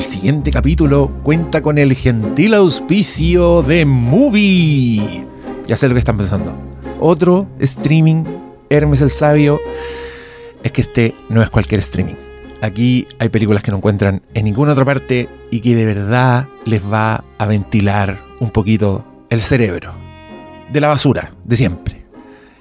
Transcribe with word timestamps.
El 0.00 0.06
siguiente 0.06 0.50
capítulo 0.50 1.10
cuenta 1.22 1.60
con 1.60 1.76
el 1.76 1.92
gentil 1.92 2.54
auspicio 2.54 3.60
de 3.60 3.84
Movie. 3.84 5.26
Ya 5.66 5.76
sé 5.76 5.88
lo 5.88 5.94
que 5.94 5.98
están 5.98 6.16
pensando. 6.16 6.56
Otro 6.98 7.46
streaming, 7.58 8.24
Hermes 8.70 9.02
el 9.02 9.10
Sabio. 9.10 9.60
Es 10.62 10.72
que 10.72 10.80
este 10.80 11.14
no 11.28 11.42
es 11.42 11.50
cualquier 11.50 11.80
streaming. 11.80 12.14
Aquí 12.62 13.06
hay 13.18 13.28
películas 13.28 13.62
que 13.62 13.72
no 13.72 13.76
encuentran 13.76 14.22
en 14.32 14.46
ninguna 14.46 14.72
otra 14.72 14.86
parte 14.86 15.28
y 15.50 15.60
que 15.60 15.74
de 15.74 15.84
verdad 15.84 16.48
les 16.64 16.80
va 16.82 17.22
a 17.36 17.46
ventilar 17.46 18.24
un 18.40 18.48
poquito 18.48 19.04
el 19.28 19.42
cerebro. 19.42 19.92
De 20.72 20.80
la 20.80 20.88
basura, 20.88 21.34
de 21.44 21.56
siempre. 21.56 22.06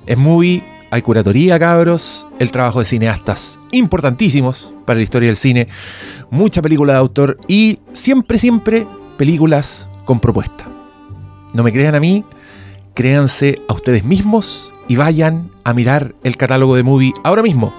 Es 0.06 0.18
Movie 0.18 0.62
hay 0.92 1.02
curatoría, 1.02 1.60
cabros, 1.60 2.28
el 2.40 2.52
trabajo 2.52 2.80
de 2.80 2.86
cineastas 2.86 3.60
importantísimos 3.72 4.74
para 4.86 4.98
la 4.98 5.04
historia 5.04 5.28
del 5.28 5.36
cine, 5.36 5.68
mucha 6.32 6.62
película 6.62 6.94
de 6.94 7.00
autor 7.00 7.38
y 7.48 7.80
siempre, 7.94 8.40
siempre 8.40 8.88
películas 9.18 9.90
con 10.06 10.20
propuesta. 10.20 10.68
No 11.54 11.64
me 11.64 11.72
crean 11.72 11.96
a 11.96 12.00
mí, 12.00 12.26
créanse 12.94 13.62
a 13.68 13.74
ustedes 13.74 14.04
mismos 14.04 14.74
y 14.88 14.96
vayan 14.96 15.52
a 15.64 15.74
mirar 15.74 16.16
el 16.24 16.38
catálogo 16.38 16.76
de 16.76 16.84
Movie 16.84 17.14
ahora 17.24 17.44
mismo. 17.44 17.74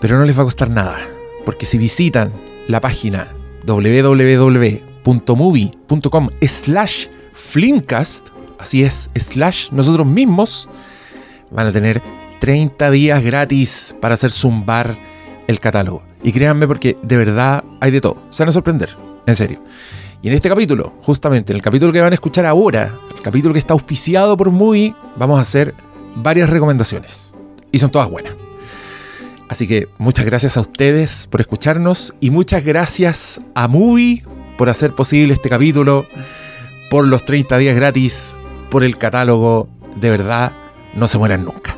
Pero 0.00 0.18
no 0.18 0.24
les 0.24 0.36
va 0.36 0.42
a 0.42 0.44
costar 0.44 0.70
nada, 0.70 0.98
porque 1.44 1.66
si 1.66 1.78
visitan 1.78 2.32
la 2.68 2.80
página 2.80 3.28
www.movie.com 3.66 5.08
slash 6.46 7.06
flimcast, 7.32 8.28
así 8.58 8.82
es, 8.84 9.10
slash 9.16 9.70
nosotros 9.72 10.06
mismos, 10.06 10.68
van 11.50 11.66
a 11.66 11.72
tener 11.72 12.02
30 12.40 12.90
días 12.90 13.22
gratis 13.22 13.96
para 14.00 14.14
hacer 14.14 14.30
zumbar 14.30 14.96
el 15.46 15.60
catálogo. 15.60 16.02
Y 16.22 16.32
créanme 16.32 16.66
porque 16.66 16.96
de 17.02 17.16
verdad 17.16 17.64
hay 17.80 17.90
de 17.90 18.00
todo. 18.00 18.22
Se 18.30 18.42
van 18.42 18.50
a 18.50 18.52
sorprender, 18.52 18.96
en 19.26 19.34
serio. 19.34 19.62
Y 20.22 20.28
en 20.28 20.34
este 20.34 20.48
capítulo, 20.48 20.94
justamente 21.02 21.52
en 21.52 21.56
el 21.56 21.62
capítulo 21.62 21.92
que 21.92 22.00
van 22.00 22.12
a 22.12 22.14
escuchar 22.14 22.44
ahora, 22.44 22.98
el 23.14 23.22
capítulo 23.22 23.52
que 23.52 23.60
está 23.60 23.74
auspiciado 23.74 24.36
por 24.36 24.50
Movie, 24.50 24.94
vamos 25.16 25.38
a 25.38 25.42
hacer 25.42 25.74
varias 26.16 26.50
recomendaciones. 26.50 27.32
Y 27.70 27.78
son 27.78 27.90
todas 27.90 28.10
buenas. 28.10 28.34
Así 29.48 29.66
que 29.66 29.88
muchas 29.98 30.26
gracias 30.26 30.56
a 30.56 30.60
ustedes 30.60 31.26
por 31.26 31.40
escucharnos 31.40 32.14
y 32.20 32.30
muchas 32.30 32.64
gracias 32.64 33.40
a 33.54 33.66
Movie 33.66 34.22
por 34.58 34.68
hacer 34.68 34.94
posible 34.94 35.32
este 35.32 35.48
capítulo, 35.48 36.06
por 36.90 37.06
los 37.06 37.24
30 37.24 37.56
días 37.56 37.74
gratis, 37.74 38.36
por 38.70 38.84
el 38.84 38.98
catálogo. 38.98 39.68
De 39.96 40.10
verdad, 40.10 40.52
no 40.98 41.06
se 41.08 41.18
mueran 41.18 41.44
nunca. 41.44 41.76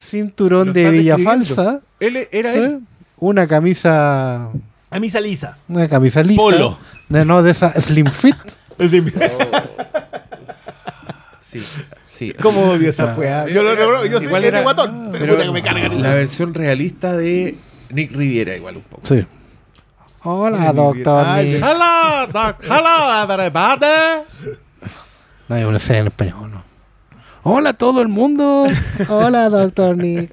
Cinturón 0.00 0.68
Lo 0.68 0.72
de 0.72 0.82
están 0.82 0.98
Villa. 0.98 1.18
Falsa, 1.18 1.80
Él 2.00 2.28
era 2.30 2.54
¿eh? 2.54 2.78
una 3.18 3.46
camisa, 3.46 4.50
A 4.90 5.00
misa 5.00 5.20
lisa. 5.20 5.58
una 5.68 5.88
camisa 5.88 6.22
lisa, 6.22 6.40
Polo. 6.40 6.78
de, 7.08 7.24
no 7.24 7.42
de 7.42 7.50
esa 7.52 7.72
slim 7.80 8.06
fit, 8.06 8.36
Sí, 11.42 11.60
sí. 12.08 12.32
¿Cómo 12.40 12.70
odio 12.70 12.88
esa 12.88 13.14
weá? 13.16 13.48
Yo 13.48 13.64
lo 13.64 13.74
recuerdo, 13.74 14.06
yo 14.06 14.20
sé 14.20 14.26
Igual 14.26 14.42
que 14.42 14.46
es 14.46 14.52
era- 14.52 14.58
de 14.60 14.62
guatón, 14.64 15.08
pero, 15.10 15.24
pero 15.24 15.32
puta 15.34 15.44
que 15.44 15.50
me 15.50 15.62
cargan. 15.62 16.00
La 16.00 16.14
versión 16.14 16.54
realista 16.54 17.16
de 17.16 17.58
Nick 17.90 18.12
Riviera, 18.12 18.54
igual 18.56 18.76
un 18.76 18.82
poco. 18.82 19.02
sí. 19.06 19.26
Hola, 20.24 20.72
doctor. 20.72 21.24
ay, 21.26 21.54
Nick. 21.54 21.64
Hello, 21.64 22.26
doc. 22.32 22.62
Hello, 22.62 23.22
everybody. 23.24 24.24
No 25.48 25.56
hay 25.56 25.64
una 25.64 25.78
escena 25.78 25.98
en 25.98 26.06
español, 26.06 26.52
no. 26.52 26.64
Hola 27.42 27.70
a 27.70 27.72
todo 27.72 28.00
el 28.02 28.06
mundo. 28.06 28.66
Hola, 29.08 29.48
doctor 29.48 29.96
Nick. 29.96 30.30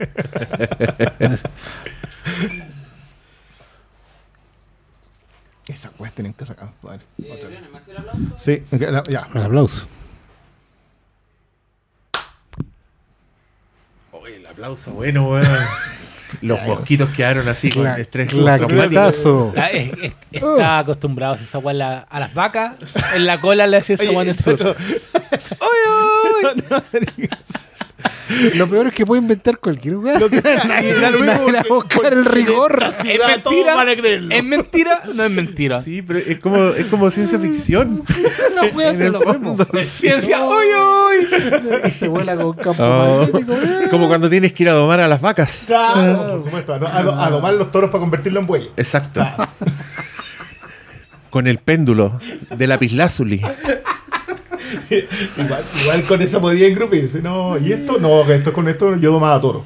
Esa 5.68 5.92
weá 6.00 6.12
tienen 6.12 6.34
que 6.34 6.46
sacar. 6.46 6.70
Vale. 6.82 7.04
Sí, 8.38 8.64
ya. 8.72 9.28
Un 9.34 9.42
aplauso. 9.42 9.88
Oye, 14.30 14.38
el 14.38 14.46
aplauso, 14.48 14.92
bueno, 14.92 15.28
weón. 15.30 15.48
Los 16.42 16.62
mosquitos 16.62 17.10
quedaron 17.10 17.48
así 17.48 17.72
con 17.72 17.88
estrés 17.88 18.32
postraumático. 18.32 18.76
clatazo. 18.92 19.48
Está, 19.50 19.68
es- 19.70 19.92
es- 20.04 20.14
está 20.32 20.78
acostumbrado 20.80 21.34
a 21.34 21.36
hacer 21.36 21.48
esa 21.48 21.58
weá 21.58 22.06
a 22.08 22.20
las 22.20 22.34
vacas. 22.36 22.76
En 23.16 23.26
la 23.26 23.42
cola 23.42 23.66
le 23.66 23.78
hacía 23.78 23.96
esa 23.96 24.04
Oye, 24.04 24.16
weá 24.16 24.22
el 24.24 24.30
eso- 24.40 24.56
sur. 24.56 24.76
Lo 28.56 28.68
peor 28.70 28.88
es 28.88 28.94
que 28.94 29.06
puede 29.06 29.22
inventar 29.22 29.58
cualquier 29.58 29.96
lugar. 29.96 30.20
Lo 30.20 30.30
que 30.30 30.42
sea, 30.42 30.56
y 30.84 30.92
da 31.02 31.10
lo 31.12 31.20
mismo 31.20 31.52
Nadie 31.52 31.64
porque- 31.68 31.96
buscar 31.96 32.14
el 32.14 32.26
rigor. 32.26 32.84
¿Es 32.84 32.96
ciudad, 33.08 33.42
todos 33.42 33.56
mentira? 33.56 33.76
van 33.76 33.90
a 33.90 33.96
creerlo. 33.96 34.36
¿Es 34.36 34.44
mentira? 34.44 35.02
No 35.14 35.24
es 35.24 35.32
mentira. 35.32 35.82
Sí, 35.82 36.02
pero 36.02 36.20
es 36.20 36.40
como, 36.40 36.58
es 36.70 36.86
como 36.86 37.10
ciencia 37.12 37.40
ficción. 37.40 38.04
La 38.56 38.66
wea 38.76 38.90
En 38.92 39.02
el 39.02 39.12
lo 39.14 39.22
fondo, 39.22 39.56
vemos. 39.56 39.68
sí. 39.86 40.08
Ciencia. 40.08 40.46
¡Uy, 40.46 40.66
uy! 40.68 41.92
Se 41.92 42.08
vuela 42.08 42.36
con 42.36 42.54
campo 42.54 42.84
Oh. 42.84 43.20
magnético. 43.32 43.54
eh. 43.54 43.88
Como 43.90 44.08
cuando 44.08 44.30
tienes 44.30 44.54
que 44.54 44.64
ir 44.64 44.70
a 44.70 44.74
domar 44.74 45.00
a 45.00 45.08
las 45.08 45.22
vacas. 45.22 45.64
Claro, 45.68 46.32
por 46.34 46.44
supuesto. 46.44 46.74
A, 46.74 46.80
do- 46.80 46.88
a 46.88 47.04
do- 47.04 47.16
a 47.20 47.30
domar 47.30 47.54
los 47.54 47.72
toros 47.72 47.90
para 47.90 48.00
convertirlo 48.00 48.40
en 48.40 48.46
buey. 48.48 48.70
Exacto. 48.78 49.26
Con 51.30 51.46
el 51.48 51.60
péndulo 51.60 52.20
de 52.56 52.68
lapislázuli. 52.68 53.42
Igual, 55.38 55.64
igual 55.82 56.04
con 56.04 56.22
esa 56.22 56.40
podía 56.42 56.68
engrupirse. 56.68 57.22
No, 57.22 57.58
y 57.58 57.72
esto, 57.74 57.98
no, 58.00 58.22
esto 58.32 58.54
con 58.54 58.68
esto 58.68 58.96
yo 58.98 59.12
domaba 59.12 59.40
toro. 59.42 59.64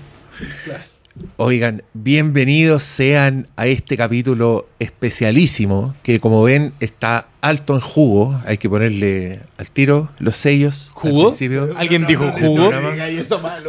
Oigan, 1.37 1.83
bienvenidos 1.93 2.81
sean 2.83 3.47
a 3.55 3.67
este 3.67 3.95
capítulo 3.95 4.67
especialísimo 4.79 5.93
que 6.01 6.19
como 6.19 6.41
ven 6.41 6.73
está 6.79 7.27
alto 7.41 7.75
en 7.75 7.81
jugo. 7.81 8.39
Hay 8.45 8.57
que 8.57 8.67
ponerle 8.67 9.41
al 9.57 9.69
tiro 9.69 10.09
los 10.17 10.35
sellos. 10.35 10.89
¿Jugo? 10.93 11.31
¿Alguien 11.77 12.07
dijo 12.07 12.31
jugo? 12.31 12.71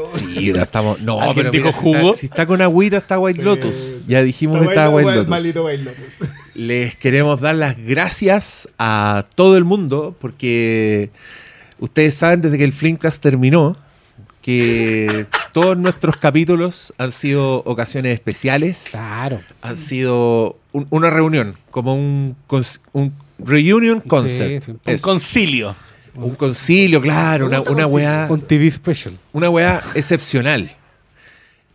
Sí, 0.07 0.53
ya 0.55 0.63
estamos. 0.63 1.03
No, 1.03 1.21
¿Alguien 1.21 1.37
pero 1.37 1.51
dijo 1.51 1.65
mira, 1.67 1.73
si 1.83 1.89
está- 1.91 2.01
jugo? 2.01 2.13
Si 2.15 2.27
está, 2.27 2.47
con 2.47 2.63
agüita, 2.63 2.97
está 2.97 3.19
White 3.19 3.43
Lotus. 3.43 3.77
Sí, 3.77 3.99
Ya 4.09 4.23
dijimos 4.23 4.61
que 4.63 4.69
estaba 4.69 4.89
White 4.89 5.25
Lotus. 5.25 5.37
Les 6.55 6.95
queremos 6.95 7.41
dar 7.41 7.57
las 7.57 7.77
gracias 7.79 8.69
a 8.79 9.27
todo 9.35 9.57
el 9.57 9.65
mundo 9.65 10.15
porque 10.21 11.11
ustedes 11.81 12.15
saben 12.15 12.41
desde 12.41 12.59
que 12.59 12.65
el 12.65 12.73
Flimcast 12.73 13.21
terminó 13.23 13.77
que 14.41 15.27
todos 15.53 15.77
nuestros 15.77 16.17
capítulos 16.19 16.93
han 16.99 17.11
sido 17.11 17.63
ocasiones 17.65 18.15
especiales, 18.15 18.89
Claro. 18.93 19.41
han 19.63 19.75
sido 19.75 20.59
un- 20.73 20.87
una 20.91 21.11
reunión, 21.11 21.57
como 21.71 21.95
un, 21.95 22.37
un 22.93 23.13
reunion 23.39 24.01
concert. 24.01 24.63
sí. 24.63 24.71
Un 24.73 24.81
Eso, 24.85 25.03
concilio. 25.03 25.75
un 26.15 26.35
concilio, 26.37 27.01
claro, 27.01 27.47
una, 27.47 27.63
una 27.63 27.87
weá 27.87 28.27
Un 28.31 28.43
TV 28.43 28.71
special. 28.71 29.19
una 29.33 29.49
weá 29.51 29.83
excepcional. 29.95 30.77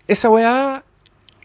Esa 0.08 0.30
weá, 0.30 0.84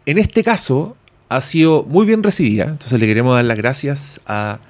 en 0.07 0.19
este 0.19 0.45
caso, 0.45 0.97
ha 1.37 1.41
sido 1.41 1.85
muy 1.85 2.07
bien 2.07 2.23
recibida. 2.23 2.65
Entonces 2.65 2.99
le 2.99 3.07
queremos 3.07 3.35
dar 3.35 3.45
las 3.45 3.57
gracias 3.57 4.21
a 4.27 4.61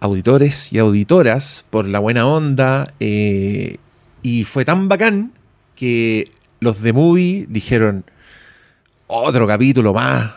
auditores 0.00 0.72
y 0.72 0.78
auditoras 0.78 1.64
por 1.70 1.86
la 1.86 1.98
buena 1.98 2.26
onda. 2.26 2.92
eh, 3.00 3.76
y 4.22 4.44
fue 4.44 4.64
tan 4.64 4.88
bacán 4.88 5.32
que 5.74 6.30
los 6.60 6.82
de 6.82 6.92
Movie 6.92 7.46
dijeron, 7.48 8.04
otro 9.06 9.46
capítulo 9.46 9.94
más. 9.94 10.32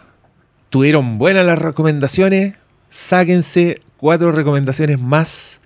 Tuvieron 0.70 1.18
buenas 1.18 1.46
las 1.46 1.60
recomendaciones. 1.60 2.56
Sáquense 2.90 3.82
cuatro 3.98 4.32
recomendaciones 4.32 5.00
más. 5.00 5.62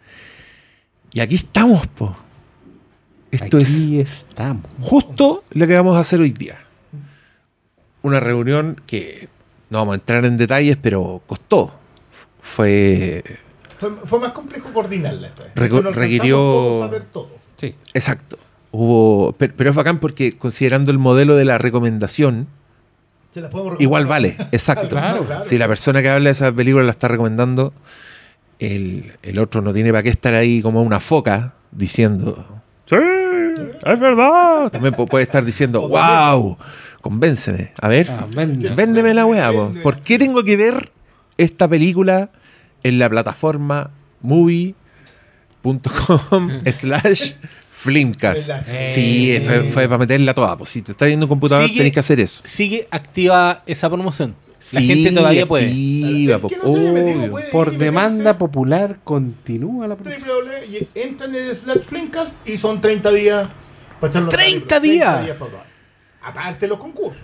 Y 1.12 1.20
aquí 1.20 1.36
estamos, 1.36 1.88
po. 1.88 2.16
Esto 3.32 3.58
es 3.58 3.86
Aquí 3.86 4.00
estamos. 4.00 4.66
justo 4.80 5.44
lo 5.52 5.68
que 5.68 5.76
vamos 5.76 5.96
a 5.96 6.00
hacer 6.00 6.20
hoy 6.22 6.32
día. 6.32 6.58
Una 8.02 8.20
reunión 8.20 8.82
que 8.88 9.30
no 9.70 9.80
vamos 9.80 9.94
a 9.94 9.96
entrar 9.96 10.26
en 10.26 10.38
detalles, 10.38 10.78
pero 10.82 11.22
costó. 11.28 11.72
Fue 12.42 13.24
Fue, 13.80 13.90
fue 14.06 14.20
más 14.20 14.32
complejo 14.32 14.72
coordinarla 14.74 15.28
esta 15.28 15.44
vez. 15.44 15.54
Reco- 15.56 15.84
no 15.84 15.92
requirió- 15.92 16.36
todos 16.38 16.84
a 16.84 16.88
ver 16.92 17.04
todo. 17.04 17.30
Sí. 17.58 17.76
exacto. 17.94 18.38
Hubo, 18.72 19.34
pero, 19.38 19.54
pero 19.58 19.70
es 19.72 19.76
bacán 19.76 20.00
porque 20.00 20.38
considerando 20.38 20.92
el 20.92 21.00
modelo 21.00 21.36
de 21.36 21.46
la 21.46 21.58
recomendación, 21.58 22.48
Se 23.32 23.42
las 23.42 23.50
podemos 23.52 23.80
igual 23.80 24.06
vale. 24.06 24.36
Exacto. 24.52 24.90
Claro, 24.90 25.24
claro. 25.26 25.44
Si 25.44 25.58
la 25.58 25.68
persona 25.68 26.02
que 26.02 26.10
habla 26.10 26.26
de 26.26 26.32
esa 26.32 26.52
película 26.52 26.84
la 26.84 26.92
está 26.92 27.08
recomendando, 27.08 27.74
el, 28.60 29.14
el 29.24 29.40
otro 29.40 29.62
no 29.62 29.74
tiene 29.74 29.92
para 29.92 30.04
qué 30.04 30.10
estar 30.10 30.34
ahí 30.34 30.62
como 30.62 30.82
una 30.82 31.00
foca 31.00 31.54
diciendo. 31.72 32.46
Sí, 32.86 32.96
es 32.96 34.00
verdad. 34.00 34.70
También 34.72 34.94
pu- 34.94 35.08
puede 35.08 35.24
estar 35.24 35.44
diciendo, 35.46 35.88
wow, 35.88 36.58
convénceme. 37.10 37.72
A 37.82 37.88
ver, 37.88 38.12
Ah, 38.12 38.28
vende. 38.36 38.70
véndeme 38.70 39.14
la 39.14 39.26
weá, 39.26 39.52
po. 39.52 39.64
Véndeme. 39.66 39.82
¿Por 39.84 40.00
qué 40.02 40.18
tengo 40.18 40.44
que 40.44 40.58
ver 40.58 40.92
esta 41.38 41.68
película 41.68 42.30
en 42.84 43.00
la 43.00 43.10
plataforma 43.10 43.92
movie.com 45.64 46.52
slash 46.74 47.34
Flimcast? 47.72 48.50
Eh. 48.68 48.88
Sí, 48.88 49.40
fue, 49.44 49.64
fue 49.70 49.86
para 49.88 49.98
meterla 50.00 50.34
toda. 50.34 50.58
Pues 50.58 50.70
si 50.70 50.82
te 50.82 50.92
está 50.92 51.06
viendo 51.06 51.26
un 51.26 51.30
computador, 51.30 51.68
Sigue- 51.68 51.78
tenés 51.78 51.94
que 51.94 52.00
hacer 52.00 52.20
eso. 52.20 52.42
Sigue 52.46 52.88
activa 52.92 53.64
esa 53.66 53.90
promoción. 53.90 54.36
La 54.74 54.80
Sí, 54.82 54.88
gente 54.88 55.12
todavía 55.12 55.46
puede. 55.46 55.68
activa, 55.68 56.40
po. 56.40 56.50
no 56.64 56.92
metido 56.94 57.40
Por 57.52 57.78
demanda 57.78 58.18
meterse 58.18 58.40
popular 58.40 58.98
continúa 59.04 59.88
la 59.88 59.96
promoción. 59.96 60.28
y 60.72 60.88
entran 61.00 61.36
en 61.36 61.50
el 61.50 61.56
slash 61.56 61.82
Flimcast 61.84 62.36
y 62.48 62.58
son 62.58 62.82
30 62.82 63.12
días 63.12 63.50
para 64.02 64.10
echarlo 64.12 64.30
en 64.32 64.36
la 64.38 64.44
30 64.44 64.82
película. 64.82 65.22
días. 65.22 65.38
para 65.38 65.67
Aparte 66.28 66.68
los 66.68 66.78
concursos. 66.80 67.24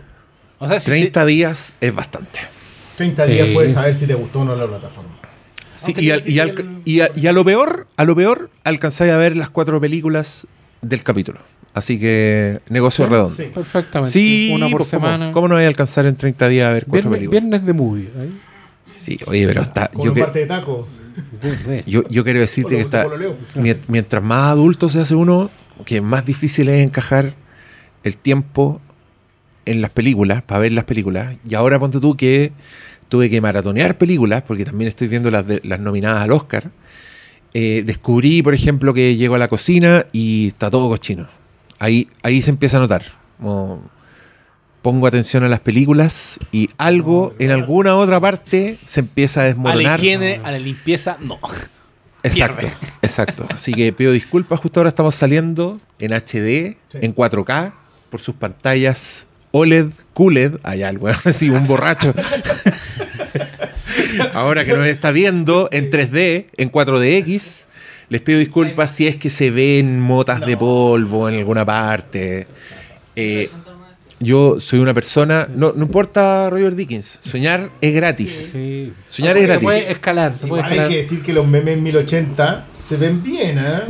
O 0.60 0.68
sea, 0.68 0.80
si 0.80 0.86
30 0.86 1.26
días 1.26 1.76
es 1.82 1.94
bastante. 1.94 2.40
30 2.98 3.26
Sí. 3.26 3.32
días 3.34 3.48
puedes 3.54 3.74
saber 3.74 3.94
si 3.96 4.06
te 4.08 4.14
gustó 4.14 4.42
o 4.42 4.46
no 4.46 4.56
la 4.56 4.68
plataforma. 4.68 5.10
Sí, 5.76 5.92
y, 5.92 5.94
te 6.08 6.14
al- 6.14 6.30
y, 6.30 6.40
al- 6.40 6.50
exigían- 6.52 6.82
y 6.86 7.00
a, 7.02 7.10
y 7.16 7.28
a 7.28 7.32
lo 7.34 7.44
peor, 7.44 7.88
a 7.98 8.04
lo 8.06 8.16
peor, 8.16 8.50
alcanzáis 8.64 9.12
a 9.12 9.18
ver 9.18 9.36
las 9.36 9.50
cuatro 9.50 9.82
películas 9.82 10.48
del 10.82 11.04
capítulo. 11.04 11.40
Así 11.74 12.00
que 12.00 12.62
negocio 12.70 13.08
redondo. 13.08 13.36
Sí. 13.36 13.50
Perfectamente. 13.54 14.12
Sí, 14.12 14.52
Una 14.56 14.70
por 14.70 14.78
pues, 14.82 14.90
¿cómo- 14.92 15.06
semana. 15.08 15.32
¿cómo, 15.32 15.48
no 15.48 15.56
voy 15.56 15.64
a 15.64 15.68
alcanzar 15.68 16.06
en 16.06 16.16
30 16.16 16.48
días 16.48 16.70
a 16.70 16.74
ver 16.74 16.86
cuatro 16.86 17.10
Viernes, 17.10 17.30
películas? 17.30 17.42
viernes 17.42 17.66
de 17.66 17.74
movie. 17.74 18.10
ahí. 18.22 18.40
Sí, 18.92 19.20
oye, 19.26 19.48
pero 19.48 19.64
está. 19.64 19.88
Con 19.88 20.06
Yo, 20.06 20.12
un 20.12 20.16
que- 20.16 20.22
parte 20.22 20.40
de 20.40 20.46
taco. 20.46 20.88
De- 21.42 21.58
de- 21.58 21.84
yo, 21.88 22.04
yo 22.10 22.24
quiero 22.24 22.40
decirte 22.40 22.76
que 22.76 22.82
está. 22.82 23.06
Mientras 23.88 24.24
más 24.24 24.52
adulto 24.52 24.88
se 24.88 25.00
hace 25.02 25.16
uno, 25.16 25.50
que 25.84 26.00
más 26.02 26.26
difícil 26.26 26.70
es 26.70 26.86
encajar 26.86 27.34
el 28.04 28.18
tiempo 28.18 28.80
en 29.66 29.82
las 29.82 29.92
películas, 29.92 30.42
para 30.44 30.60
ver 30.62 30.72
las 30.74 30.84
películas. 30.86 31.36
Y 31.48 31.56
ahora 31.56 31.80
ponte 31.80 32.00
tú 32.00 32.16
que 32.18 32.52
tuve 33.10 33.30
que 33.30 33.40
maratonear 33.42 33.98
películas, 33.98 34.44
porque 34.48 34.66
también 34.66 34.88
estoy 34.88 35.08
viendo 35.08 35.30
las, 35.32 35.46
de- 35.48 35.62
las 35.64 35.80
nominadas 35.80 36.22
al 36.22 36.32
Oscar. 36.32 36.72
Eh, 37.54 37.84
descubrí, 37.86 38.42
por 38.42 38.54
ejemplo, 38.56 38.94
que 38.94 39.16
llego 39.16 39.36
a 39.36 39.38
la 39.38 39.48
cocina 39.48 40.06
y 40.12 40.48
está 40.48 40.72
todo 40.72 40.90
cochino. 40.90 41.28
Ahí, 41.80 42.08
ahí 42.24 42.42
se 42.42 42.50
empieza 42.52 42.78
a 42.78 42.80
notar. 42.80 43.04
Como 43.40 43.90
pongo 44.82 45.08
atención 45.08 45.44
a 45.44 45.48
las 45.48 45.60
películas 45.62 46.40
y 46.52 46.70
algo 46.78 47.34
en 47.40 47.52
alguna 47.52 47.96
otra 47.96 48.20
parte 48.20 48.78
se 48.86 49.00
empieza 49.00 49.40
a 49.40 49.44
a 49.44 49.46
la 49.46 49.50
desmoronar. 49.54 50.00
higiene, 50.00 50.42
a 50.44 50.52
la 50.52 50.60
limpieza, 50.60 51.18
no. 51.22 51.40
Exacto, 52.24 52.58
pierde. 52.60 52.76
exacto. 53.02 53.46
Así 53.54 53.74
que 53.74 53.94
pido 53.94 54.12
disculpas, 54.12 54.60
justo 54.60 54.80
ahora 54.80 54.90
estamos 54.90 55.16
saliendo 55.16 55.80
en 56.00 56.12
HD, 56.14 56.76
Sí. 56.90 56.98
en 57.02 57.14
4K, 57.16 57.74
por 58.10 58.20
sus 58.20 58.36
pantallas 58.36 59.28
OLED, 59.56 59.88
QLED, 60.16 60.56
allá 60.64 60.90
el 60.90 60.98
weón, 60.98 61.16
así 61.26 61.50
un 61.50 61.68
borracho. 61.68 62.14
ahora 64.34 64.66
que 64.66 64.74
nos 64.74 64.88
está 64.88 65.12
viendo 65.12 65.70
en 65.72 65.92
3D, 65.92 66.46
en 66.58 66.72
4DX, 66.72 67.66
les 68.10 68.22
pido 68.22 68.40
disculpas 68.40 68.92
si 68.96 69.06
es 69.08 69.16
que 69.16 69.30
se 69.30 69.52
ven 69.52 70.00
motas 70.00 70.40
de 70.42 70.58
polvo 70.58 71.30
en 71.30 71.36
alguna 71.36 71.64
parte. 71.66 72.48
Eh, 73.16 73.50
yo 74.20 74.60
soy 74.60 74.80
una 74.80 74.94
persona, 74.96 75.48
no, 75.54 75.72
no 75.76 75.84
importa 75.86 76.50
Roger 76.50 76.76
Dickens, 76.76 77.20
soñar 77.24 77.70
es 77.80 77.94
gratis. 77.94 78.50
Sí. 78.54 78.92
Soñar 79.08 79.38
es 79.38 79.48
Se 79.48 79.60
puede 79.60 79.78
gratis. 79.80 79.92
escalar. 79.96 80.32
Se 80.40 80.48
puede 80.48 80.50
Igual 80.62 80.64
hay 80.66 80.72
escalar. 80.72 80.90
que 80.90 80.98
decir 80.98 81.22
que 81.22 81.34
los 81.34 81.48
memes 81.48 81.78
1080 81.78 82.66
se 82.74 82.98
ven 82.98 83.22
bien, 83.22 83.60
¿eh? 83.60 83.82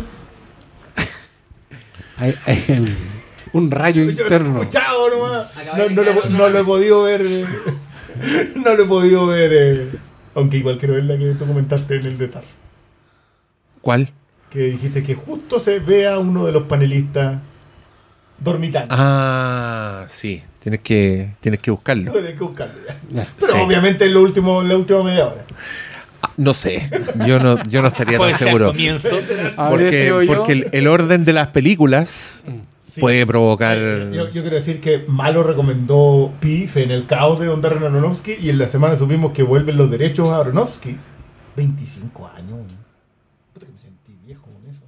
Un 3.53 3.71
rayo 3.71 4.03
interno. 4.03 4.59
escuchado 4.61 5.09
nomás. 5.09 5.47
No, 5.77 5.89
no 5.89 6.03
lo, 6.03 6.25
no 6.29 6.49
lo 6.49 6.59
he 6.59 6.63
podido 6.63 7.03
ver. 7.03 7.21
eh, 7.25 7.45
No 8.55 8.75
lo 8.75 8.83
he 8.83 8.87
podido 8.87 9.27
ver. 9.27 9.51
eh, 9.53 9.91
Aunque 10.35 10.57
igual 10.57 10.77
quiero 10.77 10.95
ver 10.95 11.03
la 11.05 11.17
que 11.17 11.33
tú 11.33 11.45
comentaste 11.45 11.95
en 11.97 12.05
el 12.07 12.17
de 12.17 12.27
Tar. 12.27 12.43
¿Cuál? 13.81 14.09
Que 14.49 14.59
dijiste 14.59 15.03
que 15.03 15.15
justo 15.15 15.59
se 15.59 15.79
vea 15.79 16.19
uno 16.19 16.45
de 16.45 16.51
los 16.51 16.63
panelistas 16.63 17.39
dormitando. 18.39 18.93
Ah, 18.97 20.05
sí, 20.07 20.41
tienes 20.59 20.81
que, 20.81 21.29
tienes 21.39 21.59
que 21.61 21.71
buscarlo. 21.71 22.11
Tienes 22.11 22.33
que 22.33 22.43
buscarlo 22.43 22.73
ya. 22.87 23.27
Pero 23.39 23.51
Sí. 23.51 23.57
obviamente 23.63 24.05
en, 24.05 24.13
lo 24.13 24.21
último, 24.21 24.61
en 24.61 24.69
la 24.69 24.77
última 24.77 25.01
media 25.03 25.27
hora. 25.27 25.45
No 26.37 26.53
sé, 26.53 26.89
yo 27.27 27.39
no, 27.39 27.61
yo 27.63 27.81
no 27.81 27.89
estaría 27.89 28.17
tan 28.17 28.33
seguro. 28.33 28.73
Porque, 29.69 30.23
porque 30.25 30.51
el, 30.53 30.67
el 30.71 30.87
orden 30.87 31.25
de 31.25 31.33
las 31.33 31.47
películas 31.49 32.45
Sí. 32.93 33.01
puede 33.01 33.25
provocar... 33.25 33.75
Eh, 33.79 34.11
Yo, 34.13 34.25
yo 34.29 34.41
quiero 34.43 34.55
decir 34.55 34.79
que 34.79 35.03
Malo 35.07 35.41
recomendó 35.41 36.31
PIF 36.39 36.77
en 36.77 36.91
el 36.91 37.07
caos 37.07 37.39
de 37.39 37.47
Don 37.47 37.59
Darren 37.59 37.83
Aronofsky 37.83 38.33
y 38.39 38.49
en 38.49 38.59
la 38.59 38.67
semana 38.67 38.95
supimos 38.95 39.31
que 39.31 39.41
vuelven 39.41 39.77
los 39.77 39.89
derechos 39.89 40.29
a 40.29 40.39
Aronofsky. 40.41 40.95
25 41.55 42.27
años. 42.35 42.59
Puta 43.51 43.65
que 43.65 43.71
me 43.71 43.79
sentí 43.79 44.15
viejo 44.23 44.43
con 44.43 44.69
eso. 44.69 44.83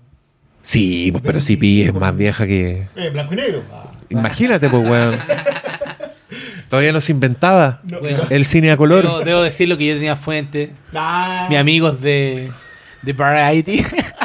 Sí, 0.62 1.10
pues, 1.12 1.24
pero 1.26 1.42
si 1.42 1.58
Pi 1.58 1.82
es 1.82 1.94
más 1.96 2.16
vieja 2.16 2.46
que... 2.46 2.88
Eh, 2.96 3.10
blanco 3.10 3.34
y 3.34 3.38
negro. 3.38 3.64
Ah. 3.72 3.92
Imagínate, 4.10 4.70
pues, 4.70 4.88
weón. 4.88 5.18
Todavía 6.70 6.92
no 6.92 7.02
se 7.02 7.12
inventaba 7.12 7.82
No, 7.90 8.00
Bueno. 8.02 8.18
no. 8.24 8.30
el 8.30 8.46
cine 8.46 8.72
a 8.72 8.78
color. 8.78 9.04
Debo, 9.04 9.20
debo 9.22 9.42
decir 9.44 9.68
lo 9.70 9.78
que 9.78 9.88
yo 9.88 9.94
tenía 9.96 10.16
fuente. 10.16 10.72
Ah, 10.94 11.48
Mis 11.50 11.58
amigos 11.58 12.02
de, 12.02 12.52
de 13.02 13.14
Variety, 13.14 13.84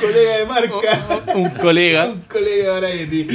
colega 0.00 0.36
de 0.38 0.46
marca. 0.46 1.34
un 1.36 1.50
colega. 1.50 2.10
un 2.12 2.20
colega 2.22 2.74
de 2.74 2.80
Variety. 2.80 3.28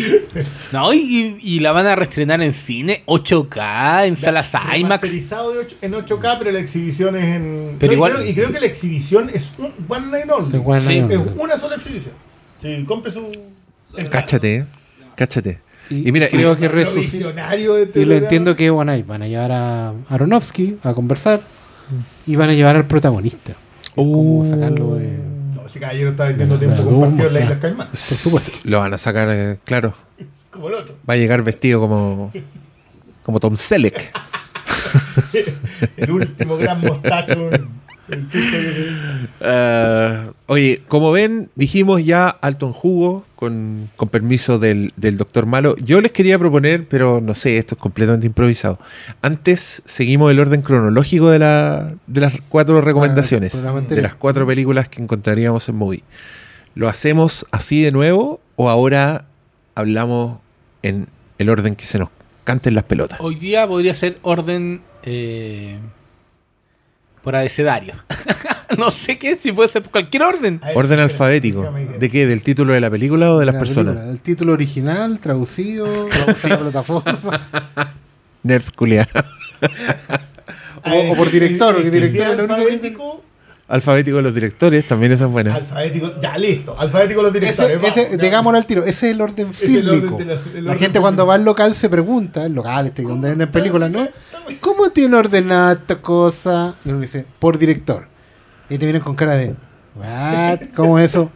No, 0.71 0.94
y, 0.94 1.38
y 1.41 1.59
la 1.59 1.71
van 1.71 1.85
a 1.88 1.95
reestrenar 1.95 2.41
en 2.41 2.53
cine, 2.53 3.03
8K, 3.06 4.07
en 4.07 4.15
salas 4.17 4.53
IMAX. 4.77 5.12
De 5.12 5.35
ocho- 5.35 5.75
en 5.81 5.94
8K, 5.94 6.35
pero 6.39 6.51
la 6.51 6.59
exhibición 6.59 7.15
es 7.15 7.23
en. 7.23 7.75
Pero 7.79 7.91
No, 7.91 7.94
y 7.94 7.95
igual- 7.95 8.12
creo- 8.13 8.25
Y 8.29 8.33
creo 8.33 8.51
que 8.51 8.59
la 8.59 8.65
exhibición 8.65 9.29
es 9.33 9.51
un 9.57 9.73
One 9.88 10.07
Night 10.07 10.29
Only. 10.29 10.51
Sí, 10.51 10.62
One 10.65 10.81
Night 10.85 11.12
Es 11.12 11.17
Only. 11.17 11.31
una 11.41 11.57
sola 11.57 11.75
exhibición. 11.75 12.13
Sí, 12.62 12.83
compre 12.85 13.12
su. 13.12 13.31
Cáchate, 14.12 14.56
eh. 14.56 14.65
cáchate. 15.15 15.59
Y, 15.89 16.09
Y 16.09 16.12
mira, 16.12 16.27
creo 16.29 16.53
y- 16.53 16.56
que 16.57 16.67
de 17.75 17.83
este 17.83 18.01
Y 18.01 18.06
lo 18.06 18.15
entiendo 18.15 18.56
que 18.56 18.69
bueno, 18.71 18.91
van 19.06 19.21
a 19.21 19.27
llevar 19.27 19.51
a 19.51 19.94
Aronofsky 20.09 20.77
a 20.83 20.94
conversar 20.94 21.41
y 22.25 22.35
van 22.35 22.50
a 22.50 22.53
llevar 22.53 22.75
al 22.75 22.88
protagonista. 22.88 23.53
Uh, 23.95 24.41
Como 24.41 24.45
sacarlo 24.50 24.95
de. 24.95 25.34
Ese 25.65 25.79
caballero 25.79 26.12
está 26.12 26.25
vendiendo 26.25 26.56
La 26.56 26.59
tiempo 26.59 26.83
compartido 26.83 27.27
en 27.27 27.33
las 27.33 27.41
ya. 27.41 27.45
Islas 27.45 27.59
Caimán. 27.59 27.88
Por 27.88 27.97
supuesto. 27.97 28.57
Lo 28.63 28.79
van 28.79 28.94
a 28.94 28.97
sacar, 28.97 29.29
eh, 29.31 29.57
claro. 29.63 29.94
Como 30.51 30.69
el 30.69 30.75
otro. 30.75 30.95
Va 31.09 31.15
a 31.15 31.17
llegar 31.17 31.41
vestido 31.41 31.81
como, 31.81 32.31
como 33.23 33.39
Tom 33.41 33.57
Selleck. 33.57 34.13
El 35.98 36.12
último 36.12 36.55
gran 36.55 36.79
mostacho. 36.79 37.50
Ah, 39.41 40.31
oye, 40.47 40.81
como 40.88 41.12
ven, 41.12 41.50
dijimos 41.55 42.05
ya 42.05 42.29
alto 42.29 42.67
en 42.67 42.74
jugo, 42.74 43.25
con, 43.35 43.89
con 43.95 44.09
permiso 44.09 44.59
del, 44.59 44.93
del 44.95 45.17
doctor 45.17 45.45
Malo. 45.45 45.75
Yo 45.77 46.01
les 46.01 46.12
quería 46.12 46.38
proponer, 46.39 46.88
pero 46.88 47.21
no 47.21 47.33
sé, 47.33 47.57
esto 47.57 47.75
es 47.75 47.81
completamente 47.81 48.27
improvisado. 48.27 48.79
Antes 49.21 49.81
seguimos 49.85 50.31
el 50.31 50.39
orden 50.39 50.62
cronológico 50.62 51.29
de, 51.29 51.39
la, 51.39 51.93
de 52.07 52.21
las 52.21 52.33
cuatro 52.50 52.79
recomendaciones, 52.81 53.51
programa 53.51 53.81
de 53.81 54.01
las 54.01 54.15
cuatro 54.15 54.45
películas 54.47 54.88
que 54.89 55.01
encontraríamos 55.01 55.67
en 55.69 55.75
Movie. 55.75 56.03
¿Lo 56.75 56.89
hacemos 56.89 57.45
así 57.51 57.81
de 57.81 57.91
nuevo 57.91 58.39
o 58.55 58.69
ahora 58.69 59.25
hablamos 59.75 60.39
en 60.83 61.07
el 61.38 61.50
orden 61.50 61.75
que 61.75 61.85
se 61.85 62.00
nos 62.00 62.09
canten 62.43 62.75
las 62.75 62.83
pelotas? 62.83 63.19
Hoy 63.21 63.35
día 63.35 63.67
podría 63.67 63.93
ser 63.93 64.19
orden 64.21 64.81
eh, 65.03 65.77
por 67.25 67.36
abecedario. 67.36 67.94
no 68.77 68.89
sé 68.91 69.17
qué, 69.17 69.36
si 69.38 69.51
puede 69.51 69.67
ser 69.67 69.82
por 69.82 69.91
cualquier 69.91 70.24
orden. 70.24 70.60
Ver, 70.62 70.77
Orden 70.77 70.91
espera, 71.00 71.03
alfabético. 71.03 71.74
que- 71.74 71.98
¿De 72.00 72.10
qué? 72.10 72.25
¿Del 72.25 72.41
título 72.44 72.72
de 72.74 72.79
la 72.79 72.89
película 72.89 73.34
o 73.34 73.39
de 73.39 73.46
las 73.48 73.55
La 73.55 73.60
personas? 73.60 73.94
película, 73.96 74.12
El 74.13 74.22
título 74.22 74.53
original, 74.53 75.20
traducido, 75.20 76.05
traducido 76.10 76.48
a 76.55 76.58
la 76.58 76.63
plataforma. 76.63 77.41
Nerds 78.44 78.72
o- 80.86 81.12
o 81.12 81.15
por 81.15 81.32
director, 81.32 81.75
que- 81.75 81.82
porque 81.84 81.91
que 81.91 82.08
director 82.08 82.32
es 82.32 82.38
lo 82.38 82.44
único 82.46 82.65
que- 82.70 82.75
alfabético, 83.67 84.17
de 84.17 84.24
los 84.24 84.34
directores, 84.34 84.86
también 84.88 85.12
eso 85.12 85.25
es 85.25 85.31
bueno. 85.31 85.53
alfabético. 85.53 86.12
Ya, 86.22 86.38
listo. 86.38 86.75
Alfabético 86.77 87.22
los 87.22 87.34
Ese, 87.36 87.39
directores. 87.67 87.84
ese, 87.98 88.17
digámoslo 88.17 88.57
al 88.57 88.65
tiro, 88.65 88.81
ese 88.84 89.07
es 89.10 89.15
el 89.15 89.22
orden 89.22 89.53
fílmico. 89.53 90.17
de 90.17 90.24
el 90.24 90.65
la 90.65 90.72
orden 90.72 90.77
gente 90.79 91.00
cuando 91.00 91.25
va 91.25 91.36
al 91.36 91.43
local 91.45 91.74
se 91.75 91.89
pregunta, 91.89 92.45
el 92.45 92.53
local 92.53 92.88
este 92.88 93.01
donde 93.01 93.29
venden 93.29 93.51
películas, 93.51 93.89
¿no? 93.91 94.07
¿Cómo 94.62 94.89
tiene 94.91 95.15
ordenada 95.15 95.74
esta 95.74 95.95
cosa? 96.01 96.75
Y 96.86 96.89
uno 96.89 97.00
dice, 97.01 97.25
por 97.39 97.57
director. 97.57 98.07
Y 98.69 98.77
te 98.77 98.86
vienen 98.86 99.01
con 99.01 99.15
cara 99.15 99.34
de, 99.36 99.55
¿what? 99.95 100.60
¿Cómo 100.75 101.00
es 101.00 101.12
eso? 101.12 101.29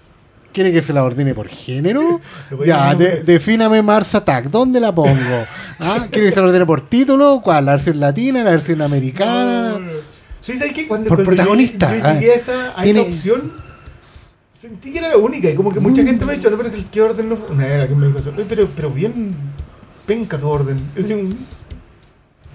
¿Quiere 0.52 0.72
que 0.72 0.82
se 0.82 0.94
la 0.94 1.04
ordene 1.04 1.36
por 1.36 1.48
género? 1.48 2.20
Ya, 2.66 2.96
de- 2.96 3.22
defíname 3.24 3.84
Mars 3.84 4.16
Attack, 4.16 4.46
¿dónde 4.46 4.80
la 4.80 4.94
pongo? 4.94 5.46
¿Ah? 5.80 6.08
¿Quiere 6.12 6.28
que 6.30 6.34
se 6.34 6.40
la 6.42 6.48
ordene 6.48 6.66
por 6.66 6.82
título? 6.82 7.40
¿Cuál? 7.44 7.66
¿La 7.66 7.74
versión 7.74 8.00
latina? 8.00 8.44
¿La 8.44 8.50
versión 8.52 8.82
americana? 8.82 9.80
Sí, 10.42 10.56
¿sabes 10.58 10.74
qué? 10.74 10.88
Cuando, 10.88 11.08
Por 11.10 11.18
cuando 11.18 11.32
protagonista, 11.36 11.90
Llegué, 11.92 12.02
yo 12.02 12.14
llegué 12.14 12.30
ah, 12.32 12.34
a 12.34 12.36
esa, 12.36 12.80
a 12.80 12.84
tiene- 12.84 13.02
esa 13.02 13.10
opción, 13.10 13.54
sentí 14.52 14.92
que 14.92 15.00
era 15.00 15.10
la 15.10 15.18
única. 15.18 15.50
Y 15.50 15.56
como 15.56 15.72
que 15.72 15.80
mucha 15.80 16.04
gente 16.04 16.26
me 16.26 16.32
ha 16.34 16.36
dicho, 16.36 16.50
no, 16.50 16.58
pero 16.58 16.72
que 16.72 16.78
el 16.78 16.86
que 16.86 17.02
orden 17.02 17.30
no 17.30 17.36
fue. 17.38 17.52
Una 17.56 17.68
era 17.68 17.88
que 17.88 17.96
me 17.96 18.08
dijo 18.08 18.20
eso. 18.20 18.32
"Oye, 18.36 18.46
Pero, 18.48 18.70
pero 18.76 18.90
bien. 18.90 19.36
penca 20.06 20.38
tu 20.40 20.48
orden. 20.48 20.78
Es 20.96 21.10
un. 21.12 21.46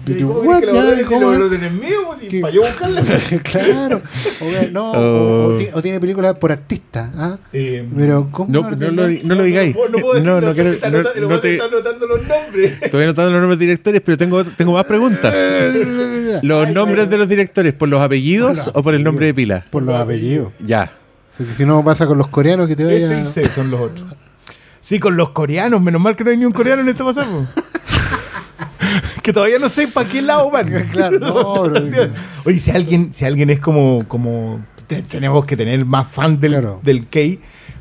Y 0.07 0.11
¿Y 0.11 0.15
tú, 0.15 0.27
¿Cómo 0.27 0.41
what, 0.41 0.59
que 0.59 0.65
la 0.67 0.71
es 0.91 1.71
mío? 1.73 1.97
Pues, 2.07 2.41
para 2.41 2.53
yo 2.53 2.61
buscarla. 2.61 3.01
claro. 3.43 4.01
O, 4.41 4.71
no, 4.71 4.91
o- 4.91 4.95
Oh. 4.95 5.53
o, 5.53 5.57
ti- 5.57 5.67
o 5.73 5.81
tiene 5.81 5.99
películas 5.99 6.35
por 6.37 6.51
artista. 6.51 7.11
¿ah? 7.15 7.37
Eh, 7.51 7.87
Pero, 7.95 8.27
¿cómo 8.31 8.51
No, 8.51 8.69
no, 8.71 8.91
lo, 8.91 9.07
no 9.09 9.35
lo 9.35 9.43
digáis. 9.43 9.75
No, 9.75 9.87
no 9.89 9.97
puedo 9.99 10.13
decir 10.13 10.29
No, 10.29 10.41
no 10.41 10.53
quiero- 10.53 10.69
está 10.71 10.89
no- 10.89 10.97
anotando- 10.99 11.27
no 11.29 11.39
te- 11.39 11.53
está 11.53 11.65
anotando 11.65 12.07
los 12.07 12.19
nombres. 12.27 12.73
Estoy 12.81 13.03
anotando 13.03 13.31
los 13.31 13.39
nombres 13.41 13.59
de 13.59 13.65
directores, 13.65 14.01
pero 14.05 14.17
tengo, 14.17 14.43
tengo 14.45 14.73
más 14.73 14.85
preguntas. 14.85 15.35
¿Los 16.43 16.65
Ay, 16.67 16.73
nombres 16.73 17.09
de 17.09 17.17
los 17.17 17.27
directores 17.27 17.73
por 17.73 17.89
los 17.89 18.01
apellidos 18.01 18.57
Por 18.59 18.67
los 18.67 18.75
o 18.75 18.83
por 18.83 18.93
el 18.95 19.03
nombre 19.03 19.27
de 19.27 19.33
pila? 19.33 19.65
Por 19.69 19.83
los 19.83 19.95
apellidos. 19.95 20.51
Ya. 20.59 20.91
Porque 21.37 21.53
si 21.53 21.65
no 21.65 21.83
pasa 21.83 22.05
con 22.07 22.17
los 22.17 22.27
coreanos 22.27 22.67
que 22.67 22.75
te 22.75 22.83
Ese 22.95 23.07
vayan 23.07 23.27
y 23.27 23.31
C 23.31 23.49
son 23.49 23.71
los 23.71 23.81
otros. 23.81 24.15
Sí, 24.81 24.99
con 24.99 25.17
los 25.17 25.31
coreanos. 25.31 25.81
Menos 25.81 25.99
mal 25.99 26.15
que 26.15 26.23
no 26.23 26.29
hay 26.29 26.37
ni 26.37 26.45
un 26.45 26.51
coreano 26.51 26.81
en 26.83 26.89
esta 26.89 27.03
pasada. 27.03 27.27
que 29.23 29.33
todavía 29.33 29.59
no 29.59 29.69
sé 29.69 29.87
para 29.87 30.09
qué 30.09 30.21
lado 30.21 30.49
van. 30.51 30.89
Claro, 30.91 31.19
no, 31.19 31.53
bro. 31.63 31.89
Oye, 32.45 32.59
si 32.59 32.71
alguien, 32.71 33.11
si 33.13 33.25
alguien 33.25 33.49
es 33.49 33.59
como, 33.59 34.05
como 34.07 34.59
te- 34.87 35.01
tenemos 35.01 35.45
que 35.45 35.57
tener 35.57 35.83
más 35.85 36.07
fan 36.07 36.39
del, 36.39 36.51
Claro. 36.53 36.79
del 36.83 37.07
K, 37.07 37.19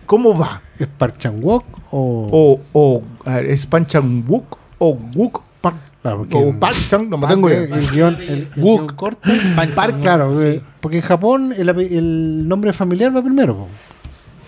¿cómo 0.06 0.37
va? 0.37 0.61
¿Es 0.78 0.87
Park 0.88 1.18
Chan-wook 1.18 1.64
o...? 1.90 2.26
O, 2.33 2.61
o 2.73 3.02
ver, 3.26 3.47
¿es 3.47 3.66
Pan 3.66 3.87
Chan 3.87 4.25
Wook 4.26 4.56
o 4.78 4.94
Wook 5.14 5.42
Park 5.61 5.76
Claro, 6.02 6.18
porque 6.18 6.37
o 6.37 6.49
en- 6.49 6.61
Park 6.61 6.76
Chan? 6.88 7.09
No 7.09 7.16
me 7.18 7.26
tengo 7.26 7.49
el, 7.49 7.64
idea. 7.64 7.76
el 7.78 7.90
guion, 7.90 8.14
el, 8.21 8.28
el 8.30 8.49
Wook. 8.56 8.80
guion 8.83 8.97
corto. 8.97 9.21
Pan- 9.56 10.00
Claro, 10.02 10.42
eh, 10.42 10.61
porque 10.80 10.97
en 10.99 11.02
Japón 11.02 11.54
el, 11.56 12.47
nombre 12.49 12.73
familiar 12.73 13.14
va 13.16 13.23
primero. 13.23 13.56
po. 13.56 13.68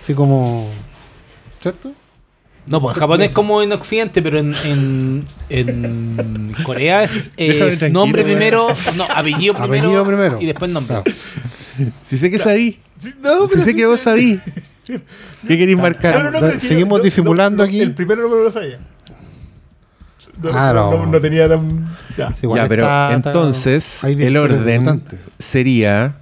Así 0.03 0.13
como... 0.15 0.69
¿Cierto? 1.63 1.93
No, 2.67 2.81
pues 2.81 2.97
en 2.97 3.01
Japón 3.01 3.23
es 3.23 3.31
como 3.33 3.63
en 3.63 3.73
Occidente, 3.73 4.21
pero 4.23 4.39
en, 4.41 4.55
en, 4.65 5.25
en 5.49 6.53
Corea 6.65 7.05
es, 7.05 7.31
nombre 7.93 8.25
primero, 8.25 8.69
no, 8.97 9.05
apellido 9.05 9.55
primero, 9.55 9.65
Apellido 9.65 10.05
primero. 10.05 10.39
y 10.41 10.47
después 10.47 10.71
nombre. 10.71 10.97
Claro. 11.03 11.93
Si 12.01 12.17
sé 12.17 12.31
que 12.31 12.39
sabí. 12.39 12.81
No, 13.23 13.47
Si 13.47 13.61
sé 13.61 13.75
que 13.75 13.87
vos 13.87 14.01
sabí. 14.01 14.41
¿Qué 14.87 15.59
queréis 15.59 15.79
marcar? 15.79 16.25
No, 16.33 16.41
no, 16.41 16.61
seguimos 16.61 17.03
disimulando 17.03 17.63
no, 17.63 17.69
aquí. 17.69 17.81
El 17.81 17.95
primero 17.95 18.23
no 18.29 18.37
me 18.37 18.43
lo 18.43 18.51
sabía. 18.51 18.79
No, 20.43 20.51
Ah, 20.53 20.73
no, 20.75 20.91
no. 20.91 20.99
no, 20.99 21.07
no 21.13 21.21
tenía 21.21 21.49
tan. 21.49 21.97
Ya. 22.17 22.35
Sí, 22.35 22.47
Ya, 22.55 22.67
pero 22.67 22.83
está- 22.83 23.13
entonces 23.13 24.05
el 24.05 24.37
orden 24.37 25.03
sería. 25.39 26.17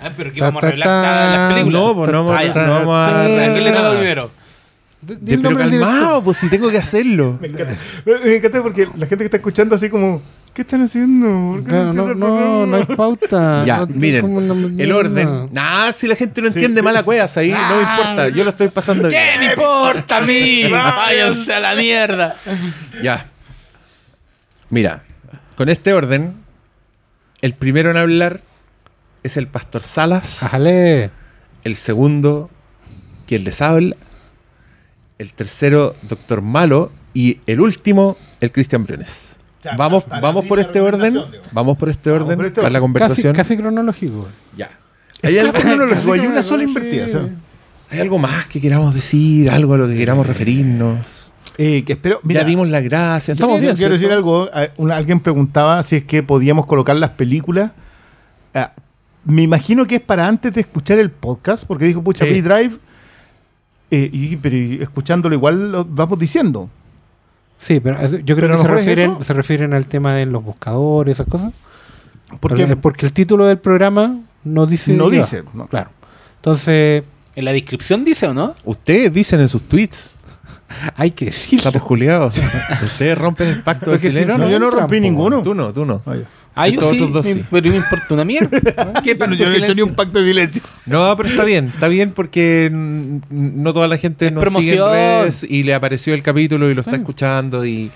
Ah, 0.00 0.10
pero 0.16 0.32
que 0.32 0.40
vamos 0.40 0.62
a 0.62 0.66
revelar 0.66 1.36
las 1.38 1.52
películas. 1.54 1.82
No, 1.82 1.94
pues 1.96 2.10
no 2.12 2.24
vamos, 2.24 2.40
Ah, 2.40 2.44
ya. 2.54 2.66
no 2.66 2.72
vamos 2.72 2.94
a. 2.96 3.20
¿A 3.22 3.26
quién 3.52 3.64
le 3.64 3.72
toca 3.72 3.90
primero? 3.92 4.30
Di- 5.08 5.14
di 5.16 5.24
De- 5.26 5.34
el 5.34 5.40
pero 5.42 5.50
nombre 5.50 5.70
del 5.70 5.80
calmado, 5.80 6.22
pues 6.22 6.36
si 6.36 6.48
tengo 6.48 6.70
que 6.70 6.78
hacerlo. 6.78 7.38
Me 7.40 7.48
encanta. 7.48 7.76
Me, 8.04 8.36
encanta 8.36 8.62
porque 8.62 8.84
la 8.96 9.06
gente 9.06 9.18
que 9.18 9.24
está 9.24 9.36
escuchando 9.38 9.74
así 9.74 9.88
como. 9.88 10.22
¿Qué 10.54 10.62
están 10.62 10.82
haciendo? 10.82 11.26
¿Por 11.52 11.62
qué 11.62 11.68
Claro, 11.70 11.92
no, 11.92 12.14
no, 12.14 12.66
no 12.66 12.76
hay 12.76 12.84
pauta. 12.84 13.62
Ya, 13.66 13.78
no 13.80 13.86
miren, 13.88 14.26
el 14.80 14.88
no, 14.88 14.96
orden. 14.96 15.48
Nah, 15.52 15.92
si 15.92 16.08
la 16.08 16.16
gente 16.16 16.40
no 16.42 16.48
entiende 16.48 16.80
sí. 16.80 16.84
mala 16.84 17.02
cuevas 17.04 17.36
ahí, 17.36 17.50
no 17.52 17.76
me 17.76 17.80
importa. 17.82 18.28
Yo 18.30 18.42
lo 18.44 18.50
estoy 18.50 18.68
pasando 18.68 19.08
¿Qué 19.08 19.16
bien. 19.16 19.38
me 19.38 19.46
importa 19.52 20.16
a 20.16 20.20
mí? 20.22 20.64
Váyanse 20.70 21.52
a 21.54 21.60
la 21.60 21.74
mierda. 21.76 22.34
Ya. 23.02 23.26
Mira, 24.70 25.04
con 25.56 25.68
este 25.68 25.92
orden, 25.92 26.34
el 27.40 27.54
primero 27.54 27.90
en 27.90 27.96
hablar 27.96 28.40
es 29.22 29.36
el 29.36 29.46
pastor 29.46 29.82
Salas. 29.82 30.42
Ájale. 30.42 31.10
El 31.64 31.76
segundo, 31.76 32.50
quien 33.26 33.44
les 33.44 33.62
habla. 33.62 33.96
El 35.18 35.32
tercero, 35.32 35.94
Doctor 36.02 36.42
Malo. 36.42 36.92
Y 37.14 37.40
el 37.46 37.60
último, 37.60 38.16
el 38.40 38.52
Cristian 38.52 38.84
Briones. 38.84 39.36
Ya, 39.62 39.74
Vamos, 39.76 40.04
para 40.04 40.20
vamos 40.20 40.46
por 40.46 40.58
la 40.58 40.62
este 40.64 40.80
orden. 40.80 41.12
digo. 41.14 41.26
Vamos 41.52 41.76
por 41.76 41.88
este 41.88 42.10
Vamos 42.10 42.24
orden 42.26 42.36
por 42.36 42.46
este 42.46 42.60
para 42.60 42.70
la 42.70 42.80
conversación. 42.80 43.34
Casi, 43.34 43.54
casi 43.54 43.60
cronológico. 43.60 44.28
Ya. 44.56 44.70
¿Hay 45.24 45.36
algo, 45.38 45.52
casi 45.52 45.64
cronológico, 45.66 46.12
hay 46.12 46.20
una 46.20 46.42
sola 46.44 46.62
invertida. 46.62 47.08
¿sí? 47.08 47.18
¿Hay 47.90 47.98
algo 48.00 48.18
más 48.18 48.46
que 48.46 48.60
queramos 48.60 48.94
decir? 48.94 49.50
¿Algo 49.50 49.74
a 49.74 49.78
lo 49.78 49.88
que 49.88 49.96
queramos 49.96 50.26
referirnos? 50.26 51.32
Eh, 51.56 51.82
que 51.84 51.94
espero. 51.94 52.20
Mira, 52.22 52.42
ya 52.42 52.46
dimos 52.46 52.68
las 52.68 52.84
gracias. 52.84 53.36
Yo 53.36 53.44
Estamos 53.46 53.58
quiero, 53.58 53.74
bien. 53.74 53.76
quiero 53.76 53.94
decir 53.94 54.12
algo. 54.12 54.48
una- 54.76 54.96
alguien 54.96 55.18
preguntaba 55.18 55.82
si 55.82 55.96
es 55.96 56.04
que 56.04 56.22
podíamos 56.22 56.66
colocar 56.66 56.94
las 56.94 57.10
películas. 57.10 57.72
Ah, 58.54 58.74
me 59.24 59.42
imagino 59.42 59.86
que 59.86 59.96
es 59.96 60.00
para 60.00 60.28
antes 60.28 60.52
de 60.54 60.60
escuchar 60.60 61.00
el 61.00 61.10
podcast, 61.10 61.64
porque 61.64 61.86
dijo, 61.86 62.00
pucha, 62.04 62.24
Sí. 62.24 62.30
P-Drive. 62.34 62.76
Eh, 63.90 64.10
y, 64.12 64.36
pero 64.36 64.56
y 64.56 64.78
escuchándolo 64.82 65.34
igual 65.34 65.72
lo 65.72 65.84
vamos 65.84 66.18
diciendo. 66.18 66.68
Sí, 67.56 67.80
pero 67.80 67.98
yo 68.00 68.36
creo 68.36 68.48
Pero 68.48 68.56
que 68.56 68.62
se 68.62 68.68
refieren, 68.68 69.10
eso. 69.12 69.24
se 69.24 69.32
refieren 69.32 69.74
al 69.74 69.88
tema 69.88 70.14
de 70.14 70.26
los 70.26 70.44
buscadores, 70.44 71.12
esas 71.16 71.26
cosas. 71.26 71.52
Porque 72.40 72.62
Porque, 72.62 72.76
porque 72.76 73.06
el 73.06 73.12
título 73.12 73.46
del 73.46 73.58
programa 73.58 74.20
no 74.44 74.66
dice. 74.66 74.92
no 74.92 75.10
dice. 75.10 75.42
no. 75.54 75.66
Claro. 75.66 75.90
Entonces, 76.36 77.02
¿En 77.38 77.44
la 77.44 77.52
descripción 77.52 78.02
dice 78.02 78.26
o 78.26 78.34
no? 78.34 78.54
Ustedes 78.64 79.12
dicen 79.12 79.40
en 79.40 79.46
sus 79.48 79.62
tweets. 79.62 80.18
hay 80.96 81.12
que 81.12 81.26
decirlo. 81.26 81.72
Culiados. 81.80 82.36
Ustedes 82.84 83.16
rompen 83.16 83.48
el 83.48 83.62
pacto 83.62 83.90
del 83.90 84.00
Porque 84.00 84.10
si 84.10 84.16
no, 84.16 84.22
silencio. 84.22 84.44
No, 84.44 84.50
yo 84.50 84.58
no 84.58 84.70
rompí 84.70 85.00
ninguno. 85.00 85.42
Tú 85.42 85.54
no, 85.54 85.72
tú 85.72 85.84
no. 85.84 86.02
Ah. 86.04 86.16
Ah, 86.60 86.68
yo 86.68 86.90
sí, 86.90 86.98
dos 86.98 87.26
pero 87.50 87.70
me 87.70 87.76
importa 87.76 88.14
una 88.14 88.24
mierda. 88.24 88.50
¿Qué 89.04 89.14
Pero 89.14 89.18
pacto 89.18 89.34
yo 89.36 89.46
no 89.48 89.52
he 89.54 89.58
hecho 89.58 89.74
ni 89.74 89.82
un 89.82 89.94
pacto 89.94 90.18
de 90.18 90.26
silencio. 90.26 90.62
No, 90.86 91.16
pero 91.16 91.28
está 91.28 91.44
bien, 91.44 91.68
está 91.68 91.88
bien 91.88 92.12
porque 92.12 92.68
mm, 92.72 93.18
no 93.30 93.72
toda 93.72 93.86
la 93.88 93.96
gente 93.98 94.26
Es 94.26 94.32
nos 94.32 94.52
sigue 94.52 94.72
en 94.76 94.78
redes 94.84 95.46
y 95.48 95.62
le 95.62 95.74
apareció 95.74 96.14
el 96.14 96.22
capítulo 96.22 96.70
y 96.70 96.74
lo 96.74 96.80
está 96.80 96.92
Sí. 96.92 96.96
escuchando 96.98 97.64
y, 97.66 97.90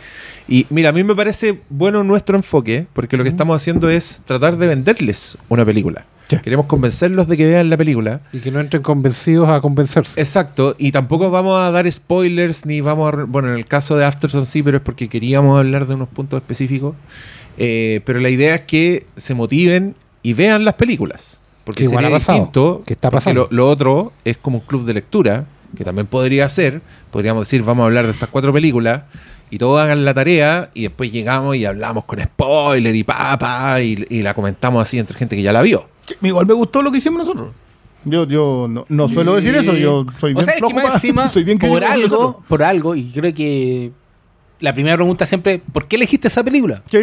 y 0.49 0.67
mira, 0.71 0.91
a 0.91 0.93
mí 0.93 1.03
me 1.05 1.15
parece 1.15 1.61
bueno 1.71 2.05
nuestro 2.05 2.37
enfoque 2.37 2.87
porque 2.93 3.17
lo 3.17 3.23
que 3.25 3.31
estamos 3.31 3.61
haciendo 3.61 3.89
es 3.91 4.23
tratar 4.25 4.57
de 4.57 4.67
venderles 4.69 5.37
una 5.49 5.65
película. 5.65 6.05
Sí. 6.37 6.43
Queremos 6.43 6.67
convencerlos 6.67 7.29
de 7.29 7.37
que 7.37 7.47
vean 7.47 7.71
la 7.71 7.77
película. 7.77 8.21
Y 8.33 8.39
que 8.39 8.51
no 8.51 8.61
entren 8.61 8.83
convencidos 8.83 9.49
a 9.49 9.61
convencerse. 9.61 10.21
Exacto, 10.21 10.75
y 10.79 10.93
tampoco 10.93 11.31
vamos 11.31 11.61
a 11.61 11.71
dar 11.71 11.91
spoilers 11.91 12.67
ni 12.67 12.81
vamos 12.81 13.13
a... 13.13 13.25
Bueno, 13.25 13.49
en 13.49 13.55
el 13.55 13.67
caso 13.67 13.97
de 13.97 14.05
Afterson 14.05 14.47
sí, 14.47 14.63
pero 14.63 14.79
es 14.79 14.83
porque 14.83 15.09
queríamos 15.09 15.59
hablar 15.59 15.87
de 15.87 15.95
unos 15.95 16.09
puntos 16.09 16.39
específicos. 16.41 16.95
Eh, 17.59 18.01
pero 18.05 18.19
la 18.21 18.31
idea 18.31 18.55
es 18.55 18.61
que 18.63 19.07
se 19.17 19.35
motiven 19.35 19.95
y 20.23 20.33
vean 20.33 20.65
las 20.65 20.75
películas. 20.75 21.41
Porque 21.65 21.79
Que 21.79 21.85
igual 21.85 22.05
sería 22.05 22.17
ha 22.17 22.19
pasado, 22.19 22.39
distinto. 22.39 22.83
que 22.87 22.93
está 22.95 23.11
pasando. 23.11 23.49
Lo, 23.51 23.57
lo 23.65 23.69
otro 23.69 24.13
es 24.25 24.37
como 24.37 24.59
un 24.59 24.65
club 24.65 24.85
de 24.85 24.95
lectura, 24.95 25.45
que 25.77 25.85
también 25.85 26.07
podría 26.07 26.49
ser. 26.49 26.81
Podríamos 27.11 27.43
decir, 27.43 27.63
vamos 27.63 27.85
a 27.85 27.87
hablar 27.87 28.07
de 28.07 28.13
estas 28.13 28.29
cuatro 28.31 28.53
películas. 28.53 29.03
Y 29.51 29.59
todos 29.59 29.81
hagan 29.83 30.05
la 30.07 30.15
tarea 30.15 30.71
y 30.73 30.85
después 30.85 31.13
llegamos 31.13 31.57
y 31.57 31.67
hablamos 31.67 32.05
con 32.05 32.23
spoiler 32.23 32.97
y 32.97 33.05
pa, 33.05 33.39
pa, 33.39 33.83
y, 33.83 34.03
y 34.09 34.23
la 34.23 34.33
comentamos 34.33 34.81
así 34.81 34.99
entre 34.99 35.17
gente 35.19 35.37
que 35.37 35.43
ya 35.43 35.53
la 35.53 35.61
vio. 35.61 35.87
Igual 36.21 36.47
me 36.47 36.55
gustó 36.55 36.83
lo 36.83 36.91
que 36.93 36.99
hicimos 36.99 37.19
nosotros. 37.19 37.53
Yo, 38.05 38.27
yo 38.27 38.67
no, 38.69 38.85
no 38.89 39.09
suelo 39.09 39.35
decir 39.37 39.55
eso, 39.55 39.75
yo 39.77 40.05
soy 40.19 40.33
o 40.33 40.35
bien 40.37 40.45
sea, 40.45 40.55
es 40.55 40.61
que 40.61 40.67
flojo 40.67 40.75
más 40.75 40.85
pa- 40.87 40.95
encima, 40.95 41.29
soy 41.29 41.45
bien 41.45 41.59
por 41.59 41.85
algo, 41.85 42.43
por 42.49 42.63
algo, 42.65 42.97
y 42.97 43.05
creo 43.13 43.33
que 43.33 43.93
la 44.59 44.75
primera 44.75 44.97
pregunta 44.97 45.25
siempre, 45.25 45.61
¿por 45.73 45.87
qué 45.87 45.95
elegiste 45.97 46.27
esa 46.27 46.43
película? 46.43 46.83
Sí. 46.91 47.03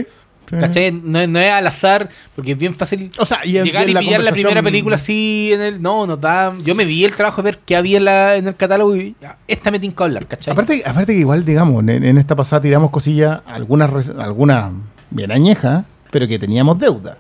sí. 0.50 0.56
¿Cachai? 0.60 0.92
No, 0.92 1.22
es- 1.22 1.30
no 1.30 1.39
es 1.39 1.51
al 1.51 1.66
azar, 1.68 2.10
porque 2.36 2.51
es 2.51 2.58
bien 2.58 2.74
fácil 2.75 3.12
O 3.18 3.25
sea, 3.25 3.39
y 3.46 3.54
llegar 3.54 3.88
y 3.89 3.94
la 3.94 4.01
pillar 4.01 4.22
la 4.24 4.32
primera 4.34 4.62
película 4.62 4.96
así 4.98 5.51
en 5.54 5.62
el. 5.62 5.82
No, 5.82 6.06
nos 6.06 6.20
da. 6.20 6.54
Yo 6.66 6.75
me 6.75 6.84
vi 6.84 7.06
el 7.06 7.16
trabajo 7.16 7.42
de 7.42 7.46
ver 7.51 7.60
qué 7.66 7.78
había 7.78 7.98
en, 7.98 8.04
la- 8.04 8.36
en 8.36 8.48
el 8.48 8.56
catálogo 8.58 8.94
y 8.98 9.16
esta 9.48 9.72
me 9.72 9.80
tinca 9.80 10.04
hablar, 10.04 10.28
¿cachai? 10.28 10.51
Aparte, 10.51 10.82
aparte 10.86 11.13
que 11.13 11.20
igual, 11.20 11.46
digamos, 11.46 11.82
en, 11.88 12.04
en 12.04 12.18
esta 12.18 12.36
pasada 12.36 12.62
tiramos 12.62 12.89
cosillas, 12.92 13.42
algunas, 13.46 14.10
algunas 14.10 14.74
bien 15.12 15.32
añejas, 15.32 15.86
pero 16.12 16.28
que 16.28 16.38
teníamos 16.39 16.78
deuda. 16.78 17.18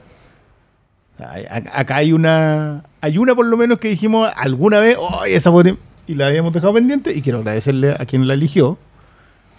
Acá 1.19 1.97
hay 1.97 2.13
una, 2.13 2.83
hay 3.01 3.17
una 3.17 3.35
por 3.35 3.45
lo 3.45 3.57
menos 3.57 3.79
que 3.79 3.89
dijimos 3.89 4.31
alguna 4.35 4.79
vez, 4.79 4.97
oh, 4.99 5.23
esa 5.25 5.51
podría-", 5.51 5.77
y 6.07 6.15
la 6.15 6.27
habíamos 6.27 6.53
dejado 6.53 6.73
pendiente, 6.73 7.13
y 7.13 7.21
quiero 7.21 7.39
agradecerle 7.39 7.91
a 7.91 8.05
quien 8.05 8.27
la 8.27 8.33
eligió. 8.33 8.77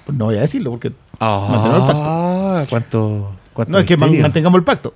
Pues 0.07 0.17
no 0.17 0.27
voy 0.27 0.37
a 0.37 0.41
decirlo, 0.41 0.71
porque 0.71 0.93
Mantenemos 1.21 1.81
el 1.81 1.87
pacto. 1.87 2.05
Ah, 2.07 2.65
cuánto, 2.69 3.33
cuánto 3.53 3.73
no 3.73 3.79
es 3.79 3.85
que 3.85 3.97
mantengamos 3.97 4.59
el 4.59 4.65
pacto. 4.65 4.95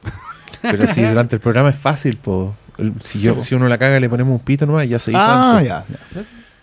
Pero 0.62 0.88
si 0.88 1.02
durante 1.02 1.37
el 1.37 1.40
programa 1.40 1.68
es 1.68 1.76
fácil, 1.76 2.16
po. 2.16 2.54
Si, 3.00 3.21
yo, 3.21 3.40
si 3.40 3.54
uno 3.54 3.68
la 3.68 3.78
caga 3.78 4.00
le 4.00 4.09
ponemos 4.09 4.33
un 4.33 4.40
pito 4.40 4.66
nomás, 4.66 4.88
ya 4.88 4.99
se 4.99 5.12
hizo. 5.12 5.21
Ah, 5.21 5.62
ya. 5.62 5.85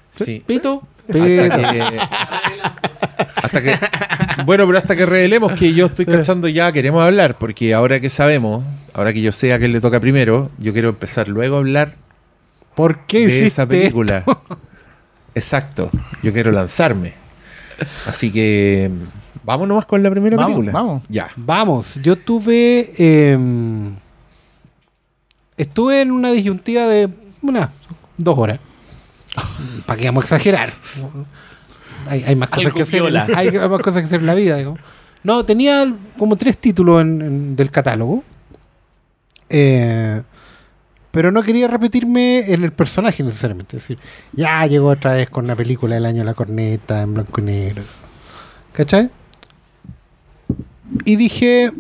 Sí. 0.10 0.44
Pito. 0.46 0.84
Hasta 1.20 1.72
que, 1.74 2.00
hasta 3.36 3.62
que- 3.62 3.76
bueno, 4.46 4.66
pero 4.66 4.78
hasta 4.78 4.96
que 4.96 5.06
revelemos 5.06 5.52
que 5.54 5.74
yo 5.74 5.86
estoy 5.88 6.06
cachando 6.06 6.48
ya, 6.48 6.72
queremos 6.72 7.04
hablar, 7.04 7.38
porque 7.38 7.74
ahora 7.74 8.00
que 8.00 8.10
sabemos, 8.10 8.64
ahora 8.94 9.14
que 9.14 9.22
yo 9.22 9.32
sé 9.32 9.54
a 9.54 9.60
quién 9.60 9.72
le 9.72 9.82
toca 9.82 10.00
primero, 10.00 10.50
yo 10.58 10.74
quiero 10.74 10.90
empezar 10.90 11.28
luego 11.28 11.56
a 11.56 11.60
hablar 11.60 11.96
¿Por 12.76 13.00
qué 13.06 13.28
de 13.28 13.46
esa 13.48 13.66
película. 13.68 14.24
Exacto, 15.36 15.90
yo 16.24 16.32
quiero 16.34 16.52
lanzarme. 16.52 17.14
Así 18.06 18.32
que 18.32 18.90
vamos 19.44 19.68
nomás 19.68 19.86
con 19.86 20.02
la 20.04 20.10
primera 20.10 20.38
Vamos, 20.38 20.52
película. 20.60 20.72
vamos. 20.72 21.04
Ya. 21.10 21.30
Vamos, 21.36 22.00
yo 22.02 22.16
tuve. 22.16 22.90
eh, 22.98 23.38
estuve 25.58 26.02
en 26.02 26.12
una 26.12 26.32
disyuntiva 26.32 26.88
de 26.88 27.10
unas 27.42 27.70
dos 28.18 28.38
horas. 28.38 28.60
¿Para 29.86 30.00
qué 30.00 30.06
vamos 30.08 30.24
a 30.24 30.26
exagerar? 30.36 30.74
hay, 32.08 32.24
hay 32.24 32.36
más 32.36 32.50
cosas 32.50 32.74
que 32.74 32.82
hacer. 32.82 33.02
Hay, 33.36 33.48
hay 33.50 33.70
más 33.70 33.82
cosas 33.82 34.02
que 34.02 34.06
hacer 34.06 34.20
en 34.22 34.26
la 34.26 34.34
vida. 34.36 34.56
digamos. 34.58 34.80
No, 35.24 35.46
tenía 35.46 35.94
como 36.18 36.36
tres 36.36 36.58
títulos 36.58 37.02
en- 37.02 37.22
en- 37.22 37.56
del 37.56 37.70
catálogo. 37.72 38.24
Eh, 39.50 40.22
pero 41.12 41.32
no 41.32 41.44
quería 41.44 41.68
repetirme 41.68 42.52
en 42.54 42.64
el 42.64 42.72
personaje 42.72 43.22
necesariamente. 43.22 43.78
Es 43.78 43.84
decir, 43.84 44.00
ya 44.32 44.66
llegó 44.66 44.88
otra 44.90 45.14
vez 45.14 45.30
con 45.30 45.44
una 45.46 45.56
película 45.56 45.96
del 45.96 46.06
año 46.06 46.20
de 46.20 46.26
la 46.26 46.34
corneta 46.34 47.02
en 47.02 47.14
blanco 47.14 47.42
y 47.42 47.44
negro. 47.44 47.84
¿Cachai? 48.74 49.10
Y 51.06 51.16
dije, 51.18 51.72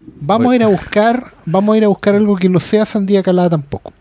vamos 0.00 0.50
a 0.52 0.56
ir 0.56 0.62
a 0.62 0.66
buscar, 0.68 1.34
vamos 1.46 1.74
a 1.74 1.76
ir 1.78 1.84
a 1.84 1.88
buscar 1.88 2.14
algo 2.14 2.36
que 2.36 2.48
no 2.48 2.58
sea 2.60 2.84
sandía 2.86 3.22
calada 3.22 3.50
tampoco. 3.50 3.92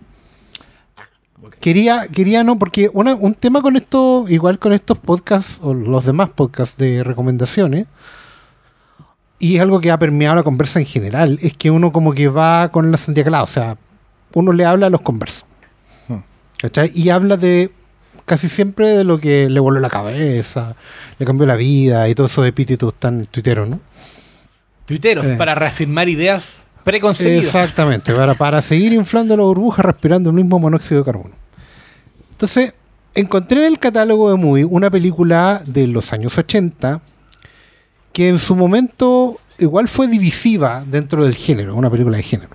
Quería, 1.59 2.07
quería 2.11 2.43
no, 2.43 2.57
porque 2.57 2.89
una- 2.93 3.15
un 3.15 3.33
tema 3.33 3.61
con 3.61 3.75
esto, 3.75 4.25
igual 4.29 4.59
con 4.59 4.73
estos 4.73 4.97
podcasts 4.97 5.59
o 5.61 5.73
los 5.73 6.05
demás 6.05 6.29
podcasts 6.29 6.77
de 6.77 7.03
recomendaciones, 7.03 7.85
y 9.39 9.55
es 9.57 9.61
algo 9.61 9.81
que 9.81 9.91
ha 9.91 9.99
permeado 9.99 10.35
la 10.35 10.43
conversa 10.43 10.79
en 10.79 10.85
general, 10.85 11.37
es 11.41 11.53
que 11.53 11.69
uno 11.69 11.91
como 11.91 12.13
que 12.13 12.27
va 12.29 12.69
con 12.69 12.91
la 12.91 12.97
calada, 13.23 13.43
o 13.43 13.47
sea, 13.47 13.77
uno 14.33 14.51
le 14.53 14.65
habla 14.65 14.87
a 14.87 14.89
los 14.89 15.01
conversos. 15.01 15.43
Hmm. 16.07 16.19
¿Cachai? 16.59 16.91
Y 16.95 17.09
habla 17.09 17.35
de 17.37 17.69
casi 18.25 18.47
siempre 18.47 18.89
de 18.89 19.03
lo 19.03 19.19
que 19.19 19.49
le 19.49 19.59
voló 19.59 19.79
la 19.81 19.89
cabeza, 19.89 20.75
le 21.19 21.25
cambió 21.25 21.45
la 21.45 21.55
vida 21.57 22.07
y 22.07 22.15
todos 22.15 22.31
esos 22.31 22.47
epítetos 22.47 22.95
tan 22.95 23.25
tuiteros, 23.25 23.67
¿no? 23.67 23.81
Tuiteros, 24.85 25.25
Eh. 25.25 25.35
para 25.35 25.55
reafirmar 25.55 26.07
ideas 26.09 26.62
preconcebidas. 26.83 27.45
Exactamente, 27.45 28.13
para, 28.13 28.33
para 28.35 28.61
seguir 28.61 28.93
inflando 28.93 29.35
la 29.37 29.43
burbuja 29.43 29.81
respirando 29.81 30.29
el 30.29 30.35
mismo 30.35 30.59
monóxido 30.59 31.01
de 31.01 31.05
carbono. 31.05 31.35
Entonces, 32.31 32.73
encontré 33.15 33.61
en 33.65 33.73
el 33.73 33.79
catálogo 33.79 34.29
de 34.31 34.37
Movie 34.37 34.65
una 34.65 34.89
película 34.89 35.61
de 35.65 35.87
los 35.87 36.11
años 36.13 36.37
80 36.37 37.01
que 38.11 38.29
en 38.29 38.37
su 38.37 38.55
momento 38.55 39.39
igual 39.59 39.87
fue 39.87 40.07
divisiva 40.07 40.83
dentro 40.85 41.23
del 41.23 41.35
género, 41.35 41.75
una 41.75 41.89
película 41.89 42.17
de 42.17 42.23
género. 42.23 42.49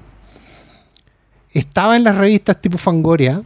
Estaba 1.52 1.96
en 1.96 2.04
las 2.04 2.16
revistas 2.16 2.60
tipo 2.60 2.76
Fangoria, 2.78 3.42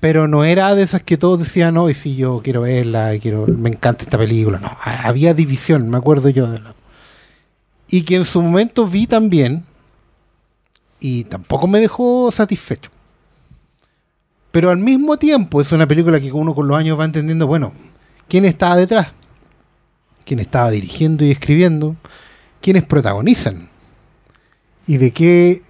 pero 0.00 0.26
no 0.28 0.44
era 0.44 0.74
de 0.74 0.82
esas 0.82 1.02
que 1.02 1.16
todos 1.16 1.38
decían, 1.40 1.74
no, 1.74 1.88
y 1.90 1.94
si 1.94 2.16
yo 2.16 2.40
quiero 2.42 2.62
verla, 2.62 3.12
quiero, 3.20 3.46
me 3.46 3.68
encanta 3.70 4.04
esta 4.04 4.18
película. 4.18 4.58
No, 4.58 4.68
ha- 4.80 5.06
había 5.08 5.34
división, 5.34 5.88
me 5.88 5.96
acuerdo 5.98 6.28
yo 6.28 6.48
de 6.50 6.58
la, 6.60 6.74
y 7.88 8.02
que 8.02 8.16
en 8.16 8.24
su 8.24 8.42
momento 8.42 8.86
vi 8.86 9.06
también 9.06 9.64
y 11.00 11.24
tampoco 11.24 11.66
me 11.66 11.80
dejó 11.80 12.30
satisfecho. 12.32 12.90
Pero 14.50 14.70
al 14.70 14.78
mismo 14.78 15.18
tiempo 15.18 15.60
es 15.60 15.70
una 15.72 15.86
película 15.86 16.18
que 16.20 16.32
uno 16.32 16.54
con 16.54 16.66
los 16.66 16.76
años 16.76 16.98
va 16.98 17.04
entendiendo, 17.04 17.46
bueno, 17.46 17.72
quién 18.28 18.44
estaba 18.44 18.76
detrás, 18.76 19.08
quién 20.24 20.40
estaba 20.40 20.70
dirigiendo 20.70 21.24
y 21.24 21.30
escribiendo, 21.30 21.96
quiénes 22.60 22.84
protagonizan 22.84 23.68
y 24.86 24.96
de 24.96 25.10
qué 25.12 25.62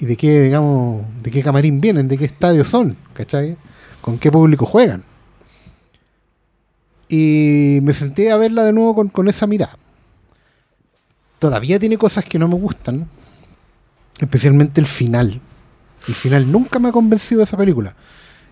y 0.00 0.06
de 0.06 0.16
qué 0.16 0.42
digamos 0.42 1.04
de 1.22 1.30
qué 1.30 1.42
camarín 1.42 1.80
vienen, 1.80 2.08
de 2.08 2.18
qué 2.18 2.26
estadio 2.26 2.64
son, 2.64 2.96
¿cachai? 3.14 3.56
Con 4.00 4.18
qué 4.18 4.30
público 4.30 4.66
juegan. 4.66 5.02
Y 7.08 7.78
me 7.82 7.92
senté 7.92 8.30
a 8.30 8.36
verla 8.36 8.64
de 8.64 8.72
nuevo 8.72 8.94
con, 8.94 9.08
con 9.08 9.28
esa 9.28 9.46
mirada 9.46 9.78
todavía 11.44 11.78
tiene 11.78 11.98
cosas 11.98 12.24
que 12.24 12.38
no 12.38 12.48
me 12.48 12.54
gustan, 12.54 13.06
especialmente 14.18 14.80
el 14.80 14.86
final. 14.86 15.42
El 16.08 16.14
final 16.14 16.50
nunca 16.50 16.78
me 16.78 16.88
ha 16.88 16.92
convencido 16.92 17.40
de 17.40 17.44
esa 17.44 17.58
película. 17.58 17.94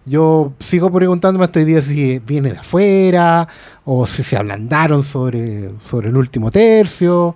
Yo 0.05 0.53
sigo 0.61 0.93
preguntándome 0.93 1.47
hasta 1.47 1.59
hoy 1.59 1.65
día 1.65 1.81
si 1.81 2.19
viene 2.19 2.53
de 2.53 2.59
afuera 2.59 3.49
o 3.87 4.07
si 4.07 4.23
se 4.23 4.37
ablandaron 4.37 5.05
sobre, 5.05 5.71
sobre 5.87 6.11
el 6.11 6.19
último 6.19 6.51
tercio, 6.51 7.35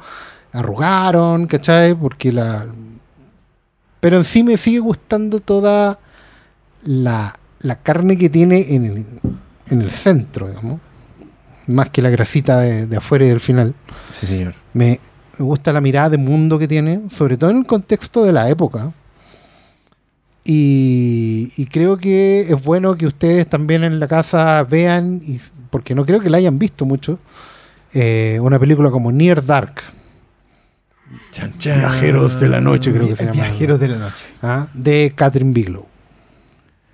arrugaron, 0.53 1.47
¿cachai? 1.47 1.95
Porque 1.95 2.31
la... 2.31 2.67
Pero 4.01 4.19
en 4.19 4.25
sí 4.25 4.43
me 4.43 4.59
sigue 4.59 4.81
gustando 4.81 5.41
toda 5.41 5.99
la, 6.83 7.35
la 7.61 7.77
carne 7.77 8.19
que 8.19 8.29
tiene 8.29 8.75
en 8.75 8.85
el, 8.85 9.07
en 9.71 9.81
el 9.81 9.91
centro, 9.91 10.49
digamos. 10.49 10.83
Más 11.67 11.89
que 11.89 12.03
la 12.03 12.11
grasita 12.11 12.59
de, 12.59 12.87
de 12.87 12.97
afuera 12.99 13.25
y 13.25 13.29
del 13.29 13.41
final. 13.41 13.75
Sí, 14.13 14.27
señor. 14.27 14.55
Me, 14.75 15.01
me 15.39 15.45
gusta 15.45 15.73
la 15.73 15.81
mirada 15.81 16.11
de 16.11 16.19
mundo 16.19 16.59
que 16.59 16.69
tiene, 16.69 17.03
sobre 17.11 17.37
todo 17.37 17.51
en 17.51 17.59
el 17.59 17.67
contexto 17.67 18.25
de 18.25 18.33
la 18.33 18.49
época. 18.49 18.93
Y, 20.45 21.53
y 21.57 21.67
creo 21.67 21.97
que 21.99 22.43
es 22.43 22.63
bueno 22.63 22.97
que 22.97 23.07
ustedes 23.07 23.49
también 23.49 23.83
en 23.83 23.99
la 23.99 24.07
casa 24.07 24.63
vean, 24.63 25.21
y, 25.25 25.41
porque 25.71 25.95
no 25.95 26.07
creo 26.07 26.21
que 26.21 26.31
la 26.31 26.37
hayan 26.39 26.59
visto 26.59 26.85
mucho, 26.85 27.19
eh, 27.93 28.39
una 28.41 28.59
película 28.59 28.91
como 28.91 29.11
Near 29.11 29.45
Dark. 29.45 29.83
Chan, 31.33 31.59
chan. 31.59 31.79
Viajeros 31.81 32.41
de 32.41 32.49
la 32.49 32.61
noche, 32.61 32.93
creo 32.93 33.09
que 33.09 33.17
se 33.17 33.25
llama. 33.25 33.35
Viajeros 33.35 33.81
de 33.81 33.89
la 33.89 33.97
noche. 33.97 34.25
¿ah? 34.43 34.69
De 34.75 35.13
Catherine 35.15 35.53
Bigelow. 35.53 35.87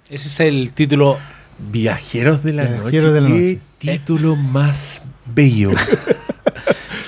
Ese 0.08 0.28
es 0.28 0.40
el 0.40 0.72
título. 0.72 1.18
Viajeros 1.70 2.42
de 2.42 2.52
la 2.54 2.64
Viajeros 2.64 3.12
noche. 3.12 3.14
de 3.14 3.20
la 3.20 3.28
Qué 3.28 3.32
noche. 3.32 3.60
título 3.78 4.36
más 4.36 5.02
bello. 5.26 5.70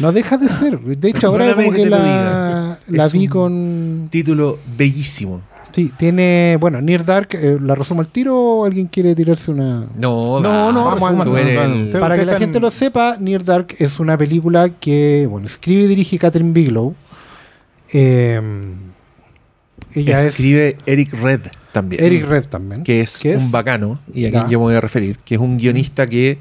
No 0.00 0.12
deja 0.12 0.36
de 0.38 0.48
ser. 0.48 0.78
De 0.80 1.08
hecho, 1.10 1.28
ahora 1.28 1.54
como 1.54 1.72
que 1.72 1.86
la, 1.86 2.78
la 2.88 3.08
vi 3.08 3.24
un- 3.24 3.28
con... 3.28 4.08
título 4.10 4.58
bellísimo. 4.76 5.40
Sí, 5.72 5.90
tiene... 5.96 6.56
Bueno, 6.60 6.80
Near 6.80 7.04
Dark, 7.04 7.28
eh, 7.32 7.58
¿la 7.60 7.74
resumo 7.74 8.00
al 8.00 8.06
tiro 8.06 8.36
o 8.38 8.64
alguien 8.64 8.86
quiere 8.86 9.12
tirarse 9.16 9.50
una...? 9.50 9.86
No, 9.98 10.38
No, 10.40 10.70
no, 10.70 10.84
vamos, 10.84 11.36
el- 11.38 11.90
Para 11.90 12.16
que 12.16 12.24
la 12.24 12.38
gente 12.38 12.60
lo 12.60 12.70
sepa, 12.70 13.16
Near 13.18 13.42
Dark 13.44 13.68
es 13.78 13.98
una 13.98 14.16
película 14.16 14.68
que, 14.68 15.26
bueno, 15.28 15.46
escribe 15.46 15.82
y 15.82 15.86
dirige 15.88 16.16
Catherine 16.18 16.52
Bigelow. 16.52 16.94
Eh, 17.92 18.40
ella 19.94 20.24
Escribe 20.24 20.76
Eric 20.86 21.12
Red 21.14 21.40
también. 21.72 22.02
Eric 22.04 22.24
Red 22.26 22.44
también. 22.46 22.82
que 22.84 23.00
es, 23.00 23.18
¿Qué 23.22 23.32
es? 23.34 23.42
un 23.42 23.50
bacano, 23.50 23.98
y 24.12 24.26
a 24.26 24.30
Ya. 24.30 24.38
quien 24.40 24.52
yo 24.52 24.58
me 24.60 24.64
voy 24.66 24.74
a 24.74 24.80
referir, 24.80 25.18
que 25.24 25.34
es 25.34 25.40
un 25.40 25.56
guionista 25.58 26.06
que 26.08 26.38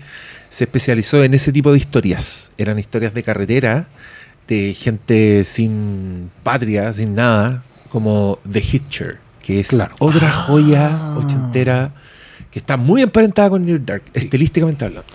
se 0.53 0.65
especializó 0.65 1.23
en 1.23 1.33
ese 1.33 1.51
tipo 1.51 1.71
de 1.71 1.79
historias. 1.79 2.51
Eran 2.59 2.77
historias 2.77 3.11
de 3.15 3.23
carretera, 3.23 3.87
de 4.47 4.75
gente 4.75 5.43
sin 5.45 6.29
patria, 6.43 6.93
sin 6.93 7.15
nada, 7.15 7.63
como 7.89 8.37
The 8.51 8.59
Hitcher, 8.61 9.17
que 9.41 9.59
es 9.61 9.69
Claro. 9.69 9.95
otra 9.97 10.31
joya 10.31 10.89
Ah. 10.93 11.17
ochentera 11.17 11.91
que 12.51 12.59
está 12.59 12.77
muy 12.77 13.01
emparentada 13.01 13.49
con 13.49 13.65
Near 13.65 13.83
Dark, 13.83 14.03
estilísticamente 14.13 14.85
hablando. 14.85 15.07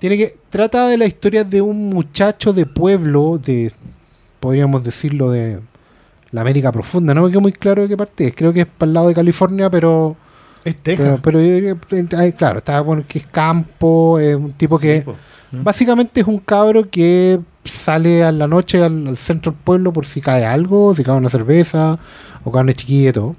Tiene 0.00 0.16
que 0.18 0.34
trata 0.50 0.88
de 0.88 0.98
la 0.98 1.06
historia 1.06 1.44
de 1.44 1.62
un 1.62 1.88
muchacho 1.88 2.52
de 2.52 2.66
pueblo, 2.66 3.38
de 3.38 3.70
podríamos 4.40 4.82
decirlo 4.82 5.30
de 5.30 5.60
la 6.32 6.40
América 6.40 6.72
profunda. 6.72 7.14
No 7.14 7.22
me 7.22 7.28
quedó 7.30 7.40
muy 7.40 7.52
claro 7.52 7.82
de 7.82 7.88
qué 7.88 7.96
parte 7.96 8.26
es. 8.26 8.34
Creo 8.34 8.52
que 8.52 8.62
es 8.62 8.66
para 8.66 8.88
el 8.88 8.94
lado 8.94 9.06
de 9.08 9.14
California, 9.14 9.70
pero 9.70 10.16
Es 10.64 10.76
Texas. 10.76 11.20
pero 11.22 11.40
eh, 11.40 11.74
claro, 12.36 12.58
está 12.58 12.80
bueno 12.80 13.04
que 13.06 13.18
es 13.18 13.26
campo, 13.26 14.18
es 14.18 14.36
un 14.36 14.52
tipo 14.52 14.78
Sí, 14.78 14.86
que 14.86 15.02
po. 15.02 15.16
Básicamente 15.50 16.20
es 16.22 16.26
un 16.26 16.38
cabro 16.38 16.88
que 16.88 17.38
sale 17.64 18.24
a 18.24 18.32
la 18.32 18.46
noche 18.46 18.82
al, 18.82 19.06
al 19.06 19.16
centro 19.18 19.52
del 19.52 19.60
pueblo 19.60 19.92
por 19.92 20.06
si 20.06 20.20
cae 20.20 20.46
algo, 20.46 20.94
si 20.94 21.04
cae 21.04 21.16
una 21.16 21.28
cerveza 21.28 21.98
o 22.42 22.50
cae 22.50 22.62
una 22.62 22.72
chiquilla 22.72 23.10
y 23.10 23.12
todo. 23.12 23.36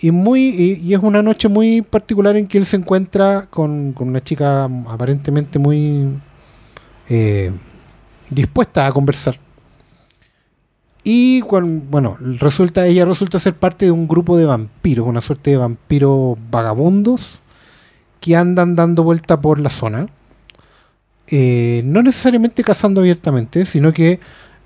Y, 0.00 0.10
muy, 0.10 0.48
y, 0.48 0.72
y 0.82 0.94
es 0.94 1.00
una 1.00 1.22
noche 1.22 1.48
muy 1.48 1.80
particular 1.80 2.36
en 2.36 2.48
que 2.48 2.58
él 2.58 2.66
se 2.66 2.76
encuentra 2.76 3.46
con, 3.48 3.92
con 3.92 4.08
una 4.08 4.22
chica 4.22 4.64
aparentemente 4.88 5.58
muy 5.58 6.08
eh, 7.08 7.52
dispuesta 8.28 8.86
a 8.86 8.92
conversar. 8.92 9.38
Y 11.04 11.42
bueno, 11.42 12.16
resulta, 12.38 12.86
ella 12.86 13.04
resulta 13.04 13.40
ser 13.40 13.54
parte 13.54 13.86
de 13.86 13.90
un 13.90 14.06
grupo 14.06 14.36
de 14.36 14.46
vampiros, 14.46 15.06
una 15.06 15.20
suerte 15.20 15.50
de 15.50 15.56
vampiros 15.56 16.38
vagabundos 16.50 17.40
que 18.20 18.36
andan 18.36 18.76
dando 18.76 19.02
vuelta 19.02 19.40
por 19.40 19.58
la 19.58 19.70
zona 19.70 20.08
eh, 21.34 21.80
no 21.84 22.02
necesariamente 22.02 22.62
cazando 22.62 23.00
abiertamente, 23.00 23.64
sino 23.64 23.92
que 23.92 24.20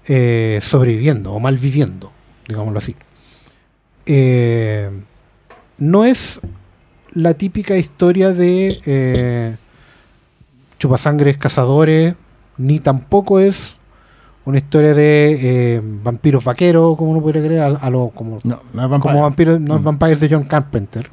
eh, 0.06 0.58
sobreviviendo 0.62 1.32
o 1.32 1.38
malviviendo, 1.38 2.12
digámoslo 2.48 2.78
así. 2.78 2.96
Eh, 4.06 4.90
no 5.78 6.04
es 6.04 6.40
la 7.12 7.34
típica 7.34 7.76
historia 7.76 8.32
de 8.32 8.80
eh, 8.84 9.56
chupasangres 10.78 11.38
cazadores, 11.38 12.14
ni 12.56 12.80
tampoco 12.80 13.38
es 13.38 13.76
una 14.46 14.56
historia 14.58 14.94
de 14.94 15.74
eh, 15.76 15.80
vampiros 16.02 16.42
vaqueros, 16.42 16.96
como 16.96 17.10
uno 17.10 17.20
podría 17.20 17.42
creer, 17.44 17.60
a, 17.62 17.66
a 17.66 17.90
lo, 17.90 18.08
como, 18.08 18.38
No, 18.44 18.62
no 18.72 19.00
como 19.00 19.20
vampiros, 19.22 19.60
no 19.60 19.78
Mm. 19.78 19.82
Vampires 19.84 20.20
de 20.20 20.28
John 20.30 20.44
Carpenter. 20.44 21.10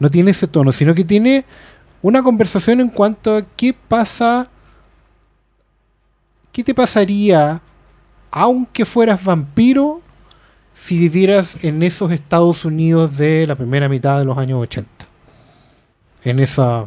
No 0.00 0.10
tiene 0.10 0.32
ese 0.32 0.46
tono, 0.48 0.72
sino 0.72 0.94
que 0.94 1.04
tiene 1.04 1.44
una 2.02 2.22
conversación 2.24 2.80
en 2.80 2.88
cuanto 2.88 3.36
a 3.36 3.42
qué 3.56 3.72
pasa, 3.72 4.48
qué 6.50 6.64
te 6.64 6.74
pasaría, 6.74 7.60
aunque 8.30 8.84
fueras 8.84 9.22
vampiro, 9.24 10.00
si 10.72 10.98
vivieras 10.98 11.62
en 11.64 11.82
esos 11.82 12.10
Estados 12.10 12.64
Unidos 12.64 13.16
de 13.16 13.46
la 13.46 13.54
primera 13.54 13.88
mitad 13.88 14.18
de 14.18 14.24
los 14.24 14.36
años 14.38 14.58
80. 14.62 14.88
En 16.24 16.38
esa 16.40 16.86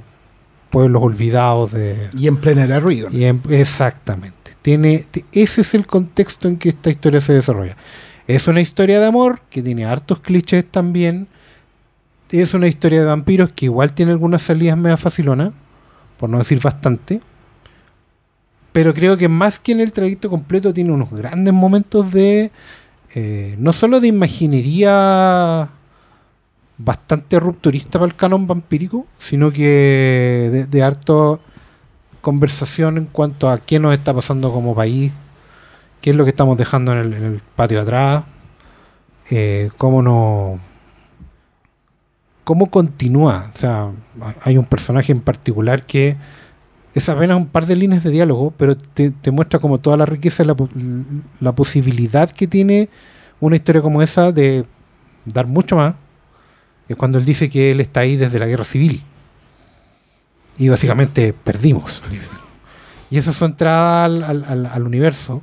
pueblos 0.72 1.04
olvidados 1.04 1.72
de... 1.72 2.10
Y 2.18 2.28
en 2.28 2.38
plena 2.38 2.64
era 2.64 2.80
ruido. 2.80 3.08
y 3.12 3.24
en- 3.26 3.42
exactamente. 3.50 4.45
Tiene, 4.66 5.06
ti- 5.12 5.24
ese 5.32 5.62
es 5.62 5.76
el 5.76 5.86
contexto 5.86 6.48
en 6.48 6.58
que 6.58 6.70
esta 6.70 6.90
historia 6.90 7.22
se 7.22 7.34
desarrolla. 7.34 7.78
Es 8.26 8.48
una 8.48 8.62
historia 8.62 9.00
de 9.00 9.06
amor 9.06 9.42
que 9.52 9.62
tiene 9.62 9.86
hartos 9.86 10.22
clichés 10.22 10.66
también. 10.66 11.28
Es 12.32 12.56
una 12.56 12.66
historia 12.66 13.02
de 13.02 13.06
vampiros 13.06 13.52
que 13.52 13.66
igual 13.66 13.94
tiene 13.94 14.12
algunas 14.14 14.42
salidas 14.42 14.76
media 14.76 14.98
facilonas, 14.98 15.52
por 16.18 16.32
no 16.32 16.40
decir 16.40 16.60
bastante. 16.60 17.22
Pero 18.72 18.92
creo 18.96 19.18
que 19.18 19.30
más 19.30 19.60
que 19.60 19.74
en 19.74 19.82
el 19.82 19.92
trayecto 19.92 20.32
completo 20.32 20.74
tiene 20.74 20.92
unos 20.92 21.12
grandes 21.12 21.54
momentos 21.54 22.12
de... 22.12 22.50
eh, 23.14 23.56
no 23.60 23.72
solo 23.72 24.00
de 24.00 24.08
imaginería 24.08 25.70
bastante 26.80 27.40
rupturista 27.40 28.00
para 28.00 28.08
el 28.12 28.16
canon 28.16 28.48
vampírico, 28.48 29.06
sino 29.20 29.52
que 29.52 30.50
de, 30.52 30.66
de 30.66 30.82
harto 30.82 31.40
conversación 32.26 32.98
en 32.98 33.06
cuanto 33.06 33.48
a 33.52 33.60
qué 33.60 33.78
nos 33.80 33.94
está 33.94 34.12
pasando 34.12 34.52
como 34.52 34.74
país, 34.74 35.12
qué 36.02 36.10
es 36.10 36.16
lo 36.16 36.24
que 36.24 36.32
estamos 36.32 36.58
dejando 36.58 36.92
en 36.94 36.98
el, 36.98 37.14
en 37.14 37.24
el 37.24 37.42
patio 37.56 37.80
atrás, 37.80 38.24
eh, 39.30 39.70
cómo 39.78 40.02
no 40.02 40.60
cómo 42.44 42.72
continúa. 42.72 43.52
O 43.54 43.58
sea, 43.58 43.92
ha- 44.22 44.36
hay 44.42 44.58
un 44.58 44.66
personaje 44.66 45.12
en 45.12 45.22
particular 45.22 45.86
que 45.86 46.18
es 46.96 47.10
apenas 47.10 47.38
un 47.38 47.46
par 47.48 47.68
de 47.68 47.76
líneas 47.76 48.04
de 48.04 48.10
diálogo, 48.10 48.52
pero 48.58 48.76
te, 48.76 49.14
muestra 49.32 49.60
como 49.60 49.78
toda 49.78 49.96
la 49.98 50.08
riqueza 50.08 50.44
la 51.40 51.52
posibilidad 51.54 52.32
que 52.32 52.48
tiene 52.48 52.90
una 53.40 53.56
historia 53.56 53.82
como 53.84 54.02
esa 54.02 54.32
de 54.32 54.66
dar 55.26 55.46
mucho 55.46 55.76
más. 55.76 55.94
Es 56.90 56.96
cuando 56.96 57.20
él 57.20 57.26
dice 57.26 57.50
que 57.52 57.72
él 57.72 57.82
está 57.82 58.00
ahí 58.00 58.16
desde 58.16 58.40
la 58.40 58.48
guerra 58.48 58.64
civil. 58.64 59.04
Y 60.58 60.70
básicamente 60.70 61.34
perdimos. 61.34 62.02
Y 63.12 63.18
esa 63.18 63.32
es 63.32 63.36
su 63.38 63.46
entrada 63.46 64.06
al, 64.06 64.24
al- 64.24 64.44
al- 64.46 64.66
al 64.66 64.84
universo. 64.84 65.42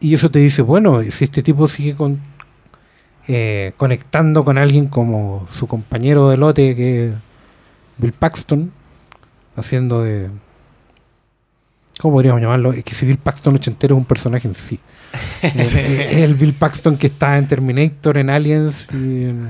Y 0.00 0.14
eso 0.14 0.30
te 0.30 0.38
dice, 0.38 0.62
bueno, 0.62 1.00
si 1.02 1.24
este 1.24 1.42
tipo 1.42 1.68
sigue 1.68 1.94
con, 1.94 2.20
eh, 3.28 3.72
conectando 3.76 4.44
con 4.44 4.58
alguien 4.58 4.86
como 4.86 5.46
su 5.50 5.66
compañero 5.66 6.28
de 6.28 6.36
lote, 6.36 6.74
que 6.74 7.08
es 7.08 7.12
Bill 7.98 8.12
Paxton, 8.12 8.72
haciendo 9.56 10.02
de... 10.02 10.28
¿Cómo 12.00 12.14
podríamos 12.14 12.40
llamarlo? 12.40 12.72
Es 12.72 12.82
que 12.82 12.94
si 12.94 13.06
Bill 13.06 13.18
Paxton 13.18 13.54
ochentero 13.54 13.94
es 13.94 13.98
un 14.00 14.04
personaje 14.06 14.48
en 14.48 14.54
sí. 14.54 14.80
es, 15.42 15.74
es 15.74 16.16
el 16.16 16.34
Bill 16.34 16.54
Paxton 16.54 16.96
que 16.96 17.08
está 17.08 17.38
en 17.38 17.46
Terminator, 17.46 18.18
en 18.18 18.30
Aliens 18.30 18.88
y 18.92 19.24
en... 19.24 19.48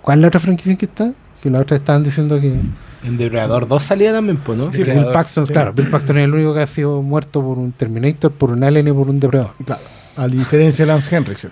¿Cuál 0.00 0.18
es 0.18 0.22
la 0.22 0.28
otra 0.28 0.40
franquicia 0.40 0.72
en 0.72 0.78
que 0.78 0.86
está? 0.86 1.12
Que 1.42 1.50
la 1.50 1.60
otra 1.60 1.76
estaban 1.76 2.02
diciendo 2.02 2.40
que... 2.40 2.58
En 3.06 3.16
Depredador 3.16 3.66
2 3.68 3.82
salía 3.82 4.12
también, 4.12 4.36
pues, 4.38 4.58
¿no? 4.58 4.72
Sí, 4.72 4.78
Depredador, 4.78 5.04
Bill 5.06 5.12
Paxton, 5.14 5.46
sí. 5.46 5.52
claro, 5.52 5.72
Bill 5.72 5.88
Paxton 5.88 6.18
es 6.18 6.24
el 6.24 6.34
único 6.34 6.52
que 6.54 6.60
ha 6.60 6.66
sido 6.66 7.00
muerto 7.02 7.40
por 7.42 7.56
un 7.58 7.72
Terminator, 7.72 8.32
por 8.32 8.50
un 8.50 8.64
Alien 8.64 8.88
y 8.88 8.92
por 8.92 9.08
un 9.08 9.20
Depredador. 9.20 9.52
Claro. 9.64 9.80
A 10.16 10.26
diferencia 10.28 10.84
de 10.84 10.92
Lance 10.92 11.14
Henriksen. 11.14 11.50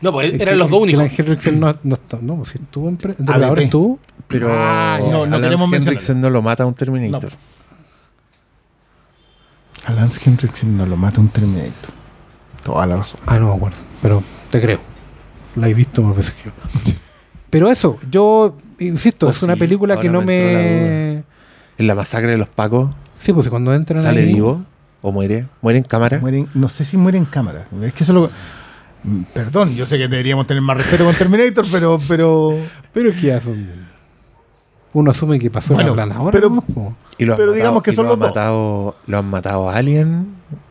No, 0.00 0.12
pues 0.12 0.32
Es 0.34 0.40
eran 0.40 0.54
que- 0.54 0.58
los 0.58 0.70
dos 0.70 0.80
únicos. 0.82 1.02
Lance 1.02 1.20
Henriksen 1.22 1.60
no, 1.60 1.74
no 1.82 1.94
está, 1.94 2.18
no, 2.22 2.36
pues, 2.36 2.50
si 2.50 2.58
estuvo 2.58 2.88
en, 2.88 2.96
pre- 2.96 3.12
en 3.12 3.18
Depredador 3.26 3.58
ABP. 3.58 3.64
estuvo. 3.64 3.98
Pero 4.28 4.48
Ah. 4.50 4.98
No, 5.00 5.26
no 5.26 5.36
a 5.36 5.38
Lance 5.38 5.64
Henriksen 5.76 6.20
no 6.20 6.30
lo 6.30 6.42
mata 6.42 6.64
un 6.66 6.74
Terminator. 6.74 7.32
No. 7.32 7.38
A 9.84 9.92
Lance 9.92 10.20
Henriksen 10.24 10.76
no 10.76 10.86
lo 10.86 10.96
mata 10.96 11.20
un 11.20 11.28
Terminator. 11.28 11.92
Toda 12.62 12.86
la 12.86 12.96
razón. 12.96 13.20
Ah, 13.26 13.38
no 13.38 13.48
me 13.48 13.54
acuerdo, 13.56 13.78
pero 14.00 14.22
te 14.50 14.60
creo. 14.60 14.78
La 15.56 15.68
he 15.68 15.74
visto 15.74 16.02
más 16.02 16.16
veces 16.16 16.32
que 16.34 16.44
yo. 16.44 16.52
Pero 17.50 17.68
eso, 17.68 17.98
yo 18.10 18.56
insisto, 18.86 19.26
Oh, 19.26 19.30
es 19.30 19.42
una 19.42 19.54
sí, 19.54 19.60
película 19.60 19.98
que 20.00 20.08
no 20.08 20.22
me 20.22 20.52
la. 20.52 21.22
En 21.78 21.86
la 21.86 21.94
masacre 21.94 22.30
de 22.32 22.38
los 22.38 22.48
Pacos, 22.48 22.90
Sí, 23.16 23.32
pues 23.32 23.48
cuando 23.48 23.72
entran 23.74 24.02
sale 24.02 24.20
ahí- 24.22 24.32
vivo 24.34 24.62
o 25.00 25.12
muere. 25.12 25.46
Muere 25.62 25.78
en 25.78 25.84
cámara. 25.84 26.20
Mueren- 26.20 26.48
no 26.54 26.68
sé 26.68 26.84
si 26.84 26.96
muere 26.96 27.18
en 27.18 27.24
cámara. 27.24 27.66
Es 27.82 27.94
que 27.94 28.04
eso 28.04 28.12
lo. 28.12 28.30
Mm, 29.04 29.22
Perdón, 29.34 29.74
yo 29.74 29.84
sé 29.86 29.96
que 29.98 30.06
deberíamos 30.08 30.46
tener 30.46 30.62
más 30.62 30.76
respeto 30.76 31.04
con 31.04 31.14
Terminator, 31.14 31.66
pero. 31.70 31.98
pero 32.08 32.56
Pero 32.92 33.10
es 33.10 33.20
que 33.20 33.26
ya 33.28 33.40
son. 33.40 33.92
Uno 34.94 35.10
asume 35.10 35.38
que 35.38 35.50
pasó 35.50 35.72
Bueno, 35.72 35.94
la 35.94 36.02
ahora. 36.04 36.32
pero- 36.32 36.48
Y 37.16 37.24
lo 37.24 37.34
Pero 37.36 37.48
matado- 37.48 37.52
digamos 37.52 37.82
que 37.82 37.92
son 37.92 38.04
lo 38.04 38.10
los 38.10 38.14
han 38.16 38.20
dos. 38.20 38.28
matado, 38.28 38.96
Lo 39.06 39.18
han 39.18 39.24
matado 39.26 39.70
a 39.70 39.76
Alien 39.76 40.26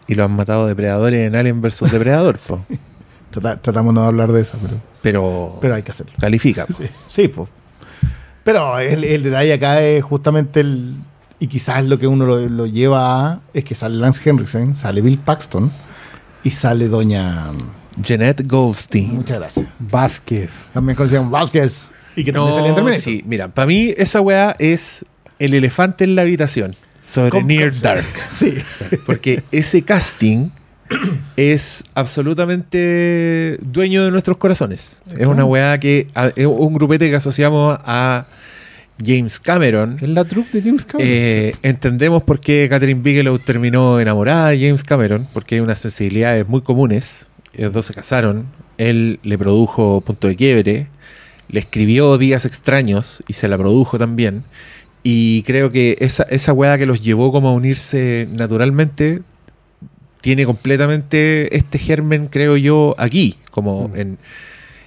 y 0.07 0.13
lo 0.15 0.23
han 0.25 0.31
matado 0.35 0.67
depredadores 0.67 1.27
en 1.27 1.35
Alien 1.35 1.59
vs 1.61 1.91
Depredador. 1.91 2.37
tratamos 3.61 3.93
no 3.93 4.01
de 4.01 4.07
hablar 4.07 4.31
de 4.31 4.41
eso, 4.41 4.57
pero, 4.61 4.75
Pero, 5.01 5.57
pero 5.59 5.75
hay 5.75 5.83
que 5.83 5.91
hacerlo. 5.91 6.13
califica. 6.19 6.65
po. 6.67 6.73
Sí, 6.73 6.83
sí 7.07 7.27
pues. 7.29 7.49
Pero 8.43 8.79
el, 8.79 9.03
el 9.03 9.23
detalle 9.23 9.53
acá 9.53 9.81
es 9.81 10.03
justamente 10.03 10.61
el. 10.61 10.95
Y 11.39 11.47
quizás 11.47 11.85
lo 11.85 11.97
que 11.97 12.05
uno 12.07 12.25
lo, 12.25 12.37
lo 12.47 12.65
lleva 12.65 13.31
a. 13.33 13.41
Es 13.53 13.63
que 13.63 13.75
sale 13.75 13.95
Lance 13.97 14.27
Henriksen, 14.29 14.75
sale 14.75 15.01
Bill 15.01 15.17
Paxton 15.19 15.71
y 16.43 16.51
sale 16.51 16.87
Doña. 16.87 17.51
Jeanette 18.01 18.47
Goldstein. 18.47 19.15
Muchas 19.15 19.37
gracias. 19.39 19.67
Vázquez. 19.79 20.67
También 20.73 20.95
conocida 20.95 21.19
como 21.19 21.31
Vázquez. 21.31 21.91
Y 22.15 22.23
que 22.23 22.31
también 22.31 22.55
No, 22.55 22.73
salía 22.75 22.93
en 22.93 23.01
sí, 23.01 23.23
mira, 23.25 23.47
para 23.47 23.65
mí 23.67 23.93
esa 23.97 24.21
weá 24.21 24.55
es 24.59 25.05
el 25.39 25.53
elefante 25.53 26.03
en 26.03 26.15
la 26.15 26.23
habitación 26.23 26.75
sobre 26.99 27.29
¿Cómo- 27.31 27.47
Near 27.47 27.73
Dark. 27.79 28.05
Sí. 28.29 28.55
Porque 29.05 29.43
ese 29.51 29.81
casting 29.83 30.49
es 31.35 31.83
absolutamente 31.95 33.57
dueño 33.61 34.03
de 34.05 34.11
nuestros 34.11 34.37
corazones. 34.37 35.01
Es 35.17 35.25
una 35.27 35.45
weá 35.45 35.79
que 35.79 36.07
a- 36.15 36.31
es 36.35 36.45
un 36.45 36.73
grupete 36.73 37.09
que 37.09 37.15
asociamos 37.15 37.77
a 37.83 38.25
James 39.03 39.39
Cameron. 39.39 39.97
Es 40.01 40.09
la 40.09 40.25
troupe 40.25 40.59
de 40.59 40.63
James 40.69 40.85
Cameron. 40.85 41.11
Eh, 41.11 41.55
entendemos 41.63 42.23
por 42.23 42.39
qué 42.39 42.67
Catherine 42.69 43.01
Bigelow 43.01 43.39
terminó 43.39 43.99
enamorada 43.99 44.49
de 44.49 44.59
James 44.59 44.83
Cameron, 44.83 45.27
porque 45.33 45.55
hay 45.55 45.61
unas 45.61 45.79
sensibilidades 45.79 46.47
muy 46.47 46.61
comunes. 46.61 47.27
Ellos 47.53 47.73
dos 47.73 47.85
se 47.85 47.93
casaron. 47.93 48.45
Él 48.77 49.19
le 49.23 49.37
produjo 49.37 50.01
Punto 50.01 50.27
de 50.27 50.35
Quiebre, 50.35 50.87
le 51.49 51.59
escribió 51.59 52.17
Días 52.17 52.45
Extraños 52.45 53.23
y 53.27 53.33
se 53.33 53.47
la 53.47 53.57
produjo 53.57 53.97
también. 53.97 54.43
Y 55.03 55.41
creo 55.43 55.71
que 55.71 55.97
esa, 55.99 56.23
esa 56.29 56.53
weá 56.53 56.77
que 56.77 56.85
los 56.85 57.01
llevó 57.01 57.31
como 57.31 57.49
a 57.49 57.53
unirse 57.53 58.27
naturalmente 58.31 59.21
tiene 60.21 60.45
completamente 60.45 61.55
este 61.57 61.77
germen, 61.79 62.27
creo 62.27 62.55
yo, 62.57 62.95
aquí, 62.97 63.37
como 63.51 63.89
Mm. 63.89 63.95
en, 63.99 64.17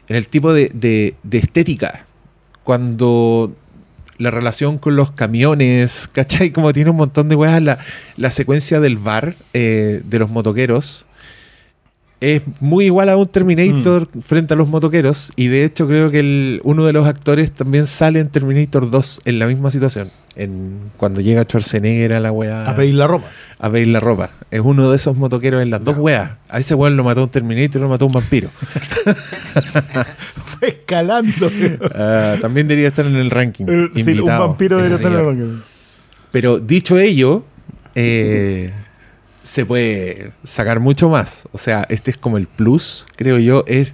en 0.08 0.16
el 0.16 0.26
tipo 0.28 0.52
de, 0.52 0.70
de- 0.72 1.14
de 1.22 1.38
estética. 1.38 2.04
Cuando 2.62 3.54
la 4.16 4.30
relación 4.30 4.78
con 4.78 4.96
los 4.96 5.10
camiones, 5.10 6.08
¿cachai? 6.12 6.50
Como 6.50 6.72
tiene 6.72 6.90
un 6.90 6.96
montón 6.96 7.28
de 7.28 7.36
weas, 7.36 7.62
la, 7.62 7.78
la 8.16 8.30
secuencia 8.30 8.80
del 8.80 8.96
bar 8.96 9.34
eh, 9.52 10.00
de 10.04 10.18
los 10.18 10.30
motoqueros 10.30 11.06
es 12.24 12.42
muy 12.60 12.86
igual 12.86 13.08
a 13.08 13.16
un 13.16 13.26
Terminator 13.28 14.08
frente 14.20 14.54
a 14.54 14.56
los 14.56 14.68
motoqueros 14.68 15.32
y 15.36 15.48
de 15.48 15.64
hecho 15.64 15.86
creo 15.86 16.10
que 16.10 16.20
el- 16.20 16.60
uno 16.64 16.84
de 16.84 16.92
los 16.92 17.06
actores 17.06 17.50
también 17.52 17.86
sale 17.86 18.20
en 18.20 18.28
Terminator 18.28 18.90
2 18.90 19.20
en 19.24 19.38
la 19.38 19.46
misma 19.46 19.70
situación. 19.70 20.10
En, 20.36 20.90
cuando 20.96 21.20
llega 21.20 21.44
Schwarzenegger 21.44 22.12
a 22.14 22.18
la 22.20 22.32
wea 22.32 22.64
A 22.64 22.74
pedir 22.74 22.94
la 22.94 23.06
ropa. 23.06 23.26
a 23.60 23.70
pedir 23.70 23.86
la 23.88 24.00
ropa. 24.00 24.30
Es 24.50 24.60
uno 24.64 24.90
de 24.90 24.96
esos 24.96 25.16
motoqueros 25.16 25.62
en 25.62 25.70
las 25.70 25.84
dos 25.84 25.96
weas. 25.96 26.32
A 26.48 26.58
ese 26.58 26.74
weón 26.74 26.96
lo 26.96 27.04
mató 27.04 27.22
un 27.22 27.30
Terminator 27.30 27.76
y 27.80 27.82
lo 27.84 27.88
mató 27.88 28.06
un 28.06 28.12
vampiro. 28.12 28.50
Fue 30.44 30.68
escalando. 30.68 31.50
Ah, 31.94 32.36
también 32.40 32.66
debería 32.68 32.88
estar 32.88 33.06
en 33.06 33.16
el 33.16 33.30
ranking. 33.30 33.66
El- 33.68 33.90
sí, 33.94 34.18
un 34.18 34.26
vampiro 34.26 34.76
debería 34.76 34.96
estar 34.96 35.12
en 35.12 35.18
el 35.18 35.24
ranking. 35.24 35.60
Pero 36.32 36.58
dicho 36.58 36.98
ello, 36.98 37.44
eh, 37.94 38.72
se 39.44 39.64
puede 39.64 40.32
sacar 40.42 40.80
mucho 40.80 41.08
más. 41.08 41.46
O 41.52 41.58
sea, 41.58 41.86
este 41.88 42.10
es 42.10 42.16
como 42.16 42.36
el 42.38 42.46
plus, 42.48 43.06
creo 43.14 43.38
yo. 43.38 43.62
Es, 43.68 43.88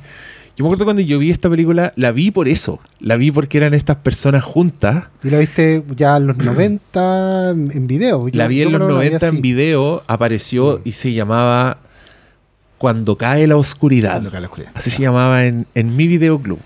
yo 0.57 0.65
me 0.65 0.69
acuerdo 0.69 0.85
cuando 0.85 1.03
yo 1.03 1.19
vi 1.19 1.31
esta 1.31 1.51
película, 1.51 1.93
la 1.97 2.13
vi 2.13 2.31
por 2.31 2.49
eso. 2.49 2.81
La 3.01 3.17
vi 3.17 3.31
porque 3.31 3.59
eran 3.59 3.75
estas 3.75 3.97
personas 3.97 4.45
juntas. 4.45 5.05
¿Y 5.25 5.31
la 5.31 5.39
viste 5.39 5.83
ya 5.97 6.17
en 6.17 6.29
los 6.29 6.37
90 6.37 7.51
en 7.51 7.87
video? 7.87 8.29
Yo- 8.29 8.39
la 8.39 8.47
vi 8.47 8.63
en 8.63 8.71
los 8.73 8.79
creo 8.79 8.89
que 8.89 8.95
la 8.95 9.01
vi 9.01 9.07
90 9.11 9.27
en 9.29 9.43
video, 9.43 10.03
apareció 10.07 10.81
y 10.85 10.93
se 10.93 11.13
llamaba 11.13 11.79
Cuando 12.79 13.17
cae 13.17 13.47
la 13.47 13.57
oscuridad. 13.57 14.13
Cuando 14.13 14.31
cae 14.31 14.41
la 14.41 14.47
oscuridad. 14.47 14.73
Así 14.75 14.91
se 14.91 15.03
llamaba 15.03 15.45
en, 15.45 15.67
en 15.75 15.97
mi 15.97 16.07
videoclub. 16.07 16.59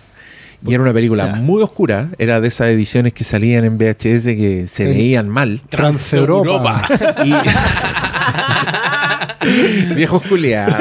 Y 0.66 0.72
era 0.72 0.82
una 0.82 0.92
película 0.94 1.26
Ya. 1.26 1.34
muy 1.36 1.62
oscura. 1.62 2.08
Era 2.18 2.40
de 2.40 2.48
esas 2.48 2.68
ediciones 2.68 3.12
que 3.12 3.22
salían 3.22 3.64
en 3.64 3.76
VHS 3.76 4.24
que 4.34 4.64
se 4.66 4.84
El- 4.90 4.94
veían 4.96 5.28
mal. 5.28 5.60
Transeuropa. 5.68 6.82
Y... 7.24 7.32
Viejos 9.94 10.22
culiados. 10.22 10.74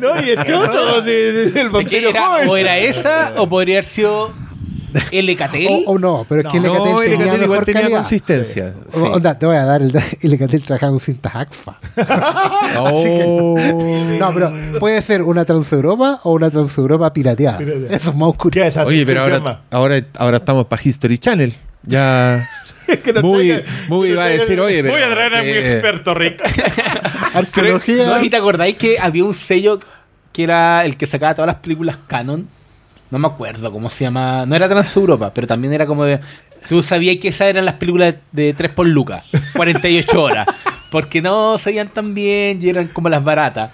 No, 0.00 0.20
y 0.22 0.30
este 0.30 0.54
otro, 0.54 1.04
sí, 1.04 1.10
sí, 1.10 1.32
sí, 1.34 1.40
el 1.40 1.46
Es 1.48 1.52
que 1.62 1.68
vampiro 1.68 2.08
era- 2.10 2.26
joven. 2.28 2.48
o 2.48 2.56
era 2.56 2.78
esa, 2.78 3.32
o 3.36 3.48
podría 3.48 3.76
haber 3.76 3.84
sido 3.84 4.32
L. 5.10 5.36
Catel. 5.36 5.84
O, 5.86 5.92
o 5.92 5.98
no, 5.98 6.26
pero 6.28 6.42
es 6.42 6.48
que 6.48 6.60
No, 6.60 6.66
el 6.66 6.72
No, 6.72 6.84
Ecatel 6.84 7.02
el 7.04 7.10
tenía 7.10 7.24
Ecatel 7.26 7.42
igual 7.42 7.48
mejor 7.50 7.64
tenía 7.64 7.80
calidad. 7.82 7.98
consistencia. 7.98 8.72
O- 8.88 8.90
sí. 8.90 9.06
onda, 9.12 9.38
te 9.38 9.46
voy 9.46 9.56
a 9.56 9.64
dar 9.64 9.82
el, 9.82 9.92
el 10.22 10.32
Ecatel 10.32 10.62
trabajaba 10.62 10.92
con 10.92 11.00
cintas 11.00 11.34
ACFA. 11.34 11.80
Oh. 12.78 13.56
No, 14.18 14.34
pero 14.34 14.52
puede 14.80 15.00
ser 15.02 15.22
una 15.22 15.44
Transeuropa 15.44 16.20
o 16.24 16.32
una 16.32 16.50
Transeuropa 16.50 17.12
pirateada. 17.12 17.58
Pirateada. 17.58 17.96
Eso 17.96 18.10
es 18.10 18.16
más 18.16 18.28
oscuro. 18.28 18.50
¿Qué 18.52 18.60
es 18.62 18.68
esa 18.68 18.84
Oye, 18.84 19.04
pero 19.06 19.22
ahora 19.70 20.36
estamos 20.36 20.66
para 20.66 20.82
History 20.82 21.18
Channel. 21.18 21.54
Ya. 21.84 22.48
Que 23.02 23.12
nos 23.12 23.22
Muy, 23.22 23.48
traiga- 23.48 23.64
muy 23.88 24.08
que 24.08 24.14
va 24.16 24.24
a 24.24 24.28
decir, 24.28 24.60
oye, 24.60 24.82
pero. 24.82 24.92
Voy 24.94 25.02
a 25.02 25.10
traer 25.10 25.34
a 25.36 25.42
mi 25.42 25.48
experto, 25.48 26.12
Rick. 26.14 26.42
Arqueología. 27.34 28.06
¿No? 28.06 28.22
¿Y 28.22 28.28
te 28.28 28.36
acordáis 28.36 28.76
que 28.76 28.98
había 28.98 29.24
un 29.24 29.34
sello 29.34 29.80
que 30.32 30.42
era 30.42 30.84
el 30.84 30.96
que 30.96 31.06
sacaba 31.06 31.34
todas 31.34 31.46
las 31.46 31.56
películas 31.56 31.96
canon? 32.06 32.48
No 33.10 33.18
me 33.18 33.28
acuerdo 33.28 33.70
cómo 33.72 33.88
se 33.90 34.04
llama. 34.04 34.44
No 34.46 34.54
era 34.56 34.68
Trans 34.68 34.94
Europa, 34.96 35.32
pero 35.32 35.46
también 35.46 35.72
era 35.72 35.86
como 35.86 36.04
de. 36.04 36.20
Tú 36.68 36.82
sabías 36.82 37.16
que 37.16 37.28
esas 37.28 37.48
eran 37.48 37.64
las 37.64 37.74
películas 37.74 38.14
de 38.30 38.52
3 38.54 38.70
por 38.72 38.86
lucas, 38.86 39.24
48 39.54 40.22
horas. 40.22 40.46
Porque 40.90 41.22
no 41.22 41.56
salían 41.58 41.88
tan 41.88 42.14
bien 42.14 42.58
y 42.60 42.68
eran 42.68 42.88
como 42.88 43.08
las 43.08 43.24
baratas. 43.24 43.70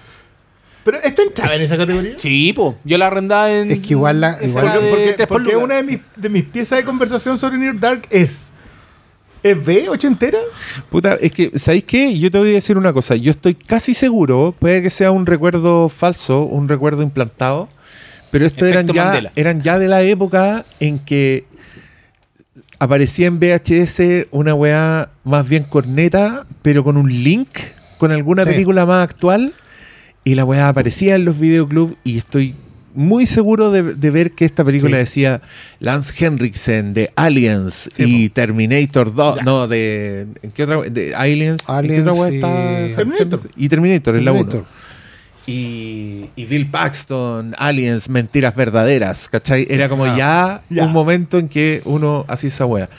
Pero 0.90 1.02
está 1.04 1.22
entrada 1.22 1.54
en 1.54 1.60
esa 1.62 1.76
categoría. 1.76 2.14
Sí, 2.18 2.52
po. 2.54 2.76
Yo 2.84 2.96
la 2.96 3.08
arrendaba 3.08 3.52
en. 3.52 3.70
Es 3.70 3.80
que 3.80 3.88
igual 3.90 4.20
la- 4.22 4.38
igual- 4.42 4.64
Porque, 4.72 4.84
de 4.86 4.90
porque- 4.90 5.12
3 5.12 5.28
por 5.28 5.36
porque 5.42 5.52
lucas. 5.52 5.64
una 5.64 5.74
de 5.76 5.82
mis, 5.82 6.00
de 6.16 6.28
mis 6.30 6.44
piezas 6.44 6.78
de 6.78 6.84
conversación 6.84 7.36
sobre 7.36 7.58
Near 7.58 7.78
Dark 7.78 8.02
es. 8.10 8.52
¿Es 9.42 9.64
B 9.64 9.88
ochentera? 9.88 10.38
Puta, 10.90 11.14
es 11.20 11.30
que, 11.30 11.52
¿sabéis 11.56 11.84
qué? 11.84 12.18
Yo 12.18 12.30
te 12.30 12.38
voy 12.38 12.50
a 12.50 12.54
decir 12.54 12.76
una 12.78 12.92
cosa. 12.92 13.14
Yo 13.16 13.30
estoy 13.30 13.54
casi 13.54 13.92
seguro, 13.94 14.54
puede 14.58 14.82
que 14.82 14.90
sea 14.90 15.10
un 15.12 15.26
recuerdo 15.26 15.88
falso, 15.88 16.42
un 16.44 16.68
recuerdo 16.68 17.02
implantado, 17.02 17.68
pero 18.32 18.46
esto 18.46 18.66
eran 18.66 18.88
ya, 18.88 19.04
Mandela. 19.04 19.32
eran 19.36 19.60
ya 19.60 19.78
de 19.78 19.86
la 19.88 20.02
época 20.02 20.64
en 20.80 20.98
que 20.98 21.44
aparecía 22.80 23.26
en 23.26 23.38
VHS 23.38 24.26
una 24.30 24.54
weá 24.54 25.10
más 25.24 25.48
bien 25.48 25.64
corneta, 25.64 26.46
pero 26.62 26.82
con 26.84 26.96
un 26.96 27.08
link 27.22 27.48
con 27.98 28.10
alguna 28.12 28.42
Sí. 28.44 28.50
película 28.50 28.86
más 28.86 29.04
actual, 29.04 29.54
y 30.30 30.34
la 30.34 30.44
weá 30.44 30.68
aparecía 30.68 31.14
en 31.14 31.24
los 31.24 31.38
videoclubs, 31.38 31.94
y 32.04 32.18
estoy 32.18 32.54
muy 32.94 33.26
seguro 33.26 33.70
de, 33.70 33.94
de 33.94 34.10
ver 34.10 34.32
que 34.32 34.44
esta 34.44 34.64
película 34.64 34.96
Sí. 34.96 35.02
decía 35.04 35.40
Lance 35.78 36.12
Henriksen 36.24 36.94
de 36.94 37.10
Aliens 37.16 37.90
Sí, 37.94 38.24
y 38.24 38.28
Terminator 38.28 39.14
2, 39.14 39.44
no, 39.44 39.68
de, 39.68 40.26
¿en 40.42 40.50
qué 40.50 40.64
otra? 40.64 40.80
De 40.82 41.14
Aliens, 41.14 41.60
¿en 41.68 41.86
qué 41.86 42.00
otra 42.00 42.12
weá 42.12 42.30
y- 42.30 42.34
está? 42.36 42.96
Terminator. 42.96 43.40
Y 43.56 43.68
Terminator, 43.68 44.16
en 44.16 44.24
la 44.24 44.32
1. 44.32 44.44
Terminator. 44.46 44.78
Y, 45.46 46.26
y 46.36 46.44
Bill 46.44 46.66
Paxton, 46.66 47.54
Aliens, 47.56 48.08
Mentiras 48.10 48.54
Verdaderas, 48.54 49.28
¿cachai? 49.30 49.66
Era 49.70 49.88
como 49.88 50.04
ya, 50.16 50.60
ya. 50.68 50.84
un 50.84 50.92
momento 50.92 51.38
en 51.38 51.48
que 51.48 51.80
uno 51.86 52.24
hacía 52.28 52.48
esa 52.48 52.66
wea. 52.66 52.90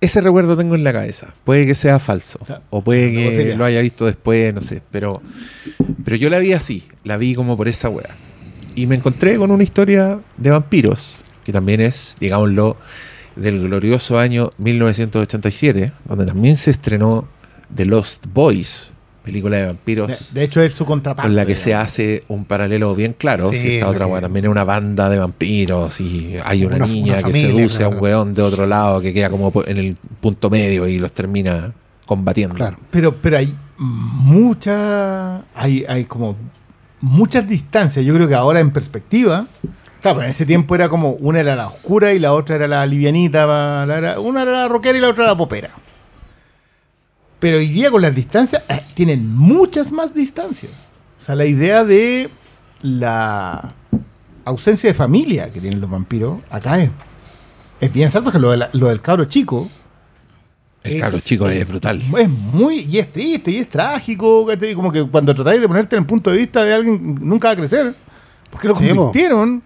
Ese 0.00 0.22
recuerdo 0.22 0.56
tengo 0.56 0.74
en 0.74 0.84
la 0.84 0.92
cabeza. 0.92 1.34
Puede 1.44 1.66
que 1.66 1.74
sea 1.74 1.98
falso. 1.98 2.38
O 2.70 2.82
puede 2.82 3.12
No, 3.12 3.30
que 3.30 3.54
lo 3.56 3.64
haya 3.64 3.80
visto 3.80 4.06
después, 4.06 4.54
no 4.54 4.62
sé. 4.62 4.82
Pero, 4.90 5.20
pero 6.04 6.16
yo 6.16 6.30
la 6.30 6.38
vi 6.38 6.54
así. 6.54 6.84
La 7.04 7.18
vi 7.18 7.34
como 7.34 7.56
por 7.56 7.68
esa 7.68 7.90
wea. 7.90 8.08
Y 8.74 8.86
me 8.86 8.94
encontré 8.94 9.36
con 9.36 9.50
una 9.50 9.62
historia 9.62 10.18
de 10.38 10.50
vampiros. 10.50 11.16
Que 11.44 11.52
también 11.52 11.80
es, 11.80 12.16
digámoslo, 12.18 12.78
del 13.36 13.60
glorioso 13.62 14.18
año 14.18 14.52
1987. 14.56 15.92
Donde 16.06 16.24
también 16.24 16.56
se 16.56 16.70
estrenó 16.70 17.28
The 17.74 17.84
Lost 17.84 18.24
Boys. 18.32 18.94
Película 19.24 19.58
de 19.58 19.66
vampiros 19.66 20.32
de 20.32 20.42
hecho, 20.44 20.62
es 20.62 20.72
su 20.74 20.86
contraparte. 20.86 21.28
con 21.28 21.36
la 21.36 21.44
que 21.44 21.54
se 21.54 21.74
hace 21.74 22.24
un 22.28 22.44
paralelo 22.46 22.94
bien 22.94 23.14
claro. 23.16 23.50
Sí, 23.50 23.56
si 23.56 23.68
esta 23.74 23.88
otra 23.88 24.06
que- 24.06 24.20
también 24.20 24.46
es 24.46 24.50
una 24.50 24.64
banda 24.64 25.08
de 25.10 25.18
vampiros 25.18 26.00
y 26.00 26.36
hay 26.44 26.64
una, 26.64 26.76
Una- 26.76 26.86
niña 26.86 27.18
una 27.18 27.22
que 27.24 27.34
seduce 27.34 27.84
a 27.84 27.88
un 27.88 27.92
claro. 27.98 28.02
weón 28.04 28.34
de 28.34 28.42
otro 28.42 28.66
lado 28.66 29.00
que 29.00 29.12
queda 29.12 29.28
como 29.28 29.52
en 29.66 29.76
el 29.76 29.96
punto 30.20 30.48
medio 30.48 30.88
y 30.88 30.98
los 30.98 31.12
termina 31.12 31.72
combatiendo. 32.06 32.54
Claro. 32.56 32.78
Pero, 32.90 33.14
pero 33.16 33.36
hay 33.38 33.54
mucha. 33.78 35.42
Hay, 35.54 35.84
hay 35.88 36.04
como 36.04 36.36
muchas 37.00 37.46
distancias. 37.48 38.04
Yo 38.04 38.14
creo 38.14 38.28
que 38.28 38.34
ahora 38.34 38.60
en 38.60 38.70
perspectiva. 38.70 39.46
Claro, 40.00 40.22
en 40.22 40.30
ese 40.30 40.46
tiempo 40.46 40.74
era 40.74 40.88
como 40.88 41.10
una 41.10 41.40
era 41.40 41.54
la 41.56 41.66
oscura 41.68 42.14
y 42.14 42.18
la 42.18 42.32
otra 42.32 42.56
era 42.56 42.66
la 42.66 42.86
livianita. 42.86 43.44
la- 43.86 44.18
una 44.18 44.42
era 44.42 44.52
la 44.52 44.68
rockera 44.68 44.96
y 44.96 45.00
la 45.00 45.08
otra 45.10 45.24
era 45.24 45.32
la 45.32 45.36
popera. 45.38 45.70
Pero 47.40 47.56
hoy 47.58 47.66
día 47.68 47.90
con 47.90 48.02
las 48.02 48.14
distancias 48.14 48.62
eh, 48.68 48.80
tienen 48.94 49.34
muchas 49.34 49.90
más 49.92 50.14
distancias. 50.14 50.72
O 51.18 51.22
sea, 51.22 51.34
la 51.34 51.46
idea 51.46 51.84
de 51.84 52.30
la 52.82 53.72
ausencia 54.44 54.90
de 54.90 54.94
familia 54.94 55.50
que 55.52 55.60
tienen 55.60 55.80
los 55.80 55.90
vampiros 55.90 56.38
acá 56.50 56.78
es, 56.82 56.90
es 57.80 57.92
bien 57.92 58.10
salvaje. 58.10 58.38
Lo, 58.38 58.50
de 58.50 58.58
la- 58.58 58.70
lo 58.72 58.88
del 58.88 59.00
cabro 59.00 59.24
chico 59.24 59.70
El 60.82 60.92
Es- 60.94 61.00
cabro 61.02 61.18
chico 61.20 61.48
es 61.48 61.66
brutal. 61.68 62.02
es 62.18 62.28
muy, 62.28 62.86
y 62.90 62.98
es 62.98 63.12
triste, 63.12 63.50
y 63.50 63.56
es 63.58 63.68
trágico, 63.68 64.46
como 64.74 64.90
que 64.92 65.04
cuando 65.06 65.34
tratáis 65.34 65.60
de 65.60 65.68
ponerte 65.68 65.96
en 65.96 66.00
el 66.02 66.06
punto 66.06 66.30
de 66.30 66.38
vista 66.38 66.64
de 66.64 66.72
alguien, 66.72 67.18
nunca 67.20 67.48
va 67.48 67.52
a 67.52 67.56
crecer, 67.56 67.94
porque 68.50 68.68
lo 68.68 68.74
convirtieron 68.74 69.62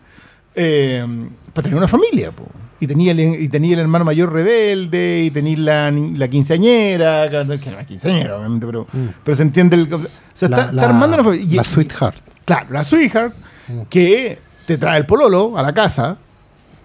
eh, 0.56 1.04
para 1.52 1.62
tener 1.64 1.76
una 1.78 1.87
familia, 1.88 2.30
po. 2.32 2.46
Y 2.84 2.86
tenía, 2.86 3.12
el, 3.12 3.20
y 3.20 3.48
tenía 3.48 3.74
el 3.74 3.80
hermano 3.80 4.04
mayor 4.04 4.32
rebelde, 4.32 5.24
y 5.24 5.30
tenía 5.30 5.56
la, 5.58 5.90
ni- 5.90 6.16
la 6.16 6.28
quinceañera, 6.28 7.28
que 7.30 7.58
que 7.58 7.70
no 7.70 7.78
es 7.80 7.86
quinceañera, 7.86 8.36
obviamente, 8.38 8.66
pero, 8.66 8.86
pero 9.24 9.36
se 9.36 9.42
entiende 9.42 9.76
el... 9.76 9.92
O 9.92 10.00
sea, 10.32 10.48
La, 10.48 10.56
está, 10.56 10.70
está 10.70 10.72
la- 10.72 10.84
armando 10.84 11.14
una 11.14 11.24
familia. 11.24 11.46
y- 11.52 11.56
la 11.56 11.64
Sweetheart. 11.64 12.16
Claro, 12.44 12.66
la 12.70 12.84
sweetheart, 12.84 13.34
Mm. 13.66 13.82
que 13.88 14.38
te 14.66 14.76
trae 14.76 14.98
el 14.98 15.06
pololo 15.06 15.56
a 15.56 15.62
la 15.62 15.72
casa, 15.72 16.18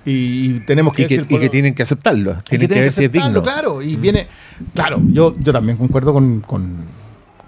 y, 0.05 0.11
y 0.55 0.59
tenemos 0.61 0.93
que 0.93 1.01
Y 1.01 1.05
que, 1.07 1.15
y 1.27 1.37
que 1.39 1.49
tienen 1.49 1.75
que 1.75 1.83
aceptarlo. 1.83 2.41
Tienen 2.47 2.67
que, 2.67 2.73
tener 2.73 2.83
ver 2.85 2.93
si 2.93 3.03
es 3.03 3.09
aceptarlo, 3.09 3.27
digno. 3.27 3.43
Claro, 3.43 3.81
y 3.81 3.97
viene. 3.97 4.27
Claro, 4.73 4.99
yo, 5.11 5.35
yo 5.39 5.51
también 5.51 5.75
concuerdo 5.77 6.13
con, 6.13 6.39
con, 6.39 6.77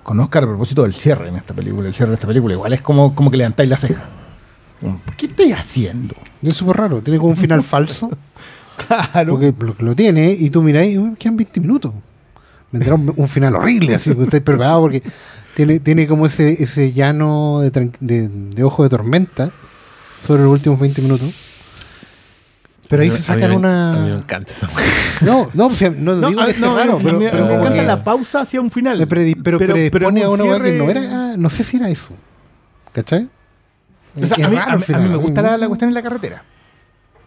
con 0.04 0.20
Oscar 0.20 0.44
a 0.44 0.48
propósito 0.48 0.84
del 0.84 0.94
cierre 0.94 1.30
en 1.30 1.38
esta 1.38 1.54
película. 1.54 1.88
El 1.88 1.94
cierre 1.94 2.10
de 2.10 2.16
esta 2.16 2.28
película 2.28 2.54
igual 2.54 2.74
es 2.74 2.82
como, 2.82 3.16
como 3.16 3.32
que 3.32 3.38
levantáis 3.38 3.70
la 3.70 3.78
ceja. 3.78 4.02
¿Qué 5.18 5.28
estoy 5.28 5.52
haciendo? 5.52 6.16
Es 6.42 6.54
súper 6.56 6.78
raro. 6.78 7.02
Tiene 7.02 7.18
como 7.20 7.32
un 7.32 7.38
final 7.38 7.62
falso. 7.64 8.10
Claro. 8.88 9.34
Porque 9.40 9.54
lo, 9.60 9.76
lo 9.90 9.96
tiene 9.96 10.32
y 10.32 10.50
tú 10.50 10.62
miráis, 10.64 10.98
"Uy, 10.98 11.16
quedan 11.18 11.38
20 11.38 11.60
minutos. 11.60 11.94
Vendrá 12.72 12.96
un, 12.96 13.14
un 13.16 13.28
final 13.28 13.56
horrible, 13.56 13.96
así 13.96 14.16
que 14.16 14.24
estáis 14.24 14.42
preparados 14.44 14.82
porque 14.82 15.04
tiene, 15.56 15.80
tiene 15.82 16.08
como 16.08 16.26
ese, 16.26 16.64
ese 16.64 16.94
llano 16.94 17.60
de, 17.62 17.72
tran- 17.72 17.92
de, 18.00 18.28
de 18.30 18.64
ojo 18.64 18.84
de 18.84 18.90
tormenta 18.90 19.52
sobre 20.26 20.44
los 20.44 20.52
últimos 20.54 20.80
20 20.80 21.02
minutos. 21.02 21.30
Pero 22.88 23.04
ahí 23.04 23.10
A 23.10 23.12
mí- 23.14 23.18
se 23.20 23.32
a 23.32 23.36
mí 23.36 23.42
sacan 23.42 23.62
me- 23.62 23.68
A 23.68 23.92
mí 23.92 24.00
me 24.00 24.06
una. 24.08 24.18
encanta 24.20 24.52
esa 24.52 24.70
No, 25.22 25.50
no, 25.54 25.68
o 25.68 25.72
sea, 25.76 25.90
no, 25.92 26.16
No, 26.16 26.28
digo 26.30 26.42
a- 26.42 26.48
que 26.52 26.60
no, 26.60 26.76
raro, 26.76 26.94
a 26.98 27.00
pero, 27.00 27.18
a 27.18 27.32
pero 27.32 27.46
me 27.46 27.54
encanta 27.56 27.84
la 27.84 28.04
pausa 28.04 28.42
hacia 28.42 28.60
un 28.62 28.72
final. 28.72 28.98
se 28.98 29.08
predi- 29.08 29.36
pero, 29.42 29.58
predispone 29.58 30.22
en 30.22 30.26
a 30.26 30.30
un 30.30 30.42
una 30.42 30.50
weá 30.50 30.64
que 30.64 30.72
no 30.74 30.86
cierre- 30.86 31.06
era. 31.06 31.38
No 31.38 31.50
sé 31.50 31.64
si 31.64 31.78
era 31.78 31.90
eso. 31.90 32.10
¿Cachai? 32.94 33.30
O 34.16 34.26
sea, 34.26 34.38
Es 34.38 34.44
a, 34.44 34.50
mí, 34.50 34.56
raro 34.56 34.72
a 34.72 34.74
el 34.74 34.78
mí- 34.80 34.84
a 34.84 34.86
final. 34.86 35.02
mí 35.04 35.10
me 35.10 35.16
gusta 35.18 35.42
la, 35.42 35.58
la 35.58 35.68
cuestión 35.68 35.90
en 35.90 35.94
la 35.94 36.02
carretera. 36.04 36.44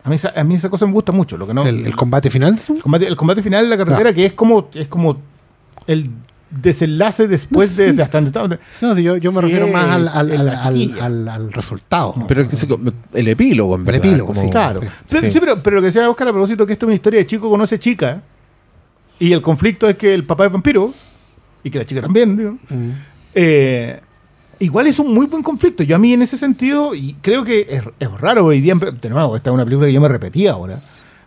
A 0.05 0.09
mí, 0.11 0.17
esa, 0.17 0.33
a 0.37 0.45
mí 0.45 0.55
esa 0.55 0.69
cosa 0.69 0.87
me 0.87 0.93
gusta 0.93 1.13
mucho. 1.13 1.37
Lo 1.39 1.47
que 1.47 1.55
no, 1.55 1.67
El, 1.67 1.87
el 1.87 1.97
combate 1.97 2.29
final. 2.31 2.59
el 2.69 2.83
combate, 2.83 3.07
el 3.07 3.17
combate 3.17 3.43
final 3.43 3.65
en 3.65 3.71
la 3.71 3.77
carretera, 3.79 4.13
que 4.13 4.27
es 4.27 4.33
como, 4.35 4.69
es 4.75 4.87
como 4.89 5.19
el 5.87 6.11
desenlace 6.51 7.27
después 7.27 7.75
de, 7.77 7.95
de 7.95 8.03
hasta 8.03 8.19
donde 8.19 8.29
estaba. 8.29 8.49
No, 8.83 8.99
yo, 8.99 9.17
yo 9.17 9.33
me 9.33 9.39
Sí, 9.39 9.43
refiero 9.47 9.69
más 9.69 9.87
al, 9.87 10.09
al, 10.09 10.31
en 10.31 10.41
al, 10.41 10.47
la 10.47 10.53
al- 10.61 10.75
chiquilla. 10.75 11.05
al- 11.07 11.29
al 11.29 11.53
resultado. 11.53 12.15
Pero 12.29 12.47
el 13.15 13.29
epílogo, 13.29 13.75
en 13.77 13.81
El 13.81 13.87
verdad. 13.87 14.05
epílogo, 14.05 14.29
como- 14.35 14.43
sí. 14.43 14.51
Claro. 14.51 14.81
Sí. 14.83 14.89
Pero, 15.09 15.21
Sí. 15.23 15.31
sí, 15.31 15.41
pero, 15.41 15.63
pero 15.63 15.77
lo 15.77 15.83
que 15.83 15.87
decía 15.87 16.09
Oscar 16.09 16.29
a 16.29 16.33
propósito 16.33 16.67
que 16.67 16.75
esto 16.75 16.85
es 16.85 16.89
una 16.89 16.95
historia 16.97 17.19
de 17.21 17.27
chico 17.27 17.49
conoce 17.49 17.79
chica. 17.79 18.23
Y 19.19 19.33
el 19.33 19.41
conflicto 19.41 19.89
es 19.89 19.97
que 19.97 20.13
el 20.13 20.25
papá 20.27 20.47
es 20.47 20.53
vampiro. 20.53 20.93
Y 21.63 21.71
que 21.71 21.79
la 21.79 21.87
chica 21.87 22.03
también, 22.03 22.37
digo. 22.37 22.59
Mm. 22.69 22.91
Eh, 23.35 24.01
igual 24.59 24.87
es 24.87 24.99
un 24.99 25.13
muy 25.13 25.27
buen 25.27 25.43
conflicto. 25.43 25.83
Yo 25.83 25.97
a 25.97 25.99
mí 25.99 26.13
en 26.13 26.23
ese 26.23 26.37
sentido, 26.37 26.95
y 26.95 27.17
creo 27.21 27.45
que 27.45 27.67
es, 27.69 27.83
es 27.99 28.21
raro 28.21 28.47
hoy 28.47 28.61
día, 28.61 28.75
de 28.75 29.11
nuevo, 29.11 29.37
esta 29.37 29.51
es 29.51 29.55
una 29.55 29.65
película 29.65 29.87
que 29.87 29.93
yo 29.93 30.01
me 30.01 30.09
repetía 30.09 30.53
ahora, 30.53 30.83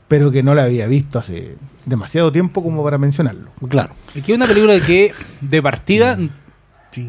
pero 0.08 0.32
que 0.32 0.44
no 0.44 0.56
la 0.56 0.64
había 0.64 0.88
visto 0.88 1.20
hace 1.20 1.56
demasiado 1.86 2.32
tiempo 2.32 2.62
como 2.62 2.84
para 2.84 2.98
mencionarlo. 2.98 3.50
Claro. 3.70 3.92
Aquí 4.18 4.34
una 4.34 4.46
película 4.46 4.80
que 4.80 5.14
de 5.42 5.62
partida 5.62 6.18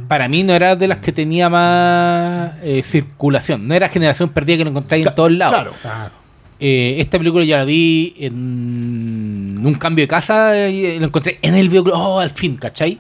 para 0.07 0.29
mí 0.29 0.45
no 0.45 0.53
era 0.53 0.77
de 0.77 0.89
las 0.89 0.99
que 0.99 1.13
tenía 1.13 1.49
más 1.49 2.53
eh, 2.63 2.83
circulación. 2.83 3.67
No 3.67 3.75
era 3.75 3.89
generación 3.89 4.29
perdida 4.31 4.59
que 4.59 4.65
lo 4.65 4.71
encontráis 4.71 5.07
en 5.07 5.15
todos 5.15 5.33
lados. 5.33 5.55
Claro. 5.55 5.73
Claro. 5.81 6.13
Eh, 6.61 6.97
esta 6.99 7.19
película 7.19 7.45
ya 7.45 7.59
la 7.59 7.65
vi 7.65 8.15
en 8.19 9.63
un 9.65 9.75
cambio 9.75 10.03
de 10.03 10.09
casa 10.09 10.69
y 10.69 10.99
lo 10.99 11.07
encontré 11.07 11.39
en 11.43 11.55
el 11.55 11.69
videoclub. 11.69 11.95
Oh, 11.95 12.19
al 12.19 12.31
fin, 12.31 12.57
¿cachai? 12.57 12.99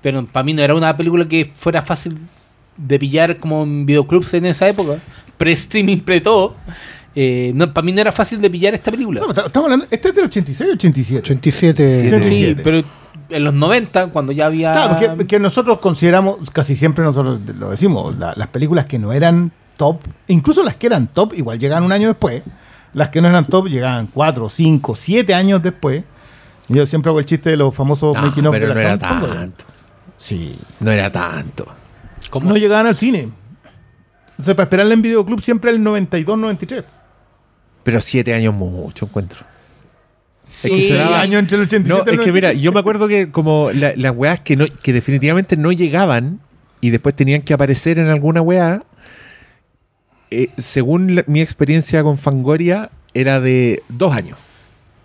Pero 0.00 0.24
para 0.24 0.44
mí 0.44 0.54
no 0.54 0.62
era 0.62 0.74
una 0.74 0.96
película 0.96 1.26
que 1.28 1.50
fuera 1.54 1.82
fácil 1.82 2.18
de 2.76 2.98
pillar 2.98 3.38
como 3.38 3.62
en 3.62 3.86
videoclubs 3.86 4.34
en 4.34 4.46
esa 4.46 4.68
época. 4.68 4.98
Pre-streaming, 5.36 5.98
pre-todo. 5.98 6.56
Eh, 7.14 7.52
no, 7.54 7.72
para 7.72 7.84
mí 7.84 7.92
no 7.92 8.00
era 8.00 8.12
fácil 8.12 8.40
de 8.40 8.50
pillar 8.50 8.74
esta 8.74 8.90
película. 8.90 9.20
No, 9.20 9.30
estamos 9.30 9.56
hablando, 9.64 9.86
este 9.90 10.08
es 10.10 10.14
del 10.14 10.24
86 10.26 10.70
o 10.70 10.72
87. 10.74 11.20
87. 11.20 11.92
Sí, 11.92 12.00
Sí, 12.00 12.06
87. 12.14 12.60
pero 12.62 12.84
en 13.30 13.44
los 13.44 13.54
90, 13.54 14.08
cuando 14.08 14.32
ya 14.32 14.46
había... 14.46 14.72
Claro, 14.72 14.96
porque, 15.08 15.26
que 15.26 15.40
nosotros 15.40 15.78
consideramos, 15.78 16.50
casi 16.50 16.76
siempre 16.76 17.02
nosotros 17.04 17.40
lo 17.58 17.70
decimos, 17.70 18.16
la- 18.18 18.34
las 18.36 18.48
películas 18.48 18.84
que 18.86 18.98
no 18.98 19.12
eran 19.12 19.50
top, 19.78 20.00
incluso 20.28 20.62
las 20.62 20.76
que 20.76 20.86
eran 20.88 21.06
top, 21.08 21.32
igual 21.34 21.58
llegaban 21.58 21.84
un 21.84 21.92
año 21.92 22.08
después. 22.08 22.42
Las 22.92 23.08
que 23.10 23.20
no 23.20 23.28
eran 23.28 23.46
top 23.46 23.66
llegaban 23.66 24.06
cuatro, 24.08 24.48
cinco, 24.48 24.94
siete 24.94 25.34
años 25.34 25.62
después. 25.62 26.04
Yo 26.68 26.84
siempre 26.86 27.10
hago 27.10 27.18
el 27.20 27.26
chiste 27.26 27.50
de 27.50 27.56
los 27.56 27.74
famosos 27.74 28.14
No, 28.14 28.22
making 28.22 28.46
of 28.46 28.52
pero 28.52 28.68
de 28.68 28.74
no 28.74 28.80
la 28.80 28.86
era 28.86 28.98
Camp, 28.98 29.26
tanto. 29.26 29.64
Sí. 30.18 30.58
No 30.80 30.90
era 30.90 31.10
tanto. 31.12 31.66
¿Cómo? 32.40 32.50
No 32.50 32.56
llegaban 32.56 32.86
al 32.86 32.94
cine. 32.94 33.28
Entonces, 34.30 34.54
para 34.54 34.64
esperarla 34.64 34.94
en 34.94 35.02
videoclub 35.02 35.40
siempre 35.40 35.70
el 35.70 35.82
92, 35.82 36.38
93. 36.38 36.84
Pero 37.82 38.00
siete 38.00 38.34
años 38.34 38.52
mucho, 38.54 39.06
encuentro. 39.06 39.40
Es 40.48 40.70
que 40.70 40.80
se 40.88 40.94
daba- 40.94 41.20
año 41.20 41.38
entre 41.38 41.56
el 41.56 41.62
87 41.64 41.88
No, 41.88 42.04
y 42.10 42.14
el 42.14 42.20
es 42.20 42.24
que 42.24 42.32
mira, 42.32 42.48
90. 42.48 42.62
yo 42.62 42.72
me 42.72 42.80
acuerdo 42.80 43.08
que 43.08 43.30
como 43.30 43.70
la- 43.72 43.94
las 43.96 44.12
weas 44.14 44.40
que, 44.40 44.56
no, 44.56 44.66
que 44.82 44.92
definitivamente 44.92 45.56
no 45.56 45.72
llegaban 45.72 46.40
y 46.80 46.90
después 46.90 47.16
tenían 47.16 47.42
que 47.42 47.54
aparecer 47.54 47.98
en 47.98 48.08
alguna 48.08 48.42
wea, 48.42 48.82
eh, 50.30 50.48
según 50.56 51.14
la- 51.16 51.24
mi 51.26 51.40
experiencia 51.40 52.02
con 52.02 52.18
Fangoria, 52.18 52.90
era 53.14 53.40
de 53.40 53.82
dos 53.88 54.14
años. 54.14 54.38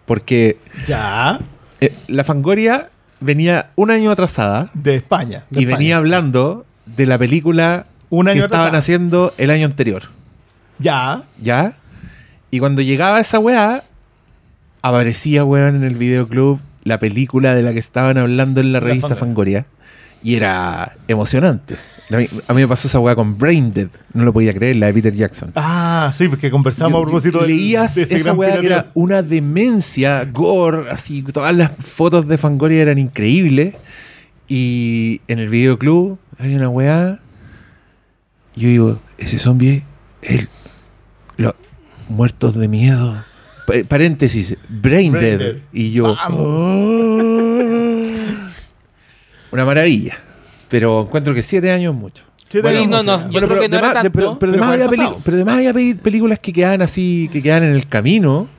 Porque 0.06 0.58
Ya, 0.86 1.40
eh, 1.80 1.92
la 2.08 2.24
Fangoria 2.24 2.90
venía 3.20 3.72
un 3.76 3.92
año 3.92 4.12
atrasada 4.12 4.70
de 4.74 4.96
España. 4.96 5.46
y 5.52 5.66
venía 5.66 5.98
hablando 5.98 6.66
de 6.96 7.06
la 7.06 7.18
película 7.18 7.86
Un 8.10 8.26
que 8.28 8.40
estaban 8.40 8.76
haciendo 8.76 9.34
el 9.38 9.50
año 9.52 9.66
anterior. 9.66 10.04
Ya, 10.80 11.24
¿Ya? 11.40 11.74
Y 12.50 12.60
cuando 12.60 12.82
llegaba 12.82 13.20
esa 13.20 13.40
weá, 13.40 13.84
aparecía, 14.82 15.46
weón, 15.46 15.76
en 15.78 15.84
el 15.84 15.96
videoclub 15.96 16.60
la 16.84 17.00
película 17.00 17.54
de 17.54 17.62
la 17.62 17.74
que 17.74 17.80
estaban 17.80 18.18
hablando 18.18 18.60
en 18.60 18.74
la 18.74 18.80
La 18.80 18.86
revista 18.88 19.16
Fangoria. 19.16 19.62
Fangoria. 19.62 19.66
Y 20.24 20.36
era 20.36 20.96
emocionante. 21.08 21.76
A 22.12 22.18
mí, 22.18 22.28
a 22.48 22.54
mí 22.54 22.62
me 22.62 22.68
pasó 22.68 22.88
esa 22.88 23.00
weá 23.00 23.16
con 23.16 23.38
Brain 23.38 23.72
Dead. 23.74 23.88
No 24.14 24.24
lo 24.26 24.34
podía 24.34 24.54
creer, 24.54 24.76
la 24.76 24.88
de 24.88 24.94
Peter 24.94 25.14
Jackson. 25.16 25.52
Ah, 25.56 26.12
sí, 26.16 26.28
porque 26.28 26.52
conversamos 26.52 26.92
Yo- 26.94 26.98
a 27.00 27.04
propósito 27.04 27.40
del- 27.40 27.56
leías 27.56 27.96
de 27.96 28.04
ese 28.04 28.18
esa 28.18 28.34
weá 28.34 28.60
que 28.60 28.66
era 28.66 28.88
una 28.96 29.22
demencia, 29.22 30.26
gore, 30.32 30.92
así, 30.92 31.22
todas 31.24 31.56
las 31.56 31.72
fotos 31.80 32.28
de 32.28 32.38
Fangoria 32.38 32.82
eran 32.82 32.98
increíbles. 32.98 33.76
Y 34.54 35.22
en 35.30 35.40
el 35.40 35.48
videoclub 35.48 36.20
hay 36.38 36.56
una 36.56 36.68
weá. 36.68 37.20
Yo 38.54 38.68
digo, 38.68 39.00
ese 39.18 39.40
zombie, 39.40 39.82
él, 40.22 40.50
los 41.38 41.54
muertos 42.10 42.56
de 42.56 42.68
miedo. 42.68 43.16
Pa- 43.66 43.76
paréntesis, 43.88 44.58
Brain, 44.68 45.14
Brain 45.14 45.16
Dead. 45.38 45.38
Dead. 45.54 45.62
Y 45.72 45.92
yo, 45.94 46.14
Vamos. 46.16 46.42
una 49.52 49.64
maravilla. 49.66 50.18
Pero 50.68 51.02
encuentro 51.04 51.34
que 51.34 51.44
siete 51.44 51.72
años 51.72 51.94
es 51.96 52.00
mucho. 52.02 52.24
Siete 52.50 52.68
Bueno, 52.68 52.80
años 52.80 53.06
no, 53.06 53.14
mucho. 53.18 53.28
no, 53.28 53.32
yo 53.34 53.48
creo 53.48 53.62
que 53.62 53.70
no 53.70 53.78
era 53.78 53.88
además- 53.92 54.04
tanto, 54.04 54.12
pero, 54.12 54.40
pero 54.40 54.52
pero 54.52 54.64
además 54.66 54.92
había, 54.92 55.16
pero 55.24 55.38
además 55.38 55.58
películas 56.02 56.40
que 56.40 56.52
quedan 56.52 56.82
así, 56.82 57.30
que 57.32 57.42
quedan 57.42 57.64
en 57.64 57.72
el 57.74 57.88
camino 57.88 58.50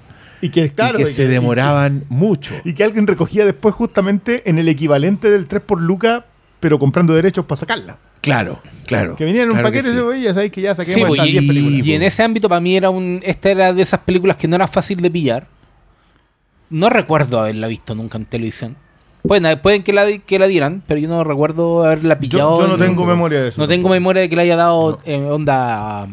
Y 0.42 0.50
que, 0.50 0.70
claro, 0.70 0.98
y 1.00 1.04
que 1.04 1.10
y 1.10 1.12
se 1.14 1.26
demoraban 1.28 2.04
mucho. 2.10 2.54
Y 2.64 2.74
que 2.74 2.84
alguien 2.84 3.06
recogía 3.06 3.46
después 3.46 3.74
justamente 3.74 4.42
en 4.50 4.58
el 4.58 4.68
equivalente 4.68 5.30
del 5.30 5.46
3 5.46 5.62
por 5.62 5.80
Luca, 5.80 6.26
pero 6.60 6.78
comprando 6.78 7.14
derechos 7.14 7.46
para 7.46 7.58
sacarla. 7.60 7.98
Claro, 8.20 8.60
claro. 8.86 9.16
Que 9.16 9.24
venía 9.24 9.42
en 9.42 9.48
un 9.48 9.54
claro 9.54 9.68
paquete 9.68 9.90
sí. 9.92 9.98
"Oye, 9.98 10.20
ya 10.22 10.34
sabéis 10.34 10.52
que 10.52 10.60
ya 10.60 10.74
Sí, 10.74 10.84
saquemos 10.84 11.08
pues, 11.08 11.20
estas 11.20 11.32
10 11.32 11.46
películas. 11.46 11.86
Y 11.86 11.94
en 11.94 12.02
ese 12.02 12.22
ámbito 12.22 12.48
para 12.48 12.60
mí 12.60 12.76
era 12.76 12.90
un 12.90 13.20
esta 13.24 13.50
era 13.50 13.72
de 13.72 13.82
esas 13.82 14.00
películas 14.00 14.36
que 14.36 14.46
no 14.46 14.54
era 14.56 14.66
fácil 14.68 15.00
de 15.00 15.10
pillar. 15.10 15.46
No 16.70 16.88
recuerdo 16.88 17.40
haberla 17.40 17.66
visto 17.68 17.94
nunca 17.94 18.18
en 18.18 18.24
televisión. 18.26 18.76
Pueden, 19.26 19.58
pueden 19.60 19.82
que, 19.84 19.92
la, 19.92 20.06
que 20.18 20.38
la 20.38 20.46
dieran, 20.48 20.82
pero 20.86 20.98
yo 20.98 21.08
no 21.08 21.22
recuerdo 21.22 21.84
haberla 21.84 22.14
Yo, 22.14 22.20
pillado. 22.20 22.60
yo 22.60 22.66
no 22.68 22.74
en- 22.74 22.80
tengo 22.80 23.04
memoria 23.06 23.40
de 23.42 23.48
eso. 23.50 23.60
No 23.60 23.68
tengo 23.68 23.88
memoria 23.88 24.22
de 24.22 24.28
que 24.28 24.34
le 24.36 24.42
haya 24.42 24.56
dado 24.56 25.00
eh, 25.04 25.16
onda 25.16 26.08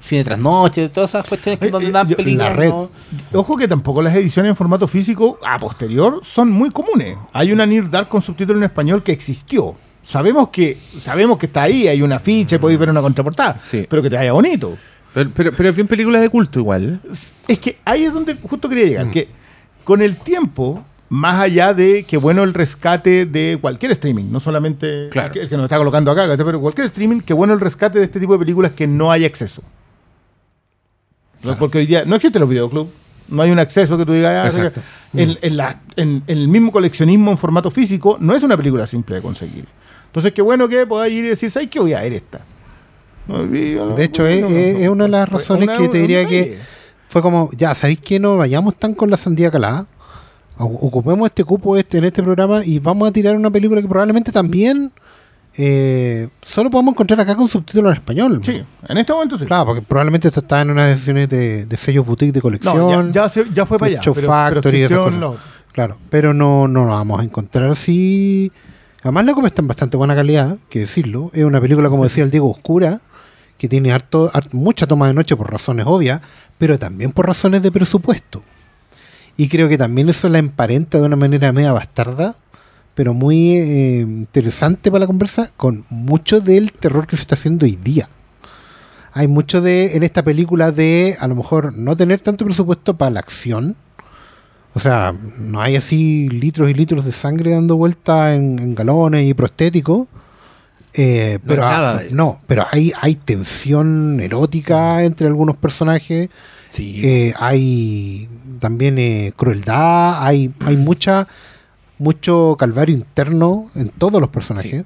cine 0.00 0.24
tras 0.24 0.38
noche, 0.38 0.88
todas 0.88 1.10
esas 1.10 1.26
cuestiones 1.28 1.58
que 1.58 1.66
Eh, 1.66 1.70
donde 1.70 1.88
eh, 1.88 1.92
dan 1.92 2.08
películas. 2.08 2.48
la 2.50 2.56
red. 2.56 2.68
¿no? 2.70 2.90
Ojo 3.34 3.56
que 3.56 3.68
tampoco 3.68 4.00
las 4.02 4.14
ediciones 4.14 4.50
en 4.50 4.56
formato 4.56 4.88
físico 4.88 5.38
a 5.46 5.58
posterior 5.58 6.20
son 6.22 6.50
muy 6.50 6.70
comunes. 6.70 7.16
Hay 7.32 7.52
una 7.52 7.66
Near 7.66 7.88
Dark 7.90 8.08
con 8.08 8.22
subtítulo 8.22 8.58
en 8.58 8.64
español 8.64 9.02
que 9.02 9.12
existió. 9.12 9.76
Sabemos 10.04 10.48
que 10.48 10.76
sabemos 10.98 11.38
que 11.38 11.46
está 11.46 11.62
ahí, 11.62 11.86
hay 11.86 12.02
una 12.02 12.18
ficha, 12.18 12.58
podéis 12.58 12.80
ver 12.80 12.90
una 12.90 13.02
contraportada, 13.02 13.58
Sí. 13.58 13.86
pero 13.88 14.02
que 14.02 14.10
te 14.10 14.16
vaya 14.16 14.32
bonito. 14.32 14.76
Pero, 15.14 15.30
pero, 15.34 15.52
pero 15.52 15.68
es 15.68 15.74
bien 15.76 15.86
película 15.86 16.18
de 16.20 16.28
culto 16.28 16.58
igual. 16.58 17.00
Es 17.46 17.58
que 17.58 17.78
ahí 17.84 18.04
es 18.04 18.12
donde 18.14 18.34
justo 18.34 18.68
quería 18.68 18.86
llegar, 18.86 19.06
Mm. 19.06 19.10
que 19.10 19.28
con 19.84 20.00
el 20.02 20.16
tiempo, 20.16 20.82
más 21.08 21.40
allá 21.42 21.74
de 21.74 22.04
que 22.04 22.16
bueno 22.16 22.42
el 22.42 22.54
rescate 22.54 23.26
de 23.26 23.58
cualquier 23.60 23.92
streaming, 23.92 24.24
no 24.32 24.40
solamente 24.40 25.08
Claro. 25.10 25.34
el 25.34 25.48
que 25.48 25.56
nos 25.56 25.64
está 25.66 25.76
colocando 25.76 26.10
acá, 26.10 26.26
pero 26.36 26.60
cualquier 26.60 26.86
streaming, 26.86 27.20
que 27.20 27.34
bueno 27.34 27.52
el 27.52 27.60
rescate 27.60 27.98
de 27.98 28.04
este 28.06 28.18
tipo 28.18 28.32
de 28.32 28.38
películas 28.38 28.72
que 28.72 28.86
no 28.86 29.12
hay 29.12 29.24
acceso. 29.26 29.62
Porque 31.58 31.78
hoy 31.78 31.86
día 31.86 32.04
no 32.06 32.16
existen 32.16 32.40
los 32.40 32.48
videoclubs, 32.48 32.90
no 33.28 33.42
hay 33.42 33.50
un 33.50 33.58
acceso 33.58 33.96
que 33.98 34.04
tú 34.06 34.12
digas, 34.12 34.56
ah, 34.56 34.70
en, 35.14 35.36
en 35.40 35.56
la- 35.56 35.80
en- 35.96 36.22
en 36.26 36.38
el 36.38 36.48
mismo 36.48 36.70
coleccionismo 36.72 37.30
en 37.30 37.38
formato 37.38 37.70
físico, 37.70 38.16
no 38.20 38.34
es 38.34 38.42
una 38.42 38.56
película 38.56 38.86
simple 38.86 39.16
de 39.16 39.22
conseguir. 39.22 39.64
Entonces, 40.06 40.32
qué 40.32 40.42
bueno 40.42 40.68
que 40.68 40.86
podáis 40.86 41.14
ir 41.14 41.24
y 41.24 41.28
decir, 41.28 41.50
¿sabes 41.50 41.68
qué 41.68 41.80
voy 41.80 41.94
a 41.94 42.00
ver 42.02 42.12
esta? 42.12 42.42
No, 43.26 43.44
y 43.54 43.74
yo 43.74 43.86
no- 43.86 43.94
De 43.94 44.04
hecho, 44.04 44.22
no, 44.22 44.28
es, 44.28 44.88
una 44.88 45.04
de 45.04 45.10
las 45.10 45.30
no, 45.30 45.38
razones 45.38 45.68
una- 45.68 45.78
que 45.78 45.88
te 45.88 45.98
diría 45.98 46.26
que 46.28 46.58
fue 47.08 47.22
como, 47.22 47.50
ya, 47.56 47.74
¿sabéis 47.74 48.00
que 48.00 48.18
no 48.20 48.36
vayamos 48.36 48.74
tan 48.76 48.94
con 48.94 49.10
la 49.10 49.16
sandía 49.16 49.50
calada? 49.50 49.86
Ocupemos 50.58 51.26
este 51.26 51.44
cupo 51.44 51.76
este 51.76 51.98
en 51.98 52.04
este 52.04 52.22
programa 52.22 52.64
y 52.64 52.78
vamos 52.78 53.08
a 53.08 53.12
tirar 53.12 53.34
una 53.36 53.50
película 53.50 53.80
que 53.80 53.88
probablemente 53.88 54.30
también 54.30 54.92
eh, 55.56 56.28
solo 56.44 56.70
podamos 56.70 56.92
encontrar 56.94 57.20
acá 57.20 57.36
con 57.36 57.48
subtítulos 57.48 57.90
en 57.92 57.96
español. 57.98 58.40
Sí, 58.42 58.62
en 58.88 58.98
este 58.98 59.12
momento 59.12 59.36
sí. 59.38 59.46
Claro, 59.46 59.66
porque 59.66 59.82
probablemente 59.82 60.28
esto 60.28 60.40
está 60.40 60.62
en 60.62 60.70
unas 60.70 60.96
ediciones 60.96 61.28
de, 61.28 61.66
de 61.66 61.76
sellos 61.76 62.06
boutique 62.06 62.32
de 62.32 62.40
colección. 62.40 62.76
No, 62.76 62.90
ya, 63.06 63.10
ya, 63.24 63.28
se- 63.28 63.46
ya 63.52 63.66
fue 63.66 63.78
para 63.78 63.90
allá. 63.92 64.00
Pero, 64.00 64.14
pero 64.14 64.26
Factory 64.28 64.78
y 64.78 64.82
esas 64.82 64.98
existió 64.98 65.26
cosas. 65.28 65.44
Claro, 65.72 65.96
pero 66.10 66.34
no, 66.34 66.68
no 66.68 66.84
nos 66.86 66.90
vamos 66.94 67.20
a 67.20 67.24
encontrar 67.24 67.68
así. 67.70 68.50
Además, 69.02 69.24
la 69.26 69.32
copia 69.34 69.48
está 69.48 69.62
en 69.62 69.68
bastante 69.68 69.96
buena 69.96 70.14
calidad, 70.14 70.56
que 70.68 70.80
decirlo. 70.80 71.30
Es 71.34 71.44
una 71.44 71.60
película, 71.60 71.88
como 71.88 72.04
decía 72.04 72.24
el 72.24 72.30
Diego, 72.30 72.50
oscura, 72.50 73.00
que 73.58 73.68
tiene 73.68 73.90
harto, 73.92 74.30
hart- 74.32 74.52
mucha 74.52 74.86
toma 74.86 75.06
de 75.08 75.14
noche 75.14 75.34
por 75.36 75.50
razones 75.50 75.86
obvias, 75.88 76.20
pero 76.58 76.78
también 76.78 77.10
por 77.12 77.26
razones 77.26 77.62
de 77.62 77.72
presupuesto. 77.72 78.42
Y 79.36 79.48
creo 79.48 79.68
que 79.68 79.78
también 79.78 80.08
eso 80.08 80.28
la 80.28 80.38
emparenta 80.38 80.98
de 80.98 81.04
una 81.06 81.16
manera 81.16 81.52
media 81.52 81.72
bastarda, 81.72 82.36
pero 82.94 83.14
muy 83.14 83.56
eh, 83.56 84.00
interesante 84.00 84.90
para 84.90 85.00
la 85.00 85.06
conversa, 85.06 85.50
con 85.56 85.84
mucho 85.90 86.40
del 86.40 86.72
terror 86.72 87.06
que 87.06 87.16
se 87.16 87.22
está 87.22 87.34
haciendo 87.34 87.64
hoy 87.64 87.76
día. 87.76 88.08
Hay 89.12 89.28
mucho 89.28 89.60
de 89.60 89.96
en 89.96 90.02
esta 90.02 90.22
película 90.22 90.72
de 90.72 91.16
a 91.20 91.28
lo 91.28 91.34
mejor 91.34 91.76
no 91.76 91.96
tener 91.96 92.20
tanto 92.20 92.44
presupuesto 92.44 92.96
para 92.96 93.10
la 93.10 93.20
acción. 93.20 93.76
O 94.74 94.80
sea, 94.80 95.14
no 95.38 95.60
hay 95.60 95.76
así 95.76 96.30
litros 96.30 96.70
y 96.70 96.74
litros 96.74 97.04
de 97.04 97.12
sangre 97.12 97.50
dando 97.50 97.76
vuelta 97.76 98.34
en, 98.34 98.58
en 98.58 98.74
galones 98.74 99.28
y 99.28 99.34
prostéticos. 99.34 100.08
Eh, 100.94 101.38
No 101.42 101.48
pero, 101.48 101.66
hay 101.66 101.74
ah, 101.74 101.80
nada 101.80 102.02
no, 102.10 102.40
pero 102.46 102.66
hay, 102.70 102.92
hay 103.00 103.14
tensión 103.14 104.20
erótica 104.20 105.02
entre 105.04 105.26
algunos 105.26 105.56
personajes. 105.56 106.28
Sí. 106.70 107.00
Eh, 107.02 107.34
hay 107.38 108.28
también 108.60 108.98
eh, 108.98 109.32
crueldad, 109.36 110.24
hay, 110.24 110.50
hay 110.64 110.76
mucha 110.76 111.28
mucho 111.98 112.56
calvario 112.58 112.94
interno 112.96 113.70
en 113.74 113.88
todos 113.90 114.20
los 114.20 114.30
personajes. 114.30 114.84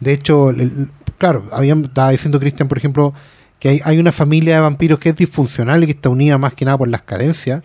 De 0.00 0.12
hecho, 0.12 0.50
el- 0.50 0.88
claro, 1.18 1.44
habían, 1.52 1.84
estaba 1.84 2.10
diciendo 2.10 2.38
Cristian, 2.40 2.68
por 2.68 2.78
ejemplo, 2.78 3.14
que 3.58 3.68
hay, 3.70 3.80
hay 3.84 3.98
una 3.98 4.12
familia 4.12 4.54
de 4.56 4.60
vampiros 4.60 4.98
que 4.98 5.10
es 5.10 5.16
disfuncional 5.16 5.82
y 5.82 5.86
que 5.86 5.92
está 5.92 6.08
unida 6.10 6.36
más 6.38 6.54
que 6.54 6.64
nada 6.64 6.76
por 6.76 6.88
las 6.88 7.02
carencias, 7.02 7.62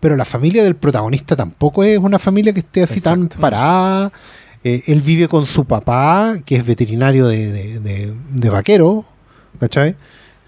pero 0.00 0.16
la 0.16 0.24
familia 0.24 0.62
del 0.62 0.76
protagonista 0.76 1.34
tampoco 1.34 1.82
es 1.82 1.98
una 1.98 2.18
familia 2.18 2.52
que 2.52 2.60
esté 2.60 2.82
así 2.82 3.00
tan 3.00 3.28
parada. 3.40 4.12
Eh, 4.62 4.82
él 4.86 5.00
vive 5.00 5.28
con 5.28 5.44
su 5.46 5.64
papá, 5.64 6.36
que 6.44 6.56
es 6.56 6.64
veterinario 6.64 7.26
de, 7.26 7.50
de, 7.50 7.80
de- 7.80 8.14
de 8.30 8.50
vaquero, 8.50 9.04
¿cachai? 9.58 9.96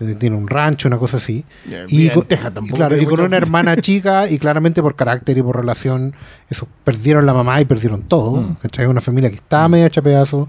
Eh, 0.01 0.15
Tiene 0.19 0.37
un 0.37 0.47
rancho, 0.49 0.89
una 0.89 0.99
cosa 0.99 1.17
así. 1.17 1.45
Y 1.89 1.97
Bien, 1.99 2.15
con, 2.15 2.27
y 2.65 2.69
claro, 2.71 2.97
y 3.01 3.07
una 3.07 3.37
hermana 3.37 3.77
chica 3.81 4.29
y 4.29 4.39
claramente 4.39 4.83
por 4.83 4.95
carácter 4.95 5.39
y 5.39 5.43
por 5.43 5.57
relación, 5.57 6.15
eso, 6.51 6.69
perdieron 6.85 7.25
la 7.27 7.33
mamá 7.33 7.61
y 7.61 7.65
perdieron 7.65 8.03
todo. 8.03 8.33
Mm. 8.43 8.57
una 8.91 9.01
familia 9.01 9.31
que 9.31 9.37
está 9.37 9.69
media 9.69 9.87
hecha 9.87 10.03
pedazo. 10.03 10.49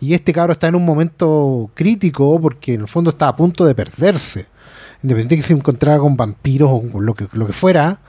Y 0.00 0.14
este 0.14 0.32
cabro 0.32 0.52
está 0.52 0.68
en 0.68 0.74
un 0.76 0.84
momento 0.84 1.70
crítico 1.74 2.40
porque 2.40 2.74
en 2.74 2.82
el 2.82 2.88
fondo 2.88 3.10
está 3.10 3.28
a 3.28 3.36
punto 3.36 3.64
de 3.64 3.74
perderse. 3.74 4.46
Independiente 5.02 5.36
de 5.36 5.40
que 5.42 5.46
se 5.46 5.52
encontrara 5.54 5.98
con 5.98 6.16
vampiros 6.16 6.68
o 6.72 6.82
con 6.90 7.06
lo 7.06 7.14
que, 7.14 7.26
lo 7.32 7.46
que 7.46 7.52
fuera, 7.52 8.00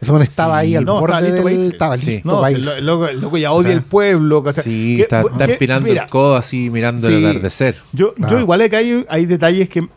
ese 0.00 0.10
hombre 0.10 0.24
estaba 0.24 0.60
Sí, 0.60 0.66
ahí 0.68 0.76
al 0.76 0.84
no, 0.84 1.00
borde 1.00 1.14
estaba 1.28 1.30
listo 1.30 1.48
del- 1.48 1.72
estaba 1.72 1.98
Sí. 1.98 2.06
listo 2.10 2.28
No, 2.28 2.40
para 2.42 2.48
si 2.50 2.54
el, 2.56 2.84
loco, 2.86 3.06
el 3.08 3.20
loco 3.20 3.36
ya 3.38 3.52
odia 3.52 3.68
Está- 3.70 3.78
el 3.78 3.84
pueblo. 3.84 4.44
Sí, 4.62 4.94
¿Qué- 4.96 5.02
está, 5.02 5.80
mira, 5.80 6.02
el 6.04 6.10
codo 6.10 6.36
así, 6.36 6.68
mirando 6.70 7.08
el 7.08 7.18
Sí. 7.20 7.24
atardecer. 7.24 7.76
Yo, 7.92 8.14
yo 8.16 8.38
igual 8.40 8.60
es 8.60 8.70
que 8.70 8.76
hay, 8.76 9.04
hay 9.08 9.24
detalles 9.26 9.68
que... 9.70 9.88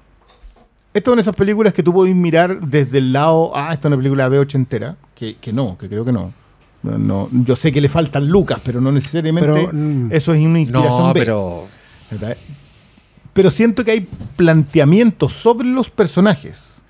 Esto 1.00 1.12
son 1.12 1.20
esas 1.20 1.34
películas 1.36 1.74
que 1.74 1.82
tú 1.82 1.94
puedes 1.94 2.14
mirar 2.14 2.60
desde 2.60 2.98
el 2.98 3.14
lado, 3.14 3.52
ah, 3.56 3.72
esta 3.72 3.88
es 3.88 3.94
una 3.94 3.96
película 3.96 4.28
B 4.28 4.38
ochentera, 4.38 4.98
que, 5.16 5.38
que 5.38 5.54
no, 5.54 5.78
que 5.78 5.88
creo 5.88 6.04
que 6.04 6.12
no. 6.12 6.34
No, 6.84 6.98
no, 6.98 7.30
Yo 7.32 7.56
sé 7.56 7.72
que 7.72 7.80
le 7.80 7.88
faltan 7.88 8.28
lucas, 8.28 8.60
pero 8.64 8.82
no 8.82 8.92
necesariamente 8.92 9.50
Pero, 9.50 9.70
mm, 9.72 10.10
eso 10.12 10.34
es 10.34 10.46
una 10.46 10.60
inspiración 10.60 11.08
No, 11.08 11.14
pero. 11.14 11.68
Pero 13.32 13.50
siento 13.50 13.86
que 13.86 13.92
hay 13.92 14.08
planteamientos 14.36 15.32
sobre 15.32 15.70
los 15.70 15.90
personajes. 15.90 16.82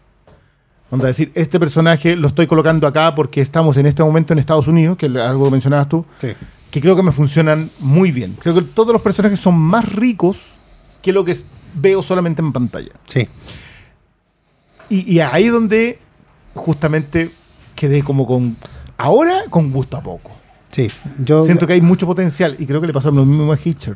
Onda, 0.90 1.06
decir, 1.06 1.32
este 1.36 1.60
personaje 1.60 2.16
lo 2.16 2.28
estoy 2.28 2.48
colocando 2.48 2.88
acá 2.88 3.14
porque 3.14 3.42
estamos 3.42 3.78
en 3.78 3.86
este 3.86 4.04
momento 4.04 4.34
en 4.34 4.40
Estados 4.40 4.68
Unidos, 4.68 4.98
que 4.98 5.06
es 5.06 5.16
algo 5.18 5.46
que 5.46 5.52
mencionabas 5.52 5.88
tú, 5.88 6.04
Sí. 6.18 6.30
que 6.72 6.82
creo 6.82 6.96
que 6.96 7.04
me 7.04 7.12
funcionan 7.12 7.70
muy 7.78 8.12
bien. 8.12 8.36
Creo 8.42 8.56
que 8.56 8.64
todos 8.64 8.92
los 8.92 9.04
personajes 9.04 9.40
son 9.40 9.56
más 9.56 9.88
ricos 9.94 10.54
que 11.04 11.14
lo 11.14 11.24
que 11.24 11.38
veo 11.76 12.02
solamente 12.02 12.42
en 12.42 12.52
pantalla. 12.52 12.94
Sí. 13.06 13.28
Y, 14.90 15.12
y 15.16 15.20
ahí 15.20 15.46
es 15.46 15.52
donde 15.52 16.00
justamente 16.56 17.30
quedé 17.76 18.04
como 18.04 18.26
con 18.26 18.56
Ahora, 18.98 19.44
con 19.50 19.72
gusto 19.72 19.96
a 19.96 20.02
poco. 20.04 20.32
Sí, 20.70 20.92
yo 21.24 21.42
Siento 21.44 21.66
que 21.66 21.74
hay 21.74 21.82
mucho 21.82 22.06
potencial 22.06 22.56
y 22.60 22.66
creo 22.66 22.82
que 22.82 22.88
le 22.88 22.94
pasó 22.94 23.10
lo 23.12 23.26
mismo 23.26 23.52
a 23.54 23.58
Hitcher. 23.64 23.96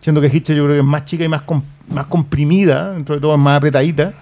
Siento 0.00 0.20
que 0.20 0.26
Hitcher 0.26 0.56
yo 0.56 0.64
creo 0.64 0.74
que 0.74 0.80
es 0.80 0.84
más 0.84 1.04
chica 1.04 1.24
y 1.24 1.28
más, 1.28 1.42
com- 1.42 1.62
más 1.88 2.06
comprimida, 2.06 2.92
dentro 2.92 3.14
de 3.14 3.20
todo 3.20 3.34
es 3.34 3.38
más 3.38 3.56
apretadita. 3.58 4.12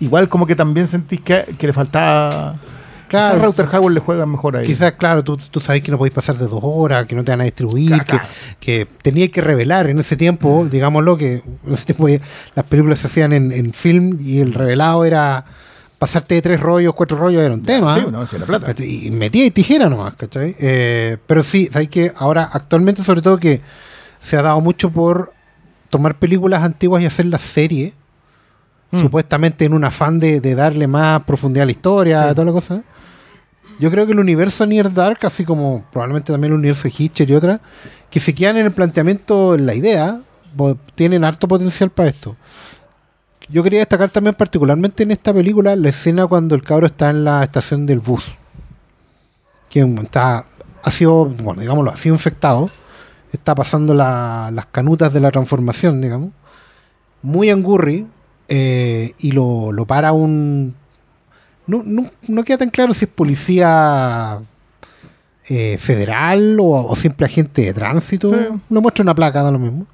Igual 0.00 0.28
como 0.28 0.46
que 0.46 0.56
también 0.56 0.88
sentís 0.88 1.20
que, 1.20 1.54
que 1.58 1.66
le 1.66 1.72
faltaba... 1.72 2.56
Claro. 3.18 3.34
Quizás 3.36 3.46
Router 3.56 3.68
Howard 3.76 3.94
le 3.94 4.00
juega 4.00 4.26
mejor 4.26 4.56
ahí. 4.56 4.66
Quizás, 4.66 4.92
claro, 4.92 5.22
tú, 5.24 5.36
tú 5.50 5.60
sabes 5.60 5.82
que 5.82 5.90
no 5.90 5.98
podéis 5.98 6.14
pasar 6.14 6.36
de 6.36 6.46
dos 6.46 6.60
horas, 6.62 7.06
que 7.06 7.14
no 7.14 7.24
te 7.24 7.32
van 7.32 7.40
a 7.40 7.44
distribuir, 7.44 7.88
Claro, 7.88 8.04
que, 8.04 8.10
claro. 8.18 8.28
que 8.60 8.88
tenías 9.02 9.30
que 9.30 9.40
revelar 9.40 9.88
en 9.88 9.98
ese 9.98 10.16
tiempo, 10.16 10.66
digámoslo, 10.70 11.16
que 11.16 11.42
en 11.66 11.72
ese 11.72 11.86
tiempo 11.92 12.08
las 12.54 12.64
películas 12.66 12.98
se 13.00 13.06
hacían 13.06 13.32
en, 13.32 13.52
en 13.52 13.72
film 13.72 14.18
y 14.20 14.40
el 14.40 14.52
revelado 14.54 15.04
era 15.04 15.44
pasarte 15.98 16.34
de 16.34 16.42
tres 16.42 16.60
rollos, 16.60 16.92
cuatro 16.94 17.16
rollos, 17.16 17.40
era 17.42 17.54
un 17.54 17.62
tema. 17.62 17.94
Sí, 17.94 18.04
no, 18.10 18.26
sí, 18.26 18.36
la 18.38 18.44
plata. 18.46 18.74
Y 18.84 19.10
metía 19.10 19.46
y 19.46 19.50
tijera 19.50 19.88
nomás, 19.88 20.14
¿cachai? 20.14 20.54
Eh, 20.58 21.16
pero 21.26 21.42
sí, 21.42 21.68
sabes 21.72 21.88
que 21.88 22.12
ahora, 22.18 22.50
actualmente, 22.52 23.02
sobre 23.02 23.22
todo, 23.22 23.38
que 23.38 23.60
se 24.20 24.36
ha 24.36 24.42
dado 24.42 24.60
mucho 24.60 24.90
por 24.90 25.32
tomar 25.88 26.16
películas 26.18 26.62
antiguas 26.62 27.02
y 27.02 27.06
hacerlas 27.06 27.42
serie, 27.42 27.94
Mm. 28.90 29.00
supuestamente 29.00 29.64
en 29.64 29.72
un 29.74 29.82
afán 29.82 30.20
de, 30.20 30.40
de 30.40 30.54
darle 30.54 30.86
más 30.86 31.22
profundidad 31.24 31.64
a 31.64 31.66
la 31.66 31.72
historia, 31.72 32.30
toda 32.32 32.44
la 32.44 32.52
cosa. 32.52 32.82
Yo 33.80 33.90
creo 33.90 34.06
que 34.06 34.12
el 34.12 34.18
universo 34.20 34.66
Near 34.66 34.92
Dark, 34.92 35.18
así 35.22 35.44
como 35.44 35.84
probablemente 35.92 36.32
también 36.32 36.52
el 36.52 36.58
universo 36.58 36.84
de 36.84 36.94
Hitcher 36.96 37.28
y 37.30 37.34
otras, 37.34 37.60
que 38.10 38.20
se 38.20 38.34
quedan 38.34 38.56
en 38.58 38.66
el 38.66 38.72
planteamiento, 38.72 39.54
en 39.54 39.66
la 39.66 39.74
idea, 39.74 40.20
tienen 40.94 41.24
harto 41.24 41.48
potencial 41.48 41.90
para 41.90 42.08
esto. 42.08 42.36
Yo 43.48 43.62
quería 43.62 43.80
destacar 43.80 44.08
también 44.10 44.34
particularmente 44.36 45.02
en 45.02 45.10
esta 45.10 45.34
película 45.34 45.76
la 45.76 45.88
escena 45.88 46.26
cuando 46.26 46.54
el 46.54 46.62
cabro 46.62 46.86
está 46.86 47.10
en 47.10 47.24
la 47.24 47.42
estación 47.42 47.84
del 47.84 48.00
bus. 48.00 48.24
Que 49.68 49.80
está, 49.80 50.44
ha 50.82 50.90
sido, 50.90 51.26
digámoslo, 51.58 51.90
ha 51.90 51.96
sido 51.96 52.14
infectado. 52.14 52.70
Está 53.32 53.54
pasando 53.54 53.92
la- 53.94 54.50
las 54.52 54.66
canutas 54.66 55.12
de 55.12 55.20
la 55.20 55.30
transformación, 55.32 56.00
digamos. 56.00 56.30
Muy 57.22 57.50
angurri. 57.50 58.06
eh, 58.48 59.12
y 59.18 59.32
lo, 59.32 59.72
lo 59.72 59.86
para 59.86 60.12
un... 60.12 60.74
No, 61.66 61.82
no, 61.84 62.10
no 62.28 62.44
queda 62.44 62.58
tan 62.58 62.70
claro 62.70 62.92
si 62.94 63.04
es 63.06 63.10
policía 63.10 64.38
eh, 65.48 65.76
federal 65.78 66.58
o, 66.60 66.66
o 66.86 66.96
simple 66.96 67.26
agente 67.26 67.62
de 67.62 67.74
tránsito. 67.74 68.28
Sí. 68.30 68.36
No 68.70 68.80
muestra 68.80 69.02
una 69.02 69.14
placa, 69.14 69.42
da 69.42 69.50
lo 69.50 69.58
mismo. 69.58 69.86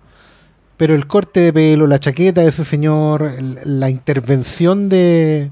Pero 0.76 0.94
el 0.94 1.06
corte 1.06 1.40
de 1.40 1.52
pelo, 1.52 1.86
la 1.86 1.98
chaqueta 2.00 2.40
de 2.40 2.48
ese 2.48 2.64
señor, 2.64 3.22
el- 3.22 3.58
la 3.80 3.90
intervención 3.90 4.88
de 4.88 5.50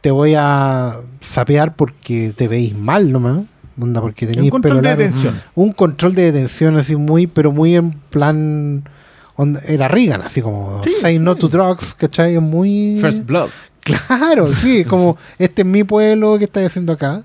te 0.00 0.10
voy 0.10 0.34
a 0.36 0.96
sapear 1.20 1.74
porque 1.76 2.34
te 2.36 2.48
veis 2.48 2.76
mal 2.76 3.10
nomás. 3.12 3.38
Onda, 3.80 4.00
porque 4.02 4.26
Un 4.26 4.32
tenéis 4.32 4.50
control 4.50 4.70
pelo 4.78 4.82
de 4.82 4.88
largo. 4.88 5.02
detención. 5.04 5.40
Un 5.54 5.72
control 5.72 6.14
de 6.14 6.30
detención 6.32 6.76
así 6.76 6.94
muy, 6.96 7.26
pero 7.26 7.52
muy 7.52 7.74
en 7.76 7.92
plan... 7.92 8.84
onda- 9.36 9.62
era 9.66 9.88
Reagan, 9.88 10.20
así 10.22 10.42
como 10.42 10.82
Sí, 10.84 10.90
Say 11.00 11.18
no 11.18 11.34
to 11.36 11.48
drugs, 11.48 11.94
¿cachai? 11.94 12.34
Es 12.34 12.42
muy... 12.42 12.98
First 13.00 13.24
Blood. 13.24 13.48
Claro, 13.82 14.52
sí, 14.52 14.84
como 14.84 15.16
este 15.38 15.62
es 15.62 15.68
mi 15.68 15.84
pueblo, 15.84 16.38
¿qué 16.38 16.44
estáis 16.44 16.68
haciendo 16.68 16.92
acá? 16.92 17.22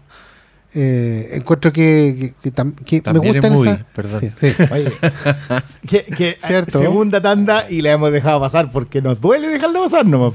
Eh, 0.74 1.30
encuentro 1.34 1.72
que, 1.72 2.34
que, 2.44 2.50
que 2.52 2.54
tam- 2.56 2.74
que 2.84 3.02
me 3.14 3.20
gustan 3.20 3.54
muy, 3.54 3.68
esas- 3.70 3.84
perdón. 3.96 4.20
Sí, 4.40 4.50
sí. 4.52 4.64
Oye, 4.72 4.92
que, 5.88 6.04
que 6.04 6.38
Cierto. 6.46 6.78
segunda 6.80 7.22
tanda 7.22 7.66
y 7.70 7.82
la 7.82 7.94
hemos 7.94 8.12
dejado 8.12 8.40
pasar 8.42 8.70
porque 8.70 9.02
nos 9.02 9.20
duele 9.20 9.48
dejarla 9.48 9.80
pasar 9.80 10.06
nomás. 10.06 10.34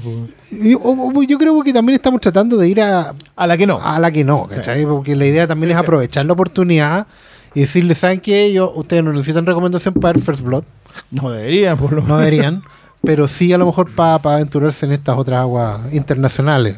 yo 0.51 1.37
creo 1.37 1.61
que 1.63 1.71
también 1.71 1.95
estamos 1.95 2.19
tratando 2.19 2.57
de 2.57 2.67
ir 2.67 2.81
a, 2.81 3.13
A 3.35 3.47
la 3.47 3.57
que 3.57 3.67
no. 3.67 3.79
a 3.81 3.99
la 3.99 4.11
que 4.11 4.23
no, 4.23 4.47
¿cachai? 4.47 4.85
Porque 4.85 5.15
la 5.15 5.25
idea 5.25 5.47
también 5.47 5.69
Sí, 5.69 5.73
es 5.73 5.77
sí. 5.79 5.83
aprovechar 5.83 6.25
la 6.25 6.33
oportunidad 6.33 7.07
y 7.53 7.61
decirle, 7.61 7.93
¿saben 7.95 8.19
qué? 8.19 8.51
Yo, 8.51 8.71
ustedes 8.75 9.03
no 9.03 9.13
necesitan 9.13 9.45
recomendación 9.45 9.93
para 9.93 10.13
ver 10.13 10.21
First 10.23 10.41
Blood, 10.41 10.63
No 11.11 11.29
deberían, 11.29 11.77
por 11.77 11.93
lo 11.93 12.01
no 12.01 12.17
deberían, 12.17 12.63
pero 13.03 13.27
sí 13.27 13.51
a 13.51 13.57
lo 13.57 13.65
mejor 13.65 13.91
para 13.93 14.35
aventurarse 14.35 14.85
en 14.85 14.93
estas 14.93 15.17
otras 15.17 15.41
aguas 15.41 15.93
internacionales. 15.93 16.77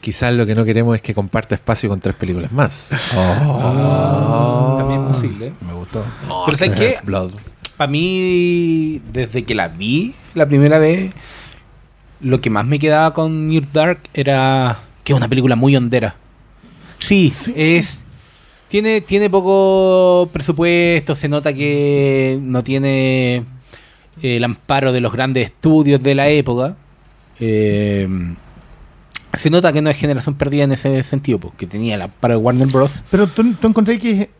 Quizás 0.00 0.32
lo 0.32 0.46
que 0.46 0.54
no 0.54 0.64
queremos 0.64 0.96
es 0.96 1.02
que 1.02 1.14
comparta 1.14 1.54
espacio 1.54 1.90
con 1.90 2.00
tres 2.00 2.14
películas 2.14 2.50
más. 2.50 2.94
También 3.12 5.02
es 5.02 5.08
posible. 5.08 5.52
Me 5.66 5.74
gustó. 5.74 6.04
Pero 6.46 6.56
¿sabes 6.56 6.74
qué? 6.74 6.94
Para 7.76 7.90
mí, 7.90 9.02
desde 9.12 9.44
que 9.44 9.54
la 9.54 9.68
vi 9.68 10.14
la 10.34 10.48
primera 10.48 10.78
vez, 10.78 11.12
lo 12.20 12.40
que 12.40 12.48
más 12.48 12.64
me 12.64 12.78
quedaba 12.78 13.12
con 13.12 13.46
Near 13.46 13.70
Dark 13.70 14.00
era 14.14 14.78
que 15.04 15.12
es 15.12 15.16
una 15.16 15.28
película 15.28 15.54
muy 15.54 15.76
hondera. 15.76 16.16
Sí, 16.98 17.32
es. 17.54 17.98
Tiene, 18.68 19.00
tiene 19.00 19.30
poco 19.30 20.28
presupuesto, 20.32 21.14
se 21.14 21.28
nota 21.28 21.52
que 21.52 22.38
no 22.42 22.62
tiene 22.62 23.44
el 24.22 24.44
amparo 24.44 24.92
de 24.92 25.00
los 25.00 25.12
grandes 25.12 25.46
estudios 25.46 26.02
de 26.02 26.14
la 26.14 26.28
época. 26.28 26.76
Eh, 27.40 28.08
se 29.34 29.50
nota 29.50 29.72
que 29.72 29.82
no 29.82 29.90
es 29.90 29.96
generación 29.96 30.34
perdida 30.34 30.64
en 30.64 30.72
ese 30.72 31.02
sentido, 31.02 31.38
porque 31.38 31.66
tenía 31.66 31.94
el 31.96 32.02
amparo 32.02 32.34
de 32.34 32.38
Warner 32.38 32.68
Bros. 32.68 33.04
Pero 33.10 33.26
tú, 33.26 33.54
tú 33.54 33.68
encontré 33.68 33.98
que. 33.98 34.30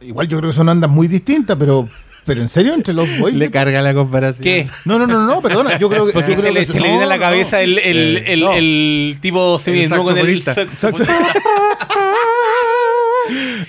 Igual 0.00 0.28
yo 0.28 0.38
creo 0.38 0.50
que 0.50 0.56
son 0.56 0.68
andas 0.68 0.90
muy 0.90 1.08
distintas, 1.08 1.56
pero. 1.58 1.88
Pero 2.26 2.40
en 2.40 2.48
serio, 2.48 2.72
entre 2.72 2.94
los 2.94 3.06
boys. 3.18 3.34
Le 3.36 3.50
carga 3.50 3.82
la 3.82 3.92
comparación. 3.92 4.42
¿Qué? 4.44 4.70
No, 4.86 4.98
no, 4.98 5.06
no, 5.06 5.26
no, 5.26 5.42
perdona. 5.42 5.78
Yo 5.78 5.90
creo 5.90 6.06
que. 6.06 6.12
Porque 6.12 6.30
yo 6.32 6.40
creo 6.40 6.52
se, 6.54 6.60
le, 6.60 6.66
que- 6.66 6.72
se 6.72 6.80
le 6.80 6.86
no, 6.86 6.92
viene 6.92 7.04
a 7.04 7.06
la 7.08 7.16
no, 7.16 7.20
cabeza 7.20 7.60
el, 7.60 7.78
el, 7.78 8.16
Eh, 8.16 8.32
el, 8.32 8.40
no. 8.40 8.52
el 8.54 9.18
tipo 9.20 9.58
se 9.58 9.70
El 9.70 9.76
viene 9.76 9.96
con 9.98 10.16
el 10.16 10.42
saxofonista. 10.42 11.04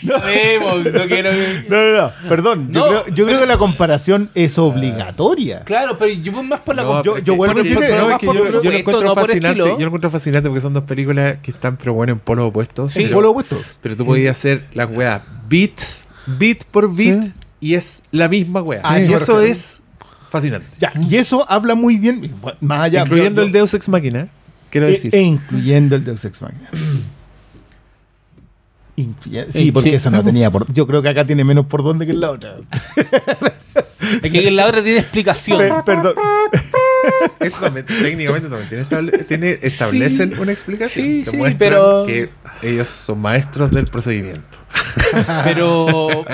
No, 0.06 0.20
sabemos, 0.20 0.76
no 0.94 1.06
quiero. 1.08 1.30
No, 1.70 1.84
no, 1.86 2.02
no, 2.02 2.12
perdón. 2.30 2.70
Yo, 2.72 2.80
No, 2.80 3.04
creo, 3.04 3.16
yo 3.16 3.26
creo 3.26 3.40
que 3.42 3.46
la 3.46 3.58
comparación 3.58 4.30
es 4.36 4.58
obligatoria. 4.58 5.62
Claro, 5.64 5.98
pero 5.98 6.12
yo 6.14 6.32
voy 6.32 6.44
más 6.44 6.60
por 6.62 6.76
la 6.76 6.84
No, 6.84 7.04
yo- 7.04 7.18
yo 7.20 7.36
vuelvo 7.36 7.52
a 7.54 7.56
porque- 7.56 7.70
decir, 7.70 7.90
no, 7.90 8.08
no, 8.08 8.12
es 8.12 8.18
que 8.18 8.26
yo, 8.26 8.34
lo 8.34 8.72
encuentro 8.72 9.16
fascinante. 9.16 9.60
Yo 9.60 9.78
lo 9.78 9.86
encuentro 9.86 10.10
fascinante 10.12 10.50
porque 10.50 10.62
son 10.62 10.74
dos 10.74 10.84
películas 10.84 11.38
que 11.42 11.52
están, 11.52 11.78
pero 11.78 11.94
bueno, 11.94 12.14
en 12.14 12.20
polos 12.20 12.50
opuestos. 12.50 12.94
Sí, 12.94 13.02
pero, 13.04 13.14
por 13.16 13.24
lo 13.24 13.30
opuesto. 13.32 13.62
pero 13.82 13.96
tú 13.96 14.06
podías 14.06 14.38
hacer 14.38 14.64
las 14.74 14.90
weas 14.92 15.22
beats, 15.50 16.06
beat 16.26 16.64
por 16.66 16.94
beat, 16.94 17.22
Sí. 17.24 17.34
y 17.62 17.74
es 17.76 18.04
la 18.12 18.28
misma 18.28 18.62
wea. 18.62 18.82
Ah, 18.84 19.00
y 19.00 19.12
eso 19.14 19.40
es 19.42 19.82
fascinante. 20.30 20.68
Ya, 20.78 20.92
y 21.10 21.16
eso 21.16 21.46
habla 21.50 21.76
muy 21.76 21.98
bien, 21.98 22.34
más 22.62 22.82
allá. 22.84 23.02
Incluyendo 23.02 23.42
yo- 23.42 23.48
el 23.48 23.52
Deus 23.54 23.74
Ex 23.74 23.88
Machina, 23.90 24.28
quiero 24.70 24.88
e- 24.88 24.92
decir. 24.92 25.16
E, 25.16 25.22
incluyendo 25.22 25.96
el 25.96 26.04
Deus 26.04 26.24
Ex 26.26 26.42
Machina. 26.42 26.70
Incluye- 28.98 29.48
sí, 29.52 29.72
porque 29.74 29.90
sí. 29.90 29.96
esa 29.98 30.10
no 30.10 30.24
tenía 30.24 30.50
por. 30.50 30.72
Yo 30.72 30.88
creo 30.88 31.02
que 31.02 31.10
acá 31.10 31.26
tiene 31.26 31.44
menos 31.44 31.66
por 31.66 31.84
dónde 31.84 32.06
que 32.06 32.14
en 32.14 32.20
la 32.22 32.32
otra. 32.32 32.56
Es 34.22 34.32
que 34.32 34.52
la 34.52 34.68
otra 34.68 34.84
tiene 34.84 35.00
explicación. 35.00 35.58
Pe- 35.58 35.74
perdón. 35.86 36.14
Esto 37.40 37.60
también, 37.60 37.86
técnicamente 37.88 38.48
también 38.50 38.70
tiene 38.70 38.84
estable- 38.84 39.26
tiene- 39.26 39.60
establecen 39.62 40.38
una 40.40 40.52
explicación. 40.52 41.06
Sí, 41.06 41.24
Te 41.26 41.36
muestran 41.36 41.58
pero- 41.58 42.04
que 42.06 42.30
ellos 42.62 42.88
son 42.88 43.20
maestros 43.22 43.72
del 43.72 43.88
procedimiento. 43.88 44.58
Pero, 45.46 46.26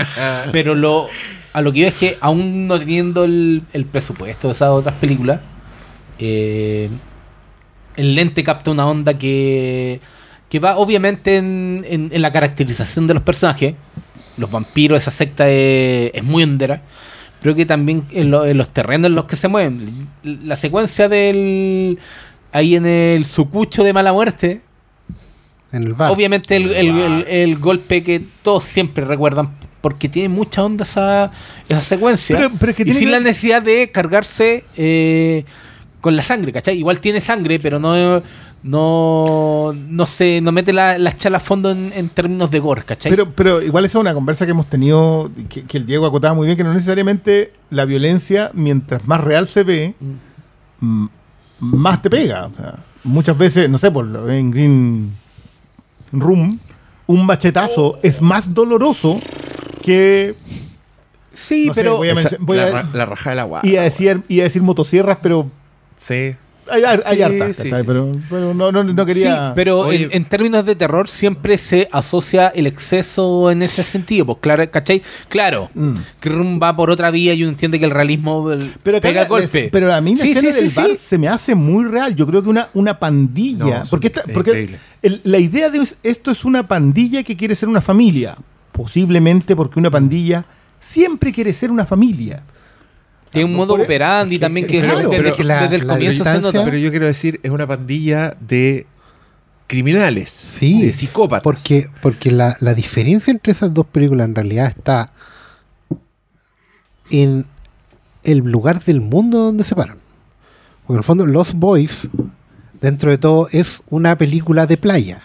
pero 0.51 0.73
lo, 0.73 1.07
a 1.53 1.61
lo 1.61 1.71
que 1.71 1.79
iba 1.79 1.87
es 1.89 1.93
que 1.95 2.17
aún 2.21 2.65
no 2.67 2.79
teniendo 2.79 3.23
el, 3.23 3.61
el 3.71 3.85
presupuesto 3.85 4.47
de 4.47 4.53
esas 4.53 4.69
otras 4.69 4.95
películas, 4.95 5.41
eh, 6.17 6.89
el 7.97 8.15
lente 8.15 8.43
capta 8.43 8.71
una 8.71 8.87
onda 8.87 9.15
que, 9.17 10.01
que 10.51 10.59
va 10.59 10.77
obviamente 10.77 11.37
en, 11.37 11.83
en- 11.87 12.09
en 12.11 12.21
la 12.21 12.31
caracterización 12.31 13.07
de 13.07 13.13
los 13.15 13.23
personajes. 13.23 13.73
Los 14.37 14.51
vampiros, 14.51 14.99
esa 14.99 15.09
secta 15.11 15.49
es, 15.49 16.11
es 16.13 16.23
muy 16.23 16.43
hondera. 16.43 16.81
Pero 17.41 17.55
que 17.55 17.65
también 17.65 18.05
en, 18.11 18.29
lo- 18.29 18.45
en 18.45 18.57
los 18.57 18.67
terrenos 18.67 19.07
en 19.07 19.15
los 19.15 19.25
que 19.25 19.35
se 19.37 19.47
mueven. 19.47 20.07
La 20.23 20.55
secuencia 20.55 21.07
del... 21.09 21.97
Ahí 22.51 22.75
en 22.75 22.85
el 22.85 23.23
sucucho 23.23 23.83
de 23.85 23.93
mala 23.93 24.11
muerte, 24.11 24.59
En 25.71 25.83
el 25.83 25.93
bar. 25.93 26.11
Obviamente 26.11 26.57
el, 26.57 26.69
el- 26.73 26.99
el- 26.99 27.25
el 27.27 27.57
golpe 27.57 28.03
que 28.03 28.21
todos 28.43 28.65
siempre 28.65 29.05
recuerdan, 29.05 29.51
porque 29.79 30.09
tiene 30.09 30.27
mucha 30.27 30.61
onda 30.65 30.83
esa, 30.83 31.31
esa 31.69 31.79
secuencia. 31.81 32.35
Pero- 32.35 32.51
pero 32.59 32.71
es 32.71 32.75
que 32.75 32.81
y 32.83 32.85
tiene 32.85 32.99
sin 32.99 33.07
que- 33.07 33.11
la 33.13 33.19
necesidad 33.21 33.61
de 33.61 33.89
cargarse 33.89 34.65
eh, 34.75 35.45
con 36.01 36.15
la 36.17 36.21
sangre, 36.23 36.51
¿cachai? 36.51 36.77
Igual 36.77 36.99
tiene 36.99 37.21
sangre, 37.21 37.57
pero 37.57 37.79
no 37.79 38.21
no 38.63 39.73
no 39.75 40.05
se 40.05 40.39
no 40.41 40.51
mete 40.51 40.71
la, 40.73 40.97
la 40.97 41.17
chala 41.17 41.37
a 41.37 41.39
fondo 41.41 41.71
en, 41.71 41.91
en 41.95 42.09
términos 42.09 42.51
de 42.51 42.59
gore, 42.59 42.83
¿cachai? 42.83 43.09
Pero, 43.11 43.29
pero 43.31 43.61
igual 43.61 43.85
esa 43.85 43.97
es 43.97 44.01
una 44.01 44.13
conversa 44.13 44.45
que 44.45 44.51
hemos 44.51 44.67
tenido, 44.67 45.31
que, 45.49 45.63
que 45.63 45.77
el 45.77 45.85
Diego 45.85 46.05
acotaba 46.05 46.33
muy 46.33 46.45
bien, 46.45 46.57
que 46.57 46.63
no 46.63 46.73
necesariamente 46.73 47.53
la 47.69 47.85
violencia, 47.85 48.51
mientras 48.53 49.05
más 49.07 49.21
real 49.21 49.47
se 49.47 49.63
ve, 49.63 49.95
mm, 50.79 51.05
más 51.59 52.01
te 52.01 52.09
pega. 52.09 52.47
O 52.47 52.55
sea, 52.55 52.79
muchas 53.03 53.37
veces, 53.37 53.69
no 53.69 53.77
sé, 53.77 53.89
por 53.91 54.05
lo- 54.05 54.29
en 54.29 54.51
Green 54.51 55.11
Room, 56.11 56.59
un 57.07 57.25
machetazo 57.25 57.99
es 58.03 58.21
más 58.21 58.53
doloroso 58.53 59.19
que... 59.81 60.35
sí, 61.33 61.67
no 61.67 61.73
sé, 61.73 61.81
pero 61.81 61.97
voy 61.97 62.09
a 62.09 62.13
Esa- 62.13 62.29
menc- 62.29 62.37
voy 62.39 62.57
la, 62.57 62.79
a- 62.79 62.89
la 62.93 63.05
raja 63.05 63.31
de 63.31 63.35
la 63.37 63.43
guagua. 63.43 63.67
iba 63.69 63.81
a 63.81 63.85
decir, 63.85 64.23
iba 64.27 64.43
a 64.43 64.45
decir 64.45 64.61
motosierras, 64.61 65.17
pero 65.21 65.49
Sí. 65.97 66.35
Hay, 66.71 66.83
hay, 66.83 66.99
hay 67.05 67.15
Sí, 67.17 67.21
hartas, 67.21 67.57
sí. 67.57 67.69
Pero, 67.85 68.11
pero 68.29 68.53
no, 68.53 68.71
no, 68.71 68.83
no 68.83 69.01
Sí, 69.03 69.07
quería. 69.07 69.51
pero 69.55 69.91
en, 69.91 70.07
en 70.11 70.25
términos 70.25 70.65
de 70.65 70.75
terror 70.75 71.07
siempre 71.07 71.57
se 71.57 71.87
asocia 71.91 72.47
el 72.49 72.65
exceso 72.67 73.51
en 73.51 73.61
ese 73.61 73.83
sentido. 73.83 74.25
Pues 74.25 74.37
claro, 74.41 74.69
¿cachai? 74.71 75.01
Claro, 75.29 75.69
Mm. 75.73 75.93
que 76.19 76.29
va 76.29 76.75
por 76.75 76.89
otra 76.89 77.11
vía 77.11 77.33
y 77.33 77.43
uno 77.43 77.51
entiende 77.51 77.77
que 77.79 77.85
el 77.85 77.91
realismo 77.91 78.51
el- 78.51 78.73
Pero, 78.83 78.97
acá 78.97 79.07
pega 79.09 79.21
el 79.23 79.27
golpe. 79.27 79.69
pero 79.71 79.93
a 79.93 80.01
mí 80.01 80.15
la 80.15 80.23
Sí, 80.23 80.31
escena 80.31 80.49
sí, 80.49 80.55
del 80.55 80.69
sí, 80.71 80.75
bar 80.75 80.89
sí. 80.89 80.95
se 80.95 81.17
me 81.17 81.27
hace 81.27 81.55
muy 81.55 81.85
real. 81.85 82.15
Yo 82.15 82.25
creo 82.25 82.41
que 82.41 82.49
una, 82.49 82.69
una 82.73 82.97
pandilla. 82.99 83.79
No, 83.79 83.83
porque 83.89 84.07
es 84.07 84.17
esta- 84.17 84.33
porque 84.33 84.77
el- 85.01 85.21
la 85.23 85.37
idea 85.39 85.69
de 85.69 85.79
es- 85.79 85.97
esto 86.03 86.31
es 86.31 86.45
una 86.45 86.67
pandilla 86.67 87.23
que 87.23 87.35
quiere 87.35 87.55
ser 87.55 87.69
una 87.69 87.81
familia. 87.81 88.37
Posiblemente 88.71 89.55
porque 89.55 89.79
una 89.79 89.91
pandilla 89.91 90.45
siempre 90.79 91.31
quiere 91.31 91.53
ser 91.53 91.71
una 91.71 91.85
familia. 91.85 92.41
Tiene 93.31 93.45
un 93.45 93.55
modo 93.55 93.69
Por- 93.75 93.81
operandi 93.81 94.37
también 94.39 94.67
que, 94.67 94.81
claro, 94.81 95.09
desde, 95.09 95.23
pero 95.23 95.35
que 95.35 95.43
la- 95.43 95.61
desde 95.63 95.75
el 95.77 95.87
comienzo 95.87 96.23
se 96.23 96.39
nota. 96.39 96.65
Pero 96.65 96.77
yo 96.77 96.89
quiero 96.91 97.05
decir, 97.07 97.39
es 97.43 97.49
una 97.51 97.65
pandilla 97.65 98.35
de 98.39 98.85
criminales, 99.67 100.29
Sí, 100.29 100.81
de 100.81 100.91
psicópatas. 100.91 101.43
Porque, 101.43 101.89
porque 102.01 102.29
la, 102.31 102.57
la 102.59 102.73
diferencia 102.73 103.31
entre 103.31 103.53
esas 103.53 103.73
dos 103.73 103.85
películas 103.85 104.27
en 104.27 104.35
realidad 104.35 104.67
está 104.67 105.13
en 107.09 107.45
el 108.23 108.37
lugar 108.39 108.83
del 108.83 109.01
mundo 109.01 109.37
donde 109.39 109.63
se 109.63 109.75
paran. 109.75 109.97
Porque 110.85 110.93
en 110.93 110.97
el 110.99 111.03
fondo, 111.03 111.25
Los 111.25 111.53
Boys, 111.53 112.09
dentro 112.81 113.11
de 113.11 113.17
todo, 113.17 113.47
es 113.51 113.81
una 113.89 114.17
película 114.17 114.65
de 114.67 114.75
playa. 114.77 115.21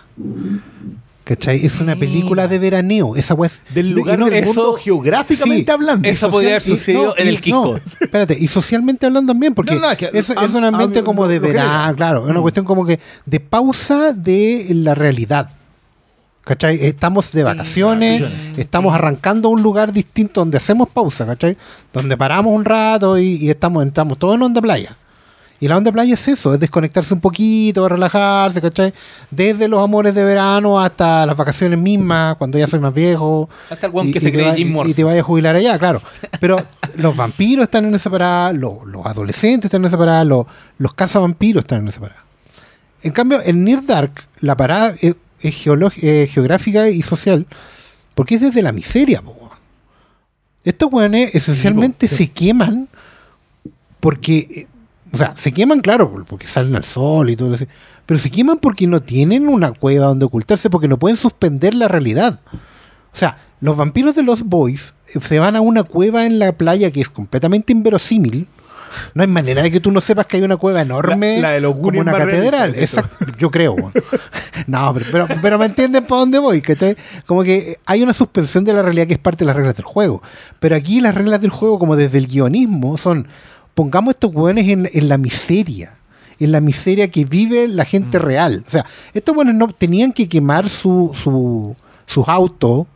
¿Cachai? 1.27 1.66
Es 1.66 1.81
una 1.81 1.97
película 1.97 2.47
de 2.47 2.61
veraneo. 2.61 3.16
Esa 3.16 3.35
es- 3.45 3.61
Del 3.74 3.91
lugar 3.91 4.16
no- 4.16 4.27
del 4.27 4.45
eso- 4.45 4.55
mundo 4.62 4.74
geográficamente 4.79 5.64
sí, 5.64 5.70
hablando. 5.72 6.09
eso 6.09 6.31
podría 6.31 6.51
haber 6.51 6.62
sucedido 6.62 7.07
no, 7.07 7.14
en 7.16 7.27
el 7.27 7.41
Quisco. 7.41 7.64
no, 7.72 7.77
espérate, 8.01 8.37
y 8.39 8.47
socialmente 8.47 9.07
hablando 9.07 9.33
también, 9.33 9.53
porque 9.53 9.74
No, 9.74 9.81
no, 9.81 9.91
es 9.91 9.97
que 9.97 10.05
es, 10.12 10.31
es 10.31 10.37
am- 10.37 10.55
un 10.55 10.62
ambiente 10.64 11.01
am- 11.01 11.05
como 11.05 11.27
de 11.27 11.41
verano, 11.41 11.97
claro, 11.97 12.22
es 12.24 12.31
una 12.31 12.39
Mm. 12.39 12.43
cuestión 12.43 12.64
como 12.64 12.87
que 12.87 13.01
de 13.24 13.41
pausa 13.41 14.12
de 14.12 14.66
la 14.70 14.95
realidad. 14.95 15.51
¿Cachai? 16.45 16.77
Estamos 16.77 17.33
de 17.33 17.43
vacaciones, 17.43 18.22
estamos 18.57 18.95
arrancando 18.95 19.49
a 19.49 19.51
un 19.51 19.62
lugar 19.62 19.93
distinto 19.93 20.43
donde 20.43 20.59
hacemos 20.59 20.89
pausa, 20.91 21.27
¿cachai? 21.27 21.57
Donde 21.93 22.16
paramos 22.16 22.55
un 22.55 22.64
rato 22.64 23.18
y, 23.18 23.35
y 23.45 23.51
estamos, 23.51 23.83
entramos 23.83 24.16
todos 24.16 24.37
en 24.37 24.43
onda 24.43 24.62
playa. 24.62 24.97
Y 25.59 25.69
la 25.69 25.77
onda 25.79 25.91
playa 25.91 26.13
es 26.15 26.29
eso, 26.29 26.53
es 26.53 26.61
desconectarse 26.61 27.15
un 27.15 27.21
poquito, 27.21 27.89
relajarse, 27.89 28.61
¿cachai? 28.61 28.93
Desde 29.31 29.69
los 29.69 29.83
amores 29.83 30.15
de 30.15 30.23
verano 30.23 30.79
hasta 30.79 31.25
las 31.25 31.35
vacaciones 31.37 31.79
mismas, 31.79 32.37
cuando 32.37 32.59
ya 32.59 32.67
soy 32.67 32.79
más 32.81 32.93
viejo. 32.93 33.49
Hasta 33.71 33.87
el 33.87 33.93
Y- 34.09 34.13
que 34.13 34.19
y 34.19 34.23
se 34.23 34.33
cree 34.33 34.49
va- 34.49 34.55
Jim 34.55 34.69
y- 34.69 34.71
Morrison. 34.73 34.91
Y 34.91 34.95
te 34.95 35.05
vaya 35.05 35.21
a 35.21 35.25
jubilar 35.25 35.57
allá, 35.57 35.79
claro. 35.79 36.03
Pero 36.41 36.57
los 36.97 37.17
vampiros 37.17 37.65
están 37.65 37.87
en 37.87 37.95
esa 37.95 38.11
parada, 38.11 38.53
los, 38.53 38.85
los 38.87 39.07
adolescentes 39.07 39.67
están 39.69 39.81
en 39.83 39.87
esa 39.87 39.97
parada, 39.99 40.25
los, 40.25 40.47
los 40.79 40.93
cazavampiros 40.93 41.63
están 41.65 41.81
en 41.83 41.89
esa 41.89 42.01
parada. 42.01 42.23
En 43.03 43.13
cambio, 43.13 43.39
en 43.45 43.65
Near 43.65 43.85
Dark, 43.87 44.25
la 44.41 44.57
parada 44.57 44.95
es, 45.01 45.15
eh, 45.43 46.27
geográfica 46.31 46.89
y 46.91 47.01
social, 47.03 47.47
porque 48.15 48.35
es 48.35 48.41
desde 48.43 48.61
la 48.63 48.73
miseria, 48.73 49.23
po. 49.23 49.35
Estos 50.65 50.93
weones 50.93 51.35
esencialmente 51.35 52.09
se 52.09 52.29
queman 52.29 52.89
porque, 54.01 54.39
eh, 54.51 54.67
o 55.13 55.17
sea, 55.17 55.33
se 55.37 55.53
queman, 55.53 55.81
claro, 55.81 56.11
por- 56.11 56.25
porque 56.25 56.47
salen 56.47 56.75
al 56.77 56.85
sol 56.85 57.31
y 57.31 57.37
todo 57.37 57.55
eso, 57.55 57.65
pero 58.07 58.19
se 58.19 58.31
queman 58.31 58.59
porque 58.59 58.87
no 58.87 59.01
tienen 59.01 59.49
una 59.49 59.73
cueva 59.73 60.07
donde 60.07 60.25
ocultarse, 60.25 60.71
porque 60.71 60.89
no 60.89 60.99
pueden 60.99 61.17
suspender 61.17 61.75
la 61.75 61.89
realidad. 61.89 62.41
O 62.53 63.17
sea, 63.19 63.39
los 63.61 63.77
vampiros 63.77 64.15
de 64.15 64.23
los 64.23 64.43
boys 64.43 64.95
eh, 65.15 65.21
se 65.21 65.39
van 65.39 65.57
a 65.57 65.61
una 65.61 65.83
cueva 65.85 66.27
en 66.27 66.39
la 66.39 66.53
playa 66.53 66.91
que 66.91 67.01
es 67.01 67.09
completamente 67.09 67.73
inverosímil. 67.73 68.47
No 69.15 69.23
hay 69.23 69.29
manera 69.29 69.63
de 69.63 69.71
que 69.71 69.81
tú 69.81 69.91
no 69.91 70.01
sepas 70.01 70.27
que 70.27 70.37
hay 70.39 70.43
una 70.43 70.57
cueva 70.57 70.81
enorme 70.81 71.37
La- 71.37 71.49
la 71.49 71.51
de 71.55 71.61
los 71.61 71.75
como 71.75 72.01
una 72.01 72.13
catedral. 72.13 72.75
Exacto, 72.77 73.27
yo 73.39 73.51
creo. 73.51 73.75
No, 74.67 74.93
pero, 74.95 75.07
pero, 75.13 75.27
pero 75.43 75.59
me 75.59 75.67
entienden 75.67 76.05
para 76.07 76.21
dónde 76.21 76.39
voy, 76.39 76.61
¿cachai? 76.63 76.97
Como 77.27 77.43
que 77.45 77.77
hay 77.87 78.03
una 78.03 78.13
suspensión 78.15 78.65
de 78.65 78.73
la 78.73 78.83
realidad 78.83 79.07
que 79.07 79.13
es 79.13 79.19
parte 79.19 79.45
de 79.45 79.47
las 79.47 79.55
reglas 79.57 79.77
del 79.77 79.85
juego. 79.85 80.23
Pero 80.59 80.75
aquí 80.77 81.01
las 81.01 81.15
reglas 81.15 81.41
del 81.41 81.51
juego, 81.51 81.79
como 81.79 81.95
desde 81.95 82.19
el 82.19 82.27
guionismo, 82.27 82.97
son 82.97 83.29
pongamos 83.77 84.14
estos 84.14 84.35
hueones 84.35 84.66
en, 84.68 84.89
en 84.93 85.09
la 85.09 85.18
miseria. 85.18 85.95
En 86.41 86.51
la 86.51 86.61
miseria 86.61 87.09
que 87.11 87.24
vive 87.24 87.68
la 87.68 87.85
Mm. 87.85 87.87
gente 87.87 88.18
real. 88.18 88.64
O 88.66 88.70
sea, 88.70 88.85
estos 89.14 89.37
hueones 89.37 89.55
no 89.55 89.68
tenían 89.68 90.12
que 90.12 90.29
quemar 90.29 90.68
su, 90.68 91.12
su, 91.14 91.77
sus 92.07 92.29
autos, 92.29 92.87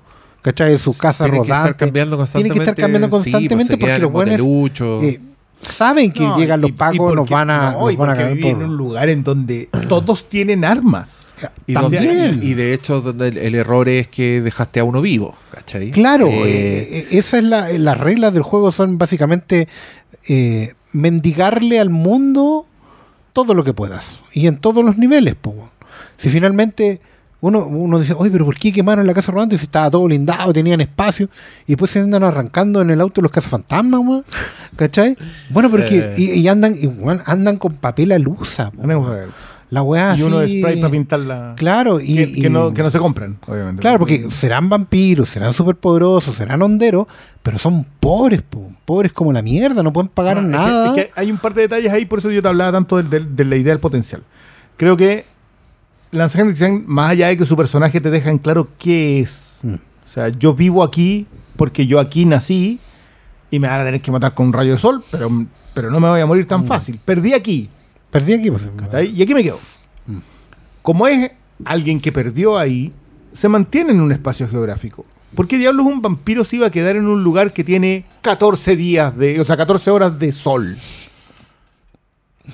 ¿cachai? 0.42 0.76
Sus 0.78 0.98
casas 0.98 1.26
Tienen 1.26 1.42
que 1.42 1.46
estar 1.46 1.58
rodantes. 1.60 1.78
cambiando 1.86 2.16
Tienen 2.16 2.18
constantemente. 2.18 2.54
que 2.58 2.62
estar 2.70 2.74
cambiando 2.82 3.06
sí, 3.06 3.10
pues, 3.10 3.22
constantemente 3.24 3.72
se 3.74 3.78
porque 3.78 3.98
los 3.98 4.10
moteluchos. 4.12 5.04
eh, 5.04 5.20
saben 5.62 6.10
que 6.12 6.22
No, 6.22 6.38
llegan 6.38 6.58
y- 6.58 6.62
los 6.62 6.70
y 6.70 6.72
pagos, 6.72 6.96
porque- 6.98 7.16
nos 7.16 7.30
van 7.30 7.50
a, 7.50 7.72
no, 7.72 7.80
nos 7.80 7.92
y 7.92 7.96
van 7.96 8.08
a 8.08 8.12
porque 8.12 8.22
cagar 8.24 8.36
viví 8.36 8.48
en 8.48 8.62
un 8.62 8.76
lugar 8.76 9.08
en 9.10 9.22
donde 9.22 9.68
todos 9.88 10.28
tienen 10.28 10.64
armas. 10.64 11.32
y, 11.66 11.72
también. 11.72 12.04
donde- 12.32 12.46
y 12.46 12.52
de 12.54 12.74
hecho, 12.74 13.00
donde 13.00 13.28
el, 13.28 13.38
el 13.38 13.54
error 13.54 13.88
es 13.88 14.08
que 14.08 14.42
dejaste 14.42 14.80
a 14.80 14.84
uno 14.84 15.00
vivo. 15.00 15.34
¿cachai? 15.50 15.90
Claro, 15.90 16.26
Eh, 16.26 16.42
eh, 16.44 16.88
eh, 16.98 17.18
esa 17.18 17.38
es 17.38 17.44
la, 17.44 17.68
las 17.72 17.98
reglas 17.98 18.32
del 18.34 18.42
juego 18.42 18.70
son 18.72 18.98
básicamente 18.98 19.66
eh, 20.28 20.74
mendigarle 20.92 21.78
al 21.80 21.90
mundo 21.90 22.66
todo 23.32 23.54
lo 23.54 23.64
que 23.64 23.72
puedas 23.72 24.20
y 24.32 24.46
en 24.46 24.58
todos 24.58 24.84
los 24.84 24.96
niveles. 24.98 25.34
po. 25.34 25.70
Si 26.16 26.28
finalmente 26.28 27.00
uno, 27.42 27.64
uno 27.64 27.98
dice, 27.98 28.14
oye, 28.16 28.30
pero 28.30 28.44
¿por 28.44 28.56
qué 28.56 28.70
quemaron 28.72 29.06
la 29.06 29.14
casa 29.14 29.32
rodante 29.32 29.56
si 29.56 29.64
estaba 29.64 29.90
todo 29.90 30.04
blindado, 30.04 30.52
tenían 30.52 30.80
espacio? 30.80 31.28
Y 31.66 31.72
después 31.72 31.90
se 31.90 32.00
andan 32.00 32.22
arrancando 32.22 32.82
en 32.82 32.90
el 32.90 33.00
auto 33.00 33.22
los 33.22 33.32
cazafantasmas, 33.32 34.00
weón, 34.00 34.24
¿cachai? 34.76 35.16
Bueno, 35.48 35.70
pero 35.70 35.86
que, 35.88 35.98
Eh. 36.00 36.14
y, 36.18 36.30
y 36.40 36.48
andan, 36.48 36.74
y, 36.76 36.90
andan 37.24 37.56
con 37.56 37.74
papel 37.74 38.12
alusa. 38.12 38.70
po, 38.70 38.82
weón. 38.82 39.30
La 39.70 39.82
weá 39.82 40.16
y 40.16 40.22
uno 40.22 40.40
de 40.40 40.48
spray 40.48 40.80
para 40.80 40.90
pintar 40.90 41.20
la. 41.20 41.54
Claro, 41.56 42.00
y, 42.00 42.40
que, 42.42 42.50
no, 42.50 42.74
que 42.74 42.82
no 42.82 42.90
se 42.90 42.98
compran, 42.98 43.38
obviamente. 43.46 43.80
Claro, 43.80 44.00
porque 44.00 44.28
serán 44.28 44.68
vampiros, 44.68 45.28
serán 45.28 45.52
superpoderosos, 45.52 46.34
serán 46.36 46.60
honderos, 46.60 47.06
pero 47.42 47.56
son 47.56 47.86
pobres, 48.00 48.42
po, 48.42 48.68
pobres 48.84 49.12
como 49.12 49.32
la 49.32 49.42
mierda, 49.42 49.82
no 49.84 49.92
pueden 49.92 50.08
pagar 50.08 50.42
No, 50.42 50.42
es 50.42 50.46
que- 50.46 50.50
nada. 50.56 50.86
es 50.88 50.92
que 50.94 51.12
hay 51.14 51.30
un 51.30 51.38
par 51.38 51.54
de 51.54 51.62
detalles 51.62 51.92
ahí, 51.92 52.04
por 52.04 52.18
eso 52.18 52.30
yo 52.32 52.42
te 52.42 52.48
hablaba 52.48 52.72
tanto 52.72 52.96
del- 52.96 53.08
del- 53.10 53.36
de, 53.36 53.44
la 53.44 53.56
idea 53.56 53.72
del 53.72 53.80
potencial. 53.80 54.24
Creo 54.76 54.96
que 54.96 55.24
Lance 56.10 56.40
Henriksen, 56.40 56.82
más 56.88 57.10
allá 57.12 57.28
de 57.28 57.36
que 57.36 57.46
su 57.46 57.56
personaje 57.56 58.00
te 58.00 58.10
deja 58.10 58.28
en 58.30 58.38
claro 58.38 58.68
qué 58.76 59.20
es. 59.20 59.58
Mm. 59.62 59.74
O 59.74 59.78
sea, 60.04 60.28
yo 60.30 60.52
vivo 60.52 60.82
aquí 60.82 61.28
porque 61.54 61.86
yo 61.86 62.00
aquí 62.00 62.24
nací 62.24 62.80
y 63.52 63.60
me 63.60 63.68
van 63.68 63.80
a 63.80 63.84
tener 63.84 64.00
que 64.00 64.10
matar 64.10 64.34
con 64.34 64.46
un 64.48 64.52
rayo 64.52 64.72
de 64.72 64.78
sol, 64.78 65.04
pero, 65.12 65.30
pero 65.74 65.90
no 65.92 66.00
me 66.00 66.08
voy 66.08 66.20
a 66.20 66.26
morir 66.26 66.44
Mm. 66.46 66.48
tan 66.48 66.64
fácil. 66.64 66.98
Perdí 67.04 67.34
aquí. 67.34 67.70
Perdí 68.10 68.32
aquí, 68.34 68.50
pues. 68.50 68.68
Y 69.14 69.22
aquí 69.22 69.34
me 69.34 69.42
quedo. 69.42 69.60
Como 70.82 71.06
es 71.06 71.30
alguien 71.64 72.00
que 72.00 72.10
perdió 72.12 72.56
ahí, 72.58 72.92
se 73.32 73.48
mantiene 73.48 73.92
en 73.92 74.00
un 74.00 74.10
espacio 74.12 74.48
geográfico. 74.48 75.04
¿Por 75.34 75.46
qué 75.46 75.58
diablos 75.58 75.86
un 75.86 76.02
vampiro 76.02 76.42
se 76.42 76.56
iba 76.56 76.66
a 76.66 76.70
quedar 76.70 76.96
en 76.96 77.06
un 77.06 77.22
lugar 77.22 77.52
que 77.52 77.62
tiene 77.62 78.04
14 78.22 78.74
días 78.74 79.16
de, 79.16 79.40
o 79.40 79.44
sea, 79.44 79.56
14 79.56 79.90
horas 79.90 80.18
de 80.18 80.32
sol? 80.32 80.76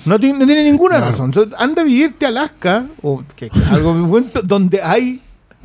No, 0.05 0.19
tiene- 0.19 0.37
no 0.39 0.45
tiene 0.45 0.63
ninguna 0.63 0.99
razón. 0.99 1.27
Entonces, 1.27 1.53
anda 1.57 1.81
a 1.81 1.85
vivirte 1.85 2.25
a 2.25 2.29
Alaska, 2.29 2.85
o 3.01 3.23
que, 3.35 3.49
algo 3.71 3.93
muy 3.95 4.07
bueno, 4.07 4.27
donde 4.43 4.79
hay 4.83 5.21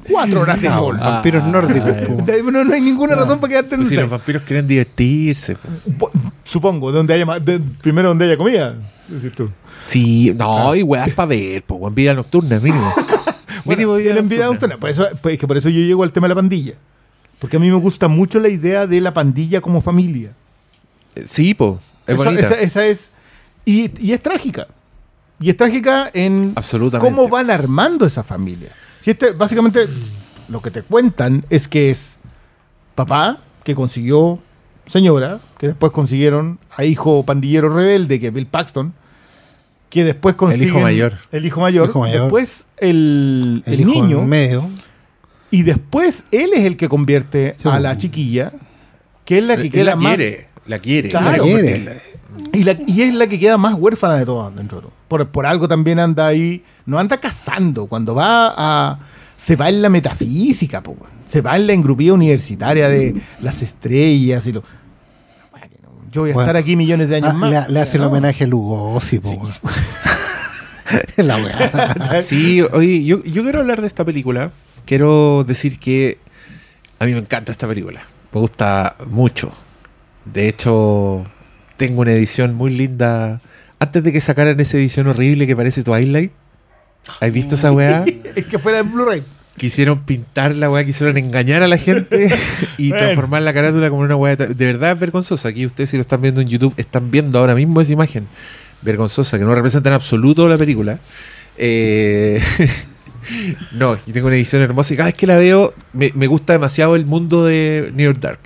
4 0.09 0.41
horas 0.41 0.61
de 0.63 0.69
No, 0.71 0.79
sol. 0.79 0.99
Ah, 1.03 1.11
vampiros 1.11 1.45
nórdicos, 1.45 1.91
ay. 1.95 2.07
po. 2.07 2.13
Entonces, 2.19 2.45
No, 2.45 2.65
no 2.65 2.73
hay 2.75 2.81
ninguna 2.81 3.15
razón 3.15 3.41
para 3.41 3.51
quedarte 3.51 3.75
en 3.75 3.81
Pues 3.83 3.91
si 3.91 3.97
los 3.97 4.09
vampiros 4.09 4.43
quieren 4.45 4.67
divertirse. 4.67 5.57
po. 5.99 6.11
Supongo, 6.45 6.91
donde 6.93 7.13
haya 7.13 7.27
más- 7.27 7.45
de- 7.45 7.61
primero 7.61 8.09
donde 8.09 8.25
haya 8.25 8.39
comida. 8.39 8.77
decir 9.09 9.33
tú. 9.33 9.51
Sí, 9.85 10.33
no, 10.37 10.75
y 10.75 10.83
weas 10.83 11.11
para 11.11 11.27
ver, 11.27 11.63
pues, 11.65 11.83
en 11.83 11.95
vida 11.95 12.15
nocturna, 12.15 12.59
mínimo. 12.61 12.93
Bueno, 13.65 13.97
tienen 13.99 14.29
vida 14.29 14.47
nocturna. 14.47 14.77
Por 14.77 14.91
eso, 14.91 15.07
pues, 15.21 15.39
que 15.39 15.47
por 15.47 15.57
eso 15.57 15.69
yo 15.69 15.81
llego 15.81 16.03
al 16.03 16.13
tema 16.13 16.25
de 16.27 16.31
la 16.31 16.35
pandilla. 16.35 16.75
Porque 17.39 17.59
a 17.59 17.61
mí 17.61 17.69
me 17.71 17.77
gusta 17.77 18.09
mucho 18.09 18.41
la 18.41 18.49
idea 18.49 18.89
de 18.89 19.01
la 19.01 19.15
pandilla 19.15 19.61
como 19.61 19.81
familia. 19.81 20.33
Sí, 21.27 21.55
pues, 21.55 21.75
es 22.09 22.15
esa, 22.15 22.25
bonita. 22.25 22.43
esa- 22.43 22.61
esa 22.61 22.87
es. 22.87 23.13
Y, 23.65 23.91
y 24.05 24.13
es 24.15 24.21
trágica. 24.21 24.67
Y 25.39 25.51
es 25.51 25.57
trágica 25.57 26.11
en 26.13 26.55
Absolutamente. 26.57 27.09
cómo 27.15 27.29
van 27.29 27.51
armando 27.51 28.05
esa 28.05 28.25
familia. 28.25 28.71
Si 28.99 29.13
este, 29.13 29.31
básicamente, 29.33 29.87
lo 30.49 30.61
que 30.61 30.73
te 30.73 30.83
cuentan 30.83 31.45
es 31.49 31.69
que 31.69 31.91
es 31.91 32.19
papá 32.97 33.39
que 33.63 33.77
consiguió 33.77 34.41
señora, 34.87 35.41
que 35.59 35.69
después 35.69 35.93
consiguieron 35.93 36.59
a 36.77 36.85
hijo 36.85 37.25
pandillero 37.25 37.69
rebelde, 37.73 38.19
que 38.19 38.29
es 38.29 38.33
Bill 38.33 38.47
Paxton, 38.47 38.93
que 39.93 40.05
después 40.05 40.35
consiguen... 40.37 40.83
mayor. 40.83 41.19
El 41.31 41.45
hijo 41.45 41.61
mayor. 41.61 41.91
Hijo 41.91 42.01
mayor. 42.01 42.23
Después 42.23 42.67
el, 42.79 43.63
el 43.67 43.75
el, 43.75 43.81
hijo 43.83 43.91
niño. 43.91 44.23
medio. 44.23 44.69
Y 45.51 45.65
después 45.65 46.25
él 46.31 46.51
es 46.55 46.65
el 46.65 46.79
que 46.79 46.89
convierte 46.89 47.55
Sí, 47.59 47.69
a 47.69 47.79
la 47.79 47.99
chiquilla, 47.99 48.53
que 49.27 49.39
es 49.39 49.45
la 49.45 49.57
que 49.57 49.65
Él 49.65 49.71
queda 49.71 49.85
la 49.85 49.97
más. 49.97 50.15
quiere, 50.17 50.49
la 50.67 50.79
quiere. 50.79 51.09
Claro. 51.11 51.31
la 51.31 51.39
quiere. 51.43 52.01
Y, 52.55 52.65
la- 52.65 52.79
y 52.87 53.03
es 53.03 53.15
la 53.15 53.27
que 53.27 53.39
queda 53.39 53.59
más 53.59 53.75
huérfana 53.75 54.15
de 54.17 54.25
todas 54.25 54.57
dentro 54.57 54.79
de 54.79 54.83
todo. 54.85 54.93
Por, 55.09 55.29
por 55.29 55.45
algo 55.45 55.69
también 55.69 55.99
anda 55.99 56.27
ahí. 56.27 56.65
No 56.87 56.99
anda 56.99 57.19
cazando. 57.19 57.87
Cuando 57.87 58.15
va 58.15 58.55
a. 58.57 58.99
Se 59.37 59.57
va 59.57 59.69
en 59.69 59.83
la 59.83 59.91
metafísica, 59.91 60.83
po, 60.83 60.97
se 61.27 61.41
va 61.43 61.57
en 61.57 61.67
la 61.67 61.73
engrupida 61.75 62.15
universitaria 62.15 62.89
de 62.89 63.21
las 63.41 63.61
estrellas 63.61 64.47
y 64.47 64.53
lo. 64.53 64.63
Yo 66.13 66.21
voy 66.23 66.31
a 66.31 66.35
Bueno. 66.35 66.47
estar 66.51 66.57
aquí 66.63 66.77
millones 66.77 67.09
de 67.09 67.17
años 67.17 67.31
Ah, 67.33 67.39
más. 67.39 67.51
le, 67.69 67.73
le 67.75 67.81
hace 67.81 67.97
el 67.97 68.03
No. 68.03 68.09
homenaje 68.11 68.45
a 68.45 68.47
Lugosi, 68.47 69.19
po, 69.19 69.29
Sí. 69.29 69.39
La 71.17 71.37
weá. 71.39 72.23
Sí, 72.23 72.61
oye, 72.61 73.03
yo, 73.05 73.23
yo 73.25 73.43
quiero 73.43 73.61
hablar 73.61 73.81
de 73.81 73.87
esta 73.87 74.05
película. 74.05 74.51
Quiero 74.85 75.45
decir 75.47 75.79
que 75.79 76.19
a 76.99 77.07
mí 77.07 77.13
me 77.13 77.19
encanta 77.19 77.51
esta 77.51 77.67
película. 77.67 78.03
Me 78.33 78.41
gusta 78.41 78.97
mucho. 79.09 79.53
De 80.27 80.49
hecho, 80.49 81.25
tengo 81.77 82.03
una 82.03 82.13
edición 82.13 82.55
muy 82.55 82.71
linda. 82.73 83.41
Antes 83.79 84.03
de 84.05 84.13
que 84.13 84.21
sacaran 84.21 84.59
esa 84.61 84.77
edición 84.77 85.07
horrible 85.09 85.47
que 85.47 85.57
parece 85.57 85.83
Twilight. 85.83 86.33
¿Has 87.21 87.33
visto 87.33 87.55
esa 87.57 87.73
weá? 87.73 88.05
es 88.37 88.47
que 88.47 88.59
fuera 88.59 88.79
en 88.81 88.93
Blu-ray. 88.93 89.25
Quisieron 89.57 90.05
pintar 90.05 90.57
la 90.57 90.71
weá, 90.71 90.85
quisieron 90.85 91.17
engañar 91.19 91.63
a 91.63 91.69
la 91.69 91.77
gente 91.77 92.29
y 92.79 92.89
Bueno. 92.89 93.05
transformar 93.05 93.43
la 93.43 93.53
carátula 93.53 93.91
como 93.91 94.03
una 94.03 94.17
weá. 94.17 94.35
De 94.35 94.67
verdad 94.67 94.93
es 94.93 94.99
vergonzosa. 94.99 95.49
Aquí 95.51 95.67
ustedes, 95.67 95.91
si 95.91 95.97
lo 95.97 96.01
están 96.03 96.23
viendo 96.23 96.41
en 96.41 96.49
YouTube, 96.49 96.75
están 96.77 97.11
viendo 97.11 97.39
ahora 97.39 97.55
mismo 97.55 97.81
esa 97.81 97.93
imagen 97.93 98.27
vergonzosa 98.81 99.39
que 99.39 99.45
no 99.45 99.55
representa 99.55 99.89
en 99.91 99.95
absoluto 99.95 100.49
la 100.49 100.57
película. 100.59 100.99
Eh, 101.59 102.41
no, 103.73 103.95
yo 104.07 104.13
tengo 104.13 104.27
una 104.27 104.37
edición 104.37 104.63
hermosa 104.63 104.95
y 104.95 104.97
cada 104.97 105.09
vez 105.09 105.15
que 105.15 105.27
la 105.27 105.37
veo 105.37 105.75
me, 105.93 106.11
me 106.15 106.27
gusta 106.27 106.55
demasiado 106.55 106.97
el 106.97 107.07
mundo 107.07 107.45
de 107.45 107.93
New 107.95 108.07
York 108.07 108.21
Dark. 108.21 108.41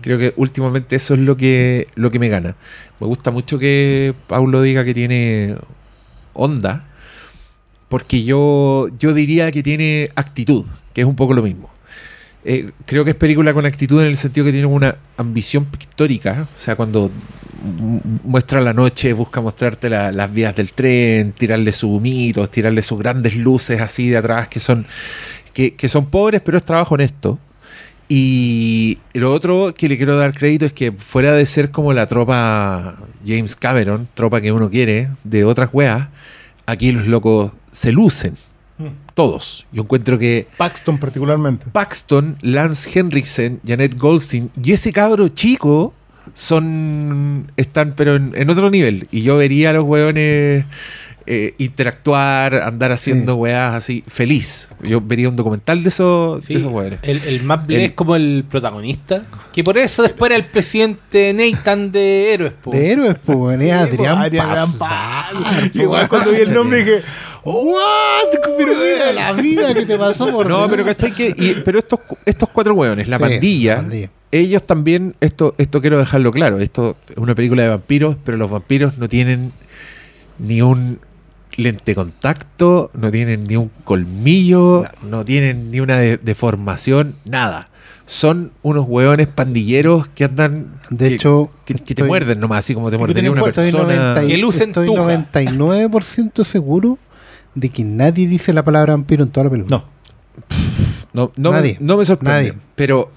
Creo 0.00 0.18
que 0.18 0.32
últimamente 0.36 0.96
eso 0.96 1.14
es 1.14 1.20
lo 1.20 1.36
que, 1.36 1.88
lo 1.96 2.10
que 2.10 2.18
me 2.18 2.28
gana. 2.28 2.54
Me 3.00 3.06
gusta 3.06 3.30
mucho 3.30 3.58
que 3.58 4.14
Paulo 4.26 4.62
diga 4.62 4.84
que 4.84 4.94
tiene 4.94 5.56
onda, 6.32 6.86
porque 7.88 8.24
yo, 8.24 8.88
yo 8.98 9.14
diría 9.14 9.50
que 9.52 9.62
tiene 9.62 10.10
actitud, 10.14 10.64
que 10.92 11.02
es 11.02 11.06
un 11.06 11.16
poco 11.16 11.34
lo 11.34 11.42
mismo. 11.42 11.70
Eh, 12.44 12.70
creo 12.84 13.04
que 13.04 13.10
es 13.10 13.16
película 13.16 13.52
con 13.52 13.66
actitud 13.66 14.00
en 14.00 14.06
el 14.06 14.16
sentido 14.16 14.46
que 14.46 14.52
tiene 14.52 14.66
una 14.66 14.96
ambición 15.16 15.64
pictórica, 15.64 16.46
o 16.52 16.56
sea, 16.56 16.76
cuando 16.76 17.10
mu- 17.62 18.00
muestra 18.22 18.60
la 18.60 18.72
noche, 18.72 19.12
busca 19.12 19.40
mostrarte 19.40 19.90
la- 19.90 20.12
las 20.12 20.32
vías 20.32 20.54
del 20.54 20.72
tren, 20.72 21.32
tirarle 21.32 21.72
sus 21.72 21.90
humitos, 21.90 22.48
tirarle 22.50 22.82
sus 22.82 22.98
grandes 23.00 23.34
luces 23.36 23.80
así 23.80 24.08
de 24.10 24.16
atrás, 24.18 24.46
que 24.48 24.60
son, 24.60 24.86
que, 25.52 25.74
que 25.74 25.88
son 25.88 26.06
pobres, 26.06 26.40
pero 26.44 26.56
es 26.58 26.64
trabajo 26.64 26.94
honesto. 26.94 27.38
Y 28.08 28.98
lo 29.14 29.32
otro 29.32 29.74
que 29.76 29.88
le 29.88 29.96
quiero 29.96 30.16
dar 30.16 30.32
crédito 30.32 30.64
es 30.64 30.72
que 30.72 30.92
fuera 30.92 31.32
de 31.32 31.44
ser 31.46 31.72
como 31.72 31.92
la 31.92 32.06
tropa 32.06 32.96
James 33.26 33.56
Cameron, 33.56 34.06
tropa 34.14 34.40
que 34.40 34.52
uno 34.52 34.70
quiere, 34.70 35.08
de 35.24 35.44
otras 35.44 35.70
weas, 35.72 36.06
aquí 36.66 36.92
los 36.92 37.06
locos 37.06 37.52
se 37.70 37.92
lucen. 37.92 38.34
Todos. 39.14 39.66
Yo 39.72 39.82
encuentro 39.82 40.18
que 40.18 40.46
Paxton 40.58 40.98
particularmente. 40.98 41.66
Paxton, 41.72 42.36
Lance 42.42 42.98
Henriksen, 42.98 43.60
Janet 43.66 43.96
Goldstein 43.96 44.50
y 44.62 44.72
ese 44.72 44.92
cabro 44.92 45.28
chico 45.28 45.94
son. 46.34 47.50
están 47.56 47.94
pero 47.96 48.16
en, 48.16 48.34
en 48.36 48.50
otro 48.50 48.70
nivel. 48.70 49.08
Y 49.10 49.22
yo 49.22 49.38
vería 49.38 49.70
a 49.70 49.72
los 49.72 49.84
weones 49.84 50.66
eh, 51.26 51.54
interactuar, 51.58 52.54
andar 52.54 52.92
haciendo 52.92 53.34
Sí. 53.34 53.38
weas 53.40 53.74
así, 53.74 54.04
feliz. 54.06 54.70
Yo 54.82 55.00
vería 55.00 55.28
un 55.28 55.36
documental 55.36 55.82
de 55.82 55.88
esos, 55.88 56.44
Sí, 56.44 56.54
de 56.54 56.60
esos 56.60 56.72
weones. 56.72 57.00
el, 57.02 57.20
el 57.26 57.42
Matt 57.42 57.68
El- 57.70 57.76
es 57.80 57.92
como 57.92 58.14
el 58.16 58.44
protagonista. 58.48 59.22
Que 59.52 59.64
por 59.64 59.76
eso 59.78 60.02
después 60.02 60.30
era 60.30 60.36
el 60.36 60.44
presidente 60.46 61.32
Nathan 61.34 61.90
de 61.92 62.32
Héroes. 62.34 62.52
po. 62.62 62.70
De 62.70 62.92
héroes, 62.92 63.16
weón, 63.26 63.60
es 63.62 63.72
Adrián 63.72 64.18
Adrián 64.18 64.72
Paz. 64.74 65.26
Igual 65.74 66.08
cuando 66.08 66.30
vi 66.30 66.36
el 66.42 66.52
nombre 66.52 66.78
dije, 66.84 67.02
What? 67.44 68.56
Pero 68.58 68.72
mira 68.74 69.12
la 69.12 69.32
vida 69.32 69.72
que 69.74 69.86
te 69.86 69.96
pasó 69.96 70.30
por 70.30 70.46
No, 70.48 70.68
pero 70.68 70.84
¿cachai? 70.84 71.12
Que, 71.12 71.34
y- 71.36 71.62
pero 71.64 71.78
estos, 71.78 72.00
estos 72.24 72.48
cuatro 72.50 72.74
hueones, 72.74 73.08
la 73.08 73.16
Sí, 73.18 73.22
pandilla, 73.22 73.76
pandilla. 73.76 74.10
ellos 74.32 74.62
también, 74.66 75.14
esto, 75.20 75.54
esto 75.58 75.80
quiero 75.80 75.98
dejarlo 75.98 76.30
claro, 76.32 76.58
esto 76.58 76.96
es 77.08 77.16
una 77.16 77.34
película 77.34 77.62
de 77.62 77.68
vampiros, 77.70 78.16
pero 78.24 78.36
los 78.36 78.50
vampiros 78.50 78.98
no 78.98 79.08
tienen 79.08 79.52
ni 80.38 80.60
un 80.60 80.98
lente 81.56 81.94
contacto, 81.94 82.90
no 82.94 83.10
tienen 83.10 83.40
ni 83.44 83.56
un 83.56 83.70
colmillo, 83.84 84.84
no 85.02 85.24
tienen 85.24 85.70
ni 85.70 85.80
una 85.80 85.96
de- 85.98 86.18
deformación, 86.18 87.16
nada. 87.24 87.68
Son 88.04 88.52
unos 88.62 88.84
hueones 88.86 89.26
pandilleros 89.26 90.06
que 90.08 90.24
andan... 90.24 90.66
De 90.90 91.08
que- 91.08 91.14
hecho, 91.16 91.50
que, 91.64 91.74
que 91.74 91.94
te 91.94 92.04
muerden 92.04 92.38
nomás, 92.38 92.58
así 92.60 92.72
como 92.74 92.90
te 92.90 92.98
mordería 92.98 93.30
una 93.32 93.40
fuerza. 93.40 93.62
Persona... 93.62 93.84
90 94.14 94.24
y- 94.24 94.28
Que 94.28 94.36
lucen 94.36 94.68
estoy 94.70 94.86
tuja. 94.86 95.02
99% 95.02 96.44
seguro 96.44 96.98
de 97.54 97.68
que 97.70 97.82
nadie 97.84 98.28
dice 98.28 98.52
la 98.52 98.64
palabra 98.64 98.92
vampiro 98.92 99.24
en 99.24 99.30
toda 99.30 99.44
la 99.44 99.50
película. 99.50 99.76
no. 99.78 99.96
No, 101.12 101.32
no, 101.36 101.50
Nadie. 101.52 101.78
me, 101.80 101.86
no 101.86 101.96
me 101.96 102.04
sorprende. 102.04 102.48
Nadie. 102.50 102.52
Pero, 102.74 103.10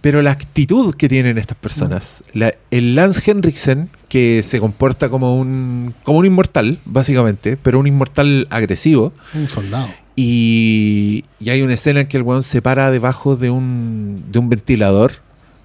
pero 0.00 0.22
la 0.22 0.30
actitud 0.30 0.94
que 0.94 1.08
tienen 1.08 1.38
estas 1.38 1.58
personas. 1.58 2.22
la- 2.32 2.54
el 2.70 2.94
Lance 2.94 3.28
Henriksen, 3.30 3.90
que 4.08 4.42
se 4.42 4.60
comporta 4.60 5.08
como 5.08 5.36
un, 5.36 5.94
como 6.04 6.18
un 6.18 6.26
inmortal, 6.26 6.78
básicamente, 6.84 7.56
pero 7.56 7.78
un 7.80 7.86
inmortal 7.86 8.46
agresivo. 8.50 9.12
Un 9.34 9.48
soldado. 9.48 9.88
Y, 10.16 11.24
y 11.40 11.50
hay 11.50 11.62
una 11.62 11.74
escena 11.74 12.00
en 12.00 12.06
que 12.08 12.16
el 12.16 12.22
weón 12.22 12.42
se 12.42 12.60
para 12.62 12.90
debajo 12.90 13.36
de 13.36 13.50
un, 13.50 14.24
de 14.30 14.38
un 14.38 14.48
ventilador. 14.48 15.12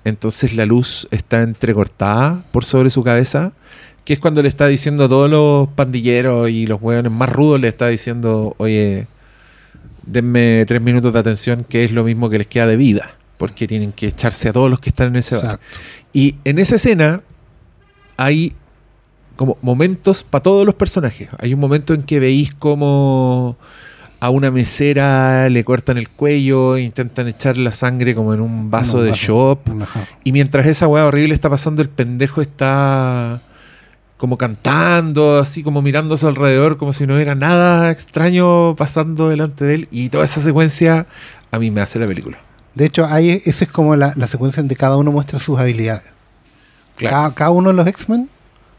Entonces 0.05 0.53
la 0.53 0.65
luz 0.65 1.07
está 1.11 1.41
entrecortada 1.41 2.43
por 2.51 2.65
sobre 2.65 2.89
su 2.89 3.03
cabeza. 3.03 3.51
Que 4.05 4.13
es 4.13 4.19
cuando 4.19 4.41
le 4.41 4.49
está 4.49 4.67
diciendo 4.67 5.05
a 5.05 5.09
todos 5.09 5.29
los 5.29 5.69
pandilleros 5.69 6.49
y 6.49 6.65
los 6.67 6.81
weones 6.81 7.11
más 7.11 7.29
rudos, 7.29 7.61
le 7.61 7.69
está 7.69 7.88
diciendo, 7.88 8.53
oye, 8.57 9.07
denme 10.05 10.65
tres 10.67 10.81
minutos 10.81 11.13
de 11.13 11.19
atención, 11.19 11.65
que 11.67 11.86
es 11.86 11.91
lo 11.93 12.03
mismo 12.03 12.29
que 12.29 12.38
les 12.39 12.47
queda 12.47 12.67
de 12.67 12.75
vida. 12.77 13.11
Porque 13.43 13.67
tienen 13.67 13.91
que 13.91 14.07
echarse 14.07 14.47
a 14.47 14.53
todos 14.53 14.69
los 14.69 14.79
que 14.79 14.87
están 14.87 15.07
en 15.09 15.17
ese 15.17 15.35
bar. 15.35 15.43
Exacto. 15.43 15.79
Y 16.13 16.35
en 16.45 16.59
esa 16.59 16.77
escena 16.77 17.23
hay 18.15 18.55
como 19.35 19.57
momentos 19.61 20.23
para 20.23 20.43
todos 20.43 20.65
los 20.65 20.75
personajes. 20.75 21.27
Hay 21.39 21.53
un 21.53 21.59
momento 21.59 21.93
en 21.93 22.03
que 22.03 22.21
veis 22.21 22.53
como 22.53 23.57
a 24.21 24.29
una 24.29 24.49
mesera 24.49 25.49
le 25.49 25.65
cortan 25.65 25.97
el 25.97 26.07
cuello, 26.07 26.77
intentan 26.77 27.27
echar 27.27 27.57
la 27.57 27.73
sangre 27.73 28.15
como 28.15 28.33
en 28.33 28.39
un 28.39 28.71
vaso 28.71 29.01
de 29.01 29.11
shop. 29.11 29.59
Y 30.23 30.31
mientras 30.31 30.65
esa 30.65 30.87
weá 30.87 31.05
horrible 31.05 31.33
está 31.33 31.49
pasando, 31.49 31.81
el 31.81 31.89
pendejo 31.89 32.41
está 32.41 33.41
como 34.15 34.37
cantando, 34.37 35.37
así 35.37 35.63
como 35.63 35.81
mirando 35.81 36.13
a 36.13 36.17
su 36.17 36.29
alrededor, 36.29 36.77
como 36.77 36.93
si 36.93 37.05
no 37.05 37.15
hubiera 37.15 37.35
nada 37.35 37.91
extraño 37.91 38.73
pasando 38.77 39.27
delante 39.27 39.65
de 39.65 39.75
él. 39.75 39.87
Y 39.91 40.07
toda 40.07 40.23
esa 40.23 40.39
secuencia 40.39 41.07
a 41.51 41.59
mí 41.59 41.71
me 41.71 41.81
hace 41.81 41.99
la 41.99 42.07
película. 42.07 42.37
De 42.76 42.86
hecho, 42.86 43.05
ahí 43.05 43.41
esa 43.45 43.65
es 43.65 43.71
como 43.71 43.95
la, 43.95 44.13
la 44.15 44.28
secuencia 44.28 44.61
en 44.61 44.67
que 44.67 44.76
cada 44.76 44.97
uno 44.97 45.11
muestra 45.11 45.39
sus 45.39 45.59
habilidades. 45.59 46.03
Claro. 46.95 47.15
Cada, 47.15 47.34
cada 47.36 47.49
uno 47.51 47.69
de 47.69 47.76
los 47.76 47.88
X-Men 47.88 48.30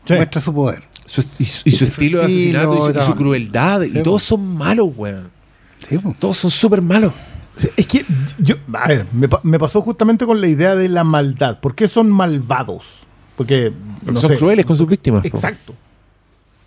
Sí. 0.04 0.14
muestra 0.14 0.40
su 0.40 0.52
poder. 0.54 0.82
Su 1.06 1.22
y, 1.38 1.44
su, 1.44 1.62
y 1.68 1.70
su 1.70 1.78
Su 1.78 1.84
estilo 1.84 2.18
de 2.18 2.24
asesinato 2.26 2.90
y 2.90 3.00
su, 3.02 3.10
y 3.10 3.14
crueldad. 3.14 3.82
Sí, 3.82 3.92
y 3.98 4.02
todos 4.02 4.22
son 4.22 4.46
malos, 4.54 4.88
weón. 4.96 5.30
Sí. 5.88 5.98
Todos 6.18 6.36
son 6.38 6.50
súper 6.50 6.82
malos. 6.82 7.12
Es 7.76 7.86
que 7.86 8.04
yo, 8.38 8.56
a 8.72 8.88
ver, 8.88 9.06
me, 9.12 9.28
pa- 9.28 9.40
me 9.44 9.58
pasó 9.58 9.80
justamente 9.80 10.26
con 10.26 10.40
la 10.40 10.48
idea 10.48 10.74
de 10.74 10.88
la 10.88 11.04
maldad. 11.04 11.60
¿Por 11.60 11.74
qué 11.74 11.86
son 11.88 12.10
malvados? 12.10 12.84
Porque, 13.36 13.72
Porque 14.00 14.12
no 14.12 14.20
son 14.20 14.30
sé. 14.30 14.36
crueles 14.38 14.66
con 14.66 14.76
sus 14.76 14.88
víctimas. 14.88 15.22
po. 15.22 15.28
Exacto. 15.28 15.74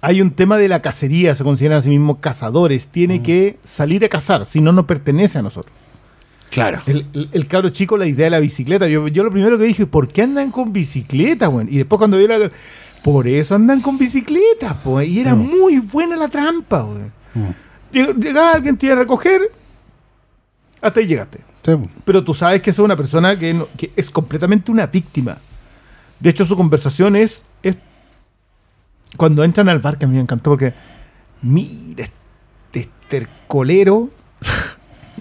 Hay 0.02 0.22
un 0.22 0.32
tema 0.32 0.58
de 0.58 0.68
la 0.70 0.82
cacería, 0.82 1.36
se 1.36 1.44
consideran 1.44 1.80
a 1.80 1.82
sí 1.82 1.90
mismos 1.90 2.18
cazadores. 2.22 2.86
Mm. 2.88 2.90
Tiene 2.92 3.22
que 3.24 3.58
salir 3.64 4.06
a 4.06 4.10
cazar, 4.10 4.46
si 4.46 4.62
no, 4.62 4.72
no 4.72 4.88
pertenece 4.88 5.40
a 5.40 5.42
nosotros. 5.42 5.76
Claro. 6.50 6.82
El, 6.88 7.06
el, 7.14 7.30
el 7.34 7.48
cabro 7.48 7.70
chico, 7.70 7.98
la 7.98 8.06
idea 8.08 8.26
de 8.26 8.30
la 8.32 8.40
bicicleta. 8.40 8.88
Yo, 8.88 9.08
yo 9.10 9.24
lo 9.24 9.32
primero 9.32 9.58
que 9.58 9.66
dije, 9.66 9.86
¿por 9.86 10.08
qué 10.08 10.24
andan 10.24 10.50
con 10.52 10.72
bicicleta, 10.74 11.48
güey? 11.48 11.68
Y 11.70 11.78
después 11.78 11.98
cuando 11.98 12.18
vi 12.18 12.28
la. 12.28 12.52
Por 13.04 13.28
eso 13.28 13.56
andan 13.56 13.82
con 13.82 13.98
bicicleta, 13.98 14.76
pues. 14.84 15.08
Y 15.08 15.20
era 15.20 15.36
Mm. 15.36 15.50
muy 15.60 15.78
buena 15.80 16.16
la 16.16 16.28
trampa, 16.30 16.82
güey. 16.82 17.04
Mm. 17.36 18.20
Llegaba 18.22 18.54
alguien, 18.54 18.78
te 18.78 18.86
iba 18.88 18.96
a 18.96 19.00
recoger. 19.00 19.42
Hasta 20.82 21.00
ahí 21.00 21.08
llegaste. 21.08 21.40
Sí, 21.64 21.76
po. 21.76 21.84
Pero 22.06 22.24
tú 22.24 22.34
sabes 22.34 22.62
que 22.62 22.70
esa 22.70 22.82
es 22.82 22.86
una 22.86 22.96
persona 22.96 23.38
que, 23.38 23.54
no- 23.54 23.68
que 23.78 23.92
es 23.96 24.10
completamente 24.10 24.72
una 24.72 24.88
víctima. 24.88 25.38
De 26.20 26.30
hecho, 26.30 26.46
su 26.46 26.56
conversación 26.56 27.16
es, 27.16 27.44
es 27.62 27.76
cuando 29.18 29.44
entran 29.44 29.68
al 29.70 29.80
bar, 29.80 29.98
que 29.98 30.06
a 30.06 30.08
mí 30.08 30.16
me 30.16 30.22
encantó 30.22 30.52
porque 30.52 30.74
mira 31.42 32.06
este 32.74 32.80
estercolero 32.80 34.10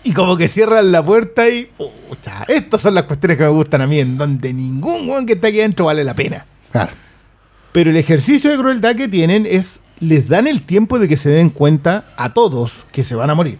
y 0.07 0.13
como 0.13 0.37
que 0.37 0.47
cierran 0.47 0.93
la 0.93 1.05
puerta 1.05 1.49
y 1.49 1.65
pucha, 1.65 2.45
estas 2.47 2.81
son 2.81 2.95
las 2.95 3.05
cuestiones 3.05 3.39
que 3.39 3.43
me 3.43 3.51
gustan 3.51 3.81
a 3.81 3.89
mí, 3.89 3.99
en 3.99 4.17
donde 4.17 4.55
ningún 4.55 5.09
weón 5.09 5.27
que 5.27 5.33
está 5.33 5.49
aquí 5.49 5.59
adentro 5.59 5.87
vale 5.87 6.05
la 6.05 6.15
pena. 6.15 6.47
Claro. 6.71 6.93
Pero 7.73 7.91
el 7.91 7.97
ejercicio 7.97 8.51
de 8.51 8.57
crueldad 8.57 8.95
que 8.95 9.09
tienen 9.09 9.47
es, 9.47 9.83
les 9.99 10.29
dan 10.29 10.47
el 10.47 10.63
tiempo 10.63 11.01
de 11.01 11.09
que 11.09 11.17
se 11.17 11.31
den 11.31 11.51
cuenta 11.51 12.07
a 12.17 12.33
todos 12.33 12.87
que 12.93 13.03
se 13.03 13.17
van 13.17 13.31
a 13.31 13.35
morir. 13.35 13.59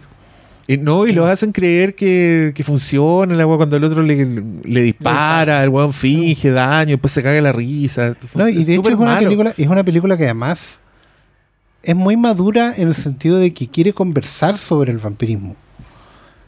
Y 0.67 0.77
no, 0.77 1.05
y 1.05 1.11
lo 1.11 1.25
hacen 1.25 1.51
creer 1.51 1.95
que, 1.95 2.53
que 2.55 2.63
funciona 2.63 3.33
el 3.33 3.41
agua 3.41 3.57
cuando 3.57 3.75
el 3.75 3.83
otro 3.83 4.01
le, 4.01 4.25
le 4.63 4.81
dispara, 4.81 5.63
el 5.63 5.69
weón 5.69 5.91
finge 5.91 6.51
daño, 6.51 6.91
después 6.91 7.11
se 7.11 7.21
caga 7.21 7.41
la 7.41 7.51
risa. 7.51 8.15
No, 8.35 8.47
y 8.47 8.63
de 8.63 8.73
hecho 8.73 8.83
súper 8.83 8.93
es 8.93 8.99
una, 8.99 9.11
malo. 9.15 9.25
película, 9.25 9.53
es 9.57 9.67
una 9.67 9.83
película 9.83 10.17
que 10.17 10.23
además 10.23 10.79
es 11.83 11.95
muy 11.95 12.15
madura 12.15 12.73
en 12.77 12.87
el 12.87 12.95
sentido 12.95 13.37
de 13.37 13.53
que 13.53 13.67
quiere 13.67 13.91
conversar 13.91 14.57
sobre 14.57 14.93
el 14.93 14.97
vampirismo. 14.97 15.55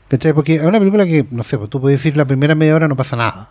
¿Cachai? 0.09 0.33
Porque 0.33 0.55
es 0.55 0.63
una 0.63 0.79
película 0.79 1.05
que, 1.05 1.25
no 1.31 1.43
sé, 1.43 1.57
pues 1.57 1.69
tú 1.69 1.79
puedes 1.79 1.99
decir 1.99 2.17
la 2.17 2.25
primera 2.25 2.55
media 2.55 2.75
hora 2.75 2.87
no 2.87 2.95
pasa 2.97 3.15
nada. 3.15 3.49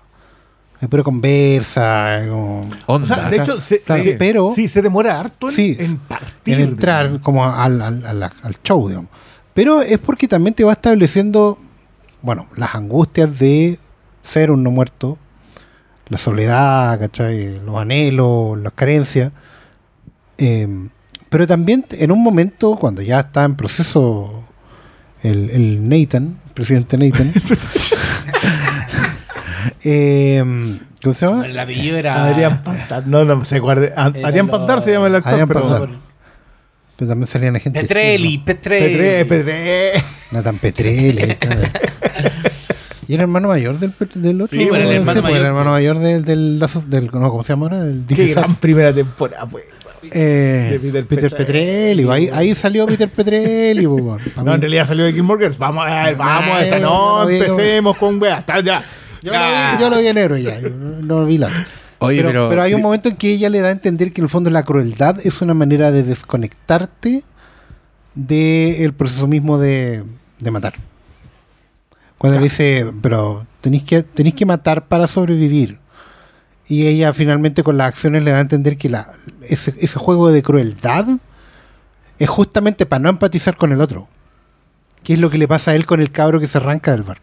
pero 0.91 1.03
conversa, 1.03 2.21
como- 2.29 2.61
O 2.87 3.05
sea, 3.05 3.29
de 3.29 3.39
hecho, 3.39 3.61
se, 3.61 3.81
Claro, 3.81 4.03
se- 4.03 4.13
pero- 4.13 4.49
sí, 4.49 4.69
se 4.69 4.81
demora 4.81 5.19
harto 5.19 5.49
en, 5.49 5.55
Sí, 5.57 5.77
en 5.77 5.97
partir. 5.99 6.55
en 6.55 6.69
entrar 6.69 7.21
como 7.21 7.45
al, 7.45 7.83
al, 7.83 8.07
al- 8.07 8.23
al 8.23 8.57
show, 8.63 8.87
digamos. 8.89 9.11
Pero 9.55 9.83
es 9.83 9.99
porque 9.99 10.29
también 10.29 10.55
te 10.55 10.63
va 10.63 10.71
estableciendo, 10.73 11.59
bueno, 12.23 12.47
las 12.57 12.77
angustias 12.77 13.37
de 13.41 13.77
ser 14.23 14.53
un 14.53 14.63
no 14.63 14.71
muerto, 14.71 15.19
la 16.11 16.17
soledad, 16.17 16.97
¿cachai? 17.01 17.59
Los 17.67 17.77
anhelos, 17.77 18.57
las 18.59 18.73
carencias. 18.73 19.33
Eh, 20.39 20.69
pero 21.29 21.45
también 21.49 21.85
en 21.91 22.13
un 22.13 22.23
momento, 22.23 22.77
cuando 22.77 23.03
ya 23.03 23.19
está 23.19 23.43
en 23.43 23.57
proceso 23.57 24.45
el, 25.23 25.51
el 25.51 25.89
Nathan, 25.89 26.37
el 26.47 26.53
presidente 26.55 26.97
Nathan, 26.99 27.33
eh, 29.85 30.79
¿cómo 31.03 31.15
se 31.15 31.27
llama? 31.27 31.47
El 31.47 31.59
apellido 31.59 31.97
era. 31.99 32.25
Adrián 32.27 32.63
Pastar. 32.63 33.07
No, 33.07 33.25
no 33.25 33.45
se 33.45 33.59
guarde. 33.59 33.93
Adrián 33.97 34.47
lo- 34.47 34.53
Pastar 34.53 34.81
se 34.81 34.93
llama 34.93 35.09
el 35.09 35.17
actor, 35.17 35.33
Adrián 35.33 35.49
pero. 35.49 35.61
Pastar. 35.61 35.89
Pero 36.97 37.09
también 37.11 37.27
salían 37.29 37.53
la 37.53 37.61
gente. 37.61 37.81
Petrelli, 37.81 38.39
Petrelli. 38.39 38.97
Pedre, 38.97 39.25
Pedre. 39.25 39.93
Nathan 40.33 40.59
Petrelli. 40.59 41.23
ahí 41.23 41.31
está. 41.31 41.57
¿Y 43.07 43.15
era 43.15 43.23
hermano 43.23 43.49
mayor 43.49 43.79
del, 43.79 43.95
del 44.17 44.43
otro? 44.43 44.59
Sí, 44.59 44.67
bueno, 44.69 44.91
el 44.91 44.97
hermano 44.97 45.23
pues, 45.23 45.33
mayor. 45.33 45.47
hermano 45.47 45.71
mayor 45.71 45.99
del, 45.99 46.25
del, 46.25 46.59
no, 47.11 47.31
¿cómo 47.31 47.43
se 47.43 47.53
llama 47.55 47.67
ahora? 47.67 47.85
El 47.85 48.05
Qué 48.07 48.27
gran 48.27 48.55
primera 48.57 48.93
temporada 48.93 49.47
fue 49.47 49.63
esa. 49.63 49.78
Eh, 50.03 50.69
de 50.73 50.79
Peter 50.81 51.07
Peter, 51.07 51.31
Petrelli. 51.31 52.05
Petrelli. 52.05 52.09
Ahí, 52.11 52.29
ahí 52.33 52.55
salió 52.55 52.87
Peter 52.87 53.09
Petrelli. 53.09 53.87
pues, 53.87 54.03
bueno. 54.03 54.25
No, 54.37 54.45
mí- 54.45 54.53
en 54.53 54.61
realidad 54.61 54.87
salió 54.87 55.05
de 55.05 55.13
Gilmore 55.13 55.43
Girls. 55.45 55.59
Vamos 55.59 55.87
a 55.87 56.05
ver, 56.05 56.17
vamos 56.17 56.57
a 56.57 56.65
esta. 56.65 56.79
No, 56.79 57.29
empecemos 57.29 57.97
con 57.97 58.21
weá. 58.21 58.45
Ya. 58.63 58.85
yo, 59.23 59.33
lo 59.33 59.39
vi, 59.39 59.81
yo 59.83 59.91
lo 59.91 59.99
vi 59.99 60.07
en 60.07 60.19
héroe 60.19 60.43
ya. 60.43 60.61
no 60.61 61.21
lo 61.21 61.27
vi 61.27 61.39
la. 61.39 61.67
Oye, 62.01 62.19
pero, 62.19 62.29
pero, 62.31 62.49
pero 62.51 62.63
hay 62.63 62.75
un 62.75 62.83
momento 62.83 63.09
en 63.09 63.17
que 63.17 63.33
ella 63.33 63.49
le 63.51 63.61
da 63.61 63.69
a 63.69 63.73
entender 63.73 64.13
que 64.13 64.21
en 64.21 64.27
el 64.27 64.29
fondo 64.29 64.51
la 64.51 64.63
crueldad 64.65 65.19
es 65.27 65.43
una 65.43 65.55
manera 65.55 65.91
de 65.91 66.05
desconectarte 66.05 67.25
del 68.15 68.93
proceso 68.93 69.27
mismo 69.27 69.59
de, 69.59 70.05
de 70.39 70.51
matar. 70.51 70.75
Cuando 72.19 72.39
le 72.39 72.45
dice, 72.45 72.87
pero 73.03 73.47
tenéis 73.61 73.83
que, 73.85 74.03
tenéis 74.03 74.35
que 74.35 74.47
matar 74.47 74.87
para 74.87 75.07
sobrevivir. 75.07 75.79
Y 76.69 76.87
ella 76.87 77.13
finalmente 77.15 77.63
con 77.63 77.79
las 77.79 77.89
acciones 77.89 78.23
le 78.23 78.31
da 78.31 78.39
a 78.39 78.43
entender 78.43 78.77
que 78.77 78.89
la, 78.91 79.13
ese, 79.43 79.75
ese 79.81 79.99
juego 79.99 80.31
de 80.31 80.43
crueldad 80.43 81.07
es 82.19 82.29
justamente 82.29 82.85
para 82.85 83.01
no 83.01 83.09
empatizar 83.09 83.57
con 83.57 83.73
el 83.73 83.81
otro. 83.81 84.07
Que 85.03 85.15
es 85.15 85.19
lo 85.21 85.31
que 85.31 85.39
le 85.39 85.49
pasa 85.49 85.71
a 85.71 85.75
él 85.75 85.87
con 85.87 86.01
el 86.01 86.11
cabro 86.11 86.41
que 86.41 86.47
se 86.47 86.59
arranca 86.59 86.91
del 86.93 87.05
bar. 87.05 87.19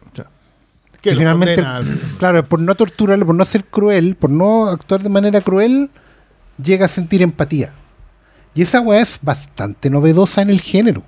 Que 1.00 1.10
finalmente, 1.14 1.62
al- 1.62 2.00
claro, 2.18 2.44
por 2.44 2.58
no 2.58 2.74
torturarle, 2.74 3.24
por 3.24 3.34
no 3.36 3.44
ser 3.44 3.64
cruel, 3.64 4.16
por 4.16 4.30
no 4.30 4.66
actuar 4.68 5.02
de 5.02 5.08
manera 5.10 5.40
cruel, 5.40 5.90
llega 6.60 6.86
a 6.86 6.88
sentir 6.88 7.22
empatía. 7.22 7.72
Y 8.54 8.62
esa 8.62 8.80
weá 8.80 9.02
es 9.02 9.18
bastante 9.22 9.90
novedosa 9.90 10.42
en 10.42 10.50
el 10.50 10.60
género. 10.60 11.04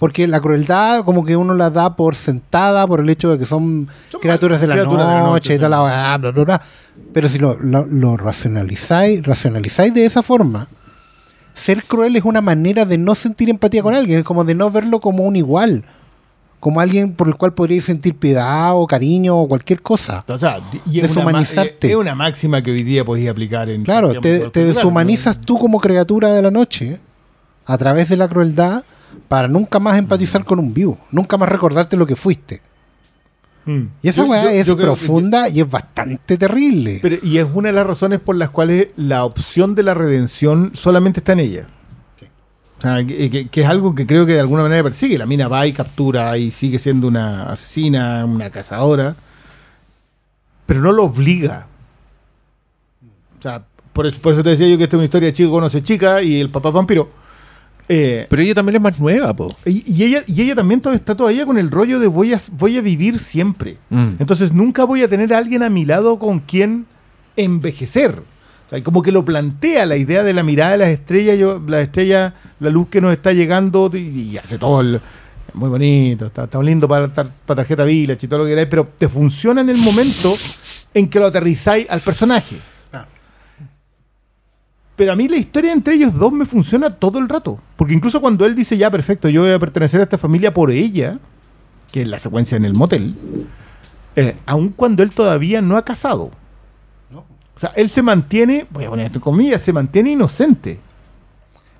Porque 0.00 0.26
la 0.26 0.40
crueldad, 0.40 1.04
como 1.04 1.24
que 1.24 1.36
uno 1.36 1.54
la 1.54 1.70
da 1.70 1.94
por 1.94 2.16
sentada 2.16 2.86
por 2.88 2.98
el 3.00 3.08
hecho 3.10 3.30
de 3.30 3.38
que 3.38 3.44
son, 3.44 3.86
Son 4.08 4.20
criaturas 4.20 4.60
de 4.60 4.66
la 4.66 4.74
criaturas 4.74 5.06
de 5.06 5.14
la 5.14 5.22
noche 5.22 5.54
y 5.54 5.58
la 5.58 5.82
weá, 5.84 6.16
bla, 6.18 6.30
bla, 6.32 6.44
bla. 6.44 6.62
Pero 7.12 7.28
si 7.28 7.38
lo, 7.38 7.56
lo, 7.60 7.84
lo 7.86 8.16
racionalizáis, 8.16 9.22
racionalizáis 9.24 9.92
de 9.94 10.04
esa 10.06 10.22
forma, 10.22 10.68
ser 11.54 11.82
cruel 11.84 12.16
es 12.16 12.24
una 12.24 12.40
manera 12.40 12.84
de 12.86 12.96
no 12.98 13.14
sentir 13.14 13.50
empatía 13.50 13.82
con 13.82 13.94
alguien, 13.94 14.20
es 14.20 14.24
como 14.24 14.42
de 14.44 14.54
no 14.54 14.70
verlo 14.70 15.00
como 15.00 15.24
un 15.24 15.36
igual, 15.36 15.84
como 16.60 16.80
alguien 16.80 17.12
por 17.12 17.28
el 17.28 17.34
cual 17.36 17.52
podríais 17.52 17.84
sentir 17.84 18.14
piedad 18.16 18.70
o 18.74 18.86
cariño 18.86 19.36
o 19.38 19.48
cualquier 19.48 19.82
cosa. 19.82 20.24
O 20.28 20.38
sea, 20.38 20.60
y 20.90 21.00
es 21.00 21.10
una, 21.12 21.24
ma- 21.24 21.38
Deshumanizarte. 21.40 21.90
es 21.90 21.96
una 21.96 22.14
máxima 22.14 22.62
que 22.62 22.70
hoy 22.70 22.82
día 22.84 23.04
podéis 23.04 23.28
aplicar 23.28 23.68
en. 23.68 23.82
Claro, 23.84 24.18
te, 24.20 24.48
te 24.50 24.64
deshumanizas 24.64 25.40
tú 25.40 25.58
como 25.58 25.78
criatura 25.78 26.32
de 26.32 26.40
la 26.40 26.50
noche 26.50 26.98
a 27.66 27.76
través 27.76 28.08
de 28.08 28.16
la 28.16 28.28
crueldad 28.28 28.82
para 29.28 29.48
nunca 29.48 29.78
más 29.78 29.98
empatizar 29.98 30.44
con 30.44 30.58
un 30.58 30.72
vivo, 30.74 30.98
nunca 31.10 31.36
más 31.36 31.48
recordarte 31.48 31.96
lo 31.96 32.06
que 32.06 32.16
fuiste. 32.16 32.60
Mm. 33.66 33.82
Y 34.02 34.08
esa 34.08 34.22
Yo- 34.22 34.28
weá 34.28 34.44
yo- 34.44 34.50
es 34.50 34.66
yo 34.66 34.76
creo 34.76 34.94
que- 34.94 34.98
profunda 35.00 35.48
y 35.48 35.60
es 35.60 35.70
bastante 35.70 36.36
terrible. 36.38 36.98
Pero, 37.02 37.16
y 37.22 37.38
es 37.38 37.46
una 37.52 37.68
de 37.68 37.74
las 37.74 37.86
razones 37.86 38.18
por 38.20 38.36
las 38.36 38.50
cuales 38.50 38.88
la 38.96 39.24
opción 39.24 39.74
de 39.74 39.82
la 39.82 39.94
redención 39.94 40.70
solamente 40.74 41.20
está 41.20 41.32
en 41.34 41.40
ella. 41.40 41.66
O 42.78 42.82
sea, 42.82 43.04
que, 43.04 43.28
que- 43.28 43.48
que 43.48 43.60
es 43.60 43.66
algo 43.66 43.94
que 43.94 44.06
creo 44.06 44.24
que 44.24 44.32
de 44.32 44.40
alguna 44.40 44.62
manera 44.62 44.82
persigue. 44.82 45.18
La 45.18 45.26
mina 45.26 45.48
va 45.48 45.66
y 45.66 45.72
captura 45.74 46.38
y 46.38 46.50
sigue 46.50 46.78
siendo 46.78 47.06
una 47.08 47.42
asesina, 47.44 48.24
una 48.24 48.48
cazadora, 48.48 49.16
pero 50.64 50.80
no 50.80 50.90
lo 50.92 51.04
obliga. 51.04 51.66
O 53.38 53.42
sea, 53.42 53.64
por 53.92 54.06
eso, 54.06 54.18
por 54.22 54.32
eso 54.32 54.42
te 54.42 54.50
decía 54.50 54.66
yo 54.68 54.78
que 54.78 54.84
esta 54.84 54.96
es 54.96 54.98
una 54.98 55.04
historia 55.04 55.26
de 55.26 55.32
chico 55.34 55.50
conoce 55.50 55.82
chica 55.82 56.22
y 56.22 56.40
el 56.40 56.48
papá 56.48 56.70
es 56.70 56.74
vampiro. 56.74 57.10
Eh, 57.92 58.26
pero 58.30 58.40
ella 58.42 58.54
también 58.54 58.76
es 58.76 58.82
más 58.82 59.00
nueva, 59.00 59.34
po. 59.34 59.48
y, 59.66 59.82
y 59.92 60.04
ella, 60.04 60.22
y 60.28 60.40
ella 60.42 60.54
también 60.54 60.80
está 60.94 61.16
todavía 61.16 61.44
con 61.44 61.58
el 61.58 61.72
rollo 61.72 61.98
de 61.98 62.06
voy 62.06 62.32
a, 62.32 62.38
voy 62.52 62.78
a 62.78 62.80
vivir 62.80 63.18
siempre. 63.18 63.78
Mm. 63.90 64.10
Entonces 64.20 64.52
nunca 64.52 64.84
voy 64.84 65.02
a 65.02 65.08
tener 65.08 65.32
a 65.34 65.38
alguien 65.38 65.64
a 65.64 65.70
mi 65.70 65.84
lado 65.84 66.18
con 66.20 66.38
quien 66.38 66.86
envejecer. 67.36 68.22
O 68.66 68.70
sea, 68.70 68.82
como 68.84 69.02
que 69.02 69.10
lo 69.10 69.24
plantea 69.24 69.86
la 69.86 69.96
idea 69.96 70.22
de 70.22 70.32
la 70.32 70.44
mirada 70.44 70.72
de 70.72 70.78
las 70.78 70.88
estrellas, 70.90 71.36
yo, 71.36 71.60
la 71.66 71.80
estrella, 71.80 72.34
la 72.60 72.70
luz 72.70 72.86
que 72.88 73.00
nos 73.00 73.12
está 73.12 73.32
llegando 73.32 73.90
y, 73.92 73.98
y 73.98 74.38
hace 74.38 74.58
todo 74.58 74.80
el- 74.82 75.00
muy 75.52 75.68
bonito, 75.68 76.26
está, 76.26 76.44
está 76.44 76.62
lindo 76.62 76.86
para, 76.86 77.12
tar- 77.12 77.32
para 77.44 77.56
tarjeta 77.56 77.82
village 77.82 78.26
y 78.26 78.28
todo 78.28 78.38
lo 78.38 78.44
que 78.44 78.50
queráis, 78.52 78.68
pero 78.70 78.88
te 78.96 79.08
funciona 79.08 79.60
en 79.62 79.68
el 79.70 79.78
momento 79.78 80.36
en 80.94 81.08
que 81.08 81.18
lo 81.18 81.26
aterrizáis 81.26 81.86
al 81.90 82.00
personaje. 82.02 82.54
Pero 85.00 85.12
a 85.12 85.16
mí 85.16 85.28
la 85.28 85.38
historia 85.38 85.72
entre 85.72 85.94
ellos 85.94 86.12
dos 86.12 86.30
me 86.30 86.44
funciona 86.44 86.90
todo 86.90 87.18
el 87.20 87.26
rato. 87.26 87.58
Porque 87.76 87.94
incluso 87.94 88.20
cuando 88.20 88.44
él 88.44 88.54
dice, 88.54 88.76
ya, 88.76 88.90
perfecto, 88.90 89.30
yo 89.30 89.40
voy 89.40 89.50
a 89.52 89.58
pertenecer 89.58 89.98
a 89.98 90.02
esta 90.02 90.18
familia 90.18 90.52
por 90.52 90.70
ella, 90.70 91.18
que 91.90 92.02
es 92.02 92.06
la 92.06 92.18
secuencia 92.18 92.58
en 92.58 92.66
el 92.66 92.74
motel, 92.74 93.14
eh, 94.14 94.36
aun 94.44 94.68
cuando 94.76 95.02
él 95.02 95.10
todavía 95.12 95.62
no 95.62 95.78
ha 95.78 95.86
casado. 95.86 96.30
No. 97.10 97.20
O 97.20 97.58
sea, 97.58 97.70
él 97.76 97.88
se 97.88 98.02
mantiene, 98.02 98.66
voy 98.68 98.84
a 98.84 98.90
poner 98.90 99.06
esto 99.06 99.20
en 99.20 99.22
comillas, 99.22 99.62
se 99.62 99.72
mantiene 99.72 100.10
inocente. 100.10 100.78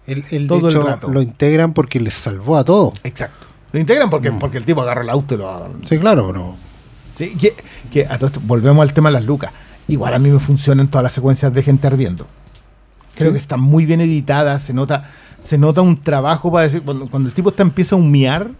Él, 0.06 0.24
él, 0.30 0.48
todo 0.48 0.68
de 0.68 0.78
el 0.78 0.82
rato. 0.82 1.10
lo 1.12 1.20
integran 1.20 1.74
porque 1.74 2.00
les 2.00 2.14
salvó 2.14 2.56
a 2.56 2.64
todos. 2.64 2.94
Exacto. 3.04 3.48
Lo 3.72 3.80
integran 3.80 4.08
porque, 4.08 4.30
Mm. 4.30 4.38
porque 4.38 4.56
el 4.56 4.64
tipo 4.64 4.80
agarra 4.80 5.02
el 5.02 5.10
auto 5.10 5.34
y 5.34 5.36
lo... 5.36 5.68
Sí, 5.86 5.98
claro, 5.98 6.26
pero 6.28 6.54
Sí, 7.16 7.36
que, 7.36 7.54
que 7.92 8.06
a 8.06 8.16
todo 8.16 8.28
esto, 8.28 8.40
volvemos 8.44 8.80
al 8.82 8.94
tema 8.94 9.10
de 9.10 9.12
las 9.12 9.24
lucas. 9.26 9.52
Igual 9.88 10.14
a 10.14 10.18
mí 10.18 10.30
me 10.30 10.38
funcionan 10.40 10.88
todas 10.88 11.02
las 11.02 11.12
secuencias 11.12 11.52
de 11.52 11.62
gente 11.62 11.86
ardiendo. 11.86 12.26
Creo 13.14 13.32
que 13.32 13.38
están 13.38 13.61
muy 13.61 13.86
bien 13.86 14.00
editadas, 14.00 14.62
se 14.62 14.72
nota, 14.72 15.11
se 15.38 15.58
nota 15.58 15.82
un 15.82 16.00
trabajo 16.00 16.50
para 16.50 16.64
decir, 16.64 16.82
cuando, 16.82 17.08
cuando 17.08 17.28
el 17.28 17.34
tipo 17.34 17.50
está 17.50 17.62
empieza 17.62 17.96
a 17.96 17.98
humear, 17.98 18.50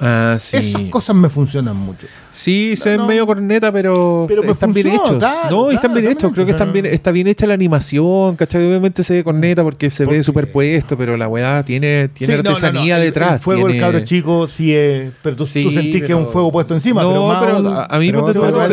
Ah, 0.00 0.34
sí. 0.40 0.56
esas 0.56 0.82
cosas 0.90 1.14
me 1.14 1.28
funcionan 1.28 1.76
mucho. 1.76 2.06
Sí, 2.30 2.74
se 2.74 2.90
ven 2.90 2.98
no. 2.98 3.06
medio 3.06 3.26
corneta, 3.26 3.70
pero, 3.70 4.24
Pero 4.26 4.42
me 4.42 4.50
están 4.50 4.72
bien 4.72 4.88
hechos. 4.88 5.22
no, 5.50 5.70
y 5.70 5.76
están 5.76 5.94
bien 5.94 6.08
hechos. 6.08 6.32
Creo 6.32 6.44
que 6.44 6.50
están 6.52 6.72
bien, 6.72 6.84
está 6.86 7.12
bien 7.12 7.28
hecha 7.28 7.46
la 7.46 7.54
animación, 7.54 8.34
¿cachai? 8.34 8.66
Obviamente 8.66 9.04
se 9.04 9.14
ve 9.14 9.22
corneta 9.24 9.62
porque 9.62 9.90
se 9.90 10.04
Porque- 10.04 10.16
ve 10.18 10.22
superpuesto, 10.24 10.98
pero 10.98 11.16
la 11.16 11.28
weá 11.28 11.64
tiene, 11.64 12.08
tiene 12.08 12.32
Sí, 12.34 12.36
no, 12.38 12.42
no, 12.42 12.50
artesanía 12.56 12.96
no, 12.96 13.00
el- 13.02 13.06
detrás. 13.08 13.32
El 13.34 13.38
fuego 13.40 13.62
del 13.68 13.72
tiene- 13.76 13.86
cabro 13.86 14.00
chico 14.00 14.48
sí 14.48 14.74
es, 14.74 15.12
pero 15.22 15.36
tú, 15.36 15.46
Sí, 15.46 15.62
tú 15.62 15.70
sentís 15.70 16.02
que 16.02 16.12
es 16.12 16.18
un 16.18 16.26
fuego 16.26 16.50
puesto 16.50 16.74
encima. 16.74 17.02
no, 17.02 17.10
pero, 17.10 17.28
más 17.28 17.44
pero 17.44 17.58
un- 17.60 17.66
a, 17.68 17.84
a 17.84 17.98
mí, 18.00 18.10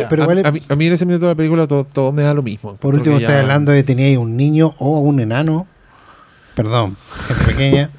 pero 0.10 0.24
a, 0.24 0.48
a 0.48 0.52
mí, 0.52 0.62
a 0.68 0.76
mí 0.76 0.86
en 0.88 0.94
ese 0.94 1.06
minuto 1.06 1.26
de 1.28 1.32
la 1.34 1.36
película 1.36 1.68
todo, 1.68 1.84
todo 1.86 2.12
me 2.12 2.24
da 2.24 2.34
lo 2.34 2.42
mismo. 2.42 2.76
por 2.78 2.96
último 2.96 3.20
ya- 3.20 3.42
hablando 3.42 3.72
de 3.72 3.84
tenía 3.84 4.08
ahí 4.08 4.18
un 4.18 4.36
niño 4.36 4.74
o 4.80 5.00
un 5.00 5.20
enano, 5.20 5.68
perdón, 6.56 6.98
gente 7.28 7.44
pequeña, 7.46 7.90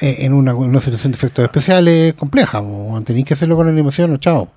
en 0.00 0.32
una, 0.32 0.54
una 0.54 0.80
situación 0.80 1.12
de 1.12 1.16
efectos 1.18 1.44
especiales 1.44 2.14
compleja. 2.14 2.60
O 2.60 3.00
tenéis 3.04 3.26
que 3.26 3.34
hacerlo 3.34 3.56
con 3.56 3.68
animación 3.68 4.12
o 4.12 4.16
chao. 4.18 4.48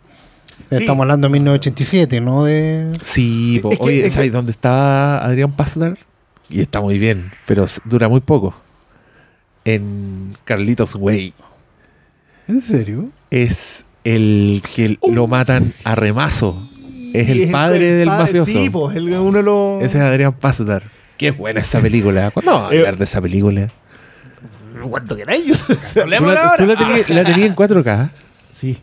Sí. 0.69 0.77
Estamos 0.77 1.03
hablando 1.03 1.27
de 1.27 1.33
1987, 1.33 2.19
¿no? 2.21 2.43
De... 2.43 2.91
Sí, 3.01 3.53
Sí, 3.55 3.59
po. 3.59 3.71
es 3.71 3.77
que- 3.77 3.83
oye, 3.85 3.97
es 3.99 4.03
que- 4.05 4.09
¿sabes 4.09 4.31
dónde 4.33 4.51
está 4.51 5.23
Adrián 5.23 5.55
Paslar? 5.55 5.97
Y 6.49 6.61
está 6.61 6.81
muy 6.81 6.97
bien, 6.97 7.31
pero 7.45 7.65
dura 7.85 8.07
muy 8.09 8.21
poco. 8.21 8.55
En 9.65 10.33
Carlitos 10.45 10.95
Way. 10.95 11.33
¿En 12.47 12.61
serio? 12.61 13.09
Es 13.29 13.85
el 14.03 14.61
que 14.75 14.97
lo 15.11 15.27
matan 15.27 15.65
a 15.83 15.95
remazo. 15.95 16.57
Es 17.13 17.29
el 17.29 17.51
padre 17.51 17.91
del 17.91 18.07
padre- 18.07 18.23
mafioso. 18.23 18.51
Sí, 18.51 18.69
pues, 18.69 18.95
el- 18.95 19.09
uno 19.13 19.37
de 19.37 19.43
los... 19.43 19.83
Ese 19.83 19.97
es 19.97 20.03
Adrián 20.03 20.33
Paslar. 20.33 20.83
Qué 21.17 21.31
buena 21.31 21.59
esa 21.61 21.81
película. 21.81 22.31
¿Cuándo 22.31 22.51
vamos 22.53 22.71
a 22.71 22.75
Eh, 22.75 22.79
hablar 22.79 22.97
de 22.97 23.03
esa 23.03 23.21
película? 23.21 23.69
¿Cuánto 24.83 25.15
queráis? 25.15 25.63
O 25.69 25.75
sea, 25.81 26.03
¿Tú 26.03 26.09
la, 26.09 26.17
tú 26.17 26.25
ahora. 26.25 26.65
la 26.65 26.75
tenías, 26.77 27.09
en 27.09 27.55
4K? 27.55 28.09
sí. 28.51 28.77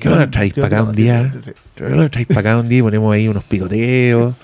¿Qué 0.00 0.10
no 0.10 0.16
la 0.16 0.30
traes 0.30 0.52
para 0.52 0.66
acá 0.66 0.82
un 0.82 0.94
día? 0.94 1.32
sí, 1.32 1.38
sí. 1.42 1.50
¿Qué 1.74 1.84
no 1.84 1.96
la 1.96 2.08
traes 2.10 2.26
para 2.26 2.40
acá 2.40 2.58
un 2.58 2.68
día 2.68 2.78
y 2.78 2.82
ponemos 2.82 3.14
ahí 3.14 3.26
unos 3.28 3.44
picoteos? 3.44 4.34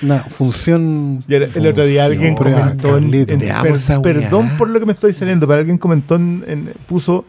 Una 0.00 0.20
función. 0.20 1.24
Y 1.26 1.34
el, 1.34 1.42
el 1.54 1.66
otro 1.66 1.84
día 1.84 2.04
alguien 2.04 2.34
comentó 2.36 2.96
en, 2.96 3.04
Carlito. 3.10 3.32
en- 3.34 3.40
per- 3.40 4.02
perdón 4.02 4.56
por 4.56 4.68
lo 4.70 4.78
que 4.78 4.86
me 4.86 4.92
estoy 4.92 5.12
saliendo, 5.12 5.46
pero 5.48 5.58
alguien 5.58 5.76
comentó 5.78 6.14
en, 6.14 6.44
en- 6.46 6.74
puso 6.86 7.24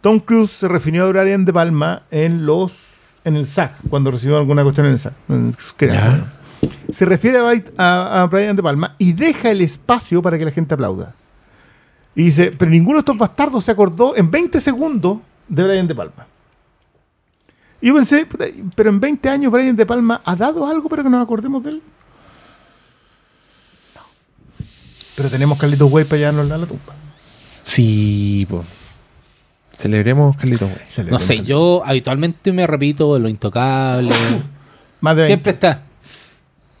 Tom 0.00 0.18
Cruise 0.20 0.50
se 0.50 0.66
refirió 0.68 1.04
a 1.04 1.08
Brian 1.22 1.44
De 1.44 1.52
Palma 1.52 2.04
en 2.10 2.46
los 2.46 2.72
en 3.24 3.36
el 3.36 3.46
SAG, 3.46 3.72
cuando 3.90 4.10
recibió 4.10 4.38
alguna 4.38 4.62
cuestión 4.62 4.86
en 4.86 4.92
el. 4.94 5.56
Ya. 5.90 6.32
Se 6.90 7.04
refiere 7.04 7.38
a, 7.38 7.50
a, 7.78 8.22
a 8.22 8.26
Brian 8.28 8.56
De 8.56 8.62
Palma 8.62 8.94
y 8.98 9.12
deja 9.12 9.50
el 9.50 9.60
espacio 9.60 10.22
para 10.22 10.38
que 10.38 10.44
la 10.46 10.50
gente 10.52 10.72
aplauda. 10.74 11.14
Y 12.14 12.24
dice, 12.24 12.52
pero 12.52 12.70
ninguno 12.70 12.96
de 12.96 13.00
estos 13.00 13.18
bastardos 13.18 13.64
se 13.64 13.72
acordó 13.72 14.16
en 14.16 14.30
20 14.30 14.60
segundos 14.60 15.18
de 15.48 15.64
Brian 15.64 15.88
De 15.88 15.94
Palma. 15.94 16.26
Y 17.80 17.88
yo 17.88 17.94
pensé, 17.94 18.26
pero 18.74 18.90
en 18.90 19.00
20 19.00 19.28
años 19.28 19.52
Brian 19.52 19.76
De 19.76 19.84
Palma 19.84 20.22
ha 20.24 20.36
dado 20.36 20.66
algo 20.66 20.88
para 20.88 21.02
que 21.02 21.10
nos 21.10 21.22
acordemos 21.22 21.62
de 21.64 21.70
él. 21.70 21.82
No. 23.94 24.02
Pero 25.16 25.28
tenemos 25.28 25.58
Carlitos 25.58 25.90
Way 25.90 26.04
para 26.04 26.18
llevarnos 26.18 26.50
a 26.50 26.58
la 26.58 26.66
tumba. 26.66 26.94
Sí, 27.64 28.46
po. 28.48 28.64
Celebremos 29.76 30.36
Carlitos 30.36 30.70
Way. 30.70 31.10
No 31.10 31.18
sé, 31.18 31.42
yo 31.42 31.82
habitualmente 31.84 32.52
me 32.52 32.66
repito 32.66 33.18
lo 33.18 33.28
intocable. 33.28 34.14
Más 35.00 35.16
de 35.16 35.22
20. 35.22 35.26
Siempre 35.26 35.52
está. 35.52 35.82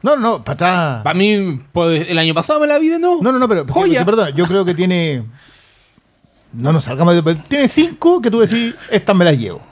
No, 0.04 0.16
no, 0.16 0.20
no, 0.20 0.44
para 0.44 0.52
atrás. 0.52 1.02
Para 1.02 1.18
mí, 1.18 1.62
pues, 1.72 2.06
el 2.10 2.18
año 2.18 2.34
pasado 2.34 2.60
me 2.60 2.66
la 2.66 2.78
vi 2.78 2.88
de 2.88 2.98
nuevo. 2.98 3.22
No, 3.22 3.32
no, 3.32 3.38
no, 3.38 3.48
pero 3.48 3.64
Joya. 3.66 4.04
perdón, 4.04 4.34
yo 4.36 4.46
creo 4.46 4.62
que 4.62 4.74
tiene. 4.74 5.24
No 6.52 6.74
nos 6.74 6.84
salgamos 6.84 7.24
de. 7.24 7.34
Tiene 7.48 7.68
cinco 7.68 8.20
que 8.20 8.30
tú 8.30 8.38
decís, 8.38 8.74
estas 8.90 9.16
me 9.16 9.24
las 9.24 9.38
llevo. 9.38 9.62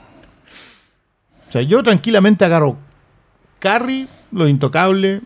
O 1.47 1.51
sea, 1.51 1.61
yo 1.61 1.83
tranquilamente 1.83 2.43
agarro 2.43 2.77
Carrie, 3.59 4.07
Los 4.31 4.49
Intocables, 4.49 5.21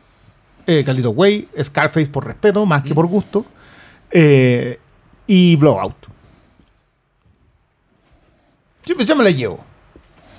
eh, 0.65 0.83
Carlito 0.85 1.11
Way, 1.11 1.47
Scarface 1.63 2.07
por 2.07 2.25
respeto, 2.25 2.65
más 2.65 2.83
que 2.83 2.93
por 2.93 3.07
gusto, 3.07 3.45
eh, 4.11 4.77
y 5.25 5.55
Blowout. 5.55 5.95
Sí, 8.81 8.93
pues 8.93 9.07
ya 9.07 9.15
me 9.15 9.23
las 9.23 9.37
llevo. 9.37 9.63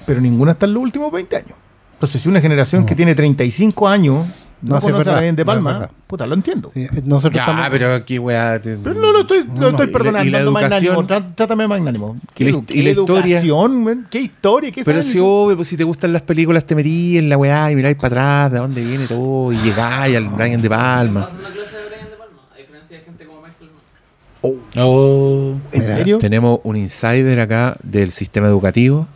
Pero 0.05 0.21
ninguna 0.21 0.53
está 0.53 0.66
en 0.66 0.75
los 0.75 0.83
últimos 0.83 1.11
20 1.11 1.37
años. 1.37 1.55
Entonces, 1.95 2.21
si 2.21 2.29
una 2.29 2.43
generación 2.43 2.85
que 2.85 2.95
tiene 2.95 3.14
35 3.14 3.89
años 3.89 4.27
no, 4.61 4.75
No, 4.75 4.81
conoce 4.81 4.95
a 4.95 4.99
verdad, 4.99 5.17
Brian 5.19 5.37
De 5.37 5.45
no, 5.45 5.53
es 5.53 5.57
Palma, 5.57 5.91
puta, 6.07 6.27
lo 6.27 6.35
entiendo. 6.35 6.71
Sí, 6.75 6.87
nosotros 7.05 7.35
Ya, 7.35 7.43
estamos. 7.43 7.69
pero 7.71 7.95
aquí, 7.95 8.19
weá. 8.19 8.61
te- 8.61 8.77
Pero 8.77 8.95
no 9.01 9.13
lo 9.13 9.21
estoy, 9.21 9.45
lo 9.45 9.69
estoy 9.69 9.85
Y 9.85 9.87
la- 9.87 9.93
perdonando. 9.93 10.27
y 10.29 10.31
la 10.31 10.39
ando 10.39 10.53
magnánimo, 10.53 11.07
trá- 11.07 11.35
trátame 11.35 11.69
magnánimo. 11.69 12.17
Y 12.37 12.45
la 12.45 12.61
¿Qué, 12.67 12.79
y 12.79 12.83
la 12.83 12.91
historia- 12.91 13.43
man? 13.69 14.07
¿Qué 14.11 14.21
historia? 14.21 14.73
¿Qué 14.73 14.83
Pero 14.85 15.03
si 15.03 15.19
obvio, 15.21 15.57
pues 15.57 15.69
si 15.69 15.77
te 15.77 15.85
gustan 15.85 16.13
las 16.13 16.23
películas, 16.23 16.65
te 16.65 16.75
metí 16.75 17.19
en 17.19 17.29
la 17.29 17.37
weá 17.37 17.71
y 17.71 17.77
miráis 17.77 17.97
para 17.97 18.07
atrás 18.47 18.53
de 18.53 18.59
dónde 18.59 18.83
viene 18.83 19.07
todo 19.07 19.53
y 19.53 19.57
llegáis 19.59 20.17
al 20.17 20.25
Brian 20.29 20.61
De 20.61 20.69
Palma. 20.69 21.25
Pasa 21.27 21.37
una 21.39 21.49
clase 21.51 21.77
de 21.77 21.89
Brian 21.89 22.11
De 22.11 22.17
Palma, 22.17 22.41
a 22.53 22.57
diferencia 22.59 22.99
de 22.99 23.05
gente 23.05 23.25
como 23.27 23.41
Michael 23.43 23.71
Mann. 23.71 24.85
Oh. 24.85 25.55
¿En 25.73 25.81
Mira, 25.83 25.97
serio? 25.97 26.19
Tenemos 26.19 26.61
un 26.65 26.77
insider 26.77 27.39
acá 27.41 27.77
del 27.83 28.11
sistema 28.13 28.47
educativo 28.49 29.07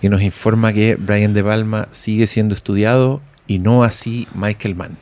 y 0.00 0.08
nos 0.08 0.22
informa 0.22 0.72
que 0.72 0.94
Brian 0.96 1.32
De 1.34 1.42
Palma 1.44 1.88
sigue 1.92 2.26
siendo 2.26 2.54
estudiado 2.54 3.20
y 3.48 3.58
no 3.58 3.82
así 3.82 4.28
Michael 4.34 4.76
Mann. 4.76 4.96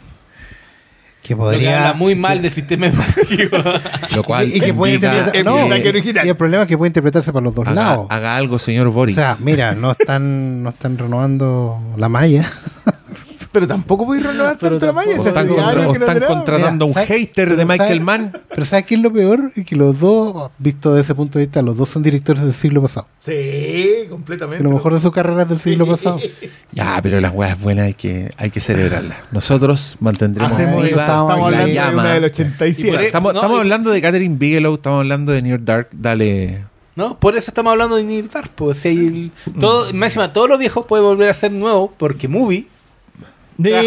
que 1.22 1.34
Lo 1.34 1.38
que 1.38 1.44
podría. 1.56 1.78
habla 1.88 1.92
muy 1.98 2.14
mal 2.14 2.40
del 2.40 2.50
sistema 2.52 2.86
educativo. 2.86 3.58
Lo 4.14 4.22
cual 4.22 4.48
y, 4.48 4.56
y 4.56 4.60
que 4.60 4.72
puede 4.72 4.94
interpretar. 4.94 5.44
No, 5.44 5.66
y 5.76 6.28
el 6.28 6.36
problema 6.36 6.62
es 6.62 6.68
que 6.68 6.78
puede 6.78 6.88
interpretarse 6.88 7.32
para 7.32 7.44
los 7.44 7.54
dos 7.54 7.66
haga, 7.66 7.74
lados. 7.82 8.06
haga 8.08 8.36
algo, 8.36 8.58
señor 8.58 8.86
O 8.86 8.92
Boris. 8.92 9.16
sea, 9.16 9.36
mira, 9.40 9.74
no 9.74 9.90
están, 9.90 10.62
no 10.62 10.70
están 10.70 10.96
renovando 10.96 11.80
la 11.98 12.08
malla. 12.08 12.48
Pero 13.52 13.66
tampoco 13.66 14.04
voy 14.04 14.18
a 14.18 14.22
renovar 14.22 14.56
Pero 14.58 14.72
tanto 14.78 14.86
la 14.86 14.92
malla. 14.92 15.12
están, 15.16 15.46
10 15.46 15.56
contra- 15.58 15.72
o 15.80 15.84
no 15.84 15.92
están 15.92 16.20
contratando 16.26 16.84
a 16.84 16.88
un 16.88 16.94
hater 16.94 17.56
de 17.56 17.64
Michael 17.64 17.88
¿sabes? 17.88 18.02
Mann. 18.02 18.32
Pero 18.48 18.64
¿sabes 18.64 18.86
qué 18.86 18.94
es 18.96 19.00
lo 19.00 19.12
peor? 19.12 19.52
Es 19.56 19.64
que 19.66 19.76
los 19.76 19.98
dos, 20.00 20.50
visto 20.58 20.90
desde 20.92 21.02
ese 21.06 21.14
punto 21.14 21.38
de 21.38 21.46
vista, 21.46 21.62
los 21.62 21.76
dos 21.76 21.88
son 21.88 22.02
directores 22.02 22.42
del 22.42 22.54
siglo 22.54 22.82
pasado. 22.82 23.08
Sí, 23.18 24.06
completamente. 24.10 24.58
Que 24.58 24.64
lo 24.64 24.70
mejor 24.74 24.94
de 24.94 25.00
su 25.00 25.10
carrera 25.10 25.42
es 25.42 25.48
del 25.48 25.58
siglo 25.58 25.84
Sí. 25.84 25.90
pasado. 25.90 26.18
Ya, 26.72 26.98
pero 27.02 27.20
las 27.20 27.32
weas 27.32 27.60
buenas 27.60 27.86
hay 27.86 27.94
que, 27.94 28.30
hay 28.36 28.50
que 28.50 28.60
celebrarlas. 28.60 29.18
Nosotros 29.32 29.96
mantendremos 30.00 30.52
Hacemos 30.52 30.82
viva 30.84 31.00
estamos 31.02 31.30
la 31.38 31.46
hablando 31.46 31.66
de 31.66 31.94
una 31.94 32.12
del 32.14 32.22
Y 32.22 32.26
87. 32.26 32.92
por- 32.92 33.00
estamos 33.04 33.32
No, 33.34 33.40
estamos 33.40 33.56
y- 33.56 33.60
hablando 33.60 33.90
de 33.90 34.02
Catherine 34.02 34.36
Bigelow, 34.36 34.74
estamos 34.74 34.98
hablando 35.00 35.32
de 35.32 35.42
New 35.42 35.50
York 35.52 35.62
Dark. 35.64 35.88
Dale. 35.92 36.64
No, 36.94 37.18
por 37.20 37.36
eso 37.36 37.50
estamos 37.50 37.72
hablando 37.72 37.96
de 37.96 38.04
Neil 38.04 38.30
Dark. 38.32 38.50
Pues, 38.54 38.78
si 38.78 38.88
hay 38.88 38.96
el- 39.06 39.30
todo, 39.60 39.92
más 39.92 40.08
encima, 40.08 40.32
todos 40.32 40.48
los 40.48 40.58
viejos 40.58 40.86
pueden 40.86 41.04
volver 41.04 41.28
a 41.28 41.34
ser 41.34 41.52
nuevos 41.52 41.90
porque 41.98 42.26
Movie 42.26 42.68
Mira, 43.58 43.80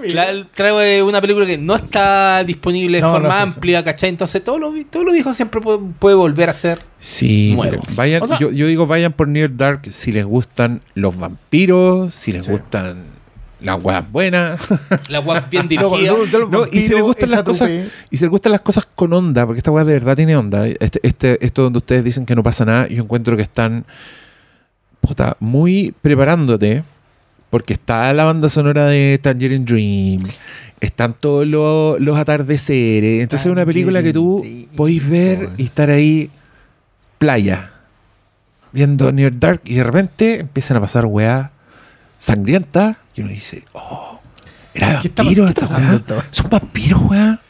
mira. 0.00 0.32
tra- 0.32 0.46
trae 0.54 1.02
una 1.02 1.20
película 1.20 1.46
que 1.46 1.56
no 1.58 1.76
está 1.76 2.42
disponible 2.44 2.98
de 2.98 3.02
No, 3.02 3.12
forma 3.12 3.28
no, 3.28 3.34
amplia, 3.34 3.84
¿cachai? 3.84 4.08
Entonces 4.10 4.42
todos 4.42 4.58
los, 4.60 4.74
todos 4.90 5.04
los 5.06 5.14
viejos 5.14 5.36
siempre 5.36 5.60
puede, 5.60 5.78
puede 5.98 6.16
volver 6.16 6.50
a 6.50 6.52
ser. 6.52 6.80
Sí, 6.98 7.52
Nuevo. 7.54 7.82
vayan, 7.94 8.22
O 8.22 8.26
sea- 8.26 8.38
yo, 8.38 8.50
yo 8.50 8.66
digo 8.66 8.86
vayan 8.86 9.12
por 9.12 9.32
York 9.32 9.52
Dark 9.56 9.82
si 9.90 10.12
les 10.12 10.24
gustan 10.24 10.80
los 10.94 11.16
vampiros, 11.16 12.12
si 12.14 12.32
les 12.32 12.46
Sí. 12.46 12.52
gustan 12.52 13.04
las 13.60 13.82
weas 13.82 14.10
buenas. 14.10 14.60
La 15.08 15.20
web 15.20 15.44
bien 15.50 15.62
No, 15.64 15.68
dirigida. 15.68 16.14
cuando 16.14 16.38
tú- 16.38 16.48
No, 16.50 16.64
y 16.70 16.80
si 16.80 16.92
les 16.92 17.02
gustan 17.02 17.30
las 17.30 17.42
cosas, 17.42 17.70
y 18.10 18.16
si 18.16 18.24
les 18.24 18.30
gustan 18.30 18.52
las 18.52 18.60
cosas 18.60 18.86
con 18.94 19.12
onda, 19.12 19.46
porque 19.46 19.58
esta 19.60 19.70
weá 19.70 19.84
de 19.84 19.92
verdad 19.94 20.16
tiene 20.16 20.36
onda. 20.36 20.66
Este, 20.66 21.00
este, 21.02 21.44
esto 21.44 21.62
donde 21.62 21.78
ustedes 21.78 22.04
dicen 22.04 22.26
que 22.26 22.34
no 22.34 22.42
pasa 22.42 22.64
nada, 22.64 22.88
yo 22.88 23.02
encuentro 23.02 23.36
que 23.36 23.42
están 23.42 23.84
puta, 25.00 25.36
muy 25.40 25.94
preparándote, 26.02 26.82
porque 27.50 27.74
está 27.74 28.12
la 28.12 28.24
banda 28.24 28.48
sonora 28.48 28.86
de 28.86 29.18
Tangerine 29.22 29.64
Dream, 29.64 30.20
están 30.80 31.14
todos 31.14 31.46
los, 31.46 32.00
los 32.00 32.16
atardeceres. 32.18 33.22
Entonces 33.22 33.46
es 33.46 33.52
una 33.52 33.64
película 33.66 34.02
que 34.02 34.12
tú 34.12 34.40
Dream, 34.42 34.66
podéis 34.76 35.08
ver 35.08 35.50
y 35.56 35.64
estar 35.64 35.90
ahí, 35.90 36.30
playa, 37.18 37.70
viendo 38.72 39.10
New 39.12 39.22
York 39.24 39.36
Dark, 39.38 39.60
y 39.64 39.74
de 39.74 39.84
repente 39.84 40.40
empiezan 40.40 40.76
a 40.76 40.80
pasar 40.80 41.06
weá 41.06 41.52
sangrientas, 42.18 42.96
y 43.14 43.20
uno 43.22 43.30
dice, 43.30 43.64
oh, 43.72 44.20
era 44.74 44.98
¿Qué 45.00 45.08
está- 45.08 45.22
vampiro 45.22 45.46
esta 45.46 45.64
está 45.64 45.74
pasando 45.76 46.14
weá. 46.14 46.24
Son 46.30 46.50
vampiros, 46.50 47.02
weá. 47.02 47.40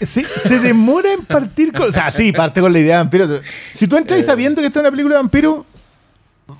Se, 0.00 0.24
se 0.24 0.60
demora 0.60 1.12
en 1.12 1.26
partir 1.26 1.72
con. 1.72 1.88
O 1.90 1.92
sea, 1.92 2.10
sí, 2.10 2.32
parte 2.32 2.62
con 2.62 2.72
la 2.72 2.78
idea 2.78 2.96
de 2.96 3.02
vampiro. 3.02 3.26
Si 3.74 3.86
tú 3.86 3.98
entras 3.98 4.24
sabiendo 4.24 4.62
que 4.62 4.68
esta 4.68 4.78
es 4.78 4.80
una 4.80 4.90
película 4.90 5.16
de 5.16 5.20
vampiro, 5.22 5.66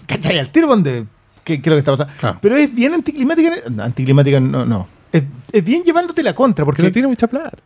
¿cachai? 0.06 0.38
Al 0.38 0.50
tiro 0.50 0.66
donde. 0.68 1.06
¿Qué 1.48 1.62
creo 1.62 1.76
que 1.76 1.78
está 1.78 1.92
pasando? 1.92 2.12
Claro. 2.20 2.38
Pero 2.42 2.56
es 2.58 2.74
bien 2.74 2.92
anticlimática. 2.92 3.50
no, 3.70 3.82
anticlimática, 3.82 4.38
no, 4.38 4.66
no. 4.66 4.86
Es, 5.10 5.22
es 5.50 5.64
bien 5.64 5.82
llevándote 5.82 6.22
la 6.22 6.34
contra, 6.34 6.66
Porque 6.66 6.82
no 6.82 6.90
tiene 6.90 7.08
mucha 7.08 7.26
plata. 7.26 7.56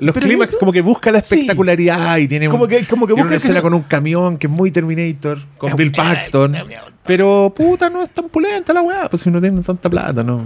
Los 0.00 0.14
clímax 0.16 0.56
como 0.56 0.72
que 0.72 0.82
busca 0.82 1.12
la 1.12 1.22
sí. 1.22 1.34
espectacularidad 1.34 2.16
y 2.18 2.26
tiene, 2.26 2.48
un- 2.48 2.52
Como 2.52 2.66
que- 2.66 2.84
como 2.86 3.06
que 3.06 3.12
tiene 3.14 3.22
busca 3.22 3.34
una 3.34 3.36
escena 3.36 3.62
con 3.62 3.74
un 3.74 3.82
camión 3.82 4.38
que 4.38 4.48
es 4.48 4.52
muy 4.52 4.72
Terminator, 4.72 5.38
con 5.56 5.70
Es- 5.70 5.76
Bill 5.76 5.92
Paxton. 5.92 6.56
Pero 7.04 7.52
puta, 7.56 7.88
no 7.90 8.02
es 8.02 8.10
tan 8.10 8.28
pulenta 8.28 8.72
la 8.72 8.82
weá, 8.82 9.08
pues 9.08 9.22
si 9.22 9.30
no 9.30 9.40
tiene 9.40 9.60
tanta 9.62 9.88
plata, 9.88 10.22
no. 10.24 10.42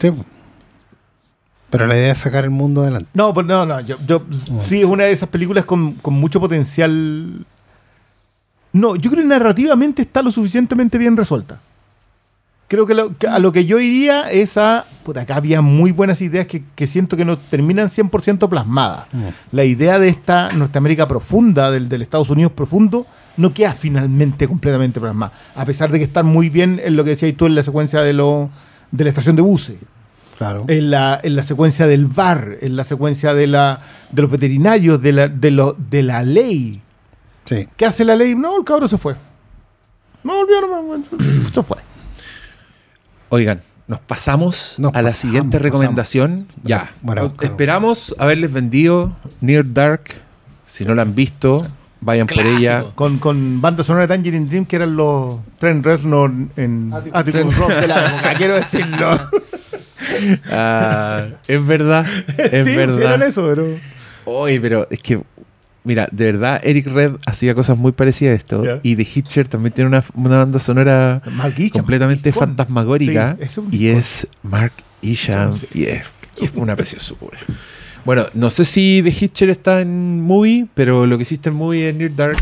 Sí. 0.00 0.10
Pero 1.70 1.86
la 1.86 1.96
idea 1.96 2.12
es 2.12 2.18
sacar 2.18 2.42
el 2.44 2.50
mundo 2.50 2.82
adelante. 2.82 3.08
No, 3.14 3.32
pues 3.32 3.46
no, 3.46 3.64
no. 3.64 3.80
Yo, 3.80 3.96
yo- 4.06 4.22
sí, 4.58 4.80
es 4.80 4.84
una 4.86 5.04
de 5.04 5.12
esas 5.12 5.28
películas 5.28 5.64
con, 5.64 5.92
con 5.94 6.14
mucho 6.14 6.40
potencial. 6.40 7.46
No, 8.72 8.96
yo 8.96 9.10
creo 9.10 9.22
que 9.22 9.28
narrativamente 9.28 10.02
está 10.02 10.22
lo 10.22 10.30
suficientemente 10.30 10.98
bien 10.98 11.16
resuelta. 11.16 11.60
Creo 12.68 12.86
que, 12.86 12.94
lo- 12.94 13.18
que 13.18 13.26
a 13.26 13.38
lo 13.38 13.52
que 13.52 13.66
yo 13.66 13.78
iría 13.80 14.30
es 14.30 14.56
a. 14.56 14.86
Puta, 15.04 15.20
acá 15.22 15.36
había 15.36 15.60
muy 15.60 15.92
buenas 15.92 16.22
ideas 16.22 16.46
que, 16.46 16.62
que 16.74 16.86
siento 16.86 17.18
que 17.18 17.24
no 17.26 17.36
terminan 17.38 17.88
100% 17.88 18.48
plasmadas. 18.48 19.06
La 19.50 19.64
idea 19.64 19.98
de 19.98 20.08
esta 20.08 20.50
Norteamérica 20.52 21.06
profunda, 21.06 21.70
del, 21.70 21.90
del 21.90 22.00
Estados 22.00 22.30
Unidos 22.30 22.52
profundo, 22.52 23.06
no 23.36 23.52
queda 23.52 23.74
finalmente 23.74 24.48
completamente 24.48 25.00
plasmada. 25.00 25.32
A 25.54 25.66
pesar 25.66 25.92
de 25.92 25.98
que 25.98 26.04
están 26.04 26.24
muy 26.24 26.48
bien 26.48 26.80
en 26.82 26.96
lo 26.96 27.04
que 27.04 27.10
decías 27.10 27.34
tú 27.36 27.44
en 27.44 27.54
la 27.56 27.62
secuencia 27.62 28.00
de, 28.00 28.14
lo, 28.14 28.48
de 28.90 29.04
la 29.04 29.10
estación 29.10 29.36
de 29.36 29.42
buses 29.42 29.76
Claro. 30.38 30.64
en 30.68 30.90
la, 30.90 31.20
en 31.22 31.36
la 31.36 31.42
secuencia 31.42 31.86
del 31.86 32.06
bar, 32.06 32.56
en 32.62 32.74
la 32.76 32.84
secuencia 32.84 33.34
de, 33.34 33.46
la, 33.48 33.80
de 34.10 34.22
los 34.22 34.30
veterinarios, 34.30 35.00
de 35.02 35.12
la, 35.12 35.28
de, 35.28 35.50
lo, 35.50 35.76
de 35.90 36.02
la 36.02 36.22
ley. 36.22 36.80
Sí. 37.44 37.68
¿Qué 37.76 37.86
hace 37.86 38.04
la 38.04 38.14
ley? 38.16 38.34
No, 38.34 38.58
el 38.58 38.64
cabro 38.64 38.86
se 38.88 38.98
fue. 38.98 39.14
No 40.24 40.36
volvió, 40.36 40.60
no, 40.60 41.04
se 41.52 41.62
fue. 41.62 41.78
Oigan, 43.30 43.60
nos 43.88 43.98
pasamos 44.00 44.76
Nos 44.78 44.90
a 44.94 44.98
la 45.02 45.08
pasamos, 45.08 45.16
siguiente 45.16 45.58
pasamos. 45.58 45.62
recomendación. 45.62 46.48
Ya. 46.62 46.90
Bueno. 47.00 47.34
Esperamos 47.40 48.14
haberles 48.18 48.52
vendido 48.52 49.16
Near 49.40 49.64
Dark. 49.72 50.02
Si 50.66 50.84
no 50.84 50.94
la 50.94 51.02
han 51.02 51.14
visto, 51.14 51.66
vayan 52.00 52.26
por 52.26 52.46
ella. 52.46 52.84
Con, 52.94 53.18
con 53.18 53.60
banda 53.60 53.82
sonora 53.82 54.02
de 54.06 54.08
Tangerine 54.14 54.46
Dream, 54.46 54.64
que 54.64 54.76
eran 54.76 54.96
los 54.96 55.40
Trent 55.58 55.84
Reznor 55.84 56.30
en 56.56 56.92
Atticus 57.12 57.56
Rock 57.58 57.70
de 57.70 57.88
la 57.88 58.06
época, 58.14 58.34
quiero 58.36 58.54
decirlo. 58.54 59.30
Ah, 60.50 61.26
es 61.46 61.66
verdad, 61.66 62.06
es 62.38 62.66
sí, 62.66 62.76
verdad. 62.76 62.96
sí 62.96 63.02
eran 63.02 63.22
eso, 63.22 63.44
pero... 63.46 63.66
Oye, 64.24 64.60
pero 64.60 64.86
es 64.90 65.00
que, 65.00 65.20
mira, 65.84 66.08
de 66.10 66.32
verdad, 66.32 66.60
Eric 66.62 66.86
Red 66.86 67.12
hacía 67.26 67.54
cosas 67.54 67.76
muy 67.76 67.92
parecidas 67.92 68.32
a 68.32 68.36
esto. 68.36 68.80
Y 68.82 68.96
The 68.96 69.02
Hitcher 69.02 69.48
también 69.48 69.72
tiene 69.72 69.88
una, 69.88 70.04
una 70.14 70.38
banda 70.38 70.58
sonora 70.58 71.22
Isham, 71.56 71.70
completamente 71.70 72.32
fantasmagórica. 72.32 73.36
Sí, 73.38 73.44
es 73.44 73.58
un 73.58 73.68
y 73.72 73.86
es 73.88 74.26
Mark 74.42 74.72
Isham. 75.00 75.52
Sí. 75.52 75.66
Y 75.74 75.84
es, 75.84 76.02
y 76.40 76.44
es 76.46 76.52
una 76.54 76.76
preciosura. 76.76 77.38
Bueno, 78.04 78.26
no 78.34 78.50
sé 78.50 78.64
si 78.64 79.00
The 79.04 79.10
Hitcher 79.10 79.50
está 79.50 79.80
en 79.80 80.20
movie, 80.20 80.66
pero 80.74 81.06
lo 81.06 81.16
que 81.16 81.22
hiciste 81.22 81.50
en 81.50 81.54
movie 81.54 81.88
es 81.88 81.94
Near 81.94 82.14
Dark. 82.16 82.38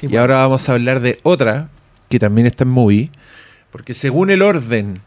Y 0.00 0.16
ahora 0.16 0.36
vamos 0.36 0.68
a 0.68 0.72
hablar 0.74 1.00
de 1.00 1.18
otra 1.22 1.70
que 2.08 2.18
también 2.18 2.46
está 2.46 2.64
en 2.64 2.70
movie. 2.70 3.10
Porque 3.70 3.94
según 3.94 4.30
el 4.30 4.42
orden 4.42 5.00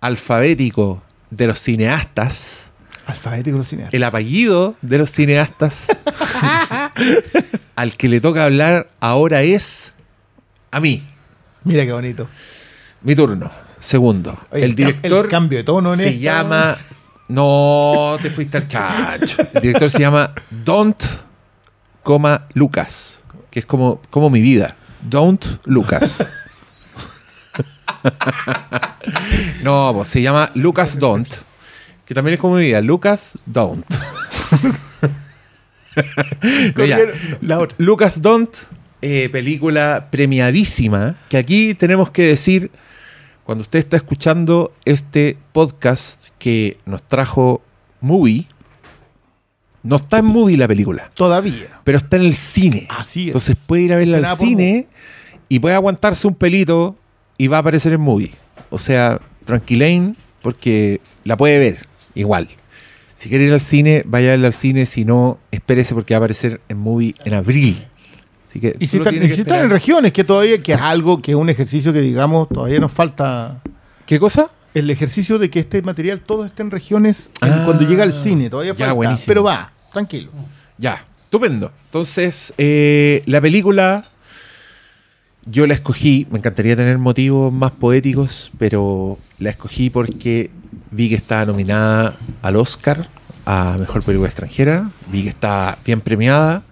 alfabético 0.00 1.02
de 1.30 1.46
los 1.46 1.58
cineastas, 1.60 2.69
Alfabético 3.10 3.58
de 3.58 3.64
cineasta. 3.64 3.96
el 3.96 4.04
apellido 4.04 4.76
de 4.82 4.98
los 4.98 5.10
cineastas 5.10 5.88
al 7.76 7.96
que 7.96 8.08
le 8.08 8.20
toca 8.20 8.44
hablar 8.44 8.88
ahora 9.00 9.42
es 9.42 9.92
a 10.70 10.80
mí. 10.80 11.02
Mira 11.64 11.84
qué 11.84 11.92
bonito. 11.92 12.28
Mi 13.02 13.14
turno. 13.14 13.50
Segundo. 13.78 14.38
Oye, 14.50 14.64
el 14.64 14.74
director 14.74 15.24
el 15.24 15.30
cambio 15.30 15.58
de 15.58 15.64
tono 15.64 15.92
en 15.94 15.98
se 15.98 16.08
esta- 16.08 16.20
llama. 16.20 16.76
No, 17.28 18.18
te 18.20 18.30
fuiste 18.30 18.56
al 18.58 18.66
chacho. 18.68 19.42
El 19.54 19.62
director 19.62 19.88
se 19.88 20.00
llama 20.00 20.34
Don't, 20.50 21.00
coma, 22.02 22.46
Lucas. 22.54 23.22
Que 23.50 23.60
es 23.60 23.66
como, 23.66 24.00
como 24.10 24.28
mi 24.30 24.40
vida. 24.40 24.76
Don't 25.02 25.44
Lucas. 25.64 26.26
no, 29.62 29.92
pues 29.94 30.08
se 30.08 30.22
llama 30.22 30.50
Lucas 30.54 30.98
Don't. 30.98 31.28
Que 32.10 32.14
también 32.14 32.34
es 32.34 32.40
como 32.40 32.56
mi 32.56 32.64
vida. 32.64 32.80
Lucas 32.80 33.38
Don't. 33.46 33.86
No, 36.76 36.84
ya. 36.84 36.98
La 37.40 37.60
otra. 37.60 37.76
Lucas 37.78 38.20
Don't, 38.20 38.52
eh, 39.00 39.28
película 39.30 40.08
premiadísima, 40.10 41.14
que 41.28 41.36
aquí 41.36 41.74
tenemos 41.74 42.10
que 42.10 42.22
decir, 42.22 42.72
cuando 43.44 43.62
usted 43.62 43.78
está 43.78 43.96
escuchando 43.96 44.72
este 44.84 45.36
podcast 45.52 46.30
que 46.40 46.78
nos 46.84 47.02
trajo 47.04 47.62
Movie, 48.00 48.46
no 49.84 49.96
está 49.96 50.18
en 50.18 50.24
Movie 50.24 50.56
la 50.56 50.66
película, 50.66 51.12
Todavía. 51.14 51.80
pero 51.84 51.98
está 51.98 52.16
en 52.16 52.22
el 52.22 52.34
cine. 52.34 52.88
Así 52.90 53.22
es. 53.22 53.26
Entonces 53.28 53.56
puede 53.66 53.82
ir 53.82 53.92
a 53.92 53.96
verla 53.96 54.30
al 54.30 54.36
cine 54.36 54.88
y 55.48 55.60
puede 55.60 55.76
aguantarse 55.76 56.26
un 56.26 56.34
pelito 56.34 56.96
y 57.38 57.46
va 57.46 57.58
a 57.58 57.60
aparecer 57.60 57.92
en 57.92 58.00
Movie. 58.00 58.32
O 58.70 58.78
sea, 58.78 59.20
tranquilain, 59.44 60.16
porque 60.42 61.00
la 61.24 61.36
puede 61.36 61.58
ver 61.58 61.89
igual. 62.14 62.48
Si 63.14 63.28
quiere 63.28 63.44
ir 63.44 63.52
al 63.52 63.60
cine, 63.60 64.02
vaya 64.06 64.28
a 64.28 64.30
verla 64.32 64.46
al 64.48 64.52
cine. 64.54 64.86
Si 64.86 65.04
no, 65.04 65.38
espérese 65.50 65.94
porque 65.94 66.14
va 66.14 66.16
a 66.16 66.20
aparecer 66.20 66.60
en 66.68 66.78
Movie 66.78 67.14
en 67.24 67.34
abril. 67.34 67.86
Así 68.48 68.58
que 68.60 68.74
Y 68.80 68.86
si, 68.86 68.96
están, 68.96 69.14
si 69.14 69.42
en 69.42 69.70
regiones, 69.70 70.12
que 70.12 70.24
todavía 70.24 70.58
que 70.62 70.72
es 70.72 70.80
algo, 70.80 71.20
que 71.22 71.32
es 71.32 71.36
un 71.36 71.48
ejercicio 71.50 71.92
que 71.92 72.00
digamos, 72.00 72.48
todavía 72.48 72.80
nos 72.80 72.90
falta 72.90 73.60
¿Qué 74.06 74.18
cosa? 74.18 74.50
el 74.74 74.88
ejercicio 74.90 75.38
de 75.38 75.50
que 75.50 75.60
este 75.60 75.82
material 75.82 76.20
todo 76.20 76.44
esté 76.44 76.62
en 76.62 76.70
regiones 76.70 77.30
en- 77.42 77.52
Ah, 77.52 77.62
cuando 77.64 77.86
llega 77.86 78.02
al 78.04 78.12
cine. 78.12 78.48
Todavía 78.50 78.72
ya, 78.72 78.78
falta. 78.86 78.92
buenísimo. 78.94 79.26
Pero 79.26 79.42
va, 79.44 79.72
tranquilo. 79.92 80.30
Ya, 80.78 81.04
estupendo. 81.24 81.70
Entonces, 81.86 82.54
eh, 82.58 83.22
la 83.26 83.40
película 83.40 84.02
yo 85.46 85.66
la 85.66 85.74
escogí, 85.74 86.26
me 86.30 86.38
encantaría 86.38 86.76
tener 86.76 86.98
motivos 86.98 87.52
más 87.52 87.72
poéticos, 87.72 88.52
pero 88.58 89.18
la 89.38 89.50
escogí 89.50 89.90
porque 89.90 90.50
vi 90.90 91.08
que 91.08 91.14
estaba 91.14 91.46
nominada 91.46 92.18
al 92.42 92.56
Oscar 92.56 93.08
a 93.46 93.76
Mejor 93.78 94.02
Película 94.02 94.28
Extranjera, 94.28 94.90
vi 95.10 95.22
que 95.22 95.28
está 95.30 95.78
bien 95.84 96.00
premiada, 96.00 96.62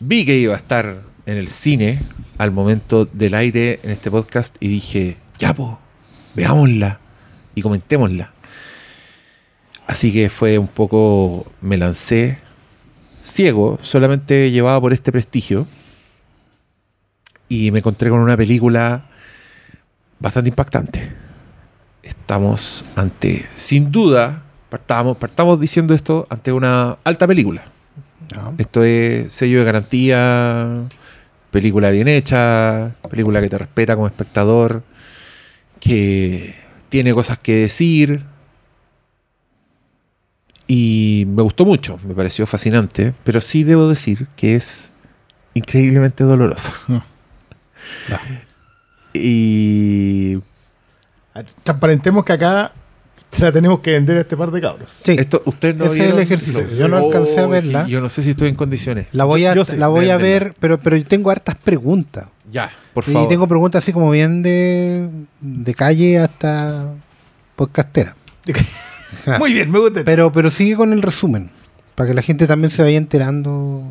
vi 0.00 0.24
que 0.24 0.36
iba 0.36 0.54
a 0.54 0.58
estar 0.58 1.02
en 1.26 1.36
el 1.36 1.48
cine 1.48 2.00
al 2.38 2.52
momento 2.52 3.04
del 3.04 3.34
aire 3.34 3.80
en 3.82 3.90
este 3.90 4.10
podcast 4.10 4.56
y 4.60 4.68
dije, 4.68 5.16
ya, 5.38 5.54
po, 5.54 5.78
veámosla 6.34 7.00
y 7.54 7.62
comentémosla. 7.62 8.32
Así 9.86 10.12
que 10.12 10.28
fue 10.28 10.58
un 10.58 10.68
poco, 10.68 11.50
me 11.60 11.78
lancé 11.78 12.38
ciego, 13.22 13.78
solamente 13.82 14.50
llevaba 14.50 14.80
por 14.80 14.92
este 14.92 15.12
prestigio. 15.12 15.66
Y 17.48 17.70
me 17.70 17.78
encontré 17.78 18.10
con 18.10 18.20
una 18.20 18.36
película 18.36 19.06
bastante 20.18 20.50
impactante. 20.50 21.12
Estamos 22.02 22.84
ante, 22.96 23.46
sin 23.54 23.90
duda, 23.90 24.42
partamos, 24.68 25.16
partamos 25.16 25.58
diciendo 25.60 25.94
esto, 25.94 26.26
ante 26.28 26.52
una 26.52 26.98
alta 27.04 27.26
película. 27.26 27.64
No. 28.34 28.54
Esto 28.58 28.82
es 28.82 29.32
sello 29.32 29.60
de 29.60 29.64
garantía, 29.64 30.84
película 31.50 31.90
bien 31.90 32.08
hecha, 32.08 32.94
película 33.08 33.40
que 33.40 33.48
te 33.48 33.58
respeta 33.58 33.94
como 33.94 34.06
espectador, 34.06 34.82
que 35.80 36.54
tiene 36.88 37.14
cosas 37.14 37.38
que 37.38 37.54
decir. 37.56 38.22
Y 40.66 41.24
me 41.28 41.42
gustó 41.42 41.64
mucho, 41.64 41.98
me 42.06 42.14
pareció 42.14 42.46
fascinante, 42.46 43.14
pero 43.24 43.40
sí 43.40 43.64
debo 43.64 43.88
decir 43.88 44.26
que 44.36 44.54
es 44.54 44.92
increíblemente 45.54 46.24
dolorosa. 46.24 46.74
Y 49.12 50.38
Transparentemos 51.62 52.24
que 52.24 52.32
acá 52.32 52.72
se 53.30 53.44
la 53.44 53.52
tenemos 53.52 53.80
que 53.80 53.92
vender 53.92 54.16
a 54.16 54.20
este 54.22 54.36
par 54.36 54.50
de 54.50 54.60
cabros. 54.60 54.98
Sí, 55.04 55.14
esto, 55.18 55.40
ustedes 55.44 55.76
no 55.76 55.84
Ese 55.84 56.06
es 56.06 56.12
el 56.12 56.18
ejercicio. 56.18 56.66
Yo 56.76 56.88
no 56.88 56.96
alcancé 56.96 57.40
a 57.40 57.46
Oh, 57.46 57.48
verla. 57.48 57.86
Yo 57.86 58.00
no 58.00 58.08
sé 58.08 58.22
si 58.22 58.30
estoy 58.30 58.48
en 58.48 58.54
condiciones. 58.56 59.06
la 59.12 59.24
voy 59.24 59.46
a, 59.46 59.54
yo 59.54 59.64
sé, 59.64 59.76
la 59.76 59.88
voy 59.88 60.10
a 60.10 60.16
ver, 60.16 60.54
pero, 60.58 60.78
pero 60.78 60.96
yo 60.96 61.04
tengo 61.04 61.30
hartas 61.30 61.56
preguntas. 61.56 62.26
Ya, 62.50 62.70
por 62.94 63.04
Y 63.08 63.12
favor. 63.12 63.28
tengo 63.28 63.46
preguntas 63.46 63.84
así 63.84 63.92
como 63.92 64.10
bien 64.10 64.42
de, 64.42 65.08
de 65.40 65.74
calle 65.74 66.18
hasta 66.18 66.92
podcastera. 67.54 68.16
Muy 69.38 69.52
bien, 69.52 69.70
me 69.70 69.78
gusta. 69.78 70.02
Pero, 70.04 70.32
pero 70.32 70.50
sigue 70.50 70.74
con 70.74 70.92
el 70.92 71.02
resumen, 71.02 71.50
para 71.94 72.08
que 72.08 72.14
la 72.14 72.22
gente 72.22 72.46
también 72.46 72.70
se 72.70 72.82
vaya 72.82 72.96
enterando 72.96 73.84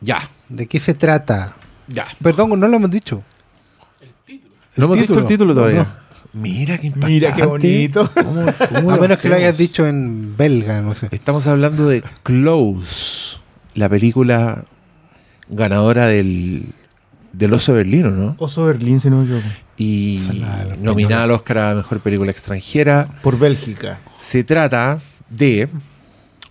Ya, 0.00 0.28
de 0.48 0.66
qué 0.66 0.78
se 0.78 0.94
trata. 0.94 1.56
Ya. 1.88 2.06
Perdón, 2.22 2.58
no 2.60 2.68
lo 2.68 2.76
hemos 2.76 2.90
dicho. 2.90 3.22
No 4.76 4.86
hemos 4.86 4.98
dicho 4.98 5.18
el 5.18 5.26
título 5.26 5.54
todavía. 5.54 5.82
No. 5.84 6.02
Mira 6.40 6.78
qué 6.78 6.86
impactante. 6.86 7.12
Mira 7.14 7.34
qué 7.34 7.44
bonito. 7.44 8.08
¿Cómo- 8.14 8.46
cómo 8.74 8.90
A 8.92 8.96
menos 8.96 9.18
que 9.18 9.28
lo 9.28 9.34
hayas 9.34 9.56
dicho 9.58 9.86
en 9.86 10.34
belga, 10.36 10.80
no 10.80 10.94
sé. 10.94 11.08
Estamos 11.10 11.46
hablando 11.46 11.88
de 11.88 12.02
Close, 12.22 13.38
la 13.74 13.88
película 13.90 14.64
ganadora 15.50 16.06
del, 16.06 16.72
del 17.34 17.52
Oso 17.52 17.72
de 17.72 17.78
Berlín, 17.78 18.06
¿o 18.06 18.10
¿no? 18.12 18.34
Oso 18.38 18.64
Berlín, 18.64 18.98
si 18.98 19.10
no 19.10 19.18
me 19.18 19.24
equivoco. 19.24 19.46
Y 19.76 20.20
la- 20.38 20.64
la 20.64 20.76
nominada 20.76 21.24
al 21.24 21.32
Oscar 21.32 21.58
a 21.58 21.74
Mejor 21.74 22.00
Película 22.00 22.30
Extranjera. 22.30 23.08
Por 23.22 23.38
Bélgica. 23.38 24.00
Se 24.16 24.42
trata 24.44 25.00
de 25.28 25.68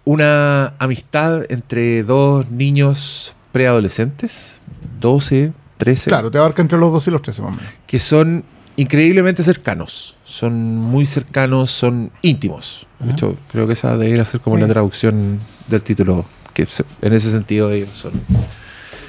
una 0.03 0.73
amistad 0.77 1.41
entre 1.49 2.03
dos 2.03 2.49
niños 2.51 3.33
preadolescentes, 3.51 4.61
12, 4.99 5.51
13, 5.77 6.09
Claro, 6.09 6.29
te 6.31 6.37
abarca 6.37 6.61
entre 6.61 6.77
los 6.79 6.91
dos 6.93 7.07
y 7.07 7.11
los 7.11 7.21
tres, 7.21 7.39
más 7.39 7.49
o 7.53 7.57
menos. 7.57 7.73
que 7.87 7.99
son 7.99 8.43
increíblemente 8.77 9.43
cercanos. 9.43 10.15
Son 10.23 10.53
muy 10.77 11.05
cercanos, 11.05 11.71
son 11.71 12.11
íntimos. 12.21 12.87
De 12.99 13.11
hecho, 13.11 13.35
creo 13.51 13.67
que 13.67 13.73
esa 13.73 13.95
debería 13.97 14.23
ser 14.25 14.41
como 14.41 14.57
la 14.57 14.67
traducción 14.67 15.39
del 15.67 15.83
título. 15.83 16.25
Que 16.53 16.67
en 17.01 17.13
ese 17.13 17.31
sentido 17.31 17.71
ellos 17.71 17.89
son 17.95 18.11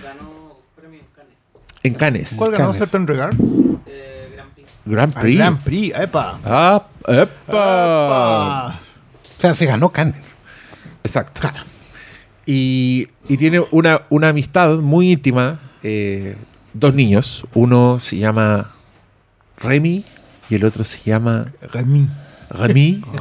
Ganó 0.03 0.57
premio 0.77 1.01
en 1.83 1.95
Cannes. 1.95 2.35
¿Cuál 2.37 2.53
ganó. 2.53 2.73
Serpent 2.73 3.09
Regard? 3.09 3.35
Eh, 3.87 4.33
Grand 4.37 4.53
Prix. 4.55 4.69
Grand 4.87 5.13
Ah, 5.17 5.21
Prix. 5.21 5.37
Grand 5.39 5.59
Prix, 5.63 5.99
epa. 5.99 6.39
Ah, 6.45 6.87
epa. 7.09 7.23
Epa. 7.23 8.81
O 9.37 9.41
sea, 9.41 9.55
se 9.55 9.67
ganó 9.67 9.91
Cannes. 9.91 10.23
Exacto. 11.03 11.41
Y, 12.47 13.09
y 13.29 13.37
tiene 13.37 13.61
una, 13.71 14.03
una 14.11 14.29
amistad 14.31 14.79
muy 14.79 15.13
íntima. 15.13 15.61
eh, 15.83 16.37
dos 16.75 16.95
niños. 16.95 17.45
Uno 17.55 17.99
se 17.99 18.17
llama 18.19 18.71
Remy 19.59 20.05
y 20.49 20.55
el 20.55 20.65
otro 20.65 20.85
se 20.85 20.99
llama 21.09 21.53
Remy. 21.73 22.09
Remy. 22.51 23.03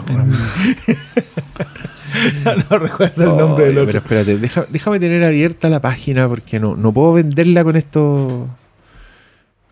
no 2.69 2.77
recuerdo 2.77 3.31
el 3.31 3.37
nombre 3.37 3.65
del 3.65 3.77
Oye, 3.77 3.87
otro. 3.89 4.03
Pero 4.07 4.19
espérate, 4.21 4.37
deja- 4.37 4.65
déjame 4.69 4.99
tener 4.99 5.23
abierta 5.23 5.69
la 5.69 5.79
página 5.81 6.27
porque 6.27 6.59
no, 6.59 6.75
no 6.75 6.91
puedo 6.93 7.13
venderla 7.13 7.63
con 7.63 7.75
esto. 7.75 8.47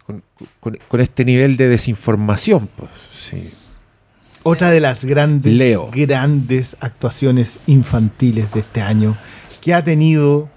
Con, 0.05 0.23
con- 0.59 0.77
con 0.87 1.01
este 1.01 1.25
nivel 1.25 1.57
de 1.57 1.67
desinformación. 1.69 2.69
Pues, 2.75 2.89
sí. 3.13 3.51
Otra 4.49 4.69
de 4.71 4.79
las 4.79 5.05
grandes, 5.05 5.57
Leo. 5.57 5.89
grandes 5.91 6.75
actuaciones 6.79 7.59
infantiles 7.67 8.51
de 8.51 8.59
este 8.61 8.81
año, 8.81 9.17
que 9.61 9.73
ha 9.73 9.83
tenido 9.83 10.49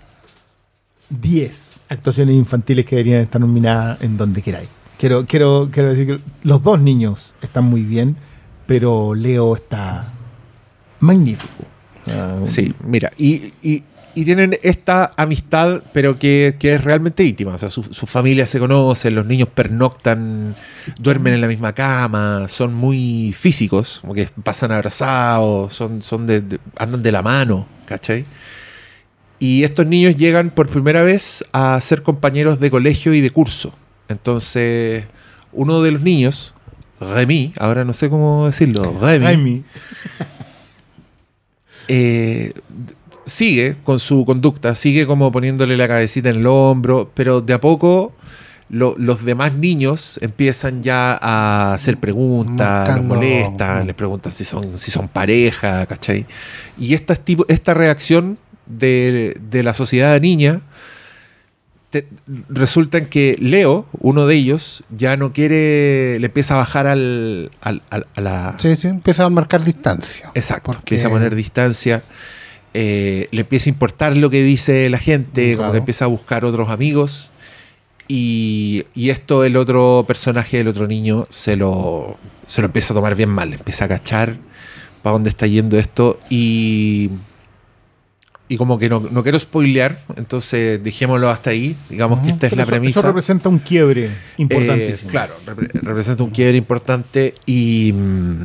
10 1.10 1.80
actuaciones 1.88 2.34
infantiles 2.36 2.84
que 2.86 2.96
deberían 2.96 3.20
estar 3.20 3.40
nominadas 3.40 4.00
en 4.02 4.16
donde 4.16 4.40
queráis. 4.42 4.68
Quiero, 4.98 5.26
quiero, 5.26 5.68
quiero 5.72 5.90
decir 5.90 6.06
que 6.06 6.20
los 6.42 6.62
dos 6.62 6.80
niños 6.80 7.34
están 7.42 7.64
muy 7.64 7.82
bien, 7.82 8.16
pero 8.66 9.14
Leo 9.14 9.54
está 9.56 10.12
magnífico. 11.00 11.64
Sí, 12.44 12.74
mira, 12.84 13.12
y, 13.16 13.52
y- 13.62 13.84
y 14.14 14.24
tienen 14.24 14.58
esta 14.62 15.12
amistad, 15.16 15.82
pero 15.92 16.18
que, 16.18 16.56
que 16.58 16.74
es 16.74 16.84
realmente 16.84 17.24
íntima. 17.24 17.54
O 17.54 17.58
sea, 17.58 17.70
su- 17.70 17.82
sus 17.84 18.08
familias 18.10 18.50
se 18.50 18.58
conocen, 18.58 19.14
los 19.14 19.26
niños 19.26 19.48
pernoctan, 19.48 20.54
duermen 20.98 21.34
en 21.34 21.40
la 21.40 21.48
misma 21.48 21.72
cama, 21.72 22.46
son 22.48 22.74
muy 22.74 23.34
físicos, 23.38 23.98
como 24.00 24.14
que 24.14 24.28
pasan 24.44 24.72
abrazados, 24.72 25.72
son, 25.72 26.02
son 26.02 26.26
de, 26.26 26.40
de- 26.42 26.58
andan 26.76 27.02
de 27.02 27.12
la 27.12 27.22
mano, 27.22 27.66
¿cachai? 27.86 28.24
Y 29.38 29.64
estos 29.64 29.86
niños 29.86 30.16
llegan 30.16 30.50
por 30.50 30.68
primera 30.68 31.02
vez 31.02 31.44
a 31.52 31.80
ser 31.80 32.02
compañeros 32.02 32.60
de 32.60 32.70
colegio 32.70 33.12
y 33.14 33.20
de 33.20 33.30
curso. 33.30 33.74
Entonces, 34.08 35.04
uno 35.52 35.82
de 35.82 35.90
los 35.92 36.02
niños, 36.02 36.54
Remy, 37.00 37.52
ahora 37.58 37.84
no 37.84 37.92
sé 37.92 38.08
cómo 38.08 38.46
decirlo, 38.46 38.96
Remy, 39.00 39.24
Jaime. 39.24 39.62
eh, 41.88 42.52
sigue 43.26 43.76
con 43.84 43.98
su 43.98 44.24
conducta, 44.24 44.74
sigue 44.74 45.06
como 45.06 45.30
poniéndole 45.32 45.76
la 45.76 45.88
cabecita 45.88 46.30
en 46.30 46.36
el 46.36 46.46
hombro, 46.46 47.10
pero 47.14 47.40
de 47.40 47.52
a 47.54 47.60
poco 47.60 48.12
lo- 48.68 48.94
los 48.98 49.24
demás 49.24 49.52
niños 49.54 50.18
empiezan 50.22 50.82
ya 50.82 51.18
a 51.20 51.74
hacer 51.74 51.98
preguntas, 51.98 52.88
los 52.96 53.04
molestan, 53.04 53.86
les 53.86 53.94
preguntan 53.94 54.32
si 54.32 54.44
son, 54.44 54.78
si 54.78 54.90
son 54.90 55.08
pareja, 55.08 55.84
¿cachai? 55.86 56.26
Y 56.78 56.94
esta, 56.94 57.14
tipo, 57.14 57.44
esta 57.48 57.74
reacción 57.74 58.38
de, 58.66 59.36
de 59.50 59.62
la 59.62 59.74
sociedad 59.74 60.18
niña 60.20 60.60
te- 61.90 62.06
resulta 62.48 62.96
en 62.98 63.06
que 63.06 63.36
Leo, 63.38 63.86
uno 64.00 64.26
de 64.26 64.34
ellos, 64.36 64.82
ya 64.90 65.16
no 65.18 65.32
quiere, 65.34 66.18
le 66.18 66.26
empieza 66.26 66.54
a 66.54 66.58
bajar 66.58 66.86
al, 66.86 67.50
al- 67.60 67.82
al- 67.90 68.06
a 68.14 68.20
la... 68.22 68.54
Sí, 68.56 68.74
sí, 68.76 68.88
empieza 68.88 69.24
a 69.24 69.28
marcar 69.30 69.62
distancia. 69.62 70.30
Exacto, 70.34 70.66
Porque- 70.72 70.78
empieza 70.94 71.08
a 71.08 71.10
poner 71.10 71.34
distancia, 71.34 72.02
eh, 72.74 73.28
le 73.30 73.40
empieza 73.42 73.68
a 73.68 73.72
importar 73.72 74.16
lo 74.16 74.30
que 74.30 74.42
dice 74.42 74.88
la 74.90 74.98
gente, 74.98 75.52
como 75.52 75.56
Claro. 75.58 75.72
que 75.72 75.78
empieza 75.78 76.04
a 76.06 76.08
buscar 76.08 76.44
otros 76.44 76.68
amigos. 76.70 77.30
Y, 78.08 78.84
y 78.94 79.10
esto 79.10 79.44
el 79.44 79.56
otro 79.56 80.04
personaje, 80.06 80.60
el 80.60 80.68
otro 80.68 80.86
niño, 80.86 81.26
se 81.30 81.56
lo, 81.56 82.16
se 82.46 82.60
lo 82.60 82.66
empieza 82.66 82.92
a 82.92 82.96
tomar 82.96 83.14
bien 83.14 83.30
mal, 83.30 83.54
empieza 83.54 83.84
a 83.86 83.88
cachar 83.88 84.36
para 85.02 85.14
dónde 85.14 85.30
está 85.30 85.46
yendo 85.46 85.78
esto 85.78 86.18
y, 86.28 87.10
y 88.48 88.56
como 88.58 88.78
que 88.78 88.88
no, 88.90 89.00
no 89.00 89.22
quiero 89.22 89.38
spoilear, 89.38 89.98
entonces 90.16 90.82
dejémoslo 90.82 91.30
hasta 91.30 91.50
ahí, 91.50 91.74
digamos 91.88 92.20
que 92.20 92.28
esta 92.30 92.48
es 92.48 92.52
la 92.56 92.62
eso, 92.64 92.70
premisa. 92.70 93.00
eso 93.00 93.08
representa 93.08 93.48
un 93.48 93.58
quiebre 93.60 94.10
importantísimo. 94.36 95.08
Eh, 95.08 95.10
claro, 95.10 95.34
repre- 95.46 95.70
representa 95.72 96.22
un 96.24 96.30
quiebre 96.30 96.56
importante 96.58 97.34
y, 97.46 97.92
mm, 97.94 98.44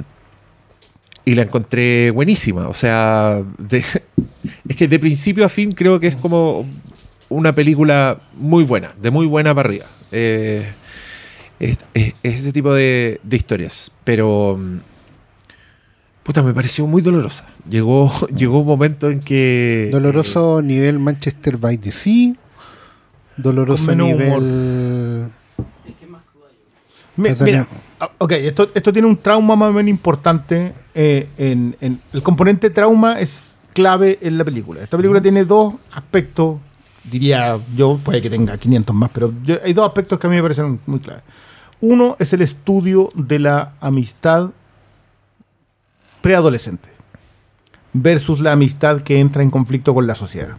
y 1.28 1.36
la 1.36 1.42
encontré 1.44 2.10
buenísima. 2.12 2.70
O 2.70 2.74
sea, 2.74 3.44
de- 3.58 3.84
es 4.70 4.76
que 4.78 4.88
de 4.88 4.98
principio 4.98 5.46
a 5.46 5.50
fin 5.50 5.74
creo 5.74 6.00
que 6.00 6.08
es 6.08 6.16
como 6.16 6.66
una 7.28 7.54
película 7.54 8.22
muy 8.38 8.64
buena, 8.64 8.94
de 9.02 9.12
muy 9.12 9.26
buena 9.26 9.54
para 9.54 9.68
arriba. 9.68 9.86
Eh, 10.14 10.66
es, 11.60 11.80
es- 11.94 12.14
es 12.24 12.34
ese 12.42 12.54
tipo 12.54 12.74
de, 12.74 13.20
de 13.24 13.36
historias, 13.38 13.92
pero... 14.04 14.58
mm, 14.58 14.78
Puta, 16.24 16.44
me 16.44 16.54
pareció 16.54 16.86
muy 16.88 17.02
dolorosa. 17.02 17.46
Llegó, 17.70 18.12
llegó 18.36 18.60
un 18.60 18.68
momento 18.68 19.10
en 19.10 19.20
que... 19.22 19.90
Doloroso 19.92 20.62
nivel 20.62 21.00
Manchester 21.00 21.58
by 21.58 21.78
the 21.78 21.92
Sea. 21.92 22.34
Doloroso 23.38 23.96
nivel. 23.96 25.30
Es 25.86 25.94
que 25.96 26.06
más 26.08 27.42
mira, 27.42 27.60
no. 27.62 27.68
ah, 28.00 28.12
ok, 28.18 28.32
esto, 28.34 28.70
esto 28.74 28.92
tiene 28.94 29.08
un 29.08 29.18
trauma 29.18 29.56
más 29.56 29.70
o 29.70 29.74
menos 29.74 29.90
importante. 29.90 30.74
Eh, 31.00 31.30
en, 31.38 31.76
en- 31.80 32.02
el 32.12 32.24
componente 32.24 32.70
trauma 32.72 33.20
es 33.20 33.60
clave 33.74 34.18
en 34.22 34.38
la 34.38 34.44
película. 34.44 34.82
Esta 34.82 34.98
película 34.98 35.22
tiene 35.22 35.46
dos 35.46 35.76
aspectos, 35.94 36.58
diría 37.04 37.58
yo, 37.76 38.00
puede 38.04 38.20
que 38.22 38.30
tenga 38.32 38.58
500 38.58 38.96
más, 38.96 39.12
pero 39.14 39.32
yo- 39.44 39.58
hay 39.64 39.74
dos 39.74 39.86
aspectos 39.86 40.18
que 40.18 40.26
a 40.26 40.30
mí 40.32 40.36
me 40.36 40.42
parecen 40.42 40.80
muy 40.88 41.00
claves. 41.00 41.24
Uno 41.80 42.16
es 42.20 42.34
el 42.34 42.42
estudio 42.42 43.10
de 43.14 43.38
la 43.38 43.74
amistad 43.80 44.50
preadolescente 46.22 46.90
versus 47.94 48.40
la 48.40 48.52
amistad 48.54 49.02
que 49.02 49.20
entra 49.20 49.44
en 49.44 49.50
conflicto 49.52 49.94
con 49.94 50.08
la 50.08 50.16
sociedad. 50.16 50.58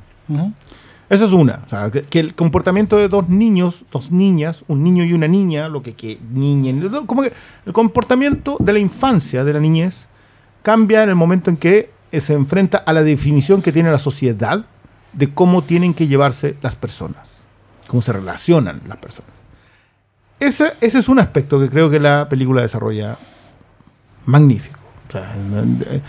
Esa 1.11 1.24
es 1.24 1.32
una. 1.32 1.62
O 1.66 1.70
sea, 1.70 1.91
que, 1.91 2.03
que 2.03 2.20
el 2.20 2.34
comportamiento 2.34 2.97
de 2.99 3.09
dos 3.09 3.28
niños, 3.28 3.84
dos 3.91 4.11
niñas, 4.11 4.64
un 4.68 4.82
niño 4.84 5.05
y 5.05 5.12
una 5.14 5.26
niña, 5.26 5.68
lo 5.68 5.82
que, 5.82 5.95
que 5.95 6.18
niña, 6.32 6.72
como 7.07 7.22
que 7.22 7.32
el 7.66 7.72
comportamiento 7.72 8.57
de 8.61 8.72
la 8.74 8.78
infancia, 8.78 9.43
de 9.43 9.53
la 9.55 9.61
niñez, 9.61 10.09
cambia 10.62 11.02
en 11.02 11.09
el 11.09 11.14
momento 11.14 11.50
en 11.50 11.56
que 11.56 11.90
se 12.12 12.34
enfrenta 12.34 12.78
a 12.78 12.92
la 12.92 13.02
definición 13.02 13.62
que 13.62 13.72
tiene 13.72 13.90
la 13.90 13.98
sociedad 13.98 14.64
de 15.12 15.32
cómo 15.32 15.64
tienen 15.64 15.94
que 15.94 16.06
llevarse 16.06 16.56
las 16.62 16.76
personas, 16.76 17.42
cómo 17.86 18.02
se 18.02 18.12
relacionan 18.12 18.80
las 18.86 18.98
personas. 18.98 19.32
Ese, 20.40 20.72
ese 20.80 20.98
es 20.98 21.09
un 21.09 21.18
aspecto 21.18 21.59
que 21.59 21.68
creo 21.68 21.90
que 21.90 21.98
la 21.98 22.28
película 22.28 22.62
desarrolla 22.62 23.18
magnífico. 24.24 24.78
Eh, 25.14 26.02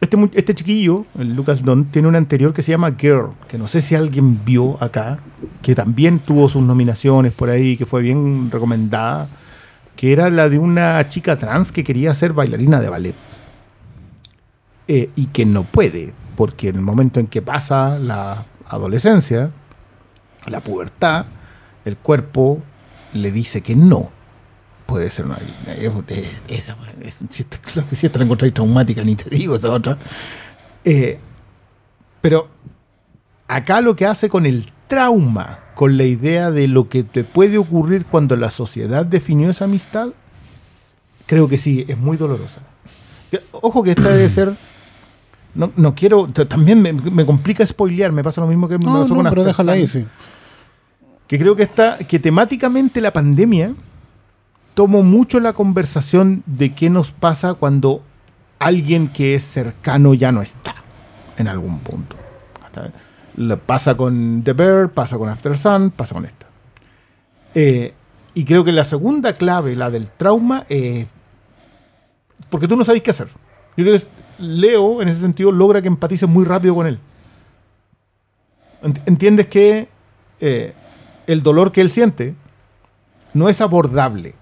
este, 0.00 0.16
este 0.34 0.54
chiquillo, 0.54 1.06
Lucas 1.14 1.62
Don, 1.62 1.86
tiene 1.86 2.08
una 2.08 2.18
anterior 2.18 2.52
que 2.52 2.62
se 2.62 2.72
llama 2.72 2.94
Girl, 2.98 3.30
que 3.48 3.58
no 3.58 3.66
sé 3.66 3.80
si 3.80 3.94
alguien 3.94 4.44
vio 4.44 4.82
acá, 4.82 5.18
que 5.62 5.74
también 5.74 6.18
tuvo 6.18 6.48
sus 6.48 6.62
nominaciones 6.62 7.32
por 7.32 7.48
ahí, 7.48 7.76
que 7.76 7.86
fue 7.86 8.02
bien 8.02 8.50
recomendada, 8.50 9.28
que 9.96 10.12
era 10.12 10.28
la 10.30 10.48
de 10.48 10.58
una 10.58 11.08
chica 11.08 11.36
trans 11.36 11.72
que 11.72 11.82
quería 11.82 12.14
ser 12.14 12.34
bailarina 12.34 12.80
de 12.80 12.88
ballet. 12.88 13.16
Eh, 14.86 15.10
y 15.16 15.26
que 15.26 15.46
no 15.46 15.64
puede, 15.64 16.12
porque 16.36 16.68
en 16.68 16.76
el 16.76 16.82
momento 16.82 17.18
en 17.20 17.26
que 17.26 17.40
pasa 17.40 17.98
la 17.98 18.44
adolescencia, 18.66 19.50
la 20.46 20.60
pubertad, 20.60 21.26
el 21.84 21.96
cuerpo 21.96 22.62
le 23.12 23.30
dice 23.30 23.62
que 23.62 23.76
no. 23.76 24.10
Puede 24.86 25.10
ser 25.10 25.24
una. 25.24 25.38
Esa, 26.48 26.76
es- 27.00 27.20
si, 27.30 27.42
esta, 28.02 28.18
la 28.18 28.24
encontráis 28.26 28.52
traumática, 28.52 29.02
ni 29.02 29.16
te 29.16 29.30
digo 29.30 29.56
esa 29.56 29.70
otra. 29.70 29.96
Eh, 30.84 31.18
pero 32.20 32.48
acá 33.48 33.80
lo 33.80 33.96
que 33.96 34.04
hace 34.04 34.28
con 34.28 34.44
el 34.44 34.70
trauma, 34.88 35.60
con 35.74 35.96
la 35.96 36.04
idea 36.04 36.50
de 36.50 36.68
lo 36.68 36.90
que 36.90 37.02
te 37.04 37.24
puede 37.24 37.56
ocurrir 37.56 38.04
cuando 38.04 38.36
la 38.36 38.50
sociedad 38.50 39.06
definió 39.06 39.48
esa 39.48 39.64
amistad, 39.64 40.08
creo 41.24 41.48
que 41.48 41.56
sí, 41.56 41.86
es 41.88 41.96
muy 41.96 42.18
dolorosa. 42.18 42.60
Ojo 43.52 43.82
que 43.82 43.92
esta 43.92 44.10
debe 44.10 44.28
ser. 44.28 44.54
No, 45.54 45.72
no 45.76 45.94
quiero. 45.94 46.26
También 46.28 46.80
me, 46.82 46.92
me 46.92 47.24
complica 47.24 47.64
spoilear, 47.64 48.12
me 48.12 48.22
pasa 48.24 48.40
lo 48.40 48.46
mismo 48.46 48.68
que 48.68 48.78
me 48.78 48.84
No, 48.84 49.02
pasó 49.02 49.14
no, 49.14 49.22
con 49.22 49.30
pero 49.30 49.44
déjala 49.44 49.72
ahí, 49.72 49.86
sí. 49.86 50.04
que 51.28 51.38
creo 51.38 51.54
que 51.56 51.62
está 51.62 51.98
que 51.98 52.18
temáticamente 52.18 53.00
la 53.00 53.12
pandemia 53.12 53.74
tomó 54.74 55.02
mucho 55.02 55.38
la 55.40 55.52
conversación 55.52 56.42
de 56.46 56.74
qué 56.74 56.90
nos 56.90 57.12
pasa 57.12 57.54
cuando 57.54 58.02
alguien 58.58 59.08
que 59.08 59.34
es 59.34 59.44
cercano 59.44 60.14
ya 60.14 60.32
no 60.32 60.42
está 60.42 60.74
en 61.36 61.46
algún 61.48 61.78
punto. 61.80 62.16
Lo 63.36 63.58
pasa 63.58 63.96
con 63.96 64.42
The 64.44 64.52
Bear, 64.52 64.90
pasa 64.90 65.18
con 65.18 65.28
After 65.28 65.56
Sun, 65.56 65.90
pasa 65.90 66.14
con 66.14 66.24
esta. 66.24 66.46
Eh, 67.54 67.94
y 68.34 68.44
creo 68.44 68.64
que 68.64 68.72
la 68.72 68.84
segunda 68.84 69.32
clave, 69.32 69.76
la 69.76 69.90
del 69.90 70.10
trauma, 70.10 70.64
es 70.68 71.06
porque 72.50 72.66
tú 72.66 72.76
no 72.76 72.82
sabes 72.84 73.02
qué 73.02 73.10
hacer. 73.10 73.28
Yo 73.76 73.84
creo 73.84 73.96
que 73.98 74.06
Leo, 74.38 75.00
en 75.02 75.08
ese 75.08 75.20
sentido, 75.20 75.52
logra 75.52 75.80
que 75.82 75.88
empatices 75.88 76.28
muy 76.28 76.44
rápido 76.44 76.74
con 76.74 76.86
él. 76.86 76.98
Ent- 78.82 79.02
Entiendes 79.06 79.46
que 79.46 79.88
eh, 80.40 80.74
el 81.26 81.42
dolor 81.42 81.72
que 81.72 81.80
él 81.80 81.90
siente 81.90 82.34
no 83.32 83.48
es 83.48 83.60
abordable. 83.60 84.34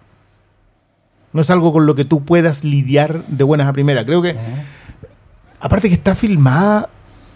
No 1.33 1.41
es 1.41 1.49
algo 1.51 1.73
con 1.73 1.87
lo 1.87 1.95
que 1.95 2.05
tú 2.05 2.25
puedas 2.25 2.63
lidiar 2.65 3.27
de 3.27 3.45
buenas 3.45 3.67
a 3.67 3.73
primeras. 3.73 4.05
Creo 4.05 4.21
que, 4.21 4.37
aparte 5.61 5.89
que 5.89 5.95
está 5.95 6.15
filmada, 6.15 6.91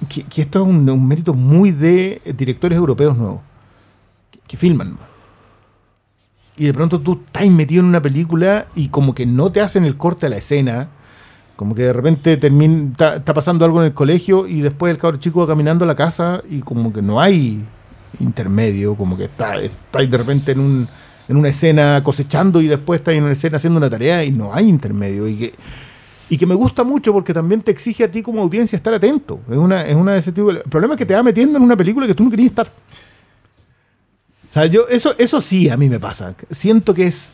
que, 0.08 0.22
que 0.24 0.42
esto 0.42 0.62
es 0.62 0.68
un, 0.68 0.88
un 0.90 1.08
mérito 1.08 1.32
muy 1.32 1.70
de 1.70 2.20
directores 2.36 2.76
europeos 2.76 3.16
nuevos, 3.16 3.40
que, 4.30 4.38
que 4.40 4.56
filman. 4.58 4.98
Y 6.58 6.64
de 6.66 6.74
pronto 6.74 7.00
tú 7.00 7.22
estás 7.24 7.48
metido 7.48 7.80
en 7.80 7.86
una 7.86 8.02
película 8.02 8.66
y 8.74 8.88
como 8.88 9.14
que 9.14 9.24
no 9.26 9.50
te 9.50 9.60
hacen 9.60 9.84
el 9.84 9.96
corte 9.96 10.26
a 10.26 10.28
la 10.28 10.36
escena, 10.36 10.88
como 11.56 11.74
que 11.74 11.82
de 11.82 11.92
repente 11.92 12.36
termina, 12.36 12.92
está, 13.16 13.34
pasando 13.34 13.64
algo 13.64 13.80
en 13.80 13.86
el 13.86 13.94
colegio 13.94 14.46
y 14.46 14.60
después 14.60 14.90
el 14.90 14.98
cabro 14.98 15.16
chico 15.16 15.40
va 15.40 15.46
caminando 15.46 15.84
a 15.84 15.88
la 15.88 15.96
casa 15.96 16.42
y 16.48 16.60
como 16.60 16.92
que 16.92 17.00
no 17.02 17.18
hay 17.20 17.64
intermedio, 18.20 18.94
como 18.94 19.16
que 19.16 19.24
está, 19.24 19.56
está 19.60 19.98
de 19.98 20.18
repente 20.18 20.52
en, 20.52 20.60
un, 20.60 20.88
en 21.28 21.36
una 21.36 21.48
escena 21.48 22.02
cosechando 22.04 22.60
y 22.60 22.68
después 22.68 23.00
está 23.00 23.12
en 23.12 23.24
una 23.24 23.32
escena 23.32 23.56
haciendo 23.56 23.78
una 23.78 23.88
tarea 23.90 24.22
y 24.24 24.30
no 24.30 24.52
hay 24.54 24.68
intermedio. 24.68 25.26
Y 25.26 25.36
que, 25.36 25.54
y 26.28 26.36
que 26.36 26.46
me 26.46 26.54
gusta 26.54 26.84
mucho 26.84 27.12
porque 27.12 27.32
también 27.32 27.62
te 27.62 27.70
exige 27.70 28.04
a 28.04 28.10
ti 28.10 28.22
como 28.22 28.42
audiencia 28.42 28.76
estar 28.76 28.92
atento. 28.92 29.40
Es 29.50 29.56
una, 29.56 29.82
es 29.82 29.96
una 29.96 30.12
de 30.12 30.18
ese 30.18 30.32
tipo 30.32 30.52
de- 30.52 30.60
El 30.60 30.70
problema 30.70 30.94
es 30.94 30.98
que 30.98 31.06
te 31.06 31.14
va 31.14 31.22
metiendo 31.22 31.56
en 31.56 31.64
una 31.64 31.76
película 31.76 32.06
que 32.06 32.14
tú 32.14 32.22
no 32.24 32.30
querías 32.30 32.50
estar. 32.50 32.66
O 32.66 34.52
sea, 34.52 34.66
yo, 34.66 34.86
eso, 34.88 35.14
eso 35.18 35.40
sí 35.40 35.68
a 35.68 35.76
mí 35.76 35.88
me 35.88 36.00
pasa. 36.00 36.34
Siento 36.50 36.92
que 36.94 37.06
es. 37.06 37.32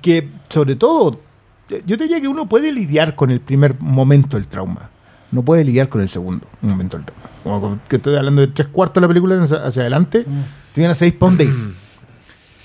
Que 0.00 0.28
sobre 0.48 0.76
todo. 0.76 1.20
Yo 1.68 1.96
te 1.96 2.04
diría 2.04 2.20
que 2.20 2.28
uno 2.28 2.48
puede 2.48 2.72
lidiar 2.72 3.14
con 3.14 3.30
el 3.30 3.40
primer 3.40 3.80
momento 3.80 4.36
del 4.36 4.46
trauma. 4.46 4.90
No 5.30 5.42
puede 5.42 5.64
lidiar 5.64 5.88
con 5.88 6.00
el 6.00 6.08
segundo 6.08 6.46
momento 6.60 6.96
del 6.96 7.06
trauma. 7.06 7.24
Como 7.42 7.80
que 7.88 7.96
estoy 7.96 8.16
hablando 8.16 8.42
de 8.42 8.48
tres 8.48 8.68
cuartos 8.68 8.96
de 8.96 9.00
la 9.02 9.08
película 9.08 9.42
hacia, 9.42 9.82
adelante. 9.82 10.24
Tú 10.24 10.30
vienes 10.76 10.96
a 10.96 10.98
seis 10.98 11.14
de 11.18 11.44
ahí. 11.44 11.74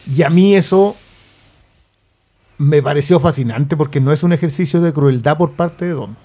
Y 0.07 0.23
a 0.23 0.29
mí 0.29 0.55
eso 0.55 0.95
me 2.57 2.83
pareció 2.83 3.19
fascinante 3.19 3.77
porque 3.77 4.01
no 4.01 4.11
es 4.11 4.21
un 4.23 4.33
ejercicio 4.33 4.81
de 4.81 4.91
crueldad 4.93 5.37
por 5.37 5.53
parte 5.53 5.85
de 5.85 5.91
Don. 5.91 6.17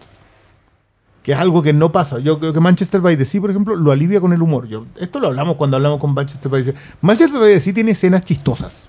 que 1.22 1.32
es 1.32 1.38
algo 1.38 1.62
que 1.62 1.72
no 1.72 1.92
pasa. 1.92 2.18
Yo 2.18 2.40
creo 2.40 2.52
que 2.52 2.60
Manchester 2.60 3.00
by 3.00 3.16
the 3.16 3.24
Sea, 3.24 3.40
por 3.40 3.50
ejemplo, 3.50 3.76
lo 3.76 3.92
alivia 3.92 4.20
con 4.20 4.32
el 4.32 4.42
humor. 4.42 4.66
Yo, 4.66 4.86
esto 4.96 5.20
lo 5.20 5.28
hablamos 5.28 5.56
cuando 5.56 5.76
hablamos 5.76 6.00
con 6.00 6.12
Manchester 6.12 6.50
by 6.50 6.62
the 6.64 6.72
Sea. 6.72 6.80
Manchester 7.00 7.40
by 7.40 7.52
the 7.52 7.60
Sea 7.60 7.72
tiene 7.72 7.92
escenas 7.92 8.24
chistosas. 8.24 8.86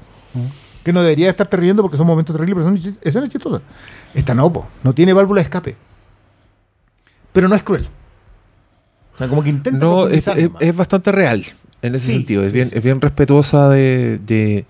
Que 0.85 0.93
no 0.93 1.01
debería 1.01 1.29
estarte 1.29 1.57
riendo 1.57 1.81
porque 1.81 1.97
son 1.97 2.07
momentos 2.07 2.33
terribles, 2.33 2.63
pero 2.63 2.77
son 2.77 2.95
escenas 3.01 3.29
chistosas. 3.29 3.61
Esta 4.13 4.33
no, 4.33 4.53
po. 4.53 4.69
no 4.83 4.93
tiene 4.95 5.11
válvula 5.11 5.39
de 5.41 5.43
escape. 5.43 5.75
Pero 7.33 7.49
no 7.49 7.55
es 7.55 7.63
cruel. 7.63 7.87
O 9.15 9.17
sea, 9.17 9.27
como 9.27 9.43
que 9.43 9.49
intenta 9.49 9.79
No, 9.83 10.07
es, 10.07 10.25
bastante 10.75 11.11
real 11.11 11.43
en 11.81 11.95
ese 11.95 12.05
Sí, 12.07 12.11
sentido. 12.13 12.43
Es 12.43 12.51
sí, 12.51 12.53
bien, 12.55 12.67
sí, 12.69 12.77
es 12.77 12.83
bien 12.83 13.01
respetuosa 13.01 13.67
de, 13.69 14.19
de- 14.19 14.65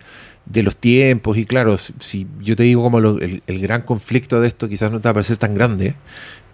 de 0.46 0.64
los 0.64 0.78
tiempos. 0.78 1.38
Y 1.38 1.46
claro, 1.46 1.78
si, 1.78 1.94
si 2.00 2.28
yo 2.40 2.56
te 2.56 2.64
digo 2.64 2.82
como 2.82 3.00
lo- 3.02 3.20
el, 3.20 3.44
el 3.48 3.60
gran 3.60 3.82
conflicto 3.82 4.40
de 4.40 4.48
esto, 4.48 4.70
quizás 4.70 4.92
no 4.92 5.00
te 5.02 5.08
va 5.08 5.12
a 5.12 5.14
parecer 5.16 5.38
tan 5.38 5.54
grande. 5.54 5.96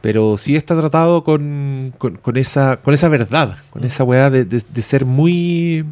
Pero 0.02 0.38
sí 0.40 0.56
está 0.56 0.76
tratado 0.76 1.24
con, 1.24 1.94
con, 2.00 2.16
con 2.16 2.36
esa, 2.38 2.78
con 2.78 2.94
esa 2.96 3.08
verdad, 3.10 3.58
con 3.70 3.84
esa 3.84 4.04
weá 4.04 4.30
de, 4.32 4.46
de- 4.46 4.64
de 4.68 4.82
ser 4.82 5.06
muy, 5.06 5.86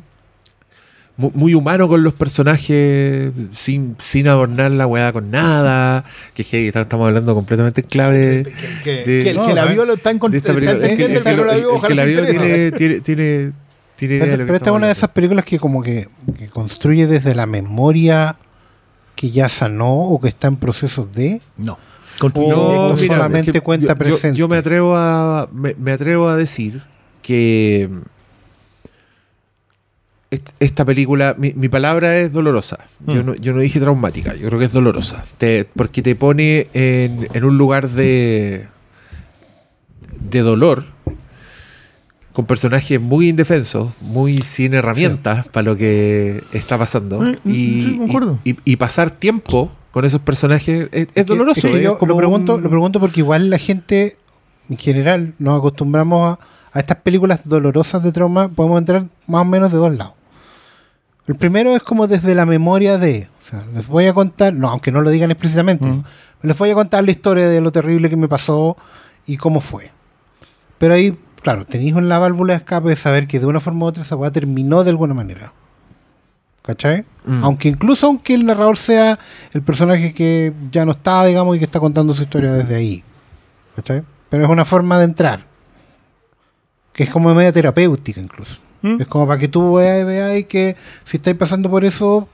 mu- 1.19 1.31
muy 1.35 1.53
humano 1.53 1.87
con 1.87 2.01
los 2.03 2.13
personajes, 2.15 3.31
sin, 3.51 3.95
sin 3.99 4.27
adornar 4.27 4.71
la 4.71 4.87
weá 4.87 5.11
con 5.13 5.29
nada. 5.29 6.03
Que 6.33 6.43
estamos 6.69 7.07
hablando 7.07 7.35
completamente 7.35 7.81
en 7.81 7.87
clave. 7.87 8.43
Que, 8.43 8.53
que- 8.83 8.91
de- 9.11 9.23
que 9.23 9.29
el 9.29 9.35
No, 9.37 9.45
que 9.45 9.53
la 9.53 9.65
vio 9.65 9.85
lo 9.85 9.93
está, 9.93 10.09
entendiendo, 10.09 11.19
el 11.19 11.23
que 11.23 11.29
que 11.31 11.35
no 11.37 11.43
la 11.45 11.53
lo- 11.53 11.59
vio, 11.59 11.69
el 11.71 11.75
ojalá 11.77 11.89
que 11.89 11.95
la 11.95 12.03
se 12.03 12.09
vio 12.09 12.19
interese. 12.19 12.71
tiene, 12.71 12.71
tiene, 12.71 12.99
tiene, 13.01 13.51
tiene 13.95 14.15
idea 14.15 14.25
de 14.25 14.31
Pero, 14.31 14.37
lo 14.37 14.43
que 14.43 14.47
pero 14.47 14.57
esta 14.57 14.69
es 14.71 14.75
una 14.75 14.85
de 14.87 14.93
esas 14.93 15.09
películas 15.11 15.45
que 15.45 15.59
como 15.59 15.83
que, 15.83 16.07
que 16.37 16.47
construye 16.47 17.05
desde 17.05 17.35
la 17.35 17.45
memoria 17.45 18.37
que 19.15 19.29
ya 19.31 19.49
sanó 19.49 19.93
o 19.93 20.21
que 20.21 20.29
está 20.29 20.47
en 20.47 20.55
procesos 20.55 21.11
de... 21.13 21.41
No. 21.57 21.73
No, 21.73 21.77
Construye 22.19 22.95
directo. 22.95 23.13
solamente 23.15 23.49
es 23.51 23.53
que 23.53 23.61
cuenta 23.61 23.87
yo- 23.93 23.97
presente. 23.97 24.37
Yo, 24.37 24.47
me 24.49 24.57
atrevo 24.57 24.95
a 24.97 25.47
me, 25.53 25.73
me 25.77 25.91
atrevo 25.93 26.27
a 26.27 26.35
decir 26.35 26.81
que 27.21 27.89
esta 30.59 30.85
película, 30.85 31.35
mi, 31.37 31.53
mi 31.53 31.69
palabra 31.69 32.15
es 32.17 32.31
dolorosa. 32.31 32.77
Yo, 33.07 33.23
Mm. 33.23 33.25
no, 33.25 33.35
yo 33.35 33.53
no 33.53 33.59
dije 33.61 33.79
traumática, 33.79 34.35
yo 34.35 34.47
creo 34.47 34.59
que 34.59 34.65
es 34.65 34.71
dolorosa. 34.73 35.23
Te- 35.37 35.65
porque 35.75 36.01
te 36.03 36.15
pone 36.15 36.67
en, 36.73 37.27
en 37.33 37.43
un 37.43 37.57
lugar 37.57 37.89
de, 37.89 38.67
de 40.29 40.39
dolor 40.41 40.83
con 42.33 42.45
personajes 42.45 43.01
muy 43.01 43.29
indefensos, 43.29 43.91
muy 44.01 44.41
sin 44.41 44.73
herramientas 44.75 45.47
para 45.47 45.63
lo 45.63 45.75
que 45.75 46.43
está 46.53 46.77
pasando. 46.77 47.25
Eh, 47.27 47.35
y, 47.45 47.83
sí, 47.83 48.01
y- 48.45 48.49
y- 48.51 48.57
y 48.65 48.75
pasar 48.75 49.09
tiempo 49.09 49.71
con 49.91 50.05
esos 50.05 50.21
personajes 50.21 50.89
es, 50.91 51.25
doloroso. 51.25 51.67
es 51.67 51.73
que 51.73 51.81
yo 51.81 51.97
como 51.97 52.11
lo, 52.11 52.17
pregunto, 52.17 52.55
un- 52.55 52.63
lo 52.63 52.69
pregunto 52.69 52.99
porque 52.99 53.21
igual 53.21 53.49
la 53.49 53.57
gente, 53.57 54.15
en 54.69 54.77
general, 54.77 55.33
nos 55.39 55.57
acostumbramos 55.57 56.37
a, 56.37 56.39
a 56.71 56.79
estas 56.79 56.97
películas 56.97 57.41
dolorosas 57.49 58.03
de 58.03 58.11
trauma, 58.11 58.47
podemos 58.47 58.77
entrar 58.77 59.05
más 59.25 59.41
o 59.41 59.45
menos 59.45 59.71
de 59.71 59.79
dos 59.79 59.93
lados. 59.95 60.13
El 61.29 61.35
primero 61.35 61.75
es 61.75 61.83
como 61.83 62.07
desde 62.07 62.33
la 62.33 62.47
memoria 62.47 62.97
de, 62.97 63.29
o 63.43 63.45
sea, 63.45 63.63
les 63.75 63.85
voy 63.85 64.07
a 64.07 64.15
contar, 64.15 64.51
no, 64.51 64.67
aunque 64.67 64.91
no 64.91 65.01
lo 65.01 65.11
digan 65.11 65.29
explícitamente, 65.29 65.87
les 66.41 66.57
voy 66.57 66.71
a 66.71 66.73
contar 66.73 67.03
la 67.03 67.11
historia 67.11 67.47
de 67.47 67.61
lo 67.61 67.71
terrible 67.71 68.09
que 68.09 68.17
me 68.17 68.27
pasó 68.27 68.75
y 69.27 69.37
cómo 69.37 69.61
fue. 69.61 69.91
Pero 70.79 70.95
ahí, 70.95 71.15
claro, 71.43 71.65
tenéis 71.65 71.95
en 71.95 72.09
la 72.09 72.17
válvula 72.17 72.53
de 72.53 72.57
escape 72.57 72.89
de 72.89 72.95
saber 72.95 73.27
que 73.27 73.39
de 73.39 73.45
una 73.45 73.59
forma 73.59 73.85
u 73.85 73.89
otra 73.89 74.01
esa 74.01 74.15
weá 74.15 74.31
terminó 74.31 74.83
de 74.83 74.89
alguna 74.89 75.13
manera. 75.13 75.53
¿Cachai? 76.63 77.05
Mm. 77.25 77.43
Aunque 77.43 77.69
incluso 77.69 78.07
aunque 78.07 78.33
el 78.33 78.43
narrador 78.47 78.77
sea 78.77 79.19
el 79.53 79.61
personaje 79.61 80.15
que 80.15 80.51
ya 80.71 80.83
no 80.83 80.93
está, 80.93 81.25
digamos, 81.25 81.55
y 81.55 81.59
que 81.59 81.65
está 81.65 81.79
contando 81.79 82.15
su 82.15 82.23
historia 82.23 82.53
desde 82.53 82.73
ahí. 82.73 83.03
¿Cachai? 83.75 84.01
Pero 84.31 84.45
es 84.45 84.49
una 84.49 84.65
forma 84.65 84.97
de 84.97 85.05
entrar. 85.05 85.45
Que 86.91 87.03
es 87.03 87.11
como 87.11 87.35
media 87.35 87.51
terapéutica 87.51 88.19
incluso. 88.19 88.57
¿Mm? 88.81 89.01
Es 89.01 89.07
como 89.07 89.27
para 89.27 89.39
que 89.39 89.47
tú 89.47 89.75
veas, 89.75 90.05
veáis 90.05 90.45
que 90.45 90.75
si 91.03 91.17
estáis 91.17 91.35
pasando 91.35 91.69
por 91.69 91.83
eso, 91.85 92.27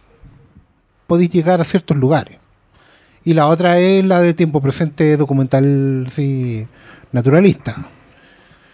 podéis 1.07 1.31
llegar 1.31 1.59
a 1.61 1.63
ciertos 1.63 1.97
lugares. 1.97 2.38
Y 3.23 3.34
la 3.34 3.47
otra 3.47 3.80
es 3.80 4.05
la 4.05 4.19
de 4.22 4.34
tiempo 4.35 4.61
presente 4.61 5.17
documental 5.17 6.07
sí, 6.13 6.67
naturalista. 7.11 7.76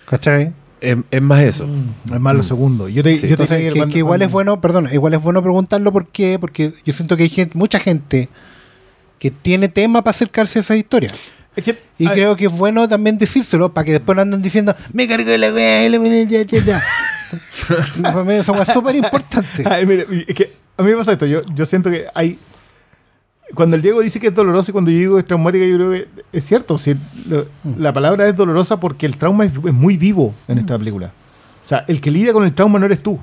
¿Cachai? 0.05 0.51
Es, 0.81 0.97
es 1.11 1.21
más 1.21 1.39
eso. 1.41 1.67
Mm, 1.67 2.13
Es 2.15 2.19
más 2.19 2.35
lo 2.35 2.43
segundo. 2.43 2.89
Yo 2.89 3.03
te, 3.03 3.15
Sí. 3.15 3.27
yo 3.27 3.37
te 3.37 3.43
Entonces, 3.43 3.69
que, 3.71 3.77
cuando- 3.77 3.93
que 3.93 3.99
igual 3.99 4.21
es 4.23 4.31
bueno, 4.31 4.59
perdón, 4.59 4.89
igual 4.91 5.13
es 5.13 5.21
bueno 5.21 5.41
preguntarlo 5.41 5.91
¿por 5.93 6.07
qué? 6.07 6.37
porque 6.39 6.73
yo 6.83 6.91
siento 6.93 7.15
que 7.15 7.23
hay 7.23 7.29
gente, 7.29 7.57
mucha 7.57 7.79
gente 7.79 8.27
que 9.19 9.29
tiene 9.31 9.69
tema 9.69 10.01
para 10.03 10.11
acercarse 10.11 10.59
a 10.59 10.61
esa 10.61 10.75
historia. 10.75 11.09
Es 11.55 11.63
que- 11.63 11.77
Y 11.97 12.07
ay, 12.07 12.13
creo 12.15 12.35
que 12.35 12.47
es 12.47 12.51
bueno 12.51 12.87
también 12.87 13.17
decírselo 13.17 13.71
para 13.73 13.85
que 13.85 13.91
después 13.93 14.15
no 14.15 14.23
anden 14.23 14.41
diciendo, 14.41 14.75
me 14.91 15.07
cargo 15.07 15.29
la 15.37 15.53
wea, 15.53 15.87
y 17.31 17.71
la 17.71 17.75
wea, 17.75 17.77
ya, 17.77 17.77
ya, 17.77 17.95
ya". 17.95 18.01
Para 18.13 18.23
mí 18.23 18.33
Eso 18.33 18.61
es 18.61 18.67
súper 18.73 18.95
importante. 18.95 19.63
Ay, 19.65 19.85
mire, 19.85 20.05
es 20.27 20.35
que 20.35 20.53
a 20.77 20.83
mí 20.83 20.91
me 20.91 20.97
pasa 20.97 21.11
esto. 21.13 21.25
Yo, 21.25 21.41
yo 21.53 21.65
siento 21.65 21.89
que 21.89 22.05
hay. 22.13 22.39
Cuando 23.53 23.75
el 23.75 23.81
Diego 23.81 23.99
dice 24.01 24.19
que 24.19 24.27
es 24.27 24.33
doloroso 24.33 24.71
y 24.71 24.73
cuando 24.73 24.91
yo 24.91 24.97
digo 24.97 25.13
que 25.15 25.19
es 25.21 25.25
traumática, 25.27 25.65
yo 25.65 25.75
creo 25.75 25.91
que 25.91 26.07
es 26.31 26.43
cierto. 26.45 26.77
lo- 27.27 27.45
la 27.77 27.91
palabra 27.91 28.27
es 28.27 28.37
dolorosa 28.37 28.79
porque 28.79 29.05
el 29.05 29.17
trauma 29.17 29.43
es, 29.45 29.53
es 29.53 29.73
muy 29.73 29.97
vivo 29.97 30.33
en 30.47 30.57
esta 30.57 30.77
película. 30.77 31.07
O 31.61 31.65
sea, 31.65 31.83
el 31.87 31.99
que 32.01 32.09
lidia 32.11 32.31
con 32.33 32.43
el 32.45 32.53
trauma 32.53 32.79
no 32.79 32.85
eres 32.85 33.03
tú. 33.03 33.19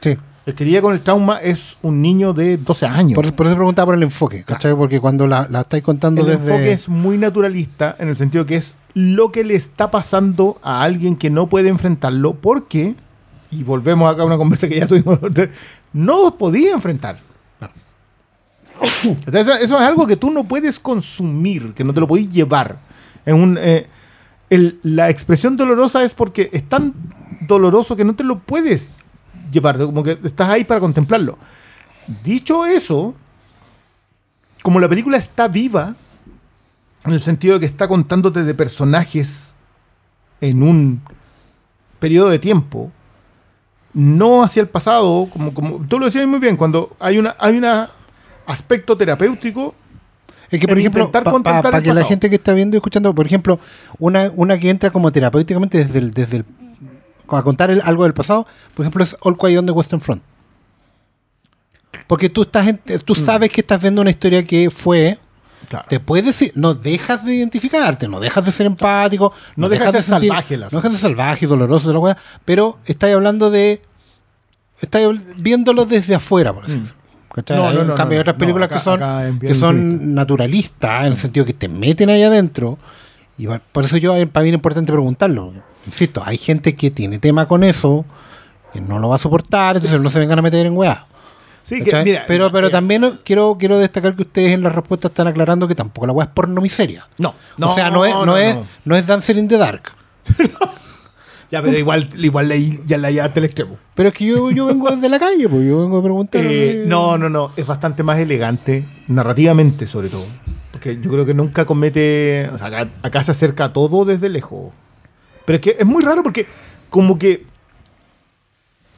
Sí. 0.00 0.16
El 0.44 0.54
que 0.54 0.64
lidia 0.66 0.82
con 0.82 0.92
el 0.92 1.00
trauma 1.00 1.38
es 1.38 1.78
un 1.80 2.02
niño 2.02 2.34
de 2.34 2.58
12 2.58 2.84
años. 2.84 3.14
Por, 3.14 3.32
por 3.32 3.46
eso 3.46 3.54
preguntaba 3.54 3.86
por 3.86 3.94
el 3.94 4.02
enfoque, 4.02 4.42
¿cachai? 4.44 4.74
Porque 4.74 5.00
cuando 5.00 5.26
la, 5.26 5.46
la 5.48 5.60
estáis 5.62 5.82
contando 5.82 6.20
el 6.20 6.26
desde... 6.26 6.42
enfoque 6.52 6.72
es 6.72 6.88
muy 6.90 7.16
naturalista 7.16 7.96
en 7.98 8.08
el 8.08 8.16
sentido 8.16 8.44
que 8.44 8.56
es 8.56 8.74
lo 8.92 9.32
que 9.32 9.42
le 9.44 9.54
está 9.54 9.90
pasando 9.90 10.58
a 10.62 10.82
alguien 10.82 11.16
que 11.16 11.30
no 11.30 11.48
puede 11.48 11.70
enfrentarlo 11.70 12.34
porque, 12.34 12.94
y 13.54 13.62
volvemos 13.62 14.12
acá 14.12 14.22
a 14.22 14.26
una 14.26 14.36
conversa 14.36 14.68
que 14.68 14.78
ya 14.78 14.86
tuvimos, 14.86 15.18
no 15.92 16.36
podía 16.36 16.72
enfrentar. 16.72 17.18
Eso 19.32 19.54
es 19.54 19.70
algo 19.72 20.06
que 20.06 20.16
tú 20.16 20.30
no 20.30 20.44
puedes 20.44 20.80
consumir, 20.80 21.74
que 21.74 21.84
no 21.84 21.94
te 21.94 22.00
lo 22.00 22.08
podés 22.08 22.32
llevar. 22.32 22.80
En 23.24 23.36
un, 23.36 23.58
eh, 23.60 23.88
la 24.82 25.10
expresión 25.10 25.56
dolorosa 25.56 26.02
es 26.02 26.12
porque 26.12 26.50
es 26.52 26.68
tan 26.68 26.94
doloroso 27.46 27.96
que 27.96 28.04
no 28.04 28.14
te 28.14 28.24
lo 28.24 28.40
puedes 28.40 28.90
llevar, 29.50 29.78
como 29.78 30.02
que 30.02 30.18
estás 30.24 30.48
ahí 30.48 30.64
para 30.64 30.80
contemplarlo. 30.80 31.38
Dicho 32.22 32.66
eso, 32.66 33.14
como 34.62 34.80
la 34.80 34.88
película 34.88 35.16
está 35.16 35.48
viva, 35.48 35.96
en 37.04 37.12
el 37.12 37.20
sentido 37.20 37.54
de 37.54 37.60
que 37.60 37.66
está 37.66 37.86
contándote 37.86 38.44
de 38.44 38.54
personajes 38.54 39.54
en 40.40 40.62
un 40.62 41.02
periodo 41.98 42.30
de 42.30 42.38
tiempo, 42.38 42.92
no 43.94 44.42
hacia 44.42 44.60
el 44.60 44.68
pasado, 44.68 45.28
como, 45.32 45.54
como 45.54 45.86
tú 45.88 45.98
lo 45.98 46.06
decías 46.06 46.26
muy 46.26 46.40
bien, 46.40 46.56
cuando 46.56 46.96
hay 46.98 47.18
una 47.18 47.36
hay 47.38 47.56
un 47.56 47.64
aspecto 48.46 48.96
terapéutico, 48.96 49.74
Es 50.50 50.60
que, 50.60 50.66
por 50.68 50.76
en 50.76 50.80
ejemplo, 50.80 51.10
para 51.10 51.80
que 51.82 51.94
la 51.94 52.04
gente 52.04 52.28
que 52.28 52.36
está 52.36 52.52
viendo 52.54 52.76
y 52.76 52.78
escuchando, 52.78 53.14
por 53.14 53.24
ejemplo, 53.26 53.58
una, 53.98 54.30
una 54.36 54.58
que 54.58 54.68
entra 54.70 54.90
como 54.90 55.10
terapéuticamente 55.12 55.78
desde 55.78 55.98
el, 55.98 56.10
desde 56.10 56.36
el, 56.38 56.44
a 57.28 57.42
contar 57.42 57.70
el- 57.70 57.80
algo 57.82 58.02
del 58.04 58.14
pasado, 58.14 58.46
por 58.74 58.84
ejemplo, 58.84 59.02
es 59.04 59.16
All 59.22 59.36
Quiet 59.38 59.58
on 59.58 59.66
the 59.66 59.72
Western 59.72 60.00
Front. 60.00 60.22
Porque 62.06 62.28
tú 62.28 62.42
estás 62.42 62.66
en- 62.66 62.80
Mm. 62.84 62.98
tú 63.04 63.14
sabes 63.14 63.50
que 63.50 63.60
estás 63.60 63.80
viendo 63.80 64.00
una 64.00 64.10
historia 64.10 64.44
que 64.44 64.70
fue, 64.70 65.18
claro, 65.68 65.86
te 65.88 66.00
puedes 66.00 66.26
decir, 66.26 66.52
no 66.54 66.74
dejas 66.74 67.24
de 67.24 67.34
identificarte, 67.34 68.08
no 68.08 68.20
dejas 68.20 68.44
de 68.44 68.52
ser 68.52 68.66
empático, 68.66 69.32
No 69.56 69.68
dejas 69.68 69.92
de 69.92 70.02
ser 70.02 70.20
salvaje 70.20 70.56
no 70.56 70.64
dejas 70.68 70.82
de 70.82 70.90
ser 70.90 70.98
salvaje, 71.10 71.46
doloroso, 71.46 71.88
de 71.88 71.94
la 71.94 72.00
weá, 72.00 72.16
pero 72.44 72.78
estás 72.86 73.12
hablando 73.12 73.50
de, 73.50 73.82
estás 74.80 75.02
viéndolo 75.38 75.84
desde 75.84 76.14
afuera, 76.14 76.52
por 76.52 76.64
así 76.64 76.78
Mm. 76.78 76.88
No, 77.48 77.72
no, 77.72 77.80
en 77.80 77.86
no, 77.88 77.94
cambio, 77.96 78.18
hay 78.18 78.20
otras 78.20 78.36
películas 78.36 78.66
acá- 78.70 78.76
que 78.78 78.84
son 78.84 79.38
que 79.40 79.54
son 79.56 80.14
naturalistas, 80.14 81.06
en 81.06 81.12
el 81.14 81.18
sentido 81.18 81.44
que 81.44 81.52
te 81.52 81.68
meten 81.68 82.08
ahí 82.08 82.22
adentro. 82.22 82.78
Y 83.36 83.48
por 83.72 83.82
eso 83.84 83.96
yo, 83.96 84.14
eh, 84.14 84.28
para 84.28 84.44
mí 84.44 84.50
es 84.50 84.54
importante 84.54 84.92
preguntarlo. 84.92 85.52
Insisto, 85.84 86.22
hay 86.24 86.38
gente 86.38 86.76
que 86.76 86.92
tiene 86.92 87.18
tema 87.18 87.46
con 87.46 87.64
eso, 87.64 88.04
que 88.72 88.80
no 88.80 89.00
lo 89.00 89.08
va 89.08 89.16
a 89.16 89.18
soportar, 89.18 89.74
entonces 89.74 90.00
no 90.00 90.10
se 90.10 90.20
vengan 90.20 90.38
a 90.38 90.42
meter 90.42 90.64
en 90.64 90.76
weá. 90.76 91.06
Sí, 91.64 91.82
que, 91.82 92.04
mira, 92.04 92.22
pero 92.28 92.52
pero 92.52 92.68
eh, 92.68 92.70
también 92.70 93.18
quiero, 93.24 93.56
quiero 93.58 93.78
destacar 93.78 94.14
que 94.14 94.22
ustedes 94.22 94.52
en 94.52 94.62
la 94.62 94.70
respuesta 94.70 95.08
están 95.08 95.26
aclarando 95.26 95.66
que 95.66 95.74
tampoco 95.74 96.06
la 96.06 96.12
weá 96.12 96.26
es 96.26 96.32
porno 96.32 96.60
miseria. 96.60 97.08
no, 97.18 97.34
o 97.60 97.74
sea, 97.74 97.90
no 97.90 98.04
es, 98.04 98.14
no, 98.14 98.36
es, 98.36 98.56
no 98.84 98.94
es 98.94 99.06
Dancer 99.08 99.36
in 99.36 99.48
the 99.48 99.58
Dark. 99.58 99.90
Ya, 101.54 101.62
pero 101.62 101.78
igual, 101.78 102.08
igual 102.18 102.48
leí, 102.48 102.80
ya 102.84 102.98
la 102.98 103.12
llevaste 103.12 103.38
al 103.38 103.44
extremo. 103.44 103.78
Pero 103.94 104.08
es 104.08 104.14
que 104.16 104.26
yo, 104.26 104.50
yo 104.50 104.66
vengo 104.66 104.90
desde 104.90 105.08
la 105.08 105.20
calle, 105.20 105.48
pues 105.48 105.64
yo 105.64 105.82
vengo 105.82 105.98
a 105.98 106.02
preguntar. 106.02 106.44
Eh, 106.44 106.82
no, 106.84 107.16
no, 107.16 107.28
no. 107.28 107.52
Es 107.56 107.64
bastante 107.64 108.02
más 108.02 108.18
elegante, 108.18 108.84
narrativamente 109.06 109.86
sobre 109.86 110.08
todo. 110.08 110.24
Porque 110.72 110.98
yo 111.00 111.08
creo 111.12 111.24
que 111.24 111.32
nunca 111.32 111.64
comete. 111.64 112.50
O 112.52 112.58
sea, 112.58 112.66
acá, 112.66 112.88
acá 113.02 113.22
se 113.22 113.30
acerca 113.30 113.66
a 113.66 113.72
todo 113.72 114.04
desde 114.04 114.28
lejos. 114.30 114.72
Pero 115.44 115.56
es 115.56 115.62
que 115.62 115.76
es 115.78 115.86
muy 115.86 116.02
raro 116.02 116.24
porque, 116.24 116.46
como 116.90 117.20
que. 117.20 117.46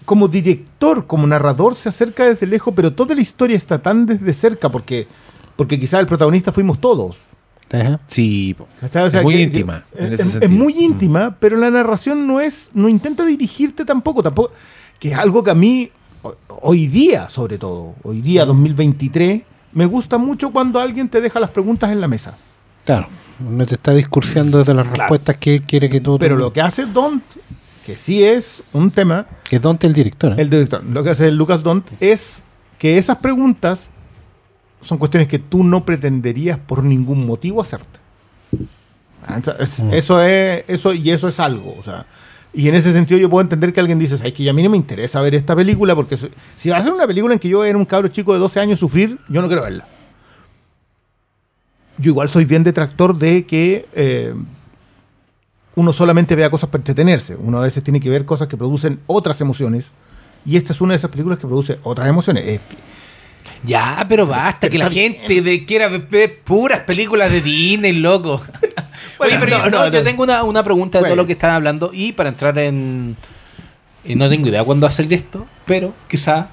Como 0.07 0.29
director, 0.29 1.07
como 1.07 1.27
narrador, 1.27 1.75
se 1.75 1.91
acerca 1.91 2.25
desde 2.25 2.47
lejos, 2.47 2.73
pero 2.75 2.95
toda 2.95 3.15
la 3.15 3.21
historia 3.21 3.57
está 3.57 3.83
tan 3.83 4.07
desde 4.07 4.33
cerca 4.33 4.71
porque. 4.71 5.07
Porque 5.57 5.79
quizás 5.79 6.01
el 6.01 6.07
protagonista 6.07 6.53
fuimos 6.53 6.81
todos. 6.81 7.19
Ajá. 7.73 7.99
Sí, 8.07 8.55
Es 8.83 9.23
muy 9.25 9.35
que- 9.35 9.43
íntima, 9.43 9.85
que- 9.93 9.99
en 10.05 10.13
es, 10.13 10.21
ese 10.21 10.23
es 10.23 10.31
sentido. 10.35 10.53
Muy 10.53 10.75
íntima, 10.79 11.37
pero 11.41 11.57
la 11.57 11.71
narración 11.71 12.27
no 12.27 12.41
es, 12.41 12.71
no 12.75 12.89
intenta 12.89 13.25
dirigirte 13.25 13.85
tampoco, 13.85 14.23
tampoco, 14.23 14.53
que 15.01 15.11
es 15.13 15.19
algo 15.19 15.43
que 15.43 15.51
a 15.51 15.55
mí 15.55 15.91
ho- 16.23 16.37
hoy 16.63 16.87
día, 16.87 17.29
sobre 17.29 17.59
todo, 17.59 17.97
hoy 18.05 18.21
día 18.21 18.45
Mm. 18.45 18.49
2023, 18.49 19.43
me 19.73 19.87
gusta 19.87 20.17
mucho 20.19 20.53
cuando 20.53 20.79
alguien 20.79 21.09
te 21.09 21.21
deja 21.21 21.41
las 21.41 21.51
preguntas 21.51 21.91
en 21.91 22.01
la 22.01 22.07
mesa. 22.07 22.37
Claro. 22.85 23.09
No 23.41 23.67
te 23.67 23.75
está 23.75 23.93
discursiando 23.93 24.59
desde 24.59 24.73
las 24.73 24.87
respuestas 24.87 25.37
que 25.39 25.57
él 25.57 25.63
quiere 25.65 25.91
que 25.91 26.01
tú. 26.01 26.19
Pero 26.19 26.37
lo 26.37 26.53
que 26.53 26.61
hace 26.61 26.87
Don't, 26.87 27.23
que 27.87 27.97
sí 27.97 28.25
es 28.25 28.65
un 28.73 28.91
tema, 28.91 29.27
Que 29.49 29.57
es 29.57 29.63
Dante 29.63 29.87
el 29.87 29.93
director. 29.95 30.33
¿eh? 30.33 30.43
el 30.43 30.51
director, 30.51 30.83
lo 30.85 31.05
que 31.05 31.11
hace 31.11 31.31
Lucas 31.31 31.63
Don't 31.63 31.87
es 32.01 32.43
que 32.81 32.99
esas 32.99 33.19
preguntas 33.19 33.91
son 34.81 34.99
cuestiones 34.99 35.29
que 35.29 35.39
tú 35.39 35.63
no 35.63 35.85
pretenderías 35.85 36.59
por 36.59 36.83
ningún 36.83 37.25
motivo 37.25 37.63
hacerte. 37.63 38.01
Ah, 39.25 39.41
es- 39.61 39.83
Mm. 39.85 39.93
Eso 39.95 40.21
es, 40.21 40.65
eso, 40.67 40.93
y 40.95 41.11
eso 41.11 41.29
es 41.29 41.39
algo. 41.39 41.77
O 41.79 41.83
sea, 41.85 42.07
y 42.53 42.69
en 42.69 42.75
ese 42.75 42.93
sentido 42.93 43.21
yo 43.21 43.31
puedo 43.31 43.43
entender 43.43 43.73
que 43.73 43.79
alguien 43.81 43.99
dice, 44.01 44.17
es 44.17 44.33
que 44.33 44.51
a 44.51 44.53
mí 44.53 44.63
no 44.65 44.71
me 44.71 44.77
interesa 44.77 45.21
ver 45.21 45.35
esta 45.37 45.55
película 45.55 45.95
porque 45.95 46.17
si 46.57 46.69
va 46.71 46.79
a 46.79 46.83
ser 46.83 46.93
una 46.93 47.07
película 47.07 47.35
en 47.35 47.39
que 47.41 47.49
yo 47.49 47.65
era 47.65 47.79
un 47.79 47.85
cabro 47.85 48.09
chico 48.09 48.33
de 48.33 48.41
12 48.41 48.59
años 48.59 48.81
sufrir, 48.81 49.19
yo 49.29 49.41
no 49.43 49.47
quiero 49.47 49.63
verla. 49.63 49.87
Yo 51.99 52.11
igual 52.11 52.29
soy 52.29 52.45
bien 52.47 52.63
detractor 52.65 53.17
de 53.17 53.47
que 53.47 53.87
eh, 53.95 54.35
uno 55.77 55.93
solamente 55.93 56.35
vea 56.35 56.51
cosas 56.51 56.69
para 56.71 56.81
entretenerse. 56.81 57.37
Uno 57.37 57.59
a 57.59 57.63
veces 57.63 57.83
tiene 57.85 58.01
que 58.01 58.11
ver 58.11 58.25
cosas 58.25 58.49
que 58.49 58.57
producen 58.57 58.99
otras 59.07 59.41
emociones. 59.41 59.93
Y 60.45 60.57
esta 60.57 60.73
es 60.73 60.81
una 60.81 60.95
de 60.95 60.99
esas 60.99 61.11
películas 61.11 61.39
que 61.39 61.47
produce 61.47 61.79
otras 61.85 62.09
emociones. 62.09 62.47
Es- 62.47 62.61
Ya, 63.65 64.05
pero 64.09 64.27
basta, 64.27 64.69
que 64.69 64.79
la 64.79 64.91
gente 64.91 65.41
de, 65.43 65.65
quiera 65.65 65.89
ver 65.89 66.41
puras 66.43 66.81
películas 66.81 67.31
de 67.31 67.41
Disney, 67.43 67.93
loco. 67.93 68.41
Oye, 69.19 69.39
pero 69.41 69.59
no, 69.59 69.65
yo, 69.65 69.71
no, 69.71 69.89
yo 69.89 70.03
tengo 70.03 70.23
una, 70.23 70.43
una 70.45 70.63
pregunta 70.63 70.99
de 70.99 71.05
todo 71.05 71.17
lo 71.17 71.27
que 71.27 71.33
están 71.33 71.51
hablando 71.55 71.91
y 71.93 72.13
para 72.13 72.29
entrar 72.29 72.59
en... 72.59 73.17
y 74.05 74.15
no 74.15 74.29
tengo 74.29 74.49
idea 74.49 74.63
cuándo 74.65 74.85
va 74.87 74.91
a 74.91 74.93
salir 74.93 75.15
esto, 75.15 75.47
pero 75.65 75.93
quizá 76.09 76.51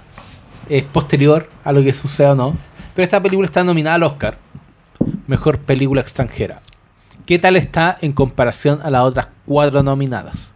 es 0.70 0.84
posterior 0.84 1.50
a 1.64 1.72
lo 1.72 1.84
que 1.84 1.94
suceda 1.94 2.32
o 2.32 2.36
no. 2.36 2.58
Pero 2.96 3.04
esta 3.04 3.22
película 3.22 3.46
está 3.46 3.64
nominada 3.64 3.96
al 3.96 4.04
Oscar. 4.04 4.38
Mejor 5.28 5.60
película 5.60 6.02
extranjera. 6.02 6.62
¿Qué 7.26 7.40
tal 7.40 7.56
está 7.56 7.98
en 8.02 8.12
comparación 8.12 8.80
a 8.84 8.90
las 8.90 9.02
otras 9.04 9.28
cuatro 9.46 9.82
nominadas? 9.84 10.52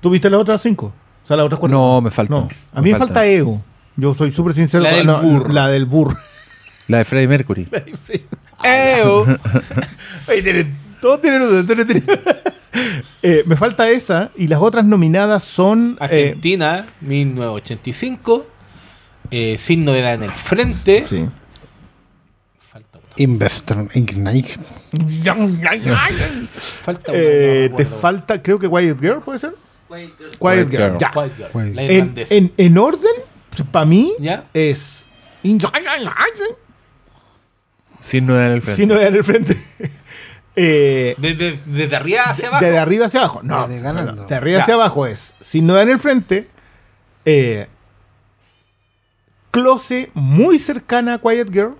¿Tú 0.00 0.10
viste 0.10 0.28
las 0.28 0.40
otras 0.40 0.60
cinco? 0.60 0.92
O 1.24 1.26
sea, 1.26 1.36
las 1.36 1.46
otras 1.46 1.58
cuatro. 1.60 1.78
No, 1.78 2.00
me 2.00 2.10
falta. 2.10 2.34
No, 2.34 2.48
a 2.72 2.82
mí 2.82 2.92
me 2.92 2.98
falta 2.98 3.24
Ego. 3.26 3.62
Yo 3.96 4.14
soy 4.14 4.30
súper 4.30 4.54
sincero. 4.54 4.82
La 4.82 4.90
del 4.94 5.06
no, 5.06 5.20
burro. 5.22 5.52
La 5.52 5.68
del 5.68 5.86
burro. 5.86 6.16
La 6.88 6.98
de 6.98 7.04
Freddie 7.04 7.28
Mercury. 7.28 7.68
¡Eo! 8.64 9.22
Oye, 10.28 10.42
tienen- 10.42 10.76
todos 11.00 11.20
tienen 11.20 11.42
uno, 11.42 11.64
todos 11.64 11.86
tienen- 11.86 12.04
Eh, 13.22 13.44
me 13.46 13.56
falta 13.56 13.88
esa 13.88 14.32
y 14.36 14.48
las 14.48 14.58
otras 14.60 14.84
nominadas 14.84 15.44
son 15.44 15.96
eh, 16.00 16.04
Argentina, 16.04 16.84
1985. 17.02 18.46
eh, 19.30 19.56
sin 19.58 19.84
novedad 19.84 20.14
en 20.14 20.24
el 20.24 20.32
frente. 20.32 21.04
sí. 21.06 21.26
Investor 23.16 23.88
Ignite. 23.94 24.54
Falta 26.82 27.12
una, 27.12 27.20
Eh, 27.20 27.68
no 27.70 27.76
te 27.76 27.84
falta, 27.86 28.42
creo 28.42 28.58
que 28.58 28.68
Quiet 28.68 29.00
Girl, 29.00 29.22
¿puede 29.22 29.38
ser? 29.38 29.54
Quiet 29.88 30.16
Girl. 30.18 30.30
Quiet 30.38 30.70
Girl, 30.70 30.82
Girl. 30.90 30.98
ya. 30.98 31.10
Quiet 31.12 31.36
Girl, 31.36 31.50
Quiet. 31.52 31.74
la 31.74 31.82
En, 31.82 31.90
irlandesa. 31.92 32.34
en, 32.34 32.52
en 32.56 32.78
orden, 32.78 33.12
para 33.70 33.86
mí, 33.86 34.12
¿Ya? 34.18 34.46
es 34.52 35.06
Sin 38.00 38.26
novedad 38.26 38.46
en 38.48 38.52
el 38.54 38.62
frente. 38.62 38.76
si 38.82 38.86
no 38.86 39.00
en 39.00 39.14
el 39.14 39.24
frente. 39.24 39.56
Eh, 40.56 41.16
Desde, 41.18 41.60
desde 41.66 41.96
arriba 41.96 42.22
hacia 42.26 42.46
abajo. 42.46 42.64
De, 42.64 42.78
arriba 42.78 43.06
hacia 43.06 43.18
abajo. 43.22 43.40
No. 43.42 43.66
Desde 43.66 43.82
ganando. 43.82 44.24
De 44.26 44.34
arriba 44.36 44.58
Ya. 44.58 44.62
hacia 44.62 44.74
abajo 44.74 45.04
es. 45.04 45.34
Si 45.40 45.60
no 45.60 45.74
da 45.74 45.82
en 45.82 45.90
el 45.90 45.98
frente. 45.98 46.48
Eh, 47.24 47.66
close 49.50 50.10
muy 50.14 50.60
cercana 50.60 51.14
a 51.14 51.18
Quiet 51.18 51.50
Girl. 51.52 51.74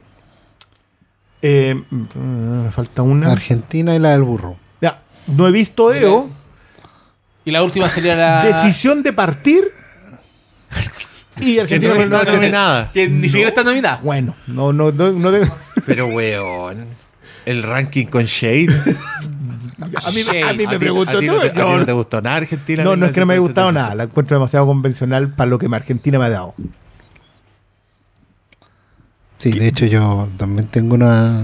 Eh, 1.47 1.75
me 1.91 2.71
falta 2.73 3.03
una. 3.03 3.31
Argentina 3.31 3.95
y 3.95 3.99
la 3.99 4.13
del 4.13 4.23
burro. 4.23 4.57
Ya, 4.81 5.03
no 5.27 5.47
he 5.47 5.53
visto 5.53 5.93
EO. 5.93 6.31
Y 7.45 7.51
la 7.51 7.63
última 7.63 7.89
sería 7.91 8.17
la. 8.17 8.45
Decisión 8.47 9.03
de 9.03 9.13
partir. 9.13 9.65
Y 11.37 11.57
Que 11.57 11.61
Argentina 11.63 11.95
no 11.95 12.01
está 12.03 12.21
el 12.21 12.25
noche- 12.27 12.37
nominada. 12.37 12.91
Que 12.93 13.09
ni 13.09 13.27
siquiera 13.29 13.49
está 13.49 13.63
nominada. 13.65 14.01
Bueno, 14.03 14.35
no, 14.47 14.73
no, 14.73 14.91
no, 14.93 15.11
no 15.13 15.33
tengo- 15.33 15.55
Pero, 15.85 16.07
weón. 16.07 16.87
El 17.45 17.63
ranking 17.63 18.07
con 18.07 18.25
Shade. 18.25 18.69
A 18.71 20.11
mí, 20.13 20.23
Shade. 20.23 20.43
a 20.45 20.53
mí 20.55 20.65
¿A 20.65 20.69
me 20.71 20.79
preguntó. 20.79 21.19
a 21.19 21.21
ti 21.21 21.27
no 21.27 21.41
te- 21.41 21.49
a 21.49 21.53
ti 21.53 21.59
no 21.61 21.85
te 21.85 21.93
gustó 21.93 22.23
nada 22.23 22.37
Argentina? 22.37 22.85
No, 22.85 22.97
no 22.97 23.05
es 23.07 23.13
que 23.13 23.21
no 23.21 23.27
me 23.27 23.35
haya 23.35 23.41
gustado 23.41 23.67
1985? 23.67 23.73
nada. 23.83 23.95
La 23.95 24.05
encuentro 24.05 24.37
demasiado 24.37 24.65
convencional 24.67 25.29
para 25.35 25.51
lo 25.51 25.59
que 25.59 25.67
Argentina 25.71 26.19
me 26.19 26.25
ha 26.25 26.31
dado. 26.31 26.55
Sí, 29.45 29.51
de 29.51 29.69
hecho 29.69 29.85
yo 29.85 30.31
también 30.39 30.69
tengo 30.69 30.95
una... 30.95 31.43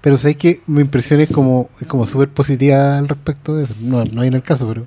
Pero 0.00 0.16
sabéis 0.16 0.36
que 0.36 0.60
mi 0.68 0.80
impresión 0.80 1.18
es 1.18 1.28
como, 1.28 1.68
es 1.80 1.88
como 1.88 2.06
súper 2.06 2.28
positiva 2.28 2.98
al 2.98 3.08
respecto 3.08 3.56
de 3.56 3.64
eso. 3.64 3.74
No, 3.80 4.04
no 4.04 4.20
hay 4.20 4.28
en 4.28 4.34
el 4.34 4.44
caso, 4.44 4.68
pero 4.68 4.86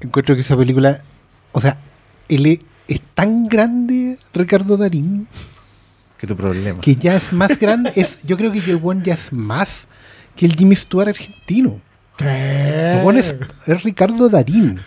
encuentro 0.00 0.34
que 0.34 0.40
esa 0.40 0.56
película, 0.56 1.02
o 1.52 1.60
sea, 1.60 1.76
él 2.30 2.46
es, 2.46 2.60
es 2.86 3.02
tan 3.14 3.48
grande, 3.48 4.18
Ricardo 4.32 4.78
Darín, 4.78 5.28
Que 6.16 6.26
tu 6.26 6.34
problema. 6.34 6.80
que 6.80 6.96
ya 6.96 7.16
es 7.16 7.34
más 7.34 7.58
grande, 7.60 7.92
es, 7.94 8.22
yo 8.22 8.38
creo 8.38 8.50
que 8.50 8.60
el 8.60 8.80
one 8.82 9.02
ya 9.04 9.12
es 9.12 9.30
más 9.30 9.88
que 10.36 10.46
el 10.46 10.54
Jimmy 10.54 10.74
Stewart 10.74 11.08
argentino. 11.08 11.82
El 12.18 13.06
one 13.06 13.20
es, 13.20 13.36
es 13.66 13.82
Ricardo 13.82 14.30
Darín. 14.30 14.80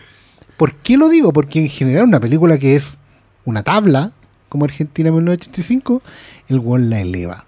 ¿Por 0.57 0.73
qué 0.77 0.97
lo 0.97 1.09
digo? 1.09 1.31
Porque 1.31 1.59
en 1.59 1.69
general 1.69 2.05
una 2.05 2.19
película 2.19 2.57
que 2.57 2.75
es 2.75 2.95
una 3.45 3.61
tabla, 3.61 4.13
como 4.51 4.65
Argentina 4.65 5.09
1985, 5.13 6.01
el 6.49 6.61
one 6.65 6.87
la 6.87 6.99
eleva. 6.99 7.45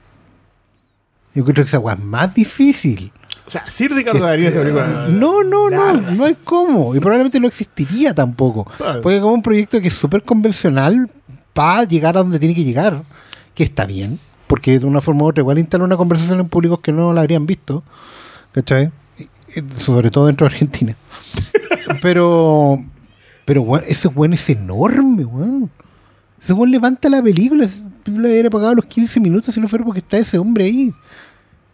Yo 1.35 1.43
creo 1.43 1.55
que 1.55 1.61
esa 1.63 1.79
weá 1.79 1.95
es 1.95 1.99
más 1.99 2.33
difícil. 2.33 3.11
O 3.45 3.51
sea, 3.51 3.65
sí, 3.67 3.89
Ricardo 3.89 4.23
Darín 4.23 4.45
esa 4.45 4.59
película. 4.59 5.07
No, 5.09 5.43
no, 5.43 5.69
no, 5.69 5.97
no 5.97 6.23
hay 6.23 6.37
cómo. 6.45 6.95
Y 6.95 7.01
probablemente 7.01 7.41
no 7.41 7.47
existiría 7.47 8.13
tampoco. 8.13 8.63
Claro. 8.77 9.01
Porque 9.01 9.19
como 9.19 9.33
un 9.33 9.41
proyecto 9.41 9.81
que 9.81 9.89
es 9.89 9.93
súper 9.93 10.23
convencional 10.23 11.09
para 11.51 11.83
llegar 11.83 12.15
a 12.15 12.21
donde 12.21 12.39
tiene 12.39 12.55
que 12.55 12.63
llegar, 12.63 13.03
que 13.53 13.65
está 13.65 13.85
bien, 13.85 14.17
porque 14.47 14.79
de 14.79 14.85
una 14.85 15.01
forma 15.01 15.25
u 15.25 15.27
otra 15.27 15.41
igual 15.41 15.59
instala 15.59 15.83
una 15.83 15.97
conversación 15.97 16.39
en 16.39 16.47
públicos 16.47 16.79
que 16.79 16.93
no 16.93 17.11
la 17.11 17.19
habrían 17.19 17.45
visto, 17.45 17.83
¿cachai? 18.53 18.93
Sobre 19.75 20.09
todo 20.09 20.27
dentro 20.27 20.47
de 20.47 20.53
Argentina. 20.53 20.95
pero, 22.01 22.79
pero 23.43 23.61
weón, 23.61 23.83
ese 23.89 24.07
weón 24.07 24.31
es 24.31 24.49
enorme, 24.49 25.25
weón. 25.25 25.69
Weón 26.49 26.71
levanta 26.71 27.09
la 27.09 27.21
película. 27.21 27.67
Película 28.03 28.27
hubiera 28.29 28.49
pagado 28.49 28.75
los 28.75 28.85
15 28.85 29.19
minutos 29.19 29.53
si 29.55 29.61
no 29.61 29.67
fuera 29.67 29.85
porque 29.85 29.99
está 29.99 30.17
ese 30.17 30.37
hombre 30.37 30.65
ahí. 30.65 30.93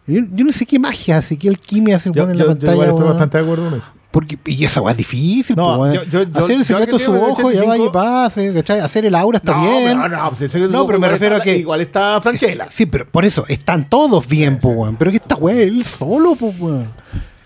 Yo, 0.06 0.22
yo 0.32 0.44
no 0.44 0.52
sé 0.52 0.66
qué 0.66 0.78
magia 0.78 1.18
hace, 1.18 1.36
qué 1.36 1.48
alquimia 1.48 1.96
hace 1.96 2.08
el 2.08 2.14
Yo, 2.14 2.22
weón 2.22 2.32
en 2.32 2.36
yo- 2.38 2.44
la 2.44 2.44
yo 2.44 2.50
pantalla. 2.58 2.72
igual 2.74 2.88
estoy 2.88 3.06
bastante 3.06 3.38
de 3.38 3.44
acuerdo 3.44 3.70
con 3.70 3.78
eso. 3.78 3.92
Porque, 4.10 4.36
y 4.46 4.64
esa 4.64 4.80
weá 4.80 4.90
es 4.90 4.98
difícil, 4.98 5.54
No, 5.54 5.76
po, 5.76 5.86
yo- 5.92 6.02
yo- 6.04 6.24
yo- 6.24 6.38
Hacer 6.38 6.52
el 6.56 6.58
yo 6.58 6.64
secreto 6.64 6.98
de 6.98 7.04
su 7.04 7.12
ojo, 7.12 7.26
ya 7.52 7.62
85, 7.62 7.68
vaya 7.68 7.84
y 7.84 7.88
pase, 7.90 8.54
¿cachai? 8.54 8.80
Hacer 8.80 9.04
el 9.04 9.14
aura 9.14 9.38
está 9.38 9.52
no, 9.54 9.62
bien. 9.62 10.00
pero 10.02 10.08
no, 10.08 10.30
pues, 10.30 10.42
en 10.42 10.48
serio, 10.48 10.68
No, 10.68 10.84
pero 10.86 10.98
me 10.98 11.08
refiero 11.08 11.36
está- 11.36 11.42
a 11.48 11.52
que- 11.52 11.58
Igual 11.58 11.80
está 11.80 12.20
Franchella. 12.20 12.66
Sí, 12.70 12.86
pero 12.86 13.08
por 13.08 13.24
eso, 13.24 13.44
están 13.48 13.88
todos 13.88 14.26
bien, 14.26 14.58
po, 14.58 14.70
weón. 14.70 14.96
Pero 14.96 15.12
que 15.12 15.18
esta 15.18 15.36
weá 15.36 15.54
es 15.54 15.68
él 15.68 15.84
solo, 15.84 16.34
po, 16.34 16.52
weón. 16.58 16.86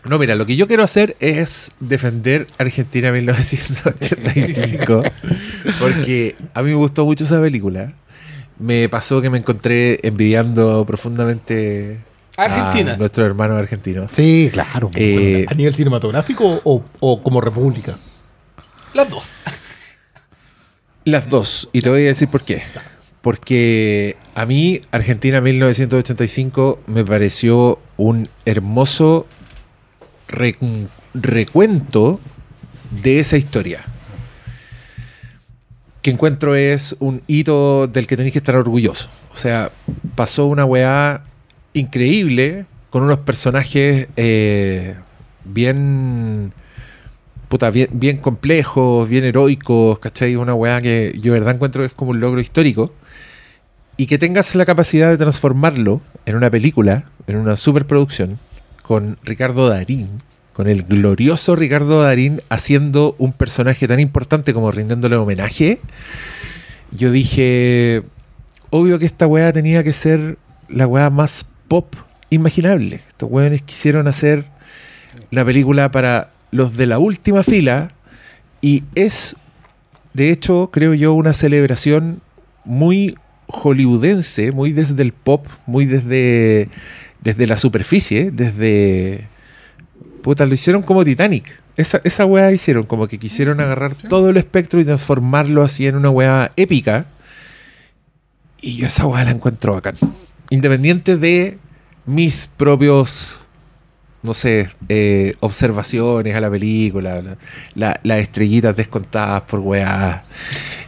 No, 0.05 0.19
mira, 0.19 0.35
lo 0.35 0.45
que 0.45 0.57
yo 0.57 0.67
quiero 0.67 0.83
hacer 0.83 1.17
es 1.19 1.73
defender 1.81 2.47
Argentina 2.59 3.11
1985. 3.11 5.03
porque 5.81 6.35
a 6.53 6.63
mí 6.63 6.71
me 6.71 6.77
gustó 6.77 7.07
mucho 7.07 7.25
esa 7.25 7.41
película. 7.41 7.95
Me 8.59 8.89
pasó 8.89 9.23
que 9.23 9.31
me 9.31 9.39
encontré 9.39 10.01
envidiando 10.03 10.85
profundamente 10.87 12.01
Argentina. 12.37 12.93
a 12.93 12.97
nuestros 12.97 13.27
hermanos 13.27 13.59
argentinos. 13.59 14.13
Sí, 14.13 14.51
claro. 14.53 14.91
Eh, 14.95 15.47
¿A 15.49 15.55
nivel 15.55 15.75
cinematográfico 15.75 16.61
o, 16.65 16.85
o 17.01 17.23
como 17.23 17.41
república? 17.41 17.97
Las 18.93 19.09
dos. 19.09 19.33
Las 21.05 21.29
dos, 21.29 21.69
y 21.73 21.83
te 21.83 21.91
voy 21.91 22.03
a 22.03 22.07
decir 22.07 22.29
por 22.29 22.43
qué. 22.43 22.63
Porque 23.21 24.17
a 24.35 24.45
mí 24.47 24.81
Argentina 24.91 25.41
1985 25.41 26.81
me 26.87 27.05
pareció 27.05 27.79
un 27.97 28.29
hermoso 28.45 29.27
re- 30.29 30.57
recuento 31.15 32.21
de 33.03 33.21
esa 33.21 33.37
historia. 33.37 33.85
Que 36.03 36.11
encuentro 36.11 36.55
es 36.55 36.97
un 37.01 37.23
hito 37.27 37.87
del 37.87 38.07
que 38.07 38.17
tenéis 38.17 38.33
que 38.35 38.39
estar 38.39 38.57
orgulloso. 38.57 39.09
O 39.33 39.37
sea, 39.37 39.71
pasó 40.15 40.47
una 40.47 40.65
weá 40.67 41.23
increíble 41.73 42.67
con 42.91 43.03
unos 43.03 43.19
personajes 43.21 44.07
eh, 44.17 44.95
bien 45.45 46.53
puta, 47.49 47.71
bien, 47.71 47.89
bien 47.93 48.19
complejos, 48.19 49.09
bien 49.09 49.25
heroicos, 49.25 49.99
¿cachai? 49.99 50.37
Una 50.37 50.55
weá 50.55 50.81
que 50.83 51.13
yo 51.17 51.33
de 51.33 51.39
verdad 51.41 51.55
encuentro 51.55 51.83
que 51.83 51.87
es 51.87 51.93
como 51.95 52.11
un 52.11 52.21
logro 52.21 52.41
histórico. 52.41 52.93
y 53.97 54.07
que 54.07 54.19
tengas 54.19 54.55
la 54.57 54.65
capacidad 54.67 55.09
de 55.09 55.17
transformarlo 55.17 56.01
en 56.27 56.35
una 56.37 56.51
película, 56.51 57.05
en 57.29 57.37
una 57.37 57.57
superproducción, 57.57 58.41
con 58.85 59.17
Ricardo 59.23 59.69
Darín, 59.69 60.21
con 60.53 60.69
el 60.69 60.83
glorioso 60.83 61.57
Ricardo 61.57 62.03
Darín 62.03 62.43
haciendo 62.51 63.17
un 63.19 63.33
personaje 63.33 63.89
tan 63.89 63.99
importante 63.99 64.53
como 64.53 64.71
rindiéndole 64.71 65.17
homenaje, 65.17 65.81
yo 66.91 67.11
dije, 67.11 68.03
obvio 68.69 68.99
que 68.99 69.07
esta 69.07 69.27
weá 69.27 69.53
tenía 69.53 69.83
que 69.83 69.95
ser 69.95 70.37
la 70.69 70.87
weá 70.87 71.09
más 71.09 71.47
pop 71.67 71.95
imaginable. 72.29 73.01
Estos 73.09 73.31
weones 73.31 73.63
quisieron 73.63 74.07
hacer 74.07 74.45
la 75.31 75.45
película 75.47 75.91
para 75.91 76.31
los 76.51 76.77
de 76.77 76.87
la 76.87 76.99
última 76.99 77.43
fila 77.43 77.89
y 78.61 78.85
es, 78.95 79.35
de 80.13 80.31
hecho, 80.31 80.69
creo 80.71 80.93
yo, 80.93 81.15
una 81.15 81.33
celebración 81.33 82.21
muy 82.67 83.17
hollywoodense, 83.47 84.53
muy 84.53 84.73
desde 84.73 85.03
el 85.03 85.13
pop, 85.13 85.47
muy 85.67 85.87
desde, 85.87 86.69
desde 87.25 87.47
la 87.47 87.57
superficie, 87.57 88.31
desde... 88.31 89.27
Puta, 90.23 90.47
lo 90.47 90.55
hicieron 90.55 90.83
como 90.83 91.05
Titanic. 91.05 91.61
Esa, 91.77 92.01
esa 92.05 92.25
weá 92.25 92.53
hicieron, 92.53 92.85
como 92.85 93.09
que 93.09 93.19
quisieron 93.19 93.61
agarrar 93.61 93.95
todo 93.95 94.31
el 94.31 94.37
espectro 94.37 94.81
y 94.81 94.85
transformarlo 94.85 95.63
así 95.63 95.87
en 95.87 95.97
una 95.97 96.09
weá 96.11 96.53
épica. 96.57 97.07
Y 98.61 98.77
yo 98.77 98.87
esa 98.87 99.07
weá 99.07 99.25
la 99.25 99.33
encuentro 99.33 99.75
bacán. 99.75 99.97
Independiente 100.51 101.17
de 101.17 101.59
mis 102.07 102.47
propios, 102.47 103.41
no 104.23 104.33
sé, 104.35 104.71
eh, 104.89 105.35
observaciones 105.41 106.35
a 106.37 106.41
la 106.41 106.51
película, 106.51 107.21
la- 107.21 107.39
la- 107.75 108.01
las 108.03 108.19
estrellitas 108.21 108.77
descontadas 108.77 109.43
por 109.43 109.61
weá. 109.61 110.25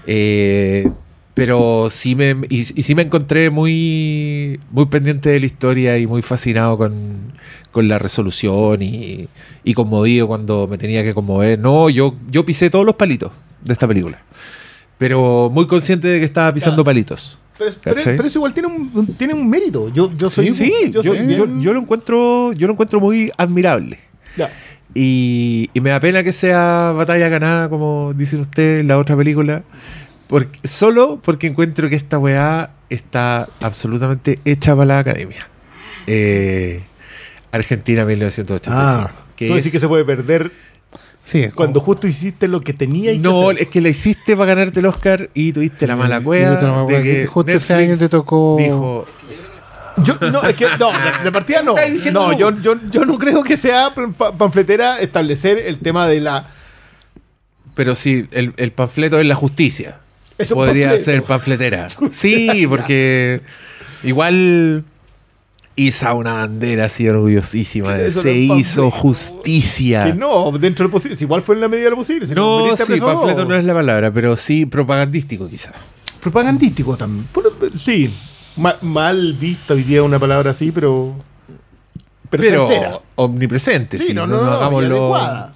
Eh, 0.07 0.89
pero 1.37 1.89
sí 1.91 2.15
me, 2.17 2.31
y, 2.49 2.61
y 2.61 2.83
sí 2.83 2.95
me 2.95 3.03
encontré 3.03 3.51
muy, 3.51 4.59
muy 4.71 4.87
pendiente 4.87 5.29
de 5.29 5.39
la 5.39 5.45
historia 5.45 5.99
y 5.99 6.07
muy 6.07 6.23
fascinado 6.23 6.79
con, 6.79 7.35
con 7.73 7.89
la 7.89 7.99
resolución 7.99 8.81
y, 8.83 9.29
y 9.63 9.75
conmovido 9.75 10.27
cuando 10.27 10.67
me 10.67 10.79
tenía 10.79 11.05
que 11.05 11.13
conmover. 11.13 11.59
No, 11.59 11.91
yo, 11.91 12.15
yo 12.31 12.47
pisé 12.47 12.71
todos 12.71 12.87
los 12.87 12.95
palitos 12.97 13.33
de 13.63 13.75
esta 13.75 13.87
película. 13.87 14.23
Pero 14.97 15.51
muy 15.53 15.67
consciente 15.67 16.09
de 16.09 16.19
que 16.21 16.25
estaba 16.25 16.55
pisando 16.55 16.83
palitos. 16.83 17.39
Pero, 17.59 17.71
pero- 17.85 17.97
¿Cachai? 17.97 18.17
pero 18.17 18.29
eso 18.29 18.39
igual 18.39 18.55
tiene 18.55 18.69
un, 18.69 19.15
tiene 19.19 19.35
un 19.35 19.47
mérito. 19.47 19.93
Yo, 19.93 20.11
yo 20.17 20.31
soy. 20.31 20.55
Sí, 20.55 20.73
yo, 20.91 21.03
soy 21.03 21.19
yo- 21.19 21.27
bien- 21.27 21.61
yo 21.61 21.75
lo 21.75 21.81
encuentro, 21.81 22.55
yo 22.55 22.67
lo 22.67 22.73
encuentro 22.73 22.99
muy 22.99 23.31
admirable. 23.37 23.99
Ya. 24.39 24.51
Y, 24.95 25.69
y 25.75 25.81
me 25.83 25.91
da 25.91 26.01
pena 26.01 26.25
que 26.25 26.33
sea 26.33 26.93
batalla 26.97 27.29
ganada, 27.29 27.69
como 27.69 28.15
dicen 28.17 28.41
ustedes 28.41 28.81
en 28.81 28.89
la 28.89 28.97
otra 28.97 29.15
película. 29.19 29.63
Porque, 30.29 30.59
solo 30.67 31.21
porque 31.23 31.47
encuentro 31.47 31.89
que 31.89 31.97
esta 31.97 32.19
weá 32.19 32.71
está 32.91 33.49
absolutamente 33.61 34.41
hecha 34.45 34.75
para 34.75 34.87
la 34.87 34.99
academia. 35.01 35.49
Eh, 36.07 36.83
Argentina 37.53 38.05
1985. 38.05 38.77
Ah, 38.79 39.11
que 39.37 39.47
tú 39.49 39.55
decís 39.55 39.67
es- 39.67 39.73
que 39.73 39.79
se 39.81 39.89
puede 39.89 40.05
perder 40.05 40.51
Sí, 41.25 41.49
cuando 41.55 41.81
como- 41.81 41.87
justo 41.87 42.07
hiciste 42.07 42.47
lo 42.49 42.61
que 42.61 42.73
tenía 42.73 43.13
y 43.13 43.19
No, 43.19 43.41
que 43.41 43.47
hacer. 43.47 43.63
es 43.63 43.69
que 43.69 43.81
la 43.81 43.89
hiciste 43.89 44.37
para 44.37 44.47
ganarte 44.55 44.79
el 44.81 44.87
Oscar 44.87 45.29
y 45.35 45.53
tuviste 45.53 45.87
la 45.87 45.97
mala 45.97 46.21
cueva. 46.21 46.47
tuviste 46.51 46.67
la 46.67 46.71
mala 46.73 46.81
de 46.83 46.87
cueva, 46.87 47.03
que 47.03 47.13
que 47.23 47.27
justo 47.27 47.53
ese 47.53 47.75
año 47.75 47.97
te 47.97 48.09
tocó- 48.09 48.57
Dijo, 48.59 49.07
Yo, 50.05 50.15
no, 50.31 50.43
es 50.43 50.55
que, 50.55 50.67
no, 50.79 50.93
de, 51.25 51.33
partida 51.33 51.63
no. 51.63 51.75
No, 52.13 52.39
yo, 52.39 52.61
yo, 52.61 52.75
yo 52.91 53.05
no 53.07 53.17
creo 53.19 53.43
que 53.43 53.57
sea 53.57 53.95
pa- 53.95 54.37
panfletera 54.37 55.01
establecer 55.01 55.59
el 55.59 55.79
tema 55.79 56.07
de 56.07 56.21
la. 56.21 56.49
pero 57.75 57.95
sí, 57.95 58.27
el, 58.31 58.53
el 58.59 58.73
panfleto 58.73 59.19
es 59.19 59.27
la 59.27 59.35
justicia. 59.35 59.97
Podría 60.53 60.89
panfleto. 60.91 61.05
ser 61.05 61.23
panfletera. 61.23 61.89
Sí, 62.11 62.67
porque 62.69 63.41
igual 64.03 64.85
Isa 65.77 66.15
una 66.15 66.35
bandera 66.35 66.87
así 66.87 67.07
orgullosísima 67.09 67.97
no 67.97 68.11
se 68.11 68.33
hizo 68.35 68.91
justicia. 68.91 70.05
Que 70.05 70.15
no, 70.15 70.51
dentro 70.53 70.85
de 70.85 70.89
lo 70.89 70.93
posible. 70.93 71.17
Si 71.17 71.25
igual 71.25 71.43
fue 71.43 71.55
en 71.55 71.61
la 71.61 71.69
medida 71.69 71.85
de 71.85 71.91
lo 71.91 71.97
posible. 71.97 72.27
Si 72.27 72.35
No, 72.35 72.75
sí, 72.77 72.83
preso, 72.87 73.07
panfleto 73.07 73.45
no 73.45 73.55
es 73.55 73.65
la 73.65 73.75
palabra, 73.75 74.11
pero 74.11 74.37
sí 74.37 74.65
propagandístico 74.67 75.49
quizá. 75.49 75.73
Propagandístico 76.21 76.97
también. 76.97 77.29
Pero, 77.35 77.53
sí. 77.77 78.11
Ma- 78.57 78.77
mal 78.81 79.35
vista 79.35 79.75
hoy 79.75 79.83
día 79.83 80.03
una 80.03 80.19
palabra 80.19 80.51
así, 80.53 80.73
pero. 80.73 81.15
Pero, 82.31 82.69
omnipresente, 83.15 83.99
Sí, 83.99 84.09
sí, 84.09 84.15
no, 84.15 84.27
no, 84.27 84.39
no, 84.39 84.45
no, 84.45 84.51
hagámoslo-. 84.53 85.53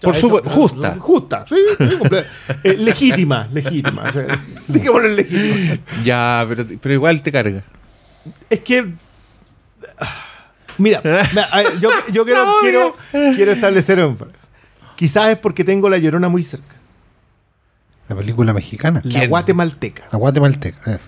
Por 0.00 0.14
supuesto, 0.16 0.48
justa. 0.50 0.96
Justa, 0.98 1.44
sí, 1.46 1.56
sí, 1.78 1.84
comple- 1.98 2.24
eh, 2.64 2.74
legítima, 2.78 3.48
legítima. 3.52 4.04
O 4.08 4.12
sea, 4.12 4.26
digámoslo 4.68 5.08
en 5.08 5.16
legítima. 5.16 5.78
Ya, 6.04 6.44
pero, 6.48 6.66
pero 6.80 6.94
igual 6.94 7.22
te 7.22 7.30
carga. 7.32 7.62
Es 8.48 8.60
que. 8.60 8.92
Mira, 10.78 11.02
yo, 11.80 11.90
yo 12.12 12.24
quiero, 12.24 12.44
quiero, 12.60 12.96
quiero 13.34 13.52
establecer 13.52 14.02
un. 14.04 14.16
Quizás 14.96 15.30
es 15.30 15.36
porque 15.38 15.64
tengo 15.64 15.88
la 15.88 15.98
llorona 15.98 16.28
muy 16.28 16.42
cerca. 16.42 16.76
La 18.08 18.16
película 18.16 18.52
mexicana. 18.52 19.00
La 19.04 19.18
¿Quién? 19.20 19.30
guatemalteca. 19.30 20.08
La 20.10 20.18
guatemalteca. 20.18 20.98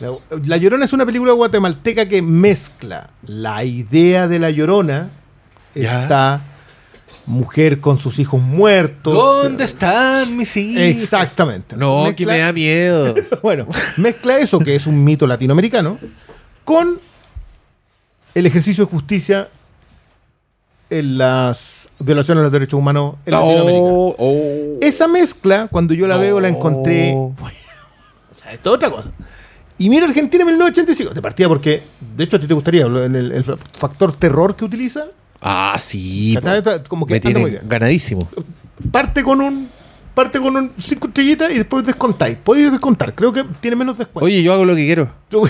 La, 0.00 0.10
La 0.44 0.56
Llorona 0.56 0.84
es 0.86 0.92
una 0.92 1.06
película 1.06 1.32
guatemalteca 1.32 2.08
que 2.08 2.20
mezcla 2.22 3.10
la 3.24 3.62
idea 3.62 4.26
de 4.26 4.38
la 4.40 4.50
Llorona. 4.50 5.10
Ya. 5.76 6.02
Esta 6.02 6.42
mujer 7.26 7.80
con 7.80 7.98
sus 7.98 8.18
hijos 8.18 8.40
muertos. 8.40 9.14
¿Dónde 9.14 9.64
están 9.64 10.36
mis 10.36 10.56
hijos? 10.56 10.82
Exactamente. 10.82 11.76
No, 11.76 12.04
que 12.16 12.26
me 12.26 12.38
da 12.38 12.52
miedo. 12.52 13.14
Bueno, 13.42 13.66
mezcla 13.96 14.38
eso, 14.38 14.58
que 14.60 14.74
es 14.74 14.86
un 14.86 15.02
mito 15.02 15.26
latinoamericano, 15.26 15.98
con 16.64 17.00
el 18.34 18.46
ejercicio 18.46 18.84
de 18.84 18.90
justicia 18.90 19.48
en 20.90 21.18
las 21.18 21.90
violaciones 21.98 22.40
de 22.40 22.44
los 22.44 22.52
derechos 22.52 22.78
humanos 22.78 23.16
en 23.24 23.32
Latinoamérica. 23.32 23.84
Oh, 23.84 24.14
oh. 24.18 24.78
Esa 24.80 25.08
mezcla, 25.08 25.68
cuando 25.68 25.94
yo 25.94 26.06
la 26.06 26.16
veo, 26.16 26.40
la 26.40 26.48
encontré. 26.48 27.14
O 28.30 28.34
sea, 28.34 28.54
esto 28.54 28.70
es 28.70 28.76
otra 28.76 28.90
cosa. 28.90 29.10
Y 29.76 29.90
mira 29.90 30.06
Argentina 30.06 30.42
en 30.42 30.48
1985. 30.48 31.12
De 31.12 31.20
partida 31.20 31.48
porque, 31.48 31.82
de 32.16 32.24
hecho, 32.24 32.38
a 32.38 32.40
ti 32.40 32.46
te 32.46 32.54
gustaría 32.54 32.86
el 32.86 33.44
factor 33.44 34.16
terror 34.16 34.56
que 34.56 34.64
utiliza. 34.64 35.04
Ah, 35.42 35.76
sí. 35.80 36.34
Está- 36.36 36.56
está- 36.56 36.82
como 36.84 37.04
que 37.04 37.14
me 37.14 37.16
anda 37.16 37.26
tiene 37.28 37.40
muy 37.40 37.50
bien. 37.50 37.62
ganadísimo. 37.68 38.28
Parte 38.90 39.22
con 39.22 39.40
un. 39.40 39.68
Parte 40.14 40.38
con 40.38 40.54
un 40.54 40.70
cinco 40.76 41.08
estrellitas 41.08 41.50
y 41.50 41.54
después 41.54 41.86
descontáis. 41.86 42.36
Podéis 42.36 42.70
descontar. 42.70 43.14
Creo 43.14 43.32
que 43.32 43.44
tiene 43.62 43.76
menos 43.76 43.96
descuento. 43.96 44.26
Oye, 44.26 44.42
yo 44.42 44.52
hago 44.52 44.64
lo 44.66 44.76
que 44.76 44.84
quiero. 44.84 45.10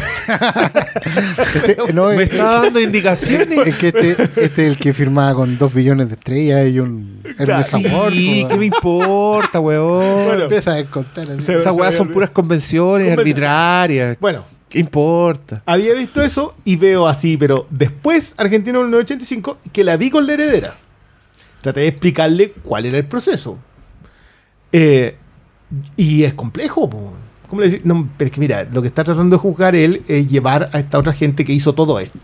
Este, 1.54 1.92
no, 1.92 2.06
Me 2.08 2.22
es, 2.22 2.32
está 2.32 2.62
dando 2.62 2.80
indicaciones. 2.80 3.66
es 3.68 3.76
que 3.78 3.88
este, 3.88 4.10
este 4.22 4.44
es 4.44 4.58
el 4.72 4.78
que 4.78 4.92
firmaba 4.94 5.34
con 5.34 5.58
dos 5.58 5.72
billones 5.74 6.08
de 6.08 6.14
estrellas 6.14 6.68
y 6.70 6.78
un 6.78 7.20
Hermes 7.38 7.66
Sí, 7.66 7.86
Award, 7.88 8.12
Sí, 8.12 8.46
¿qué 8.48 8.56
me 8.56 8.66
importa, 8.66 9.60
weón? 9.60 10.26
Bueno. 10.26 10.42
Empieza 10.44 10.72
a 10.72 10.74
descontar. 10.74 11.28
Esas 11.30 11.72
weas 11.76 11.94
son 11.94 12.08
puras 12.08 12.30
convenciones 12.30 13.08
Conven- 13.08 13.18
arbitrarias. 13.20 14.16
Bueno, 14.20 14.44
¿Qué 14.72 14.78
importa? 14.78 15.62
había 15.66 15.92
visto 15.92 16.22
eso 16.22 16.54
y 16.64 16.76
veo 16.76 17.06
así, 17.06 17.36
pero 17.36 17.66
después, 17.68 18.34
Argentina 18.38 18.78
en 18.78 18.86
1985, 18.86 19.58
que 19.70 19.84
la 19.84 19.98
vi 19.98 20.08
con 20.08 20.26
la 20.26 20.32
heredera. 20.32 20.72
Traté 21.60 21.80
de 21.80 21.88
explicarle 21.88 22.52
cuál 22.52 22.86
era 22.86 22.96
el 22.96 23.04
proceso. 23.04 23.58
Eh, 24.72 25.14
y 25.94 26.22
es 26.22 26.32
complejo. 26.32 26.88
¿Cómo? 26.88 27.12
No, 27.84 28.08
pero 28.16 28.28
es 28.28 28.32
que 28.32 28.40
mira, 28.40 28.64
lo 28.64 28.80
que 28.80 28.88
está 28.88 29.04
tratando 29.04 29.36
de 29.36 29.40
juzgar 29.42 29.76
él 29.76 30.04
es 30.08 30.30
llevar 30.30 30.70
a 30.72 30.78
esta 30.78 30.98
otra 30.98 31.12
gente 31.12 31.44
que 31.44 31.52
hizo 31.52 31.74
todo 31.74 32.00
esto. 32.00 32.18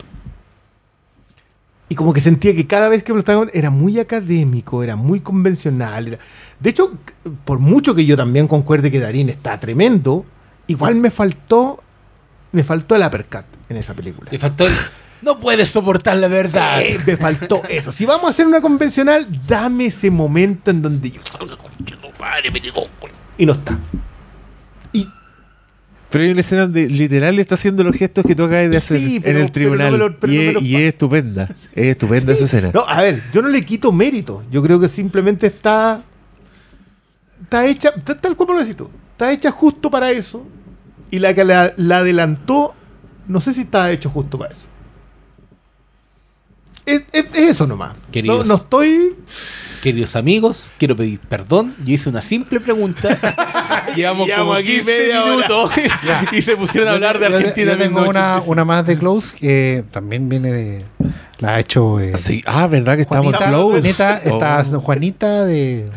Y 1.90 1.96
como 1.96 2.14
que 2.14 2.20
sentía 2.20 2.54
que 2.54 2.66
cada 2.66 2.88
vez 2.88 3.04
que 3.04 3.12
me 3.12 3.16
lo 3.16 3.20
estaba 3.20 3.46
era 3.52 3.68
muy 3.68 3.98
académico, 3.98 4.82
era 4.82 4.96
muy 4.96 5.20
convencional. 5.20 6.18
De 6.60 6.70
hecho, 6.70 6.92
por 7.44 7.58
mucho 7.58 7.94
que 7.94 8.06
yo 8.06 8.16
también 8.16 8.48
concuerde 8.48 8.90
que 8.90 9.00
Darín 9.00 9.28
está 9.28 9.60
tremendo, 9.60 10.24
igual 10.66 10.94
me 10.94 11.10
faltó 11.10 11.82
me 12.52 12.64
faltó 12.64 12.96
el 12.96 13.02
uppercut 13.02 13.44
en 13.68 13.76
esa 13.76 13.94
película. 13.94 14.30
Le 14.30 14.38
faltó 14.38 14.66
el- 14.66 14.72
No 15.20 15.40
puedes 15.40 15.68
soportar 15.70 16.16
la 16.16 16.28
verdad. 16.28 16.80
Eh, 16.80 16.98
me 17.04 17.16
faltó 17.16 17.62
eso. 17.68 17.90
Si 17.90 18.06
vamos 18.06 18.26
a 18.26 18.30
hacer 18.30 18.46
una 18.46 18.60
convencional, 18.60 19.26
dame 19.46 19.86
ese 19.86 20.10
momento 20.10 20.70
en 20.70 20.80
donde 20.80 21.10
yo 21.10 21.20
salga 21.30 21.56
con 21.56 21.72
tu 21.84 22.10
padre, 22.16 22.50
me 22.52 22.60
digo, 22.60 22.86
y 23.36 23.44
no 23.44 23.52
está. 23.52 23.76
Y 24.92 25.08
Pero 26.08 26.24
hay 26.24 26.30
una 26.30 26.40
escena 26.40 26.62
donde 26.62 26.88
literal 26.88 27.38
está 27.40 27.56
haciendo 27.56 27.82
los 27.84 27.96
gestos 27.96 28.24
que 28.24 28.34
tú 28.36 28.44
acabas 28.44 28.70
de 28.70 28.76
hacer 28.78 28.98
Sí, 29.00 29.16
en 29.16 29.16
el 29.16 29.22
pero 29.22 29.38
no 29.40 29.50
tribunal. 29.52 29.92
me 29.92 29.98
lo- 29.98 30.18
pero 30.20 30.32
y, 30.32 30.36
no 30.36 30.42
me 30.42 30.48
es, 30.48 30.54
lo 30.54 30.60
y 30.60 30.76
es 30.76 30.82
estupenda. 30.92 31.42
Es 31.74 31.86
estupenda 31.86 32.32
esa 32.32 32.44
escena. 32.44 32.70
No, 32.72 32.84
a 32.86 33.02
ver, 33.02 33.22
yo 33.32 33.42
no 33.42 33.48
le 33.48 33.60
quito 33.62 33.90
mérito. 33.92 34.44
Yo 34.52 34.62
creo 34.62 34.78
que 34.80 34.88
simplemente 34.88 35.48
está. 35.48 36.00
Está 37.42 37.66
hecha. 37.66 37.92
ta- 37.92 38.20
Tal 38.20 38.36
cual 38.36 38.48
lo 38.50 38.54
necesito. 38.58 38.88
Está 39.12 39.32
hecha 39.32 39.50
justo 39.50 39.90
para 39.90 40.10
eso. 40.12 40.46
Y 41.10 41.18
la 41.20 41.34
que 41.34 41.44
la, 41.44 41.72
la 41.76 41.98
adelantó, 41.98 42.74
no 43.26 43.40
sé 43.40 43.52
si 43.54 43.62
está 43.62 43.90
hecho 43.92 44.10
justo 44.10 44.38
para 44.38 44.52
eso. 44.52 44.64
Es, 46.86 47.02
es- 47.12 47.26
es 47.34 47.50
eso 47.50 47.66
nomás. 47.66 47.94
No, 47.94 48.00
Queridos. 48.10 48.46
no 48.46 48.54
estoy. 48.54 49.16
Queridos 49.82 50.16
amigos, 50.16 50.70
quiero 50.78 50.96
pedir 50.96 51.20
perdón. 51.20 51.74
Yo 51.84 51.94
hice 51.94 52.08
una 52.08 52.20
simple 52.22 52.58
pregunta 52.60 53.08
Llevamos 53.94 54.26
Llevamos 54.26 54.30
como 54.48 54.54
aquí 54.54 54.76
15 54.78 54.84
media 54.84 55.22
hora. 55.22 55.30
minutos 55.36 55.70
y 56.32 56.42
se 56.42 56.56
pusieron 56.56 56.88
a 56.88 56.92
hablar 56.92 57.18
de 57.18 57.26
Argentina. 57.26 57.72
Yo 57.72 57.78
tengo 57.78 58.00
en 58.02 58.08
una, 58.08 58.36
1985. 58.40 58.50
una 58.52 58.64
más 58.64 58.86
de 58.86 58.98
Close 58.98 59.36
que 59.36 59.84
también 59.90 60.28
viene 60.28 60.50
de. 60.50 60.84
La 61.38 61.54
ha 61.54 61.60
hecho. 61.60 62.00
eh, 62.00 62.16
Sí. 62.16 62.42
Ah, 62.46 62.66
¿verdad 62.66 62.96
que 62.96 63.02
estamos 63.02 63.26
Juanita, 63.32 63.48
close? 63.50 63.80
Juanita, 63.80 64.16
está 64.18 64.66
Oh. 64.76 64.80
Juanita 64.80 65.44
de. 65.44 65.90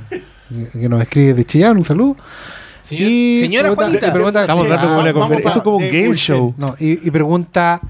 Que 0.74 0.88
nos 0.90 1.02
escribe 1.02 1.34
de 1.34 1.46
Chillán, 1.46 1.78
un 1.78 1.86
saludo. 1.86 2.18
Señor- 2.92 3.10
Y 3.10 3.40
señora 3.42 3.62
pregunta- 3.70 3.84
Juanita. 3.86 4.08
y 4.08 4.12
pregunta- 4.12 4.42
Estamos 4.42 4.62
sí, 4.66 4.72
hablando 4.72 4.88
como 4.90 5.02
una 5.02 5.14
conferencia. 5.14 5.48
Esto 5.50 5.60
es 5.60 5.64
como 5.64 5.78
un 5.78 5.84
de 5.84 5.90
game 5.92 6.10
Wilson. 6.10 6.38
show. 6.38 6.54
No, 6.58 6.76
y, 6.80 7.08
y 7.08 7.12
pregunta: 7.12 7.82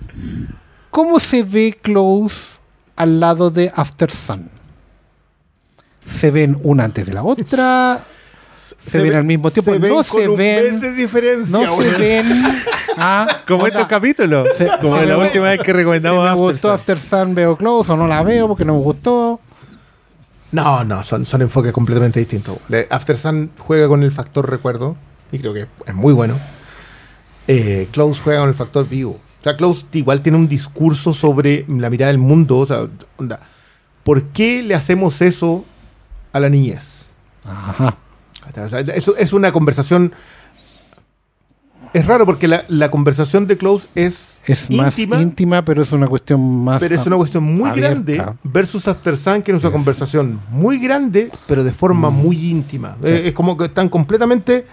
¿Cómo 0.89 1.19
se 1.19 1.43
ve 1.43 1.77
Close 1.81 2.59
al 2.95 3.19
lado 3.19 3.49
de 3.51 3.71
After 3.75 4.11
Sun? 4.11 4.49
¿Se 6.05 6.31
ven 6.31 6.57
una 6.63 6.85
antes 6.85 7.05
de 7.05 7.13
la 7.13 7.23
otra? 7.23 8.01
¿Se, 8.55 8.99
ven 8.99 9.09
ve- 9.11 9.17
al 9.17 9.23
mismo 9.23 9.49
tiempo? 9.49 9.71
se 9.71 9.79
ven 9.79 9.89
no 9.89 9.95
con 10.03 10.21
se 10.21 10.29
un 10.29 10.37
ven. 10.37 10.73
mes 10.73 10.81
de 10.81 10.93
diferencia, 10.93 11.57
No 11.59 11.65
se 11.75 11.81
weón. 11.89 11.99
ven. 11.99 12.25
Ah, 12.97 13.41
Como 13.47 13.63
onda, 13.63 13.69
estos 13.75 13.87
capítulos. 13.87 14.49
Se- 14.55 14.67
como 14.81 14.99
se 14.99 15.05
la 15.05 15.17
me- 15.17 15.23
última 15.23 15.45
vez 15.49 15.59
que 15.59 15.65
si 15.67 15.71
recomendamos 15.71 16.23
me 16.23 16.29
After 16.29 16.41
gustó 16.43 16.67
Sun. 16.67 16.71
After 16.75 16.99
Sun, 16.99 17.33
veo 17.35 17.55
Close 17.55 17.91
o 17.93 17.97
no 17.97 18.05
la 18.07 18.21
veo 18.21 18.47
porque 18.49 18.65
no 18.65 18.73
me 18.75 18.81
gustó. 18.81 19.39
No, 20.51 20.83
no, 20.83 21.03
son, 21.03 21.25
son 21.25 21.41
enfoques 21.41 21.71
completamente 21.71 22.19
distintos. 22.19 22.57
After 22.89 23.15
Sun 23.15 23.51
juega 23.57 23.87
con 23.87 24.03
el 24.03 24.11
factor 24.11 24.49
recuerdo, 24.49 24.97
y 25.31 25.39
creo 25.39 25.53
que 25.53 25.67
es 25.85 25.95
muy 25.95 26.13
bueno. 26.13 26.37
Eh, 27.47 27.87
Close 27.91 28.21
juega 28.21 28.41
con 28.41 28.49
el 28.49 28.55
factor 28.55 28.87
vivo. 28.87 29.11
O 29.11 29.43
sea, 29.43 29.55
Close 29.57 29.85
igual 29.93 30.21
tiene 30.21 30.37
un 30.37 30.47
discurso 30.47 31.13
sobre 31.13 31.65
la 31.67 31.89
mirada 31.89 32.11
del 32.11 32.19
mundo. 32.19 32.57
O 32.57 32.65
sea, 32.65 32.87
onda, 33.17 33.39
¿por 34.03 34.23
qué 34.25 34.61
le 34.61 34.75
hacemos 34.75 35.21
eso 35.21 35.65
a 36.33 36.39
la 36.39 36.49
niñez? 36.49 37.07
Ajá. 37.43 37.97
O 38.49 38.69
sea, 38.69 38.79
eso 38.79 39.15
es 39.17 39.33
una 39.33 39.51
conversación. 39.51 40.13
Es 41.93 42.05
raro 42.05 42.25
porque 42.25 42.47
la, 42.47 42.63
la 42.69 42.89
conversación 42.89 43.47
de 43.47 43.57
Close 43.57 43.89
es, 43.95 44.39
Es 44.47 44.69
más 44.69 44.97
íntima, 44.97 45.21
íntima, 45.21 45.65
pero 45.65 45.81
es 45.81 45.91
una 45.91 46.07
cuestión 46.07 46.63
más. 46.63 46.79
pero 46.79 46.95
es 46.95 47.05
una 47.05 47.17
cuestión 47.17 47.43
muy 47.43 47.69
abierta. 47.69 48.13
grande 48.13 48.23
versus 48.43 48.87
After 48.87 49.17
Sun, 49.17 49.41
que 49.41 49.51
es 49.51 49.55
una 49.61 49.69
Yes. 49.69 49.71
conversación 49.77 50.39
muy 50.49 50.79
grande, 50.79 51.29
pero 51.47 51.63
de 51.63 51.71
forma 51.71 52.09
muy 52.09 52.49
íntima. 52.49 52.95
Eh, 53.03 53.23
es 53.25 53.33
como 53.33 53.57
que 53.57 53.65
están 53.65 53.89
completamente. 53.89 54.65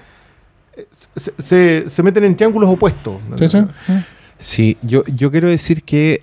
eh, 0.76 0.86
Se, 1.16 1.32
se- 1.38 1.88
se 1.88 2.02
meten 2.04 2.22
en 2.24 2.36
triángulos 2.36 2.68
opuestos. 2.70 3.16
Sí, 3.36 3.48
sí. 3.48 3.58
Sí, 4.38 4.76
yo, 4.82 5.02
yo 5.06 5.32
quiero 5.32 5.50
decir 5.50 5.82
que 5.82 6.22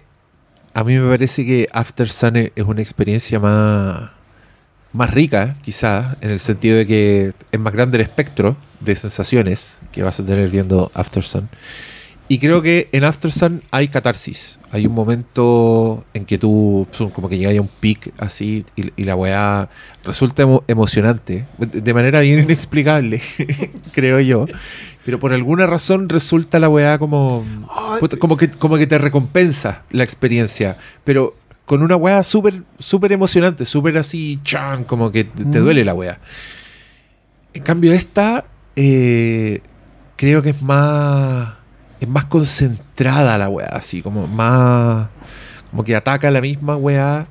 a 0.74 0.84
mí 0.86 0.98
me 0.98 1.10
parece 1.10 1.46
que 1.46 1.68
After 1.74 2.08
Sun 2.10 2.38
es 2.38 2.52
una 2.66 2.82
experiencia 2.82 3.38
más, 3.40 4.12
más 4.96 5.12
rica, 5.14 5.58
quizás, 5.62 6.18
en 6.22 6.32
el 6.32 6.40
sentido 6.40 6.78
de 6.78 6.88
que 6.88 7.34
es 7.52 7.60
más 7.60 7.74
grande 7.74 7.98
el 7.98 8.02
espectro 8.02 8.58
de 8.80 8.96
sensaciones 8.96 9.80
que 9.92 10.04
vas 10.04 10.20
a 10.20 10.26
tener 10.26 10.50
viendo 10.50 10.92
After 10.94 11.24
Sun. 11.24 11.50
Y 12.28 12.40
creo 12.40 12.64
que 12.64 12.90
en 12.92 13.04
After 13.04 13.32
Sun 13.32 13.62
hay 13.70 13.88
catarsis. 13.88 14.60
Hay 14.72 14.88
un 14.88 14.94
momento 14.94 16.04
en 16.16 16.26
que 16.26 16.40
tú 16.40 16.88
como 17.14 17.30
que 17.30 17.38
llegas 17.38 17.56
a 17.56 17.62
un 17.62 17.68
pic 17.68 18.12
así 18.18 18.66
y, 18.76 18.92
y 19.00 19.06
la 19.06 19.16
weá 19.16 19.70
resulta 20.04 20.42
emo- 20.42 20.64
emocionante. 20.68 21.46
De 21.60 21.94
manera 21.94 22.22
bien 22.22 22.40
inexplicable, 22.44 23.22
creo 23.94 24.20
yo. 24.22 24.48
Pero 25.06 25.20
por 25.20 25.34
alguna 25.34 25.68
razón 25.68 26.10
resulta 26.10 26.58
la 26.58 26.68
weá 26.68 26.98
como... 26.98 27.46
Como, 28.20 28.38
que, 28.38 28.50
como 28.50 28.78
que 28.78 28.88
te 28.88 28.98
recompensa 28.98 29.84
la 29.92 30.04
experiencia, 30.04 30.78
pero 31.04 31.36
con 31.66 31.82
una 31.82 31.96
weá 31.96 32.24
súper 32.24 32.62
súper 32.80 33.12
emocionante, 33.12 33.66
súper 33.66 33.98
así, 33.98 34.40
chan, 34.44 34.84
como 34.84 35.12
que 35.12 35.24
te 35.24 35.46
te 35.46 35.60
duele 35.60 35.84
la 35.84 35.94
weá. 35.94 36.20
En 37.54 37.64
cambio, 37.64 37.92
esta 37.94 38.46
eh, 38.76 39.62
creo 40.16 40.42
que 40.42 40.50
es 40.52 40.62
más 40.62 41.54
es 42.00 42.08
más 42.08 42.26
concentrada 42.26 43.38
la 43.38 43.50
weá, 43.50 43.68
así 43.68 44.02
como 44.02 44.28
más 44.28 45.08
como 45.72 45.84
que 45.84 45.96
ataca 45.96 46.30
la 46.32 46.42
misma 46.42 46.76
weá. 46.76 47.28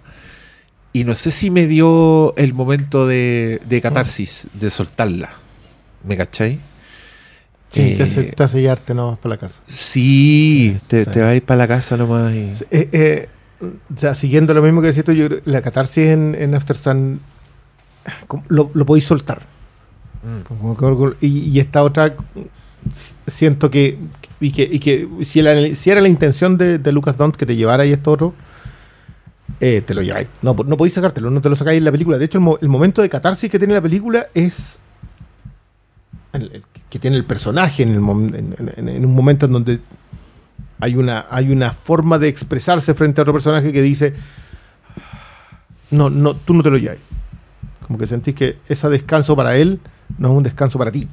Y 0.92 1.02
no 1.04 1.16
sé 1.16 1.32
si 1.32 1.50
me 1.50 1.66
dio 1.66 2.36
el 2.36 2.54
momento 2.54 3.06
de, 3.08 3.60
de 3.66 3.80
catarsis, 3.80 4.46
de 4.54 4.70
soltarla. 4.70 5.30
¿Me 6.04 6.16
cachai? 6.16 6.60
Sí, 7.68 7.94
te 7.96 8.04
hace, 8.04 8.20
Eh, 8.20 8.32
te 8.36 8.42
hace 8.44 8.94
nomás 8.94 9.18
para 9.18 9.34
la 9.34 9.40
casa. 9.40 9.60
Sí, 9.66 10.78
te, 10.86 11.04
sí. 11.04 11.10
te 11.10 11.20
vas 11.20 11.30
a 11.30 11.34
ir 11.34 11.42
para 11.44 11.58
la 11.58 11.66
casa 11.68 11.96
nomás. 11.96 12.32
y- 12.32 12.52
Eh, 12.70 12.88
eh, 12.92 13.28
o 13.60 13.96
sea, 13.98 14.14
siguiendo 14.14 14.52
lo 14.54 14.62
mismo 14.62 14.80
que 14.80 14.88
decías 14.88 15.04
tú, 15.06 15.12
yo 15.12 15.26
creo 15.28 15.42
que 15.42 15.50
la 15.50 15.62
catarsis 15.62 16.08
en, 16.08 16.34
en 16.38 16.54
After 16.54 16.76
Sun 16.76 17.20
lo, 18.48 18.70
lo 18.74 18.86
podéis 18.86 19.04
soltar. 19.06 19.42
Que- 21.20 21.26
y, 21.26 21.50
y 21.50 21.60
esta 21.60 21.82
otra 21.82 22.14
siento 23.26 23.70
que 23.70 23.98
y 24.40 24.50
que, 24.52 24.62
y 24.70 24.78
que 24.78 25.08
si, 25.22 25.40
la- 25.42 25.74
si 25.74 25.90
era 25.90 26.00
la 26.00 26.08
intención 26.08 26.58
de, 26.58 26.78
de 26.78 26.92
Lucas 26.92 27.16
Dont 27.16 27.34
que 27.36 27.46
te 27.46 27.56
llevara 27.56 27.86
y 27.86 27.92
esto 27.92 28.10
otro 28.12 28.34
eh, 29.60 29.82
te 29.86 29.94
lo 29.94 30.02
lleváis. 30.02 30.28
No, 30.42 30.54
no 30.54 30.76
podéis 30.76 30.94
sacártelo, 30.94 31.30
no 31.30 31.40
te 31.40 31.48
lo 31.48 31.54
sacáis 31.54 31.78
en 31.78 31.84
la 31.84 31.92
película. 31.92 32.18
De 32.18 32.24
hecho 32.24 32.38
el, 32.38 32.44
mo- 32.44 32.58
el 32.60 32.68
momento 32.68 33.00
de 33.02 33.08
catarsis 33.08 33.50
que 33.50 33.58
tiene 33.58 33.72
la 33.74 33.80
película 33.82 34.26
es 34.34 34.80
el- 36.32 36.50
el 36.52 36.62
que 36.90 36.98
tiene 36.98 37.16
el 37.16 37.24
personaje 37.24 37.82
en 37.82 37.96
un 37.98 39.14
momento 39.14 39.46
en 39.46 39.52
donde 39.52 39.80
hay 40.80 40.96
una, 40.96 41.26
hay 41.30 41.50
una 41.50 41.72
forma 41.72 42.18
de 42.18 42.28
expresarse 42.28 42.94
frente 42.94 43.20
a 43.20 43.22
otro 43.22 43.32
personaje 43.32 43.72
que 43.72 43.82
dice 43.82 44.14
no, 45.90 46.10
no, 46.10 46.34
tú 46.34 46.54
no 46.54 46.62
te 46.62 46.70
lo 46.70 46.78
lleváis 46.78 47.00
como 47.84 47.98
que 47.98 48.06
sentís 48.06 48.34
que 48.34 48.58
ese 48.68 48.88
descanso 48.88 49.36
para 49.36 49.56
él 49.56 49.80
no 50.18 50.30
es 50.30 50.36
un 50.36 50.42
descanso 50.42 50.78
para 50.78 50.90
ti. 50.90 51.08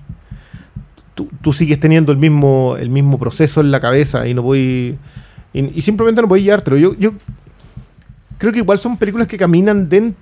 Tú, 1.14 1.30
tú 1.42 1.54
sigues 1.54 1.80
teniendo 1.80 2.12
el 2.12 2.18
mismo, 2.18 2.76
el 2.78 2.90
mismo 2.90 3.20
proceso 3.20 3.62
en 3.62 3.72
la 3.72 3.80
cabeza 3.80 4.28
y 4.28 4.34
no 4.34 4.42
voy. 4.42 4.98
Y, 5.54 5.78
y 5.78 5.82
simplemente 5.82 6.22
no 6.22 6.28
voy 6.28 6.42
a 6.42 6.44
llevártelo. 6.44 6.78
Yo, 6.78 6.96
yo 6.96 7.14
creo 8.38 8.54
que 8.54 8.60
igual 8.60 8.80
son 8.80 8.98
películas 8.98 9.28
que 9.28 9.38
caminan 9.38 9.90
den, 9.90 10.16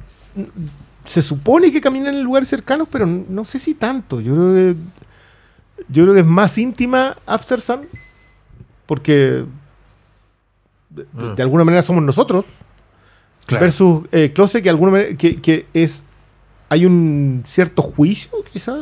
Se 1.06 1.22
supone 1.22 1.72
que 1.72 1.82
caminan 1.82 2.16
en 2.16 2.24
lugares 2.24 2.50
cercanos, 2.50 2.88
pero 2.92 3.06
no 3.06 3.46
sé 3.46 3.60
si 3.60 3.76
tanto. 3.76 4.20
Yo 4.20 4.34
creo 4.34 4.54
que. 4.54 4.76
Yo 5.88 6.04
creo 6.04 6.14
que 6.14 6.20
es 6.20 6.26
más 6.26 6.58
íntima 6.58 7.16
After 7.26 7.62
Sun. 7.62 7.82
Porque. 8.90 9.46
De, 10.90 11.06
de- 11.14 11.36
de 11.36 11.44
alguna 11.44 11.64
manera 11.64 11.84
somos 11.84 12.02
nosotros 12.02 12.48
Claro. 13.46 13.64
versus 13.64 14.04
eh, 14.12 14.32
Close 14.34 14.62
que, 14.64 14.70
alguna 14.72 14.92
manera- 14.92 15.16
que, 15.16 15.40
que 15.40 15.68
es 15.74 16.04
hay 16.68 16.86
un 16.88 17.44
cierto 17.46 17.82
juicio 17.84 18.32
quizás 18.52 18.76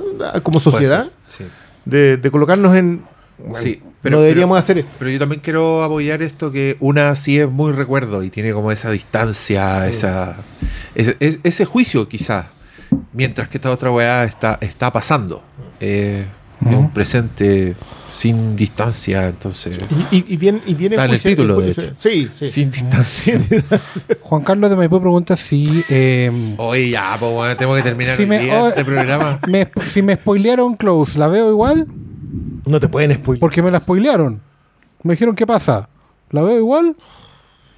como 0.44 0.60
sociedad 0.62 1.10
sí. 1.26 1.44
de, 1.86 2.16
de 2.18 2.32
colocarnos 2.32 2.76
en 2.78 3.04
bueno, 3.38 3.56
Sí, 3.58 3.82
no 4.04 4.20
deberíamos 4.22 4.58
hacer 4.58 4.78
esto 4.80 4.92
Pero 5.00 5.12
yo 5.12 5.20
también 5.20 5.42
quiero 5.42 5.84
apoyar 5.84 6.22
esto 6.22 6.50
que 6.52 6.76
una 6.80 7.14
sí 7.16 7.40
es 7.40 7.50
muy 7.50 7.72
recuerdo 7.74 8.24
y 8.24 8.30
tiene 8.30 8.52
como 8.54 8.72
esa 8.72 8.90
distancia, 8.92 9.88
esa, 9.88 10.36
ese, 10.96 11.18
es- 11.20 11.40
ese 11.44 11.66
juicio 11.66 12.08
quizás, 12.08 12.46
mientras 13.14 13.48
que 13.50 13.58
esta 13.58 13.70
otra 13.72 13.92
weá 13.92 14.24
está, 14.24 14.58
está 14.62 14.92
pasando. 14.94 15.44
Eh, 15.82 16.26
Es 16.66 16.76
un 16.76 16.90
presente 16.90 17.76
sin 18.10 18.56
distancia, 18.56 19.28
entonces... 19.28 19.78
y, 20.12 20.18
y- 20.18 20.26
y 20.30 20.38
bien 20.38 20.62
y 20.66 20.74
viene 20.74 20.96
Está 20.96 21.06
en 21.06 21.12
el 21.12 21.22
título, 21.22 21.60
de 21.60 21.72
hecho. 21.72 21.94
sí, 22.00 22.30
sí. 22.40 22.48
Sin 22.48 22.72
distancia. 22.72 23.40
Juan 24.22 24.44
Carlos 24.44 24.70
de 24.70 24.76
Maipú 24.76 25.00
pregunta 25.00 25.36
si 25.36 25.84
eh, 25.90 26.32
Oye, 26.58 26.90
ya, 26.90 27.16
pues 27.20 27.32
bueno, 27.34 27.56
tengo 27.58 27.76
que 27.76 27.82
terminar 27.84 28.16
Si 28.16 28.24
el 28.24 28.30
me- 28.30 28.40
día 28.40 28.64
oh, 28.64 28.68
este 28.70 28.86
programa. 28.86 29.40
me- 29.48 29.68
si 29.88 30.02
me 30.02 30.16
spoilearon 30.16 30.76
Close, 30.76 31.20
¿la 31.20 31.28
veo 31.28 31.50
igual? 31.52 31.88
no 32.66 32.80
te 32.80 32.88
pueden 32.90 33.14
spoiler 33.14 33.40
Porque 33.40 33.62
me 33.62 33.72
la 33.72 33.80
spoilearon. 33.80 34.42
Me 35.04 35.14
dijeron, 35.14 35.36
¿qué 35.36 35.46
pasa? 35.46 35.88
¿La 36.32 36.42
veo 36.42 36.58
igual? 36.58 36.96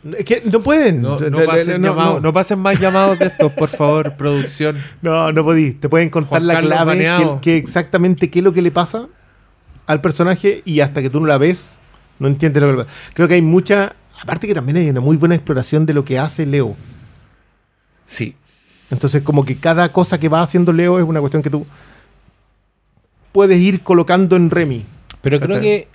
Es 0.04 0.26
que 0.26 0.42
no 0.52 0.62
pueden 0.62 1.02
No, 1.02 1.18
no 1.20 1.46
pasen, 1.46 1.82
no, 1.82 1.90
llamados- 1.90 2.16
no. 2.16 2.20
no 2.22 2.34
pasen 2.34 2.60
más 2.60 2.80
llamados 2.80 3.20
de 3.20 3.26
estos, 3.28 3.52
por 3.54 3.70
favor, 3.70 4.16
producción. 4.18 4.78
No, 5.02 5.32
no 5.32 5.44
podís. 5.44 5.80
Te 5.80 5.90
pueden 5.90 6.10
contar 6.10 6.30
Juan 6.30 6.48
la 6.48 6.54
Carlos 6.56 6.74
clave, 6.74 6.98
que, 7.00 7.42
que 7.42 7.58
exactamente 7.58 8.30
qué 8.30 8.40
es 8.40 8.44
lo 8.46 8.54
que 8.54 8.62
le 8.62 8.72
pasa 8.72 9.08
al 9.88 10.02
personaje 10.02 10.62
y 10.66 10.80
hasta 10.82 11.02
que 11.02 11.10
tú 11.10 11.20
no 11.20 11.28
la 11.28 11.38
ves, 11.38 11.80
no 12.20 12.28
entiendes 12.28 12.62
lo 12.62 12.68
que 12.72 12.78
le 12.78 12.84
pasa. 12.86 12.96
Creo 13.14 13.28
que 13.28 13.34
hay 13.36 13.42
mucha... 13.42 13.96
Aparte 14.22 14.48
que 14.48 14.54
también 14.54 14.78
hay 14.78 14.90
una 14.90 15.00
muy 15.02 15.16
buena 15.18 15.36
exploración 15.36 15.86
de 15.86 15.94
lo 15.94 16.04
que 16.06 16.20
hace 16.20 16.46
Leo. 16.46 16.76
Sí. 18.06 18.36
Entonces 18.92 19.22
como 19.22 19.46
que 19.46 19.58
cada 19.58 19.92
cosa 19.92 20.20
que 20.20 20.30
va 20.30 20.42
haciendo 20.42 20.74
Leo 20.74 20.98
es 21.00 21.06
una 21.06 21.20
cuestión 21.20 21.42
que 21.42 21.50
tú 21.50 21.66
puedes 23.32 23.60
ir 23.60 23.82
colocando 23.82 24.36
en 24.36 24.50
Remy. 24.50 24.86
Pero 25.22 25.40
creo 25.40 25.60
que 25.60 25.88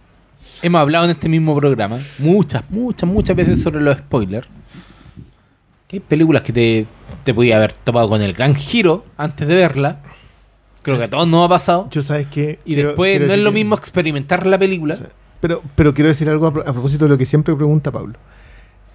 hemos 0.64 0.80
hablado 0.80 1.04
en 1.04 1.10
este 1.12 1.28
mismo 1.28 1.56
programa 1.56 1.98
muchas, 2.18 2.68
muchas, 2.70 3.08
muchas 3.08 3.36
veces 3.36 3.62
sobre 3.62 3.80
los 3.80 3.96
spoilers. 3.98 4.48
Que 5.86 5.96
hay 5.96 6.00
películas 6.00 6.42
que 6.42 6.52
te, 6.52 6.86
te 7.24 7.34
podía 7.34 7.56
haber 7.56 7.72
topado 7.72 8.08
con 8.08 8.22
el 8.22 8.32
gran 8.32 8.54
giro 8.54 9.04
antes 9.16 9.46
de 9.46 9.54
verla. 9.54 10.00
Creo 10.82 10.98
que 10.98 11.04
a 11.04 11.08
todos 11.10 11.28
nos 11.28 11.46
ha 11.46 11.48
pasado. 11.48 11.88
Yo 11.90 12.02
sabes 12.02 12.26
que... 12.26 12.58
Y 12.64 12.74
después 12.74 13.20
no 13.20 13.32
es 13.32 13.38
lo 13.38 13.52
mismo 13.52 13.74
experimentar 13.74 14.46
la 14.46 14.58
película. 14.58 14.96
Pero, 15.40 15.62
pero 15.76 15.92
quiero 15.94 16.08
decir 16.08 16.28
algo 16.28 16.46
a, 16.46 16.52
pro- 16.52 16.62
a 16.68 16.72
propósito 16.72 17.04
de 17.04 17.10
lo 17.10 17.18
que 17.18 17.26
siempre 17.26 17.54
pregunta 17.54 17.90
Pablo. 17.92 18.18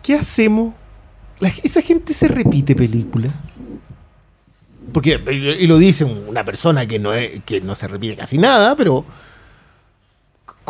¿Qué 0.01 0.15
hacemos? 0.15 0.73
La- 1.39 1.51
¿Esa 1.63 1.81
gente 1.81 2.13
se 2.13 2.27
repite 2.27 2.75
película? 2.75 3.29
porque, 4.91 5.21
y 5.59 5.67
lo 5.67 5.77
dice 5.77 6.03
una 6.03 6.43
persona 6.43 6.87
que 6.87 6.97
no, 6.97 7.13
es, 7.13 7.43
que 7.45 7.61
no 7.61 7.75
se 7.75 7.87
repite 7.87 8.15
casi 8.15 8.39
nada, 8.39 8.75
pero 8.75 9.05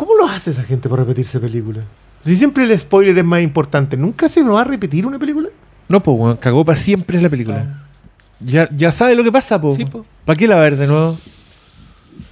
¿cómo 0.00 0.14
lo 0.14 0.26
hace 0.26 0.50
esa 0.50 0.64
gente 0.64 0.88
para 0.88 1.02
repetirse 1.02 1.38
películas? 1.38 1.84
Si 2.24 2.34
siempre 2.34 2.64
el 2.64 2.78
spoiler 2.78 3.18
es 3.18 3.24
más 3.24 3.42
importante, 3.42 3.98
¿nunca 3.98 4.30
se 4.30 4.42
va 4.42 4.62
a 4.62 4.64
repetir 4.64 5.04
una 5.04 5.18
película? 5.18 5.50
No, 5.88 6.02
pues, 6.02 6.18
weón, 6.18 6.38
cagó 6.38 6.64
para 6.64 6.76
siempre 6.76 7.18
es 7.18 7.22
la 7.22 7.28
película. 7.28 7.84
Ya, 8.38 8.66
ya 8.74 8.92
sabe 8.92 9.14
lo 9.14 9.22
que 9.22 9.30
pasa, 9.30 9.60
po. 9.60 9.76
Sí, 9.76 9.84
po. 9.84 10.06
¿Para 10.24 10.38
qué 10.38 10.48
la 10.48 10.54
va 10.54 10.62
a 10.62 10.64
ver 10.64 10.76
de 10.78 10.86
nuevo? 10.86 11.18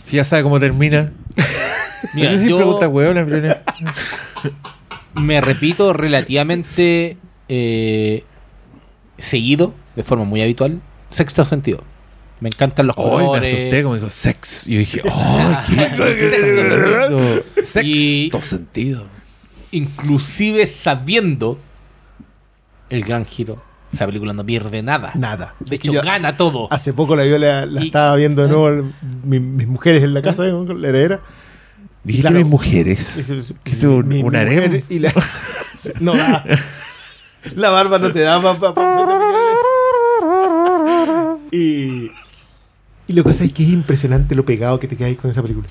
Si 0.05 0.17
ya 0.17 0.25
sabe 0.25 0.45
cómo 0.45 0.59
termina. 0.59 1.13
Mira, 2.15 2.33
yo 2.37 2.57
pregunta, 2.57 2.89
weón. 2.89 3.17
la 3.17 3.27
primera. 3.27 3.63
me 5.15 5.43
repito 5.43 5.93
relativamente 5.93 7.19
eh, 7.51 8.25
seguido, 9.19 9.75
de 9.95 10.05
forma 10.05 10.25
muy 10.25 10.41
habitual, 10.41 10.81
sexto 11.11 11.45
sentido. 11.45 11.83
Me 12.41 12.49
encantan 12.51 12.87
los 12.87 12.97
Ay, 12.97 13.05
me 13.05 13.11
colores. 13.11 13.53
asusté 13.55 13.83
como 13.83 13.95
dijo 13.97 14.11
sex. 14.11 14.69
Y 14.69 14.73
yo 14.75 14.79
dije, 14.79 15.03
¡ay, 15.13 15.57
qué 15.67 17.45
Sexto 17.55 17.65
Sexto 17.65 17.85
Y- 17.85 18.31
sentido. 18.43 19.07
Inclusive 19.73 20.67
sabiendo 20.67 21.59
el 22.91 23.05
gran 23.05 23.27
giro. 23.27 23.63
Esa 23.93 24.07
película 24.07 24.33
no 24.35 24.45
pierde 24.45 24.83
nada. 24.83 25.13
Nada. 25.15 25.55
De 25.61 25.77
hecho, 25.77 25.93
yo 25.93 26.03
gana 26.03 26.37
todo. 26.37 26.69
Hace 26.71 26.93
poco 26.93 27.17
la, 27.17 27.25
yo 27.27 27.39
la, 27.39 27.67
la 27.67 27.83
Y- 27.83 27.87
estaba 27.87 28.15
viendo 28.17 28.43
de 28.43 28.49
nuevo, 28.49 28.89
mi- 29.25 29.41
mis 29.41 29.67
mujeres 29.67 30.03
en 30.05 30.15
la 30.15 30.23
casa, 30.23 30.47
¿eh? 30.47 30.53
la 30.53 30.89
heredera. 30.89 31.21
Dijiste 32.05 32.29
Claro. 32.29 32.43
mis 32.45 32.51
mujeres. 32.51 33.27
¿Qué 33.65 33.73
es 33.73 33.83
un, 33.85 34.07
Mi- 34.07 34.23
un 34.23 34.31
mi 34.31 34.37
harem? 34.39 34.55
mujer 34.65 34.85
Y 34.89 34.99
la, 35.01 35.13
no 36.01 36.15
da. 36.17 36.45
La 37.57 37.71
barba 37.71 37.99
no 37.99 38.13
te 38.13 38.21
da 38.21 38.41
para 38.41 38.75
y, 41.51 42.11
y 43.09 43.13
lo 43.15 43.23
que 43.25 43.31
pasa 43.31 43.45
es 43.45 43.53
que 43.53 43.65
es 43.65 43.71
impresionante 43.71 44.35
lo 44.37 44.45
pegado 44.45 44.79
que 44.79 44.87
te 44.87 44.97
quedáis 44.97 45.19
con 45.19 45.31
esa 45.31 45.43
película. 45.43 45.67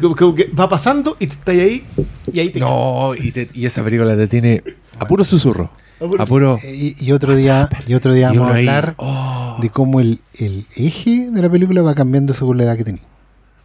Como- 0.00 0.14
como 0.16 0.34
que 0.34 0.44
va 0.58 0.66
pasando 0.68 1.16
y 1.20 1.26
te 1.26 1.34
estás 1.34 1.54
ahí 1.56 1.84
y 2.32 2.40
ahí 2.40 2.48
te 2.50 2.58
No, 2.58 3.12
y, 3.14 3.30
te- 3.32 3.50
y 3.52 3.66
esa 3.66 3.84
película 3.84 4.16
te 4.16 4.26
tiene 4.26 4.62
a 4.98 5.06
puro 5.06 5.24
susurro. 5.24 5.70
A 6.18 6.24
puro 6.26 6.58
Y, 6.64 6.94
y 7.04 7.12
otro 7.12 7.34
día, 7.36 7.68
y 7.86 7.92
otro 7.94 8.14
día 8.14 8.30
Y 8.32 8.38
vamos 8.38 8.52
a 8.52 8.56
ahí. 8.56 8.66
hablar 8.68 8.94
Oh. 8.98 9.58
de 9.60 9.68
cómo 9.68 10.00
el, 10.00 10.20
el 10.34 10.64
eje 10.76 11.28
de 11.30 11.42
la 11.42 11.50
película 11.50 11.82
va 11.82 11.94
cambiando 11.94 12.32
según 12.32 12.56
la 12.56 12.62
edad 12.64 12.76
que 12.76 12.84
tenés. 12.84 13.02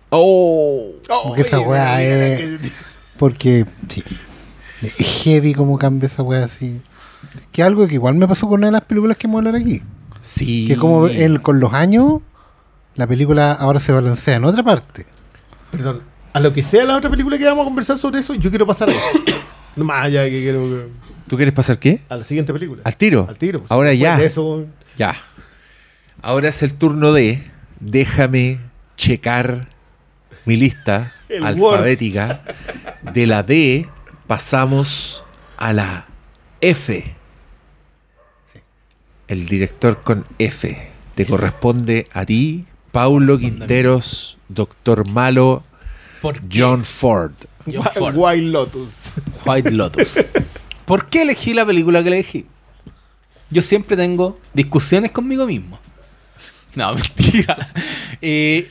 Oh. 0.10 0.90
Porque 1.26 1.42
esa 1.42 1.60
weá 1.62 2.04
es- 2.04 2.60
Porque, 3.18 3.66
sí, 3.88 4.04
es 4.82 5.22
heavy 5.24 5.54
cómo 5.54 5.78
cambia 5.78 6.08
esa 6.08 6.24
weá 6.24 6.44
así. 6.44 6.82
Que 7.52 7.62
es 7.62 7.68
algo 7.68 7.88
que 7.88 7.94
igual 7.94 8.16
me 8.16 8.28
pasó 8.28 8.48
con 8.50 8.60
una 8.60 8.68
de 8.68 8.74
las 8.74 8.82
películas 8.82 9.16
que 9.16 9.28
vamos 9.28 9.46
a 9.46 9.48
hablar 9.48 9.62
aquí. 9.62 9.82
Sí. 10.24 10.66
Que 10.68 10.78
como 10.78 11.08
el, 11.08 11.42
con 11.42 11.60
los 11.60 11.74
años, 11.74 12.22
la 12.96 13.06
película 13.08 13.52
ahora 13.52 13.80
se 13.80 13.92
balancea 13.92 14.36
en 14.38 14.46
otra 14.46 14.64
parte. 14.64 15.06
Perdón, 15.70 16.02
a 16.32 16.40
lo 16.40 16.54
que 16.54 16.64
sea 16.64 16.86
la 16.86 16.96
otra 16.96 17.10
película 17.10 17.38
que 17.38 17.44
vamos 17.46 17.64
a 17.64 17.66
conversar 17.66 17.98
sobre 17.98 18.20
eso, 18.22 18.34
yo 18.36 18.50
quiero 18.50 18.66
pasar 18.66 18.90
a 18.90 18.94
eso. 18.94 19.02
No 19.76 19.86
más 19.86 20.06
allá 20.06 20.26
que 20.26 20.40
quiero 20.42 20.60
que- 20.70 20.88
¿Tú 21.28 21.36
quieres 21.36 21.52
pasar 21.54 21.80
qué? 21.80 22.00
a 22.08 22.16
la 22.16 22.24
siguiente 22.24 22.54
película. 22.54 22.84
¿Al 22.86 22.96
tiro? 22.96 23.26
Al 23.28 23.40
tiro. 23.40 23.58
pues, 23.60 23.72
Ahora 23.72 23.92
ya. 23.92 24.18
de 24.18 24.28
eso, 24.28 24.66
Ya. 24.96 25.16
Ahora 26.22 26.50
es 26.50 26.62
el 26.62 26.76
turno 26.76 27.12
de. 27.12 27.42
Déjame 27.80 28.60
checar 28.98 29.68
mi 30.46 30.58
lista 30.58 31.12
El 31.30 31.44
alfabética. 31.44 32.44
De 33.14 33.26
la 33.26 33.42
D 33.42 33.90
pasamos 34.28 35.24
a 35.58 35.74
la 35.74 36.06
F. 36.62 37.04
El 39.34 39.48
director 39.48 40.04
con 40.04 40.28
F. 40.38 40.78
Te 41.16 41.26
corresponde 41.26 42.08
a 42.14 42.24
ti, 42.24 42.66
Paulo 42.92 43.40
Quinteros, 43.40 44.38
Doctor 44.48 45.08
Malo. 45.08 45.64
John 46.54 46.86
Ford. 46.86 47.34
John 47.66 47.82
Ford. 47.96 48.14
Wild 48.16 48.52
Lotus. 48.52 49.16
White 49.44 49.72
Lotus. 49.72 50.10
¿Por 50.86 51.10
qué 51.10 51.24
elegí 51.24 51.56
la 51.56 51.66
película 51.66 52.04
que 52.04 52.10
elegí? 52.10 52.46
Yo 53.50 53.64
siempre 53.64 53.98
tengo 53.98 54.40
discusiones 54.54 55.10
conmigo 55.10 55.48
mismo. 55.48 55.80
No, 56.76 56.94
mentira. 56.94 57.72
Eh, 58.22 58.70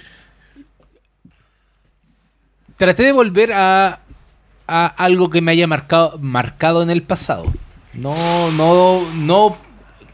traté 2.77 3.03
de 3.03 3.11
volver 3.11 3.53
a, 3.53 3.99
a 4.69 4.87
algo 4.87 5.29
que 5.29 5.41
me 5.41 5.51
haya 5.51 5.67
marcado, 5.67 6.21
marcado 6.21 6.85
en 6.85 6.91
el 6.91 7.03
pasado. 7.03 7.53
No, 7.95 8.15
no, 8.53 9.03
no 9.25 9.72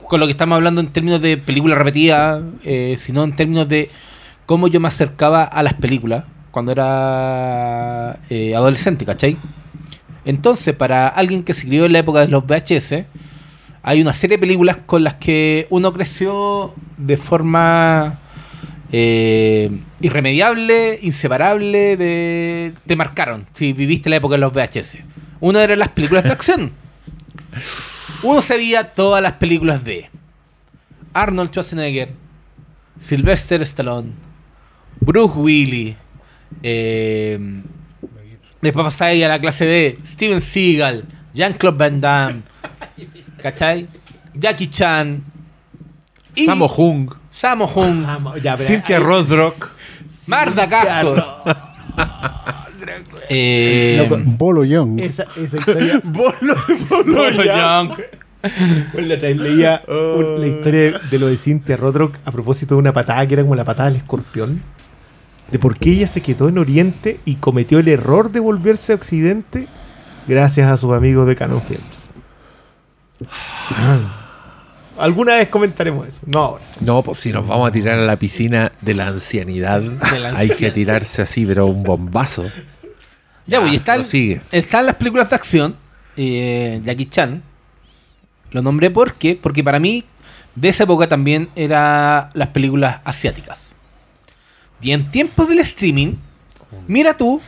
con 0.08 0.20
lo 0.20 0.26
que 0.26 0.32
estamos 0.32 0.56
hablando 0.56 0.80
en 0.80 0.88
términos 0.88 1.20
de 1.20 1.36
película 1.36 1.74
repetida, 1.74 2.42
eh, 2.64 2.96
sino 2.98 3.24
en 3.24 3.36
términos 3.36 3.68
de 3.68 3.90
cómo 4.46 4.66
yo 4.66 4.80
me 4.80 4.88
acercaba 4.88 5.44
a 5.44 5.62
las 5.62 5.74
películas 5.74 6.24
cuando 6.50 6.72
era 6.72 8.18
eh, 8.30 8.54
adolescente, 8.56 9.04
¿cachai? 9.04 9.36
Entonces, 10.24 10.74
para 10.74 11.08
alguien 11.08 11.42
que 11.42 11.54
se 11.54 11.66
crió 11.66 11.84
en 11.84 11.92
la 11.92 11.98
época 12.00 12.20
de 12.20 12.28
los 12.28 12.44
VHS, 12.46 13.04
hay 13.82 14.00
una 14.00 14.14
serie 14.14 14.38
de 14.38 14.40
películas 14.40 14.78
con 14.84 15.04
las 15.04 15.14
que 15.14 15.66
uno 15.70 15.92
creció 15.92 16.74
de 16.96 17.16
forma 17.16 18.18
eh, 18.90 19.70
irremediable, 20.00 20.98
inseparable, 21.02 21.96
de, 21.96 22.72
te 22.86 22.96
marcaron 22.96 23.46
si 23.52 23.72
viviste 23.74 24.08
la 24.10 24.16
época 24.16 24.34
de 24.34 24.38
los 24.38 24.52
VHS. 24.52 24.98
Una 25.40 25.62
eran 25.62 25.78
las 25.78 25.90
películas 25.90 26.24
de 26.24 26.30
acción. 26.30 26.72
Uno 28.22 28.42
sabía 28.42 28.94
todas 28.94 29.22
las 29.22 29.32
películas 29.32 29.84
de 29.84 30.10
Arnold 31.12 31.50
Schwarzenegger, 31.50 32.12
Sylvester 32.98 33.62
Stallone, 33.62 34.12
Bruce 35.00 35.38
Willis, 35.38 35.96
eh, 36.62 37.38
después 38.60 38.84
pasáis 38.84 39.24
a 39.24 39.28
la 39.28 39.40
clase 39.40 39.66
D, 39.66 39.98
Steven 40.06 40.40
Seagal, 40.40 41.04
Jean-Claude 41.34 41.78
Van 41.78 42.00
Damme, 42.00 42.42
¿cachai? 43.42 43.88
Jackie 44.34 44.68
Chan, 44.68 45.22
y 46.34 46.44
Samo 46.44 46.66
Hung, 46.66 47.10
Sammo 47.30 47.66
Hung, 47.66 48.04
Ya, 48.42 48.56
pero 48.56 48.68
Cynthia 48.68 48.98
Rothrock. 48.98 49.70
Marda 50.26 50.68
Castro. 50.68 51.42
Eh, 53.28 53.96
Loco, 53.98 54.20
Bolo 54.24 54.64
Young. 54.64 55.00
Esa, 55.00 55.24
esa 55.36 55.58
historia. 55.58 56.00
Bolo, 56.04 56.54
bolo, 56.88 57.04
Bolo. 57.14 57.44
Young. 57.44 57.90
Bueno, 58.92 59.08
la 59.08 59.16
leía 59.16 59.82
un- 59.88 60.40
la 60.40 60.46
historia 60.46 61.00
de 61.10 61.18
lo 61.18 61.26
de 61.26 61.36
Cynthia 61.36 61.76
Rothrock 61.76 62.16
a 62.24 62.30
propósito 62.30 62.74
de 62.76 62.78
una 62.80 62.92
patada 62.92 63.26
que 63.26 63.34
era 63.34 63.42
como 63.42 63.54
la 63.56 63.64
patada 63.64 63.88
del 63.90 63.96
escorpión. 63.98 64.62
De 65.50 65.58
por 65.58 65.76
qué 65.78 65.90
ella 65.90 66.06
se 66.06 66.20
quedó 66.20 66.48
en 66.48 66.58
Oriente 66.58 67.18
y 67.24 67.36
cometió 67.36 67.78
el 67.78 67.88
error 67.88 68.30
de 68.30 68.38
volverse 68.40 68.92
a 68.92 68.96
Occidente 68.96 69.66
gracias 70.26 70.70
a 70.70 70.76
sus 70.76 70.92
amigos 70.94 71.26
de 71.26 71.34
Canon 71.36 71.62
Films. 71.62 72.06
Alguna 74.98 75.36
vez 75.36 75.48
comentaremos 75.48 76.06
eso. 76.08 76.20
No 76.26 76.38
ahora. 76.40 76.64
No, 76.80 77.02
pues 77.02 77.18
si 77.18 77.32
nos 77.32 77.46
vamos 77.46 77.68
a 77.68 77.72
tirar 77.72 77.98
a 78.00 78.04
la 78.04 78.16
piscina 78.16 78.72
de 78.80 78.94
la 78.94 79.06
ancianidad, 79.06 79.80
De 79.80 80.18
la 80.18 80.30
hay 80.30 80.48
que 80.48 80.52
ancianidad. 80.54 80.72
tirarse 80.74 81.22
así, 81.22 81.46
pero 81.46 81.66
un 81.66 81.84
bombazo. 81.84 82.46
Ya, 83.48 83.60
pues, 83.60 83.72
y 83.72 83.76
están, 83.76 83.96
prosigue. 83.96 84.40
están 84.52 84.86
las 84.86 84.94
películas 84.96 85.30
de 85.30 85.36
acción. 85.36 85.76
eh, 86.16 86.80
Jackie 86.84 87.06
Chan. 87.06 87.42
Lo 88.50 88.62
nombré 88.62 88.90
porque, 88.90 89.38
porque 89.40 89.64
para 89.64 89.78
mí, 89.80 90.04
de 90.54 90.68
esa 90.68 90.84
época 90.84 91.08
también 91.08 91.48
eran 91.56 92.30
las 92.34 92.48
películas 92.48 93.00
asiáticas. 93.04 93.72
Y 94.80 94.92
en 94.92 95.10
tiempos 95.10 95.48
del 95.48 95.58
streaming, 95.60 96.14
mira 96.86 97.16
tú, 97.16 97.40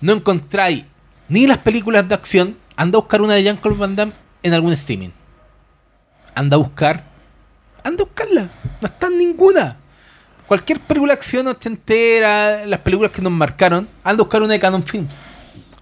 no 0.00 0.12
encontráis 0.12 0.84
ni 1.28 1.46
las 1.46 1.58
películas 1.58 2.08
de 2.08 2.14
acción. 2.14 2.56
Anda 2.76 2.96
a 2.98 3.00
buscar 3.00 3.20
una 3.22 3.34
de 3.34 3.42
Jean-Claude 3.44 3.78
Van 3.78 3.94
Damme 3.96 4.12
en 4.42 4.54
algún 4.54 4.72
streaming. 4.72 5.10
Anda 6.34 6.56
a 6.56 6.58
buscar. 6.58 7.04
Anda 7.84 8.02
a 8.02 8.06
buscarla. 8.06 8.48
No 8.80 8.88
está 8.88 9.06
en 9.08 9.18
ninguna. 9.18 9.76
Cualquier 10.52 10.80
película 10.80 11.14
de 11.14 11.18
acción 11.18 11.46
ochentera, 11.46 12.66
las 12.66 12.80
películas 12.80 13.10
que 13.10 13.22
nos 13.22 13.32
marcaron, 13.32 13.88
anda 14.04 14.20
a 14.20 14.24
buscar 14.24 14.42
una 14.42 14.52
de 14.52 14.60
Canon 14.60 14.82
Film. 14.82 15.06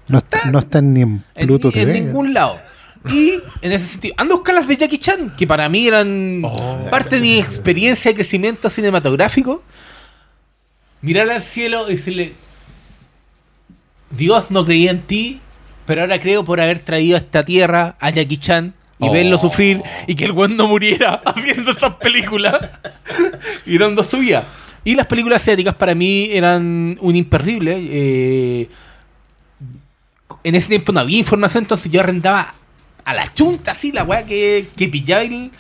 No, 0.07 0.19
está- 0.19 0.45
no 0.49 0.61
están 0.61 0.95
ni 0.95 1.03
en 1.03 1.25
En, 1.35 1.47
Pluto 1.49 1.67
en 1.71 1.75
TV. 1.75 1.93
ningún 2.01 2.33
lado. 2.33 2.57
Y 3.09 3.33
en 3.63 3.73
ese 3.73 3.85
sentido, 3.89 4.15
ando 4.17 4.35
a 4.35 4.37
buscar 4.37 4.55
las 4.55 4.69
de 4.69 4.77
Jackie 4.77 4.99
Chan, 4.99 5.35
que 5.37 5.45
para 5.45 5.69
mí 5.69 5.89
eran 5.89 6.43
Oh. 6.45 6.87
parte 6.89 7.17
de 7.17 7.23
mi 7.23 7.41
experiencia 7.41 8.13
de 8.13 8.15
crecimiento 8.15 8.71
cinematográfico. 8.71 9.61
Mirar 11.01 11.29
al 11.31 11.43
cielo 11.43 11.89
y 11.91 11.95
decirle: 11.97 12.35
Dios 14.11 14.53
no 14.53 14.65
creía 14.65 14.93
en 14.93 15.01
ti, 15.03 15.41
pero 15.85 16.03
ahora 16.03 16.21
creo 16.21 16.45
por 16.45 16.61
haber 16.61 16.79
traído 16.79 17.17
a 17.17 17.19
esta 17.19 17.45
tierra 17.45 17.97
a 17.99 18.11
Jackie 18.11 18.37
Chan 18.37 18.75
y 19.01 19.09
Oh. 19.09 19.13
verlo 19.13 19.39
sufrir 19.39 19.83
y 20.07 20.15
que 20.15 20.25
el 20.27 20.33
buen 20.33 20.57
no 20.57 20.67
muriera 20.67 21.15
haciendo 21.25 21.71
estas 21.73 21.95
películas 21.97 22.59
y 23.67 23.79
dando 23.79 24.03
su 24.03 24.19
vida. 24.19 24.47
Y 24.85 24.95
las 24.95 25.07
películas 25.07 25.43
asiáticas 25.43 25.75
para 25.75 25.95
mí 25.95 26.29
eran 26.33 26.97
un 27.01 27.17
imperdible. 27.17 27.77
eh, 27.79 28.69
en 30.45 30.55
ese 30.55 30.69
tiempo 30.69 30.93
no 30.93 31.01
había 31.01 31.19
información, 31.19 31.65
entonces 31.65 31.91
yo 31.93 32.01
arrendaba 32.01 32.55
a 33.05 33.15
la 33.15 33.33
chunta 33.33 33.73
así, 33.73 33.93
la 33.93 34.05
weá 34.05 34.25
que, 34.25 34.69
que 34.77 34.89
el- 34.89 35.51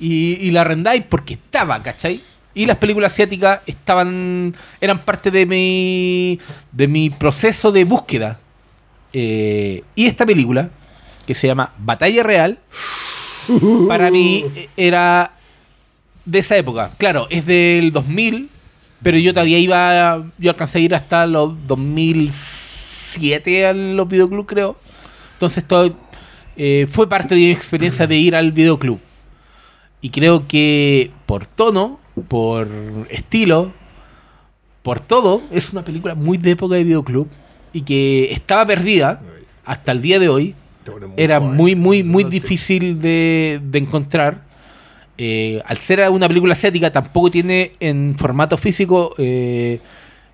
y, 0.00 0.34
y 0.40 0.50
la 0.52 0.60
arrendáis 0.60 1.02
porque 1.08 1.34
estaba, 1.34 1.82
¿cachai? 1.82 2.20
Y 2.54 2.66
las 2.66 2.76
películas 2.76 3.12
asiáticas 3.12 3.60
estaban. 3.66 4.54
eran 4.80 4.98
parte 5.00 5.30
de 5.30 5.44
mi. 5.46 6.38
de 6.72 6.88
mi 6.88 7.10
proceso 7.10 7.70
de 7.72 7.84
búsqueda. 7.84 8.38
Eh, 9.12 9.82
y 9.94 10.06
esta 10.06 10.24
película, 10.26 10.68
que 11.28 11.34
se 11.34 11.46
llama 11.46 11.74
Batalla 11.76 12.22
Real, 12.22 12.58
para 13.86 14.10
mí 14.10 14.46
era 14.78 15.32
de 16.24 16.38
esa 16.38 16.56
época. 16.56 16.92
Claro, 16.96 17.26
es 17.28 17.44
del 17.44 17.92
2000, 17.92 18.48
pero 19.02 19.18
yo 19.18 19.34
todavía 19.34 19.58
iba. 19.58 20.24
Yo 20.38 20.50
alcancé 20.50 20.78
a 20.78 20.80
ir 20.80 20.94
hasta 20.94 21.26
los 21.26 21.52
2007 21.66 23.66
a 23.66 23.74
los 23.74 24.08
videoclubs, 24.08 24.48
creo. 24.48 24.76
Entonces, 25.34 25.68
todo, 25.68 25.94
eh, 26.56 26.88
fue 26.90 27.06
parte 27.06 27.34
de 27.34 27.42
mi 27.42 27.50
experiencia 27.50 28.06
de 28.06 28.16
ir 28.16 28.34
al 28.34 28.50
videoclub. 28.50 28.98
Y 30.00 30.08
creo 30.08 30.48
que 30.48 31.10
por 31.26 31.44
tono, 31.44 32.00
por 32.28 32.66
estilo, 33.10 33.70
por 34.82 34.98
todo, 34.98 35.42
es 35.52 35.74
una 35.74 35.84
película 35.84 36.14
muy 36.14 36.38
de 36.38 36.52
época 36.52 36.76
de 36.76 36.84
videoclub 36.84 37.28
y 37.74 37.82
que 37.82 38.32
estaba 38.32 38.64
perdida 38.64 39.20
hasta 39.66 39.92
el 39.92 40.00
día 40.00 40.18
de 40.18 40.30
hoy. 40.30 40.54
Te 40.88 40.92
pone 40.92 41.06
muy 41.06 41.14
Era 41.16 41.40
muy, 41.40 41.74
muy, 41.74 42.02
muy 42.02 42.24
difícil 42.24 43.00
de, 43.00 43.60
de 43.62 43.78
encontrar. 43.78 44.42
Eh, 45.16 45.60
al 45.66 45.78
ser 45.78 46.08
una 46.10 46.28
película 46.28 46.52
asiática, 46.52 46.90
tampoco 46.92 47.30
tiene 47.30 47.72
en 47.80 48.14
formato 48.16 48.56
físico 48.56 49.14
eh, 49.18 49.80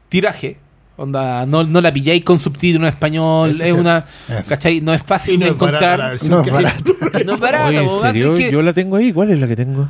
tiraje. 0.09 0.59
Onda, 0.97 1.45
no, 1.45 1.65
no 1.65 1.81
la 1.81 1.93
pilláis 1.93 2.23
con 2.23 2.39
subtítulo 2.39 2.87
en 2.87 2.93
español. 2.93 3.51
Es 3.51 3.61
es 3.61 3.75
una. 3.75 4.05
¿Cachai? 4.47 4.81
No 4.81 4.95
es 4.95 5.03
fácil 5.03 5.41
no 5.41 5.47
de 5.47 5.51
es 5.51 5.55
encontrar. 5.57 5.99
No 6.29 6.41
es 6.43 6.51
barato. 6.53 6.95
No 7.25 7.35
es 7.35 7.41
barato, 7.41 7.69
Oye, 7.69 7.83
¿en 7.83 7.91
serio? 7.91 8.35
es 8.35 8.41
que- 8.41 8.53
Yo 8.53 8.63
la 8.63 8.73
tengo 8.73 8.97
ahí. 8.97 9.13
¿Cuál 9.13 9.31
es 9.33 9.41
la 9.41 9.49
que 9.49 9.57
tengo? 9.57 9.89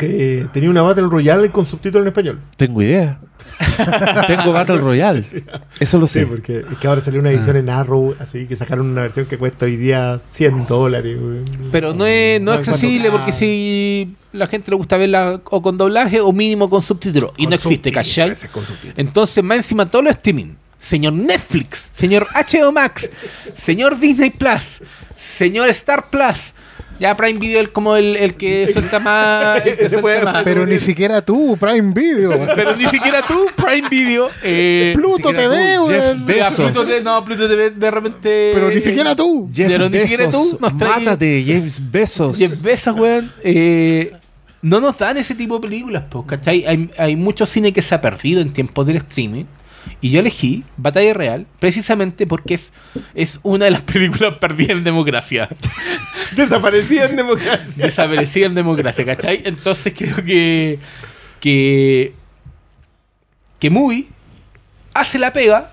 Que 0.00 0.46
tenía 0.52 0.70
una 0.70 0.82
Battle 0.82 1.04
Royale 1.08 1.50
con 1.50 1.66
subtítulo 1.66 2.02
en 2.02 2.08
español. 2.08 2.40
Tengo 2.56 2.82
idea. 2.82 3.18
tengo 4.26 4.52
Battle 4.52 4.78
Royale. 4.78 5.24
Eso 5.78 5.98
lo 5.98 6.06
sé. 6.06 6.20
Sí, 6.20 6.26
porque 6.26 6.64
es 6.70 6.78
que 6.78 6.86
ahora 6.88 7.00
salió 7.00 7.20
una 7.20 7.30
edición 7.30 7.56
en 7.56 7.68
Arrow, 7.68 8.14
así 8.18 8.46
que 8.46 8.56
sacaron 8.56 8.90
una 8.90 9.02
versión 9.02 9.26
que 9.26 9.36
cuesta 9.38 9.66
hoy 9.66 9.76
día 9.76 10.18
100 10.32 10.66
dólares. 10.66 11.16
Pero 11.70 11.92
no 11.94 12.06
es, 12.06 12.40
no 12.40 12.52
No 12.52 12.54
es 12.58 12.62
es 12.62 12.68
accesible 12.68 13.10
cuando- 13.10 13.18
porque 13.26 13.32
si 13.32 14.14
la 14.32 14.46
gente 14.46 14.70
le 14.70 14.76
gusta 14.76 14.96
verla 14.96 15.40
o 15.44 15.60
con 15.62 15.76
doblaje 15.76 16.20
o 16.20 16.32
mínimo 16.32 16.70
con 16.70 16.80
subtítulos. 16.82 17.32
Y 17.36 17.44
Con 17.44 17.50
no 17.50 17.56
existe, 17.56 17.90
subtítulos, 17.90 18.06
¿cachai? 18.08 18.34
subtítulos. 18.64 18.94
Entonces, 18.98 19.44
más 19.44 19.58
encima, 19.58 19.86
todo 19.86 20.02
lo 20.02 20.10
streaming. 20.10 20.54
Señor 20.78 21.12
Netflix, 21.12 21.90
señor 21.92 22.26
HBO 22.34 22.72
Max, 22.72 23.10
señor 23.54 24.00
Disney 24.00 24.30
Plus, 24.30 24.80
señor 25.14 25.68
Star 25.68 26.08
Plus. 26.08 26.54
Ya 27.00 27.16
Prime 27.16 27.38
Video 27.40 27.62
es 27.62 27.68
como 27.70 27.96
el, 27.96 28.14
el 28.16 28.34
que 28.34 28.68
suelta 28.72 28.98
más. 29.00 29.56
el 29.56 29.62
que 29.62 29.70
Ese 29.70 29.88
suelta 29.88 30.00
puede- 30.02 30.24
más. 30.24 30.42
Pero 30.44 30.66
ni 30.66 30.78
siquiera 30.78 31.22
tú, 31.24 31.56
Prime 31.58 31.92
Video. 31.94 32.46
Pero 32.54 32.76
ni 32.76 32.86
siquiera 32.86 33.22
tú, 33.26 33.46
Prime 33.56 33.88
Video. 33.88 34.28
Eh, 34.42 34.92
Pluto 34.94 35.30
TV, 35.30 35.78
weón. 35.80 36.26
Pluto 36.26 36.84
TV, 36.84 37.02
no, 37.02 37.24
Pluto 37.24 37.48
TV 37.48 37.70
de 37.70 37.90
repente. 37.90 38.50
Pero 38.54 38.68
ni 38.68 38.80
siquiera 38.80 39.16
tú. 39.16 39.50
Jeff 39.52 39.68
Pero 39.68 39.88
ni 39.88 39.98
siquiera 40.00 40.30
tú 40.30 40.58
nos 40.60 40.72
traes- 40.74 40.98
Mátate, 41.04 41.44
James 41.46 41.80
Bezos. 41.90 42.36
Jeff 42.38 42.60
Bezos, 42.60 42.94
weón, 42.98 43.32
eh, 43.42 44.12
no 44.62 44.78
nos 44.78 44.98
dan 44.98 45.16
ese 45.16 45.34
tipo 45.34 45.54
de 45.54 45.62
películas, 45.62 46.04
po, 46.10 46.26
¿cachai? 46.26 46.66
Hay, 46.66 46.90
hay 46.98 47.16
mucho 47.16 47.46
cine 47.46 47.72
que 47.72 47.80
se 47.80 47.94
ha 47.94 48.00
perdido 48.02 48.42
en 48.42 48.52
tiempos 48.52 48.86
del 48.86 48.96
streaming. 48.96 49.44
Y 50.00 50.10
yo 50.10 50.20
elegí 50.20 50.64
Batalla 50.76 51.14
Real 51.14 51.46
precisamente 51.58 52.26
porque 52.26 52.54
es, 52.54 52.72
es 53.14 53.40
una 53.42 53.66
de 53.66 53.70
las 53.72 53.82
películas 53.92 54.38
perdidas 54.38 54.78
en 54.78 54.84
democracia. 54.84 55.48
Desaparecía 56.36 57.06
en 57.06 57.16
democracia. 57.16 57.86
Desaparecida 57.86 58.46
en 58.46 58.54
democracia, 58.54 59.04
¿cachai? 59.04 59.42
Entonces 59.44 59.94
creo 59.96 60.24
que. 60.24 60.78
que. 61.40 62.14
que 63.58 63.70
Movie 63.70 64.06
hace 64.94 65.18
la 65.18 65.32
pega 65.32 65.72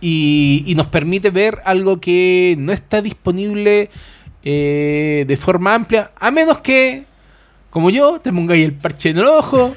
y, 0.00 0.64
y 0.66 0.74
nos 0.74 0.86
permite 0.86 1.30
ver 1.30 1.58
algo 1.64 2.00
que 2.00 2.54
no 2.58 2.72
está 2.72 3.02
disponible 3.02 3.90
eh, 4.44 5.24
de 5.26 5.36
forma 5.36 5.74
amplia, 5.74 6.12
a 6.16 6.30
menos 6.30 6.60
que, 6.60 7.04
como 7.70 7.90
yo, 7.90 8.20
te 8.20 8.32
pongáis 8.32 8.64
el 8.64 8.72
parche 8.72 9.10
en 9.10 9.18
el 9.18 9.26
ojo. 9.26 9.74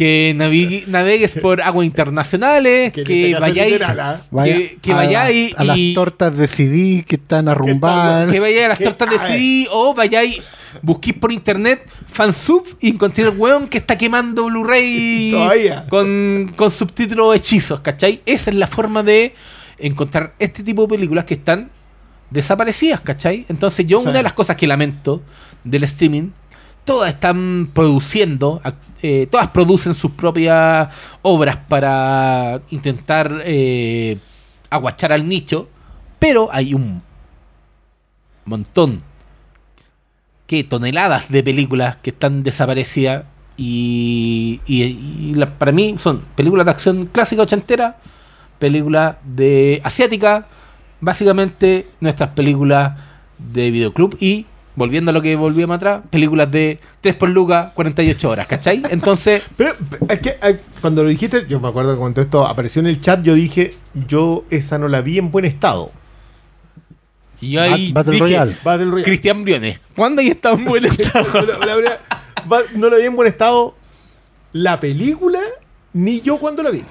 Que 0.00 0.32
navegue- 0.34 0.86
navegues 0.86 1.34
por 1.42 1.60
aguas 1.60 1.84
internacionales, 1.84 2.90
que, 2.92 3.36
vayáis, 3.38 3.72
literal. 3.74 4.22
Vaya 4.30 4.54
que, 4.56 4.78
que 4.80 4.92
a, 4.92 4.96
vayáis 4.96 5.58
a 5.58 5.64
las 5.64 5.76
y- 5.76 5.92
tortas 5.94 6.36
de 6.38 6.46
CD 6.46 7.04
que 7.06 7.16
están 7.16 7.48
arrumbadas. 7.48 8.30
que 8.32 8.40
vayáis 8.40 8.64
a 8.64 8.68
las 8.68 8.78
tortas 8.78 9.10
de. 9.10 9.18
CD 9.18 9.68
o 9.70 9.92
vayáis, 9.94 10.40
busquéis 10.80 11.16
por 11.18 11.32
internet 11.32 11.86
fansub 12.10 12.64
y 12.80 12.88
encontré 12.88 13.24
el 13.24 13.30
weón 13.36 13.68
que 13.68 13.76
está 13.78 13.98
quemando 13.98 14.46
Blu-ray 14.46 15.34
con, 15.90 16.50
con 16.56 16.70
subtítulos 16.70 17.36
hechizos, 17.36 17.80
¿cachai? 17.80 18.22
Esa 18.24 18.50
es 18.50 18.56
la 18.56 18.66
forma 18.68 19.02
de 19.02 19.34
encontrar 19.78 20.32
este 20.38 20.62
tipo 20.62 20.82
de 20.82 20.88
películas 20.88 21.26
que 21.26 21.34
están 21.34 21.70
desaparecidas, 22.30 23.00
¿cachai? 23.00 23.44
Entonces 23.48 23.86
yo 23.86 23.98
O 23.98 24.02
sea- 24.02 24.10
una 24.10 24.18
de 24.20 24.22
las 24.22 24.32
cosas 24.32 24.56
que 24.56 24.66
lamento 24.66 25.22
del 25.64 25.84
streaming, 25.84 26.30
todas 26.90 27.14
están 27.14 27.70
produciendo, 27.72 28.60
eh, 29.00 29.28
todas 29.30 29.46
producen 29.50 29.94
sus 29.94 30.10
propias 30.10 30.88
obras 31.22 31.56
para 31.68 32.62
intentar 32.70 33.42
eh, 33.44 34.18
aguachar 34.70 35.12
al 35.12 35.28
nicho, 35.28 35.68
pero 36.18 36.48
hay 36.50 36.74
un 36.74 37.00
montón, 38.44 39.00
que 40.48 40.64
toneladas 40.64 41.28
de 41.28 41.44
películas 41.44 41.94
que 42.02 42.10
están 42.10 42.42
desaparecidas 42.42 43.24
y, 43.56 44.58
para 45.60 45.70
mí 45.70 45.94
son 45.96 46.22
películas 46.34 46.64
de 46.66 46.72
acción 46.72 47.06
clásica 47.06 47.42
ochentera, 47.42 47.98
películas 48.58 49.14
de 49.22 49.80
asiática, 49.84 50.48
básicamente 51.00 51.86
nuestras 52.00 52.30
películas 52.30 52.98
de 53.38 53.70
videoclub 53.70 54.16
y 54.18 54.46
volviendo 54.80 55.10
a 55.10 55.14
lo 55.14 55.20
que 55.20 55.36
volvíamos 55.36 55.76
atrás, 55.76 56.00
películas 56.08 56.50
de 56.50 56.80
3 57.02 57.14
por 57.16 57.28
lucas, 57.28 57.72
48 57.74 58.30
horas, 58.30 58.46
¿cachai? 58.46 58.82
Entonces, 58.88 59.42
Pero 59.58 59.74
es 60.08 60.18
que 60.20 60.30
eh, 60.42 60.58
cuando 60.80 61.02
lo 61.04 61.10
dijiste, 61.10 61.44
yo 61.48 61.60
me 61.60 61.68
acuerdo 61.68 61.92
que 61.92 61.98
cuando 61.98 62.20
esto 62.22 62.46
apareció 62.46 62.80
en 62.80 62.86
el 62.86 63.00
chat, 63.00 63.22
yo 63.22 63.34
dije, 63.34 63.74
yo 64.08 64.44
esa 64.48 64.78
no 64.78 64.88
la 64.88 65.02
vi 65.02 65.18
en 65.18 65.30
buen 65.30 65.44
estado. 65.44 65.92
yo 67.42 67.60
ahí 67.60 67.92
Bat- 67.92 67.94
Battle 68.06 68.12
dije, 68.12 68.24
Royale. 68.24 68.56
Battle 68.64 68.84
Royale. 68.86 69.04
Cristian 69.04 69.44
Briones, 69.44 69.80
¿cuándo 69.94 70.20
hay 70.22 70.28
estado 70.28 70.54
en 70.56 70.64
buen 70.64 70.84
estado? 70.86 71.26
La- 71.46 71.66
la 71.66 71.74
verdad, 71.76 72.00
va- 72.50 72.62
no 72.76 72.88
la 72.88 72.96
vi 72.96 73.04
en 73.04 73.16
buen 73.16 73.28
estado 73.28 73.74
la 74.52 74.80
película, 74.80 75.40
ni 75.92 76.22
yo 76.22 76.38
cuando 76.38 76.62
la 76.62 76.70
vi. 76.70 76.82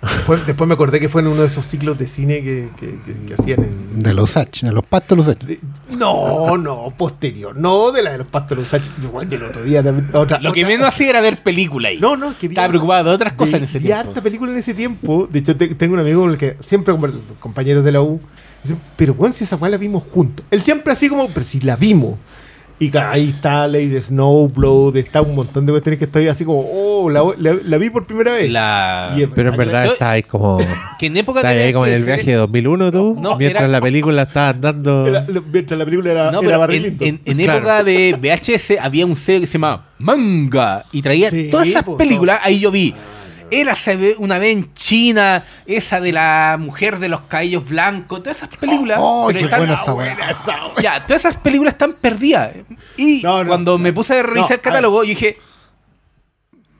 Después, 0.00 0.46
después 0.46 0.68
me 0.68 0.74
acordé 0.74 1.00
que 1.00 1.08
fue 1.08 1.22
en 1.22 1.26
uno 1.26 1.40
de 1.40 1.48
esos 1.48 1.64
ciclos 1.66 1.98
de 1.98 2.06
cine 2.06 2.42
que, 2.42 2.68
que- 2.78 2.94
que- 3.04 3.26
que 3.26 3.34
hacían 3.34 3.64
en... 3.64 4.00
De 4.00 4.14
los 4.14 4.36
H, 4.36 4.64
de 4.64 4.72
los 4.72 4.84
pastos 4.84 5.08
de 5.10 5.16
los 5.16 5.28
H. 5.28 5.44
de- 5.46 5.60
no, 5.96 6.56
no, 6.56 6.94
posterior. 6.96 7.56
No 7.56 7.90
de 7.90 8.02
la 8.04 8.12
de 8.12 8.18
los 8.18 8.26
pastores 8.28 8.72
Sach- 8.72 8.88
Bueno, 9.10 9.34
el 9.34 9.42
otro 9.42 9.62
día 9.64 9.82
también. 9.82 10.08
Otra, 10.14 10.38
Lo 10.38 10.52
que 10.52 10.60
otra- 10.60 10.68
menos 10.68 10.88
hacía 10.88 11.10
era 11.10 11.20
ver 11.20 11.42
película 11.42 11.88
ahí. 11.88 11.98
No, 11.98 12.16
no, 12.16 12.30
es 12.30 12.36
que 12.36 12.46
vi 12.46 12.52
Estaba 12.54 12.68
preocupado 12.68 13.08
de 13.08 13.14
otras 13.16 13.32
cosas 13.32 13.54
en 13.54 13.64
ese 13.64 13.78
vi 13.78 13.86
tiempo. 13.86 14.08
harta 14.08 14.22
película 14.22 14.52
en 14.52 14.58
ese 14.58 14.74
tiempo. 14.74 15.28
De 15.30 15.38
hecho, 15.40 15.56
te- 15.56 15.74
tengo 15.74 15.94
un 15.94 16.00
amigo 16.00 16.20
con 16.22 16.30
el 16.30 16.38
que 16.38 16.56
siempre 16.60 16.92
converso, 16.94 17.20
compañeros 17.40 17.82
de 17.82 17.90
la 17.92 18.00
U. 18.00 18.20
dice, 18.62 18.76
pero 18.96 19.14
bueno, 19.14 19.32
si 19.32 19.42
esa 19.44 19.56
weá 19.56 19.70
la 19.70 19.78
vimos 19.78 20.04
juntos. 20.04 20.46
Él 20.52 20.60
siempre 20.60 20.92
así 20.92 21.08
como, 21.08 21.28
pero 21.28 21.42
si 21.44 21.58
la 21.60 21.74
vimos. 21.74 22.18
Y 22.80 22.96
ahí 22.96 23.30
está 23.30 23.66
Lady 23.66 24.00
Snowblood, 24.00 24.96
está 24.96 25.20
un 25.20 25.34
montón 25.34 25.66
de 25.66 25.72
cuestiones 25.72 25.98
que 25.98 26.04
estoy 26.04 26.28
así 26.28 26.44
como, 26.44 26.60
oh, 26.72 27.10
la, 27.10 27.22
la- 27.36 27.56
la 27.64 27.76
vi 27.78 27.90
por 27.90 28.06
primera 28.06 28.32
vez. 28.34 28.48
La... 28.50 29.14
Y 29.16 29.22
es 29.22 29.28
Pero 29.34 29.50
en 29.50 29.56
verdad 29.56 29.86
Yo- 29.86 29.92
está 29.94 30.12
ahí 30.12 30.22
como. 30.22 30.58
Que 31.00 31.06
en 31.06 31.16
época 31.16 31.40
Está 31.40 31.50
de 31.50 31.64
ahí 31.64 31.72
como 31.72 31.86
en 31.86 31.94
el 31.94 32.04
viaje 32.04 32.30
de 32.30 32.36
2001 32.36 32.92
tú. 32.92 33.16
No, 33.20 33.36
mientras 33.36 33.62
era- 33.64 33.72
la 33.72 33.80
película 33.80 34.22
está 34.22 34.50
andando. 34.50 35.06
Era- 35.08 35.26
mientras 35.52 35.76
la 35.76 35.84
película 35.84 36.10
era, 36.12 36.30
No, 36.30 36.40
era 36.40 36.64
en, 36.66 36.82
Lyndon. 36.84 37.08
en- 37.08 37.20
en 37.24 37.36
Claro. 37.38 37.58
época 37.58 37.82
de 37.84 38.16
VHS 38.20 38.78
había 38.80 39.06
un 39.06 39.16
sello 39.16 39.40
que 39.40 39.46
se 39.48 39.52
llamaba 39.54 39.86
Manga 39.98 40.84
y 40.92 41.02
traía 41.02 41.30
Sí, 41.30 41.48
todas 41.50 41.66
esas 41.66 41.82
pues, 41.82 41.98
películas. 41.98 42.38
Ahí 42.44 42.60
yo 42.60 42.70
vi. 42.70 42.94
Era 43.50 43.74
una 44.18 44.38
vez 44.38 44.56
en 44.56 44.74
China, 44.74 45.44
esa 45.66 46.00
de 46.00 46.12
la 46.12 46.56
mujer 46.58 46.98
de 46.98 47.08
los 47.08 47.22
cabellos 47.22 47.66
blancos, 47.68 48.22
todas 48.22 48.36
esas 48.38 48.48
películas. 48.56 48.98
Oh, 49.00 49.28
qué 49.32 49.40
están- 49.40 49.58
buena 49.60 49.74
esa 49.74 49.94
weá. 49.94 50.16
Ya, 50.82 51.06
todas 51.06 51.24
esas 51.24 51.36
películas 51.38 51.74
están 51.74 51.94
perdidas. 51.94 52.54
Y 52.96 53.20
No, 53.22 53.42
no, 53.42 53.48
cuando 53.48 53.78
me 53.78 53.92
puse 53.92 54.18
a 54.18 54.22
revisar 54.22 54.52
el 54.52 54.60
catálogo, 54.60 55.02
yo 55.04 55.10
dije, 55.10 55.38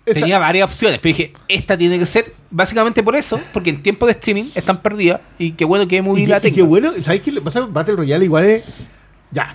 Esa- 0.04 0.20
tenía 0.20 0.38
varias 0.38 0.70
opciones, 0.70 0.98
pero 1.00 1.14
dije, 1.16 1.32
esta 1.48 1.76
tiene 1.76 1.98
que 1.98 2.06
ser 2.06 2.34
básicamente 2.50 3.02
por 3.02 3.14
eso, 3.16 3.40
porque 3.52 3.70
en 3.70 3.82
tiempo 3.82 4.06
de 4.06 4.12
streaming 4.12 4.50
están 4.54 4.80
perdidas 4.82 5.20
y 5.38 5.52
qué 5.52 5.64
bueno 5.64 5.86
que 5.86 6.00
muy 6.02 6.26
la 6.26 6.40
tenga. 6.40 6.54
qué 6.56 6.62
bueno, 6.62 6.92
¿sabes 7.00 7.20
qué 7.20 7.32
pasa? 7.40 7.66
Battle 7.66 7.96
Royale 7.96 8.24
igual 8.24 8.44
es. 8.44 8.64
Ya. 9.30 9.54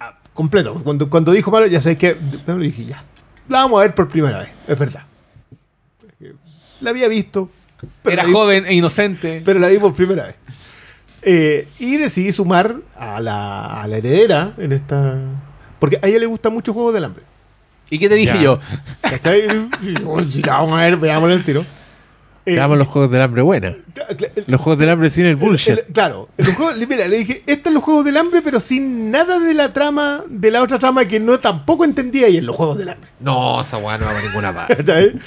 Ah, 0.00 0.18
completo. 0.34 0.74
Cuando, 0.82 1.08
cuando 1.08 1.32
dijo 1.32 1.50
malo, 1.50 1.66
ya 1.66 1.80
sabes 1.80 1.98
que. 1.98 2.14
Dije, 2.58 2.84
ya. 2.84 3.02
La 3.48 3.58
vamos 3.62 3.78
a 3.78 3.82
ver 3.84 3.94
por 3.94 4.08
primera 4.08 4.40
vez, 4.40 4.48
es 4.66 4.76
verdad. 4.78 5.04
La 6.80 6.90
había 6.90 7.08
visto. 7.08 7.50
pero 8.02 8.14
Era 8.14 8.24
vi- 8.24 8.32
joven 8.32 8.66
e 8.66 8.74
inocente. 8.74 9.42
Pero 9.44 9.58
la 9.58 9.68
vi 9.68 9.78
por 9.78 9.94
primera 9.94 10.26
vez. 10.26 10.34
Eh, 11.22 11.66
y 11.78 11.96
decidí 11.96 12.30
sumar 12.32 12.76
a 12.96 13.20
la, 13.20 13.82
a 13.82 13.86
la 13.88 13.96
heredera 13.96 14.54
en 14.58 14.72
esta. 14.72 15.16
Porque 15.78 15.98
a 16.00 16.06
ella 16.06 16.18
le 16.20 16.26
gusta 16.26 16.50
mucho 16.50 16.72
Juegos 16.72 16.94
del 16.94 17.04
Hambre. 17.04 17.24
¿Y 17.90 17.98
qué 17.98 18.08
te 18.08 18.14
dije 18.16 18.34
Ya. 18.34 18.42
yo? 18.42 18.60
Si 20.30 20.42
la 20.42 20.54
vamos 20.58 20.72
a 20.72 20.82
ver, 20.82 20.96
veámoslo 20.96 21.34
el 21.34 21.44
tiro. 21.44 21.64
Eh, 22.48 22.54
Veamos 22.54 22.78
los 22.78 22.86
juegos 22.86 23.10
del 23.10 23.22
hambre 23.22 23.42
buena. 23.42 23.74
Los 24.46 24.60
juegos 24.60 24.78
del 24.78 24.90
hambre 24.90 25.10
sin 25.10 25.26
el 25.26 25.34
bullshit. 25.34 25.78
el- 25.78 25.84
claro, 25.92 26.28
en 26.38 26.46
los 26.46 26.54
juegos- 26.54 26.76
mira, 26.88 27.08
le 27.08 27.18
dije, 27.18 27.42
estos 27.46 27.64
son 27.64 27.74
los 27.74 27.82
juegos 27.82 28.04
del 28.04 28.16
hambre, 28.16 28.40
pero 28.40 28.60
sin 28.60 29.10
nada 29.10 29.40
de 29.40 29.52
la 29.52 29.72
trama, 29.72 30.22
de 30.28 30.52
la 30.52 30.62
otra 30.62 30.78
trama 30.78 31.06
que 31.06 31.18
no 31.18 31.38
tampoco 31.40 31.84
entendía 31.84 32.28
y 32.28 32.36
en 32.36 32.46
los 32.46 32.54
juegos 32.54 32.78
del 32.78 32.90
hambre. 32.90 33.10
No, 33.18 33.60
esa 33.60 33.78
weá 33.78 33.98
no 33.98 34.06
va 34.06 34.16
a 34.16 34.22
ninguna 34.22 34.54
parte. 34.54 34.76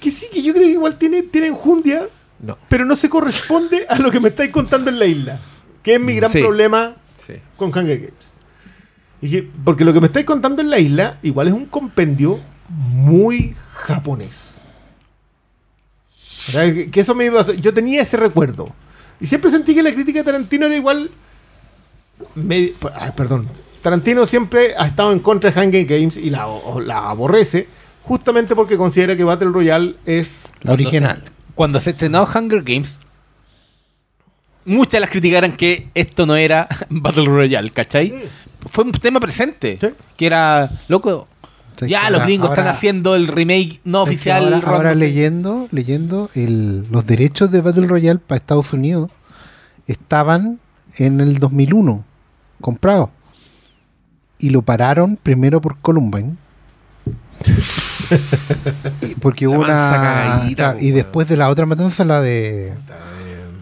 Que 0.00 0.10
sí, 0.10 0.26
que 0.32 0.42
yo 0.42 0.52
creo 0.52 0.64
que 0.66 0.72
igual 0.72 0.96
tiene, 0.96 1.22
tiene 1.22 1.48
enjundia, 1.48 2.08
No. 2.40 2.56
pero 2.68 2.84
no 2.84 2.96
se 2.96 3.08
corresponde 3.08 3.84
a 3.88 3.98
lo 3.98 4.10
que 4.10 4.18
me 4.20 4.28
estáis 4.30 4.50
contando 4.50 4.90
en 4.90 4.98
la 4.98 5.04
isla. 5.06 5.40
Que 5.82 5.94
es 5.94 6.00
mi 6.00 6.14
gran 6.14 6.30
Sí. 6.30 6.40
problema 6.40 6.96
Sí. 7.14 7.34
con 7.56 7.68
Hunger 7.68 7.98
Games. 7.98 8.34
Y 9.22 9.42
porque 9.42 9.84
lo 9.84 9.92
que 9.92 10.00
me 10.00 10.06
estáis 10.06 10.24
contando 10.24 10.62
en 10.62 10.70
la 10.70 10.78
isla 10.78 11.18
igual 11.22 11.48
es 11.48 11.52
un 11.54 11.66
compendio 11.66 12.40
muy 12.68 13.54
japonés. 13.74 14.46
Que, 16.90 17.00
eso 17.00 17.14
me 17.14 17.26
iba 17.26 17.40
a 17.40 17.52
Yo 17.52 17.72
tenía 17.74 18.02
ese 18.02 18.16
recuerdo. 18.16 18.72
Y 19.20 19.26
siempre 19.26 19.50
sentí 19.50 19.74
que 19.74 19.82
la 19.82 19.92
crítica 19.92 20.20
de 20.20 20.24
Tarantino 20.24 20.66
era 20.66 20.74
igual. 20.76 21.10
me- 22.34 22.72
ay, 22.94 23.12
perdón. 23.16 23.48
Tarantino 23.82 24.26
siempre 24.26 24.74
ha 24.78 24.86
estado 24.86 25.12
en 25.12 25.20
contra 25.20 25.50
de 25.50 25.60
Hunger 25.60 25.84
Games 25.86 26.16
y 26.18 26.28
la 26.30 26.42
aborrece 27.08 27.66
justamente 28.02 28.54
porque 28.54 28.76
considera 28.76 29.16
que 29.16 29.24
Battle 29.24 29.50
Royale 29.50 29.96
es 30.06 30.44
La 30.62 30.72
original. 30.72 31.22
Cuando 31.54 31.80
se 31.80 31.90
estrenó 31.90 32.24
Hunger 32.24 32.62
Games, 32.62 32.98
muchas 34.64 35.00
las 35.00 35.10
criticaron 35.10 35.52
que 35.52 35.88
esto 35.94 36.26
no 36.26 36.36
era 36.36 36.68
Battle 36.90 37.26
Royale, 37.26 37.70
¿cachai? 37.70 38.14
Fue 38.70 38.84
un 38.84 38.92
tema 38.92 39.20
presente. 39.20 39.78
Sí. 39.80 39.88
Que 40.16 40.26
era, 40.26 40.80
loco, 40.88 41.26
Sí, 41.78 41.88
ya 41.88 42.00
ahora- 42.04 42.10
los 42.18 42.22
gringos 42.24 42.50
están 42.50 42.66
haciendo 42.68 43.16
el 43.16 43.26
remake 43.26 43.80
no 43.84 44.02
Es 44.02 44.08
que 44.08 44.14
oficial. 44.14 44.62
Ahora, 44.66 44.94
leyendo, 44.94 45.66
leyendo 45.70 46.28
el- 46.34 46.86
los 46.90 47.06
derechos 47.06 47.50
de 47.50 47.62
Battle 47.62 47.86
Royale 47.86 48.18
para 48.18 48.36
Estados 48.38 48.72
Unidos 48.74 49.10
estaban 49.86 50.60
en 50.98 51.20
el 51.20 51.38
2001 51.38 52.04
comprados 52.60 53.08
y 54.38 54.50
lo 54.50 54.60
pararon 54.60 55.16
primero 55.16 55.62
por 55.62 55.78
Columbine. 55.78 56.36
Porque 59.20 59.46
hubo 59.46 59.56
una 59.60 59.66
cagadita, 59.66 60.76
y 60.80 60.90
después 60.90 61.28
de 61.28 61.36
la 61.36 61.48
otra 61.48 61.66
matanza 61.66 62.04
la 62.04 62.20
de 62.20 62.74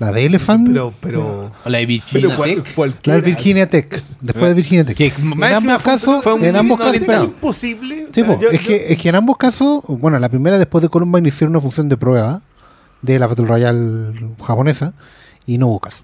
la 0.00 0.12
de 0.12 0.26
Elephant 0.26 0.68
Pero, 0.68 0.94
pero. 1.00 1.50
O 1.64 1.68
la 1.68 1.78
de 1.78 1.86
Virginia 1.86 2.36
cual- 2.36 2.62
Tech. 2.94 3.06
la 3.06 3.14
de 3.16 3.20
Virginia 3.20 3.68
Tech 3.68 4.02
después 4.20 4.48
de 4.48 4.54
Virginia 4.54 4.84
Tech 4.84 4.96
Que 4.96 5.06
en 5.16 5.42
ambos 5.44 5.82
casos 5.82 6.22
fue 6.22 6.34
un 6.34 6.44
en 6.44 6.54
ambos 6.56 6.78
casos 6.78 7.02
imposible. 7.24 8.06
Sí, 8.12 8.20
O 8.22 8.24
sea, 8.24 8.34
po, 8.34 8.40
yo- 8.40 8.50
es, 8.50 8.60
yo- 8.60 8.66
que, 8.68 8.92
es 8.92 8.98
que 8.98 9.08
en 9.08 9.14
ambos 9.16 9.36
casos, 9.36 9.82
bueno, 9.88 10.18
la 10.20 10.28
primera 10.28 10.56
después 10.58 10.82
de 10.82 10.88
Columbine 10.88 11.28
hicieron 11.28 11.50
una 11.52 11.60
función 11.60 11.88
de 11.88 11.96
prueba 11.96 12.42
de 13.02 13.18
la 13.18 13.26
Battle 13.26 13.46
Royale 13.46 14.14
japonesa 14.44 14.92
y 15.46 15.58
no 15.58 15.66
hubo 15.68 15.80
caso. 15.80 16.02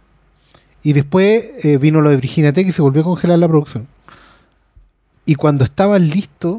Y 0.83 0.93
después 0.93 1.65
eh, 1.65 1.79
vino 1.79 2.01
lo 2.01 2.11
de 2.11 2.17
Virginia 2.17 2.53
Tech 2.53 2.67
y 2.67 2.73
se 2.73 2.83
volvió 2.83 3.03
a 3.03 3.05
congelar 3.05 3.39
la 3.39 3.49
producción. 3.49 3.87
Y 5.25 5.37
cuando 5.37 5.63
estaban 5.65 6.09
listos 6.09 6.59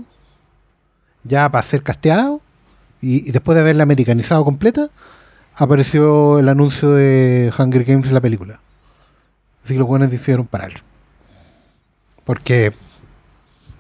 ya 1.26 1.50
para 1.50 1.64
ser 1.64 1.84
casteados 1.84 2.40
y, 3.02 3.32
después 3.32 3.56
de 3.56 3.62
haberla 3.62 3.84
americanizado 3.84 4.46
completa, 4.46 4.90
apareció 5.56 6.40
el 6.40 6.50
anuncio 6.50 6.92
de 6.92 7.52
Hunger 7.58 7.84
Games 7.84 8.08
en 8.08 8.14
la 8.14 8.22
película. 8.22 8.60
Así 9.64 9.74
que 9.74 9.80
los 9.80 9.88
buenos 9.88 10.10
decidieron 10.10 10.46
parar. 10.46 10.72
Porque 12.24 12.74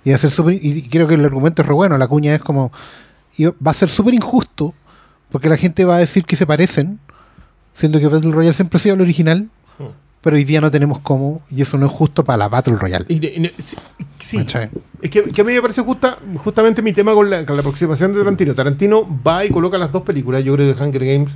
iba 0.04 0.16
a 0.16 0.20
ser 0.20 0.32
súper. 0.32 0.60
Y 0.62 0.88
creo 0.90 1.08
que 1.08 1.16
el 1.16 1.26
argumento 1.26 1.62
es 1.62 1.68
re 1.68 1.74
bueno. 1.74 1.98
La 1.98 2.08
cuña 2.08 2.36
es 2.36 2.42
como. 2.42 2.72
va 3.40 3.72
a 3.72 3.74
ser 3.74 3.90
súper 3.90 4.14
injusto. 4.14 4.74
Porque 5.30 5.50
la 5.50 5.58
gente 5.58 5.86
va 5.86 5.98
a 5.98 6.00
decir 6.00 6.26
que 6.26 6.36
se 6.36 6.46
parecen. 6.46 7.00
Siendo 7.74 8.00
que 8.00 8.08
Battle 8.08 8.32
Royale 8.32 8.54
siempre 8.54 8.78
ha 8.78 8.82
sido 8.82 8.96
el 8.96 9.02
original. 9.02 9.50
Pero 10.26 10.38
hoy 10.38 10.44
día 10.44 10.60
no 10.60 10.72
tenemos 10.72 10.98
cómo. 11.02 11.44
Y 11.52 11.62
eso 11.62 11.78
no 11.78 11.86
es 11.86 11.92
justo 11.92 12.24
para 12.24 12.38
la 12.38 12.48
Battle 12.48 12.76
Royale. 12.78 13.06
y- 13.08 13.24
y- 13.24 13.52
sí. 14.18 14.40
Es 15.04 15.10
que, 15.12 15.22
que 15.32 15.42
a 15.42 15.44
mí 15.44 15.54
me 15.54 15.62
parece 15.62 15.84
justa, 15.84 16.18
justamente 16.38 16.82
mi 16.82 16.94
tema 16.94 17.14
con 17.14 17.30
la, 17.30 17.46
con 17.46 17.56
la 17.56 17.60
aproximación 17.60 18.12
de 18.12 18.18
Tarantino. 18.20 18.56
Tarantino 18.56 19.22
va 19.26 19.46
y 19.46 19.52
coloca 19.52 19.78
las 19.78 19.92
dos 19.92 20.02
películas. 20.02 20.44
Yo 20.44 20.56
creo 20.56 20.76
que 20.76 20.84
Hunger 20.84 21.06
Games 21.06 21.36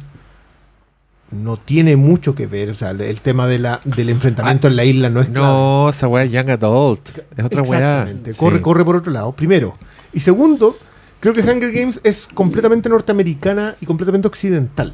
no 1.32 1.58
tiene 1.58 1.96
mucho 1.98 2.34
que 2.34 2.48
ver. 2.48 2.72
O 2.72 2.74
sea, 2.74 2.90
el, 2.90 3.22
tema 3.22 3.46
de 3.46 3.60
la, 3.60 3.80
del 3.86 4.10
enfrentamiento 4.10 4.68
en 4.68 4.76
la 4.76 4.84
isla 4.86 5.10
no 5.12 5.22
es 5.22 5.28
clave. 5.30 5.46
No, 5.48 5.90
esa 5.90 6.08
weá 6.08 6.24
es 6.24 6.32
Young 6.32 6.50
Adult. 6.50 7.10
Es 7.38 7.46
otra 7.46 7.62
weá. 7.62 8.08
Corre, 8.38 8.56
Sí. 8.58 8.62
corre 8.64 8.84
por 8.86 8.96
otro 8.96 9.12
lado, 9.14 9.32
primero. 9.34 9.76
Y 10.14 10.20
segundo, 10.22 10.76
creo 11.20 11.36
que 11.36 11.42
Hunger 11.42 11.72
Games 11.72 12.02
es 12.04 12.28
completamente 12.34 12.90
norteamericana 12.90 13.76
y 13.80 13.86
completamente 13.86 14.28
occidental. 14.28 14.94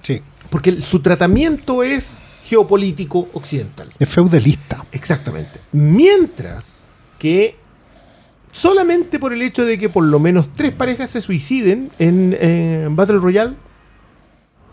Sí. 0.00 0.22
Porque 0.48 0.80
su 0.80 1.00
tratamiento 1.00 1.82
es 1.82 2.22
geopolítico 2.44 3.28
occidental. 3.32 3.92
Es 3.98 4.08
feudalista. 4.08 4.84
Exactamente. 4.92 5.60
Mientras 5.72 6.84
que 7.18 7.56
solamente 8.52 9.18
por 9.18 9.32
el 9.32 9.42
hecho 9.42 9.64
de 9.64 9.78
que 9.78 9.88
por 9.88 10.04
lo 10.04 10.18
menos 10.20 10.52
tres 10.52 10.72
parejas 10.72 11.10
se 11.10 11.20
suiciden 11.20 11.90
en, 11.98 12.94
Battle 12.94 13.18
Royale 13.18 13.54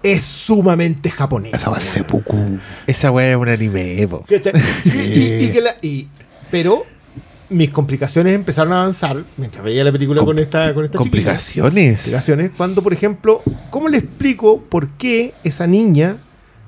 es 0.03 0.23
sumamente 0.23 1.09
japonés. 1.11 1.53
Esa 1.53 1.69
va 1.69 1.77
a 1.77 1.81
ser. 1.81 2.05
Esa 2.87 3.11
weá 3.11 3.31
es 3.31 3.37
un 3.37 3.49
anime. 3.49 4.07
Y- 4.85 5.45
y 5.45 5.51
que 5.51 5.61
la- 5.61 5.75
y- 5.81 6.07
pero 6.49 6.85
mis 7.49 7.69
complicaciones 7.69 8.33
empezaron 8.33 8.73
a 8.73 8.81
avanzar 8.81 9.23
mientras 9.37 9.63
veía 9.63 9.83
la 9.83 9.91
película 9.91 10.19
Com- 10.19 10.27
con 10.27 10.39
esta 10.39 10.73
con 10.73 10.85
esta. 10.85 10.97
Complicaciones. 10.97 11.99
Complicaciones 12.01 12.51
cuando 12.57 12.81
por 12.81 12.93
ejemplo 12.93 13.41
cómo 13.69 13.89
le 13.89 13.97
explico 13.97 14.61
por 14.61 14.89
qué 14.91 15.33
esa 15.43 15.67
niña 15.67 16.17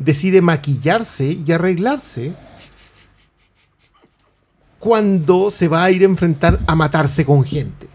decide 0.03 0.41
maquillarse 0.41 1.37
y 1.45 1.51
arreglarse 1.51 2.33
cuando 4.79 5.49
se 5.49 5.67
va 5.67 5.83
a 5.83 5.91
ir 5.91 6.01
a 6.01 6.05
enfrentar 6.05 6.59
a 6.67 6.75
matarse 6.75 7.25
con 7.25 7.43
gente 7.43 7.87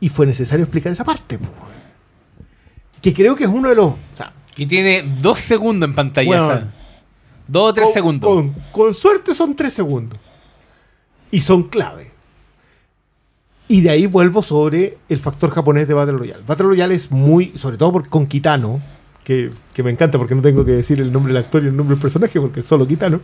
y 0.00 0.08
fue 0.08 0.26
necesario 0.26 0.64
explicar 0.64 0.90
esa 0.92 1.04
parte 1.04 1.38
que 3.00 3.14
creo 3.14 3.36
que 3.36 3.44
es 3.44 3.50
uno 3.50 3.68
de 3.68 3.74
los 3.74 3.92
o 3.92 3.98
sea, 4.12 4.32
Que 4.54 4.66
tiene 4.66 5.02
dos 5.20 5.38
segundos 5.38 5.88
en 5.88 5.94
pantalla. 5.94 6.68
Dos 7.46 7.70
o 7.70 7.74
tres 7.74 7.86
con, 7.86 7.94
segundos. 7.94 8.30
Con, 8.30 8.54
con 8.70 8.94
suerte 8.94 9.34
son 9.34 9.56
tres 9.56 9.72
segundos. 9.72 10.18
Y 11.30 11.40
son 11.40 11.64
clave. 11.64 12.09
Y 13.72 13.82
de 13.82 13.90
ahí 13.90 14.06
vuelvo 14.06 14.42
sobre 14.42 14.98
el 15.08 15.20
factor 15.20 15.50
japonés 15.50 15.86
de 15.86 15.94
Battle 15.94 16.18
Royale. 16.18 16.42
Battle 16.46 16.66
Royale 16.66 16.94
es 16.96 17.10
muy, 17.12 17.52
sobre 17.56 17.76
todo 17.76 17.92
por, 17.92 18.08
con 18.08 18.26
Kitano, 18.26 18.80
que, 19.22 19.50
que 19.72 19.82
me 19.84 19.90
encanta 19.90 20.18
porque 20.18 20.34
no 20.34 20.42
tengo 20.42 20.64
que 20.64 20.72
decir 20.72 21.00
el 21.00 21.12
nombre 21.12 21.32
del 21.32 21.40
actor 21.44 21.62
y 21.62 21.68
el 21.68 21.76
nombre 21.76 21.94
del 21.94 22.02
personaje 22.02 22.40
porque 22.40 22.60
es 22.60 22.66
solo 22.66 22.84
Kitano. 22.86 23.20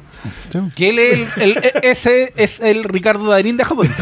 Que 0.77 0.91
él 0.91 0.99
es 1.01 1.29
el, 1.39 1.51
el- 1.57 1.73
ese 1.83 2.33
es 2.37 2.61
el 2.61 2.85
Ricardo 2.85 3.27
Darín 3.29 3.57
de 3.57 3.65
Japón. 3.65 3.89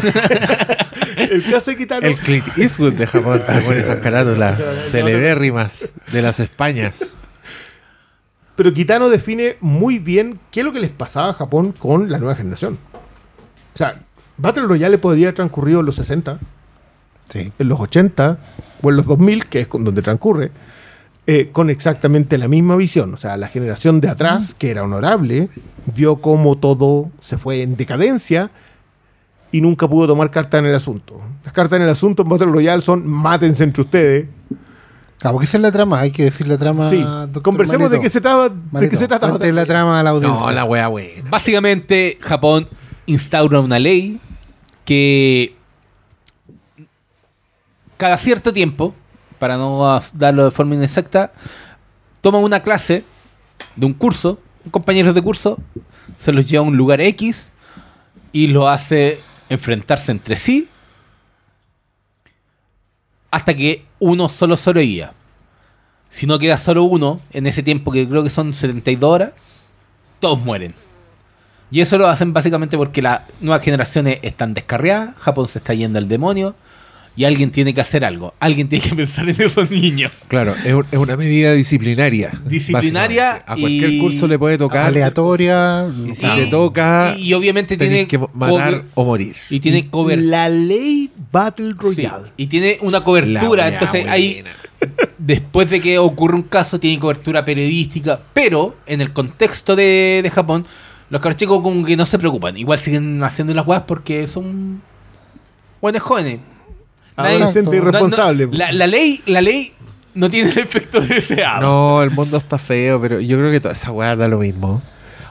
El 1.17 1.43
caso 1.49 1.71
de 1.71 1.77
Kitano. 1.77 2.05
El 2.05 2.17
Clint 2.17 2.45
Eastwood 2.57 2.93
de 2.93 3.07
Japón 3.07 3.41
se 3.45 3.61
pone 3.61 3.79
esas 3.79 4.01
carátulas 4.01 4.61
celebérrimas 4.77 5.93
de 6.11 6.21
las 6.21 6.39
Españas. 6.41 6.95
Pero 8.55 8.73
Kitano 8.73 9.09
define 9.09 9.55
muy 9.61 9.97
bien 9.99 10.39
qué 10.51 10.59
es 10.59 10.65
lo 10.65 10.73
que 10.73 10.79
les 10.81 10.91
pasaba 10.91 11.29
a 11.29 11.33
Japón 11.33 11.71
con 11.71 12.11
la 12.11 12.17
nueva 12.17 12.35
generación. 12.35 12.77
O 13.73 13.77
sea, 13.77 14.01
Battle 14.37 14.63
Royale 14.63 14.97
podría 14.97 15.27
haber 15.27 15.35
transcurrido 15.35 15.79
en 15.79 15.85
los 15.85 15.95
60, 15.95 16.39
Sí. 17.29 17.51
en 17.57 17.67
los 17.67 17.79
80 17.79 18.37
o 18.81 18.89
en 18.89 18.95
los 18.97 19.05
2000, 19.07 19.45
que 19.47 19.59
es 19.61 19.67
con 19.67 19.83
donde 19.83 20.01
transcurre, 20.01 20.51
eh, 21.27 21.49
con 21.51 21.69
exactamente 21.69 22.37
la 22.37 22.47
misma 22.47 22.75
visión. 22.75 23.13
O 23.13 23.17
sea, 23.17 23.35
la 23.37 23.47
generación 23.47 23.99
de 24.01 24.09
atrás, 24.09 24.53
que 24.53 24.69
era 24.69 24.83
honorable, 24.83 25.49
vio 25.95 26.17
cómo 26.17 26.57
todo 26.57 27.09
se 27.19 27.37
fue 27.37 27.61
en 27.63 27.75
decadencia 27.77 28.51
y 29.51 29.61
nunca 29.61 29.87
pudo 29.87 30.07
tomar 30.07 30.29
carta 30.29 30.59
en 30.59 30.65
el 30.65 30.75
asunto. 30.75 31.19
Las 31.43 31.53
cartas 31.53 31.77
en 31.77 31.83
el 31.83 31.89
asunto 31.89 32.23
en 32.23 32.29
Battle 32.29 32.47
Royale 32.47 32.81
son 32.81 33.07
mátense 33.07 33.63
entre 33.63 33.81
ustedes. 33.83 34.27
Claro, 35.17 35.35
porque 35.35 35.45
esa 35.45 35.57
es 35.57 35.61
la 35.63 35.71
trama, 35.71 35.99
hay 36.01 36.11
que 36.11 36.25
decir 36.25 36.47
la 36.47 36.57
trama. 36.57 36.87
sí, 36.87 37.03
conversemos 37.41 37.89
de 37.89 37.99
qué 37.99 38.09
se 38.09 38.21
trata. 38.21 38.49
De 38.49 38.55
Malito, 38.71 38.91
qué 38.91 38.97
se 38.97 39.07
trata 39.07 39.29
la 39.39 39.65
trama 39.65 39.99
a 39.99 40.03
la 40.03 40.09
audiencia. 40.11 40.39
No, 40.39 40.51
la 40.51 40.65
weá 40.65 40.87
buena. 40.89 41.27
Básicamente, 41.29 42.19
Japón 42.21 42.67
instaura 43.05 43.59
una 43.59 43.79
ley 43.79 44.19
que 44.83 45.55
cada 47.97 48.17
cierto 48.17 48.53
tiempo, 48.53 48.93
para 49.39 49.57
no 49.57 49.99
darlo 50.13 50.45
de 50.45 50.51
forma 50.51 50.75
inexacta, 50.75 51.33
toma 52.21 52.39
una 52.39 52.61
clase 52.61 53.03
de 53.75 53.85
un 53.85 53.93
curso, 53.93 54.39
compañeros 54.71 55.15
de 55.15 55.21
curso, 55.21 55.57
se 56.17 56.33
los 56.33 56.49
lleva 56.49 56.63
a 56.63 56.67
un 56.67 56.77
lugar 56.77 57.01
X 57.01 57.51
y 58.31 58.47
lo 58.47 58.67
hace 58.67 59.19
enfrentarse 59.49 60.11
entre 60.11 60.35
sí 60.35 60.69
hasta 63.31 63.53
que 63.53 63.85
uno 63.99 64.29
solo 64.29 64.55
sobreviva. 64.55 65.13
Si 66.09 66.25
no 66.25 66.39
queda 66.39 66.57
solo 66.57 66.83
uno, 66.83 67.19
en 67.31 67.47
ese 67.47 67.63
tiempo 67.63 67.91
que 67.91 68.07
creo 68.07 68.23
que 68.23 68.29
son 68.29 68.53
72 68.53 69.09
horas, 69.09 69.33
todos 70.21 70.39
mueren. 70.39 70.73
Y 71.71 71.81
eso 71.81 71.97
lo 71.97 72.07
hacen 72.07 72.31
básicamente 72.33 72.77
porque 72.77 73.01
las 73.01 73.21
nuevas 73.41 73.63
generaciones 73.63 74.19
están 74.21 74.53
descarriadas, 74.53 75.15
Japón 75.17 75.47
se 75.47 75.59
está 75.59 75.73
yendo 75.73 75.97
al 75.99 76.07
demonio, 76.07 76.55
y 77.17 77.23
alguien 77.23 77.49
tiene 77.49 77.73
que 77.73 77.79
hacer 77.79 78.03
algo. 78.03 78.33
Alguien 78.41 78.67
tiene 78.67 78.87
que 78.89 78.93
pensar 78.95 79.27
en 79.29 79.41
esos 79.41 79.71
niños. 79.71 80.11
Claro, 80.27 80.53
es, 80.65 80.73
un- 80.73 80.85
es 80.91 80.99
una 80.99 81.15
medida 81.15 81.53
disciplinaria. 81.53 82.31
Disciplinaria. 82.45 83.35
A 83.47 83.55
cualquier 83.55 83.89
y- 83.89 83.99
curso 83.99 84.27
le 84.27 84.37
puede 84.37 84.57
tocar. 84.57 84.87
Aleatoria. 84.87 85.87
Y 86.07 86.13
si 86.13 86.21
Sí. 86.21 86.27
te 86.35 86.45
toca, 86.47 87.15
Y, 87.17 87.29
y 87.29 87.33
obviamente 87.33 87.77
tiene 87.77 88.05
que 88.07 88.19
matar 88.33 88.83
o 88.95 89.05
morir. 89.05 89.35
y 89.49 89.59
tiene 89.61 89.89
cover 89.89 90.19
La 90.19 90.49
ley 90.49 91.09
Battle 91.31 91.71
sí, 91.71 91.77
Royale. 91.77 92.29
y 92.37 92.47
tiene 92.47 92.77
una 92.81 93.01
cobertura, 93.03 93.67
entonces 93.69 94.05
hay 94.07 94.33
buena. 94.41 94.49
después 95.17 95.69
de 95.69 95.79
que 95.81 95.97
ocurre 95.97 96.35
un 96.35 96.43
caso 96.43 96.79
tiene 96.79 96.99
cobertura 96.99 97.43
periodística, 97.45 98.19
pero 98.33 98.75
en 98.85 98.99
el 99.01 99.13
contexto 99.13 99.75
de, 99.75 100.19
de 100.21 100.29
Japón 100.29 100.65
los 101.09 101.21
cabros 101.21 101.37
chicos 101.37 101.61
como 101.61 101.85
que 101.85 101.95
no 101.95 102.05
se 102.05 102.17
preocupan, 102.19 102.57
igual 102.57 102.79
siguen 102.79 103.23
haciendo 103.23 103.53
las 103.53 103.65
weas 103.67 103.83
porque 103.87 104.27
son 104.27 104.81
buenos 105.81 106.01
jóvenes. 106.01 106.39
Nadie- 107.17 107.35
Adolescente 107.37 107.77
irresponsable. 107.77 108.45
no- 108.47 108.51
no- 108.51 108.57
la, 108.57 108.71
la 108.71 108.87
ley, 108.87 109.21
la 109.25 109.41
ley 109.41 109.71
no 110.13 110.29
tiene 110.29 110.51
el 110.51 110.57
efecto 110.57 110.99
deseado. 111.01 111.61
No, 111.61 112.03
el 112.03 112.11
mundo 112.11 112.37
está 112.37 112.57
feo, 112.57 112.99
pero 112.99 113.19
yo 113.21 113.37
creo 113.37 113.51
que 113.51 113.59
toda 113.59 113.73
esa 113.73 113.91
weá 113.91 114.15
da 114.15 114.27
lo 114.27 114.39
mismo. 114.39 114.81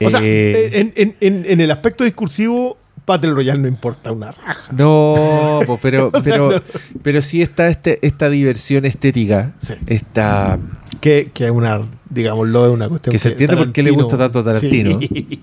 O 0.05 0.11
sea, 0.11 0.21
Eh, 0.23 0.71
en, 0.81 0.93
en- 0.97 1.17
en- 1.21 1.45
en 1.51 1.61
el 1.61 1.71
aspecto 1.71 2.05
discursivo, 2.05 2.77
Battle 3.07 3.33
Royale 3.33 3.61
no 3.61 3.69
importa 3.69 4.13
una 4.13 4.31
raja. 4.31 4.73
No, 4.73 5.61
pero, 5.83 6.11
O 6.15 6.21
sea, 6.21 6.33
pero, 6.35 6.51
no. 6.53 6.63
pero 7.03 7.21
sí 7.23 7.43
está 7.43 7.69
este, 7.69 7.99
esta 8.07 8.31
diversión 8.31 8.85
estética. 8.87 9.53
Sí. 9.59 9.75
Esta, 9.87 10.59
Que, 11.05 11.31
que 11.35 11.45
es 11.45 11.51
una, 11.51 11.83
digámoslo, 12.09 12.67
es 12.67 12.73
una 12.73 12.89
cuestión 12.89 13.13
Que 13.13 13.19
se 13.19 13.33
entiende 13.33 13.59
por 13.59 13.73
qué 13.73 13.83
le 13.83 13.91
gusta 13.91 14.17
tanto 14.17 14.43
Tarantino. 14.43 14.99
Sí. 15.01 15.43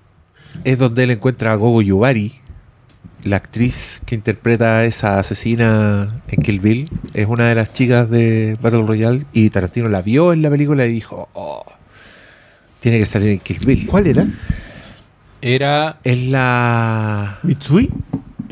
es 0.64 0.78
donde 0.78 1.04
él 1.04 1.10
encuentra 1.10 1.52
a 1.52 1.56
Gogo 1.56 1.82
Yubari, 1.82 2.32
la 3.22 3.36
actriz 3.36 4.00
que 4.06 4.14
interpreta 4.14 4.78
a 4.78 4.84
esa 4.86 5.18
asesina 5.18 6.22
en 6.26 6.42
Kill 6.42 6.58
Bill. 6.58 6.88
Es 7.12 7.26
una 7.28 7.50
de 7.50 7.54
las 7.54 7.74
chicas 7.74 8.08
de 8.08 8.56
Battle 8.62 8.86
Royale 8.86 9.26
y 9.34 9.50
Tarantino 9.50 9.90
la 9.90 10.00
vio 10.00 10.32
en 10.32 10.40
la 10.40 10.48
película 10.48 10.86
y 10.86 10.92
dijo, 10.92 11.28
oh, 11.34 11.66
tiene 12.80 12.98
que 12.98 13.04
salir 13.04 13.28
en 13.28 13.40
Kill 13.40 13.58
Bill. 13.58 13.86
¿Cuál 13.86 14.06
era? 14.06 14.26
Era 15.42 15.98
Es 16.02 16.18
la... 16.18 17.40
¿Mitsui? 17.42 17.90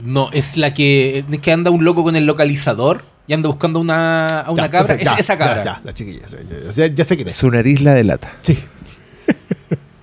no, 0.05 0.29
es 0.33 0.59
la 0.59 0.75
que 0.75 1.25
es 1.31 1.41
que 1.41 1.51
anda 1.51 1.71
un 1.71 1.83
loco 1.83 2.03
con 2.03 2.15
el 2.15 2.27
localizador 2.27 3.05
y 3.27 3.33
anda 3.33 3.49
buscando 3.49 3.79
una, 3.81 4.27
a 4.27 4.51
una 4.51 4.65
Ya, 4.65 4.71
cabra, 4.71 4.87
perfecto, 4.89 5.13
ya, 5.15 5.21
esa 5.21 5.39
cabra. 5.39 5.57
Ya, 5.57 5.65
ya, 5.65 5.81
la 5.85 5.93
chiquilla. 5.93 6.27
Ya, 6.75 6.87
ya- 6.87 7.05
sé 7.05 7.17
quién 7.17 7.29
es. 7.29 7.35
Su 7.35 7.51
nariz 7.51 7.81
la 7.81 7.95
delata. 7.95 8.33
Sí. 8.43 8.59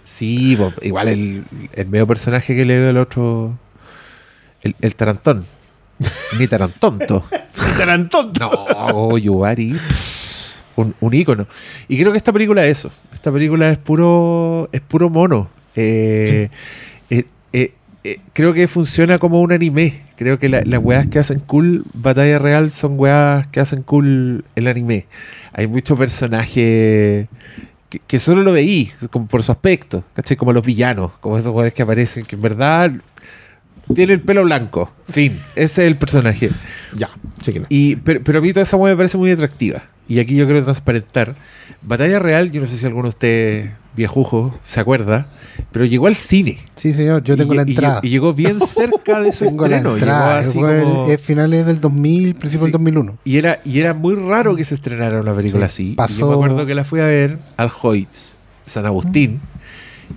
Sí, 0.03 0.57
igual 0.81 1.07
el, 1.07 1.45
el 1.73 1.87
medio 1.87 2.05
personaje 2.05 2.53
que 2.53 2.65
le 2.65 2.77
dio 2.81 2.89
el 2.89 2.97
otro... 2.97 3.57
El, 4.61 4.75
el 4.81 4.93
tarantón. 4.95 5.45
Ni 6.37 6.45
tarantonto. 6.45 7.23
Tarantón. 7.77 8.33
No, 8.37 8.49
Gogo 8.91 9.17
Yubari. 9.17 9.71
pff, 9.73 10.55
Un, 10.75 10.93
un 10.99 11.13
ícono. 11.13 11.47
Y 11.87 11.97
creo 11.97 12.11
que 12.11 12.17
esta 12.17 12.33
película 12.33 12.65
es 12.65 12.79
eso. 12.79 12.91
Esta 13.13 13.31
película 13.31 13.69
es 13.69 13.77
puro, 13.77 14.67
es 14.73 14.81
puro 14.81 15.09
mono. 15.09 15.49
Eh, 15.73 16.49
eh, 17.09 17.17
eh, 17.19 17.23
eh, 18.03 18.19
creo 18.33 18.53
que 18.53 18.67
funciona 18.67 19.19
como 19.19 19.41
un 19.41 19.51
anime. 19.51 20.01
Creo 20.15 20.39
que 20.39 20.49
la- 20.49 20.63
las 20.63 20.81
weas 20.83 21.07
que 21.07 21.19
hacen 21.19 21.39
cool 21.39 21.83
Batalla 21.93 22.39
Real 22.39 22.71
son 22.71 22.99
weas 22.99 23.47
que 23.47 23.59
hacen 23.59 23.83
cool 23.83 24.43
el 24.55 24.67
anime. 24.67 25.05
Hay 25.53 25.67
muchos 25.67 25.97
personajes 25.97 27.27
que, 27.89 27.99
que 28.05 28.19
solo 28.19 28.43
lo 28.43 28.51
veí 28.51 28.91
como 29.11 29.27
por 29.27 29.43
su 29.43 29.51
aspecto. 29.51 30.03
¿cachai? 30.13 30.37
Como 30.37 30.53
los 30.53 30.65
villanos, 30.65 31.11
como 31.21 31.37
esos 31.37 31.53
weones 31.53 31.73
que 31.73 31.81
aparecen, 31.83 32.25
que 32.25 32.35
en 32.35 32.41
verdad 32.41 32.91
tiene 33.93 34.13
el 34.13 34.21
pelo 34.21 34.43
blanco. 34.43 34.91
Fin, 35.09 35.33
ese 35.55 35.81
es 35.83 35.87
el 35.87 35.95
personaje. 35.97 36.51
Ya, 36.95 37.09
sé 37.41 37.51
quién 37.51 37.63
es. 37.63 37.67
Y, 37.71 37.95
pero, 37.97 38.21
pero 38.23 38.39
a 38.39 38.41
mí 38.41 38.51
toda 38.53 38.63
esa 38.63 38.77
hueá 38.77 38.93
me 38.93 38.97
parece 38.97 39.17
muy 39.17 39.31
atractiva. 39.31 39.83
Y 40.07 40.19
aquí 40.19 40.35
yo 40.35 40.45
quiero 40.45 40.63
transparentar. 40.63 41.35
Batalla 41.81 42.19
Real, 42.19 42.51
yo 42.51 42.61
no 42.61 42.67
sé 42.67 42.77
si 42.77 42.85
alguno 42.85 43.03
de 43.03 43.09
ustedes 43.09 43.71
viejujo 43.99 44.55
se 44.63 44.79
acuerda, 44.79 45.27
pero 45.71 45.85
llegó 45.85 46.07
al 46.07 46.15
cine. 46.15 46.57
Sí, 46.75 46.91
señor, 46.93 47.23
yo 47.23 47.37
tengo 47.37 47.53
la 47.53 47.61
entrada. 47.61 47.99
Y, 48.01 48.09
llegó 48.09 48.33
bien 48.33 48.59
cerca 48.65 49.21
de 49.21 49.31
su 49.31 49.45
tengo 49.45 49.67
la 49.67 49.77
estreno. 49.77 49.97
Llegó 49.97 50.11
así 50.11 50.59
el- 51.11 51.17
finales 51.19 51.65
del 51.67 51.79
2000, 51.79 52.33
principio 52.35 52.59
Sí. 52.65 52.65
del 52.65 52.71
2001. 52.71 53.17
y, 53.23 53.37
era, 53.37 53.59
y 53.63 53.79
era 53.79 53.93
muy 53.93 54.15
raro 54.15 54.55
que 54.55 54.65
se 54.65 54.73
estrenara 54.75 55.21
una 55.21 55.35
película 55.35 55.69
Sí, 55.69 55.83
así. 55.83 55.91
Y 55.91 55.95
pasó- 55.95 56.19
yo 56.19 56.27
me 56.29 56.33
acuerdo 56.33 56.65
que 56.65 56.73
la 56.73 56.83
fui 56.83 56.99
a 56.99 57.05
ver 57.05 57.37
al 57.57 57.69
Hoyts, 57.81 58.37
San 58.63 58.85
Agustín. 58.87 59.39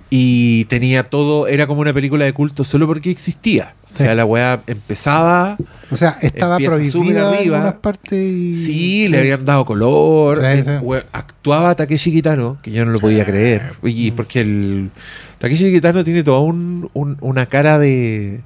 Y 0.09 0.65
tenía 0.65 1.03
todo, 1.09 1.47
era 1.47 1.67
como 1.67 1.81
una 1.81 1.93
película 1.93 2.25
de 2.25 2.33
culto 2.33 2.63
solo 2.63 2.87
porque 2.87 3.11
existía. 3.11 3.75
O 3.93 3.97
sea, 3.97 4.15
la 4.15 4.25
weá 4.25 4.61
empezaba, 4.67 5.55
O 5.91 5.95
sea, 5.95 6.17
estaba 6.21 6.57
prohibida 6.57 6.89
en 7.41 7.43
algunas 7.57 7.73
partes 7.75 8.13
y... 8.13 8.53
Sí, 8.53 9.07
le 9.07 9.19
habían 9.19 9.45
dado 9.45 9.65
color. 9.65 10.39
Sí, 10.39 10.45
Eh, 10.45 10.63
sí. 10.63 11.03
Actuaba 11.11 11.75
Takeshi 11.75 12.11
Kitano, 12.11 12.57
que 12.61 12.71
yo 12.71 12.85
no 12.85 12.91
lo 12.91 12.99
podía 12.99 13.23
creer. 13.25 13.73
Y 13.83 14.11
porque 14.11 14.41
el 14.41 14.89
Takeshi 15.37 15.71
Kitano 15.71 16.03
tiene 16.03 16.23
toda 16.23 16.39
un- 16.39 16.89
un- 16.93 17.17
una 17.21 17.45
cara 17.45 17.77
de 17.79 18.41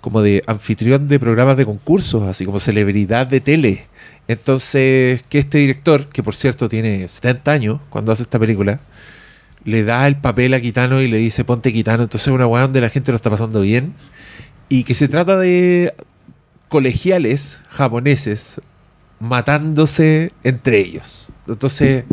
como 0.00 0.20
de 0.20 0.42
anfitrión 0.46 1.08
de 1.08 1.18
programas 1.18 1.56
de 1.56 1.64
concursos, 1.64 2.24
así 2.28 2.44
como 2.44 2.58
celebridad 2.58 3.26
de 3.26 3.40
tele. 3.40 3.86
Entonces, 4.28 5.22
que 5.28 5.38
este 5.38 5.58
director, 5.58 6.08
que 6.08 6.22
por 6.22 6.34
cierto 6.34 6.68
tiene 6.68 7.06
70 7.08 7.52
años 7.52 7.80
cuando 7.90 8.10
hace 8.12 8.22
esta 8.22 8.38
película, 8.38 8.80
le 9.64 9.82
da 9.84 10.06
el 10.06 10.16
papel 10.16 10.52
a 10.52 10.60
Kitano 10.60 11.00
y 11.00 11.08
le 11.08 11.16
dice 11.16 11.44
ponte 11.44 11.72
Kitano. 11.72 12.02
Entonces 12.02 12.28
es 12.28 12.34
una 12.34 12.46
weá 12.46 12.62
donde 12.62 12.80
la 12.82 12.90
gente 12.90 13.12
lo 13.12 13.16
está 13.16 13.30
pasando 13.30 13.60
bien. 13.62 13.94
Y 14.68 14.84
que 14.84 14.94
se 14.94 15.08
trata 15.08 15.36
de 15.36 15.94
colegiales 16.68 17.62
japoneses 17.68 18.60
matándose 19.20 20.32
entre 20.42 20.80
ellos. 20.80 21.28
Entonces, 21.46 22.04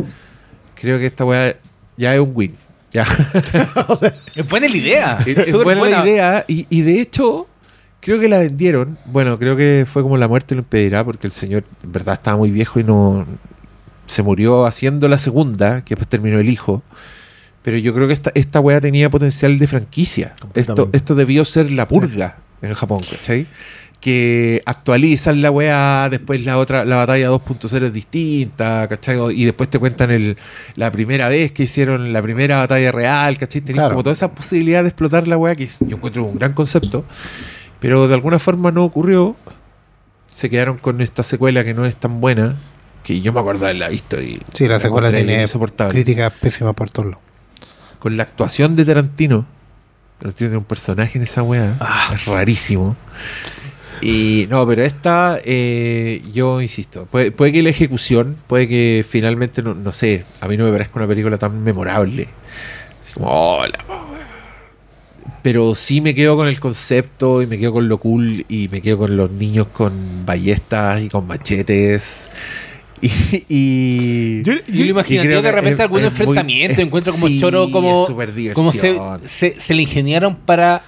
creo 0.74 0.98
que 0.98 1.06
esta 1.06 1.24
weá 1.24 1.56
ya 1.96 2.14
es 2.14 2.20
un 2.20 2.32
win. 2.34 2.56
Ya. 2.90 3.06
Es 4.36 4.48
buena 4.48 4.68
la 4.68 4.76
idea. 4.76 5.18
es 5.26 5.38
es 5.38 5.46
Súper 5.46 5.64
buena, 5.64 5.80
buena. 5.80 5.98
la 6.04 6.06
idea. 6.10 6.44
Y, 6.46 6.66
y 6.68 6.82
de 6.82 7.00
hecho, 7.00 7.46
creo 8.00 8.20
que 8.20 8.28
la 8.28 8.38
vendieron. 8.38 8.98
Bueno, 9.06 9.38
creo 9.38 9.56
que 9.56 9.86
fue 9.90 10.02
como 10.02 10.16
la 10.18 10.28
muerte 10.28 10.54
lo 10.54 10.60
impedirá, 10.60 11.04
porque 11.04 11.26
el 11.26 11.32
señor 11.32 11.64
en 11.82 11.92
verdad 11.92 12.14
estaba 12.14 12.36
muy 12.36 12.50
viejo 12.50 12.80
y 12.80 12.84
no 12.84 13.26
se 14.06 14.22
murió 14.22 14.66
haciendo 14.66 15.08
la 15.08 15.18
segunda, 15.18 15.82
que 15.84 15.94
después 15.94 16.08
terminó 16.08 16.38
el 16.38 16.48
hijo. 16.50 16.82
Pero 17.62 17.78
yo 17.78 17.94
creo 17.94 18.08
que 18.08 18.14
esta, 18.14 18.32
esta 18.34 18.60
weá 18.60 18.80
tenía 18.80 19.08
potencial 19.10 19.58
de 19.58 19.66
franquicia. 19.66 20.34
Esto, 20.54 20.74
esto 20.92 21.14
debió 21.14 21.44
ser 21.44 21.70
la 21.70 21.86
purga 21.88 22.38
en 22.60 22.74
Japón, 22.74 23.02
¿cachai? 23.08 23.46
Que 24.00 24.62
actualizan 24.66 25.42
la 25.42 25.52
weá, 25.52 26.08
después 26.10 26.44
la 26.44 26.58
otra, 26.58 26.84
la 26.84 26.96
batalla 26.96 27.30
2.0 27.30 27.86
es 27.86 27.92
distinta, 27.92 28.88
¿cachai? 28.88 29.16
Y 29.40 29.44
después 29.44 29.70
te 29.70 29.78
cuentan 29.78 30.10
el, 30.10 30.36
la 30.74 30.90
primera 30.90 31.28
vez 31.28 31.52
que 31.52 31.62
hicieron 31.64 32.12
la 32.12 32.20
primera 32.20 32.56
batalla 32.58 32.90
real, 32.90 33.38
¿cachai? 33.38 33.60
Claro. 33.62 33.90
como 33.90 34.02
toda 34.02 34.12
esa 34.14 34.32
posibilidad 34.34 34.82
de 34.82 34.88
explotar 34.88 35.28
la 35.28 35.36
weá, 35.36 35.54
que 35.54 35.64
es- 35.64 35.78
yo 35.86 35.96
encuentro 35.96 36.24
un 36.24 36.36
gran 36.36 36.52
concepto, 36.54 37.04
pero 37.78 38.08
de 38.08 38.14
alguna 38.14 38.40
forma 38.40 38.72
no 38.72 38.82
ocurrió. 38.84 39.36
Se 40.26 40.50
quedaron 40.50 40.78
con 40.78 41.00
esta 41.00 41.22
secuela 41.22 41.62
que 41.62 41.74
no 41.74 41.84
es 41.84 41.94
tan 41.94 42.20
buena, 42.20 42.56
que 43.04 43.20
yo 43.20 43.32
me 43.32 43.38
acuerdo 43.40 43.60
de 43.60 43.66
haberla 43.66 43.88
visto 43.90 44.20
y 44.20 44.40
Sí, 44.52 44.66
la 44.66 44.80
secuela 44.80 45.08
encontré 45.08 45.26
tiene 45.26 45.42
críticas 45.90 46.32
pésimas 46.40 46.74
por 46.74 46.90
todos 46.90 47.10
lados. 47.10 47.22
Con 48.02 48.16
la 48.16 48.24
actuación 48.24 48.74
de 48.74 48.84
Tarantino. 48.84 49.46
Tarantino 50.18 50.48
tiene 50.48 50.56
un 50.56 50.64
personaje 50.64 51.18
en 51.18 51.22
esa 51.22 51.44
weá. 51.44 51.78
Es 52.12 52.24
rarísimo. 52.24 52.96
Y 54.00 54.48
no, 54.50 54.66
pero 54.66 54.82
esta, 54.82 55.38
eh, 55.44 56.20
yo 56.32 56.60
insisto, 56.60 57.06
puede, 57.06 57.30
puede 57.30 57.52
que 57.52 57.62
la 57.62 57.70
ejecución, 57.70 58.36
puede 58.48 58.66
que 58.66 59.06
finalmente, 59.08 59.62
no, 59.62 59.74
no 59.74 59.92
sé, 59.92 60.24
a 60.40 60.48
mí 60.48 60.56
no 60.56 60.64
me 60.64 60.72
parezca 60.72 60.98
una 60.98 61.06
película 61.06 61.38
tan 61.38 61.62
memorable. 61.62 62.26
Así 63.00 63.12
como, 63.12 63.28
hola. 63.28 63.78
Pero 65.42 65.76
sí 65.76 66.00
me 66.00 66.12
quedo 66.12 66.36
con 66.36 66.48
el 66.48 66.58
concepto 66.58 67.40
y 67.40 67.46
me 67.46 67.56
quedo 67.56 67.74
con 67.74 67.88
lo 67.88 67.98
cool 67.98 68.44
y 68.48 68.66
me 68.66 68.82
quedo 68.82 68.98
con 68.98 69.16
los 69.16 69.30
niños 69.30 69.68
con 69.68 70.26
ballestas 70.26 71.02
y 71.02 71.08
con 71.08 71.28
machetes. 71.28 72.30
Y, 73.02 73.44
y- 73.48 74.42
Yo- 74.44 74.52
Yo 74.72 74.84
lo 74.84 74.90
imaginaría 74.90 75.30
creo 75.30 75.42
de 75.42 75.48
que 75.48 75.52
repente 75.52 75.74
es- 75.74 75.80
algún 75.80 76.00
es 76.00 76.06
enfrentamiento, 76.06 76.74
muy- 76.76 76.84
encuentro 76.84 77.12
como 77.12 77.26
sí, 77.26 77.40
choro, 77.40 77.68
como, 77.70 78.06
como 78.54 78.72
se, 78.72 78.98
se, 79.26 79.60
se 79.60 79.74
le 79.74 79.82
ingeniaron 79.82 80.36
para, 80.36 80.84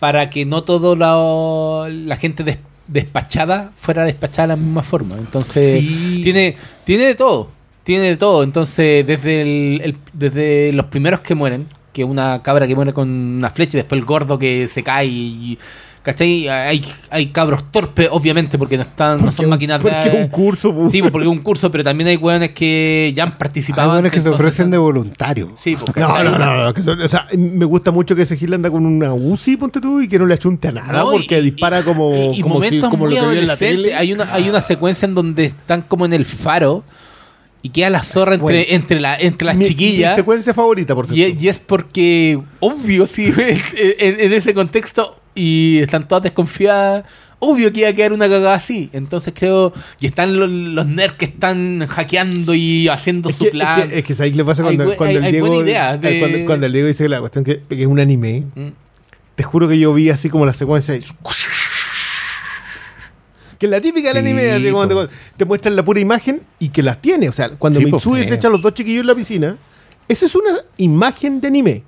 para 0.00 0.28
que 0.28 0.44
no 0.44 0.64
todo 0.64 0.96
la, 0.96 1.88
la 1.88 2.16
gente 2.16 2.42
des- 2.44 2.58
despachada 2.88 3.72
fuera 3.80 4.04
despachada 4.04 4.48
de 4.48 4.60
la 4.60 4.64
misma 4.64 4.82
forma. 4.82 5.16
Entonces, 5.16 5.80
Sí. 5.82 6.20
tiene, 6.24 6.56
tiene 6.84 7.04
de 7.04 7.14
todo, 7.14 7.50
tiene 7.84 8.04
de 8.04 8.16
todo. 8.16 8.42
Entonces, 8.42 9.06
desde, 9.06 9.42
el, 9.42 9.80
el- 9.84 9.96
desde 10.12 10.72
los 10.72 10.86
primeros 10.86 11.20
que 11.20 11.34
mueren, 11.34 11.66
que 11.92 12.02
una 12.04 12.42
cabra 12.42 12.66
que 12.66 12.74
muere 12.74 12.92
con 12.92 13.08
una 13.08 13.50
flecha 13.50 13.76
y 13.76 13.80
después 13.80 13.98
el 14.00 14.04
gordo 14.04 14.38
que 14.38 14.68
se 14.68 14.82
cae 14.82 15.06
y, 15.06 15.58
¿Cachai? 16.02 16.48
Hay, 16.48 16.82
hay 17.10 17.26
cabros 17.26 17.70
torpes, 17.70 18.08
obviamente, 18.10 18.56
porque 18.56 18.76
no 18.76 18.82
están, 18.84 19.22
no 19.22 19.30
son 19.32 19.48
máquinas 19.50 19.82
de. 19.82 19.90
Porque 19.90 20.08
es 20.08 20.14
un 20.14 20.28
curso, 20.28 20.72
pues. 20.74 20.92
Sí, 20.92 21.02
porque 21.02 21.20
es 21.26 21.26
un 21.30 21.40
curso, 21.40 21.70
pero 21.70 21.84
también 21.84 22.08
hay 22.08 22.16
weones 22.16 22.50
que 22.50 23.12
ya 23.14 23.24
han 23.24 23.36
participado. 23.36 23.90
Hay 23.90 23.96
buenos 23.96 24.12
que 24.12 24.20
se 24.20 24.28
ofrecen 24.30 24.70
de 24.70 24.78
voluntario. 24.78 25.52
Sí, 25.62 25.76
pues, 25.76 25.94
No, 25.96 26.22
no, 26.22 26.38
no, 26.38 26.64
no, 26.64 26.72
que 26.74 26.80
son- 26.82 27.00
o 27.02 27.08
sea, 27.08 27.26
me 27.36 27.64
gusta 27.66 27.90
mucho 27.90 28.14
que 28.16 28.22
ese 28.22 28.36
Gil 28.36 28.54
anda 28.54 28.70
con 28.70 28.86
una 28.86 29.12
UCI, 29.12 29.56
ponte 29.56 29.80
tú, 29.80 30.00
y 30.00 30.08
que 30.08 30.18
no 30.18 30.24
le 30.26 30.34
achunte 30.34 30.68
a 30.68 30.72
nada, 30.72 30.92
No, 31.02 31.12
y- 31.12 31.16
porque 31.18 31.42
dispara 31.42 31.82
como, 31.82 32.14
y, 32.32 32.38
y 32.38 32.40
como, 32.40 32.62
si- 32.62 32.80
como 32.80 33.06
lo 33.06 33.14
que 33.14 33.20
vi 33.34 33.38
en 33.40 33.46
la 33.46 33.56
tele. 33.56 33.94
Hay 33.94 34.12
una, 34.12 34.32
hay 34.32 34.48
una 34.48 34.60
secuencia 34.62 35.04
en 35.06 35.14
donde 35.14 35.44
están 35.46 35.82
como 35.82 36.06
en 36.06 36.12
el 36.14 36.24
faro 36.24 36.84
y 37.60 37.70
queda 37.70 37.90
la 37.90 38.02
zorra 38.04 38.36
bueno. 38.36 38.56
entre, 38.58 38.74
entre, 38.74 39.00
la, 39.00 39.16
entre 39.18 39.44
las 39.46 39.56
Mi- 39.56 39.66
chiquillas. 39.66 40.12
Mi 40.12 40.16
secuencia 40.16 40.54
favorita, 40.54 40.94
por 40.94 41.06
cierto. 41.06 41.42
y 41.42 41.48
es 41.48 41.58
porque, 41.58 42.40
obvio, 42.60 43.06
sí, 43.06 43.32
en, 43.98 44.20
en 44.20 44.32
ese 44.32 44.54
contexto, 44.54 45.20
y 45.38 45.78
están 45.78 46.06
todas 46.08 46.22
desconfiadas, 46.24 47.04
obvio 47.38 47.72
que 47.72 47.80
iba 47.80 47.88
a 47.88 47.92
quedar 47.92 48.12
una 48.12 48.26
cagada 48.28 48.54
así. 48.54 48.90
Entonces 48.92 49.32
creo, 49.36 49.72
y 50.00 50.06
están 50.06 50.36
los, 50.38 50.50
los 50.50 50.86
nerds 50.86 51.14
que 51.16 51.24
están 51.26 51.86
hackeando 51.86 52.52
y 52.54 52.88
haciendo 52.88 53.28
Es 53.30 53.36
su 53.36 53.44
que, 53.44 53.50
plan. 53.52 53.80
es 53.80 53.86
que, 53.88 53.98
es 54.00 54.04
que 54.04 54.14
¿sabes 54.14 54.32
qué 54.32 54.38
le 54.38 54.44
pasa 54.44 54.62
Hay 54.66 54.76
cuando, 54.76 54.92
bu- 54.92 54.96
cuando 54.96 55.10
hay- 55.12 55.16
el 55.18 55.24
hay 55.24 55.32
Diego 55.32 55.46
buena 55.46 55.62
idea 55.62 55.94
eh, 55.94 55.98
de- 55.98 56.18
cuando, 56.18 56.44
cuando 56.46 56.66
el 56.66 56.72
Diego 56.72 56.88
dice 56.88 57.04
que 57.04 57.08
la 57.08 57.20
cuestión 57.20 57.44
que, 57.44 57.62
que 57.62 57.80
es 57.80 57.86
un 57.86 58.00
anime 58.00 58.44
Mm. 58.56 58.68
te 59.36 59.42
juro 59.44 59.68
que 59.68 59.78
yo 59.78 59.94
vi 59.94 60.10
así 60.10 60.28
como 60.28 60.44
la 60.46 60.52
secuencia 60.52 60.94
de- 60.94 61.04
que 63.58 63.66
es 63.66 63.70
la 63.70 63.80
típica 63.80 64.12
del 64.12 64.22
Sí, 64.24 64.30
anime 64.30 64.50
así 64.52 64.70
como 64.70 64.86
te, 64.86 65.12
te 65.36 65.44
muestran 65.44 65.74
la 65.74 65.84
pura 65.84 65.98
imagen 66.00 66.42
y 66.60 66.68
que 66.68 66.82
las 66.82 67.00
tiene 67.00 67.28
o 67.28 67.32
sea 67.32 67.50
cuando 67.50 67.80
Sí, 67.80 68.24
se 68.24 68.34
echa 68.34 68.48
a 68.48 68.50
los 68.50 68.60
dos 68.62 68.72
chiquillos 68.74 69.00
en 69.02 69.06
la 69.08 69.14
piscina 69.14 69.56
esa 70.06 70.26
es 70.26 70.34
una 70.34 70.52
imagen 70.76 71.40
de 71.40 71.48
anime 71.48 71.82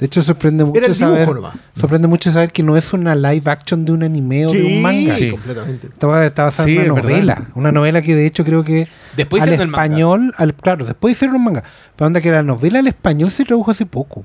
De 0.00 0.06
hecho, 0.06 0.22
sorprende 0.22 0.64
mucho 0.64 0.80
dibujo 0.80 0.94
saber. 0.94 1.28
nomás. 1.28 1.56
Sorprende 1.76 2.08
mucho 2.08 2.30
saber 2.32 2.50
que 2.52 2.62
no 2.62 2.74
es 2.76 2.92
una 2.94 3.14
live 3.14 3.50
action 3.50 3.84
de 3.84 3.92
un 3.92 4.02
anime 4.02 4.46
o 4.46 4.50
de 4.50 4.64
un 4.64 4.80
manga. 4.82 5.12
Sí. 5.12 5.30
completamente 5.30 5.88
Estaba, 5.88 6.24
estaba 6.24 6.46
basada 6.48 6.66
Sí, 6.66 6.78
en 6.78 6.84
una 6.90 6.94
verdad. 6.94 7.10
novela. 7.10 7.48
Una 7.54 7.70
novela 7.70 8.00
que 8.02 8.14
de 8.16 8.24
hecho 8.26 8.42
creo 8.44 8.64
que 8.64 8.88
Después 9.14 9.42
al 9.42 9.50
el 9.50 9.58
manga. 9.68 9.84
español, 9.84 10.32
al, 10.38 10.54
claro, 10.54 10.86
después 10.86 11.12
hicieron 11.12 11.36
un 11.36 11.44
manga. 11.44 11.62
Pero 11.96 12.06
onda 12.06 12.20
que 12.22 12.30
la 12.30 12.42
novela 12.42 12.78
al 12.78 12.86
español 12.86 13.30
se 13.30 13.44
tradujo 13.44 13.70
hace 13.70 13.84
poco. 13.84 14.24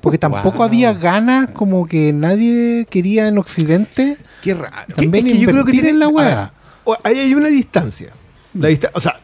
Porque 0.00 0.18
tampoco 0.18 0.56
Wow. 0.58 0.66
había 0.66 0.92
ganas, 0.94 1.50
como 1.50 1.86
que 1.86 2.12
nadie 2.12 2.86
quería 2.90 3.28
en 3.28 3.38
Occidente 3.38 4.16
Qué 4.42 4.54
raro. 4.54 4.74
También 4.96 5.28
es 5.28 5.34
que 5.34 5.38
yo 5.38 5.48
creo 5.48 5.64
que 5.64 5.70
invertir 5.70 5.80
tiene- 5.82 5.90
en 5.90 5.98
la 6.00 6.08
weá. 6.08 6.52
ahí 7.04 7.18
hay 7.20 7.34
una 7.34 7.48
distancia. 7.50 8.12
La 8.54 8.68
dista- 8.68 8.90
o 8.94 9.00
sea, 9.00 9.20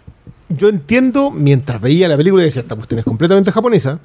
yo 0.49 0.69
entiendo, 0.69 1.33
mientras 1.33 1.81
veía 1.81 2.07
la 2.07 2.17
película 2.17 2.43
y 2.43 2.47
decía, 2.47 2.63
esta 2.63 2.77
cuestión 2.77 3.01
es 3.01 3.05
completamente 3.05 3.51
japonesa, 3.51 3.99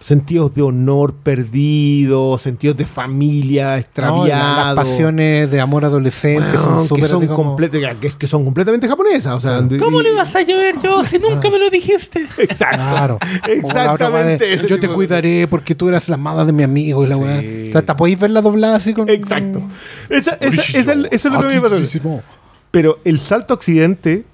sentidos 0.00 0.54
de 0.54 0.62
honor 0.62 1.12
perdidos, 1.14 2.40
sentidos 2.40 2.74
de 2.76 2.86
familia 2.86 3.72
No, 3.72 3.76
extraviados. 3.76 4.66
las 4.66 4.74
pasiones 4.74 5.50
de 5.50 5.60
amor 5.60 5.84
adolescente 5.84 6.56
son 6.56 6.88
que 6.88 7.04
son 7.04 7.26
complete- 7.28 7.80
que, 8.00 8.06
es- 8.06 8.16
que 8.16 8.26
son 8.26 8.42
completamente 8.44 8.88
japonesas. 8.88 9.34
O 9.34 9.40
sea, 9.40 9.62
¿Cómo 9.78 10.00
y- 10.00 10.04
le 10.04 10.12
vas 10.12 10.34
a 10.34 10.40
llover 10.40 10.76
yo 10.82 11.04
si 11.04 11.18
nunca 11.18 11.50
me 11.50 11.58
lo 11.58 11.68
dijiste? 11.68 12.26
Exacto. 12.38 12.76
Claro. 12.78 13.18
De, 13.46 13.52
Exactamente. 13.52 14.56
Yo 14.66 14.80
te 14.80 14.88
de- 14.88 14.94
cuidaré 14.94 15.46
porque 15.48 15.74
tú 15.74 15.88
eras 15.88 16.08
la 16.08 16.14
amada 16.14 16.44
de 16.46 16.52
mi 16.52 16.62
amigo 16.62 17.04
y 17.04 17.06
la 17.06 17.16
Sí. 17.16 17.20
weá. 17.20 17.38
O 17.68 17.72
sea, 17.72 17.80
hasta 17.80 17.96
podéis 17.96 18.18
verla 18.18 18.40
doblada 18.40 18.76
así 18.76 18.94
con. 18.94 19.08
Exacto. 19.08 19.62
Esa- 20.08 20.34
esa- 20.40 20.62
esa- 20.78 20.92
eso 20.94 21.06
es 21.10 21.24
lo 21.34 21.46
que 21.46 21.60
me. 21.60 21.68
Muchísimo. 21.68 22.22
Pero 22.70 23.00
el 23.04 23.18
salto 23.18 23.52
a 23.52 23.56
occidente 23.56 24.24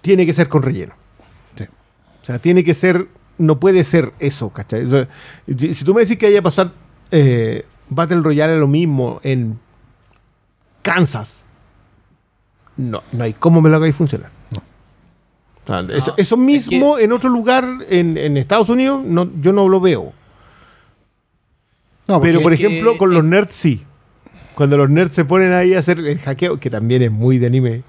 tiene 0.00 0.24
que 0.26 0.32
ser 0.32 0.48
con 0.48 0.62
relleno. 0.62 0.94
Sí. 1.56 1.64
O 1.64 2.24
sea, 2.24 2.38
tiene 2.38 2.64
que 2.64 2.74
ser, 2.74 3.06
no 3.40 3.58
puede 3.58 3.82
ser 3.84 4.12
eso, 4.20 4.50
¿cachai? 4.50 4.84
O 4.84 4.90
sea, 4.90 5.08
si, 5.58 5.74
si 5.74 5.84
tú 5.84 5.94
me 5.94 6.02
decís 6.02 6.16
que 6.18 6.26
haya 6.26 6.38
que 6.38 6.42
pasar 6.42 6.72
eh, 7.10 7.64
Battle 7.88 8.20
Royale 8.20 8.58
lo 8.58 8.68
mismo 8.68 9.20
en 9.22 9.58
Kansas, 10.82 11.42
no, 12.76 13.02
no 13.12 13.24
hay 13.24 13.32
cómo 13.32 13.60
me 13.60 13.68
lo 13.70 13.76
hagáis 13.76 13.94
funcionar. 13.96 14.30
O 15.64 15.66
sea, 15.66 15.80
eso, 15.96 16.14
eso 16.16 16.36
mismo 16.36 16.98
en 16.98 17.12
otro 17.12 17.30
lugar 17.30 17.64
en, 17.90 18.16
en 18.16 18.36
Estados 18.36 18.68
Unidos, 18.70 19.04
no, 19.04 19.30
yo 19.40 19.52
no 19.52 19.68
lo 19.68 19.80
veo. 19.80 20.12
No, 22.08 22.20
Pero, 22.20 22.40
por 22.40 22.52
es 22.52 22.58
que- 22.60 22.66
ejemplo, 22.66 22.96
con 22.98 23.12
los 23.14 23.22
nerds 23.24 23.54
sí. 23.54 23.84
Cuando 24.54 24.76
los 24.76 24.90
nerds 24.90 25.14
se 25.14 25.24
ponen 25.24 25.52
ahí 25.52 25.74
a 25.74 25.78
hacer 25.78 25.98
el 26.00 26.18
hackeo, 26.18 26.58
que 26.58 26.70
también 26.70 27.02
es 27.02 27.10
muy 27.10 27.38
de 27.38 27.46
anime. 27.46 27.82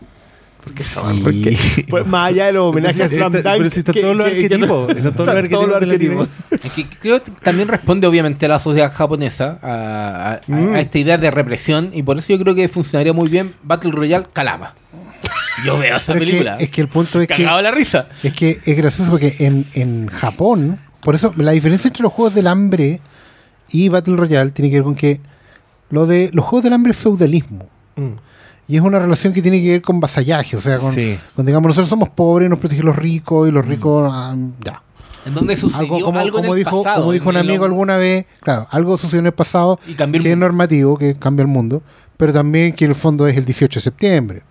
Porque, 0.64 0.84
Sí. 0.84 1.00
porque, 1.24 1.86
pues, 1.90 2.06
más 2.08 2.30
allá 2.30 2.46
de 2.48 2.54
los 2.54 2.70
homenajes 2.70 3.02
a 3.02 3.10
Pero 3.10 3.16
Slam 3.18 3.32
si- 3.32 3.38
Dunk. 3.42 3.58
pero 3.58 3.70
si 3.70 3.80
están 3.80 3.94
que- 3.94 4.02
todos 4.02 4.16
los 4.16 4.28
que- 4.30 4.48
que 4.48 4.58
no- 4.58 4.66
arquetipos, 4.66 4.90
están 4.98 5.14
todos 5.14 5.28
los 5.28 5.36
están 5.36 5.50
todos 5.50 5.68
los 5.68 5.76
arquetipos 5.78 6.38
del 6.50 6.60
Es 6.64 6.72
que 6.74 6.86
creo 7.02 7.24
que 7.24 7.32
también 7.42 7.68
responde 7.68 8.08
obviamente 8.08 8.46
a 8.46 8.50
la 8.50 8.60
sociedad 8.60 8.94
japonesa, 8.94 9.60
a, 9.64 10.40
Mm. 10.48 10.74
a 10.76 10.80
esta 10.82 10.98
idea 11.00 11.18
de 11.18 11.32
represión, 11.32 11.90
y 11.94 12.04
por 12.04 12.18
eso 12.18 12.28
yo 12.34 12.40
creo 12.40 12.54
que 12.56 12.68
funcionaría 12.70 13.14
muy 13.14 13.30
bien 13.30 13.54
Battle 13.64 13.92
Royale 13.92 14.28
Calama. 14.34 14.74
Yo 15.66 15.78
veo 15.78 15.96
esa 15.98 16.14
pero 16.14 16.20
que- 16.20 16.26
película. 16.32 16.56
es 16.58 16.70
que 16.70 16.82
el 16.82 16.88
punto 16.88 17.20
es 17.22 17.28
que 17.28 17.36
Cagado 17.36 17.62
la 17.62 17.72
risa. 17.72 18.08
Es 18.24 18.34
que 18.34 18.60
es 18.66 18.78
gracioso 18.78 19.12
porque 19.12 19.36
en, 19.40 19.66
en 19.74 20.08
Japón, 20.08 20.80
por 21.04 21.16
eso 21.16 21.34
la 21.38 21.52
diferencia 21.52 21.88
entre 21.90 22.04
los 22.04 22.14
juegos 22.14 22.34
del 22.34 22.48
hambre 22.48 23.02
y 23.70 23.90
Battle 23.90 24.16
Royale 24.16 24.52
tiene 24.52 24.70
que 24.70 24.78
ver 24.78 24.84
con 24.84 24.96
que 24.96 25.20
lo 25.90 26.06
de 26.06 26.30
los 26.34 26.46
juegos 26.46 26.64
del 26.64 26.74
hambre 26.74 26.92
es 26.94 26.98
feudalismo. 26.98 27.68
Mm. 27.96 28.14
Y 28.72 28.77
es 28.77 28.81
una 28.84 28.99
relación 28.99 29.34
que 29.34 29.41
tiene 29.41 29.61
que 29.61 29.68
ver 29.69 29.81
con 29.81 29.99
vasallaje, 29.99 30.56
o 30.56 30.61
sea, 30.61 30.77
con, 30.77 30.93
Sí. 30.93 31.19
con, 31.35 31.45
digamos, 31.45 31.68
nosotros 31.68 31.89
somos 31.89 32.07
pobres, 32.10 32.49
nos 32.49 32.57
protegen 32.57 32.85
los 32.85 32.95
ricos 32.95 33.49
y 33.49 33.52
los 33.52 33.65
ricos, 33.65 34.10
ah, 34.14 34.34
ya. 34.64 34.81
En 35.26 35.34
donde 35.34 35.57
sucedió 35.57 35.81
Algo 35.81 35.95
algo, 35.98 36.06
como, 36.06 36.19
en 36.22 36.30
como 36.31 36.53
el 36.53 36.57
dijo, 36.64 36.81
pasado, 36.84 37.02
como 37.02 37.11
dijo 37.11 37.30
un 37.30 37.35
el- 37.35 37.41
amigo 37.49 37.65
alguna 37.65 37.98
vez, 37.98 38.26
claro, 38.39 38.68
algo 38.72 38.98
sucedió 38.98 39.19
en 39.19 39.26
el 39.27 39.34
pasado 39.34 39.77
Y 39.85 40.02
el 40.02 40.23
que 40.23 40.31
es 40.31 40.38
normativo, 40.38 40.98
que 40.98 41.15
cambia 41.15 41.41
el 41.43 41.48
mundo, 41.49 41.84
pero 42.15 42.31
también 42.31 42.72
que 42.73 42.85
en 42.85 42.91
el 42.91 42.95
fondo 42.95 43.27
es 43.27 43.35
el 43.35 43.43
18 43.43 43.80
de 43.80 43.81
septiembre, 43.84 44.41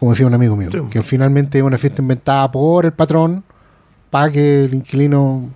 como 0.00 0.10
decía 0.10 0.26
un 0.26 0.34
amigo 0.34 0.56
mío, 0.56 0.68
Sí. 0.72 0.78
que 0.90 1.00
finalmente 1.02 1.58
es 1.58 1.64
una 1.64 1.78
fiesta 1.78 2.02
inventada 2.02 2.50
por 2.50 2.84
el 2.86 2.92
patrón 2.92 3.44
para 4.10 4.30
que 4.32 4.64
el 4.64 4.74
inquilino 4.74 5.48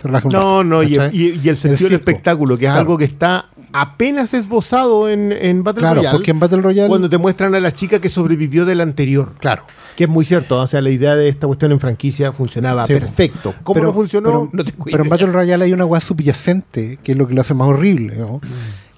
se 0.00 0.06
relaje 0.08 0.28
un 0.28 0.32
No, 0.32 0.38
rato, 0.38 0.64
no, 0.64 0.82
y, 0.84 0.94
¿cachai? 0.96 1.10
y- 1.16 1.40
y 1.42 1.48
el 1.48 1.56
sentido 1.56 1.90
del 1.90 1.98
espectáculo, 1.98 2.56
que 2.56 2.66
es 2.66 2.70
Claro. 2.70 2.80
algo 2.82 2.96
que 2.96 3.04
está 3.04 3.46
apenas 3.82 4.32
esbozado 4.34 5.08
en, 5.08 5.32
en 5.32 5.62
Battle 5.62 5.80
Claro, 5.80 5.96
Royale. 5.96 6.16
porque 6.18 6.30
en 6.30 6.40
Battle 6.40 6.62
Royale, 6.62 6.88
Cuando 6.88 7.10
te 7.10 7.18
muestran 7.18 7.54
a 7.54 7.60
la 7.60 7.72
chica 7.72 8.00
que 8.00 8.08
sobrevivió 8.08 8.64
del 8.64 8.80
anterior. 8.80 9.34
claro, 9.38 9.64
Que 9.96 10.04
es 10.04 10.10
muy 10.10 10.24
cierto. 10.24 10.58
O 10.60 10.66
sea, 10.66 10.80
la 10.80 10.90
idea 10.90 11.14
de 11.16 11.28
esta 11.28 11.46
cuestión 11.46 11.72
en 11.72 11.80
franquicia 11.80 12.32
funcionaba 12.32 12.86
Sí. 12.86 12.92
perfecto. 12.94 13.54
¿Cómo 13.62 13.74
Pero- 13.74 13.86
no 13.88 13.92
funcionó? 13.94 14.28
pero- 14.30 14.50
no 14.52 14.64
tengo 14.64 14.84
pero 14.84 15.02
en. 15.04 15.08
Battle 15.10 15.26
Royale 15.28 15.64
hay 15.64 15.72
una 15.72 15.84
hueá 15.84 16.00
subyacente, 16.00 16.98
que 17.02 17.12
es 17.12 17.18
lo 17.18 17.26
que 17.28 17.34
lo 17.34 17.40
hace 17.42 17.54
más 17.54 17.68
horrible, 17.68 18.16
¿no? 18.16 18.40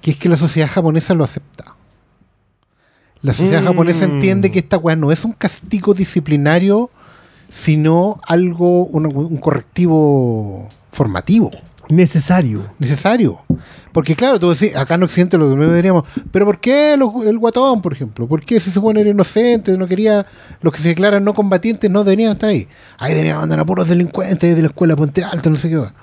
que 0.00 0.12
es 0.12 0.16
que 0.16 0.28
la 0.28 0.36
sociedad 0.36 0.68
japonesa 0.68 1.12
lo 1.14 1.24
acepta. 1.24 1.74
La 3.20 3.32
sociedad 3.32 3.62
Mm. 3.62 3.66
japonesa 3.66 4.05
entiende 4.05 4.52
que 4.52 4.60
esta 4.60 4.78
weá 4.78 4.94
no 4.94 5.10
es 5.10 5.24
un 5.24 5.32
castigo 5.32 5.92
disciplinario, 5.92 6.90
sino 7.48 8.20
algo, 8.26 8.84
un, 8.86 9.06
un 9.06 9.36
correctivo 9.38 10.68
formativo, 10.92 11.50
Necesario. 11.89 12.65
necesario. 12.78 13.39
Porque 13.93 14.15
claro, 14.15 14.39
tú 14.39 14.51
decís, 14.51 14.77
acá 14.77 14.94
en 14.94 15.02
Occidente 15.02 15.39
lo 15.39 15.48
que 15.51 15.56
no 15.56 15.62
deberíamos, 15.62 16.05
pero 16.31 16.44
¿por 16.44 16.60
qué 16.60 16.97
los- 16.97 17.27
el 17.27 17.39
guatón, 17.39 17.81
por 17.81 17.93
ejemplo? 17.93 18.28
¿Por 18.28 18.44
qué 18.44 18.60
si 18.60 18.66
se 18.66 18.73
supone 18.73 19.01
era 19.01 19.10
inocente, 19.10 19.77
no 19.78 19.86
quería, 19.89 20.27
los 20.60 20.73
que 20.73 20.81
se 20.81 20.89
declaran 20.89 21.24
no 21.24 21.35
combatientes 21.35 21.90
no 21.90 22.05
deberían 22.05 22.32
estar 22.32 22.51
ahí? 22.51 22.69
Ahí 22.98 23.12
deberían 23.12 23.39
mandar 23.39 23.60
a 23.60 23.65
puros 23.65 23.89
delincuentes 23.89 24.55
de 24.55 24.62
la 24.62 24.69
escuela 24.69 24.94
Puente 24.94 25.24
Alto, 25.24 25.48
no 25.51 25.56
sé 25.56 25.69
qué 25.70 25.77
va. 25.77 25.94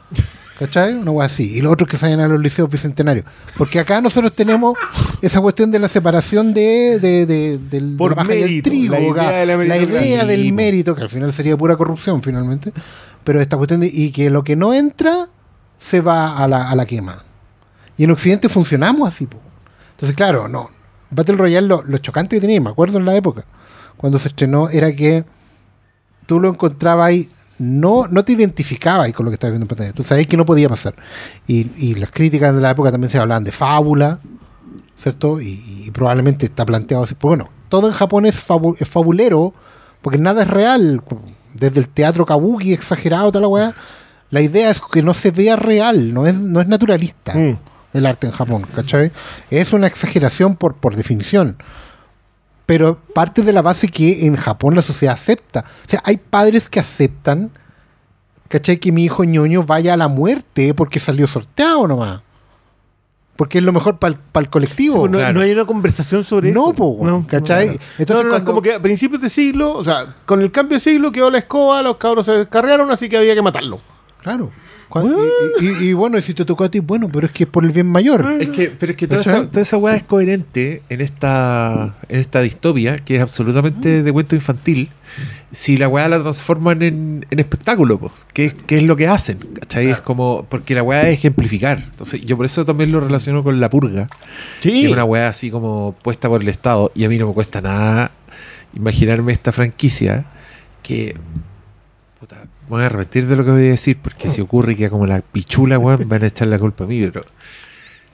¿Cachai? 0.57 0.93
Una 0.95 1.11
weá 1.11 1.25
así. 1.25 1.57
Y 1.57 1.61
los 1.61 1.73
otros 1.73 1.89
que 1.89 1.97
salen 1.97 2.21
a 2.21 2.29
los 2.29 2.39
liceos 2.41 2.69
bicentenarios. 2.69 3.25
Porque 3.57 3.77
acá 3.77 3.99
nosotros 3.99 4.33
tenemos 4.33 4.77
esa 5.21 5.41
cuestión 5.41 5.69
de 5.69 5.79
la 5.79 5.89
separación 5.89 6.53
de, 6.53 6.97
de, 6.99 7.25
de- 7.25 7.57
del, 7.57 7.95
Por 7.97 8.11
de 8.11 8.15
la 8.15 8.23
mérito, 8.23 8.69
trigo. 8.69 8.93
la 8.93 9.01
idea 9.01 9.31
de 9.45 9.45
la 9.67 9.77
idea 9.77 10.25
del 10.25 10.53
mérito, 10.53 10.95
que 10.95 11.01
al 11.01 11.09
final 11.09 11.33
sería 11.33 11.57
pura 11.57 11.75
corrupción 11.75 12.23
finalmente. 12.23 12.71
Pero 13.25 13.41
esta 13.41 13.57
cuestión 13.57 13.81
de, 13.81 13.87
y 13.87 14.11
que 14.11 14.29
lo 14.29 14.43
que 14.45 14.55
no 14.55 14.73
entra 14.73 15.27
se 15.85 16.01
va 16.01 16.37
a 16.37 16.47
la, 16.47 16.69
a 16.69 16.75
la 16.75 16.85
quema. 16.85 17.23
Y 17.95 18.03
en 18.05 18.11
Occidente 18.11 18.49
funcionamos 18.49 19.07
así. 19.07 19.27
po. 19.27 19.37
Entonces, 19.91 20.15
claro, 20.15 20.47
no. 20.47 20.69
Battle 21.11 21.35
Royale, 21.35 21.67
lo, 21.67 21.83
lo 21.83 21.97
chocante 21.99 22.35
que 22.37 22.41
tenía, 22.41 22.59
me 22.59 22.71
acuerdo 22.71 22.97
en 22.97 23.05
la 23.05 23.15
época, 23.15 23.45
cuando 23.95 24.17
se 24.17 24.29
estrenó, 24.29 24.67
era 24.69 24.93
que 24.95 25.23
tú 26.25 26.39
lo 26.39 26.49
encontrabas 26.49 27.07
ahí, 27.07 27.29
no, 27.59 28.07
no 28.07 28.25
te 28.25 28.33
identificabas 28.33 29.05
ahí 29.05 29.13
con 29.13 29.25
lo 29.25 29.29
que 29.29 29.35
estabas 29.35 29.51
viendo 29.51 29.65
en 29.65 29.67
pantalla. 29.69 29.93
Tú 29.93 30.03
sabías 30.03 30.27
que 30.27 30.35
no 30.37 30.45
podía 30.45 30.67
pasar. 30.67 30.95
Y, 31.47 31.71
y 31.77 31.95
las 31.95 32.09
críticas 32.09 32.53
de 32.55 32.61
la 32.61 32.71
época 32.71 32.91
también 32.91 33.09
se 33.11 33.19
hablaban 33.19 33.43
de 33.43 33.51
fábula, 33.51 34.19
¿cierto? 34.97 35.39
Y, 35.39 35.83
y 35.85 35.91
probablemente 35.91 36.47
está 36.47 36.65
planteado 36.65 37.03
así. 37.03 37.13
Pero 37.13 37.29
bueno, 37.29 37.49
todo 37.69 37.87
en 37.87 37.93
Japón 37.93 38.25
es, 38.25 38.35
fabu- 38.35 38.75
es 38.79 38.87
fabulero, 38.87 39.53
porque 40.01 40.17
nada 40.17 40.41
es 40.41 40.49
real. 40.49 41.01
Desde 41.53 41.79
el 41.79 41.87
teatro 41.87 42.25
kabuki 42.25 42.73
exagerado, 42.73 43.31
toda 43.31 43.43
la 43.43 43.47
weá. 43.47 43.73
La 44.31 44.41
idea 44.41 44.69
es 44.71 44.81
que 44.81 45.01
no 45.03 45.13
se 45.13 45.31
vea 45.31 45.55
real, 45.55 46.13
no 46.13 46.25
es, 46.27 46.35
no 46.35 46.59
es 46.61 46.67
naturalista 46.67 47.33
Mm. 47.35 47.57
el 47.93 48.05
arte 48.05 48.27
en 48.27 48.33
Japón, 48.33 48.65
¿cachai? 48.75 49.11
Es 49.49 49.71
una 49.73 49.87
exageración 49.87 50.55
por, 50.55 50.75
por 50.75 50.95
definición. 50.95 51.57
Pero 52.65 52.97
parte 53.13 53.43
de 53.43 53.53
la 53.53 53.61
base 53.61 53.87
que 53.87 54.25
en 54.25 54.35
Japón 54.35 54.73
la 54.75 54.81
sociedad 54.81 55.13
acepta. 55.13 55.61
O 55.85 55.89
sea, 55.89 56.01
hay 56.03 56.17
padres 56.17 56.67
que 56.67 56.79
aceptan, 56.79 57.51
¿cachai? 58.49 58.77
Que 58.77 58.91
mi 58.91 59.03
hijo 59.05 59.23
ñoño 59.23 59.63
vaya 59.63 59.93
a 59.93 59.97
la 59.97 60.07
muerte 60.07 60.73
porque 60.73 60.99
salió 60.99 61.27
sorteado 61.27 61.87
nomás. 61.87 62.21
porque 63.37 63.57
es 63.57 63.65
lo 63.65 63.73
mejor 63.73 63.99
para 63.99 64.15
el 64.35 64.49
colectivo. 64.49 64.93
Sí, 64.93 64.99
pues, 65.01 65.11
no, 65.11 65.17
claro. 65.17 65.33
no 65.33 65.41
hay 65.41 65.51
una 65.51 65.65
conversación 65.65 66.23
sobre 66.23 66.53
No, 66.53 66.67
eso. 66.67 66.75
po, 66.75 67.25
¿cachai? 67.27 67.67
Entonces, 67.67 67.89
Entonces, 67.99 68.23
no, 68.25 68.29
no, 68.31 68.35
es 68.37 68.41
cuando- 68.43 68.45
como 68.51 68.61
que 68.61 68.73
a 68.75 68.81
principios 68.81 69.21
de 69.21 69.29
siglo, 69.29 69.73
o 69.73 69.83
sea, 69.83 70.15
con 70.25 70.41
el 70.41 70.51
cambio 70.53 70.77
de 70.77 70.79
siglo 70.79 71.11
quedó 71.11 71.29
la 71.29 71.39
escoba, 71.39 71.81
los 71.81 71.97
cabros 71.97 72.25
se 72.27 72.31
descarriaron, 72.31 72.89
así 72.91 73.09
que 73.09 73.17
había 73.17 73.35
que 73.35 73.41
matarlo. 73.41 73.81
Claro. 74.25 74.51
Y, 75.61 75.65
y- 75.65 75.89
y 75.89 75.93
bueno, 75.93 76.19
si 76.21 76.33
te 76.33 76.45
tocó 76.45 76.63
a 76.63 76.69
ti, 76.71 76.79
bueno, 76.79 77.09
pero 77.13 77.27
es 77.27 77.31
que 77.31 77.43
es 77.43 77.49
por 77.49 77.63
el 77.63 77.71
bien 77.71 77.85
mayor. 77.87 78.25
Es 78.39 78.49
que, 78.49 78.69
pero 78.69 78.91
es 78.91 78.97
que 78.97 79.07
toda 79.07 79.21
esa, 79.21 79.45
toda 79.49 79.61
esa 79.61 79.77
weá 79.77 79.95
es 79.95 80.03
coherente 80.03 80.81
en 80.89 81.01
esta, 81.01 81.95
en 82.09 82.19
esta 82.19 82.41
distopia, 82.41 82.97
que 82.97 83.17
es 83.17 83.21
absolutamente 83.21 84.01
de 84.03 84.11
cuento 84.13 84.35
infantil, 84.35 84.89
si 85.51 85.77
la 85.77 85.87
weá 85.87 86.07
la 86.09 86.19
transforman 86.21 86.81
en, 86.81 87.25
en 87.29 87.39
espectáculo, 87.39 87.99
po, 87.99 88.11
que, 88.33 88.45
es- 88.45 88.53
que 88.53 88.77
es 88.77 88.83
lo 88.83 88.95
que 88.95 89.07
hacen, 89.07 89.37
¿cachai? 89.59 89.89
Es 89.89 90.01
como, 90.01 90.45
porque 90.49 90.73
la 90.75 90.81
weá 90.83 91.07
es 91.09 91.15
ejemplificar. 91.15 91.77
Entonces, 91.79 92.21
yo 92.21 92.35
por 92.37 92.45
eso 92.47 92.65
también 92.65 92.91
lo 92.91 92.99
relaciono 92.99 93.43
con 93.43 93.59
la 93.59 93.69
purga, 93.69 94.07
que 94.61 94.69
Sí. 94.69 94.85
es 94.85 94.91
una 94.91 95.03
weá 95.03 95.27
así 95.29 95.51
como 95.51 95.95
puesta 96.03 96.29
por 96.29 96.41
el 96.41 96.47
Estado, 96.49 96.91
y 96.95 97.03
a 97.05 97.09
mí 97.09 97.17
no 97.17 97.27
me 97.27 97.33
cuesta 97.33 97.61
nada 97.61 98.11
imaginarme 98.73 99.33
esta 99.33 99.51
franquicia 99.51 100.25
que... 100.83 101.15
Voy 102.69 102.83
a 102.83 102.87
arrepentir 102.87 103.27
de 103.27 103.35
lo 103.35 103.45
que 103.45 103.51
voy 103.51 103.67
a 103.67 103.71
decir, 103.71 103.97
porque 104.01 104.29
si 104.29 104.41
ocurre 104.41 104.75
que 104.75 104.89
como 104.89 105.05
la 105.05 105.21
pichula, 105.21 105.77
weón, 105.77 106.07
van 106.09 106.23
a 106.23 106.27
echar 106.27 106.47
la 106.47 106.59
culpa 106.59 106.83
a 106.83 106.87
mí, 106.87 107.01
pero... 107.05 107.25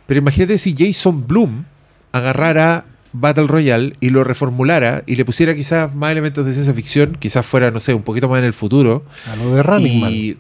Pero 0.07 0.19
imagínate 0.19 0.57
si 0.57 0.75
Jason 0.77 1.25
Bloom 1.25 1.63
agarrara 2.11 2.85
Battle 3.13 3.47
Royale 3.47 3.95
y 4.01 4.09
lo 4.09 4.23
reformulara 4.23 5.03
y 5.05 5.15
le 5.15 5.23
pusiera 5.23 5.55
quizás 5.55 5.93
más 5.95 6.11
elementos 6.11 6.45
de 6.45 6.51
ciencia 6.51 6.73
ficción, 6.73 7.15
quizás 7.17 7.45
fuera, 7.45 7.71
no 7.71 7.79
sé, 7.79 7.93
un 7.93 8.03
poquito 8.03 8.27
más 8.27 8.39
en 8.39 8.45
el 8.45 8.53
futuro. 8.53 9.05
A 9.31 9.35
lo 9.37 9.55
de 9.55 9.63
Running 9.63 10.05
y, 10.09 10.37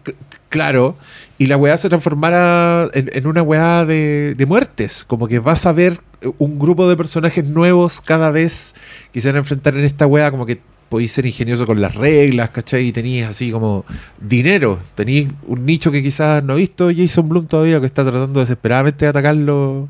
claro, 0.49 0.97
y 1.37 1.47
la 1.47 1.55
weá 1.55 1.77
se 1.77 1.87
transformara 1.87 2.89
en, 2.93 3.09
en 3.13 3.27
una 3.27 3.41
weá 3.41 3.85
de, 3.85 4.35
de 4.35 4.45
muertes. 4.45 5.05
Como 5.05 5.27
que 5.27 5.39
vas 5.39 5.65
a 5.65 5.71
ver 5.71 6.01
un 6.37 6.59
grupo 6.59 6.89
de 6.89 6.97
personajes 6.97 7.45
nuevos 7.45 8.01
cada 8.01 8.31
vez 8.31 8.75
que 9.13 9.21
se 9.21 9.29
van 9.29 9.37
a 9.37 9.39
enfrentar 9.39 9.75
en 9.75 9.85
esta 9.85 10.05
weá, 10.05 10.31
como 10.31 10.45
que 10.45 10.59
podéis 10.91 11.13
ser 11.13 11.25
ingenioso 11.25 11.65
con 11.65 11.79
las 11.79 11.95
reglas, 11.95 12.49
¿cachai? 12.49 12.87
Y 12.87 12.91
tenéis 12.91 13.23
así 13.25 13.49
como 13.49 13.85
dinero. 14.19 14.77
Tenéis 14.93 15.29
un 15.47 15.65
nicho 15.65 15.89
que 15.89 16.03
quizás 16.03 16.43
no 16.43 16.51
ha 16.51 16.55
visto 16.57 16.89
Jason 16.93 17.29
Bloom 17.29 17.47
todavía, 17.47 17.79
que 17.79 17.85
está 17.85 18.03
tratando 18.03 18.41
desesperadamente 18.41 19.05
de 19.05 19.09
atacarlo. 19.09 19.87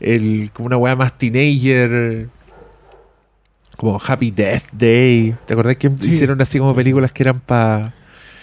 El, 0.00 0.50
como 0.52 0.66
una 0.66 0.76
weá 0.76 0.96
más 0.96 1.16
teenager. 1.16 2.26
Como 3.76 4.00
Happy 4.04 4.32
Death 4.32 4.64
Day. 4.72 5.36
¿Te 5.46 5.54
acordás 5.54 5.76
que 5.76 5.88
Sí. 6.00 6.10
hicieron 6.10 6.42
así 6.42 6.58
como 6.58 6.74
películas 6.74 7.12
que 7.12 7.22
eran 7.22 7.38
para... 7.38 7.94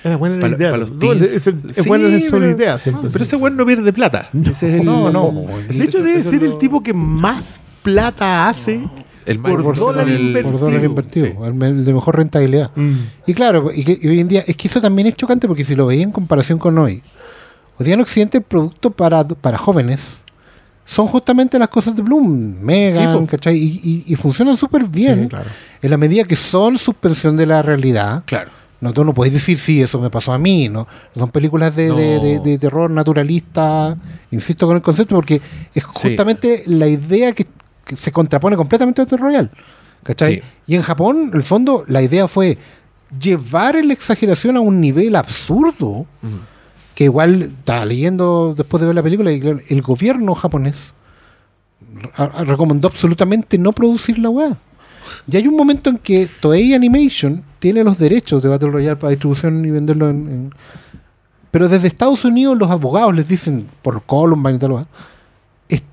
Era 0.02 0.16
buena 0.16 0.40
Pa- 0.40 0.48
la 0.48 0.56
idea. 0.56 0.72
pa 0.72 0.78
los 0.78 0.92
No, 0.94 1.12
es, 1.12 1.22
es 1.22 1.44
Sí, 1.44 1.88
buena 1.90 2.08
pero- 2.32 2.50
ideas. 2.50 2.82
siempre. 2.82 3.10
Pero 3.12 3.24
ese 3.24 3.36
weón 3.36 3.58
no 3.58 3.66
pierde 3.66 3.92
plata. 3.92 4.30
Ese 4.34 4.50
es 4.52 4.64
el, 4.80 4.86
No, 4.86 5.12
no. 5.12 5.46
De 5.70 5.84
hecho, 5.84 6.02
debe 6.02 6.22
ser 6.24 6.42
el 6.46 6.58
tipo 6.58 6.82
que 6.82 6.94
más 6.94 7.60
plata 7.84 8.48
hace. 8.48 8.80
El 9.28 9.40
por 9.40 9.52
exitoso 9.52 9.86
dólar 9.88 10.10
el- 10.10 10.20
invertido. 10.20 10.52
por 10.52 10.60
dólar 10.62 10.84
invertido, 10.86 11.26
sí. 11.28 11.34
el, 11.66 11.86
de 11.86 11.94
mejor 11.94 12.16
rentabilidad. 12.18 12.72
Y 13.26 13.34
claro, 13.34 13.72
y, 13.74 13.84
que- 13.84 14.00
y 14.02 14.08
hoy 14.08 14.20
en 14.20 14.28
día, 14.28 14.44
es 14.48 14.56
que 14.56 14.68
eso 14.68 14.82
también 14.82 15.08
es 15.08 15.14
chocante 15.16 15.48
porque 15.48 15.64
si 15.64 15.76
lo 15.76 15.86
veía 15.88 16.04
en 16.04 16.12
comparación 16.12 16.58
con 16.58 16.78
hoy, 16.78 17.04
hoy 17.78 17.86
día 17.86 17.94
en 17.94 18.02
Occidente 18.02 18.38
el 18.40 18.44
producto 18.44 18.90
para, 18.92 19.28
para 19.28 19.58
jóvenes 19.58 20.22
son 20.86 21.06
justamente 21.08 21.60
las 21.60 21.68
cosas 21.68 21.96
de 21.98 22.02
Bloom, 22.02 22.62
Megan, 22.62 23.20
Sí. 23.22 23.28
¿cachai? 23.28 23.58
Y, 23.58 23.82
y- 23.84 24.04
y 24.14 24.16
funcionan 24.16 24.56
súper 24.56 24.86
bien 24.86 25.24
Sí, 25.24 25.28
claro. 25.28 25.50
en 25.82 25.90
la 25.92 25.98
medida 25.98 26.24
que 26.24 26.36
son 26.38 26.78
suspensión 26.78 27.36
de 27.36 27.46
la 27.46 27.62
realidad. 27.62 28.24
Claro. 28.26 28.52
No, 28.80 28.94
tú 28.94 29.04
no 29.04 29.12
podéis 29.14 29.34
decir, 29.34 29.58
sí, 29.58 29.82
eso 29.82 30.00
me 30.00 30.10
pasó 30.12 30.32
a 30.32 30.38
mí, 30.38 30.70
¿no? 30.70 30.88
Son 31.18 31.30
películas 31.32 31.76
de, 31.76 31.88
No. 31.88 31.96
de- 31.96 32.20
de- 32.20 32.40
de 32.40 32.58
terror 32.60 32.90
naturalista, 32.92 33.98
insisto 34.32 34.68
con 34.68 34.76
el 34.76 34.82
concepto, 34.84 35.16
porque 35.16 35.42
es 35.74 35.84
Sí. 35.96 36.10
justamente 36.10 36.62
la 36.68 36.88
idea 36.88 37.32
que, 37.34 37.48
que 37.88 37.96
se 37.96 38.12
contrapone 38.12 38.56
completamente 38.56 39.02
a 39.02 39.06
Battle 39.06 39.18
Royale. 39.18 39.50
¿Cachai? 40.04 40.36
Sí. 40.36 40.42
Y 40.68 40.76
en 40.76 40.82
Japón, 40.84 41.30
en 41.32 41.36
el 41.38 41.44
fondo, 41.44 41.84
la 41.88 42.02
idea 42.02 42.28
fue 42.28 42.58
llevar 43.20 43.84
la 43.84 43.94
exageración 43.94 44.58
a 44.58 44.60
un 44.60 44.80
nivel 44.82 45.16
absurdo, 45.16 46.06
que 46.94 47.06
igual 47.06 47.54
estaba 47.60 47.86
leyendo 47.86 48.54
después 48.56 48.82
de 48.82 48.88
ver 48.88 48.96
la 48.96 49.04
película, 49.04 49.32
y 49.32 49.40
claro, 49.40 49.60
el 49.70 49.82
gobierno 49.82 50.36
japonés 50.36 50.94
re- 52.18 52.46
recomendó 52.46 52.88
absolutamente 52.88 53.58
no 53.58 53.72
producir 53.74 54.20
la 54.20 54.30
weá. 54.30 54.58
Y 55.32 55.38
hay 55.38 55.48
un 55.48 55.56
momento 55.56 55.90
en 55.90 55.98
que 55.98 56.28
Toei 56.42 56.74
Animation 56.74 57.44
tiene 57.60 57.84
los 57.84 57.98
derechos 57.98 58.44
de 58.44 58.50
Battle 58.50 58.72
Royale 58.72 58.98
para 58.98 59.12
distribución 59.12 59.64
y 59.64 59.72
venderlo 59.72 60.10
en, 60.10 60.18
en- 60.28 60.54
Pero 61.52 61.70
desde 61.70 61.88
Estados 61.88 62.26
Unidos 62.26 62.58
los 62.58 62.70
abogados 62.70 63.16
les 63.16 63.28
dicen, 63.30 63.68
por 63.82 64.04
Columbine 64.04 64.56
y 64.56 64.60
tal, 64.60 64.88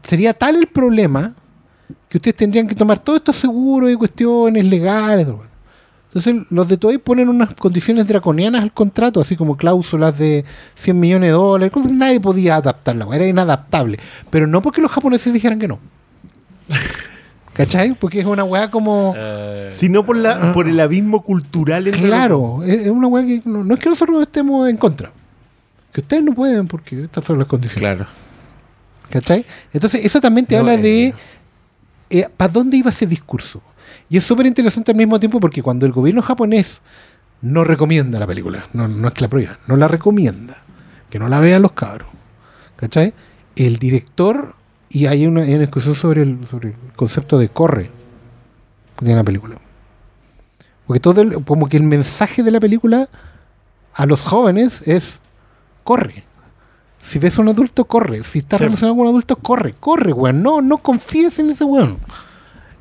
sería 0.02 0.34
tal 0.34 0.56
el 0.56 0.66
problema 0.66 1.34
que 2.09 2.19
ustedes 2.19 2.36
tendrían 2.36 2.66
que 2.66 2.74
tomar 2.74 2.98
todos 2.98 3.19
estos 3.19 3.36
seguros 3.36 3.90
y 3.90 3.97
cuestiones 3.97 4.65
legales. 4.65 5.27
Entonces 6.09 6.47
los 6.51 6.69
de 6.69 6.77
Toei 6.77 6.98
ponen 6.98 7.28
unas 7.28 7.55
condiciones 7.55 8.06
draconianas 8.06 8.62
al 8.62 8.73
contrato, 8.73 9.20
así 9.20 9.36
como 9.36 9.56
cláusulas 9.56 10.16
de 10.16 10.44
100 10.77 11.01
millones 11.01 11.28
de 11.28 11.32
dólares, 11.32 11.73
nadie 11.90 12.20
podía 12.20 12.56
adaptarla, 12.56 13.06
era 13.12 13.27
inadaptable. 13.27 13.98
Pero 14.31 14.47
no 14.47 14.62
porque 14.62 14.81
los 14.81 14.93
japoneses 14.93 15.32
dijeran 15.32 15.59
que 15.59 15.66
no. 15.66 15.81
¿Cachai? 17.55 17.94
Porque 17.94 18.20
es 18.20 18.27
una 18.27 18.44
weá 18.44 18.70
como... 18.70 19.15
Sino 19.70 20.05
por, 20.05 20.16
la, 20.16 20.52
por 20.52 20.69
el 20.69 20.78
abismo 20.78 21.23
cultural 21.23 21.86
entre. 21.86 22.02
Claro, 22.02 22.62
es 22.65 22.82
es 22.82 22.89
una 22.89 23.06
weá 23.06 23.24
que 23.24 23.43
no, 23.44 23.65
no 23.65 23.74
es 23.74 23.81
que 23.81 23.89
nosotros 23.89 24.23
estemos 24.23 24.69
en 24.69 24.77
contra. 24.77 25.12
Que 25.93 26.01
ustedes 26.01 26.24
no 26.24 26.35
pueden 26.35 26.66
porque 26.66 27.05
estas 27.05 27.24
son 27.24 27.39
las 27.39 27.47
condiciones. 27.47 27.97
Claro. 27.97 28.06
¿Cachai? 29.09 29.44
Entonces, 29.73 30.05
eso 30.05 30.20
también 30.20 30.47
te 30.47 30.55
No, 30.55 30.61
habla 30.61 30.74
eh. 30.74 30.78
de 30.78 31.15
para 32.36 32.52
dónde 32.52 32.76
iba 32.76 32.90
ese 32.90 33.06
discurso. 33.06 33.60
Y 34.08 34.16
es 34.16 34.24
súper 34.24 34.46
interesante 34.46 34.92
al 34.92 34.98
mismo 34.98 35.18
tiempo 35.18 35.40
porque 35.40 35.62
cuando 35.62 35.86
el 35.86 35.92
gobierno 35.92 36.22
japonés 36.22 36.82
no 37.42 37.64
recomienda 37.64 38.18
la 38.18 38.26
película, 38.26 38.68
no, 38.72 38.88
no 38.88 39.08
es 39.08 39.14
que 39.14 39.22
la 39.22 39.28
prohíba, 39.28 39.58
no 39.66 39.76
la 39.76 39.88
recomienda, 39.88 40.58
que 41.10 41.18
no 41.18 41.28
la 41.28 41.40
vean 41.40 41.62
los 41.62 41.72
cabros. 41.72 42.08
¿Cachai? 42.76 43.14
El 43.56 43.76
director, 43.78 44.54
y 44.90 45.06
hay 45.06 45.26
una, 45.26 45.42
hay 45.42 45.50
una 45.54 45.60
discusión 45.60 45.94
sobre 45.94 46.22
el, 46.22 46.46
sobre 46.50 46.70
el 46.70 46.74
concepto 46.96 47.38
de 47.38 47.48
corre 47.48 47.90
de 49.00 49.14
la 49.14 49.22
película. 49.24 49.56
Porque 50.86 51.00
todo 51.00 51.20
el- 51.22 51.44
como 51.44 51.68
que 51.68 51.76
el 51.76 51.82
mensaje 51.84 52.42
de 52.42 52.50
la 52.50 52.60
película 52.60 53.08
a 53.94 54.06
los 54.06 54.20
jóvenes 54.20 54.82
es 54.86 55.20
corre. 55.84 56.24
Si 57.06 57.18
ves 57.18 57.39
a 57.39 57.43
un 57.43 57.48
adulto, 57.48 57.85
corre. 57.85 58.22
Si 58.24 58.39
estás 58.39 58.59
Sí. 58.59 58.64
relacionado 58.64 58.94
con 58.97 59.02
un 59.02 59.09
adulto, 59.10 59.36
corre, 59.36 59.74
corre, 59.78 60.12
weón. 60.12 60.43
No, 60.43 60.62
no 60.62 60.78
confíes 60.78 61.39
en 61.39 61.51
ese 61.51 61.62
weón. 61.64 61.98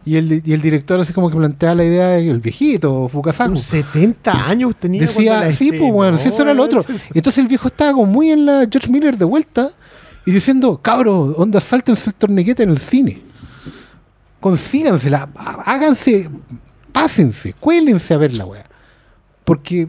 Y 0.05 0.15
el, 0.15 0.41
y 0.45 0.53
el 0.53 0.61
director 0.61 0.97
así 0.99 1.11
como 1.13 1.29
que 1.29 1.35
plantea 1.35 1.75
la 1.75 1.83
idea 1.83 2.07
del 2.09 2.39
viejito, 2.39 3.09
Fukasaku. 3.09 3.51
Un 3.51 3.57
70 3.57 4.31
años 4.47 4.75
tenía. 4.77 5.01
Decía, 5.01 5.51
sí, 5.51 5.71
pues 5.73 5.91
bueno, 5.91 6.15
si 6.17 6.29
eso 6.29 6.41
era 6.41 6.53
lo 6.53 6.63
otro. 6.63 6.81
Sí, 6.87 6.97
sí. 6.97 7.05
Y 7.13 7.17
entonces 7.19 7.39
el 7.41 7.47
viejo 7.49 7.67
estaba 7.67 7.91
como 7.93 8.05
muy 8.05 8.31
en 8.31 8.45
la 8.45 8.59
George 8.71 8.89
Miller 8.89 9.17
de 9.17 9.25
vuelta 9.25 9.71
y 10.25 10.31
diciendo, 10.31 10.79
cabros, 10.81 11.35
onda, 11.37 11.59
sáltense 11.59 12.09
el 12.11 12.13
torniquete 12.15 12.63
en 12.63 12.69
el 12.69 12.77
cine. 12.77 13.21
Consígansela, 14.39 15.29
há- 15.35 15.63
háganse, 15.73 16.29
pásense, 16.91 17.53
cuélense 17.59 18.13
a 18.13 18.17
ver 18.17 18.33
la 18.33 18.45
weá. 18.45 18.63
Porque 19.45 19.87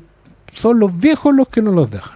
son 0.55 0.79
los 0.79 0.97
viejos 0.97 1.35
los 1.35 1.49
que 1.49 1.61
no 1.63 1.73
los 1.73 1.91
dejan. 1.91 2.14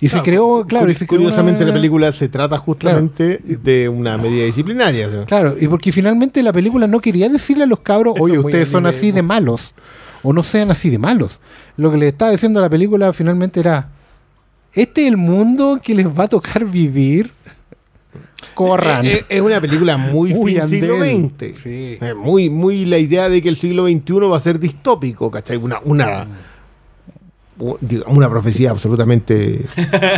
Y 0.00 0.06
se 0.08 0.22
creó, 0.22 0.64
claro, 0.64 0.88
y 0.90 0.94
creó 0.94 1.08
Curiosamente, 1.08 1.64
una- 1.64 1.72
la 1.72 1.74
película 1.74 2.12
se 2.12 2.28
trata 2.28 2.56
justamente 2.56 3.38
de 3.44 3.88
una 3.88 4.16
medida 4.16 4.44
disciplinaria. 4.44 5.24
Claro, 5.26 5.56
y 5.60 5.66
porque 5.66 5.90
finalmente 5.90 6.40
la 6.42 6.52
película 6.52 6.86
no 6.86 7.00
quería 7.00 7.28
decirle 7.28 7.64
a 7.64 7.66
los 7.66 7.80
cabros, 7.80 8.14
Eso 8.14 8.24
oye, 8.24 8.38
ustedes 8.38 8.68
son 8.68 8.86
así 8.86 9.10
de 9.10 9.22
malos, 9.22 9.72
o 10.22 10.32
no 10.32 10.42
sean 10.44 10.70
así 10.70 10.88
de 10.88 10.98
malos. 10.98 11.40
Lo 11.76 11.90
que 11.90 11.96
le 11.96 12.08
estaba 12.08 12.30
diciendo 12.30 12.60
a 12.60 12.62
la 12.62 12.70
película 12.70 13.12
finalmente 13.12 13.58
era, 13.60 13.88
este 14.72 15.02
es 15.02 15.08
el 15.08 15.16
mundo 15.16 15.80
que 15.82 15.94
les 15.94 16.06
va 16.06 16.24
a 16.24 16.28
tocar 16.28 16.64
vivir. 16.64 17.32
Corran. 18.54 19.04
Es, 19.06 19.24
es 19.28 19.40
una 19.40 19.60
película 19.60 19.96
muy, 19.96 20.32
Muy 20.34 20.52
fin 20.54 20.66
siglo. 20.66 20.98
XX. 21.00 21.60
Sí. 21.62 21.98
Eh, 22.00 22.14
muy, 22.16 22.50
muy 22.50 22.84
la 22.86 22.98
idea 22.98 23.28
de 23.28 23.42
que 23.42 23.48
el 23.48 23.56
siglo 23.56 23.86
XXI 23.86 24.12
va 24.30 24.36
a 24.36 24.40
ser 24.40 24.58
distópico, 24.60 25.30
¿cachai? 25.30 25.56
Una, 25.56 25.80
una, 25.84 26.22
u- 26.22 26.26
digamos, 27.80 28.16
una 28.16 28.30
profecía 28.30 28.70
absolutamente 28.70 29.64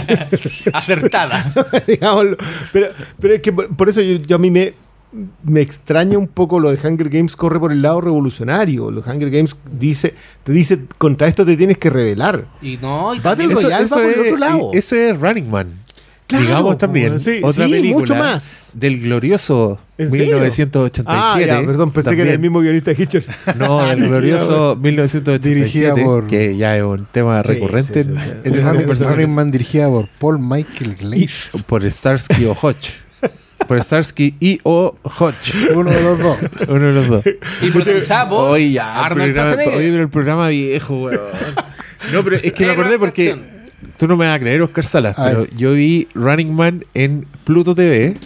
Acertada. 0.73 1.53
digámoslo. 1.87 2.37
Pero, 2.73 2.89
pero 3.19 3.35
es 3.35 3.41
que 3.41 3.53
por, 3.53 3.75
por 3.77 3.89
eso 3.89 4.01
yo, 4.03 4.17
yo 4.17 4.37
a 4.37 4.39
mí 4.39 4.51
me, 4.51 4.75
me 5.43 5.61
extraña 5.61 6.19
un 6.19 6.29
poco 6.29 6.61
lo 6.61 6.71
de 6.71 6.79
Hunger 6.87 7.09
Games 7.09 7.37
corre 7.37 7.59
por 7.59 7.73
el 7.73 7.83
lado 7.83 8.01
revolucionario. 8.01 8.91
Los 8.91 9.07
Hunger 9.07 9.31
Games 9.31 9.57
dice, 9.73 10.15
te 10.45 10.53
dice, 10.53 10.81
contra 10.99 11.27
esto 11.29 11.45
te 11.45 11.57
tienes 11.57 11.79
que 11.79 11.91
rebelar. 11.91 12.47
Y 12.63 12.77
no, 12.77 13.15
y 13.15 13.21
Battle 13.21 13.55
Royale 13.55 13.87
va 13.87 13.97
por 13.97 14.05
el 14.05 14.21
otro 14.21 14.37
lado. 14.37 14.71
Eso 14.73 14.97
es 14.97 15.19
Running 15.19 15.51
Man. 15.51 15.81
Claro, 16.31 16.45
Digamos 16.47 16.79
también. 16.79 17.21
sí, 17.21 17.41
otra 17.43 17.67
sí, 17.67 17.71
película 17.73 18.01
mucho 18.01 18.15
más. 18.15 18.69
del 18.75 19.01
glorioso 19.01 19.79
¿En 19.99 20.11
serio? 20.11 20.37
1987. 20.37 21.05
Ah, 21.07 21.39
ya, 21.61 21.67
perdón, 21.67 21.91
pensé 21.93 22.11
que 22.15 22.23
era 22.23 22.31
el 22.31 22.37
También. 22.37 22.41
mismo 22.53 22.61
guionista 22.61 22.93
de 22.93 23.03
Hitcher. 23.03 23.25
No, 23.59 23.91
el 23.91 23.99
glorioso 24.09 24.77
1987, 24.81 25.49
Dirigida 25.49 25.95
por- 26.05 26.27
que 26.27 26.57
ya 26.57 26.77
es 26.77 26.83
un 26.85 27.07
tema 27.11 27.43
Sí, 27.43 27.49
recurrente 27.49 28.05
sí, 28.05 28.11
sí, 28.11 28.15
en- 28.15 28.21
sí. 28.21 28.31
en 28.45 28.55
estas 28.91 29.51
dirigida 29.53 29.89
por 29.89 30.09
Paul 30.19 30.39
Michael 30.39 30.95
Glaze. 30.97 31.51
por 31.67 31.83
Starsky 31.91 32.45
o 32.47 32.53
Hodge. 32.53 32.93
por 33.69 33.83
Starsky 33.83 34.35
y 34.41 34.59
o 34.63 34.97
Hodge. 35.03 35.53
Uno 35.75 35.91
de 35.91 36.03
los 36.03 36.19
dos. 36.19 36.39
Uno 36.69 36.87
de 36.87 36.93
los 36.93 37.09
dos. 37.09 37.25
Y 37.61 37.71
protagonizada 37.71 38.29
por 38.29 38.51
Hoy 38.51 38.73
ya, 38.73 38.93
el 39.01 39.05
Arnold 39.05 39.23
programa, 39.33 39.51
Schwarzenegger. 39.53 39.91
pero 39.93 40.03
el 40.05 40.09
programa 40.09 40.49
viejo, 40.49 41.03
weón. 41.03 41.21
No, 42.13 42.25
pero 42.25 42.37
es 42.37 42.53
que 42.53 42.65
me 42.67 42.73
acordé 42.73 42.99
porque 42.99 43.31
acción. 43.33 43.60
Tú 43.97 44.07
no 44.09 44.17
me 44.17 44.27
vas 44.27 44.37
a 44.37 44.41
creer, 44.41 44.63
Oscar 44.63 44.85
Salas, 44.85 45.19
A 45.19 45.25
pero 45.27 45.41
ver. 45.43 45.57
yo 45.57 45.73
vi 45.73 46.09
Running 46.15 46.55
Man 46.55 46.85
en 46.95 47.27
Pluto 47.45 47.75
TV 47.75 48.17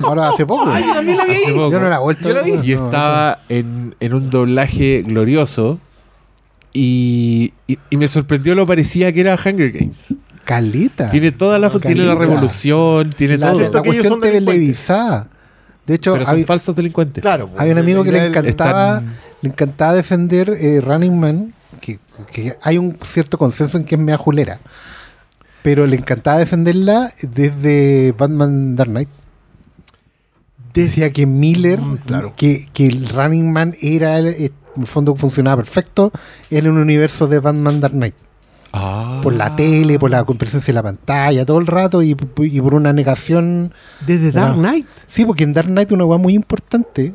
Ahora 0.00 0.28
hace 0.30 0.46
poco. 0.46 0.64
Ah, 0.68 0.80
yo 0.80 0.92
también 0.94 1.16
la 1.18 1.24
vi 1.24 1.30
hace 1.32 1.46
ahí. 1.46 1.52
poco. 1.54 1.72
Yo 1.72 1.80
no 1.80 1.88
la 1.88 1.96
he 1.96 2.00
vuelto 2.00 2.28
Yo 2.28 2.34
la 2.34 2.42
vi. 2.42 2.50
y 2.52 2.54
no, 2.76 2.84
estaba 2.86 3.38
en, 3.48 3.94
en 4.00 4.14
un 4.14 4.30
doblaje 4.30 5.02
glorioso 5.02 5.80
y, 6.72 7.52
y- 7.66 7.78
y 7.90 7.96
me 7.96 8.06
sorprendió 8.08 8.54
lo 8.54 8.66
parecía 8.66 9.12
que 9.12 9.20
era 9.20 9.34
Hunger 9.34 9.72
Games. 9.72 10.16
Calita. 10.44 11.10
Tiene 11.10 11.32
toda 11.32 11.58
la, 11.58 11.68
tiene 11.70 12.02
la 12.04 12.14
Calita. 12.14 12.24
revolución, 12.34 13.10
tiene 13.16 13.36
la, 13.38 13.50
todo. 13.50 13.58
La 13.60 13.66
ellos 13.66 13.82
cuestión 13.82 14.20
televisada. 14.20 15.28
De 15.86 15.94
hecho, 15.94 16.12
Pero 16.14 16.26
son 16.26 16.44
falsos 16.44 16.76
delincuentes. 16.76 17.22
Claro. 17.22 17.50
había 17.56 17.72
un 17.72 17.78
amigo 17.78 18.04
que 18.04 18.12
le 18.12 18.18
La 18.18 18.26
encantaba, 18.26 18.98
están- 18.98 19.16
le 19.42 19.48
encantaba 19.50 19.94
defender 19.94 20.50
eh, 20.58 20.80
Running 20.82 21.18
Man, 21.18 21.54
que, 21.78 21.98
que 22.32 22.52
hay 22.62 22.78
un 22.78 22.98
cierto 23.04 23.38
consenso 23.38 23.78
en 23.78 23.84
que 23.84 23.94
es 23.94 24.00
mea 24.00 24.16
julera. 24.18 24.60
Pero 25.62 25.86
le 25.86 25.96
encantaba 25.96 26.38
defenderla 26.38 27.12
desde 27.22 28.12
Batman 28.16 28.76
Dark 28.76 28.90
Knight. 28.90 29.08
Decía 30.74 31.12
que 31.12 31.26
Miller, 31.26 31.80
Mm, 31.80 31.96
claro. 31.98 32.34
que, 32.36 32.68
que 32.72 32.86
el 32.86 33.08
Running 33.08 33.52
Man 33.52 33.74
era, 33.80 34.18
el- 34.18 34.28
eh, 34.28 34.52
en 34.76 34.82
el 34.82 34.86
fondo 34.86 35.16
funcionaba 35.16 35.56
perfecto 35.56 36.12
en 36.50 36.68
un 36.68 36.78
universo 36.78 37.26
de 37.26 37.40
Batman 37.40 37.80
Dark 37.80 37.94
Knight. 37.94 38.14
Ah. 38.72 39.20
Por 39.22 39.32
la 39.34 39.56
tele, 39.56 39.98
por 39.98 40.10
la 40.10 40.24
presencia 40.24 40.68
de 40.72 40.74
la 40.74 40.82
pantalla, 40.82 41.44
todo 41.46 41.58
el 41.58 41.66
rato 41.66 42.02
y, 42.02 42.10
y 42.10 42.60
por 42.60 42.74
una 42.74 42.92
negación. 42.92 43.72
Desde 44.06 44.30
Dark. 44.30 44.54
Knight. 44.56 44.86
Sí, 45.06 45.24
porque 45.24 45.42
en 45.44 45.54
Dark 45.54 45.68
Knight 45.68 45.90
una 45.90 46.04
weá 46.04 46.18
muy 46.18 46.34
importante 46.34 47.14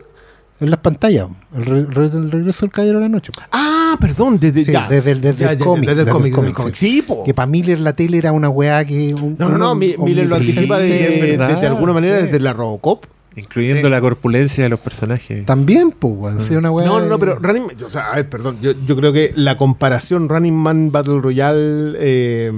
en 0.59 0.69
las 0.69 0.80
pantallas. 0.80 1.27
El, 1.55 1.65
re- 1.65 2.05
el 2.05 2.31
regreso 2.31 2.61
del 2.65 2.71
caballero 2.71 2.99
de 2.99 3.03
la 3.05 3.09
noche. 3.09 3.31
Ah, 3.51 3.95
perdón, 3.99 4.39
desde, 4.39 4.63
Sí, 4.63 4.71
ya. 4.71 4.88
desde 4.88 5.11
el- 5.11 5.21
desde 5.21 5.43
Ya, 5.45 5.51
el 5.51 5.57
ya, 5.57 5.65
cómic, 5.65 5.89
Desde 5.89 6.01
el 6.03 6.07
cómic, 6.09 6.25
desde 6.34 6.39
el 6.39 6.53
cómic, 6.53 6.55
cómic. 6.55 6.75
Sí, 6.75 7.01
po. 7.01 7.23
Que 7.23 7.34
para 7.34 7.45
Miller 7.47 7.80
la 7.80 7.93
tele 7.93 8.17
era 8.17 8.31
una 8.31 8.49
weá 8.49 8.84
que. 8.85 9.13
un- 9.13 9.35
No, 9.38 9.49
no, 9.49 9.57
no, 9.57 9.71
un- 9.73 9.80
Mi- 9.80 9.95
Miller 9.97 10.27
lo 10.30 10.35
anticipa 10.35 10.77
de, 10.80 11.38
alguna 11.67 11.93
manera 11.93 12.17
Sí. 12.19 12.23
desde 12.25 12.39
la 12.39 12.53
Robocop. 12.53 13.05
Incluyendo 13.35 13.88
Sí. 13.88 13.91
la 13.91 13.99
corpulencia 13.99 14.63
de 14.63 14.69
los 14.69 14.80
personajes. 14.80 15.43
También, 15.47 15.89
pues, 15.89 16.13
weón. 16.15 16.39
sí, 16.41 16.53
una 16.55 16.69
weá 16.69 16.85
No, 16.85 17.01
no, 17.01 17.17
pero 17.17 17.39
Running 17.39 17.65
Man, 17.65 17.75
o 17.84 17.89
sea, 17.89 18.11
a 18.11 18.15
ver, 18.17 18.30
perdón, 18.30 18.59
yo, 18.61 18.73
yo 18.85 18.95
creo 18.95 19.11
que 19.11 19.31
la 19.35 19.57
comparación 19.57 20.30
Running 20.30 20.53
Man 20.53 20.91
Battle 20.91 21.19
Royale 21.19 21.93
eh, 21.97 22.51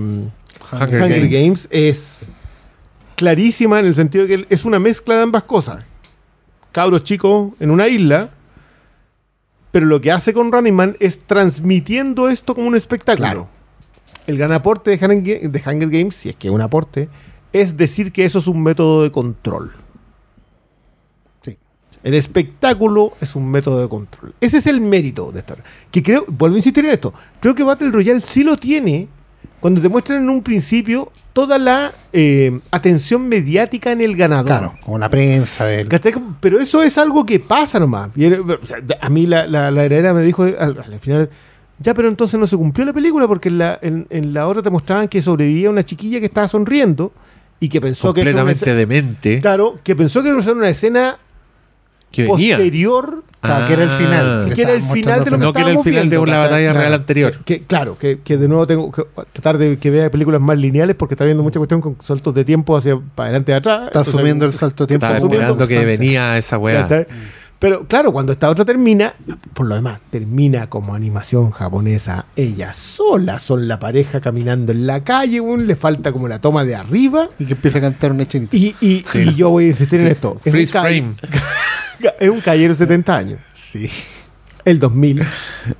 Hunger 0.74 1.02
Hunger, 1.02 1.30
Games. 1.30 1.32
Games. 1.32 1.68
es 1.72 2.28
clarísima 3.16 3.80
en 3.80 3.86
el 3.86 3.96
sentido 3.96 4.28
de 4.28 4.38
que 4.38 4.46
es 4.54 4.66
una 4.66 4.80
mezcla 4.80 5.16
de 5.16 5.22
ambas 5.24 5.44
cosas. 5.44 5.84
Cabros 6.76 7.04
chicos 7.04 7.54
en 7.62 7.72
una 7.72 7.88
isla, 7.88 8.32
pero 9.72 9.86
lo 9.86 10.02
que 10.02 10.12
hace 10.12 10.34
con 10.34 10.52
Running 10.52 10.76
Man 10.76 10.98
es 11.00 11.22
transmitiendo 11.26 12.28
esto 12.28 12.54
como 12.54 12.68
un 12.68 12.76
espectáculo. 12.76 13.26
Claro. 13.26 13.48
El 14.28 14.38
gran 14.38 14.52
aporte 14.52 14.92
de 14.92 14.98
Hunger, 15.06 15.24
Ga- 15.24 15.50
de 15.50 15.64
Hunger 15.66 15.90
Games, 15.90 16.16
si 16.16 16.28
es 16.28 16.36
que 16.36 16.50
es 16.50 16.54
un 16.54 16.60
aporte, 16.60 17.08
es 17.54 17.78
decir 17.78 18.12
que 18.12 18.26
eso 18.26 18.40
es 18.40 18.48
un 18.48 18.62
método 18.62 19.04
de 19.04 19.10
control. 19.12 19.72
Sí. 21.44 21.58
El 22.04 22.14
espectáculo 22.16 23.14
es 23.22 23.38
un 23.38 23.50
método 23.50 23.80
de 23.80 23.88
control. 23.88 24.34
Ese 24.42 24.58
es 24.58 24.68
el 24.68 24.82
mérito 24.82 25.32
de 25.32 25.40
estar. 25.40 25.64
Que 25.92 26.04
creo, 26.04 26.26
vuelvo 26.28 26.56
a 26.56 26.60
insistir 26.60 26.84
en 26.84 26.92
esto, 26.92 27.14
creo 27.40 27.56
que 27.56 27.64
Battle 27.64 27.90
Royale 27.90 28.20
sí 28.20 28.44
lo 28.44 28.58
tiene 28.58 29.08
cuando 29.62 29.80
te 29.80 29.88
muestran 29.88 30.24
en 30.24 30.30
un 30.30 30.44
principio 30.44 31.10
toda 31.36 31.60
la 31.60 31.94
eh, 32.14 32.62
atención 32.72 33.28
mediática 33.28 33.92
en 33.92 34.00
el 34.00 34.16
ganador. 34.16 34.46
Claro, 34.46 34.74
como 34.82 34.98
la 34.98 35.10
prensa 35.10 35.66
del. 35.66 35.90
Pero 36.40 36.62
eso 36.62 36.82
es 36.82 36.98
algo 36.98 37.26
que 37.26 37.42
pasa 37.42 37.78
nomás. 37.78 38.10
A 39.02 39.10
mí 39.10 39.28
la, 39.28 39.46
la, 39.46 39.70
la 39.70 39.84
heredera 39.84 40.14
me 40.14 40.22
dijo 40.22 40.44
al, 40.44 40.58
al 40.58 40.98
final, 40.98 41.30
ya, 41.78 41.94
pero 41.94 42.08
entonces 42.08 42.40
no 42.40 42.48
se 42.48 42.56
cumplió 42.56 42.86
la 42.86 42.94
película 42.94 43.28
porque 43.28 43.50
en 43.50 43.58
la, 43.58 43.78
en, 43.82 44.08
en 44.10 44.34
la 44.34 44.48
otra 44.48 44.62
te 44.62 44.70
mostraban 44.70 45.10
que 45.10 45.22
sobrevivía 45.22 45.70
una 45.70 45.84
chiquilla 45.84 46.22
que 46.22 46.28
estaba 46.28 46.48
sonriendo 46.48 47.12
y 47.60 47.68
que 47.68 47.82
pensó 47.82 48.14
que 48.14 48.22
era 48.22 48.32
una 48.32 48.44
completamente 48.44 48.80
demente. 48.80 49.42
Claro, 49.42 49.78
que 49.84 49.94
pensó 49.94 50.24
que 50.24 50.30
era 50.30 50.38
una 50.38 50.70
escena 50.70 51.20
que 52.16 52.24
venía. 52.24 52.56
posterior 52.56 53.24
o 53.46 53.48
sea, 53.48 53.66
que 53.68 53.74
era 53.74 53.84
el 53.84 53.90
final. 53.90 54.26
Ah. 54.26 54.46
le 54.50 54.56
Que 54.56 54.62
era 54.62 54.74
el 54.74 54.84
final 54.84 55.24
de 55.24 55.32
lo 55.32 55.38
mostrando 55.38 55.46
No 55.46 55.54
que 55.54 55.60
era 55.62 55.70
el 55.70 55.80
final 55.80 56.04
de 56.04 56.10
viendo, 56.10 56.22
una 56.22 56.32
¿cachai? 56.34 56.50
batalla 56.50 56.66
Claro. 56.72 56.80
real 56.80 56.94
anterior. 56.94 57.40
Que, 57.46 57.64
claro, 57.64 57.98
que, 57.98 58.20
que 58.24 58.38
de 58.38 58.48
nuevo 58.48 58.66
tengo 58.66 58.92
que 58.92 59.04
tratar 59.34 59.58
de 59.58 59.78
que 59.78 59.90
vea 59.92 60.10
películas 60.10 60.42
más 60.42 60.58
lineales 60.58 60.96
porque 60.96 61.14
está 61.14 61.26
viendo 61.26 61.44
mucha 61.44 61.60
cuestión 61.60 61.82
con 61.82 61.98
saltos 62.02 62.34
de 62.34 62.44
tiempo 62.46 62.76
hacia 62.76 62.98
para 63.16 63.28
adelante 63.28 63.52
y 63.52 63.56
atrás. 63.56 63.88
Está 63.88 64.00
asumiendo 64.00 64.46
el 64.46 64.54
salto 64.54 64.86
de 64.86 64.88
tiempo. 64.88 65.06
Está 65.06 65.18
esperando 65.18 65.54
que 65.54 65.60
constante. 65.60 65.86
venía 65.86 66.38
esa 66.38 66.58
weá. 66.58 66.88
Pero 67.66 67.88
claro, 67.88 68.14
cuando 68.14 68.32
esta 68.32 68.48
otra 68.48 68.64
termina, 68.64 69.16
por 69.56 69.66
lo 69.66 69.74
demás, 69.74 70.00
termina 70.12 70.68
como 70.70 70.94
animación 70.94 71.50
japonesa. 71.50 72.28
Ella 72.36 72.72
sola 72.74 73.40
son 73.40 73.68
la 73.68 73.80
pareja 73.80 74.22
caminando 74.22 74.72
en 74.72 74.86
la 74.86 75.04
calle, 75.04 75.40
weón, 75.42 75.66
le 75.66 75.76
falta 75.76 76.12
como 76.12 76.28
la 76.28 76.40
toma 76.40 76.64
de 76.64 76.76
arriba. 76.76 77.28
Y 77.40 77.46
que 77.46 77.54
empieza 77.54 77.80
a 77.80 77.82
cantar 77.82 78.12
un 78.12 78.22
echenito. 78.22 78.56
Y, 78.56 78.76
y- 78.82 79.04
Sí. 79.04 79.30
y 79.30 79.34
yo 79.34 79.50
voy 79.50 79.64
a 79.64 79.68
insistir 79.70 80.00
en 80.02 80.06
Sí. 80.06 80.12
esto. 80.12 80.38
Es 80.42 80.46
un 80.46 80.52
Freeze 80.52 80.72
frame. 80.80 81.16
Es 82.20 82.30
un 82.30 82.40
caballero 82.42 82.74
de 82.74 82.78
70 82.78 83.16
años. 83.18 83.40
Sí. 83.72 83.90
El 84.64 84.80
2000. 84.80 85.26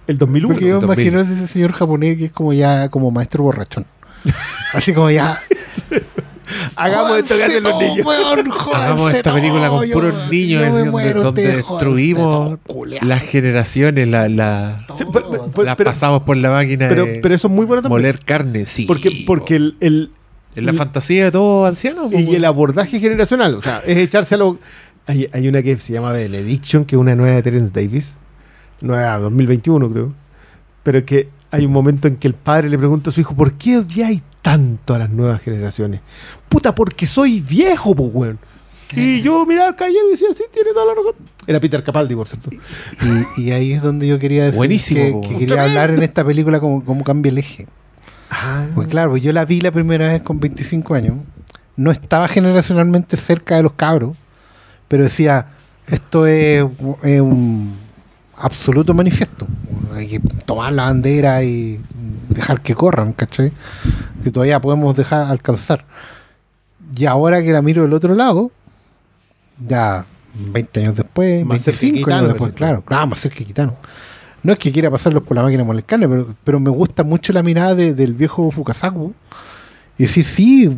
El 0.08 0.18
2001. 0.18 0.54
Porque 0.56 0.68
yo 0.68 0.82
me 0.82 0.88
2000. 0.88 1.08
imagino 1.08 1.22
ese 1.36 1.48
señor 1.48 1.72
japonés 1.74 2.18
que 2.18 2.26
es 2.26 2.32
como 2.32 2.52
ya 2.52 2.90
como 2.90 3.12
maestro 3.12 3.44
borrachón. 3.44 3.86
Así 4.74 4.92
como 4.92 5.12
ya. 5.12 5.38
Hagamos 6.76 7.18
esto 7.20 7.36
que 7.38 7.44
hacen 7.44 7.64
los 7.64 7.80
niños. 7.82 8.06
weón, 8.06 8.52
Hagamos 8.74 9.14
esta 9.14 9.34
película 9.34 9.70
con 9.70 9.90
puros 9.90 10.14
yo- 10.14 10.30
niños 10.32 10.64
yo 10.66 10.72
donde, 10.74 10.92
muero, 10.92 11.32
destruimos 11.32 12.58
las 13.02 13.22
generaciones, 13.24 14.08
la, 14.08 14.30
la- 14.30 14.86
Sí, 14.96 15.06
pero- 15.12 15.50
pero- 15.52 15.64
las 15.64 15.76
pero- 15.76 15.90
pasamos 15.90 16.24
por 16.24 16.38
la 16.38 16.52
máquina 16.52 16.88
pero, 16.90 17.06
de 17.06 17.20
pero 17.22 17.36
eso 17.36 17.48
es 17.48 17.54
muy 17.54 17.66
bueno 17.66 17.82
también. 17.82 18.02
moler 18.02 18.20
carne, 18.20 18.66
sí. 18.66 18.86
porque 18.86 19.24
porque 19.26 19.56
el, 19.56 19.78
el- 19.80 20.12
es 20.56 20.64
la 20.64 20.74
fantasía 20.74 21.26
de 21.26 21.32
todo 21.32 21.66
anciano. 21.66 22.10
po, 22.10 22.18
y 22.18 22.34
el 22.36 22.46
abordaje 22.46 23.00
generacional, 23.00 23.56
o 23.56 23.62
sea, 23.62 23.82
es 23.86 23.98
echarse 23.98 24.36
a 24.36 24.38
lo. 24.38 24.58
Hay, 25.08 25.28
hay 25.34 25.48
una 25.50 25.62
que 25.62 25.78
se 25.80 25.92
llama 25.94 26.12
Benediction, 26.14 26.86
que 26.86 26.96
es 26.96 27.00
una 27.00 27.14
nueva 27.14 27.36
de 27.36 27.44
Terence 27.44 27.72
Davis, 27.74 28.16
nueva 28.82 29.18
2021, 29.20 29.90
creo. 29.92 30.14
Pero 30.84 31.04
que 31.06 31.28
hay 31.52 31.66
un 31.66 31.72
momento 31.72 32.08
en 32.08 32.18
que 32.18 32.28
el 32.28 32.34
padre 32.34 32.70
le 32.70 32.78
pregunta 32.78 33.10
a 33.10 33.14
su 33.14 33.22
hijo: 33.22 33.36
¿Por 33.36 33.54
qué 33.54 33.78
odiáis 33.78 34.22
tanto 34.42 34.94
a 34.94 35.00
las 35.00 35.10
nuevas 35.10 35.42
generaciones? 35.42 36.02
Puta, 36.50 36.76
porque 36.76 37.08
soy 37.08 37.42
viejo, 37.42 37.96
pues, 37.96 38.10
weón. 38.14 38.40
Y 38.96 39.22
yo 39.22 39.46
miraba 39.46 39.70
al 39.70 39.76
caballero 39.76 40.08
y 40.08 40.12
decía: 40.12 40.28
Sí, 40.36 40.44
tiene 40.54 40.72
toda 40.72 40.86
la 40.86 40.94
razón. 40.96 41.14
Era 41.48 41.60
Peter 41.60 41.84
Capaldi, 41.84 42.16
por 42.16 42.28
cierto. 42.28 42.50
Y, 43.38 43.44
y 43.44 43.52
ahí 43.52 43.74
es 43.74 43.82
donde 43.82 44.08
yo 44.08 44.20
quería 44.20 44.46
decir 44.46 44.58
Buenísimo, 44.58 45.22
que, 45.22 45.38
quería 45.38 45.64
hablar 45.64 45.92
en 45.92 46.04
esta 46.04 46.24
película 46.24 46.60
como, 46.60 46.84
como 46.84 47.04
cambia 47.04 47.30
el 47.30 47.38
eje. 47.38 47.68
Ah, 48.30 48.66
Pues 48.74 48.88
claro, 48.88 49.18
yo 49.18 49.32
la 49.32 49.46
vi 49.46 49.62
la 49.62 49.72
primera 49.72 50.10
vez 50.10 50.22
con 50.22 50.40
25 50.40 50.94
años. 50.94 51.18
No 51.78 51.92
estaba 51.92 52.28
generacionalmente 52.28 53.18
cerca 53.18 53.58
de 53.58 53.64
los 53.64 53.74
cabros, 53.74 54.16
pero 54.88 55.04
decía, 55.04 55.48
esto 55.88 56.26
es, 56.26 56.66
es 57.04 57.22
un 57.22 57.76
absoluto 58.38 58.94
manifiesto. 58.94 59.48
Hay 59.94 60.08
que 60.08 60.20
tomar 60.20 60.74
la 60.74 60.84
bandera 60.84 61.44
y 61.44 61.80
dejar 62.30 62.62
que 62.62 62.76
corran, 62.76 63.14
¿cachai? 63.14 63.52
Que 64.24 64.32
todavía 64.32 64.60
podemos 64.60 64.96
dejar 64.96 65.28
alcanzar. 65.28 65.86
Y 66.96 67.06
ahora 67.06 67.42
que 67.42 67.52
la 67.52 67.62
miro 67.62 67.84
del 67.84 67.94
otro 67.94 68.14
lado, 68.16 68.52
ya 69.68 70.06
20 70.52 70.80
años 70.82 70.96
después, 70.96 71.46
Más 71.46 71.62
cerca 71.62 71.80
que 71.80 71.86
25 71.88 72.06
Kitano, 72.06 72.20
años 72.20 72.34
después, 72.34 72.54
claro, 72.54 72.82
claro, 72.84 73.08
más 73.08 73.20
cerca 73.20 73.38
que 73.38 73.46
Kitano. 73.46 73.76
No 74.44 74.54
es 74.54 74.60
que 74.60 74.72
quiera 74.72 74.92
pasarlos 74.92 75.24
por 75.24 75.36
la 75.36 75.44
máquina 75.44 75.64
de 75.64 75.68
moler 75.68 75.84
carne, 75.86 76.08
pero, 76.08 76.28
pero 76.44 76.60
me 76.60 76.70
gusta 76.70 77.04
mucho 77.04 77.34
la 77.34 77.42
mirada 77.42 77.74
de- 77.74 77.94
del 77.94 78.14
viejo 78.14 78.52
Fukasaku. 78.52 79.14
Y 79.98 80.04
decir, 80.04 80.26
sí, 80.26 80.70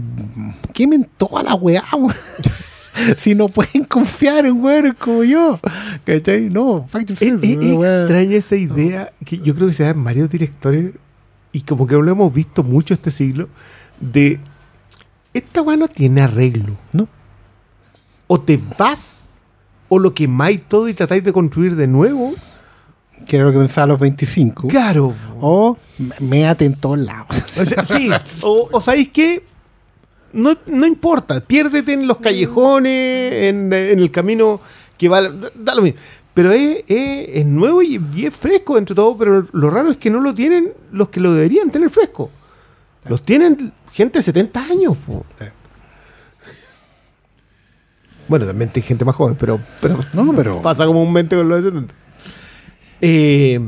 quemen 0.73 1.09
toda 1.17 1.41
la 1.43 1.55
weá, 1.55 1.83
weón. 1.93 2.13
si 3.17 3.35
no 3.35 3.47
pueden 3.49 3.83
confiar 3.85 4.45
en 4.45 4.61
weones 4.63 4.95
como 4.95 5.23
yo. 5.23 5.59
¿Cachai? 6.05 6.49
No, 6.49 6.85
fuck 6.89 7.05
yourself. 7.05 7.43
es- 7.43 7.57
extraña 7.57 8.35
esa 8.35 8.55
idea 8.55 9.11
que 9.25 9.37
yo 9.39 9.53
creo 9.55 9.67
que 9.67 9.73
se 9.73 9.83
da 9.83 9.89
en 9.91 10.03
varios 10.03 10.29
directores 10.29 10.93
y 11.51 11.61
como 11.61 11.87
que 11.87 11.95
lo 11.95 12.11
hemos 12.11 12.33
visto 12.33 12.63
mucho 12.63 12.93
este 12.93 13.09
siglo 13.11 13.49
de 13.99 14.39
esta 15.33 15.61
weá 15.61 15.77
no 15.77 15.87
tiene 15.87 16.21
arreglo. 16.21 16.73
No. 16.93 17.07
O 18.27 18.39
te 18.39 18.59
vas 18.77 19.31
o 19.89 19.99
lo 19.99 20.13
quemáis 20.13 20.61
todo 20.67 20.87
y 20.89 20.93
tratáis 20.93 21.23
de 21.23 21.31
construir 21.31 21.75
de 21.75 21.87
nuevo. 21.87 22.33
Que 23.25 23.37
era 23.37 23.45
lo 23.45 23.51
que 23.51 23.57
pensaba 23.59 23.85
a 23.85 23.87
los 23.87 23.99
25. 23.99 24.67
Claro. 24.67 25.13
O 25.41 25.75
méate 26.19 26.65
en 26.65 26.75
todos 26.75 26.99
lados. 26.99 27.27
O 27.59 27.65
sea, 27.65 27.83
sí. 27.83 28.09
O, 28.41 28.69
o 28.71 28.79
sabéis 28.81 29.09
qué? 29.11 29.43
No, 30.33 30.55
no 30.67 30.85
importa, 30.85 31.39
piérdete 31.41 31.93
en 31.93 32.07
los 32.07 32.17
callejones, 32.17 33.45
en, 33.45 33.71
en 33.73 33.99
el 33.99 34.11
camino 34.11 34.61
que 34.97 35.07
va. 35.09 35.21
Da 35.55 35.73
lo 35.75 35.81
mismo. 35.81 35.99
Pero 36.33 36.51
es, 36.51 36.83
es- 36.87 37.29
es 37.37 37.45
nuevo 37.45 37.81
y, 37.81 37.99
y 38.13 38.25
es 38.25 38.35
fresco 38.35 38.75
dentro 38.75 38.93
de 38.93 38.97
todo, 38.97 39.17
pero 39.17 39.47
lo 39.53 39.69
raro 39.69 39.89
es 39.89 39.97
que 39.97 40.09
no 40.11 40.19
lo 40.19 40.33
tienen 40.33 40.71
los 40.91 41.09
que 41.09 41.19
lo 41.19 41.33
deberían 41.33 41.71
tener 41.71 41.89
fresco. 41.89 42.29
Los 43.09 43.23
tienen 43.23 43.71
gente 43.91 44.19
de 44.19 44.23
70 44.23 44.63
años. 44.63 44.97
po. 45.05 45.25
Bueno, 48.27 48.45
también 48.45 48.69
hay 48.75 48.81
gente 48.81 49.05
más 49.05 49.15
joven, 49.15 49.35
pero, 49.39 49.59
pero 49.81 49.97
No, 50.13 50.33
pero. 50.35 50.61
pasa 50.61 50.85
comúnmente 50.85 51.35
con 51.37 51.47
los 51.47 51.63
de 51.63 51.69
70. 51.69 51.95
Eh, 52.99 53.59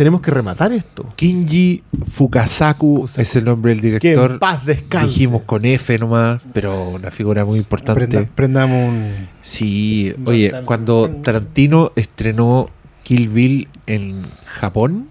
tenemos 0.00 0.22
que 0.22 0.30
rematar 0.30 0.72
esto. 0.72 1.12
Kinji 1.14 1.82
Fukasaku 2.10 3.06
es 3.18 3.36
el 3.36 3.44
nombre 3.44 3.72
del 3.74 3.82
Que 3.82 3.86
director. 4.08 4.30
en 4.30 4.38
paz 4.38 4.64
descanse. 4.64 5.08
Dijimos 5.08 5.42
con 5.42 5.66
F 5.66 5.98
nomás, 5.98 6.40
pero 6.54 6.88
una 6.88 7.10
figura 7.10 7.44
muy 7.44 7.58
importante. 7.58 8.06
Prenda- 8.08 8.26
prendamos 8.34 8.88
un. 8.88 9.04
Sí, 9.42 10.14
oye, 10.24 10.52
cuando 10.64 11.10
Tarantino 11.22 11.92
estrenó 11.96 12.70
Kill 13.02 13.28
Bill 13.28 13.68
en 13.86 14.22
Japón, 14.46 15.08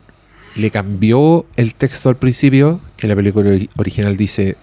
le 0.56 0.72
cambió 0.72 1.46
el 1.56 1.76
texto 1.76 2.10
al 2.10 2.16
principio, 2.18 2.82
que 2.98 3.08
la 3.08 3.16
película 3.16 3.52
ori- 3.52 3.70
original 3.78 4.18
dice, 4.18 4.58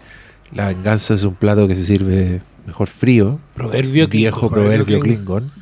la 0.52 0.66
venganza 0.66 1.14
es 1.14 1.22
un 1.22 1.36
plato 1.36 1.68
que 1.68 1.76
se 1.76 1.84
sirve 1.84 2.40
mejor 2.66 2.88
frío, 2.88 3.38
Proverbio 3.54 4.08
viejo 4.08 4.50
proverbio 4.50 4.98
Klingon. 4.98 5.52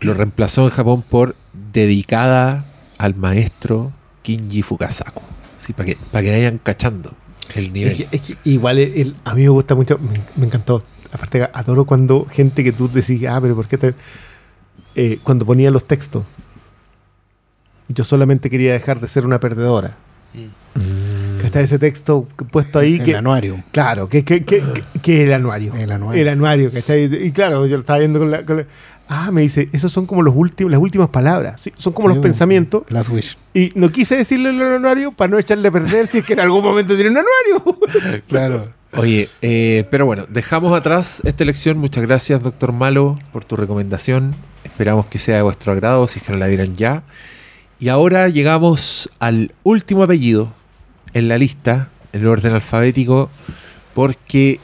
Lo 0.00 0.14
reemplazó 0.14 0.64
en 0.64 0.70
Japón 0.70 1.04
por 1.06 1.36
dedicada 1.74 2.64
al 2.98 3.14
maestro 3.14 3.92
Kinji 4.22 4.62
Fukasaku. 4.62 5.22
Sí, 5.56 5.72
para 5.72 5.86
que, 5.86 5.96
para 6.12 6.22
que 6.22 6.30
vayan 6.30 6.58
cachando 6.58 7.12
el 7.54 7.72
nivel. 7.72 7.92
Es 7.92 7.98
que- 7.98 8.08
es 8.16 8.20
que 8.20 8.36
igual 8.44 8.78
el- 8.78 8.92
el- 9.00 9.16
a 9.24 9.34
mí 9.34 9.42
me 9.42 9.48
gusta 9.48 9.74
mucho, 9.74 9.98
me, 9.98 10.20
me 10.36 10.46
encantó. 10.46 10.84
Aparte, 11.10 11.48
adoro 11.54 11.86
cuando 11.86 12.26
gente 12.26 12.62
que 12.62 12.72
tú 12.72 12.90
decís, 12.90 13.24
ah, 13.26 13.38
pero 13.40 13.54
¿por 13.56 13.66
qué 13.66 13.78
te.? 13.78 13.94
eh, 14.94 15.18
cuando 15.22 15.46
ponía 15.46 15.70
los 15.70 15.86
textos. 15.86 16.24
Yo 17.88 18.04
solamente 18.04 18.50
quería 18.50 18.72
dejar 18.72 19.00
de 19.00 19.08
ser 19.08 19.24
una 19.24 19.40
perdedora. 19.40 19.96
Que 21.40 21.46
está 21.46 21.60
ese 21.60 21.78
texto 21.78 22.28
puesto 22.50 22.78
ahí 22.78 22.96
el 22.96 23.04
que. 23.04 23.16
anuario. 23.16 23.62
Claro, 23.72 24.08
que, 24.08 24.24
que, 24.24 24.44
que, 24.44 24.60
que- 24.60 25.00
que 25.00 25.22
el 25.24 25.32
anuario. 25.32 25.72
El 25.74 25.90
anuario. 25.92 26.20
El 26.22 26.28
anuario, 26.28 26.70
¿cachai? 26.72 27.04
Y 27.26 27.32
claro, 27.32 27.64
yo 27.66 27.76
lo 27.76 27.80
estaba 27.80 27.98
viendo 28.00 28.18
con 28.18 28.30
la. 28.30 28.44
con 28.44 28.58
la- 28.58 28.66
ah, 29.08 29.30
me 29.32 29.42
dice, 29.42 29.68
esos 29.72 29.90
son 29.92 30.06
como 30.06 30.22
los 30.22 30.34
últimos, 30.36 30.70
las 30.70 30.80
últimas 30.80 31.08
palabras. 31.08 31.60
sí, 31.60 31.72
son 31.76 31.92
como 31.92 32.08
Sí, 32.08 32.14
los 32.14 32.22
pensamientos. 32.22 32.82
Last 32.88 33.10
Wish. 33.10 33.36
Y 33.54 33.72
no 33.74 33.90
quise 33.90 34.16
decirle 34.16 34.50
el 34.50 34.62
anuario 34.62 35.12
para 35.12 35.30
no 35.30 35.38
echarle 35.38 35.68
a 35.68 35.70
perder 35.72 36.06
si 36.06 36.18
es 36.18 36.24
que 36.24 36.34
en 36.34 36.40
algún 36.40 36.62
momento 36.62 36.94
tiene 36.94 37.10
un 37.10 37.18
anuario. 37.18 38.22
Claro. 38.28 38.70
Oye, 38.94 39.28
eh, 39.42 39.86
pero 39.90 40.06
bueno, 40.06 40.24
dejamos 40.28 40.72
atrás 40.72 41.20
esta 41.24 41.42
elección. 41.42 41.76
Muchas 41.78 42.04
gracias, 42.04 42.42
doctor 42.42 42.72
Malo, 42.72 43.18
por 43.32 43.44
tu 43.44 43.56
recomendación. 43.56 44.34
Esperamos 44.64 45.06
que 45.06 45.18
sea 45.18 45.36
de 45.36 45.42
vuestro 45.42 45.72
agrado, 45.72 46.06
si 46.06 46.18
es 46.18 46.24
que 46.24 46.32
no 46.32 46.38
la 46.38 46.46
vieran 46.46 46.74
ya. 46.74 47.02
Y 47.80 47.88
ahora 47.90 48.28
llegamos 48.28 49.10
al 49.18 49.52
último 49.62 50.02
apellido 50.02 50.52
en 51.12 51.28
la 51.28 51.36
lista, 51.38 51.90
en 52.12 52.22
el 52.22 52.28
orden 52.28 52.52
alfabético, 52.54 53.30
porque 53.94 54.58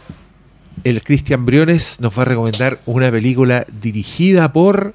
el 0.85 1.03
Cristian 1.03 1.45
Briones 1.47 1.99
nos 2.01 2.17
va 2.19 2.23
a 2.23 2.27
recomendar 2.27 2.81
una 2.87 3.11
película 3.11 3.67
dirigida 3.81 4.53
por 4.53 4.95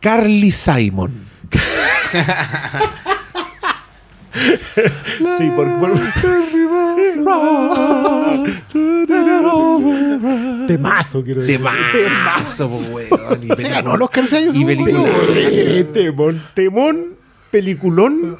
Carly 0.00 0.52
Simon. 0.52 1.26
Sí, 5.38 5.50
por, 5.54 5.68
por- 5.78 5.92
Temazo, 10.66 11.22
quiero 11.22 11.42
decir. 11.42 11.58
Temazo, 11.58 12.66
weón, 12.92 13.42
y 13.42 13.48
Se 13.48 13.68
ganó 13.68 13.96
los 13.96 14.10
calceños. 14.10 14.54
y 14.56 14.64
película- 14.64 15.10
temón, 15.92 16.40
temón, 16.54 17.04
peliculón. 17.50 18.38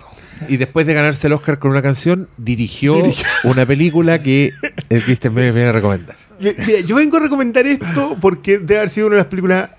Y 0.49 0.57
después 0.57 0.87
de 0.87 0.95
ganarse 0.95 1.27
el 1.29 1.35
Oscar 1.35 1.59
con 1.59 1.71
una 1.71 1.83
canción, 1.83 2.29
dirigió 2.37 2.97
una 3.45 3.65
película 3.67 4.21
que 4.23 4.53
el 4.89 5.03
Christian 5.03 5.35
Bale 5.35 5.53
viene 5.53 5.69
a 5.69 5.73
recomendar. 5.73 6.17
Mira, 6.43 6.81
yo 6.81 6.97
vengo 6.97 7.17
a 7.17 7.21
recomendar 7.21 7.67
esto 7.67 8.17
porque 8.21 8.59
debe 8.59 8.79
haber 8.79 8.91
sido 8.91 9.07
una 9.07 9.17
de 9.17 9.23
las 9.23 9.31
películas 9.31 9.71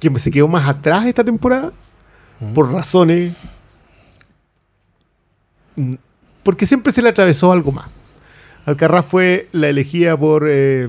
que 0.00 0.18
se 0.18 0.30
quedó 0.30 0.46
más 0.46 0.68
atrás 0.68 1.06
esta 1.06 1.24
temporada 1.24 1.72
por 2.54 2.70
razones 2.70 3.34
porque 6.42 6.66
siempre 6.66 6.92
se 6.92 7.02
le 7.02 7.08
atravesó 7.08 7.52
algo 7.52 7.72
más. 7.72 7.88
Alcarraz 8.64 9.06
fue 9.06 9.48
la 9.52 9.68
elegida 9.68 10.16
por 10.16 10.46
eh, 10.48 10.88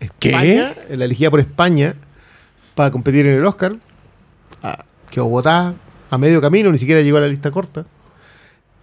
España, 0.00 0.74
la 0.90 1.04
elegida 1.04 1.30
por 1.30 1.40
España 1.40 1.94
para 2.74 2.90
competir 2.90 3.26
en 3.26 3.34
el 3.34 3.44
Oscar. 3.44 3.76
Ah, 4.62 4.84
quedó 5.10 5.26
botada 5.26 5.74
a 6.10 6.18
medio 6.18 6.40
camino, 6.40 6.70
ni 6.70 6.78
siquiera 6.78 7.02
llegó 7.02 7.18
a 7.18 7.20
la 7.20 7.28
lista 7.28 7.50
corta. 7.50 7.86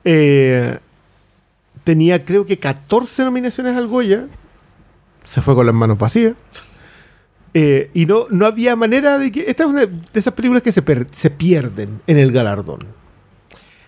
Eh, 0.04 0.78
tenía 1.84 2.24
creo 2.26 2.46
que 2.46 2.58
14 2.58 3.24
nominaciones 3.24 3.76
al 3.76 3.88
Goya. 3.88 4.28
Se 5.24 5.42
fue 5.42 5.56
con 5.56 5.66
las 5.66 5.76
manos 5.76 5.98
vacías. 5.98 6.36
Eh, 7.54 7.90
y 7.94 8.06
no, 8.06 8.28
no 8.30 8.46
había 8.46 8.76
manera 8.76 9.18
de 9.18 9.32
que... 9.32 9.46
Esta 9.48 9.64
es 9.64 9.70
una 9.70 9.86
de 9.86 10.00
esas 10.14 10.34
películas 10.34 10.64
que 10.64 10.72
se, 10.72 10.84
se 11.12 11.30
pierden 11.30 12.02
en 12.08 12.18
el 12.18 12.32
galardón. 12.32 12.88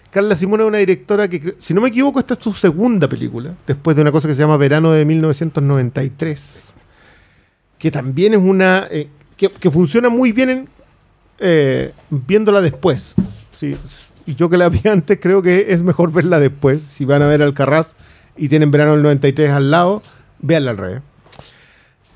Carla 0.09 0.35
Simón 0.35 0.61
es 0.61 0.67
una 0.67 0.77
directora 0.77 1.27
que, 1.27 1.55
si 1.57 1.73
no 1.73 1.81
me 1.81 1.89
equivoco, 1.89 2.19
esta 2.19 2.35
es 2.35 2.43
su 2.43 2.53
segunda 2.53 3.07
película, 3.07 3.55
después 3.65 3.95
de 3.95 4.03
una 4.03 4.11
cosa 4.11 4.27
que 4.27 4.35
se 4.35 4.41
llama 4.41 4.57
Verano 4.57 4.91
de 4.91 5.05
1993, 5.05 6.75
que 7.79 7.89
también 7.89 8.33
es 8.33 8.39
una... 8.39 8.87
eh, 8.91 9.09
que, 9.37 9.49
que 9.49 9.71
funciona 9.71 10.09
muy 10.09 10.31
bien 10.31 10.49
en, 10.51 10.69
eh, 11.39 11.93
viéndola 12.09 12.61
después. 12.61 13.15
Sí, 13.51 13.75
y 14.25 14.35
yo 14.35 14.49
que 14.49 14.57
la 14.57 14.69
vi 14.69 14.81
antes 14.87 15.17
creo 15.21 15.41
que 15.41 15.67
es 15.69 15.83
mejor 15.83 16.11
verla 16.11 16.39
después. 16.39 16.81
Si 16.81 17.05
van 17.05 17.21
a 17.21 17.27
ver 17.27 17.41
Alcarraz 17.41 17.95
y 18.37 18.49
tienen 18.49 18.71
Verano 18.71 18.91
del 18.91 19.01
93 19.01 19.49
al 19.49 19.71
lado, 19.71 20.01
véanla 20.39 20.71
al 20.71 20.77
revés. 20.77 21.01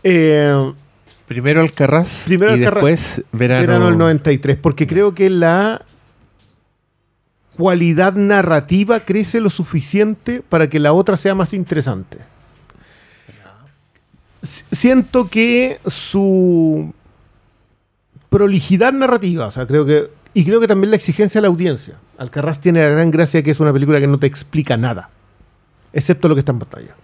Eh, 0.03 0.73
Primero 1.27 1.59
Alcarraz 1.59 2.23
Primero 2.25 2.51
y 2.51 2.59
Alcarraz. 2.59 2.83
después 2.83 3.23
Verano. 3.31 3.61
Verano 3.61 3.85
del 3.87 3.97
93, 3.97 4.57
porque 4.57 4.87
creo 4.87 5.13
que 5.13 5.29
la 5.29 5.83
cualidad 7.57 8.13
narrativa 8.13 8.99
crece 9.01 9.41
lo 9.41 9.49
suficiente 9.49 10.41
para 10.47 10.69
que 10.69 10.79
la 10.79 10.93
otra 10.93 11.17
sea 11.17 11.35
más 11.35 11.53
interesante. 11.53 12.19
Siento 14.41 15.27
que 15.27 15.79
su 15.85 16.93
prolijidad 18.29 18.93
narrativa, 18.93 19.47
o 19.47 19.51
sea, 19.51 19.65
creo 19.65 19.85
que 19.85 20.09
y 20.33 20.45
creo 20.45 20.59
que 20.59 20.67
también 20.67 20.91
la 20.91 20.97
exigencia 20.97 21.39
de 21.39 21.43
la 21.43 21.47
audiencia. 21.47 21.95
Alcarraz 22.19 22.61
tiene 22.61 22.79
la 22.79 22.89
gran 22.89 23.09
gracia 23.09 23.41
que 23.41 23.49
es 23.49 23.59
una 23.59 23.73
película 23.73 23.99
que 23.99 24.05
no 24.05 24.19
te 24.19 24.27
explica 24.27 24.77
nada, 24.77 25.09
excepto 25.91 26.29
lo 26.29 26.35
que 26.35 26.39
está 26.39 26.51
en 26.51 26.59
pantalla. 26.59 26.95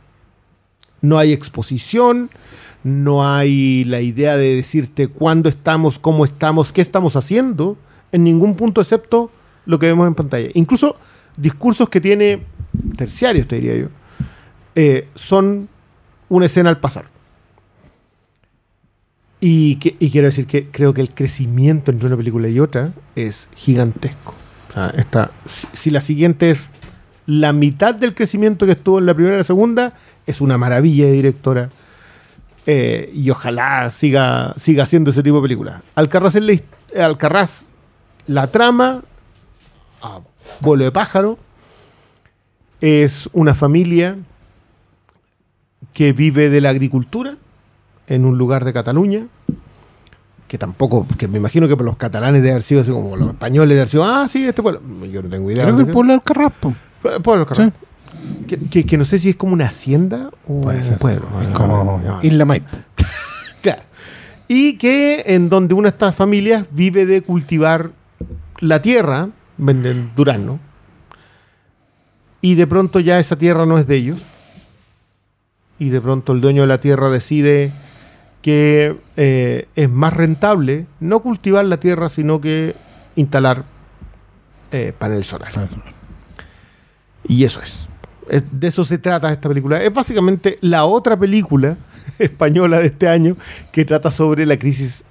No 1.02 1.18
hay 1.18 1.34
exposición, 1.34 2.30
no 2.84 3.28
hay 3.28 3.86
la 3.86 4.02
idea 4.02 4.38
de 4.38 4.56
decirte 4.56 5.08
cuándo 5.08 5.50
estamos, 5.50 6.00
cómo 6.00 6.26
estamos, 6.26 6.74
qué 6.74 6.82
estamos 6.82 7.16
haciendo, 7.16 7.78
en 8.12 8.24
ningún 8.24 8.56
punto 8.56 8.82
excepto 8.82 9.32
lo 9.66 9.80
que 9.80 9.88
vemos 9.88 10.08
en 10.08 10.16
pantalla. 10.16 10.50
Incluso 10.54 10.98
discursos 11.38 11.90
que 11.90 12.02
tiene 12.02 12.44
terciarios, 12.98 13.48
te 13.48 13.56
diría 13.56 13.76
yo, 13.76 13.88
eh, 14.76 15.08
son 15.16 15.70
una 16.30 16.46
escena 16.46 16.70
al 16.70 16.80
pasar. 16.80 17.06
Y, 19.40 19.76
quiero 19.76 20.28
decir 20.28 20.48
que 20.48 20.70
creo 20.70 20.94
que 20.94 21.02
el 21.02 21.14
crecimiento 21.14 21.92
entre 21.92 22.08
una 22.08 22.16
película 22.16 22.48
y 22.48 22.62
otra 22.62 22.94
es 23.16 23.50
gigantesco. 23.56 24.36
O 24.70 24.74
sea, 24.74 25.32
si, 25.46 25.68
si 25.74 25.92
la 25.92 26.00
siguiente 26.00 26.50
es 26.50 26.70
la 27.26 27.52
mitad 27.52 27.94
del 27.94 28.16
crecimiento 28.16 28.66
que 28.66 28.72
estuvo 28.72 29.00
en 29.00 29.06
la 29.06 29.14
primera 29.14 29.36
y 29.36 29.40
la 29.40 29.44
segunda, 29.44 29.96
es 30.26 30.40
una 30.40 30.58
maravilla 30.58 31.06
de 31.06 31.12
directora. 31.12 31.70
Eh, 32.66 33.12
y 33.14 33.30
ojalá 33.30 33.90
siga, 33.90 34.54
siga 34.58 34.84
haciendo 34.84 35.12
ese 35.12 35.22
tipo 35.22 35.38
de 35.38 35.42
películas. 35.42 35.82
Alcarraz, 35.96 36.36
la, 36.36 36.56
Alcarraz, 37.06 37.70
la 38.26 38.48
trama, 38.48 39.04
a 40.02 40.20
vuelo 40.62 40.86
de 40.86 40.92
pájaro, 40.92 41.38
es 42.80 43.30
una 43.34 43.54
familia 43.54 44.18
que 45.94 46.14
vive 46.14 46.50
de 46.50 46.62
la 46.62 46.70
agricultura 46.70 47.38
en 48.08 48.26
un 48.26 48.38
lugar 48.38 48.66
de 48.66 48.74
Cataluña, 48.74 49.28
que 50.48 50.58
tampoco, 50.58 51.06
que 51.18 51.28
me 51.28 51.38
imagino 51.38 51.68
que 51.68 51.76
por 51.76 51.86
los 51.86 51.98
catalanes 51.98 52.42
debe 52.42 52.52
haber 52.52 52.64
sido 52.64 52.82
así 52.82 52.92
como 52.92 53.16
los 53.16 53.30
españoles 53.30 53.70
debe 53.70 53.82
haber 53.82 53.90
sido, 53.90 54.04
ah, 54.06 54.28
sí, 54.28 54.46
este 54.46 54.62
pueblo. 54.62 54.82
Yo 55.08 55.24
no 55.24 55.30
tengo 55.30 55.50
idea. 55.50 55.64
Creo 55.64 55.78
que 55.78 55.84
el 55.84 55.92
pueblo 55.92 56.14
del 56.14 56.22
Carraspo. 56.22 56.74
Pueblo, 57.02 57.46
Carrasco. 57.46 57.78
Que, 58.48 58.58
que- 58.60 58.86
que 58.86 58.98
no 58.98 59.06
sé 59.06 59.20
si 59.20 59.30
es 59.30 59.36
como 59.36 59.54
una 59.54 59.66
hacienda 59.66 60.30
o 60.48 60.62
Puede 60.62 60.88
un 60.90 60.98
pueblo. 60.98 61.28
Es 61.42 61.48
Ah. 61.56 62.20
Isla 62.22 62.46
Maipo. 62.46 62.68
Claro. 63.62 63.82
Y 64.48 64.78
que 64.78 65.24
en 65.28 65.48
donde 65.50 65.74
una 65.74 65.86
de 65.90 65.96
estas 65.96 66.16
familias 66.16 66.68
vive 66.72 67.06
de 67.06 67.22
cultivar 67.22 67.92
la 68.60 68.82
tierra, 68.82 69.30
venden 69.58 70.12
durazno, 70.16 70.60
y 72.42 72.56
de 72.56 72.68
pronto 72.68 73.00
ya 73.00 73.20
esa 73.20 73.38
tierra 73.38 73.66
no 73.66 73.78
es 73.78 73.88
de 73.88 73.96
ellos, 73.96 74.22
y 75.80 75.90
de 75.90 76.02
pronto 76.02 76.34
el 76.34 76.42
dueño 76.42 76.62
de 76.64 76.68
la 76.68 76.78
tierra 76.80 77.10
decide 77.10 77.72
que 78.42 78.98
eh, 79.16 79.68
es 79.76 79.90
más 79.90 80.12
rentable 80.14 80.86
no 81.00 81.22
cultivar 81.22 81.64
la 81.64 81.78
tierra, 81.78 82.10
sino 82.10 82.42
que 82.42 82.76
instalar 83.16 83.64
eh, 84.72 84.94
panel 84.98 85.24
solar. 85.24 85.52
Y 87.26 87.46
eso 87.46 87.62
es. 87.62 87.88
Es- 88.30 88.46
De 88.52 88.68
eso 88.68 88.84
se 88.84 88.98
trata 88.98 89.32
esta 89.32 89.50
película. 89.50 89.82
Es 89.82 89.94
básicamente 89.94 90.58
la 90.62 90.86
otra 90.86 91.18
película 91.18 91.78
española 92.20 92.80
de 92.80 92.88
este 92.88 93.08
año 93.08 93.38
que 93.72 93.86
trata 93.86 94.10
sobre 94.12 94.46
la 94.46 94.58
crisis 94.58 95.06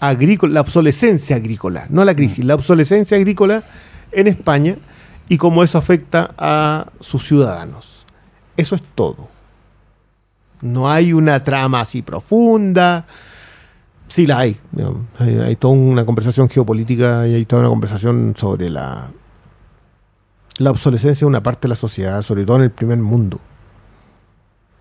agrícola, 0.00 0.52
la 0.54 0.60
obsolescencia 0.60 1.36
agrícola, 1.36 1.86
no 1.88 2.04
la 2.04 2.14
crisis, 2.14 2.44
la 2.44 2.54
obsolescencia 2.54 3.16
agrícola 3.16 3.64
en 4.12 4.26
España 4.26 4.76
y 5.28 5.38
cómo 5.38 5.64
eso 5.64 5.78
afecta 5.78 6.34
a 6.36 6.86
sus 7.00 7.26
ciudadanos. 7.26 8.04
Eso 8.56 8.74
es 8.74 8.82
todo. 8.94 9.28
No 10.60 10.90
hay 10.90 11.12
una 11.12 11.42
trama 11.42 11.80
así 11.80 12.02
profunda. 12.02 13.06
Sí 14.08 14.26
la. 14.26 14.38
Hay, 14.40 14.56
hay 15.18 15.56
toda 15.56 15.72
una 15.74 16.04
conversación 16.04 16.48
geopolítica 16.48 17.26
y 17.26 17.34
hay 17.34 17.44
toda 17.46 17.60
una 17.62 17.70
conversación 17.70 18.34
sobre 18.36 18.68
la, 18.70 19.10
la 20.58 20.70
obsolescencia 20.70 21.24
de 21.24 21.28
una 21.28 21.42
parte 21.42 21.62
de 21.62 21.70
la 21.70 21.74
sociedad, 21.74 22.22
sobre 22.22 22.44
todo 22.44 22.56
en 22.58 22.62
el 22.64 22.70
primer 22.70 22.98
mundo. 22.98 23.40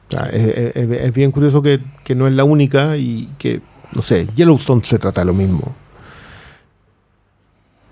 O 0.09 0.11
sea, 0.11 0.25
es, 0.29 0.47
es- 0.57 0.75
es- 0.75 0.91
es 1.01 1.13
bien 1.13 1.31
curioso 1.31 1.61
que, 1.61 1.83
que 2.03 2.13
no 2.15 2.27
es 2.27 2.33
la 2.33 2.43
única 2.43 2.97
y 2.97 3.29
que, 3.39 3.61
no 3.93 4.01
sé, 4.01 4.27
Yellowstone 4.35 4.83
se 4.85 4.99
trata 4.99 5.21
de 5.21 5.25
lo 5.25 5.33
mismo. 5.33 5.75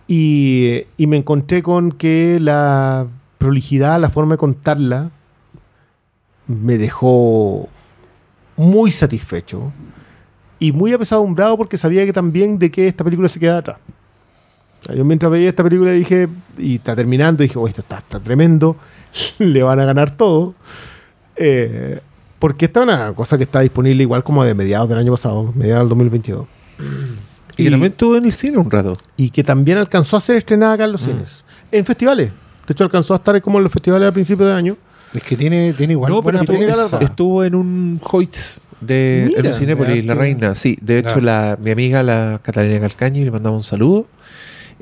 Y, 0.08 0.84
y 0.98 1.08
me 1.08 1.18
encontré 1.18 1.64
con 1.64 1.92
que 1.92 2.40
la 2.42 3.08
prolijidad, 3.38 4.00
la 4.00 4.10
forma 4.10 4.34
de 4.34 4.38
contarla, 4.38 5.10
me 6.48 6.78
dejó 6.78 7.70
muy 8.58 8.92
satisfecho 8.92 9.72
y 10.60 10.74
muy 10.74 10.94
apesadumbrado 10.94 11.58
porque 11.58 11.78
sabía 11.78 12.06
que 12.06 12.14
también 12.14 12.60
de 12.60 12.70
que 12.70 12.88
esta 12.88 13.04
película 13.04 13.30
se 13.30 13.40
queda 13.40 13.60
atrás. 13.60 13.78
O 14.82 14.86
sea, 14.86 14.96
yo 14.96 15.06
mientras 15.06 15.32
veía 15.32 15.50
esta 15.50 15.64
película 15.64 15.92
dije, 15.92 16.28
y 16.58 16.76
está 16.76 16.96
terminando, 16.96 17.44
dije, 17.44 17.58
oh, 17.58 17.68
esto 17.68 17.82
está, 17.82 17.98
está 17.98 18.20
tremendo, 18.20 18.76
le 19.40 19.64
van 19.64 19.80
a 19.80 19.86
ganar 19.86 20.16
todo. 20.16 20.56
Eh, 21.36 22.00
porque 22.40 22.66
esta 22.66 22.80
es 22.80 22.84
una 22.86 23.14
cosa 23.14 23.38
que 23.38 23.44
está 23.44 23.60
disponible 23.60 24.02
igual 24.02 24.24
como 24.24 24.44
de 24.44 24.56
mediados 24.56 24.90
del 24.90 24.98
año 24.98 25.12
pasado, 25.12 25.54
mediados 25.56 25.84
del 25.84 25.90
2022. 25.90 26.48
Y, 27.58 27.66
que 27.66 27.70
también 27.70 27.92
estuvo 27.92 28.16
en 28.16 28.24
el 28.24 28.32
cine 28.32 28.58
un 28.58 28.72
rato. 28.72 28.94
y 29.18 29.30
que 29.30 29.44
también 29.44 29.78
alcanzó 29.78 30.16
a 30.16 30.22
ser 30.22 30.38
estrenada 30.38 30.74
acá 30.74 30.86
en 30.86 30.94
los 30.94 31.02
cines. 31.02 31.44
En 31.70 31.86
festivales. 31.86 32.32
De 32.66 32.72
hecho, 32.72 32.86
alcanzó 32.86 33.14
a 33.14 33.18
estar 33.18 33.40
como 33.42 33.58
en 33.58 33.66
los 33.66 33.74
festivales 33.74 34.08
al 34.08 34.14
principio 34.14 34.46
de 34.46 34.54
año. 34.54 34.78
Es 35.14 35.22
que 35.22 35.36
tiene, 35.36 35.74
tiene 35.74 35.94
igual 35.94 36.12
no, 36.12 36.24
pero 36.24 36.40
estuvo, 36.40 37.00
estuvo 37.02 37.44
en 37.44 37.56
un 37.56 38.02
Hoyts 38.02 38.62
de 38.80 39.26
Mira, 39.28 39.40
en 39.42 39.48
un 39.48 39.54
Cinépolis, 39.54 40.06
La 40.06 40.16
Reina. 40.16 40.56
Sí, 40.56 40.78
de 40.82 41.00
hecho, 41.00 41.20
la, 41.20 41.58
mi 41.62 41.72
amiga, 41.72 42.02
la 42.04 42.40
Catalina 42.42 42.80
Calcañi, 42.80 43.26
le 43.26 43.32
mandaba 43.32 43.56
un 43.56 43.64
saludo. 43.64 44.08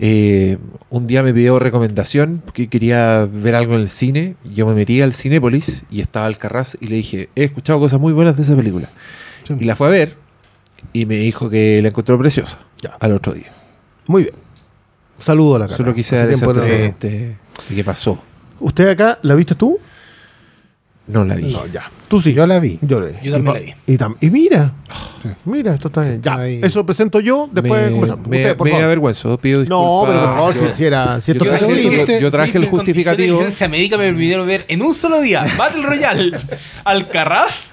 Eh, 0.02 0.58
un 0.90 1.06
día 1.08 1.24
me 1.24 1.34
pidió 1.34 1.60
recomendación 1.60 2.42
porque 2.46 2.70
quería 2.70 3.28
ver 3.32 3.54
algo 3.56 3.76
en 3.76 3.82
el 3.82 3.90
cine. 3.90 4.36
Yo 4.46 4.66
me 4.66 4.74
metí 4.74 5.02
al 5.02 5.14
Cinépolis 5.14 5.84
y 5.92 6.00
estaba 6.00 6.26
Alcarraz 6.26 6.78
y 6.80 6.88
le 6.88 6.96
dije, 6.96 7.30
he 7.36 7.44
escuchado 7.44 7.80
cosas 7.80 8.00
muy 8.00 8.14
buenas 8.14 8.38
de 8.38 8.44
esa 8.44 8.56
película. 8.56 8.90
Sí. 9.48 9.56
Y 9.60 9.66
la 9.66 9.76
fue 9.76 9.88
a 9.88 9.90
ver 9.92 10.16
y 10.94 11.06
me 11.06 11.16
dijo 11.18 11.50
que 11.50 11.82
la 11.82 11.90
encontró 11.90 12.18
preciosa 12.18 12.60
Ya. 12.82 12.92
al 13.00 13.12
otro 13.12 13.34
día. 13.34 13.52
Muy 14.08 14.24
bien. 14.24 14.36
Saludo 15.20 15.58
a 15.58 15.60
la 15.60 15.66
cara. 15.66 15.78
Solo 15.78 15.94
quise 15.94 16.16
dar 16.16 16.30
ese 16.30 16.46
antecedente 16.46 17.10
de 17.70 17.76
qué 17.76 17.84
pasó. 17.84 18.24
¿Usted 18.62 18.88
acá 18.88 19.20
la 19.22 19.36
viste 19.36 19.54
tú? 19.56 19.78
No 21.10 21.26
la 21.26 21.36
vi. 21.36 21.52
No, 21.52 21.66
ya. 21.68 21.90
Tú 22.08 22.22
sí. 22.22 22.34
Yo 22.34 22.46
la 22.48 22.60
vi. 22.60 22.78
Yo, 22.82 23.00
le- 23.00 23.20
Yo 23.24 23.34
también 23.34 23.42
y 23.42 23.46
la 23.46 23.60
vi. 23.60 23.74
Y, 23.94 23.98
tam- 23.98 24.18
y 24.22 24.30
mira. 24.30 24.72
Mira, 25.46 25.74
esto 25.74 25.90
está 25.90 26.02
bien. 26.04 26.22
Ya. 26.22 26.48
Eso 26.48 26.86
presento 26.86 27.20
yo, 27.20 27.50
después 27.52 27.86
me, 27.86 27.92
conversamos. 27.92 28.28
me, 28.28 28.38
Usted, 28.38 28.56
por 28.56 28.66
me 28.66 28.72
favor. 28.72 28.86
avergüenzo, 28.86 29.38
pido 29.38 29.60
disculpas. 29.62 29.86
No, 29.88 30.04
pero 30.08 30.20
por 30.26 30.36
favor, 30.36 30.54
Yo- 30.56 30.68
si, 30.70 30.74
si 30.76 30.86
era, 30.86 31.20
si 31.22 31.32
esto 31.32 31.46
yo, 31.46 31.52
traje, 31.52 31.84
yo- 31.84 32.20
yo 32.20 32.32
traje 32.32 32.58
el 32.58 32.62
condiciones 32.62 32.62
de 32.62 32.68
justificativo. 32.70 33.38
licencia 33.40 33.68
médica 33.68 33.98
me 33.98 34.06
permitieron 34.06 34.48
ver 34.48 34.66
en 34.68 34.82
un 34.82 34.96
solo 34.96 35.20
día 35.22 35.46
Battle 35.58 35.84
Royale, 35.84 36.38
Alcarraz 36.86 37.70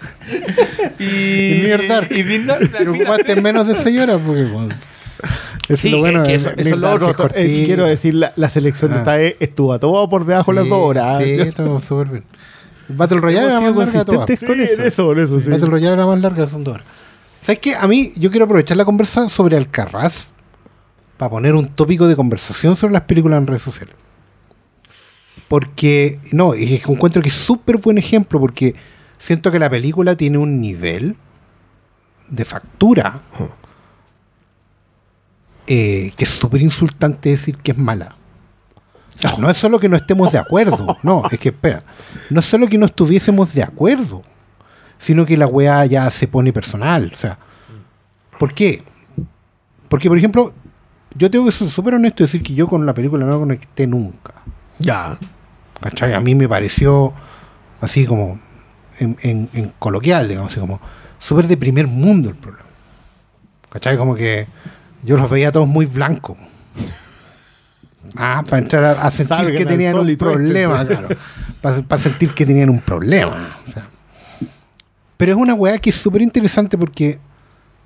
y, 0.98 1.04
Y 1.04 1.60
Mierda. 1.62 2.06
y 2.10 2.86
ocupaste 2.88 3.40
menos 3.40 3.66
de 3.66 3.74
señora 3.76 4.18
porque 4.18 4.42
bueno, 4.44 4.74
eso 5.68 5.76
Sí, 5.76 5.88
es 5.88 5.92
lo 5.94 6.00
bueno. 6.00 6.22
que 6.24 6.30
de- 6.30 6.34
eso, 6.34 6.50
de- 6.50 6.62
eso 6.62 6.74
es 6.74 6.80
lo 6.80 6.88
de- 6.88 6.94
otro. 6.94 7.10
Eh, 7.10 7.14
cortito. 7.14 7.66
quiero 7.66 7.86
decir, 7.86 8.14
la, 8.14 8.32
la 8.36 8.48
selección 8.48 8.90
de 8.90 8.96
Ah. 8.96 9.00
esta 9.00 9.22
E 9.22 9.36
estuvo 9.40 9.72
a 9.72 9.78
todo 9.78 10.08
por 10.08 10.26
debajo 10.26 10.52
de 10.52 10.60
las 10.60 10.68
dos 10.68 10.78
horas. 10.82 11.22
Sí, 11.22 11.30
estuvo 11.40 11.80
súper 11.80 12.06
bien. 12.08 12.24
Battle 12.88 13.18
Royale 13.18 13.46
era 13.46 13.60
más 13.60 13.74
larga 13.76 13.98
de 13.98 14.04
todas. 14.04 14.20
consistentes 14.26 14.48
con 14.48 14.56
Sí, 14.56 14.62
eso. 14.62 14.80
en 14.80 14.86
eso, 14.86 15.12
en 15.12 15.18
eso, 15.18 15.40
sí. 15.40 15.50
Battle 15.50 15.66
Royale 15.66 15.94
era 15.94 16.06
más 16.06 16.20
larga, 16.20 16.48
son 16.48 16.64
dos. 16.64 16.78
¿Sabes 17.40 17.58
qué? 17.60 17.74
A 17.74 17.86
mí, 17.86 18.12
yo 18.16 18.30
quiero 18.30 18.44
aprovechar 18.44 18.76
la 18.76 18.84
conversa 18.84 19.28
sobre 19.28 19.56
Alcarraz 19.56 20.28
para 21.16 21.30
poner 21.30 21.54
un 21.54 21.68
tópico 21.68 22.06
de 22.06 22.16
conversación 22.16 22.76
sobre 22.76 22.92
las 22.92 23.02
películas 23.02 23.38
en 23.38 23.46
redes 23.46 23.62
sociales. 23.62 23.94
Porque, 25.48 26.18
no, 26.32 26.54
es 26.54 26.82
que 26.82 26.92
encuentro 26.92 27.22
que 27.22 27.28
es 27.28 27.34
súper 27.34 27.76
buen 27.78 27.98
ejemplo 27.98 28.40
porque 28.40 28.74
siento 29.18 29.50
que 29.52 29.58
la 29.58 29.70
película 29.70 30.16
tiene 30.16 30.38
un 30.38 30.60
nivel 30.60 31.16
de 32.28 32.44
factura 32.44 33.22
eh, 35.68 36.12
que 36.16 36.24
es 36.24 36.30
súper 36.30 36.62
insultante 36.62 37.30
decir 37.30 37.56
que 37.58 37.72
es 37.72 37.78
mala. 37.78 38.16
O 39.16 39.18
sea, 39.18 39.32
no 39.38 39.48
es 39.50 39.56
solo 39.56 39.80
que 39.80 39.88
no 39.88 39.96
estemos 39.96 40.30
de 40.30 40.38
acuerdo, 40.38 40.96
no, 41.02 41.22
es 41.30 41.38
que 41.38 41.48
espera, 41.48 41.82
no 42.30 42.40
es 42.40 42.46
solo 42.46 42.66
que 42.68 42.76
no 42.78 42.86
estuviésemos 42.86 43.54
de 43.54 43.62
acuerdo, 43.62 44.22
sino 44.98 45.24
que 45.26 45.36
la 45.36 45.46
weá 45.46 45.84
ya 45.86 46.10
se 46.10 46.28
pone 46.28 46.52
personal. 46.52 47.10
O 47.14 47.16
sea, 47.16 47.38
¿por 48.38 48.52
qué? 48.54 48.82
Porque, 49.88 50.08
por 50.08 50.18
ejemplo, 50.18 50.52
yo 51.14 51.30
tengo 51.30 51.46
que 51.46 51.52
ser 51.52 51.70
súper 51.70 51.94
honesto 51.94 52.22
y 52.22 52.26
decir 52.26 52.42
que 52.42 52.54
yo 52.54 52.68
con 52.68 52.84
la 52.84 52.92
película 52.94 53.24
no 53.24 53.38
conecté 53.38 53.86
nunca. 53.86 54.34
Ya. 54.78 55.18
¿Cachai? 55.80 56.12
A 56.14 56.20
mí 56.20 56.34
me 56.34 56.48
pareció 56.48 57.12
así 57.80 58.04
como 58.06 58.38
en, 58.98 59.16
en- 59.22 59.48
en 59.54 59.72
coloquial, 59.78 60.28
digamos, 60.28 60.50
así 60.52 60.60
como 60.60 60.80
súper 61.18 61.46
de 61.46 61.56
primer 61.56 61.86
mundo 61.86 62.28
el 62.30 62.36
problema. 62.36 62.66
¿Cachai? 63.70 63.96
Como 63.96 64.14
que 64.14 64.46
yo 65.02 65.16
los 65.16 65.30
veía 65.30 65.52
todos 65.52 65.68
muy 65.68 65.86
blancos. 65.86 66.36
Ah, 68.16 68.42
para 68.48 68.62
entrar 68.62 68.84
a, 68.84 68.92
a 68.92 69.10
sentir 69.10 69.36
Salgan 69.36 69.56
que 69.56 69.66
tenían 69.66 69.98
un 69.98 70.16
problema, 70.16 70.86
claro. 70.86 71.08
Para, 71.60 71.82
para 71.82 72.02
sentir 72.02 72.30
que 72.30 72.46
tenían 72.46 72.70
un 72.70 72.80
problema. 72.80 73.58
o 73.66 73.72
sea. 73.72 73.86
Pero 75.16 75.32
es 75.32 75.38
una 75.38 75.54
weá 75.54 75.78
que 75.78 75.90
es 75.90 75.96
súper 75.96 76.22
interesante 76.22 76.76
porque 76.76 77.18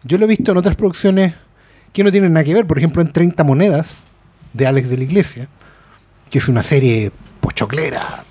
yo 0.02 0.19
lo 0.19 0.24
he 0.24 0.28
visto 0.28 0.51
en 0.51 0.59
otras 0.59 0.77
producciones 0.77 1.35
que 1.93 2.05
no 2.05 2.11
tienen 2.11 2.32
nada 2.32 2.44
que 2.44 2.55
ver. 2.55 2.66
Por 2.66 2.78
ejemplo, 2.78 3.02
en 3.02 3.12
30 3.12 3.44
monedas 3.44 4.05
de 4.52 4.66
Alex 4.66 4.89
de 4.89 4.97
la 4.97 5.05
Iglesia, 5.05 5.48
que 6.28 6.39
es 6.39 6.48
una 6.48 6.62
serie 6.62 7.12
pochoclera, 7.40 8.24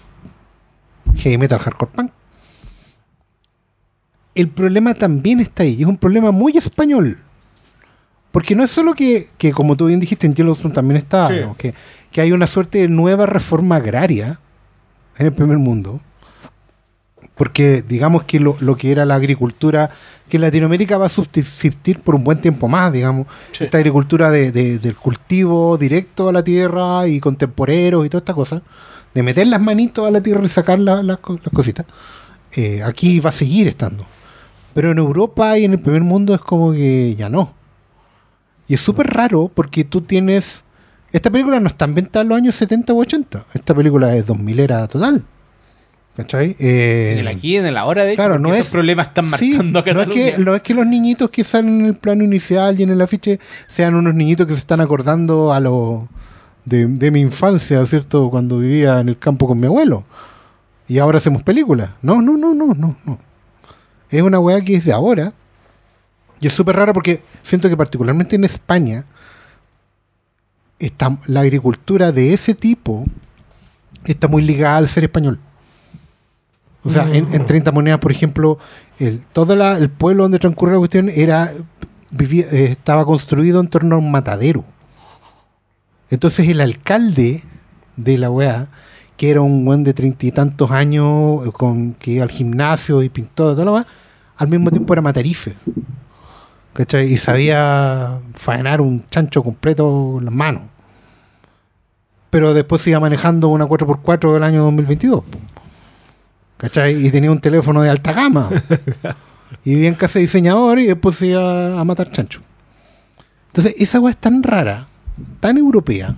heavy 1.15 1.37
metal 1.37 1.59
hardcore 1.59 1.91
punk. 1.93 2.11
El 4.35 4.49
problema 4.49 4.93
también 4.93 5.39
está 5.39 5.63
ahí, 5.63 5.75
y 5.79 5.81
es 5.81 5.87
un 5.87 5.97
problema 5.97 6.31
muy 6.31 6.57
español. 6.57 7.19
Porque 8.31 8.55
no 8.55 8.63
es 8.63 8.71
solo 8.71 8.93
que, 8.93 9.27
que, 9.37 9.51
como 9.51 9.75
tú 9.75 9.87
bien 9.87 9.99
dijiste, 9.99 10.27
en 10.27 10.35
Yellowstone 10.35 10.73
también 10.73 10.97
está, 10.97 11.27
Sí. 11.27 11.33
digamos, 11.33 11.57
que, 11.57 11.73
que 12.11 12.21
hay 12.21 12.31
una 12.31 12.45
suerte 12.47 12.79
de 12.79 12.87
nueva 12.87 13.25
reforma 13.25 13.77
agraria 13.77 14.39
en 15.17 15.25
el 15.27 15.33
primer 15.33 15.57
mundo. 15.57 15.99
Porque 17.35 17.81
digamos 17.81 18.23
que 18.23 18.39
lo, 18.39 18.57
lo 18.59 18.75
que 18.75 18.91
era 18.91 19.05
la 19.05 19.15
agricultura, 19.15 19.89
que 20.27 20.37
en 20.37 20.41
Latinoamérica 20.41 20.97
va 20.97 21.05
a 21.05 21.09
subsistir 21.09 21.99
por 22.01 22.15
un 22.15 22.23
buen 22.23 22.39
tiempo 22.41 22.67
más, 22.67 22.91
digamos. 22.91 23.27
Sí. 23.53 23.63
Esta 23.63 23.77
agricultura 23.77 24.29
de, 24.29 24.51
de- 24.51 24.77
del 24.77 24.95
cultivo 24.95 25.77
directo 25.77 26.27
a 26.29 26.33
la 26.33 26.43
tierra 26.43 27.07
y 27.07 27.19
con 27.21 27.35
temporeros 27.37 28.05
y 28.05 28.09
toda 28.09 28.19
esta 28.19 28.33
cosa, 28.33 28.61
de 29.13 29.23
meter 29.23 29.47
las 29.47 29.61
manitos 29.61 30.05
a 30.07 30.11
la 30.11 30.21
tierra 30.21 30.43
y 30.43 30.49
sacar 30.49 30.79
la- 30.79 31.01
las 31.01 31.17
cositas, 31.19 31.85
eh, 32.51 32.83
aquí 32.83 33.19
va 33.21 33.29
a 33.29 33.33
seguir 33.33 33.67
estando. 33.67 34.05
Pero 34.73 34.91
en 34.91 34.97
Europa 34.97 35.57
y 35.57 35.63
en 35.65 35.71
el 35.71 35.79
primer 35.79 36.03
mundo 36.03 36.35
es 36.35 36.41
como 36.41 36.73
que 36.73 37.15
ya 37.15 37.29
no. 37.29 37.53
Y 38.69 38.75
es 38.75 38.79
súper 38.79 39.07
raro 39.07 39.51
porque 39.53 39.83
tú 39.83 39.99
tienes... 40.01 40.63
Esta 41.11 41.29
película 41.29 41.59
no 41.59 41.67
está 41.67 41.85
ambientada 41.85 42.21
en 42.23 42.29
los 42.29 42.37
años 42.37 42.55
70 42.55 42.93
u 42.93 43.01
80. 43.01 43.45
Esta 43.53 43.73
película 43.75 44.15
es 44.15 44.25
2000 44.27 44.59
era 44.59 44.87
total. 44.87 45.23
¿Cachai? 46.15 46.55
Eh, 46.59 47.11
En 47.13 47.19
el 47.19 47.27
aquí, 47.29 47.57
en 47.57 47.65
el 47.65 47.77
ahora, 47.77 48.03
de 48.03 48.11
hecho, 48.11 48.17
claro, 48.17 48.39
no 48.39 48.49
esos 48.53 48.67
es- 48.67 48.71
problemas 48.71 49.07
están 49.07 49.29
marcando 49.29 49.81
no 49.93 50.01
es, 50.01 50.07
que, 50.09 50.37
no 50.37 50.53
es 50.55 50.61
que 50.61 50.73
los 50.73 50.85
niñitos 50.85 51.29
que 51.29 51.43
salen 51.43 51.79
en 51.79 51.85
el 51.87 51.95
plano 51.95 52.23
inicial 52.23 52.79
y 52.79 52.83
en 52.83 52.89
el 52.89 53.01
afiche 53.01 53.39
sean 53.67 53.95
unos 53.95 54.13
niñitos 54.13 54.45
que 54.45 54.53
se 54.53 54.59
están 54.59 54.81
acordando 54.81 55.53
a 55.53 55.59
lo 55.61 56.09
de, 56.65 56.85
de 56.87 57.09
mi 57.11 57.21
infancia, 57.21 57.83
¿cierto? 57.85 58.29
Cuando 58.29 58.59
vivía 58.59 58.99
en 58.99 59.09
el 59.09 59.17
campo 59.17 59.47
con 59.47 59.59
mi 59.59 59.65
abuelo. 59.67 60.03
Y 60.89 60.97
ahora 60.99 61.17
hacemos 61.19 61.41
películas. 61.41 61.91
No, 62.01 62.21
no, 62.21 62.35
no, 62.37 62.53
no, 62.53 62.73
no, 62.73 62.95
no. 63.05 63.17
Es 64.09 64.21
una 64.21 64.39
weá 64.39 64.59
que 64.61 64.75
es 64.75 64.85
de 64.85 64.91
ahora. 64.91 65.33
Y 66.41 66.47
es 66.47 66.53
súper 66.53 66.75
raro 66.75 66.93
porque 66.93 67.21
siento 67.43 67.67
que 67.69 67.75
particularmente 67.77 68.35
en 68.35 68.43
España 68.45 69.05
está, 70.79 71.17
la 71.27 71.41
agricultura 71.41 72.11
de 72.11 72.33
ese 72.33 72.53
tipo 72.55 73.05
está 74.05 74.27
muy 74.27 74.41
ligada 74.41 74.77
al 74.77 74.87
ser 74.87 75.03
español. 75.03 75.39
O 76.83 76.89
sea, 76.89 77.03
en, 77.13 77.33
en 77.33 77.45
30 77.45 77.71
monedas, 77.73 77.99
por 77.99 78.11
ejemplo, 78.11 78.57
el, 78.99 79.19
todo 79.33 79.55
la- 79.55 79.77
el 79.77 79.89
pueblo 79.89 80.23
donde 80.23 80.39
transcurre 80.39 80.71
la 80.71 80.77
cuestión 80.77 81.09
era 81.09 81.51
vivía- 82.09 82.47
eh, 82.51 82.65
estaba 82.71 83.05
construido 83.05 83.59
en 83.59 83.67
torno 83.67 83.95
a 83.95 83.99
un 83.99 84.09
matadero. 84.09 84.63
Entonces 86.09 86.47
el 86.47 86.61
alcalde 86.61 87.43
de 87.97 88.17
la 88.17 88.31
weá, 88.31 88.69
que 89.17 89.29
era 89.29 89.41
un 89.41 89.65
buen 89.65 89.83
de 89.83 89.93
treinta 89.93 90.25
y 90.25 90.31
tantos 90.31 90.71
años, 90.71 91.45
eh, 91.45 91.51
con, 91.51 91.93
que 91.95 92.11
iba 92.11 92.23
al 92.23 92.31
gimnasio 92.31 93.03
y 93.03 93.09
pintó, 93.09 93.53
todo 93.53 93.65
lo 93.65 93.73
demás, 93.73 93.87
al 94.37 94.47
mismo 94.47 94.71
tiempo 94.71 94.93
era 94.93 95.01
matarife. 95.01 95.55
¿Cachai? 96.79 97.11
Y 97.11 97.17
sabía 97.17 98.21
faenar 98.35 98.79
un 98.79 99.05
chancho 99.09 99.43
completo 99.43 100.15
en 100.19 100.23
las 100.23 100.33
manos. 100.33 100.61
Pero 102.29 102.53
después 102.53 102.81
se 102.81 102.91
iba 102.91 103.01
manejando 103.01 103.49
una 103.49 103.65
4x4 103.65 104.33
del 104.33 104.43
año 104.43 104.63
2022. 104.63 105.25
po. 105.25 105.37
¿Cachai? 106.55 107.05
Y 107.05 107.11
tenía 107.11 107.31
un 107.31 107.41
teléfono 107.41 107.81
de 107.81 107.89
alta 107.89 108.13
gama. 108.13 108.47
y 109.65 109.71
vivía 109.71 109.89
en 109.89 109.95
casa 109.95 110.19
de 110.19 110.21
diseñador 110.21 110.79
y 110.79 110.85
después 110.85 111.17
se 111.17 111.27
iba 111.27 111.77
a 111.77 111.83
matar 111.83 112.13
chancho. 112.13 112.39
Entonces, 113.47 113.75
esa 113.77 113.99
weá 113.99 114.11
es 114.11 114.17
tan 114.17 114.41
rara, 114.41 114.87
tan 115.41 115.57
europea, 115.57 116.15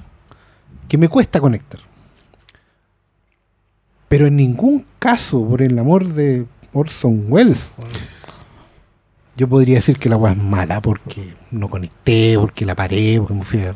que 0.87 0.99
me 0.99 1.09
cuesta 1.09 1.41
conectar. 1.41 1.79
Pero 4.07 4.27
en 4.27 4.35
ningún 4.35 4.85
caso, 4.99 5.43
por 5.43 5.63
el 5.63 5.79
amor 5.79 6.07
de 6.13 6.45
Orson 6.71 7.25
Welles, 7.29 7.67
yo 9.37 9.47
podría 9.47 9.75
decir 9.75 9.97
que 9.97 10.09
la 10.09 10.17
weá 10.17 10.33
es 10.33 10.37
mala 10.37 10.81
porque 10.81 11.33
no 11.51 11.69
conecté, 11.69 12.37
porque 12.39 12.65
la 12.65 12.75
paré, 12.75 13.17
porque 13.19 13.33
me 13.33 13.43
fui 13.43 13.61
a- 13.61 13.75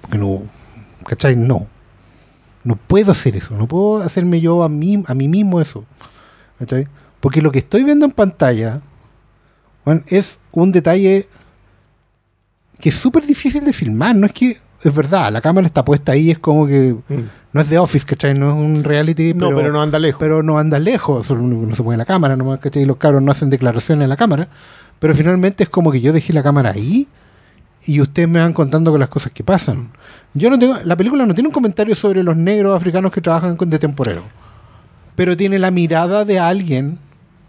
porque 0.00 0.18
no. 0.18 0.42
¿Cachai? 1.06 1.36
No. 1.36 1.66
No 2.64 2.76
puedo 2.76 3.12
hacer 3.12 3.36
eso. 3.36 3.54
No 3.56 3.66
puedo 3.66 4.02
hacerme 4.02 4.40
yo 4.40 4.62
a 4.62 4.68
mí, 4.68 5.02
a 5.06 5.14
mí 5.14 5.28
mismo 5.28 5.60
eso. 5.60 5.84
¿Cachai? 6.58 6.86
Porque 7.20 7.40
lo 7.42 7.50
que 7.52 7.58
estoy 7.60 7.84
viendo 7.84 8.04
en 8.04 8.12
pantalla 8.12 8.80
es 10.08 10.38
un 10.52 10.70
detalle 10.72 11.26
que 12.80 12.88
es 12.90 12.94
súper 12.94 13.26
difícil 13.26 13.64
de 13.64 13.72
filmar. 13.72 14.14
No 14.16 14.26
es 14.26 14.32
que. 14.32 14.58
Es 14.82 14.94
verdad, 14.94 15.30
la 15.30 15.42
cámara 15.42 15.66
está 15.66 15.84
puesta 15.84 16.12
ahí, 16.12 16.30
es 16.30 16.38
como 16.38 16.66
que. 16.66 16.96
No 17.52 17.60
es 17.60 17.68
de 17.68 17.78
Office, 17.78 18.06
¿cachai? 18.06 18.34
No 18.34 18.50
es 18.50 18.54
un 18.54 18.84
reality. 18.84 19.34
No, 19.34 19.52
pero 19.54 19.72
no 19.72 19.82
anda 19.82 19.98
lejos. 19.98 20.20
Pero 20.20 20.42
no 20.42 20.58
anda 20.58 20.78
lejos, 20.78 21.30
no, 21.30 21.74
se 21.74 21.82
mueve 21.82 21.98
la 21.98 22.04
cámara, 22.04 22.36
nomás, 22.36 22.60
¿cachai? 22.60 22.82
Y 22.82 22.86
los 22.86 22.96
cabros 22.96 23.22
no 23.22 23.30
hacen 23.32 23.50
declaraciones 23.50 24.04
en 24.04 24.08
la 24.08 24.16
cámara. 24.16 24.48
Pero 24.98 25.14
finalmente 25.14 25.64
es 25.64 25.70
como 25.70 25.90
que 25.90 26.00
yo 26.00 26.12
dejé 26.12 26.32
la 26.32 26.42
cámara 26.42 26.70
ahí 26.70 27.08
y 27.86 28.00
ustedes 28.00 28.28
me 28.28 28.38
van 28.38 28.52
contando 28.52 28.90
con 28.90 29.00
las 29.00 29.08
cosas 29.08 29.32
que 29.32 29.42
pasan. 29.42 29.90
Yo 30.34 30.50
no 30.50 30.58
tengo. 30.58 30.76
La 30.84 30.96
película 30.96 31.26
no 31.26 31.34
tiene 31.34 31.48
un 31.48 31.52
comentario 31.54 31.94
sobre 31.94 32.22
los 32.22 32.36
negros 32.36 32.76
africanos 32.76 33.10
que 33.12 33.20
trabajan 33.20 33.56
con 33.56 33.70
de 33.70 33.78
temporero. 33.78 34.22
Pero 35.16 35.36
tiene 35.36 35.58
la 35.58 35.70
mirada 35.70 36.24
de 36.24 36.38
alguien 36.38 36.98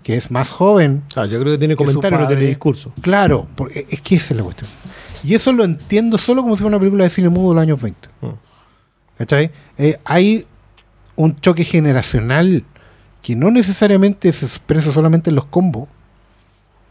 que 0.04 0.16
es 0.16 0.32
más 0.32 0.50
joven, 0.50 1.04
Ah, 1.16 1.26
yo 1.26 1.40
creo 1.40 1.54
que 1.54 1.60
tiene 1.60 1.76
que 1.76 1.86
comentario, 1.86 2.20
no 2.20 2.28
tiene 2.28 2.46
discurso. 2.46 2.92
Claro, 3.02 3.48
porque 3.56 3.86
es 3.90 4.02
que 4.02 4.16
esa 4.16 4.34
es 4.34 4.38
la 4.38 4.44
cuestión. 4.44 4.70
Y 5.24 5.36
eso 5.36 5.54
lo 5.54 5.64
entiendo 5.64 6.18
solo 6.18 6.42
como 6.42 6.56
si 6.56 6.64
fuera 6.64 6.76
una 6.76 6.80
película 6.80 7.04
de 7.04 7.12
cine 7.12 7.30
mudo 7.30 7.50
de 7.50 7.56
los 7.56 7.62
años 7.62 7.82
20. 7.82 8.10
Mm. 8.22 8.26
¿Cachai? 9.18 9.52
Eh, 9.78 9.98
hay 10.06 10.46
un 11.16 11.36
choque 11.40 11.64
generacional 11.64 12.64
que 13.22 13.36
no 13.36 13.52
necesariamente 13.52 14.32
se 14.32 14.46
expresa 14.46 14.92
solamente 14.92 15.30
en 15.30 15.36
los 15.36 15.46
combos 15.46 15.88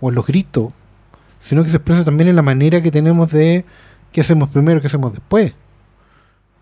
o 0.01 0.09
en 0.09 0.15
los 0.15 0.27
gritos, 0.27 0.73
sino 1.41 1.63
que 1.63 1.71
se 1.71 1.77
expresa 1.77 2.05
también 2.05 2.29
en 2.29 2.37
la 2.37 2.43
manera 2.43 2.81
que 2.81 2.91
tenemos 2.91 3.31
de 3.31 3.65
qué 4.13 4.21
hacemos 4.21 4.49
primero, 4.49 4.81
qué 4.81 4.87
hacemos 4.87 5.13
después. 5.13 5.55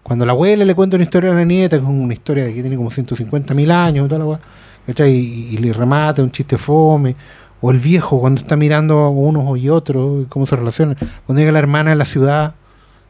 Cuando 0.03 0.25
la 0.25 0.33
abuela 0.33 0.65
le 0.65 0.75
cuenta 0.75 0.97
una 0.97 1.05
historia 1.05 1.33
a 1.33 1.35
la 1.35 1.45
nieta, 1.45 1.77
que 1.77 1.83
es 1.83 1.89
una 1.89 2.15
historia 2.15 2.47
de 2.47 2.55
que 2.55 2.63
tiene 2.63 2.77
como 2.77 2.91
150 2.91 3.53
mil 3.55 3.71
años, 3.71 4.09
toda 4.09 4.25
la 4.25 4.41
¿cachai? 4.87 5.13
Y, 5.13 5.59
le 5.59 5.73
remata 5.73 6.23
un 6.23 6.31
chiste 6.31 6.57
fome. 6.57 7.15
O 7.61 7.71
el 7.73 7.79
viejo 7.79 8.21
cuando 8.21 8.41
está 8.41 8.57
mirando 8.57 9.01
a 9.01 9.11
unos 9.11 9.59
y 9.59 9.69
otros, 9.69 10.27
cómo 10.29 10.47
se 10.47 10.57
relacionan. 10.57 10.97
Cuando 11.27 11.41
llega 11.41 11.53
la 11.53 11.59
hermana 11.59 11.93
a 11.93 11.95
la 11.95 12.05
ciudad, 12.05 12.55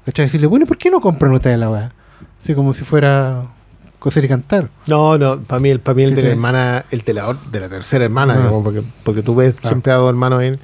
¿cachai? 0.07 0.25
Decirle, 0.25 0.49
bueno, 0.49 0.65
¿y 0.65 0.67
por 0.67 0.79
qué 0.79 0.91
no 0.91 1.01
compran 1.01 1.33
ustedes 1.33 1.59
la 1.59 1.71
weá? 1.71 1.93
Así 2.43 2.55
como 2.55 2.73
si 2.75 2.85
fuera 2.85 3.43
coser 3.99 4.25
y 4.25 4.29
cantar. 4.29 4.71
No, 4.89 5.19
no, 5.19 5.41
para 5.41 5.61
mí, 5.61 5.77
para 5.79 5.95
mí 5.95 6.05
el 6.05 6.11
¿Qué 6.11 6.17
de 6.17 6.23
la 6.23 6.29
hermana, 6.31 6.85
el 6.91 7.01
de 7.03 7.15
la, 7.15 7.37
de 7.51 7.61
la 7.61 7.69
tercera 7.69 8.05
hermana, 8.05 8.35
Ah. 8.35 8.39
digamos, 8.39 8.63
porque, 8.65 8.83
porque 9.03 9.23
tú 9.23 9.35
ves 9.35 9.57
Ah. 9.63 9.69
siempre 9.69 9.93
a 9.93 9.97
dos 9.97 10.09
hermanos 10.09 10.43
en 10.43 10.61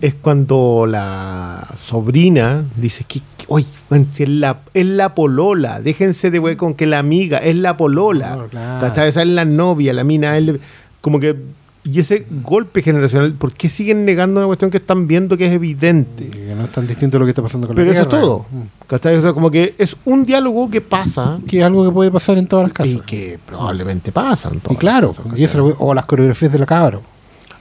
es 0.00 0.14
cuando 0.14 0.84
la 0.88 1.68
sobrina 1.78 2.64
dice 2.76 3.04
que, 3.04 3.20
oye, 3.46 3.66
bueno, 3.88 4.06
si 4.10 4.24
es 4.24 4.28
la, 4.28 4.62
es 4.74 4.84
la 4.86 5.14
polola, 5.14 5.80
déjense 5.80 6.32
de 6.32 6.40
wey 6.40 6.56
con 6.56 6.74
que 6.74 6.86
la 6.86 6.98
amiga 6.98 7.38
es 7.38 7.54
la 7.54 7.76
polola, 7.76 8.46
claro. 8.50 8.80
¿cachai? 8.80 9.08
Esa 9.08 9.22
es 9.22 9.28
la 9.28 9.44
novia, 9.44 9.92
la 9.92 10.02
mina, 10.02 10.36
el- 10.36 10.60
como 11.00 11.20
que, 11.20 11.36
y 11.84 11.98
ese 11.98 12.26
golpe 12.42 12.80
generacional, 12.82 13.32
¿por 13.34 13.52
qué 13.52 13.68
siguen 13.68 14.04
negando 14.04 14.38
una 14.38 14.46
cuestión 14.46 14.70
que 14.70 14.76
están 14.76 15.08
viendo 15.08 15.36
que 15.36 15.46
es 15.46 15.52
evidente? 15.52 16.28
Que 16.28 16.54
no 16.54 16.64
es 16.64 16.70
tan 16.70 16.86
distinto 16.86 17.16
a 17.16 17.20
lo 17.20 17.26
que 17.26 17.30
está 17.30 17.42
pasando 17.42 17.66
con 17.66 17.74
Pero 17.74 17.86
la 17.90 17.92
eso 17.98 18.02
es 18.02 18.08
todo, 18.08 18.46
Mm. 18.50 18.62
O 18.94 19.20
sea, 19.20 19.32
como 19.32 19.50
que 19.50 19.74
es 19.78 19.96
un 20.04 20.24
diálogo 20.26 20.68
que 20.70 20.80
pasa 20.82 21.40
Que 21.48 21.58
es 21.60 21.64
algo 21.64 21.84
que 21.84 21.90
puede 21.90 22.10
pasar 22.10 22.36
en 22.38 22.46
todas 22.46 22.64
las 22.64 22.72
casas. 22.72 22.92
y 22.92 23.00
que 23.00 23.40
probablemente 23.44 24.12
pasa. 24.12 24.48
en 24.50 24.60
Y 24.70 24.76
claro, 24.76 25.14
las 25.24 25.38
y 25.38 25.44
esa 25.44 25.52
es 25.52 25.56
la 25.56 25.62
we- 25.64 25.74
o 25.78 25.94
las 25.94 26.04
coreografías 26.04 26.52
de 26.52 26.58
la 26.58 26.66
cabra. 26.66 27.00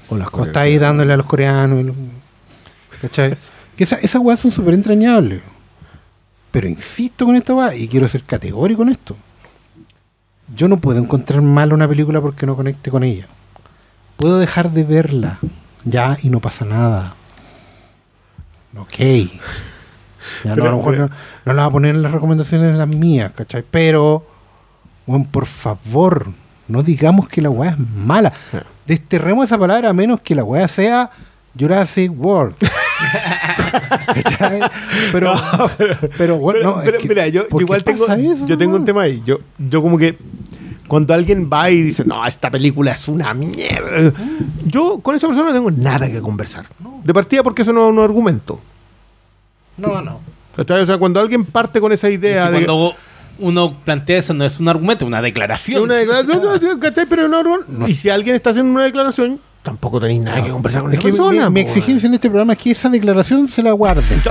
O 0.09 0.17
las 0.17 0.27
O 0.33 0.43
está 0.43 0.61
ahí 0.61 0.77
dándole 0.77 1.13
a 1.13 1.17
los 1.17 1.25
coreanos. 1.25 1.83
los- 1.85 1.95
¿Cachai? 3.01 3.33
que 3.77 3.83
esa- 3.85 3.95
esas 3.97 4.21
weas 4.21 4.39
son 4.39 4.51
súper 4.51 4.73
entrañables. 4.75 5.41
Pero 6.51 6.67
insisto 6.67 7.25
con 7.25 7.35
esta 7.37 7.55
wea 7.55 7.73
y 7.75 7.87
quiero 7.87 8.07
ser 8.09 8.23
categórico 8.23 8.83
en 8.83 8.89
esto. 8.89 9.15
Yo 10.55 10.67
no 10.67 10.79
puedo 10.81 10.99
encontrar 10.99 11.41
mal 11.41 11.71
una 11.73 11.87
película 11.87 12.19
porque 12.21 12.45
no 12.45 12.55
conecte 12.57 12.91
con 12.91 13.03
ella. 13.03 13.27
Puedo 14.21 14.37
dejar 14.39 14.71
de 14.71 14.83
verla 14.83 15.39
ya 15.83 16.17
y 16.21 16.29
no 16.29 16.39
pasa 16.39 16.63
nada. 16.63 17.15
Ok. 18.77 18.97
Ya 20.43 20.51
no, 20.51 20.55
Pero- 20.55 20.63
a 20.67 20.71
lo 20.71 20.77
mejor 20.77 20.93
pero- 20.93 21.07
no, 21.07 21.13
no 21.45 21.53
la 21.53 21.63
voy 21.63 21.69
a 21.69 21.71
poner 21.73 21.95
en 21.95 22.01
las 22.03 22.11
recomendaciones 22.11 22.71
de 22.71 22.77
las 22.77 22.87
mías, 22.87 23.31
¿cachai? 23.35 23.63
Pero, 23.69 24.25
bueno, 25.07 25.27
por 25.31 25.45
favor, 25.47 26.27
no 26.67 26.83
digamos 26.83 27.27
que 27.27 27.41
la 27.41 27.49
weá 27.49 27.71
es 27.71 27.79
mala. 27.95 28.31
Ah. 28.53 28.61
Desterremos 28.85 29.45
esa 29.45 29.57
palabra 29.57 29.89
a 29.89 29.93
menos 29.93 30.21
que 30.21 30.35
la 30.35 30.43
weá 30.43 30.67
sea 30.67 31.09
Jurassic 31.59 32.11
World. 32.15 32.55
¿Cachai? 34.13 34.59
pero, 35.11 35.33
pero, 36.17 36.37
bueno, 36.37 36.59
Pero, 36.59 36.71
no, 36.75 36.79
es 36.81 36.85
pero 36.85 36.99
que- 36.99 37.07
mira, 37.09 37.27
yo, 37.27 37.43
yo 37.43 37.49
¿por 37.49 37.59
qué 37.59 37.63
igual 37.63 37.83
tengo, 37.83 38.05
eso, 38.07 38.45
yo 38.47 38.57
tengo 38.57 38.75
un 38.75 38.85
tema 38.85 39.01
ahí. 39.03 39.21
Yo, 39.25 39.39
yo 39.57 39.81
como 39.81 39.97
que 39.97 40.17
cuando 40.91 41.13
alguien 41.13 41.49
va 41.49 41.71
y 41.71 41.83
dice, 41.83 42.03
no, 42.03 42.25
esta 42.27 42.51
película 42.51 42.91
es 42.91 43.07
una 43.07 43.33
mierda. 43.33 44.11
Yo 44.65 44.99
con 44.99 45.15
esa 45.15 45.25
persona 45.25 45.47
no 45.47 45.55
tengo 45.55 45.71
nada 45.71 46.11
que 46.11 46.19
conversar. 46.19 46.65
De 47.05 47.13
partida 47.13 47.43
porque 47.43 47.61
eso 47.61 47.71
no 47.71 47.85
es 47.85 47.93
un 47.93 47.99
argumento. 47.99 48.59
No, 49.77 50.01
no. 50.01 50.19
O 50.57 50.85
sea, 50.85 50.97
cuando 50.97 51.21
alguien 51.21 51.45
parte 51.45 51.79
con 51.79 51.93
esa 51.93 52.09
idea 52.09 52.47
si 52.47 52.51
de... 52.51 52.65
cuando 52.65 52.93
uno 53.39 53.77
plantea 53.85 54.17
eso 54.17 54.33
no 54.33 54.43
es 54.43 54.59
un 54.59 54.67
argumento, 54.67 55.05
es 55.05 55.07
una 55.07 55.21
declaración. 55.21 55.83
Una 55.83 55.95
declaración, 55.95 56.41
no, 56.43 56.57
no, 56.57 56.79
¿cachai? 56.81 57.05
Pero 57.05 57.29
no, 57.29 57.41
no- 57.41 57.87
Y 57.87 57.95
si 57.95 58.09
alguien 58.09 58.35
está 58.35 58.49
haciendo 58.49 58.73
una 58.73 58.83
declaración, 58.83 59.39
tampoco 59.61 59.97
tenéis 60.01 60.19
nada 60.19 60.43
que 60.43 60.49
conversar 60.49 60.81
con 60.81 60.91
Es 60.91 60.97
esa 60.97 61.07
que 61.07 61.13
persona. 61.13 61.49
mi, 61.49 61.61
exigencia 61.61 62.07
en 62.07 62.15
este 62.15 62.27
programa 62.27 62.51
es 62.51 62.59
que 62.59 62.71
esa 62.71 62.89
declaración 62.89 63.47
se 63.47 63.63
la 63.63 63.71
guarden. 63.71 64.21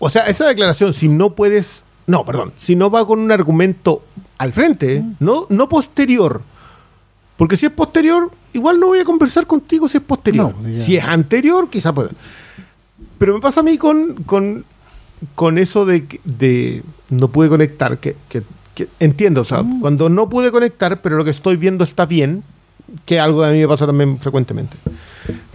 O 0.00 0.10
sea, 0.10 0.22
esa 0.22 0.48
declaración, 0.48 0.92
si 0.92 1.06
no 1.06 1.36
puedes. 1.36 1.84
No, 2.06 2.24
perdón. 2.24 2.52
Si 2.56 2.74
no 2.76 2.90
va 2.90 3.06
con 3.06 3.18
un 3.20 3.30
argumento 3.30 4.02
al 4.38 4.52
frente, 4.52 5.04
no, 5.20 5.46
no 5.48 5.68
posterior. 5.68 6.42
Porque 7.36 7.56
si 7.56 7.66
es 7.66 7.72
posterior, 7.72 8.30
igual 8.52 8.78
no 8.80 8.88
voy 8.88 8.98
a 9.00 9.04
conversar 9.04 9.46
contigo 9.46 9.88
si 9.88 9.98
es 9.98 10.02
posterior. 10.04 10.54
No, 10.60 10.74
si 10.74 10.96
es 10.96 11.04
anterior, 11.04 11.68
quizá 11.70 11.92
pueda. 11.94 12.10
Pero 13.18 13.34
me 13.34 13.40
pasa 13.40 13.60
a 13.60 13.62
mí 13.62 13.78
con, 13.78 14.14
con, 14.24 14.64
con 15.34 15.58
eso 15.58 15.84
de, 15.86 16.06
de 16.24 16.82
no 17.10 17.28
pude 17.28 17.48
conectar, 17.48 17.98
que, 17.98 18.16
que- 18.28 18.42
que 18.74 18.88
entiendo, 19.00 19.40
o 19.42 19.44
sea, 19.44 19.64
cuando 19.80 20.08
no 20.08 20.28
pude 20.28 20.52
conectar, 20.52 21.02
pero 21.02 21.16
lo 21.16 21.24
que 21.24 21.30
estoy 21.30 21.56
viendo 21.56 21.82
está 21.84 22.06
bien, 22.06 22.44
que 23.04 23.18
algo 23.18 23.42
a 23.44 23.50
mí 23.50 23.58
me 23.58 23.68
pasa 23.68 23.84
también 23.84 24.18
frecuentemente. 24.20 24.76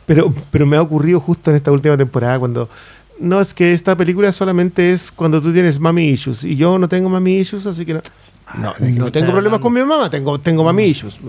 Pero, 0.05 0.33
pero 0.51 0.65
me 0.67 0.75
ha 0.77 0.81
ocurrido 0.81 1.19
justo 1.19 1.49
en 1.49 1.55
esta 1.55 1.71
última 1.71 1.97
temporada 1.97 2.37
cuando 2.37 2.69
no 3.19 3.39
es 3.41 3.53
que 3.53 3.71
esta 3.71 3.95
película 3.95 4.31
solamente 4.31 4.91
es 4.91 5.11
cuando 5.11 5.41
tú 5.41 5.53
tienes 5.53 5.79
mami 5.79 6.09
issues 6.09 6.43
y 6.43 6.55
yo 6.55 6.77
no 6.77 6.87
tengo 6.89 7.09
mami 7.09 7.37
issues, 7.37 7.65
así 7.65 7.85
que 7.85 7.95
no. 7.95 8.01
No, 8.59 8.73
¿de 8.77 8.93
qué 8.93 8.99
no 8.99 9.05
me 9.05 9.11
tengo 9.11 9.31
problemas 9.31 9.59
con 9.59 9.73
mi 9.73 9.79
mamá, 9.79 10.07
tengo, 10.09 10.39
tengo 10.39 10.63
mami 10.63 10.83
issues. 10.83 11.19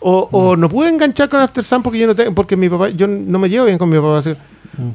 O, 0.00 0.28
o 0.30 0.54
no 0.54 0.68
pude 0.68 0.90
enganchar 0.90 1.28
con 1.28 1.40
After 1.40 1.64
Sun 1.64 1.82
porque 1.82 1.98
yo 1.98 2.06
no 2.06 2.14
tengo, 2.14 2.34
porque 2.34 2.56
mi 2.56 2.68
papá, 2.68 2.90
yo 2.90 3.06
no 3.06 3.38
me 3.38 3.48
llevo 3.48 3.64
bien 3.66 3.78
con 3.78 3.88
mi 3.88 3.96
papá. 3.96 4.18
así. 4.18 4.34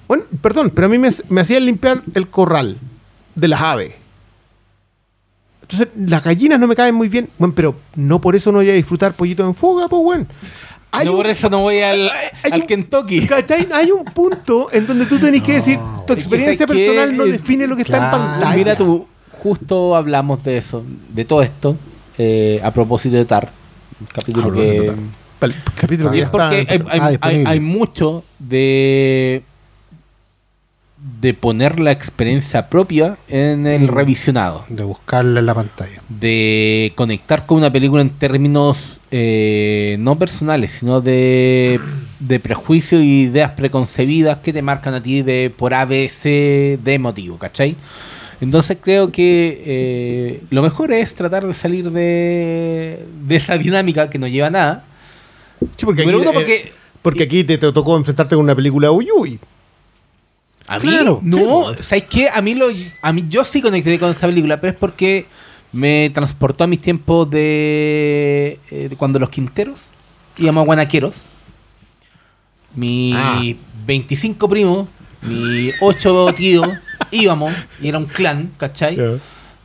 Bueno, 0.08 0.26
perdón, 0.42 0.72
pero 0.74 0.86
a 0.86 0.90
mí 0.90 0.98
me, 0.98 1.10
me 1.30 1.42
hacían 1.42 1.66
limpiar 1.66 2.04
el 2.14 2.30
corral 2.30 2.78
de 3.34 3.48
las 3.48 3.62
aves. 3.62 3.96
Entonces, 5.64 5.88
las 5.96 6.24
gallinas 6.24 6.60
no 6.60 6.68
me 6.68 6.76
caen 6.76 6.94
muy 6.94 7.10
bien. 7.10 7.30
Bueno, 7.40 7.54
pero 7.56 7.76
no 7.96 8.22
por 8.22 8.36
eso 8.36 8.52
no 8.52 8.60
voy 8.60 8.70
a 8.70 8.74
disfrutar 8.74 9.16
pollito 9.16 9.44
en 9.44 9.56
fuga, 9.56 9.88
pues, 9.90 10.04
bueno. 10.04 10.28
Hay 10.94 11.06
no 11.06 11.12
un- 11.12 11.18
por 11.18 11.28
eso 11.28 11.50
no 11.50 11.60
voy 11.62 11.82
al, 11.82 12.10
hay 12.44 12.52
al 12.52 12.62
un- 12.62 12.68
Kentucky. 12.68 13.26
¿Cachai? 13.28 13.68
Hay 13.74 13.92
un 13.92 14.06
punto 14.06 14.70
en 14.72 14.86
donde 14.88 15.06
tú 15.06 15.20
tenés 15.20 15.42
que 15.44 15.54
decir, 15.54 15.80
tu 16.08 16.14
experiencia 16.14 16.66
que 16.66 16.74
personal 16.74 17.18
no 17.18 17.24
el- 17.24 17.32
define 17.34 17.68
lo 17.68 17.76
que 17.76 17.82
está 17.82 17.98
en 18.06 18.12
pantalla. 18.12 18.56
Mira 18.56 18.76
tú, 18.78 19.08
justo 19.42 19.96
hablamos 19.96 20.44
de 20.44 20.58
eso, 20.58 20.84
de 21.10 21.26
todo 21.26 21.42
esto, 21.42 21.76
eh, 22.18 22.62
a 22.64 22.72
propósito 22.72 23.16
de 23.16 23.26
Tar. 23.26 23.52
Un 24.00 24.08
capítulo 24.08 24.52
que... 24.54 24.62
de 24.62 24.82
Tar. 24.84 24.96
El 25.42 25.54
capítulo 25.76 26.10
Ah, 26.10 26.12
que 26.14 26.20
es 26.22 26.30
porque 26.30 26.44
hay, 26.46 26.66
hay- 26.70 27.00
Ah, 27.02 27.10
disponible. 27.10 27.20
hay- 27.22 27.44
hay 27.46 27.60
mucho 27.60 28.24
de 28.40 29.44
de 31.20 31.34
poner 31.34 31.82
la 31.82 31.92
experiencia 31.92 32.70
propia 32.70 33.18
en 33.28 33.68
el 33.68 33.84
Mm. 33.84 33.88
revisionado. 33.88 34.64
De 34.70 34.84
buscarla 34.84 35.40
en 35.42 35.46
la 35.46 35.54
pantalla. 35.54 36.02
de 36.08 36.94
conectar 36.96 37.46
con 37.46 37.58
una 37.58 37.72
película 37.74 38.02
en 38.02 38.12
términos 38.12 39.00
eh, 39.16 39.96
no 40.00 40.18
personales, 40.18 40.72
sino 40.72 41.00
de, 41.00 41.80
de 42.20 42.40
prejuicios 42.40 43.04
y 43.04 43.22
ideas 43.26 43.52
preconcebidas 43.52 44.40
que 44.40 44.52
te 44.52 44.64
marcan 44.64 44.96
a 44.96 45.04
ti 45.04 45.22
de 45.22 45.54
por 45.56 45.76
A, 45.76 45.86
B, 45.86 46.10
C, 46.10 46.80
D 46.84 46.98
motivo, 46.98 47.38
¿cachai? 47.38 47.76
Entonces 48.42 48.76
creo 48.82 49.12
que 49.12 49.62
eh, 49.68 50.44
lo 50.50 50.64
mejor 50.64 50.92
es 50.92 51.14
tratar 51.14 51.46
de 51.46 51.54
salir 51.54 51.92
de, 51.92 53.06
de 53.28 53.36
esa 53.36 53.56
dinámica 53.56 54.10
que 54.10 54.18
no 54.18 54.28
lleva 54.28 54.48
a 54.48 54.50
nada. 54.50 54.86
Sí, 55.78 55.86
porque 55.86 56.02
aquí, 56.02 56.12
Número 56.12 56.32
uno, 56.32 56.32
eh, 56.32 56.34
porque 56.34 56.72
porque 57.04 57.24
aquí 57.24 57.44
te, 57.44 57.60
te 57.60 57.72
tocó 57.72 57.96
enfrentarte 57.96 58.34
con 58.34 58.44
una 58.44 58.56
película 58.56 58.92
Uy 58.92 59.10
Uy. 59.16 59.40
A 60.66 60.80
mí, 60.80 60.88
Claro, 60.88 61.20
no, 61.22 61.76
¿sabes 61.82 62.06
qué? 62.10 62.30
A 62.34 62.42
mí, 62.42 62.56
lo, 62.56 62.66
a 63.04 63.14
mí 63.14 63.26
yo 63.30 63.46
sí 63.46 63.62
conecté 63.62 64.00
con 64.00 64.10
esta 64.10 64.26
película, 64.26 64.60
pero 64.60 64.74
es 64.74 64.80
porque 64.80 65.28
me 65.74 66.10
transportó 66.14 66.64
a 66.64 66.68
mis 66.68 66.80
tiempos 66.80 67.30
de, 67.30 68.60
eh, 68.72 68.88
de 68.90 68.96
cuando 68.96 69.20
los 69.20 69.30
quinteros 69.30 69.82
íbamos 70.38 70.62
a 70.62 70.66
Guanaqueros. 70.66 71.16
Mis 72.76 73.16
Ah. 73.16 73.42
25 73.86 74.48
primos, 74.48 74.88
mis 75.22 75.74
8 75.82 76.34
tíos 76.36 76.68
íbamos 77.12 77.54
y 77.82 77.90
era 77.90 77.98
un 77.98 78.06
clan, 78.06 78.52
¿cachai? 78.58 78.98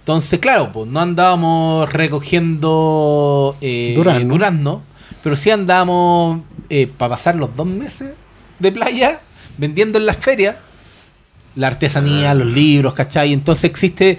Entonces, 0.00 0.38
claro, 0.40 0.72
pues 0.72 0.88
no 0.90 1.00
andábamos 1.00 1.92
recogiendo 1.92 3.56
eh, 3.60 3.92
Durazno. 3.96 4.28
durazno, 4.28 4.82
pero 5.22 5.36
sí 5.36 5.50
andábamos 5.50 6.40
para 6.96 7.10
pasar 7.10 7.36
los 7.36 7.54
dos 7.54 7.66
meses 7.66 8.12
de 8.58 8.72
playa 8.72 9.20
vendiendo 9.56 9.98
en 9.98 10.06
las 10.06 10.16
ferias 10.16 10.56
la 11.56 11.66
artesanía, 11.68 12.34
los 12.34 12.46
libros, 12.46 12.94
¿cachai? 12.94 13.32
Entonces 13.32 13.64
existe 13.64 14.18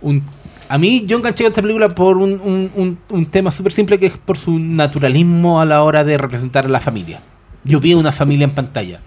un... 0.00 0.24
A 0.70 0.78
mí 0.78 1.04
yo 1.06 1.18
enganché 1.18 1.42
con 1.44 1.50
esta 1.50 1.62
película 1.62 1.88
por 1.88 2.16
un, 2.16 2.32
un- 2.40 2.70
un- 2.76 2.98
un 3.08 3.26
tema 3.26 3.50
súper 3.52 3.72
simple 3.72 3.98
que 3.98 4.06
es 4.06 4.16
por 4.16 4.36
su 4.38 4.58
naturalismo 4.58 5.60
a 5.60 5.64
la 5.64 5.82
hora 5.82 6.04
de 6.04 6.16
representar 6.16 6.64
a 6.64 6.68
la 6.68 6.80
familia. 6.80 7.20
Yo 7.64 7.80
vi 7.80 7.92
una 7.94 8.12
familia 8.12 8.44
en 8.44 8.54
pantalla. 8.54 9.00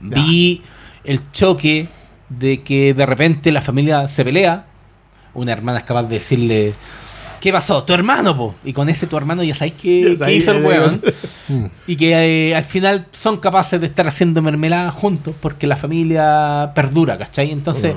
Vi 0.00 0.62
el 1.04 1.22
choque 1.30 1.88
de 2.28 2.60
que 2.62 2.94
de 2.94 3.06
repente 3.06 3.50
la 3.52 3.60
familia 3.62 4.06
se 4.08 4.24
pelea. 4.24 4.66
Una 5.34 5.52
hermana 5.52 5.78
es 5.78 5.84
capaz 5.84 6.02
de 6.04 6.14
decirle, 6.16 6.72
¿qué 7.40 7.52
pasó? 7.52 7.84
Tu 7.84 7.92
hermano, 7.94 8.36
po. 8.36 8.54
Y 8.64 8.72
con 8.72 8.88
ese 8.88 9.06
tu 9.06 9.16
hermano 9.16 9.42
ya 9.44 9.54
sabéis 9.54 9.74
que, 9.74 10.16
hizo 10.32 10.50
el 10.52 10.62
ya 10.62 10.68
weón. 10.68 11.02
Mm. 11.48 11.64
Y 11.86 11.96
que 11.96 12.48
eh, 12.50 12.56
al 12.56 12.64
final 12.64 13.06
son 13.12 13.38
capaces 13.38 13.80
de 13.80 13.86
estar 13.86 14.06
haciendo 14.08 14.42
mermelada 14.42 14.90
juntos 14.90 15.34
porque 15.40 15.66
la 15.66 15.76
familia 15.76 16.72
perdura, 16.74 17.16
¿cachai? 17.18 17.50
Entonces, 17.52 17.94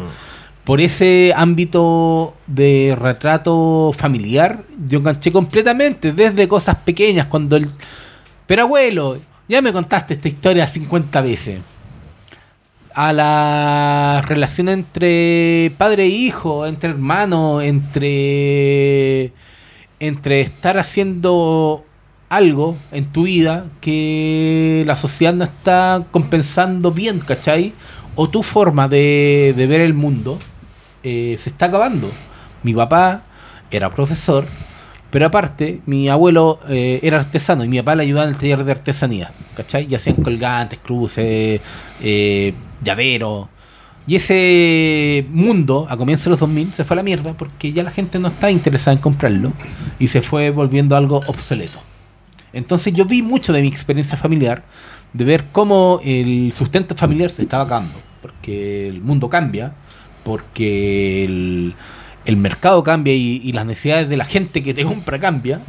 por 0.64 0.80
ese 0.80 1.34
ámbito 1.36 2.36
de 2.48 2.96
retrato 3.00 3.92
familiar, 3.98 4.64
yo 4.88 5.00
enganché 5.00 5.32
completamente, 5.32 6.14
desde 6.14 6.48
cosas 6.48 6.76
pequeñas, 6.78 7.26
cuando 7.26 7.56
el... 7.56 7.70
Pero 8.46 8.64
abuelo, 8.64 9.20
ya 9.48 9.62
me 9.62 9.74
contaste 9.74 10.14
esta 10.14 10.28
historia 10.28 10.68
50 10.68 11.22
veces. 11.22 11.60
A 12.94 13.14
la 13.14 14.22
relación 14.28 14.70
entre 14.70 15.74
padre 15.78 16.04
e 16.04 16.10
hijo, 16.10 16.66
entre 16.66 16.90
hermanos, 16.90 17.64
entre 17.64 19.32
entre 20.00 20.42
estar 20.42 20.78
haciendo 20.78 21.86
algo 22.28 22.78
en 22.92 23.12
tu 23.12 23.24
vida 23.24 23.68
que 23.82 24.84
la 24.88 24.96
sociedad 24.96 25.34
no 25.34 25.44
está 25.44 26.06
compensando 26.12 26.92
bien, 26.92 27.20
¿cachai? 27.20 27.74
O 28.16 28.30
tu 28.30 28.42
forma 28.42 28.88
de, 28.88 29.54
de 29.56 29.68
ver 29.68 29.82
el 29.82 29.94
mundo 29.94 30.40
eh, 31.04 31.36
se 31.38 31.50
está 31.50 31.68
acabando. 31.68 32.12
Mi 32.64 32.74
papá 32.74 33.24
era 33.72 33.90
profesor, 33.90 34.46
pero 35.12 35.26
aparte, 35.26 35.82
mi 35.86 36.08
abuelo 36.08 36.60
eh, 36.70 37.00
era 37.04 37.20
artesano 37.20 37.66
y 37.66 37.68
mi 37.68 37.78
papá 37.80 37.96
le 37.96 38.04
ayudaba 38.04 38.28
en 38.28 38.34
el 38.34 38.38
taller 38.38 38.64
de 38.64 38.72
artesanía, 38.72 39.32
¿cachai? 39.56 39.88
Y 39.90 39.96
hacían 39.96 40.16
colgantes, 40.16 40.80
cruces, 40.80 41.60
eh, 42.02 42.54
llaveros. 42.82 43.48
Y 44.08 44.16
ese 44.16 45.26
mundo, 45.30 45.86
a 45.90 45.98
comienzos 45.98 46.26
de 46.26 46.30
los 46.32 46.40
2000, 46.40 46.74
se 46.74 46.86
fue 46.86 46.96
a 46.96 46.98
la 46.98 47.04
mierda 47.04 47.34
porque 47.34 47.72
ya 47.72 47.84
la 47.84 47.92
gente 47.92 48.20
no 48.20 48.30
está 48.30 48.50
interesada 48.50 48.94
en 48.96 49.02
comprarlo 49.02 49.52
y 50.00 50.08
se 50.08 50.22
fue 50.22 50.50
volviendo 50.50 50.96
algo 50.96 51.18
obsoleto. 51.28 51.80
Entonces 52.54 52.94
yo 52.94 53.06
vi 53.06 53.22
mucho 53.22 53.54
de 53.54 53.62
mi 53.62 53.68
experiencia 53.68 54.18
familiar, 54.18 54.64
de 55.14 55.26
ver 55.26 55.46
cómo 55.52 56.00
el 56.04 56.54
sustento 56.54 56.96
familiar 56.96 57.30
se 57.32 57.44
estaba 57.44 57.64
acabando, 57.64 57.94
porque 58.22 58.88
el 58.88 59.02
mundo 59.02 59.30
cambia, 59.30 59.74
porque 60.24 61.26
el, 61.26 61.74
el 62.26 62.38
mercado 62.38 62.84
cambia 62.84 63.14
y, 63.14 63.42
y 63.44 63.52
las 63.54 63.66
necesidades 63.66 64.10
de 64.10 64.18
la 64.18 64.26
gente 64.26 64.62
que 64.64 64.74
te 64.74 64.84
compra 64.84 65.20
cambia. 65.20 65.60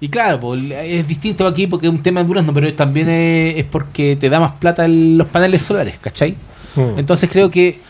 Y 0.00 0.08
claro, 0.08 0.38
pues, 0.40 0.60
es 0.70 1.08
distinto 1.08 1.46
aquí 1.46 1.66
porque 1.66 1.86
es 1.88 1.92
un 1.92 2.02
tema 2.02 2.20
de 2.22 2.26
durazno, 2.28 2.54
pero 2.54 2.72
también 2.74 3.08
es, 3.08 3.56
es 3.56 3.64
porque 3.64 4.16
te 4.16 4.30
da 4.30 4.38
más 4.38 4.52
plata 4.52 4.84
el- 4.84 5.18
los 5.18 5.26
paneles 5.26 5.62
solares, 5.62 5.98
¿cachai? 5.98 6.36
Mm. 6.76 6.98
Entonces 6.98 7.28
creo 7.30 7.50
que 7.50 7.80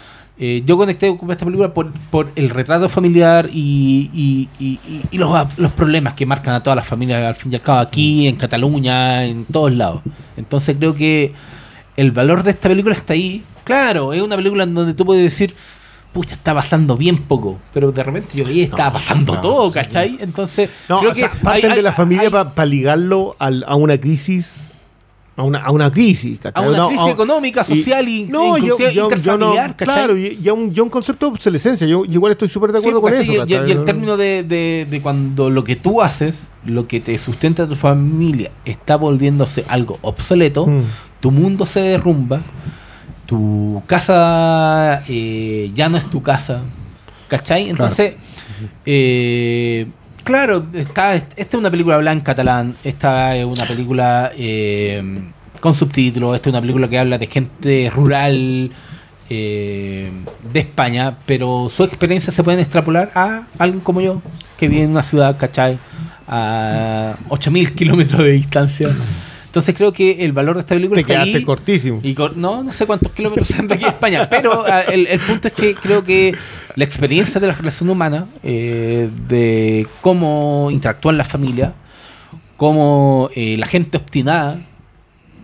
eh, 0.40 0.62
yo 0.64 0.76
conecté 0.76 1.14
con 1.16 1.30
esta 1.32 1.44
película 1.44 1.74
por, 1.74 1.92
por 2.10 2.30
el 2.36 2.48
retrato 2.48 2.88
familiar 2.88 3.50
y, 3.52 4.08
y- 4.14 4.48
y- 4.64 4.78
y- 4.88 5.02
y 5.10 5.18
los, 5.18 5.58
los 5.58 5.72
problemas 5.72 6.14
que 6.14 6.24
marcan 6.24 6.54
a 6.54 6.62
todas 6.62 6.76
las 6.76 6.86
familias, 6.86 7.22
al 7.26 7.34
fin 7.34 7.52
y 7.52 7.56
al 7.56 7.60
cabo, 7.60 7.80
aquí, 7.80 8.26
en 8.28 8.36
Cataluña, 8.36 9.24
en 9.24 9.44
todos 9.44 9.72
lados. 9.72 10.00
Entonces 10.36 10.76
creo 10.78 10.94
que 10.94 11.32
el 11.96 12.12
valor 12.12 12.42
de 12.44 12.52
esta 12.52 12.68
película 12.68 12.94
está 12.94 13.12
ahí. 13.14 13.42
Claro, 13.64 14.12
es 14.14 14.22
una 14.22 14.36
película 14.36 14.62
en 14.64 14.72
donde 14.74 14.94
tú 14.94 15.04
puedes 15.04 15.24
decir, 15.24 15.54
pucha, 16.18 16.34
está 16.34 16.52
pasando 16.52 16.96
bien 16.96 17.18
poco, 17.18 17.58
pero 17.72 17.92
de 17.92 18.02
repente 18.02 18.30
yo 18.36 18.44
veía, 18.44 18.64
estaba 18.64 18.94
pasando 18.94 19.34
no, 19.34 19.40
todo, 19.40 19.68
sí. 19.70 19.74
¿cachai? 19.74 20.18
Entonces, 20.20 20.68
No, 20.88 20.98
creo 20.98 21.12
o 21.12 21.14
sea, 21.14 21.30
que 21.30 21.36
parten 21.44 21.70
hay- 21.70 21.76
de 21.76 21.82
la 21.82 21.92
familia 21.92 22.28
para 22.30 22.66
ligarlo 22.66 23.36
al- 23.38 23.64
a 23.68 23.76
una 23.76 23.96
crisis. 23.98 24.72
A 25.36 25.44
una, 25.44 25.58
a 25.60 25.70
una 25.70 25.88
crisis, 25.92 26.40
a 26.44 26.50
¿cachai? 26.50 26.68
una 26.68 26.78
No, 26.78 26.88
crisis 26.88 27.06
a- 27.06 27.10
económica, 27.10 27.62
social 27.62 28.08
y 28.08 28.24
no, 28.24 28.58
yo, 28.58 28.76
claro, 29.76 30.16
y, 30.18 30.36
y 30.42 30.48
a 30.48 30.52
un, 30.52 30.72
y 30.74 30.78
a 30.80 30.82
un 30.82 30.88
concepto 30.90 31.26
de 31.26 31.32
obsolescencia. 31.32 31.86
Yo, 31.86 32.04
yo 32.04 32.14
igual 32.14 32.32
estoy 32.32 32.48
súper 32.48 32.72
de 32.72 32.78
acuerdo 32.78 32.98
Sí, 32.98 33.02
con 33.02 33.12
¿cachai? 33.12 33.24
eso. 33.24 33.32
Y- 33.32 33.36
y, 33.36 33.54
¿cachai? 33.54 33.68
y 33.68 33.72
el 33.72 33.84
término 33.84 34.16
de, 34.16 34.42
de- 34.42 34.88
de 34.90 35.00
cuando 35.00 35.48
lo 35.48 35.62
que 35.62 35.76
tú 35.76 36.02
haces, 36.02 36.40
lo 36.64 36.88
que 36.88 36.98
te 36.98 37.16
sustenta 37.18 37.62
a 37.62 37.68
tu 37.68 37.76
familia, 37.76 38.50
está 38.64 38.96
volviéndose 38.96 39.64
algo 39.68 39.98
obsoleto, 40.02 40.66
Mm. 40.66 40.82
tu 41.20 41.30
mundo 41.30 41.66
se 41.66 41.80
derrumba, 41.80 42.40
tu 43.28 43.82
casa 43.86 45.02
eh, 45.06 45.70
ya 45.74 45.90
no 45.90 45.98
es 45.98 46.08
tu 46.08 46.22
casa, 46.22 46.62
¿cachai? 47.28 47.68
Entonces, 47.68 48.14
eh, 48.86 49.86
claro, 50.24 50.64
está, 50.72 51.14
esta 51.14 51.34
es 51.36 51.54
una 51.54 51.70
película 51.70 51.96
hablada 51.96 52.16
en 52.16 52.22
catalán, 52.22 52.74
esta 52.82 53.36
es 53.36 53.44
una 53.44 53.66
película 53.66 54.32
eh, 54.34 55.02
con 55.60 55.74
subtítulos, 55.74 56.36
esta 56.36 56.48
es 56.48 56.52
una 56.54 56.62
película 56.62 56.88
que 56.88 56.98
habla 56.98 57.18
de 57.18 57.26
gente 57.26 57.92
rural 57.94 58.70
eh, 59.28 60.10
de 60.50 60.60
España, 60.60 61.18
pero 61.26 61.70
su 61.74 61.84
experiencia 61.84 62.32
se 62.32 62.42
pueden 62.42 62.60
extrapolar 62.60 63.10
a 63.14 63.42
alguien 63.58 63.80
como 63.80 64.00
yo, 64.00 64.22
que 64.56 64.68
vive 64.68 64.84
en 64.84 64.92
una 64.92 65.02
ciudad, 65.02 65.36
¿cachai? 65.36 65.78
A 66.26 67.14
8000 67.28 67.74
kilómetros 67.74 68.20
de 68.20 68.32
distancia. 68.32 68.88
Entonces 69.58 69.74
creo 69.76 69.92
que 69.92 70.24
el 70.24 70.32
valor 70.32 70.54
de 70.54 70.60
esta 70.60 70.74
película 70.74 70.96
Te 70.96 71.00
está 71.02 71.14
quedaste 71.14 71.38
ahí. 71.38 71.44
cortísimo. 71.44 72.00
Y 72.02 72.14
con- 72.14 72.40
no, 72.40 72.62
no 72.62 72.72
sé 72.72 72.86
cuántos 72.86 73.10
kilómetros 73.12 73.48
sean 73.48 73.66
de 73.66 73.74
aquí 73.74 73.84
a 73.84 73.88
España, 73.88 74.28
pero 74.30 74.64
ah, 74.66 74.82
el, 74.82 75.06
el 75.08 75.18
punto 75.20 75.48
es 75.48 75.54
que 75.54 75.74
creo 75.74 76.04
que 76.04 76.34
la 76.76 76.84
experiencia 76.84 77.40
de 77.40 77.46
la 77.48 77.54
relación 77.54 77.90
humana, 77.90 78.28
eh, 78.44 79.08
de 79.28 79.86
cómo 80.00 80.68
interactúan 80.70 81.18
las 81.18 81.26
familias, 81.26 81.72
cómo 82.56 83.30
eh, 83.34 83.56
la 83.58 83.66
gente 83.66 83.96
obstinada 83.96 84.60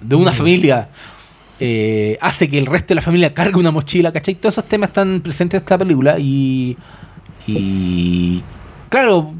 de 0.00 0.14
una 0.16 0.32
familia 0.32 0.88
eh, 1.60 2.18
hace 2.20 2.46
que 2.48 2.58
el 2.58 2.66
resto 2.66 2.88
de 2.88 2.96
la 2.96 3.02
familia 3.02 3.34
cargue 3.34 3.58
una 3.58 3.70
mochila, 3.70 4.12
¿cachai? 4.12 4.34
Todos 4.36 4.54
esos 4.54 4.68
temas 4.68 4.90
están 4.90 5.20
presentes 5.22 5.58
en 5.58 5.62
esta 5.64 5.78
película 5.78 6.18
y, 6.18 6.76
y 7.46 8.42
claro, 8.88 9.34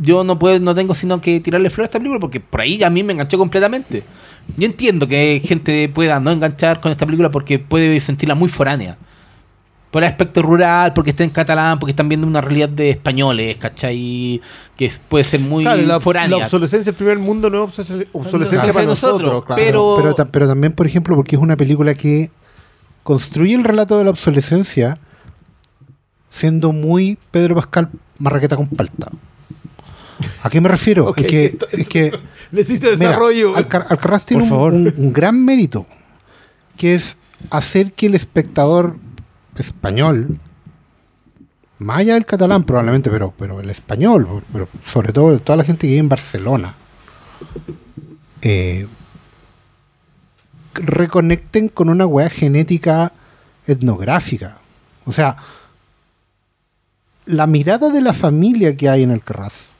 yo 0.00 0.24
no 0.24 0.38
puedo, 0.38 0.58
no 0.60 0.74
tengo 0.74 0.94
sino 0.94 1.20
que 1.20 1.40
tirarle 1.40 1.70
flores 1.70 1.88
a 1.88 1.90
esta 1.90 1.98
película 1.98 2.20
porque 2.20 2.40
por 2.40 2.60
ahí 2.60 2.82
a 2.82 2.90
mí 2.90 3.02
me 3.02 3.12
enganchó 3.12 3.38
completamente. 3.38 4.02
Yo 4.56 4.66
entiendo 4.66 5.08
que 5.08 5.40
gente 5.44 5.88
pueda 5.88 6.20
no 6.20 6.30
enganchar 6.30 6.80
con 6.80 6.92
esta 6.92 7.06
película 7.06 7.30
porque 7.30 7.58
puede 7.58 7.98
sentirla 8.00 8.34
muy 8.34 8.48
foránea. 8.48 8.96
Por 9.90 10.02
el 10.02 10.08
aspecto 10.10 10.42
rural, 10.42 10.92
porque 10.92 11.10
está 11.10 11.24
en 11.24 11.30
catalán, 11.30 11.78
porque 11.78 11.92
están 11.92 12.08
viendo 12.08 12.26
una 12.26 12.40
realidad 12.42 12.68
de 12.68 12.90
españoles, 12.90 13.56
¿cachai? 13.56 14.42
Que 14.76 14.86
es- 14.86 15.00
puede 15.08 15.24
ser 15.24 15.40
muy 15.40 15.64
Claro, 15.64 15.82
la, 15.82 16.00
foránea. 16.00 16.36
la 16.38 16.44
obsolescencia 16.44 16.92
del 16.92 16.96
primer 16.98 17.18
mundo 17.18 17.48
no 17.48 17.64
es 17.64 17.78
obsolescencia, 18.12 18.72
para 18.74 18.84
Nosotros, 18.84 19.20
nosotros, 19.22 19.44
claro. 19.46 19.62
pero- 19.62 19.96
Pero, 20.14 20.26
pero 20.30 20.46
también, 20.48 20.72
por 20.74 20.86
ejemplo, 20.86 21.16
porque 21.16 21.36
es 21.36 21.40
una 21.42 21.56
película 21.56 21.94
que 21.94 22.30
construye 23.04 23.54
el 23.54 23.64
relato 23.64 23.96
de 23.96 24.04
la 24.04 24.10
obsolescencia 24.10 24.98
siendo 26.30 26.72
muy 26.72 27.16
Pedro 27.30 27.54
Pascal 27.54 27.88
marraqueta 28.18 28.56
con 28.56 28.68
palta. 28.68 29.10
¿A 30.42 30.50
qué 30.50 30.60
me 30.60 30.68
refiero? 30.68 31.12
Es 31.16 31.24
que, 31.26 31.46
entonces- 31.46 31.80
es 31.80 31.88
que 31.88 32.18
Necesita 32.52 32.86
Mira, 32.86 32.96
desarrollo. 32.98 33.56
Alcar- 33.56 33.86
Alcaraz 33.88 34.24
tiene 34.26 34.42
un, 34.44 34.48
favor. 34.48 34.72
un- 34.72 34.94
un 34.96 35.12
gran 35.12 35.44
mérito, 35.44 35.86
que 36.76 36.94
es 36.94 37.16
hacer 37.50 37.92
que 37.92 38.06
el 38.06 38.14
espectador 38.14 38.96
español, 39.56 40.38
más 41.78 41.98
allá 41.98 42.14
del 42.14 42.24
catalán 42.24 42.64
probablemente, 42.64 43.10
pero, 43.10 43.34
pero 43.38 43.60
el 43.60 43.68
español, 43.70 44.42
pero 44.52 44.68
sobre 44.86 45.12
todo 45.12 45.38
toda 45.40 45.56
la 45.56 45.64
gente 45.64 45.82
que 45.82 45.88
vive 45.88 45.98
en 46.00 46.08
Barcelona, 46.08 46.76
eh, 48.42 48.86
reconecten 50.74 51.68
con 51.68 51.88
una 51.88 52.06
weá 52.06 52.28
genética 52.30 53.12
etnográfica. 53.66 54.58
O 55.04 55.12
sea, 55.12 55.36
la 57.24 57.46
mirada 57.46 57.90
de 57.90 58.00
la 58.00 58.14
familia 58.14 58.76
que 58.76 58.88
hay 58.88 59.02
en 59.02 59.10
el 59.10 59.22
Carras 59.22 59.72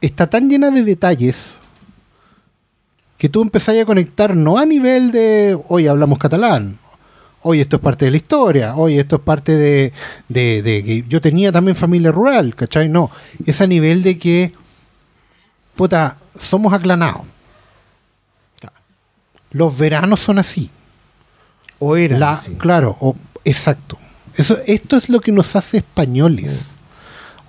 está 0.00 0.28
tan 0.28 0.48
llena 0.48 0.70
de 0.70 0.82
detalles 0.82 1.58
que 3.18 3.28
tú 3.28 3.42
empezás 3.42 3.76
a 3.76 3.84
conectar 3.84 4.34
no 4.34 4.56
a 4.58 4.64
nivel 4.64 5.12
de 5.12 5.58
hoy 5.68 5.86
hablamos 5.86 6.18
catalán, 6.18 6.78
hoy 7.42 7.60
esto 7.60 7.76
es 7.76 7.82
parte 7.82 8.06
de 8.06 8.10
la 8.12 8.16
historia, 8.16 8.76
hoy 8.76 8.98
esto 8.98 9.16
es 9.16 9.22
parte 9.22 9.56
de, 9.56 9.92
de- 10.28 10.62
de 10.62 10.84
que 10.84 11.02
yo 11.08 11.20
tenía 11.20 11.52
también 11.52 11.76
familia 11.76 12.12
rural, 12.12 12.54
¿cachai? 12.54 12.88
No, 12.88 13.10
es 13.44 13.60
a 13.60 13.66
nivel 13.66 14.02
de 14.02 14.18
que, 14.18 14.52
puta, 15.76 16.16
somos 16.38 16.72
aclanados. 16.72 17.22
Los 19.52 19.76
veranos 19.76 20.20
son 20.20 20.38
así. 20.38 20.70
O 21.78 21.96
era 21.96 22.18
La- 22.18 22.32
así. 22.32 22.54
Claro, 22.54 22.96
o- 23.00 23.16
exacto. 23.44 23.98
Eso, 24.36 24.56
esto 24.66 24.96
es 24.96 25.08
lo 25.08 25.20
que 25.20 25.32
nos 25.32 25.56
hace 25.56 25.78
españoles. 25.78 26.76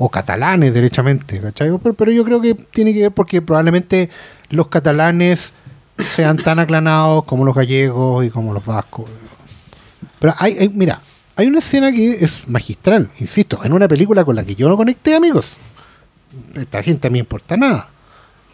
O 0.04 0.10
catalanes, 0.10 0.74
derechamente, 0.74 1.40
¿cachai? 1.40 1.70
Pero, 1.78 1.94
pero 1.94 2.12
yo 2.12 2.24
creo 2.26 2.42
que 2.42 2.56
tiene 2.56 2.92
que 2.94 3.02
ver 3.02 3.12
porque 3.12 3.40
probablemente 3.42 4.10
los 4.50 4.68
catalanes 4.68 5.54
sean 6.00 6.38
tan 6.38 6.58
aclanados 6.58 7.24
como 7.26 7.46
los 7.46 7.54
gallegos 7.54 8.26
y 8.26 8.32
como 8.32 8.52
los 8.54 8.66
vascos. 8.66 9.06
Pero 10.20 10.34
hay, 10.40 10.58
hay- 10.58 10.70
mira, 10.70 11.02
hay 11.36 11.46
una 11.48 11.60
escena 11.60 11.92
que 11.92 12.14
es 12.14 12.48
magistral, 12.48 13.12
insisto, 13.20 13.60
en 13.64 13.74
una 13.74 13.88
película 13.88 14.26
con 14.26 14.36
la 14.36 14.44
que 14.44 14.56
yo 14.56 14.68
no 14.70 14.76
conecté, 14.76 15.16
amigos. 15.16 15.52
Esta 16.56 16.82
gente 16.82 17.08
a 17.08 17.12
mí 17.12 17.16
me 17.16 17.20
importa 17.20 17.56
nada. 17.56 17.92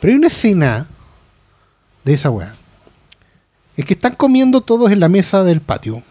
Pero 0.01 0.11
hay 0.11 0.17
una 0.17 0.27
escena 0.27 0.87
de 2.03 2.13
esa 2.13 2.29
weá. 2.29 2.55
Es 3.77 3.85
que 3.85 3.93
están 3.93 4.15
comiendo 4.15 4.59
todos 4.61 4.91
en 4.91 4.99
la 4.99 5.07
mesa 5.07 5.43
del 5.45 5.61
patio. 5.61 6.03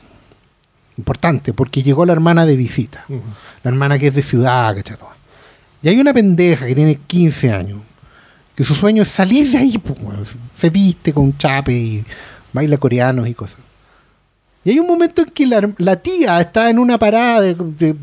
Importante, 0.97 1.52
porque 1.52 1.82
llegó 1.82 2.06
la 2.06 2.15
hermana 2.15 2.47
de 2.47 2.56
visita. 2.56 3.05
La 3.62 3.70
hermana 3.70 3.98
que 3.98 4.06
es 4.06 4.15
de 4.15 4.23
ciudad. 4.23 4.74
Y 5.86 5.89
hay 5.89 6.00
una 6.00 6.12
pendeja 6.12 6.66
que 6.66 6.74
tiene 6.74 6.97
15 7.06 7.52
años, 7.52 7.81
que 8.56 8.65
su 8.65 8.74
sueño 8.74 9.05
es 9.05 9.08
salir 9.08 9.48
de 9.48 9.58
ahí, 9.58 9.78
pues, 9.78 9.98
se 10.58 10.68
viste 10.68 11.12
con 11.12 11.39
chape 11.39 11.73
y 11.73 12.05
baila 12.52 12.76
coreanos 12.76 13.28
y 13.28 13.34
cosas. 13.34 13.60
Y 14.65 14.70
hay 14.70 14.81
un 14.81 14.89
momento 14.89 15.23
en 15.23 15.28
que 15.28 15.47
la, 15.47 15.94
tía 15.94 16.40
está 16.40 16.70
en 16.70 16.81
una 16.81 16.98
parada 16.98 17.40
de, 17.40 17.55
de- 17.55 17.94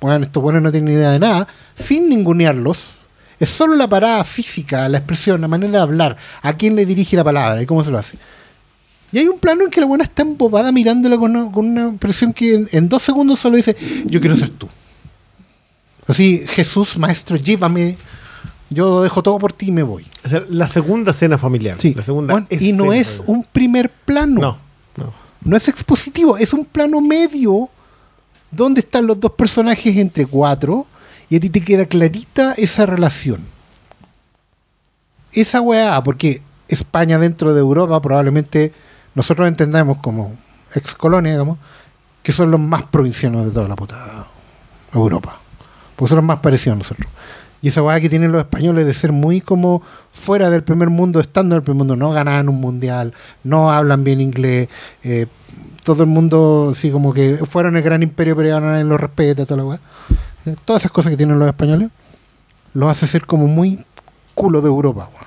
bueno, 0.00 0.24
estos 0.24 0.42
buenos 0.42 0.62
no 0.62 0.72
tienen 0.72 0.94
idea 0.94 1.10
de 1.10 1.18
nada, 1.18 1.46
sin 1.74 2.08
ningunearlos. 2.08 2.78
Es 3.38 3.50
solo 3.50 3.76
la 3.76 3.86
parada 3.86 4.24
física, 4.24 4.88
la 4.88 4.96
expresión, 4.96 5.42
la 5.42 5.48
manera 5.48 5.72
de 5.72 5.78
hablar, 5.80 6.16
a 6.40 6.54
quién 6.56 6.74
le 6.74 6.86
dirige 6.86 7.16
la 7.16 7.24
palabra 7.24 7.60
y 7.60 7.66
cómo 7.66 7.84
se 7.84 7.90
lo 7.90 7.98
hace. 7.98 8.16
Y 9.12 9.18
hay 9.18 9.28
un 9.28 9.38
plano 9.38 9.64
en 9.64 9.70
que 9.70 9.80
la 9.82 9.86
buena 9.86 10.04
está 10.04 10.22
embobada 10.22 10.72
mirándola 10.72 11.18
con 11.18 11.36
una, 11.36 11.52
con 11.52 11.66
una 11.66 11.88
expresión 11.90 12.32
que 12.32 12.54
en, 12.54 12.66
en 12.72 12.88
dos 12.88 13.02
segundos 13.02 13.38
solo 13.40 13.56
dice, 13.58 13.76
yo 14.06 14.22
quiero 14.22 14.36
ser 14.36 14.48
tú. 14.48 14.70
Así, 16.06 16.44
Jesús, 16.46 16.96
maestro, 16.98 17.36
llévame, 17.36 17.96
yo 18.70 19.02
dejo 19.02 19.22
todo 19.22 19.38
por 19.38 19.52
ti 19.52 19.66
y 19.66 19.72
me 19.72 19.82
voy. 19.82 20.06
O 20.24 20.28
sea, 20.28 20.42
la 20.48 20.68
segunda 20.68 21.12
cena 21.12 21.38
familiar. 21.38 21.78
La 21.94 22.02
segunda 22.02 22.32
Bueno, 22.34 22.46
y 22.50 22.72
no 22.72 22.92
es 22.92 23.16
familiar. 23.18 23.36
un 23.36 23.44
primer 23.44 23.90
plano. 23.90 24.40
No, 24.40 24.58
no. 24.96 25.12
No 25.42 25.56
es 25.56 25.68
expositivo, 25.68 26.36
es 26.36 26.52
un 26.52 26.64
plano 26.64 27.00
medio 27.00 27.68
donde 28.50 28.80
están 28.80 29.06
los 29.06 29.18
dos 29.20 29.32
personajes 29.32 29.96
entre 29.96 30.26
cuatro 30.26 30.86
y 31.28 31.36
a 31.36 31.40
ti 31.40 31.50
te 31.50 31.60
queda 31.60 31.86
clarita 31.86 32.54
esa 32.56 32.86
relación. 32.86 33.40
Esa 35.32 35.60
weá, 35.60 36.02
porque 36.02 36.42
España 36.68 37.18
dentro 37.18 37.52
de 37.52 37.60
Europa 37.60 38.00
probablemente 38.00 38.72
nosotros 39.14 39.46
entendemos 39.48 39.98
como 39.98 40.34
ex 40.74 40.94
colonia, 40.94 41.32
digamos, 41.32 41.58
que 42.22 42.32
son 42.32 42.50
los 42.50 42.60
más 42.60 42.84
provincianos 42.84 43.46
de 43.46 43.52
toda 43.52 43.68
la 43.68 43.76
puta 43.76 44.26
Europa. 44.92 45.40
Porque 45.96 46.10
son 46.10 46.16
los 46.16 46.24
más 46.24 46.38
parecidos 46.40 46.76
a 46.76 46.78
nosotros. 46.78 47.08
Y 47.62 47.68
esa 47.68 47.82
weá 47.82 48.00
que 48.00 48.08
tienen 48.08 48.32
los 48.32 48.40
españoles 48.40 48.86
de 48.86 48.94
ser 48.94 49.12
muy 49.12 49.40
como 49.40 49.82
fuera 50.12 50.50
del 50.50 50.62
primer 50.62 50.90
mundo, 50.90 51.20
estando 51.20 51.54
en 51.54 51.60
el 51.60 51.62
primer 51.62 51.78
mundo, 51.78 51.96
no 51.96 52.12
ganan 52.12 52.48
un 52.48 52.60
mundial, 52.60 53.14
no 53.44 53.72
hablan 53.72 54.04
bien 54.04 54.20
inglés, 54.20 54.68
eh, 55.02 55.26
todo 55.82 56.02
el 56.02 56.08
mundo 56.08 56.68
así 56.72 56.90
como 56.90 57.14
que 57.14 57.36
fueron 57.36 57.76
el 57.76 57.82
gran 57.82 58.02
imperio, 58.02 58.36
pero 58.36 58.48
ya 58.48 58.60
nadie 58.60 58.84
lo 58.84 58.98
respeta, 58.98 59.46
toda 59.46 59.56
la 59.58 59.64
weá. 59.64 59.80
Eh, 60.44 60.54
Todas 60.64 60.82
esas 60.82 60.92
cosas 60.92 61.10
que 61.10 61.16
tienen 61.16 61.38
los 61.38 61.48
españoles 61.48 61.90
los 62.74 62.90
hace 62.90 63.06
ser 63.06 63.24
como 63.24 63.46
muy 63.46 63.84
culo 64.34 64.60
de 64.60 64.68
Europa, 64.68 65.08
weón. 65.14 65.26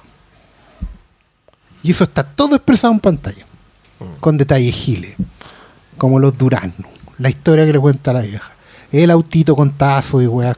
Y 1.81 1.91
eso 1.91 2.03
está 2.03 2.23
todo 2.23 2.56
expresado 2.56 2.93
en 2.93 2.99
pantalla, 2.99 3.45
con 4.19 4.38
detalles 4.38 4.75
giles, 4.75 5.15
como 5.98 6.19
los 6.19 6.38
duranos, 6.38 6.75
la 7.17 7.30
historia 7.30 7.65
que 7.65 7.73
le 7.73 7.80
cuenta 7.80 8.14
la 8.14 8.22
vieja, 8.22 8.51
el 8.92 9.11
autito 9.11 9.56
con 9.56 9.72
tazo 9.72 10.22
y 10.22 10.27
weas 10.27 10.58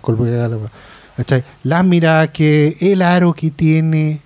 ¿cachai? 1.18 1.44
Las 1.64 1.86
miradas 1.86 2.30
que, 2.30 2.78
el 2.80 3.02
aro 3.02 3.34
que 3.34 3.52
tiene, 3.52 4.22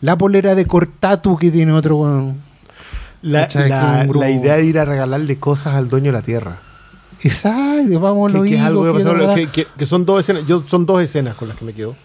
la 0.00 0.16
polera 0.16 0.54
de 0.54 0.66
cortatu 0.66 1.36
que 1.36 1.50
tiene 1.50 1.72
otro 1.72 1.96
weón. 1.96 2.42
La, 3.22 3.48
la- 3.54 4.30
idea 4.30 4.56
de 4.56 4.64
ir 4.66 4.78
a 4.78 4.84
regalarle 4.84 5.38
cosas 5.38 5.74
al 5.74 5.88
dueño 5.88 6.06
de 6.06 6.12
la 6.12 6.22
tierra. 6.22 6.60
Exacto, 7.22 7.98
vamos 8.00 8.30
Que, 8.32 8.38
lo 8.38 8.44
es 8.44 8.60
algo 8.60 9.34
que- 9.50 9.66
que 9.76 9.86
son 9.86 10.04
dos 10.04 10.20
escenas. 10.20 10.46
Yo, 10.46 10.62
son 10.66 10.84
dos 10.84 11.00
escenas 11.00 11.34
con 11.34 11.48
las 11.48 11.56
que 11.56 11.64
me 11.64 11.72
quedo. 11.72 11.96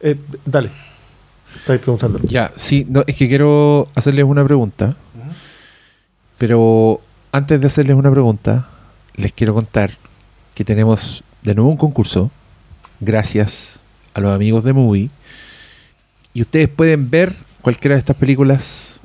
Eh, 0.00 0.16
dale. 0.44 0.70
Estáis 1.56 1.80
preguntando. 1.80 2.20
Ya, 2.22 2.52
sí, 2.54 2.86
no, 2.88 3.02
es 3.06 3.16
que 3.16 3.28
quiero 3.28 3.88
hacerles 3.96 4.24
una 4.24 4.44
pregunta. 4.44 4.96
Pero 6.38 7.00
antes 7.32 7.60
de 7.60 7.66
hacerles 7.66 7.96
una 7.96 8.10
pregunta, 8.10 8.68
les 9.14 9.32
quiero 9.32 9.54
contar 9.54 9.90
que 10.60 10.64
tenemos 10.66 11.24
de 11.40 11.54
nuevo 11.54 11.70
un 11.70 11.78
concurso, 11.78 12.30
gracias 13.00 13.80
a 14.12 14.20
los 14.20 14.30
amigos 14.30 14.62
de 14.62 14.74
Movie. 14.74 15.08
Y 16.34 16.42
ustedes 16.42 16.68
pueden 16.68 17.08
ver 17.08 17.34
cualquiera 17.62 17.94
de 17.94 18.00
estas 18.00 18.14
películas 18.14 19.00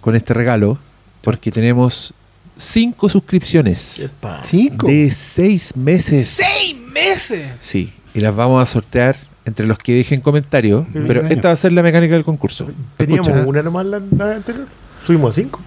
con 0.00 0.14
este 0.14 0.32
regalo, 0.32 0.78
porque 1.22 1.50
tenemos 1.50 2.14
cinco 2.54 3.08
suscripciones 3.08 4.14
Cinco. 4.44 4.86
de 4.86 5.10
seis 5.10 5.76
meses. 5.76 6.28
¡Seis 6.28 6.76
meses! 6.94 7.48
Sí, 7.58 7.92
y 8.14 8.20
las 8.20 8.36
vamos 8.36 8.62
a 8.62 8.64
sortear 8.64 9.16
entre 9.46 9.66
los 9.66 9.76
que 9.76 9.92
dejen 9.92 10.20
comentarios. 10.20 10.86
Pero 10.92 11.26
esta 11.26 11.48
va 11.48 11.54
a 11.54 11.56
ser 11.56 11.72
la 11.72 11.82
mecánica 11.82 12.14
del 12.14 12.22
concurso. 12.22 12.70
Teníamos 12.96 13.26
Escucha, 13.26 13.44
una 13.44 13.62
nomás 13.64 13.86
la, 13.86 14.00
la 14.16 14.36
anterior. 14.36 14.68
Subimos 15.04 15.36
a 15.36 15.40
cinco. 15.40 15.60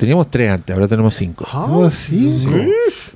Teníamos 0.00 0.30
tres 0.30 0.50
antes, 0.50 0.74
ahora 0.74 0.88
tenemos 0.88 1.12
cinco. 1.12 1.46
Oh, 1.52 1.90
sí. 1.90 2.42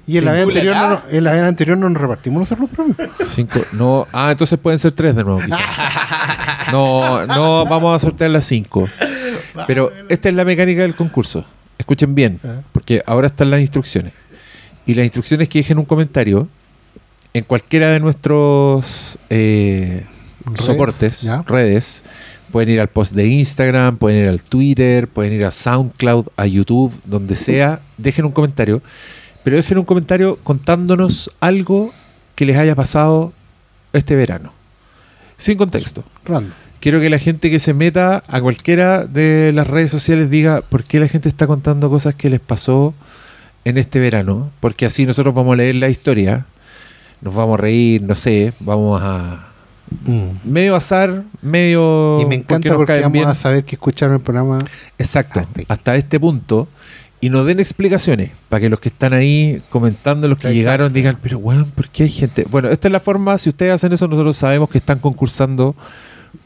Y 0.07 0.19
en 0.19 0.25
la, 0.27 0.33
vez 0.33 0.43
anterior 0.47 0.77
no, 0.77 1.01
en 1.11 1.25
la 1.25 1.33
vez 1.33 1.43
anterior 1.43 1.79
no 1.79 1.89
nos 1.89 2.03
repartimos 2.03 2.41
nosotros 2.41 2.69
los 2.69 2.95
premios. 2.95 3.33
Cinco. 3.33 3.59
No, 3.73 4.07
ah, 4.13 4.31
entonces 4.31 4.59
pueden 4.59 4.79
ser 4.79 4.93
tres 4.93 5.17
de 5.17 5.25
nuevo, 5.25 5.41
quizás. 5.41 5.61
No, 6.73 7.27
no, 7.27 7.65
vamos 7.65 7.97
a 7.97 7.99
sortear 7.99 8.31
las 8.31 8.45
cinco. 8.45 8.87
Pero 9.67 9.93
esta 10.11 10.29
es 10.29 10.35
la 10.35 10.45
mecánica 10.45 10.83
del 10.83 10.95
concurso. 10.95 11.47
Escuchen 11.79 12.15
bien, 12.15 12.39
porque 12.73 13.03
ahora 13.07 13.29
están 13.29 13.49
las 13.49 13.63
instrucciones. 13.63 14.13
Y 14.85 14.95
las 14.95 15.05
instrucciones 15.05 15.49
que 15.49 15.61
dejen 15.61 15.79
un 15.79 15.87
comentario 15.87 16.49
en 17.33 17.45
cualquiera 17.45 17.87
de 17.93 18.01
nuestros 18.01 19.19
eh, 19.31 20.05
Redes, 20.45 20.67
soportes, 20.67 21.23
ya. 21.23 21.43
redes. 21.47 22.05
Pueden 22.55 22.71
ir 22.71 22.81
al 22.81 22.87
post 22.87 23.17
de 23.17 23.27
Instagram, 23.27 23.97
pueden 23.97 24.23
ir 24.23 24.29
al 24.29 24.41
Twitter, 24.45 25.09
pueden 25.09 25.33
ir 25.33 25.45
a 25.45 25.51
SoundCloud, 25.51 26.29
a 26.37 26.47
YouTube, 26.47 26.95
donde 27.05 27.35
sea. 27.35 27.81
Dejen 27.99 28.27
un 28.27 28.31
comentario. 28.31 28.81
Pero 29.43 29.57
dejen 29.57 29.79
un 29.79 29.85
comentario 29.85 30.39
contándonos 30.45 31.33
algo 31.41 31.93
que 32.37 32.47
les 32.47 32.57
haya 32.57 32.77
pasado 32.77 33.33
este 33.93 34.15
verano. 34.15 34.53
Sin 35.37 35.59
contexto. 35.59 36.05
Random. 36.25 36.53
Quiero 36.79 37.01
que 37.01 37.11
la 37.11 37.19
gente 37.19 37.51
que 37.51 37.59
se 37.59 37.75
meta 37.75 38.23
a 38.29 38.41
cualquiera 38.41 39.03
de 39.03 39.51
las 39.53 39.67
redes 39.67 39.91
sociales 39.91 40.31
diga 40.31 40.61
por 40.61 40.85
qué 40.85 41.01
la 41.01 41.09
gente 41.09 41.29
está 41.29 41.49
contando 41.49 41.91
cosas 41.91 42.15
que 42.15 42.31
les 42.31 42.39
pasó 42.39 42.95
en 43.65 43.79
este 43.79 43.99
verano. 43.99 44.53
Porque 44.61 44.87
así 44.87 45.07
nosotros 45.07 45.35
vamos 45.35 45.55
a 45.55 45.57
leer 45.57 45.75
la 45.75 45.89
historia, 45.89 46.47
nos 47.21 47.35
vamos 47.35 47.59
a 47.59 47.63
reír, 47.63 48.01
no 48.03 48.15
sé, 48.15 48.53
vamos 48.61 49.03
a... 49.03 49.54
Medio 50.45 50.77
azar, 50.77 51.23
medio... 51.43 52.19
Y 52.21 52.27
me 52.27 52.35
encanta 52.37 52.69
nos 52.69 52.77
porque 52.77 52.93
caen 52.93 53.03
vamos 53.05 53.13
bien. 53.13 53.29
a 53.29 53.35
saber 53.35 53.65
que 53.65 53.77
escucharon 53.77 54.17
el 54.17 54.21
programa. 54.21 54.59
Exacto, 54.99 55.47
Hasta 55.69 55.97
este 55.97 56.19
punto. 56.21 56.69
Y 57.21 57.31
nos 57.31 57.47
den 57.47 57.59
explicaciones 57.59 58.31
para 58.51 58.61
que 58.61 58.69
los 58.69 58.81
que 58.81 58.91
están 58.91 59.15
ahí 59.15 59.63
comentando, 59.71 60.29
los 60.29 60.37
que 60.37 60.49
Exacto. 60.49 60.59
llegaron, 60.59 60.93
digan, 60.93 61.19
pero 61.23 61.39
weón, 61.39 61.71
¿por 61.71 61.89
qué 61.89 62.03
hay 62.03 62.11
gente? 62.11 62.45
Bueno, 62.51 62.69
esta 62.69 62.89
es 62.89 62.93
la 62.93 63.01
forma, 63.01 63.39
si 63.39 63.49
ustedes 63.49 63.73
hacen 63.73 63.93
eso, 63.95 64.07
nosotros 64.09 64.37
sabemos 64.37 64.69
que 64.69 64.77
están 64.79 64.99
concursando 64.99 65.75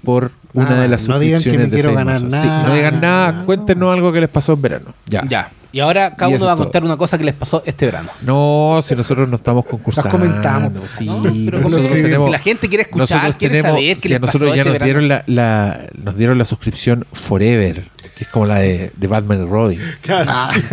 por 0.04 0.30
una 0.52 0.78
Ah, 0.78 0.82
de 0.82 0.88
las 0.88 1.08
no 1.08 1.18
digan 1.18 1.42
que 1.42 1.50
me 1.58 1.66
de 1.66 1.70
quiero 1.70 1.94
ganar. 1.94 2.18
Sí, 2.18 2.24
nada. 2.26 2.62
no 2.68 2.74
digan 2.74 3.00
nada, 3.00 3.32
No. 3.32 3.46
cuéntenos 3.46 3.92
algo 3.92 4.12
que 4.12 4.20
les 4.20 4.28
pasó 4.28 4.52
en 4.52 4.62
verano. 4.62 4.94
Ya. 5.06 5.24
Ya. 5.28 5.50
Y 5.70 5.80
ahora 5.80 6.14
cada 6.16 6.30
Y 6.30 6.34
uno 6.36 6.46
va 6.46 6.52
a 6.52 6.56
todo. 6.56 6.64
contar 6.64 6.82
una 6.82 6.96
cosa 6.96 7.18
que 7.18 7.24
les 7.24 7.34
pasó 7.34 7.62
este 7.66 7.84
verano. 7.84 8.08
No, 8.22 8.80
si 8.82 8.94
nosotros 8.96 9.28
no 9.28 9.36
estamos 9.36 9.66
concursando. 9.66 10.08
comentamos. 10.10 10.90
Sí, 10.90 11.04
¿no? 11.04 11.20
pero 11.22 11.34
Pero 11.44 11.58
nosotros 11.60 11.82
como 11.88 11.94
que 11.96 12.02
tenemos. 12.02 12.26
si 12.26 12.32
la 12.32 12.38
gente 12.38 12.68
quiere 12.68 12.82
escuchar, 12.84 13.00
nosotros 13.18 13.36
quiere 13.36 13.56
tenemos, 13.56 13.78
saber 13.80 13.96
qué 13.96 14.00
si 14.00 14.08
les 14.08 14.16
a 14.16 14.20
nosotros 14.20 14.50
pasó 14.50 14.54
ya 14.56 14.62
este 14.62 14.64
nos 14.64 14.72
verano. 14.72 14.84
dieron 14.86 15.08
la, 15.08 15.24
la- 15.26 15.86
nos 16.02 16.16
dieron 16.16 16.38
la 16.38 16.44
suscripción 16.46 17.04
Forever, 17.12 17.84
que 18.16 18.24
es 18.24 18.28
como 18.28 18.46
la 18.46 18.60
de, 18.60 18.92
de 18.96 19.06
Batman 19.06 19.42
y 19.42 19.46
Robin. 19.46 19.80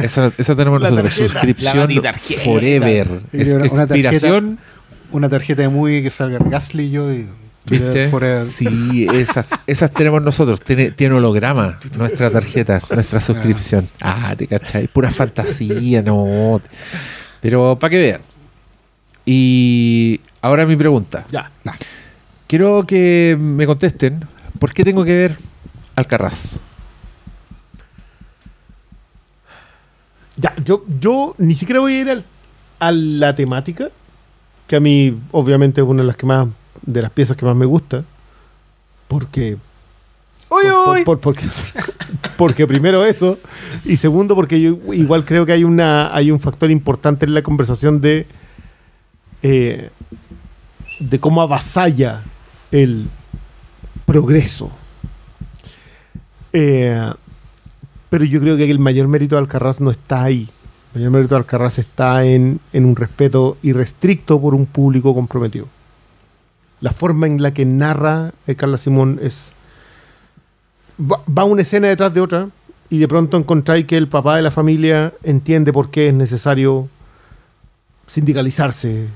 Esa, 0.02 0.32
esa 0.38 0.56
tenemos 0.56 0.82
La 0.82 0.90
nosotros, 0.92 1.14
tarjeta. 1.34 1.34
Suscripción. 1.34 2.44
Forever. 2.46 3.22
Es 3.34 3.54
una- 3.54 3.66
una 3.72 3.84
expiración, 3.84 4.60
Una 5.12 5.28
tarjeta 5.30 5.62
de 5.62 5.70
movie 5.70 6.04
que 6.04 6.10
salga 6.10 6.40
Gasly 6.40 6.84
y 6.86 6.92
yo 6.92 7.12
y. 7.14 7.28
¿viste? 7.70 8.12
Sí, 8.46 9.08
esas, 9.14 9.46
esas 9.68 9.92
tenemos 9.92 10.22
nosotros. 10.22 10.62
Tiene, 10.62 10.92
tiene 10.92 11.16
holograma 11.16 11.78
nuestra 11.98 12.30
tarjeta, 12.30 12.82
nuestra 12.94 13.20
suscripción. 13.20 13.88
Ah, 14.02 14.36
te 14.38 14.48
cachai. 14.48 14.88
Pura 14.88 15.12
fantasía, 15.12 16.02
no. 16.02 16.62
Pero 17.42 17.78
para 17.80 17.90
que 17.92 17.98
vean. 17.98 18.22
Y 19.26 20.20
ahora 20.42 20.66
mi 20.66 20.76
pregunta. 20.76 21.26
Ya. 21.32 21.52
Quiero 22.48 22.86
que 22.86 23.36
me 23.40 23.66
contesten, 23.66 24.26
¿por 24.60 24.72
qué 24.74 24.84
tengo 24.84 25.04
que 25.04 25.16
ver 25.16 25.38
Alcarraz? 25.96 26.60
Ya, 30.38 30.54
yo, 30.64 30.84
yo 31.00 31.34
ni 31.38 31.56
siquiera 31.56 31.80
voy 31.80 31.94
a 31.94 32.02
ir 32.02 32.10
al- 32.10 32.26
a 32.80 32.92
la 32.92 33.34
temática, 33.36 33.90
que 34.68 34.76
a 34.76 34.80
mí 34.80 35.18
obviamente 35.32 35.80
es 35.82 35.88
una 35.88 36.02
de 36.02 36.08
las 36.08 36.18
que 36.18 36.26
más, 36.26 36.48
de 36.82 37.02
las 37.02 37.12
piezas 37.12 37.36
que 37.38 37.46
más 37.46 37.56
me 37.56 37.66
gusta, 37.66 38.04
porque... 39.08 39.58
por- 40.48 40.62
por- 40.86 41.04
por- 41.04 41.20
porque, 41.20 41.46
porque 42.38 42.68
primero 42.68 43.04
eso, 43.06 43.40
y 43.84 43.98
segundo 43.98 44.36
porque 44.36 44.62
yo 44.62 44.78
igual 44.94 45.26
creo 45.26 45.46
que 45.46 45.52
hay, 45.54 45.64
una, 45.64 46.16
hay 46.16 46.30
un 46.32 46.40
factor 46.40 46.70
importante 46.72 47.26
en 47.26 47.34
la 47.34 47.42
conversación 47.42 48.00
de, 48.00 48.28
eh, 49.42 49.90
de 51.00 51.20
cómo 51.20 51.42
avasalla 51.42 52.24
el 52.72 53.08
progreso. 54.06 54.72
Eh, 56.54 57.12
pero 58.10 58.24
yo 58.24 58.40
creo 58.40 58.56
que 58.56 58.70
el 58.70 58.80
mayor 58.80 59.08
mérito 59.08 59.36
de 59.36 59.42
Alcarraz 59.42 59.82
no 59.82 59.92
está 59.92 60.24
ahí. 60.24 60.50
El 60.94 61.02
mayor 61.02 61.12
mérito 61.12 61.36
de 61.36 61.40
Alcarraz 61.40 61.80
está 61.80 62.24
en, 62.24 62.60
en 62.72 62.86
un 62.86 62.96
respeto 62.96 63.58
irrestricto 63.64 64.40
por 64.40 64.54
un 64.56 64.66
público 64.66 65.14
comprometido. 65.14 65.68
La 66.86 66.94
forma 66.94 67.26
en 67.26 67.42
la 67.42 67.52
que 67.52 67.66
narra 67.66 68.32
eh, 68.46 68.54
Carla 68.54 68.78
Simón 68.78 69.18
es. 69.20 69.56
Va, 71.02 71.44
una 71.44 71.64
escena 71.64 71.88
detrás 71.88 72.14
de 72.14 72.22
otra 72.22 72.50
y 72.92 73.00
de 73.00 73.08
pronto 73.08 73.38
encontráis 73.38 73.86
que 73.86 73.98
el 73.98 74.08
papá 74.08 74.36
de 74.36 74.44
la 74.44 74.52
familia 74.52 75.12
entiende 75.24 75.74
por 75.74 75.90
qué 75.90 76.10
es 76.10 76.14
necesario 76.14 76.88
sindicalizarse, 78.06 79.08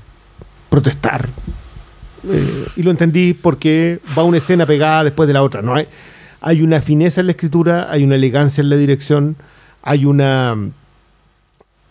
protestar. 0.68 1.28
Eh, 2.24 2.66
y 2.74 2.82
lo 2.82 2.90
entendí 2.90 3.34
porque 3.34 4.00
va 4.18 4.24
una 4.24 4.38
escena 4.38 4.66
pegada 4.66 5.04
después 5.04 5.28
de 5.28 5.34
la 5.34 5.44
otra. 5.44 5.62
¿no? 5.62 5.76
Hay, 5.76 5.86
hay 6.40 6.62
una 6.62 6.80
fineza 6.80 7.20
en 7.20 7.28
la 7.28 7.32
escritura, 7.34 7.86
hay 7.88 8.02
una 8.02 8.16
elegancia 8.16 8.62
en 8.62 8.70
la 8.70 8.76
dirección, 8.76 9.36
hay 9.82 10.06
una 10.06 10.56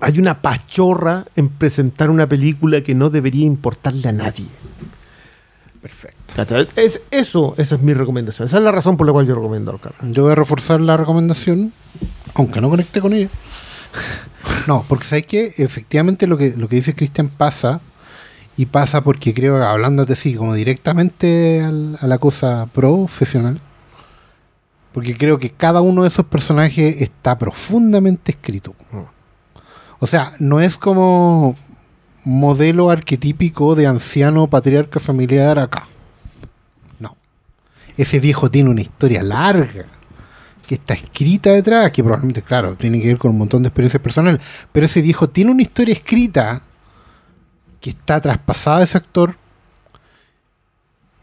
hay 0.01 0.19
una 0.19 0.41
pachorra 0.41 1.25
en 1.37 1.47
presentar 1.47 2.09
una 2.09 2.27
película 2.27 2.81
que 2.81 2.95
no 2.95 3.09
debería 3.09 3.45
importarle 3.45 4.09
a 4.09 4.11
nadie. 4.11 4.47
Perfecto. 5.81 6.33
Es, 6.75 7.01
eso, 7.11 7.53
esa 7.57 7.75
es 7.75 7.81
mi 7.81 7.93
recomendación. 7.93 8.45
Esa 8.47 8.57
es 8.57 8.63
la 8.63 8.71
razón 8.71 8.97
por 8.97 9.07
la 9.07 9.13
cual 9.13 9.25
yo 9.27 9.35
recomiendo 9.35 9.71
al 9.71 9.79
canal. 9.79 10.13
Yo 10.13 10.23
voy 10.23 10.31
a 10.33 10.35
reforzar 10.35 10.81
la 10.81 10.97
recomendación, 10.97 11.71
aunque 12.33 12.59
no 12.61 12.69
conecte 12.69 12.99
con 13.01 13.13
ella. 13.13 13.29
no, 14.67 14.83
porque 14.87 15.05
sabes 15.05 15.25
que 15.25 15.53
efectivamente 15.57 16.27
lo 16.27 16.37
que, 16.37 16.53
lo 16.57 16.67
que 16.67 16.75
dice 16.77 16.95
Cristian 16.95 17.29
pasa, 17.29 17.81
y 18.57 18.65
pasa 18.65 19.01
porque 19.05 19.33
creo 19.33 19.57
que 19.57 19.63
hablándote 19.63 20.13
así, 20.13 20.35
como 20.35 20.53
directamente 20.53 21.61
al- 21.63 21.97
a 22.01 22.07
la 22.07 22.17
cosa 22.17 22.67
profesional, 22.73 23.61
porque 24.93 25.15
creo 25.15 25.39
que 25.39 25.51
cada 25.51 25.79
uno 25.81 26.01
de 26.01 26.09
esos 26.09 26.25
personajes 26.25 27.01
está 27.01 27.37
profundamente 27.37 28.31
escrito. 28.33 28.75
O 29.99 30.07
sea, 30.07 30.33
no 30.39 30.59
es 30.59 30.77
como 30.77 31.55
modelo 32.25 32.89
arquetípico 32.89 33.75
de 33.75 33.87
anciano 33.87 34.47
patriarca 34.47 34.99
familiar 34.99 35.59
acá. 35.59 35.87
No. 36.99 37.15
Ese 37.97 38.19
viejo 38.19 38.49
tiene 38.51 38.69
una 38.69 38.81
historia 38.81 39.23
larga 39.23 39.85
que 40.67 40.75
está 40.75 40.93
escrita 40.93 41.51
detrás, 41.51 41.91
que 41.91 42.03
probablemente, 42.03 42.43
claro, 42.43 42.75
tiene 42.75 43.01
que 43.01 43.07
ver 43.07 43.17
con 43.17 43.31
un 43.31 43.39
montón 43.39 43.63
de 43.63 43.69
experiencias 43.69 44.03
personales, 44.03 44.39
pero 44.71 44.85
ese 44.85 45.01
viejo 45.01 45.27
tiene 45.27 45.49
una 45.51 45.63
historia 45.63 45.93
escrita 45.93 46.61
que 47.81 47.89
está 47.89 48.21
traspasada 48.21 48.79
a 48.79 48.83
ese 48.83 48.97
actor 48.97 49.35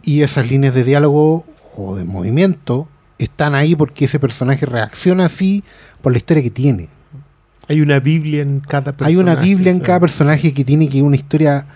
y 0.02 0.22
esas 0.22 0.50
líneas 0.50 0.74
de 0.74 0.84
diálogo 0.84 1.44
o 1.76 1.94
de 1.94 2.04
movimiento 2.04 2.88
están 3.18 3.54
ahí 3.54 3.76
porque 3.76 4.06
ese 4.06 4.18
personaje 4.18 4.66
reacciona 4.66 5.26
así 5.26 5.62
por 6.02 6.12
la 6.12 6.18
historia 6.18 6.42
que 6.42 6.50
tiene. 6.50 6.88
Hay 7.68 7.80
una 7.80 7.98
Biblia 8.00 8.42
en 8.42 8.60
cada 8.60 8.92
personaje. 8.92 9.10
Hay 9.12 9.16
una 9.16 9.34
Biblia 9.36 9.72
en 9.72 9.80
cada 9.80 10.00
personaje 10.00 10.52
que 10.54 10.64
tiene 10.64 10.88
que 10.88 11.02
una 11.02 11.16
historia 11.16 11.66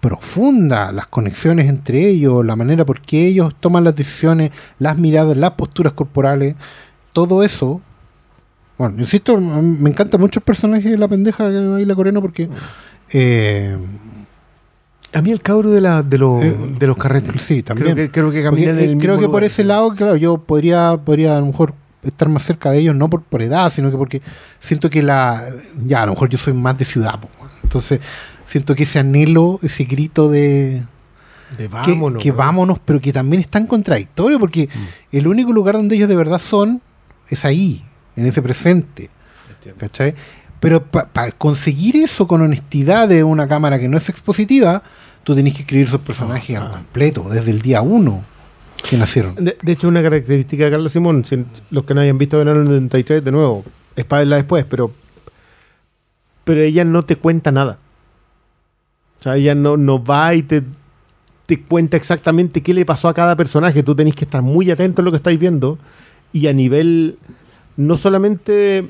profunda, 0.00 0.92
las 0.92 1.06
conexiones 1.08 1.68
entre 1.68 2.08
ellos, 2.08 2.44
la 2.44 2.56
manera 2.56 2.84
por 2.86 3.00
qué 3.00 3.26
ellos 3.26 3.54
toman 3.60 3.84
las 3.84 3.94
decisiones, 3.96 4.50
las 4.78 4.96
miradas, 4.96 5.36
las 5.36 5.52
posturas 5.52 5.92
corporales, 5.92 6.54
todo 7.12 7.42
eso. 7.42 7.80
Bueno, 8.78 8.94
insisto, 8.98 9.38
me 9.38 9.90
encanta 9.90 10.16
mucho 10.16 10.40
el 10.40 10.44
personaje 10.44 10.88
de 10.88 10.96
la 10.96 11.06
pendeja 11.06 11.50
que 11.50 11.58
baila 11.68 11.94
coreano 11.94 12.22
porque 12.22 12.48
eh, 13.12 13.76
A 15.12 15.20
mí 15.20 15.32
el 15.32 15.42
cabro 15.42 15.70
de, 15.70 15.80
la, 15.82 16.02
de, 16.02 16.16
los, 16.16 16.42
Eh, 16.42 16.56
de 16.78 16.86
los 16.86 16.96
carretes. 16.96 17.42
sí, 17.42 17.62
también. 17.62 17.92
Creo 17.92 18.06
que, 18.06 18.10
creo 18.10 18.30
que 18.30 18.42
Porque, 18.48 18.64
eh, 18.70 18.84
el 18.92 18.98
creo 18.98 19.16
que 19.16 19.22
por 19.24 19.30
lugar. 19.32 19.44
ese 19.44 19.64
lado, 19.64 19.94
claro, 19.94 20.16
yo 20.16 20.38
podría, 20.38 20.96
podría 21.04 21.36
a 21.36 21.40
lo 21.40 21.46
mejor 21.46 21.74
estar 22.02 22.28
más 22.28 22.42
cerca 22.42 22.70
de 22.70 22.78
ellos, 22.78 22.94
no 22.94 23.08
por, 23.10 23.22
por 23.22 23.42
edad, 23.42 23.70
sino 23.72 23.90
que 23.90 23.96
porque 23.96 24.22
siento 24.58 24.88
que 24.90 25.02
la. 25.02 25.48
Ya, 25.86 26.02
a 26.02 26.06
lo 26.06 26.12
mejor 26.12 26.28
yo 26.28 26.38
soy 26.38 26.52
más 26.54 26.78
de 26.78 26.84
ciudad, 26.84 27.18
po, 27.20 27.28
entonces 27.62 28.00
siento 28.46 28.74
que 28.74 28.84
ese 28.84 28.98
anhelo, 28.98 29.58
ese 29.62 29.84
grito 29.84 30.28
de. 30.30 30.82
De 31.58 31.68
que- 31.68 31.68
vámonos. 31.68 32.22
que, 32.22 32.30
vámonos, 32.32 32.78
pero 32.84 33.00
que 33.00 33.12
también 33.12 33.42
es 33.42 33.48
tan 33.48 33.66
contradictorio, 33.66 34.38
porque 34.38 34.68
el 35.10 35.26
único 35.26 35.52
lugar 35.52 35.74
donde 35.74 35.96
ellos 35.96 36.08
de 36.08 36.16
verdad 36.16 36.38
son 36.38 36.80
es 37.28 37.44
ahí, 37.44 37.84
en 38.16 38.26
ese 38.26 38.40
presente. 38.42 39.10
¿Cachai? 39.76 40.14
Pero 40.60 40.84
para 40.84 41.32
conseguir 41.32 41.96
eso 41.96 42.26
con 42.26 42.40
honestidad 42.40 43.08
de 43.08 43.24
una 43.24 43.46
cámara 43.48 43.78
que 43.78 43.88
no 43.88 43.96
es 43.98 44.08
expositiva, 44.08 44.82
tú 45.24 45.34
tenés 45.34 45.54
que 45.54 45.60
escribir 45.62 45.86
esos 45.86 46.00
personajes 46.00 46.56
al 46.56 46.70
completo, 46.70 47.28
desde 47.28 47.50
el 47.50 47.60
día 47.62 47.82
uno 47.82 48.24
De, 49.36 49.56
de 49.62 49.72
hecho, 49.72 49.88
una 49.88 50.02
característica 50.02 50.64
de 50.64 50.70
Carla 50.70 50.88
Simón, 50.88 51.24
si- 51.24 51.44
los 51.70 51.84
que 51.84 51.94
no 51.94 52.00
hayan 52.00 52.18
visto 52.18 52.38
Verano 52.38 52.60
del 52.60 52.68
93, 52.68 53.24
de 53.24 53.32
nuevo, 53.32 53.64
es 53.96 54.04
para 54.04 54.20
verla 54.20 54.36
después, 54.36 54.64
pero, 54.64 54.92
pero 56.44 56.60
ella 56.60 56.84
no 56.84 57.02
te 57.04 57.16
cuenta 57.16 57.52
nada. 57.52 57.78
O 59.18 59.22
sea, 59.22 59.36
ella 59.36 59.54
no, 59.54 59.76
no 59.76 60.02
va 60.02 60.34
y 60.34 60.42
te, 60.42 60.62
te 61.46 61.60
cuenta 61.62 61.96
exactamente 61.96 62.62
qué 62.62 62.72
le 62.74 62.86
pasó 62.86 63.08
a 63.08 63.14
cada 63.14 63.36
personaje. 63.36 63.82
Tú 63.82 63.94
tenés 63.94 64.14
que 64.14 64.24
estar 64.24 64.42
muy 64.42 64.70
atento 64.70 65.02
a 65.02 65.04
lo 65.04 65.10
que 65.10 65.18
estáis 65.18 65.38
viendo 65.38 65.78
y 66.32 66.46
a 66.46 66.52
nivel 66.52 67.18
no 67.76 67.96
solamente 67.96 68.86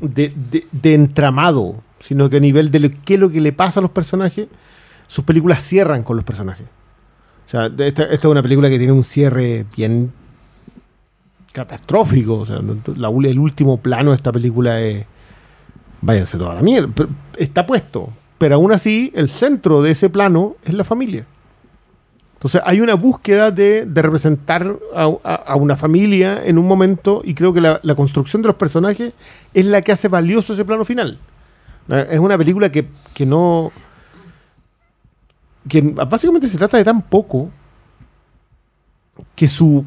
de, 0.00 0.32
de- 0.50 0.66
de 0.72 0.94
entramado, 0.94 1.82
sino 1.98 2.30
que 2.30 2.38
a 2.38 2.40
nivel 2.40 2.70
de 2.70 2.92
qué 3.04 3.14
es 3.14 3.20
lo 3.20 3.30
que 3.30 3.40
le 3.40 3.52
pasa 3.52 3.80
a 3.80 3.82
los 3.82 3.90
personajes, 3.90 4.48
sus 5.06 5.24
películas 5.24 5.62
cierran 5.62 6.02
con 6.02 6.16
los 6.16 6.24
personajes. 6.24 6.66
O 7.46 7.48
sea, 7.48 7.70
esta, 7.78 8.02
es 8.04 8.24
una 8.24 8.42
película 8.42 8.68
que 8.68 8.78
tiene 8.78 8.92
un 8.92 9.04
cierre 9.04 9.64
bien 9.76 10.12
catastrófico. 11.52 12.38
O 12.38 12.46
sea, 12.46 12.60
la 12.96 13.08
el 13.08 13.38
último 13.38 13.78
plano 13.78 14.10
de 14.10 14.16
esta 14.16 14.32
película 14.32 14.80
es. 14.80 15.06
Váyanse 16.02 16.38
toda 16.38 16.54
la 16.54 16.62
mierda. 16.62 16.90
está 17.38 17.64
puesto. 17.64 18.12
Pero 18.38 18.56
aún 18.56 18.72
así, 18.72 19.12
el 19.14 19.28
centro 19.28 19.80
de 19.80 19.92
ese 19.92 20.10
plano 20.10 20.56
es 20.64 20.74
la 20.74 20.84
familia. 20.84 21.24
Entonces, 22.34 22.60
hay 22.66 22.82
una 22.82 22.94
búsqueda 22.94 23.50
de, 23.50 23.86
de 23.86 24.02
representar 24.02 24.78
a, 24.94 25.56
una 25.56 25.76
familia 25.76 26.44
en 26.44 26.58
un 26.58 26.68
momento, 26.68 27.22
y 27.24 27.32
creo 27.32 27.54
que 27.54 27.62
la, 27.62 27.80
la 27.82 27.94
construcción 27.94 28.42
de 28.42 28.48
los 28.48 28.56
personajes 28.56 29.14
es 29.54 29.64
la 29.64 29.80
que 29.80 29.92
hace 29.92 30.08
valioso 30.08 30.52
ese 30.52 30.66
plano 30.66 30.84
final. 30.84 31.18
Es 31.88 32.18
una 32.18 32.36
película 32.36 32.70
que, 32.70 32.86
que 33.14 33.24
no 33.24 33.72
que 35.68 35.80
básicamente 35.80 36.48
se 36.48 36.58
trata 36.58 36.76
de 36.76 36.84
tan 36.84 37.02
poco 37.02 37.50
que 39.34 39.48
su 39.48 39.84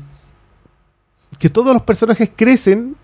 que 1.38 1.50
todos 1.50 1.74
los 1.74 1.84
personajes 1.84 2.32
crecen 2.36 2.96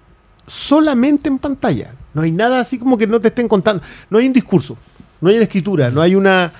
solamente 0.45 1.29
en 1.29 1.39
pantalla. 1.39 1.93
No 2.13 2.21
hay 2.21 2.31
nada 2.31 2.59
así 2.59 2.77
como 2.77 2.97
que 2.97 3.07
no 3.07 3.19
te 3.19 3.29
estén 3.29 3.47
contando. 3.47 3.83
No 4.09 4.17
hay 4.17 4.27
un 4.27 4.33
discurso, 4.33 4.77
no 5.21 5.29
hay 5.29 5.35
una 5.35 5.45
escritura, 5.45 5.89
no 5.89 6.01
hay 6.01 6.15
una 6.15 6.51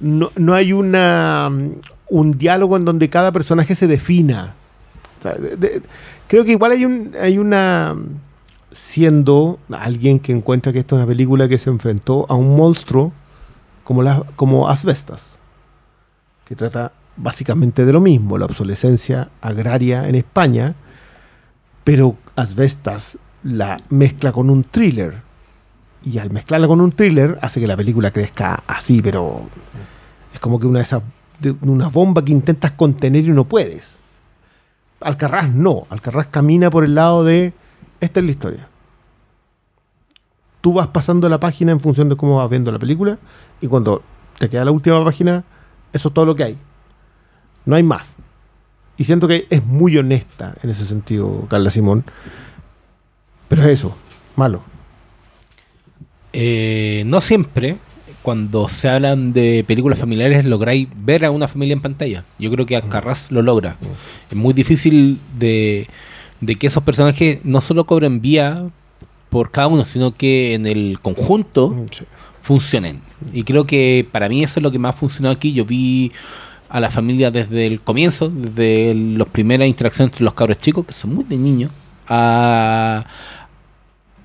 no, 0.00 0.30
no 0.36 0.54
hay 0.54 0.72
una 0.72 1.48
mm, 1.50 1.70
un 2.10 2.32
diálogo 2.32 2.76
en 2.76 2.84
donde 2.84 3.08
cada 3.08 3.32
personaje 3.32 3.74
se 3.74 3.86
defina. 3.86 4.54
Creo 6.26 6.44
que 6.44 6.52
igual 6.52 6.72
hay 6.72 6.84
un 6.84 7.12
hay 7.18 7.38
una 7.38 7.96
siendo 8.72 9.58
alguien 9.70 10.18
que 10.18 10.32
encuentra 10.32 10.72
que 10.72 10.80
esta 10.80 10.96
es 10.96 10.98
una 10.98 11.06
película 11.06 11.48
que 11.48 11.58
se 11.58 11.70
enfrentó 11.70 12.26
a 12.28 12.34
un 12.34 12.56
monstruo 12.56 13.12
como, 13.84 14.02
la, 14.02 14.24
como 14.36 14.68
Asbestas, 14.68 15.38
que 16.44 16.56
trata 16.56 16.92
básicamente 17.16 17.84
de 17.84 17.92
lo 17.92 18.00
mismo, 18.00 18.38
la 18.38 18.46
obsolescencia 18.46 19.28
agraria 19.40 20.08
en 20.08 20.14
España, 20.14 20.74
pero 21.84 22.16
Asbestas 22.36 23.18
la 23.42 23.76
mezcla 23.88 24.32
con 24.32 24.50
un 24.50 24.64
thriller. 24.64 25.22
Y 26.04 26.18
al 26.18 26.30
mezclarla 26.30 26.66
con 26.66 26.80
un 26.80 26.90
thriller 26.90 27.38
hace 27.42 27.60
que 27.60 27.66
la 27.66 27.76
película 27.76 28.10
crezca 28.10 28.64
así, 28.66 29.00
pero 29.02 29.48
es 30.32 30.40
como 30.40 30.58
que 30.58 30.66
una 30.66 30.80
de 30.80 30.84
esas 30.84 31.02
una 31.62 31.88
bomba 31.88 32.24
que 32.24 32.32
intentas 32.32 32.72
contener 32.72 33.24
y 33.24 33.30
no 33.30 33.44
puedes. 33.44 33.98
Alcarrás 35.00 35.52
no, 35.52 35.86
Alcarrás 35.90 36.28
camina 36.28 36.70
por 36.70 36.84
el 36.84 36.94
lado 36.94 37.24
de 37.24 37.52
esta 38.00 38.20
es 38.20 38.26
la 38.26 38.32
historia. 38.32 38.68
Tú 40.60 40.74
vas 40.74 40.86
pasando 40.88 41.28
la 41.28 41.40
página 41.40 41.72
en 41.72 41.80
función 41.80 42.08
de 42.08 42.16
cómo 42.16 42.36
vas 42.36 42.48
viendo 42.48 42.70
la 42.70 42.78
película 42.78 43.18
y 43.60 43.66
cuando 43.66 44.02
te 44.38 44.48
queda 44.48 44.64
la 44.64 44.70
última 44.70 45.04
página, 45.04 45.44
eso 45.92 46.08
es 46.08 46.14
todo 46.14 46.26
lo 46.26 46.34
que 46.36 46.44
hay. 46.44 46.56
No 47.64 47.76
hay 47.76 47.82
más. 47.82 48.14
Y 48.96 49.04
siento 49.04 49.26
que 49.28 49.46
es 49.50 49.64
muy 49.64 49.96
honesta 49.96 50.54
en 50.62 50.70
ese 50.70 50.84
sentido, 50.84 51.46
Carla 51.48 51.70
Simón. 51.70 52.04
Pero 53.48 53.62
es 53.62 53.68
eso, 53.68 53.94
malo. 54.36 54.62
Eh, 56.32 57.02
no 57.06 57.20
siempre, 57.20 57.78
cuando 58.22 58.68
se 58.68 58.88
hablan 58.88 59.32
de 59.32 59.64
películas 59.66 59.98
familiares, 59.98 60.44
lográis 60.44 60.88
ver 60.96 61.24
a 61.24 61.30
una 61.30 61.48
familia 61.48 61.74
en 61.74 61.82
pantalla. 61.82 62.24
Yo 62.38 62.50
creo 62.50 62.64
que 62.66 62.76
Alcarraz 62.76 63.30
lo 63.30 63.42
logra. 63.42 63.76
Es 64.30 64.36
muy 64.36 64.54
difícil 64.54 65.18
de, 65.38 65.88
de 66.40 66.54
que 66.56 66.66
esos 66.68 66.82
personajes 66.82 67.40
no 67.44 67.60
solo 67.60 67.84
cobren 67.84 68.20
vía 68.20 68.64
por 69.30 69.50
cada 69.50 69.66
uno, 69.68 69.84
sino 69.84 70.14
que 70.14 70.54
en 70.54 70.66
el 70.66 70.98
conjunto 71.00 71.74
Sí. 71.90 72.04
funcionen. 72.42 73.00
Y 73.32 73.44
creo 73.44 73.66
que 73.66 74.06
para 74.10 74.28
mí 74.28 74.42
eso 74.42 74.60
es 74.60 74.62
lo 74.62 74.70
que 74.70 74.78
más 74.78 74.94
funcionó 74.94 75.30
aquí. 75.30 75.52
Yo 75.52 75.64
vi 75.64 76.12
a 76.68 76.80
la 76.80 76.90
familia 76.90 77.30
desde 77.30 77.66
el 77.66 77.80
comienzo, 77.80 78.30
desde 78.30 78.94
las 78.94 79.28
primeras 79.28 79.68
interacciones 79.68 80.12
entre 80.14 80.24
los 80.24 80.34
cabros 80.34 80.58
chicos, 80.58 80.86
que 80.86 80.94
son 80.94 81.14
muy 81.14 81.24
de 81.24 81.36
niños, 81.36 81.70
a, 82.08 83.04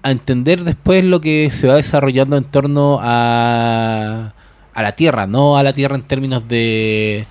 a 0.02 0.12
entender 0.12 0.64
después 0.64 1.04
lo 1.04 1.20
que 1.20 1.52
se 1.52 1.68
va 1.68 1.76
desarrollando 1.76 2.38
en 2.38 2.46
torno 2.46 3.00
a, 3.02 4.34
a 4.74 4.82
la 4.82 4.92
tierra, 4.94 5.28
no 5.28 5.58
a 5.58 5.64
la 5.64 5.74
tierra 5.74 5.96
en 5.96 6.04
términos 6.04 6.48
de, 6.48 7.26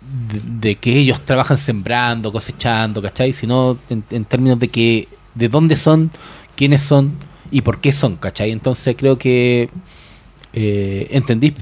de, 0.00 0.68
de 0.68 0.74
que 0.76 0.98
ellos 0.98 1.20
trabajan 1.24 1.58
sembrando, 1.58 2.32
cosechando, 2.32 3.00
¿cachai? 3.00 3.32
Sino 3.32 3.78
en, 3.88 4.02
en 4.10 4.24
términos 4.24 4.58
de 4.58 4.68
que 4.68 5.06
de 5.34 5.48
dónde 5.48 5.76
son, 5.76 6.10
quiénes 6.56 6.80
son 6.80 7.12
y 7.52 7.60
por 7.60 7.80
qué 7.80 7.92
son, 7.92 8.16
¿cachai? 8.16 8.50
Entonces 8.50 8.96
creo 8.98 9.16
que 9.16 9.70
eh, 10.52 11.06
entendí 11.10 11.54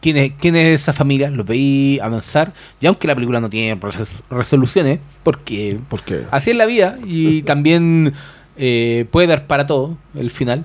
quién 0.00 0.16
es, 0.16 0.32
quién 0.40 0.56
es 0.56 0.80
esa 0.80 0.92
familia, 0.92 1.30
lo 1.30 1.44
veí 1.44 1.98
avanzar, 2.02 2.52
y 2.80 2.86
aunque 2.86 3.06
la 3.06 3.14
película 3.14 3.40
no 3.40 3.48
tiene 3.48 3.78
res- 3.80 4.22
resoluciones, 4.30 4.98
porque 5.22 5.78
Porque 5.88 6.24
así 6.30 6.50
es 6.50 6.56
la 6.56 6.66
vida, 6.66 6.98
y 7.06 7.42
también 7.44 8.12
eh, 8.56 9.06
puede 9.10 9.28
dar 9.28 9.46
para 9.46 9.66
todo 9.66 9.96
el 10.14 10.30
final, 10.30 10.64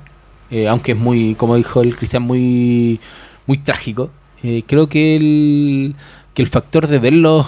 eh, 0.49 0.67
aunque 0.67 0.93
es 0.93 0.98
muy, 0.98 1.35
como 1.35 1.56
dijo 1.56 1.82
el 1.82 1.95
Cristian, 1.95 2.24
muy, 2.24 2.99
muy 3.45 3.57
trágico. 3.59 4.11
Eh, 4.43 4.64
creo 4.67 4.88
que 4.88 5.16
el, 5.16 5.95
que 6.33 6.41
el 6.41 6.48
factor 6.48 6.88
de 6.88 6.99
verlos, 6.99 7.48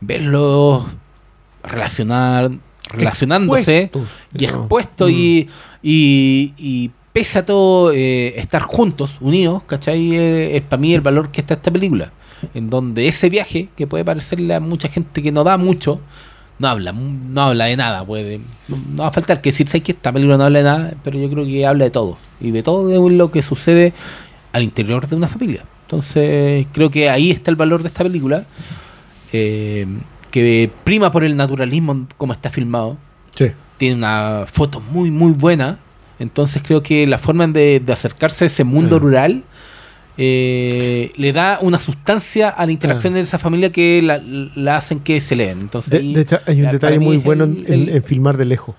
verlos 0.00 0.84
relacionar, 1.62 2.50
relacionándose 2.90 3.82
Expuestos, 3.82 4.18
y 4.36 4.44
expuesto 4.44 5.06
Mm. 5.06 5.10
y, 5.10 5.48
y, 5.82 6.54
y 6.58 6.90
pese 7.12 7.38
a 7.40 7.44
todo 7.44 7.92
eh, 7.92 8.38
estar 8.40 8.62
juntos, 8.62 9.16
unidos, 9.20 9.62
¿cachai? 9.66 10.16
Eh, 10.16 10.56
es 10.56 10.62
para 10.62 10.80
mí 10.80 10.94
el 10.94 11.00
valor 11.00 11.30
que 11.30 11.40
está 11.40 11.54
esta 11.54 11.70
película. 11.70 12.12
En 12.54 12.70
donde 12.70 13.06
ese 13.06 13.28
viaje, 13.30 13.68
que 13.76 13.86
puede 13.86 14.04
parecerle 14.04 14.54
a 14.54 14.60
mucha 14.60 14.88
gente 14.88 15.22
que 15.22 15.30
no 15.30 15.44
da 15.44 15.56
mucho, 15.58 16.00
no 16.58 16.68
habla, 16.68 16.92
no 16.92 17.40
habla 17.42 17.66
de 17.66 17.76
nada, 17.76 18.04
puede. 18.04 18.40
No, 18.68 18.76
no 18.96 19.02
va 19.02 19.08
a 19.08 19.12
faltar 19.12 19.40
que 19.40 19.50
decir, 19.50 19.68
¿sabes 19.68 19.82
que 19.82 19.92
esta 19.92 20.12
película 20.12 20.36
no 20.38 20.44
habla 20.44 20.58
de 20.58 20.64
nada? 20.64 20.94
Pero 21.04 21.18
yo 21.18 21.30
creo 21.30 21.44
que 21.44 21.66
habla 21.66 21.84
de 21.84 21.90
todo. 21.90 22.18
Y 22.40 22.50
de 22.50 22.62
todo 22.62 23.08
lo 23.10 23.30
que 23.30 23.42
sucede 23.42 23.92
al 24.52 24.62
interior 24.62 25.06
de 25.06 25.16
una 25.16 25.28
familia. 25.28 25.64
Entonces, 25.82 26.66
creo 26.72 26.90
que 26.90 27.08
ahí 27.10 27.30
está 27.30 27.50
el 27.50 27.56
valor 27.56 27.82
de 27.82 27.88
esta 27.88 28.02
película. 28.02 28.44
eh, 29.32 29.86
que 30.30 30.70
prima 30.84 31.12
por 31.12 31.24
el 31.24 31.36
naturalismo 31.36 32.06
como 32.16 32.32
está 32.32 32.48
filmado 32.48 32.96
Sí. 33.34 33.46
tiene 33.76 33.96
una 33.96 34.44
foto 34.50 34.80
muy 34.80 35.10
muy 35.10 35.32
buena 35.32 35.78
entonces 36.22 36.62
creo 36.64 36.82
que 36.82 37.06
la 37.06 37.18
forma 37.18 37.46
de, 37.48 37.80
de 37.84 37.92
acercarse 37.92 38.44
a 38.44 38.46
ese 38.46 38.64
mundo 38.64 38.98
rural 38.98 39.42
eh, 40.18 41.10
le 41.16 41.32
da 41.32 41.58
una 41.62 41.78
sustancia 41.80 42.50
a 42.50 42.66
la 42.66 42.72
interacción 42.72 43.14
de 43.14 43.20
esa 43.20 43.38
familia 43.38 43.70
que 43.70 44.02
la, 44.02 44.20
la 44.56 44.76
hacen 44.76 45.00
que 45.00 45.20
se 45.20 45.34
leen 45.36 45.60
entonces 45.60 45.90
De, 46.14 46.20
hecho, 46.20 46.38
hay 46.46 46.60
un 46.62 46.70
detalle 46.70 46.98
muy 46.98 47.16
bueno 47.16 47.44
el- 47.44 47.88
en, 47.88 48.02
filmar 48.04 48.36
de 48.36 48.44
lejos. 48.44 48.74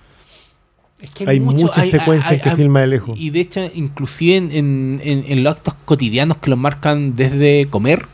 es 1.00 1.10
que 1.10 1.28
hay 1.28 1.40
muchas 1.40 1.88
secuencias 1.90 2.40
que 2.42 2.52
filma 2.52 2.82
de 2.82 2.88
lejos. 2.88 3.20
y 3.20 3.32
de 3.32 3.40
hecho 3.40 3.62
inclusive 3.74 4.38
en, 4.38 4.52
en- 4.52 5.02
en- 5.04 5.24
en 5.28 5.44
los 5.44 5.56
actos 5.58 5.74
cotidianos 5.86 6.38
que 6.38 6.50
los 6.50 6.60
marcan 6.60 7.16
desde 7.16 7.66
comer 7.70 8.06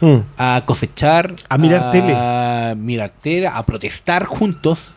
Mm. 0.00 0.16
a 0.36 0.62
cosechar, 0.66 1.34
A 1.48 1.56
mirar 1.56 1.90
tele. 1.92 2.12
a 2.14 2.74
mirar 2.76 3.12
tele, 3.22 3.46
a 3.46 3.62
protestar 3.64 4.24
juntos, 4.26 4.88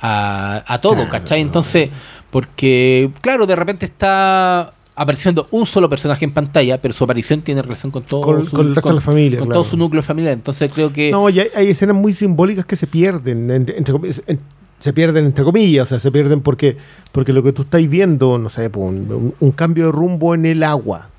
a, 0.00 0.62
a 0.66 0.80
todo, 0.82 0.96
Claro. 0.96 1.10
¿cachai? 1.10 1.40
Entonces, 1.40 1.88
porque, 2.34 3.12
claro, 3.20 3.46
de 3.46 3.54
repente 3.54 3.86
está 3.86 4.74
apareciendo 4.96 5.46
un 5.52 5.66
solo 5.66 5.88
personaje 5.88 6.24
en 6.24 6.32
pantalla, 6.34 6.82
pero 6.82 6.92
su 6.92 7.04
aparición 7.04 7.42
tiene 7.42 7.62
relación 7.62 7.92
con 7.92 8.02
todo 8.02 8.20
Con- 8.22 8.46
con 8.46 8.66
el 8.66 8.74
resto 8.74 8.88
de 8.88 8.94
la 8.96 9.00
familia, 9.00 9.38
con 9.38 9.46
claro. 9.46 9.60
todo 9.62 9.70
su 9.70 9.76
núcleo 9.76 10.02
familiar. 10.02 10.32
Entonces 10.34 10.72
creo 10.72 10.92
que 10.92 11.12
No, 11.12 11.30
y 11.30 11.38
hay, 11.38 11.48
hay 11.54 11.68
escenas 11.68 11.94
muy 11.94 12.12
simbólicas 12.12 12.64
que 12.64 12.74
se 12.74 12.88
pierden, 12.88 13.48
entre, 13.52 13.78
entre 13.78 13.94
en- 14.26 14.40
se 14.80 14.92
pierden 14.92 15.26
entre 15.26 15.44
comillas, 15.44 15.84
o 15.84 15.88
sea, 15.90 16.00
se 16.00 16.10
pierden 16.10 16.40
porque, 16.40 16.76
porque 17.12 17.32
lo 17.32 17.44
que 17.44 17.52
tú 17.52 17.62
estáis 17.62 17.88
viendo, 17.88 18.36
no 18.36 18.48
sé, 18.50 18.68
un, 18.74 19.32
un- 19.38 19.52
cambio 19.52 19.86
de 19.86 19.92
rumbo 19.92 20.34
en 20.34 20.44
el 20.44 20.64
agua, 20.64 21.10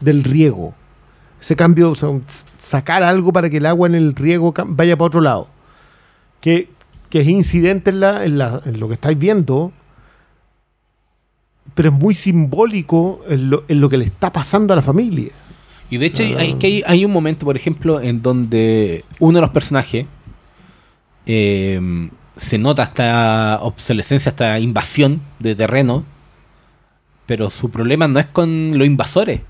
del 0.00 0.24
riego. 0.24 0.74
Ese 1.40 1.54
cambio, 1.54 1.92
o 1.92 1.94
sea, 1.94 2.08
sacar 2.56 3.04
algo 3.04 3.32
para 3.32 3.48
que 3.50 3.58
el 3.58 3.66
agua 3.66 3.86
en 3.86 3.94
el 3.94 4.16
riego 4.16 4.52
vaya 4.66 4.96
para 4.96 5.06
otro 5.06 5.20
lado. 5.20 5.46
Que, 6.40 6.68
que 7.08 7.20
es 7.20 7.28
incidente 7.28 7.90
en, 7.90 8.00
la, 8.00 8.24
en, 8.24 8.36
la- 8.36 8.60
en 8.64 8.80
lo 8.80 8.88
que 8.88 8.94
estáis 8.94 9.16
viendo, 9.16 9.70
pero 11.74 11.88
es 11.90 11.94
muy 11.94 12.14
simbólico 12.14 13.20
en 13.28 13.50
lo, 13.50 13.64
en 13.68 13.80
lo 13.80 13.88
que 13.88 13.96
le 13.98 14.04
está 14.04 14.32
pasando 14.32 14.72
a 14.72 14.76
la 14.76 14.82
familia. 14.82 15.32
Y 15.90 15.96
de 15.98 16.06
hecho, 16.06 16.22
hay, 16.22 16.34
hay- 16.34 16.54
que 16.54 16.66
hay, 16.66 16.82
hay 16.86 17.04
un 17.04 17.12
momento, 17.12 17.44
por 17.44 17.56
ejemplo, 17.56 18.00
en 18.00 18.22
donde 18.22 19.04
uno 19.20 19.38
de 19.38 19.40
los 19.42 19.50
personajes 19.50 20.06
eh, 21.26 22.08
se 22.36 22.58
nota 22.58 22.82
esta 22.84 23.58
obsolescencia, 23.62 24.30
esta 24.30 24.58
invasión 24.58 25.20
de 25.38 25.54
terreno, 25.54 26.04
pero 27.26 27.50
su 27.50 27.70
problema 27.70 28.08
no 28.08 28.18
es 28.20 28.26
con 28.26 28.76
los 28.76 28.86
invasores. 28.86 29.40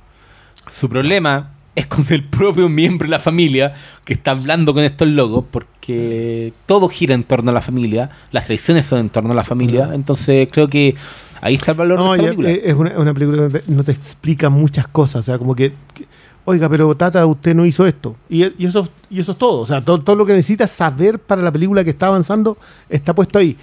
Su 0.71 0.89
problema 0.89 1.51
es 1.75 1.87
con 1.87 2.05
el 2.11 2.23
propio 2.25 2.69
miembro 2.69 3.07
de 3.07 3.11
la 3.11 3.19
familia 3.19 3.75
que 4.05 4.13
está 4.15 4.31
hablando 4.33 4.73
con 4.75 4.85
estos 4.85 5.09
locos, 5.09 5.45
porque 5.51 6.53
todo 6.67 6.89
gira 6.89 7.15
en 7.15 7.25
torno 7.25 7.51
a 7.51 7.55
la 7.55 7.61
familia, 7.61 8.11
las 8.31 8.45
tradiciones 8.47 8.87
son 8.87 9.01
en 9.01 9.11
torno 9.11 9.33
a 9.33 9.35
la 9.35 9.43
familia, 9.45 9.91
entonces 9.93 10.49
creo 10.51 10.69
que 10.69 10.95
ahí 11.41 11.55
está 11.57 11.73
el 11.73 11.79
valor 11.79 11.99
No, 11.99 12.13
de 12.13 12.19
esta 12.19 12.23
película. 12.25 12.51
eh, 12.51 12.63
es 12.65 12.75
una, 12.75 12.99
una 12.99 13.13
película 13.15 13.37
que 13.37 13.43
no 13.43 13.51
te, 13.51 13.63
no 13.67 13.85
te 13.85 13.93
explica 13.93 14.49
muchas 14.51 14.87
cosas. 14.89 15.17
O 15.21 15.23
sea, 15.23 15.39
como 15.39 15.55
que, 15.55 15.73
que, 15.95 16.07
oiga, 16.45 16.69
pero 16.69 16.95
Tata, 16.97 17.27
usted 17.27 17.55
no 17.55 17.67
hizo 17.67 17.87
esto. 17.87 18.17
Y, 18.29 18.45
y 18.63 18.67
eso, 18.67 18.89
y 19.11 19.21
eso 19.21 19.33
es 19.33 19.39
todo. 19.39 19.61
O 19.61 19.67
sea, 19.67 19.85
todo, 19.85 20.01
todo 20.01 20.17
lo 20.17 20.25
que 20.27 20.33
necesitas 20.33 20.71
saber 20.71 21.19
para 21.19 21.43
la 21.43 21.51
película 21.53 21.83
que 21.85 21.91
está 21.91 22.07
avanzando 22.07 22.57
está 22.89 23.15
puesto 23.15 23.39
ahí. 23.39 23.57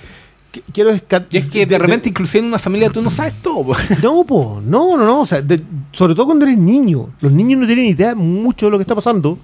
Qu- 0.53 0.61
Quiero 0.73 0.91
y 0.93 1.37
es 1.37 1.45
que 1.47 1.65
de 1.65 1.77
repente, 1.77 2.09
inclusive 2.09 2.39
en 2.39 2.45
una 2.45 2.59
familia, 2.59 2.89
tú 2.89 3.01
no 3.01 3.09
sabes 3.11 3.33
todo. 3.41 3.73
No, 4.03 4.23
po, 4.25 4.61
no, 4.65 4.97
no, 4.97 5.05
no. 5.05 5.21
O 5.21 5.25
sea, 5.25 5.41
de- 5.41 5.63
sobre 5.91 6.13
todo 6.15 6.25
cuando 6.27 6.45
eres 6.45 6.57
niño. 6.57 7.09
Los 7.21 7.31
niños 7.31 7.59
no 7.59 7.65
tienen 7.65 7.85
idea 7.85 8.15
mucho 8.15 8.65
de 8.67 8.71
lo 8.71 8.77
que 8.77 8.83
está 8.83 8.95
pasando, 8.95 9.37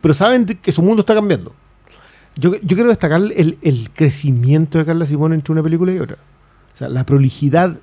pero 0.00 0.14
saben 0.14 0.44
que 0.46 0.72
su 0.72 0.82
mundo 0.82 1.00
está 1.00 1.14
cambiando. 1.14 1.52
Yo, 2.36 2.52
yo 2.54 2.76
quiero 2.76 2.88
destacar 2.88 3.20
el, 3.20 3.58
el 3.62 3.90
crecimiento 3.94 4.78
de 4.78 4.84
Carla 4.86 5.04
Simón 5.04 5.32
entre 5.34 5.52
una 5.52 5.62
película 5.62 5.92
y 5.92 5.98
otra. 5.98 6.16
O 6.72 6.76
sea, 6.76 6.88
la 6.88 7.04
prolijidad 7.04 7.78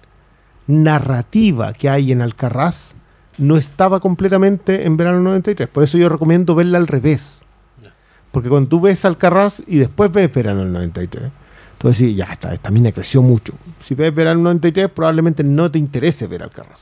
narrativa 0.67 1.74
que 1.74 1.90
hay 1.90 2.11
en 2.11 2.22
Alcarraz 2.22 2.93
no 3.38 3.58
estaba 3.58 3.99
completamente 3.99 4.85
en 4.85 4.98
verano 4.98 5.19
93. 5.22 5.67
Por 5.69 5.83
eso 5.83 5.98
yo 5.98 6.09
recomiendo 6.09 6.56
verla 6.56 6.77
al 6.77 6.88
revés. 6.88 7.41
Porque 8.32 8.49
cuando 8.49 8.69
tú 8.69 8.82
ves 8.82 9.06
Alcarraz 9.06 9.61
y 9.66 9.77
después 9.77 10.11
ves 10.11 10.32
verano 10.33 10.64
93, 10.66 11.32
tú 11.80 11.88
decís, 11.88 12.16
ya, 12.16 12.25
esta, 12.25 12.53
esta 12.53 12.69
mina 12.69 12.91
creció 12.91 13.24
mucho. 13.24 13.53
Si 13.80 13.95
ves 13.95 14.14
verano 14.14 14.41
93, 14.41 14.90
probablemente 14.90 15.43
no 15.43 15.72
te 15.72 15.80
interese 15.80 16.27
ver 16.27 16.43
Alcarraz. 16.43 16.82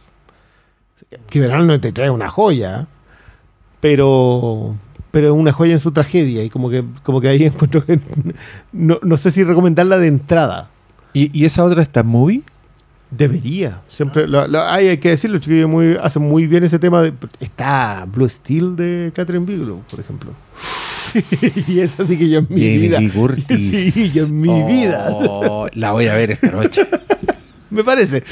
Que 1.30 1.40
verano 1.40 1.64
93 1.64 2.08
es 2.08 2.11
una 2.11 2.27
joya, 2.30 2.88
pero 3.80 4.76
pero 5.11 5.27
es 5.27 5.34
una 5.34 5.53
joya 5.53 5.74
en 5.74 5.80
su 5.80 5.92
tragedia 5.92 6.43
y 6.43 6.50
como 6.50 6.69
que 6.69 6.84
como 7.03 7.22
que 7.22 7.30
ahí 7.30 7.43
encuentro 7.45 7.85
que 7.85 8.00
no, 8.74 9.00
no 9.01 9.17
sé 9.17 9.32
si 9.32 9.43
recomendarla 9.43 9.98
de 9.98 10.08
entrada 10.08 10.69
¿Y, 11.14 11.35
y 11.40 11.45
esa 11.45 11.64
otra 11.64 11.82
está 11.82 12.01
en 12.01 12.08
movie? 12.08 12.43
Debería. 13.09 13.82
Siempre 13.90 14.27
lo- 14.27 14.45
lo- 14.48 14.64
hay, 14.67 14.90
hay 14.90 14.98
que 14.98 15.09
decirlo, 15.09 15.40
chiquillos, 15.40 15.67
muy, 15.69 15.98
hacen 16.03 16.22
muy 16.22 16.45
bien 16.45 16.64
ese 16.66 16.77
tema. 16.77 17.01
De, 17.01 17.14
está 17.40 18.06
Blue 18.06 18.27
Steel 18.30 18.76
de 18.76 19.11
Catherine 19.16 19.45
Bigelow, 19.45 19.82
por 19.90 20.00
ejemplo. 20.00 20.32
y 21.68 21.80
esa 21.80 22.06
sí 22.06 22.18
que 22.18 22.30
yo 22.30 22.40
en 22.40 22.48
mi 22.50 22.56
Jamie 22.56 22.77
vida. 22.77 23.00
Lee 23.00 23.10
Curtis. 23.10 23.94
Sí, 23.94 24.11
yo 24.14 24.26
en 24.26 24.42
mi 24.42 24.64
vida. 24.64 25.08
Oh, 25.11 25.68
La 25.74 25.92
voy 25.92 26.08
a 26.08 26.16
ver 26.16 26.32
esta 26.32 26.52
noche. 26.52 26.88
Me 27.69 27.84
parece. 27.84 28.24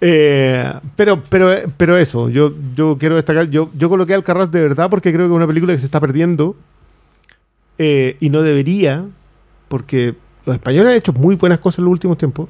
Eh, 0.00 0.72
pero, 0.94 1.22
pero, 1.24 1.50
pero 1.76 1.96
eso, 1.96 2.28
yo, 2.28 2.52
yo 2.74 2.98
quiero 2.98 3.16
destacar, 3.16 3.48
yo, 3.48 3.70
yo 3.74 3.88
coloqué 3.88 4.12
al 4.12 4.22
Carras 4.22 4.50
de 4.50 4.60
verdad 4.60 4.90
porque 4.90 5.10
creo 5.10 5.26
que 5.26 5.32
es 5.32 5.36
una 5.36 5.46
película 5.46 5.72
que 5.72 5.78
se 5.78 5.86
está 5.86 6.00
perdiendo 6.00 6.54
eh, 7.78 8.16
y 8.20 8.28
no 8.28 8.42
debería, 8.42 9.06
porque 9.68 10.14
los 10.44 10.54
españoles 10.54 10.90
han 10.90 10.96
hecho 10.96 11.12
muy 11.12 11.36
buenas 11.36 11.60
cosas 11.60 11.78
en 11.78 11.86
los 11.86 11.92
últimos 11.92 12.18
tiempos, 12.18 12.48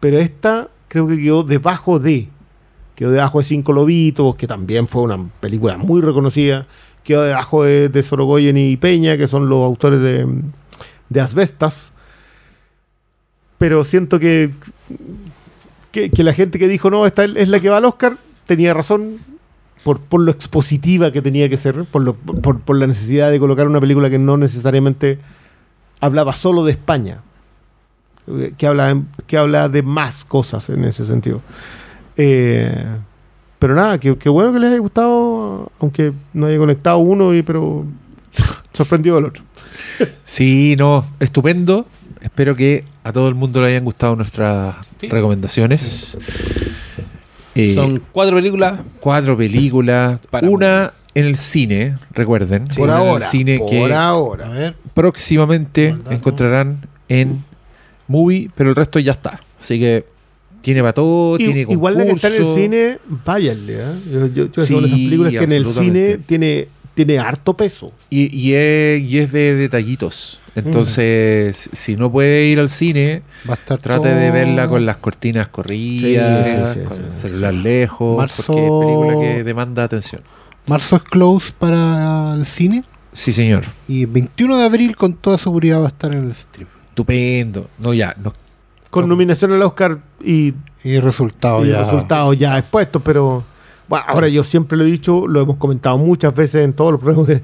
pero 0.00 0.18
esta 0.18 0.68
creo 0.88 1.06
que 1.08 1.16
quedó 1.16 1.42
debajo 1.42 1.98
de, 1.98 2.28
quedó 2.94 3.12
debajo 3.12 3.38
de 3.38 3.44
Cinco 3.44 3.72
Lobitos, 3.72 4.36
que 4.36 4.46
también 4.46 4.88
fue 4.88 5.02
una 5.02 5.18
película 5.40 5.78
muy 5.78 6.00
reconocida, 6.00 6.66
quedó 7.08 7.22
debajo 7.22 7.64
de, 7.64 8.02
Sorogoyen 8.02 8.56
y 8.56 8.76
Peña, 8.76 9.16
que 9.16 9.26
son 9.26 9.48
los 9.48 9.64
autores 9.64 10.00
de, 10.00 10.26
de 11.08 11.20
Asbestas, 11.20 11.92
pero 13.58 13.82
siento 13.82 14.20
que 14.20 14.52
que, 15.90 16.22
la 16.22 16.32
gente 16.32 16.58
que 16.58 16.68
dijo, 16.68 16.90
no, 16.90 17.06
esta 17.06 17.24
es 17.24 17.48
la 17.48 17.60
que 17.60 17.68
va 17.68 17.78
al 17.78 17.84
Oscar, 17.84 18.18
tenía 18.46 18.74
razón 18.74 19.18
por, 19.84 20.00
por 20.00 20.20
lo 20.20 20.30
expositiva 20.30 21.10
que 21.12 21.22
tenía 21.22 21.48
que 21.48 21.56
ser, 21.56 21.84
por, 21.84 22.14
por, 22.14 22.76
la 22.76 22.86
necesidad 22.86 23.30
de 23.30 23.40
colocar 23.40 23.66
una 23.66 23.80
película 23.80 24.10
que 24.10 24.18
no 24.18 24.36
necesariamente 24.36 25.18
hablaba 26.00 26.34
solo 26.34 26.64
de 26.64 26.72
España, 26.72 27.22
que 28.56 28.66
habla, 28.66 29.02
que 29.26 29.38
habla 29.38 29.68
de 29.68 29.82
más 29.82 30.24
cosas 30.24 30.68
en 30.70 30.84
ese 30.84 31.06
sentido. 31.06 31.40
Eh, 32.16 32.86
pero 33.58 33.74
nada, 33.74 33.98
que 33.98 34.28
bueno 34.28 34.52
que 34.52 34.58
les 34.58 34.70
haya 34.70 34.78
gustado, 34.78 35.37
aunque 35.80 36.12
no 36.34 36.46
haya 36.46 36.58
conectado 36.58 36.98
uno, 36.98 37.34
y, 37.34 37.42
pero 37.42 37.84
sorprendió 38.72 39.18
el 39.18 39.26
otro. 39.26 39.44
Sí, 40.24 40.76
no, 40.78 41.04
estupendo. 41.20 41.86
Espero 42.20 42.56
que 42.56 42.84
a 43.04 43.12
todo 43.12 43.28
el 43.28 43.34
mundo 43.34 43.60
le 43.62 43.68
hayan 43.68 43.84
gustado 43.84 44.16
nuestras 44.16 44.74
Sí. 45.00 45.08
recomendaciones. 45.08 46.18
Eh, 47.54 47.72
Son 47.74 48.02
cuatro 48.12 48.36
películas. 48.36 48.80
cuatro 49.00 49.36
películas. 49.36 50.20
Para 50.30 50.48
una 50.48 50.92
en 51.14 51.24
el 51.26 51.36
cine, 51.36 51.96
recuerden. 52.12 52.64
por 52.76 52.88
una 52.88 52.96
en 52.96 53.02
el 53.02 53.08
ahora, 53.08 53.26
cine 53.26 53.58
por 53.58 53.70
que 53.70 53.92
A 53.92 54.08
ahora. 54.08 54.48
ver, 54.50 54.74
próximamente 54.94 55.94
encontrarán 56.10 56.86
en 57.08 57.44
Movie, 58.06 58.50
pero 58.54 58.70
el 58.70 58.76
resto 58.76 58.98
ya 58.98 59.12
está. 59.12 59.40
Así 59.60 59.78
que 59.78 60.04
tiene 60.60 60.80
para 60.80 60.92
todo, 60.92 61.36
I- 61.36 61.44
tiene 61.44 61.60
igual 61.60 61.96
la 61.98 62.04
que 62.04 62.10
está 62.12 62.28
en 62.28 62.34
el 62.42 62.46
cine, 62.54 62.98
váyanle. 63.24 63.74
¿eh? 63.74 63.84
Yo, 64.12 64.26
yo, 64.26 64.52
yo 64.52 64.62
Sí, 64.64 64.74
esas 64.76 64.90
películas 64.90 65.32
que 65.32 65.44
en 65.44 65.52
el 65.52 65.66
cine 65.66 66.18
tiene, 66.26 66.68
tiene 66.94 67.18
harto 67.18 67.56
peso. 67.56 67.92
Y, 68.10 68.34
y 68.36 68.54
es, 68.54 69.02
y 69.02 69.18
es 69.18 69.32
de 69.32 69.54
detallitos. 69.56 70.40
Entonces, 70.54 71.70
si 71.72 71.94
no 71.96 72.10
puede 72.10 72.46
ir 72.46 72.58
al 72.58 72.68
cine, 72.68 73.22
trate 73.80 74.08
de 74.08 74.30
verla 74.30 74.68
con 74.68 74.84
las 74.84 74.96
cortinas 74.96 75.48
corridas, 75.48 76.72
Sí, 76.74 76.80
sí, 76.80 76.86
con 76.86 77.04
el 77.04 77.12
celular 77.12 77.54
lejos, 77.54 78.16
Marzo- 78.18 78.42
porque 78.46 78.66
es 78.66 78.72
película 78.80 79.20
que 79.20 79.44
demanda 79.44 79.84
atención. 79.84 80.22
Marzo 80.66 80.96
es 80.96 81.02
close 81.02 81.52
para 81.58 82.34
el 82.34 82.44
cine 82.44 82.82
Sí, 83.12 83.32
señor. 83.32 83.64
y 83.88 84.00
el 84.02 84.06
21 84.08 84.58
de 84.58 84.64
abril 84.64 84.96
con 84.96 85.14
toda 85.14 85.38
seguridad 85.38 85.80
va 85.80 85.86
a 85.86 85.88
estar 85.88 86.12
en 86.14 86.24
el 86.26 86.34
stream. 86.34 86.68
Estupendo. 86.88 87.68
No, 87.78 87.94
ya. 87.94 88.14
No, 88.22 88.34
Con 88.90 89.04
No. 89.04 89.08
nominación 89.08 89.52
al 89.52 89.62
Oscar 89.62 89.98
y, 90.22 90.54
y 91.64 91.70
ya. 91.70 91.78
resultados 91.82 92.38
ya 92.38 92.56
expuestos, 92.58 93.02
pero 93.04 93.44
bueno, 93.88 94.04
ahora 94.08 94.28
yo 94.28 94.42
siempre 94.42 94.76
lo 94.78 94.84
he 94.84 94.86
dicho, 94.86 95.26
lo 95.26 95.40
hemos 95.40 95.56
comentado 95.56 95.98
muchas 95.98 96.34
veces 96.34 96.64
en 96.64 96.72
todos 96.72 96.92
los 96.92 97.00
programas, 97.00 97.26
que 97.28 97.42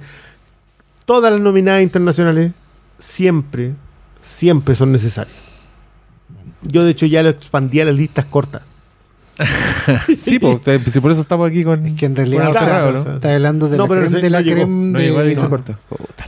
todas 1.04 1.32
las 1.32 1.40
nominadas 1.40 1.82
internacionales 1.82 2.52
siempre, 2.98 3.74
siempre 4.20 4.74
son 4.74 4.92
necesarias. 4.92 5.36
Yo 6.62 6.82
de 6.84 6.90
hecho 6.92 7.06
ya 7.06 7.22
lo 7.22 7.28
expandí 7.28 7.80
a 7.80 7.84
las 7.84 7.94
listas 7.94 8.24
cortas. 8.24 8.62
sí, 10.16 10.38
po, 10.38 10.60
si 10.86 11.00
por 11.00 11.10
eso 11.10 11.20
estamos 11.22 11.48
aquí 11.48 11.64
con. 11.64 11.84
Es 11.86 11.94
que 11.94 12.06
en 12.06 12.14
realidad 12.16 12.48
está 12.50 13.34
hablando 13.34 13.68
de 13.68 13.76
No, 13.76 13.86
la 13.88 14.00
creme 14.00 14.20
de 14.20 14.30
la 14.30 14.42
creme 14.42 14.98
de 15.00 15.10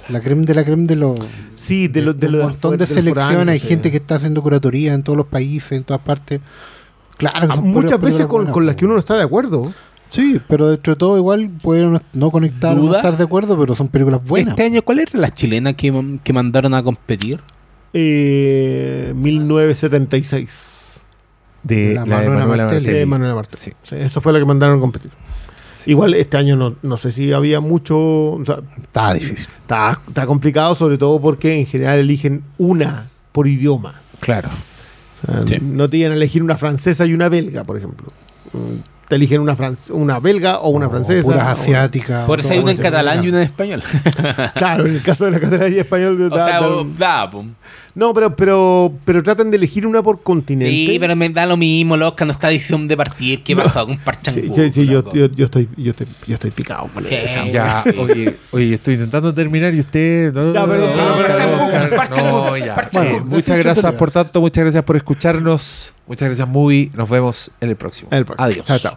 la 0.09 0.21
creme 0.21 0.45
de 0.45 0.55
la 0.55 0.65
creme 0.65 0.87
de 0.87 0.97
los 0.97 1.19
Sí, 1.55 1.89
de, 1.89 2.03
lo, 2.03 2.13
de, 2.15 2.27
un 2.29 2.39
montón 2.41 2.77
de 2.77 2.87
selecciones, 2.87 3.49
hay 3.53 3.59
sí. 3.61 3.69
gente 3.69 3.91
que 3.91 3.97
está 3.99 4.17
haciendo 4.17 4.43
curatoría 4.43 4.93
en 4.95 5.03
todos 5.03 5.17
los 5.17 5.27
países, 5.27 5.73
en 5.73 5.85
todas 5.85 6.03
partes. 6.03 6.41
Claro, 7.17 7.49
Ah, 7.51 7.57
muchas 7.57 8.01
veces 8.01 8.27
con, 8.27 8.39
buenas, 8.39 8.53
con 8.53 8.67
las 8.67 8.77
que 8.77 8.85
uno 8.85 8.95
no 8.95 9.01
está 9.01 9.15
de 9.15 9.23
acuerdo. 9.23 9.73
Sí, 10.11 10.41
pero 10.49 10.69
dentro 10.69 10.95
de 10.95 10.99
todo 10.99 11.17
igual 11.19 11.51
pueden 11.63 12.01
no- 12.13 12.31
conectar 12.31 12.77
o 12.79 12.83
no 12.83 12.95
estar 12.95 13.17
de 13.17 13.25
acuerdo, 13.25 13.59
pero 13.59 13.75
son 13.75 13.89
películas 13.89 14.23
buenas. 14.25 14.51
Este 14.53 14.63
año, 14.65 14.83
¿cuál 14.83 15.01
era 15.01 15.11
la 15.19 15.33
chilena 15.33 15.73
que, 15.75 16.19
que 16.23 16.33
mandaron 16.33 16.75
a 16.75 16.83
competir? 16.83 17.41
Eh, 17.93 19.13
1976. 19.17 20.76
De 21.67 21.95
La 21.95 22.07
la, 22.07 22.21
de 22.21 22.29
Manuela 22.29 22.47
Martelli. 22.47 22.63
Martelli. 22.81 22.99
de 22.99 23.07
Manuela 23.07 23.35
Martelli. 23.35 23.61
Sí. 23.63 23.73
Sí, 23.83 23.97
esa 23.97 24.21
fue 24.21 24.33
la 24.33 24.39
que 24.39 24.45
mandaron 24.45 24.79
a 24.79 24.81
competir. 24.81 25.11
Sí. 25.77 25.91
Igual 25.91 26.15
este 26.15 26.37
año 26.37 26.57
no, 26.57 26.77
no 26.83 26.97
sé 26.97 27.13
si 27.13 27.33
había 27.33 27.61
mucho. 27.61 27.97
o 27.99 28.45
sea, 28.45 28.59
Está 28.83 29.15
difícil. 29.15 29.47
está, 29.61 30.01
está 30.07 30.27
complicado, 30.27 30.75
sobre 30.75 30.99
todo 30.99 31.21
porque 31.21 31.59
en 31.61 31.67
general 31.67 31.99
eligen 31.99 32.43
una 32.59 33.09
por 33.33 33.47
idioma. 33.49 34.01
Claro. 34.21 34.49
O 35.23 35.27
sea, 35.33 35.43
Sí. 35.47 35.59
No 35.61 35.89
te 35.91 35.97
iban 35.99 36.13
a 36.13 36.15
elegir 36.15 36.43
una 36.43 36.57
francesa 36.57 37.05
y 37.07 37.15
una 37.15 37.29
belga, 37.29 37.65
por 37.65 37.77
ejemplo. 37.77 38.07
Mm, 38.53 38.77
Te 39.09 39.15
eligen 39.17 39.41
una, 39.41 39.57
fran- 39.57 39.79
una 39.93 40.19
belga 40.19 40.59
o 40.59 40.71
una 40.71 40.89
O 40.89 40.91
francesa. 40.91 41.23
Puras 41.25 41.47
o- 41.47 41.51
asiáticas. 41.63 42.27
Por 42.27 42.41
eso 42.41 42.53
hay 42.53 42.59
una 42.59 42.73
en 42.73 42.77
catalán 42.79 43.25
y 43.25 43.29
una 43.29 43.39
en 43.39 43.45
español. 43.45 43.83
Claro, 44.57 44.87
en 44.87 44.95
el 44.95 45.03
caso 45.03 45.27
de 45.27 45.31
la 45.31 45.39
categoría 45.41 45.83
español. 45.83 46.21
o 46.23 46.29
da- 46.29 46.47
sea, 46.49 46.61
da- 46.61 46.69
o- 46.69 46.85
da. 46.85 47.31
No, 47.97 48.13
pero, 48.13 48.37
pero, 48.37 48.93
pero 49.07 49.23
tratan 49.23 49.51
de 49.51 49.57
elegir 49.57 49.87
una 49.87 50.03
por 50.03 50.23
continente. 50.23 50.71
Sí, 50.71 50.99
pero 51.01 51.17
me 51.17 51.31
da 51.31 51.47
lo 51.47 51.57
mismo, 51.57 51.97
loca, 51.97 52.27
no 52.27 52.33
está 52.33 52.51
edición 52.51 52.87
de 52.87 52.95
partir. 52.95 53.43
¿Qué 53.43 53.57
pasó? 53.57 53.87
Un 53.87 53.97
parchangú. 53.99 54.55
sí, 54.55 54.71
sí, 54.71 54.87
yo, 54.87 55.03
yo, 55.15 55.31
yo 55.31 55.47
estoy, 55.47 55.67
yo, 55.79 55.91
estoy, 55.91 56.07
yo 56.27 56.35
estoy 56.35 56.51
picado 56.51 56.91
con. 56.93 57.05
Ya, 57.05 57.83
oye, 57.99 58.37
oye, 58.51 58.75
estoy 58.75 58.95
intentando 58.95 59.33
terminar 59.33 59.73
y 59.73 59.81
usted. 59.81 60.31
No, 60.35 60.53
Ya, 60.53 60.67
perdón, 60.67 60.91
no, 60.95 61.17
perdón, 61.17 61.39
no, 61.41 62.57
no, 62.93 63.19
no, 63.19 63.25
muchas 63.25 63.59
gracias 63.65 63.95
por 63.95 64.11
tanto, 64.11 64.43
muchas 64.43 64.65
gracias 64.65 64.85
por 64.85 64.97
escucharnos. 64.97 65.95
Muchas 66.07 66.29
gracias, 66.29 66.47
Movie. 66.47 66.91
Nos 66.93 67.09
vemos 67.09 67.51
en 67.63 67.71
el 67.71 67.77
próximo. 67.77 68.11
El 68.13 68.27
próximo. 68.27 68.45
Adiós. 68.47 68.67
Chao, 68.67 68.79
chao. 68.79 68.97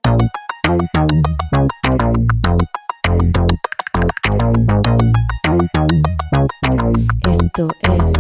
Esto 7.28 7.68
es 7.82 8.14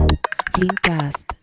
Flimcast. 0.53 1.38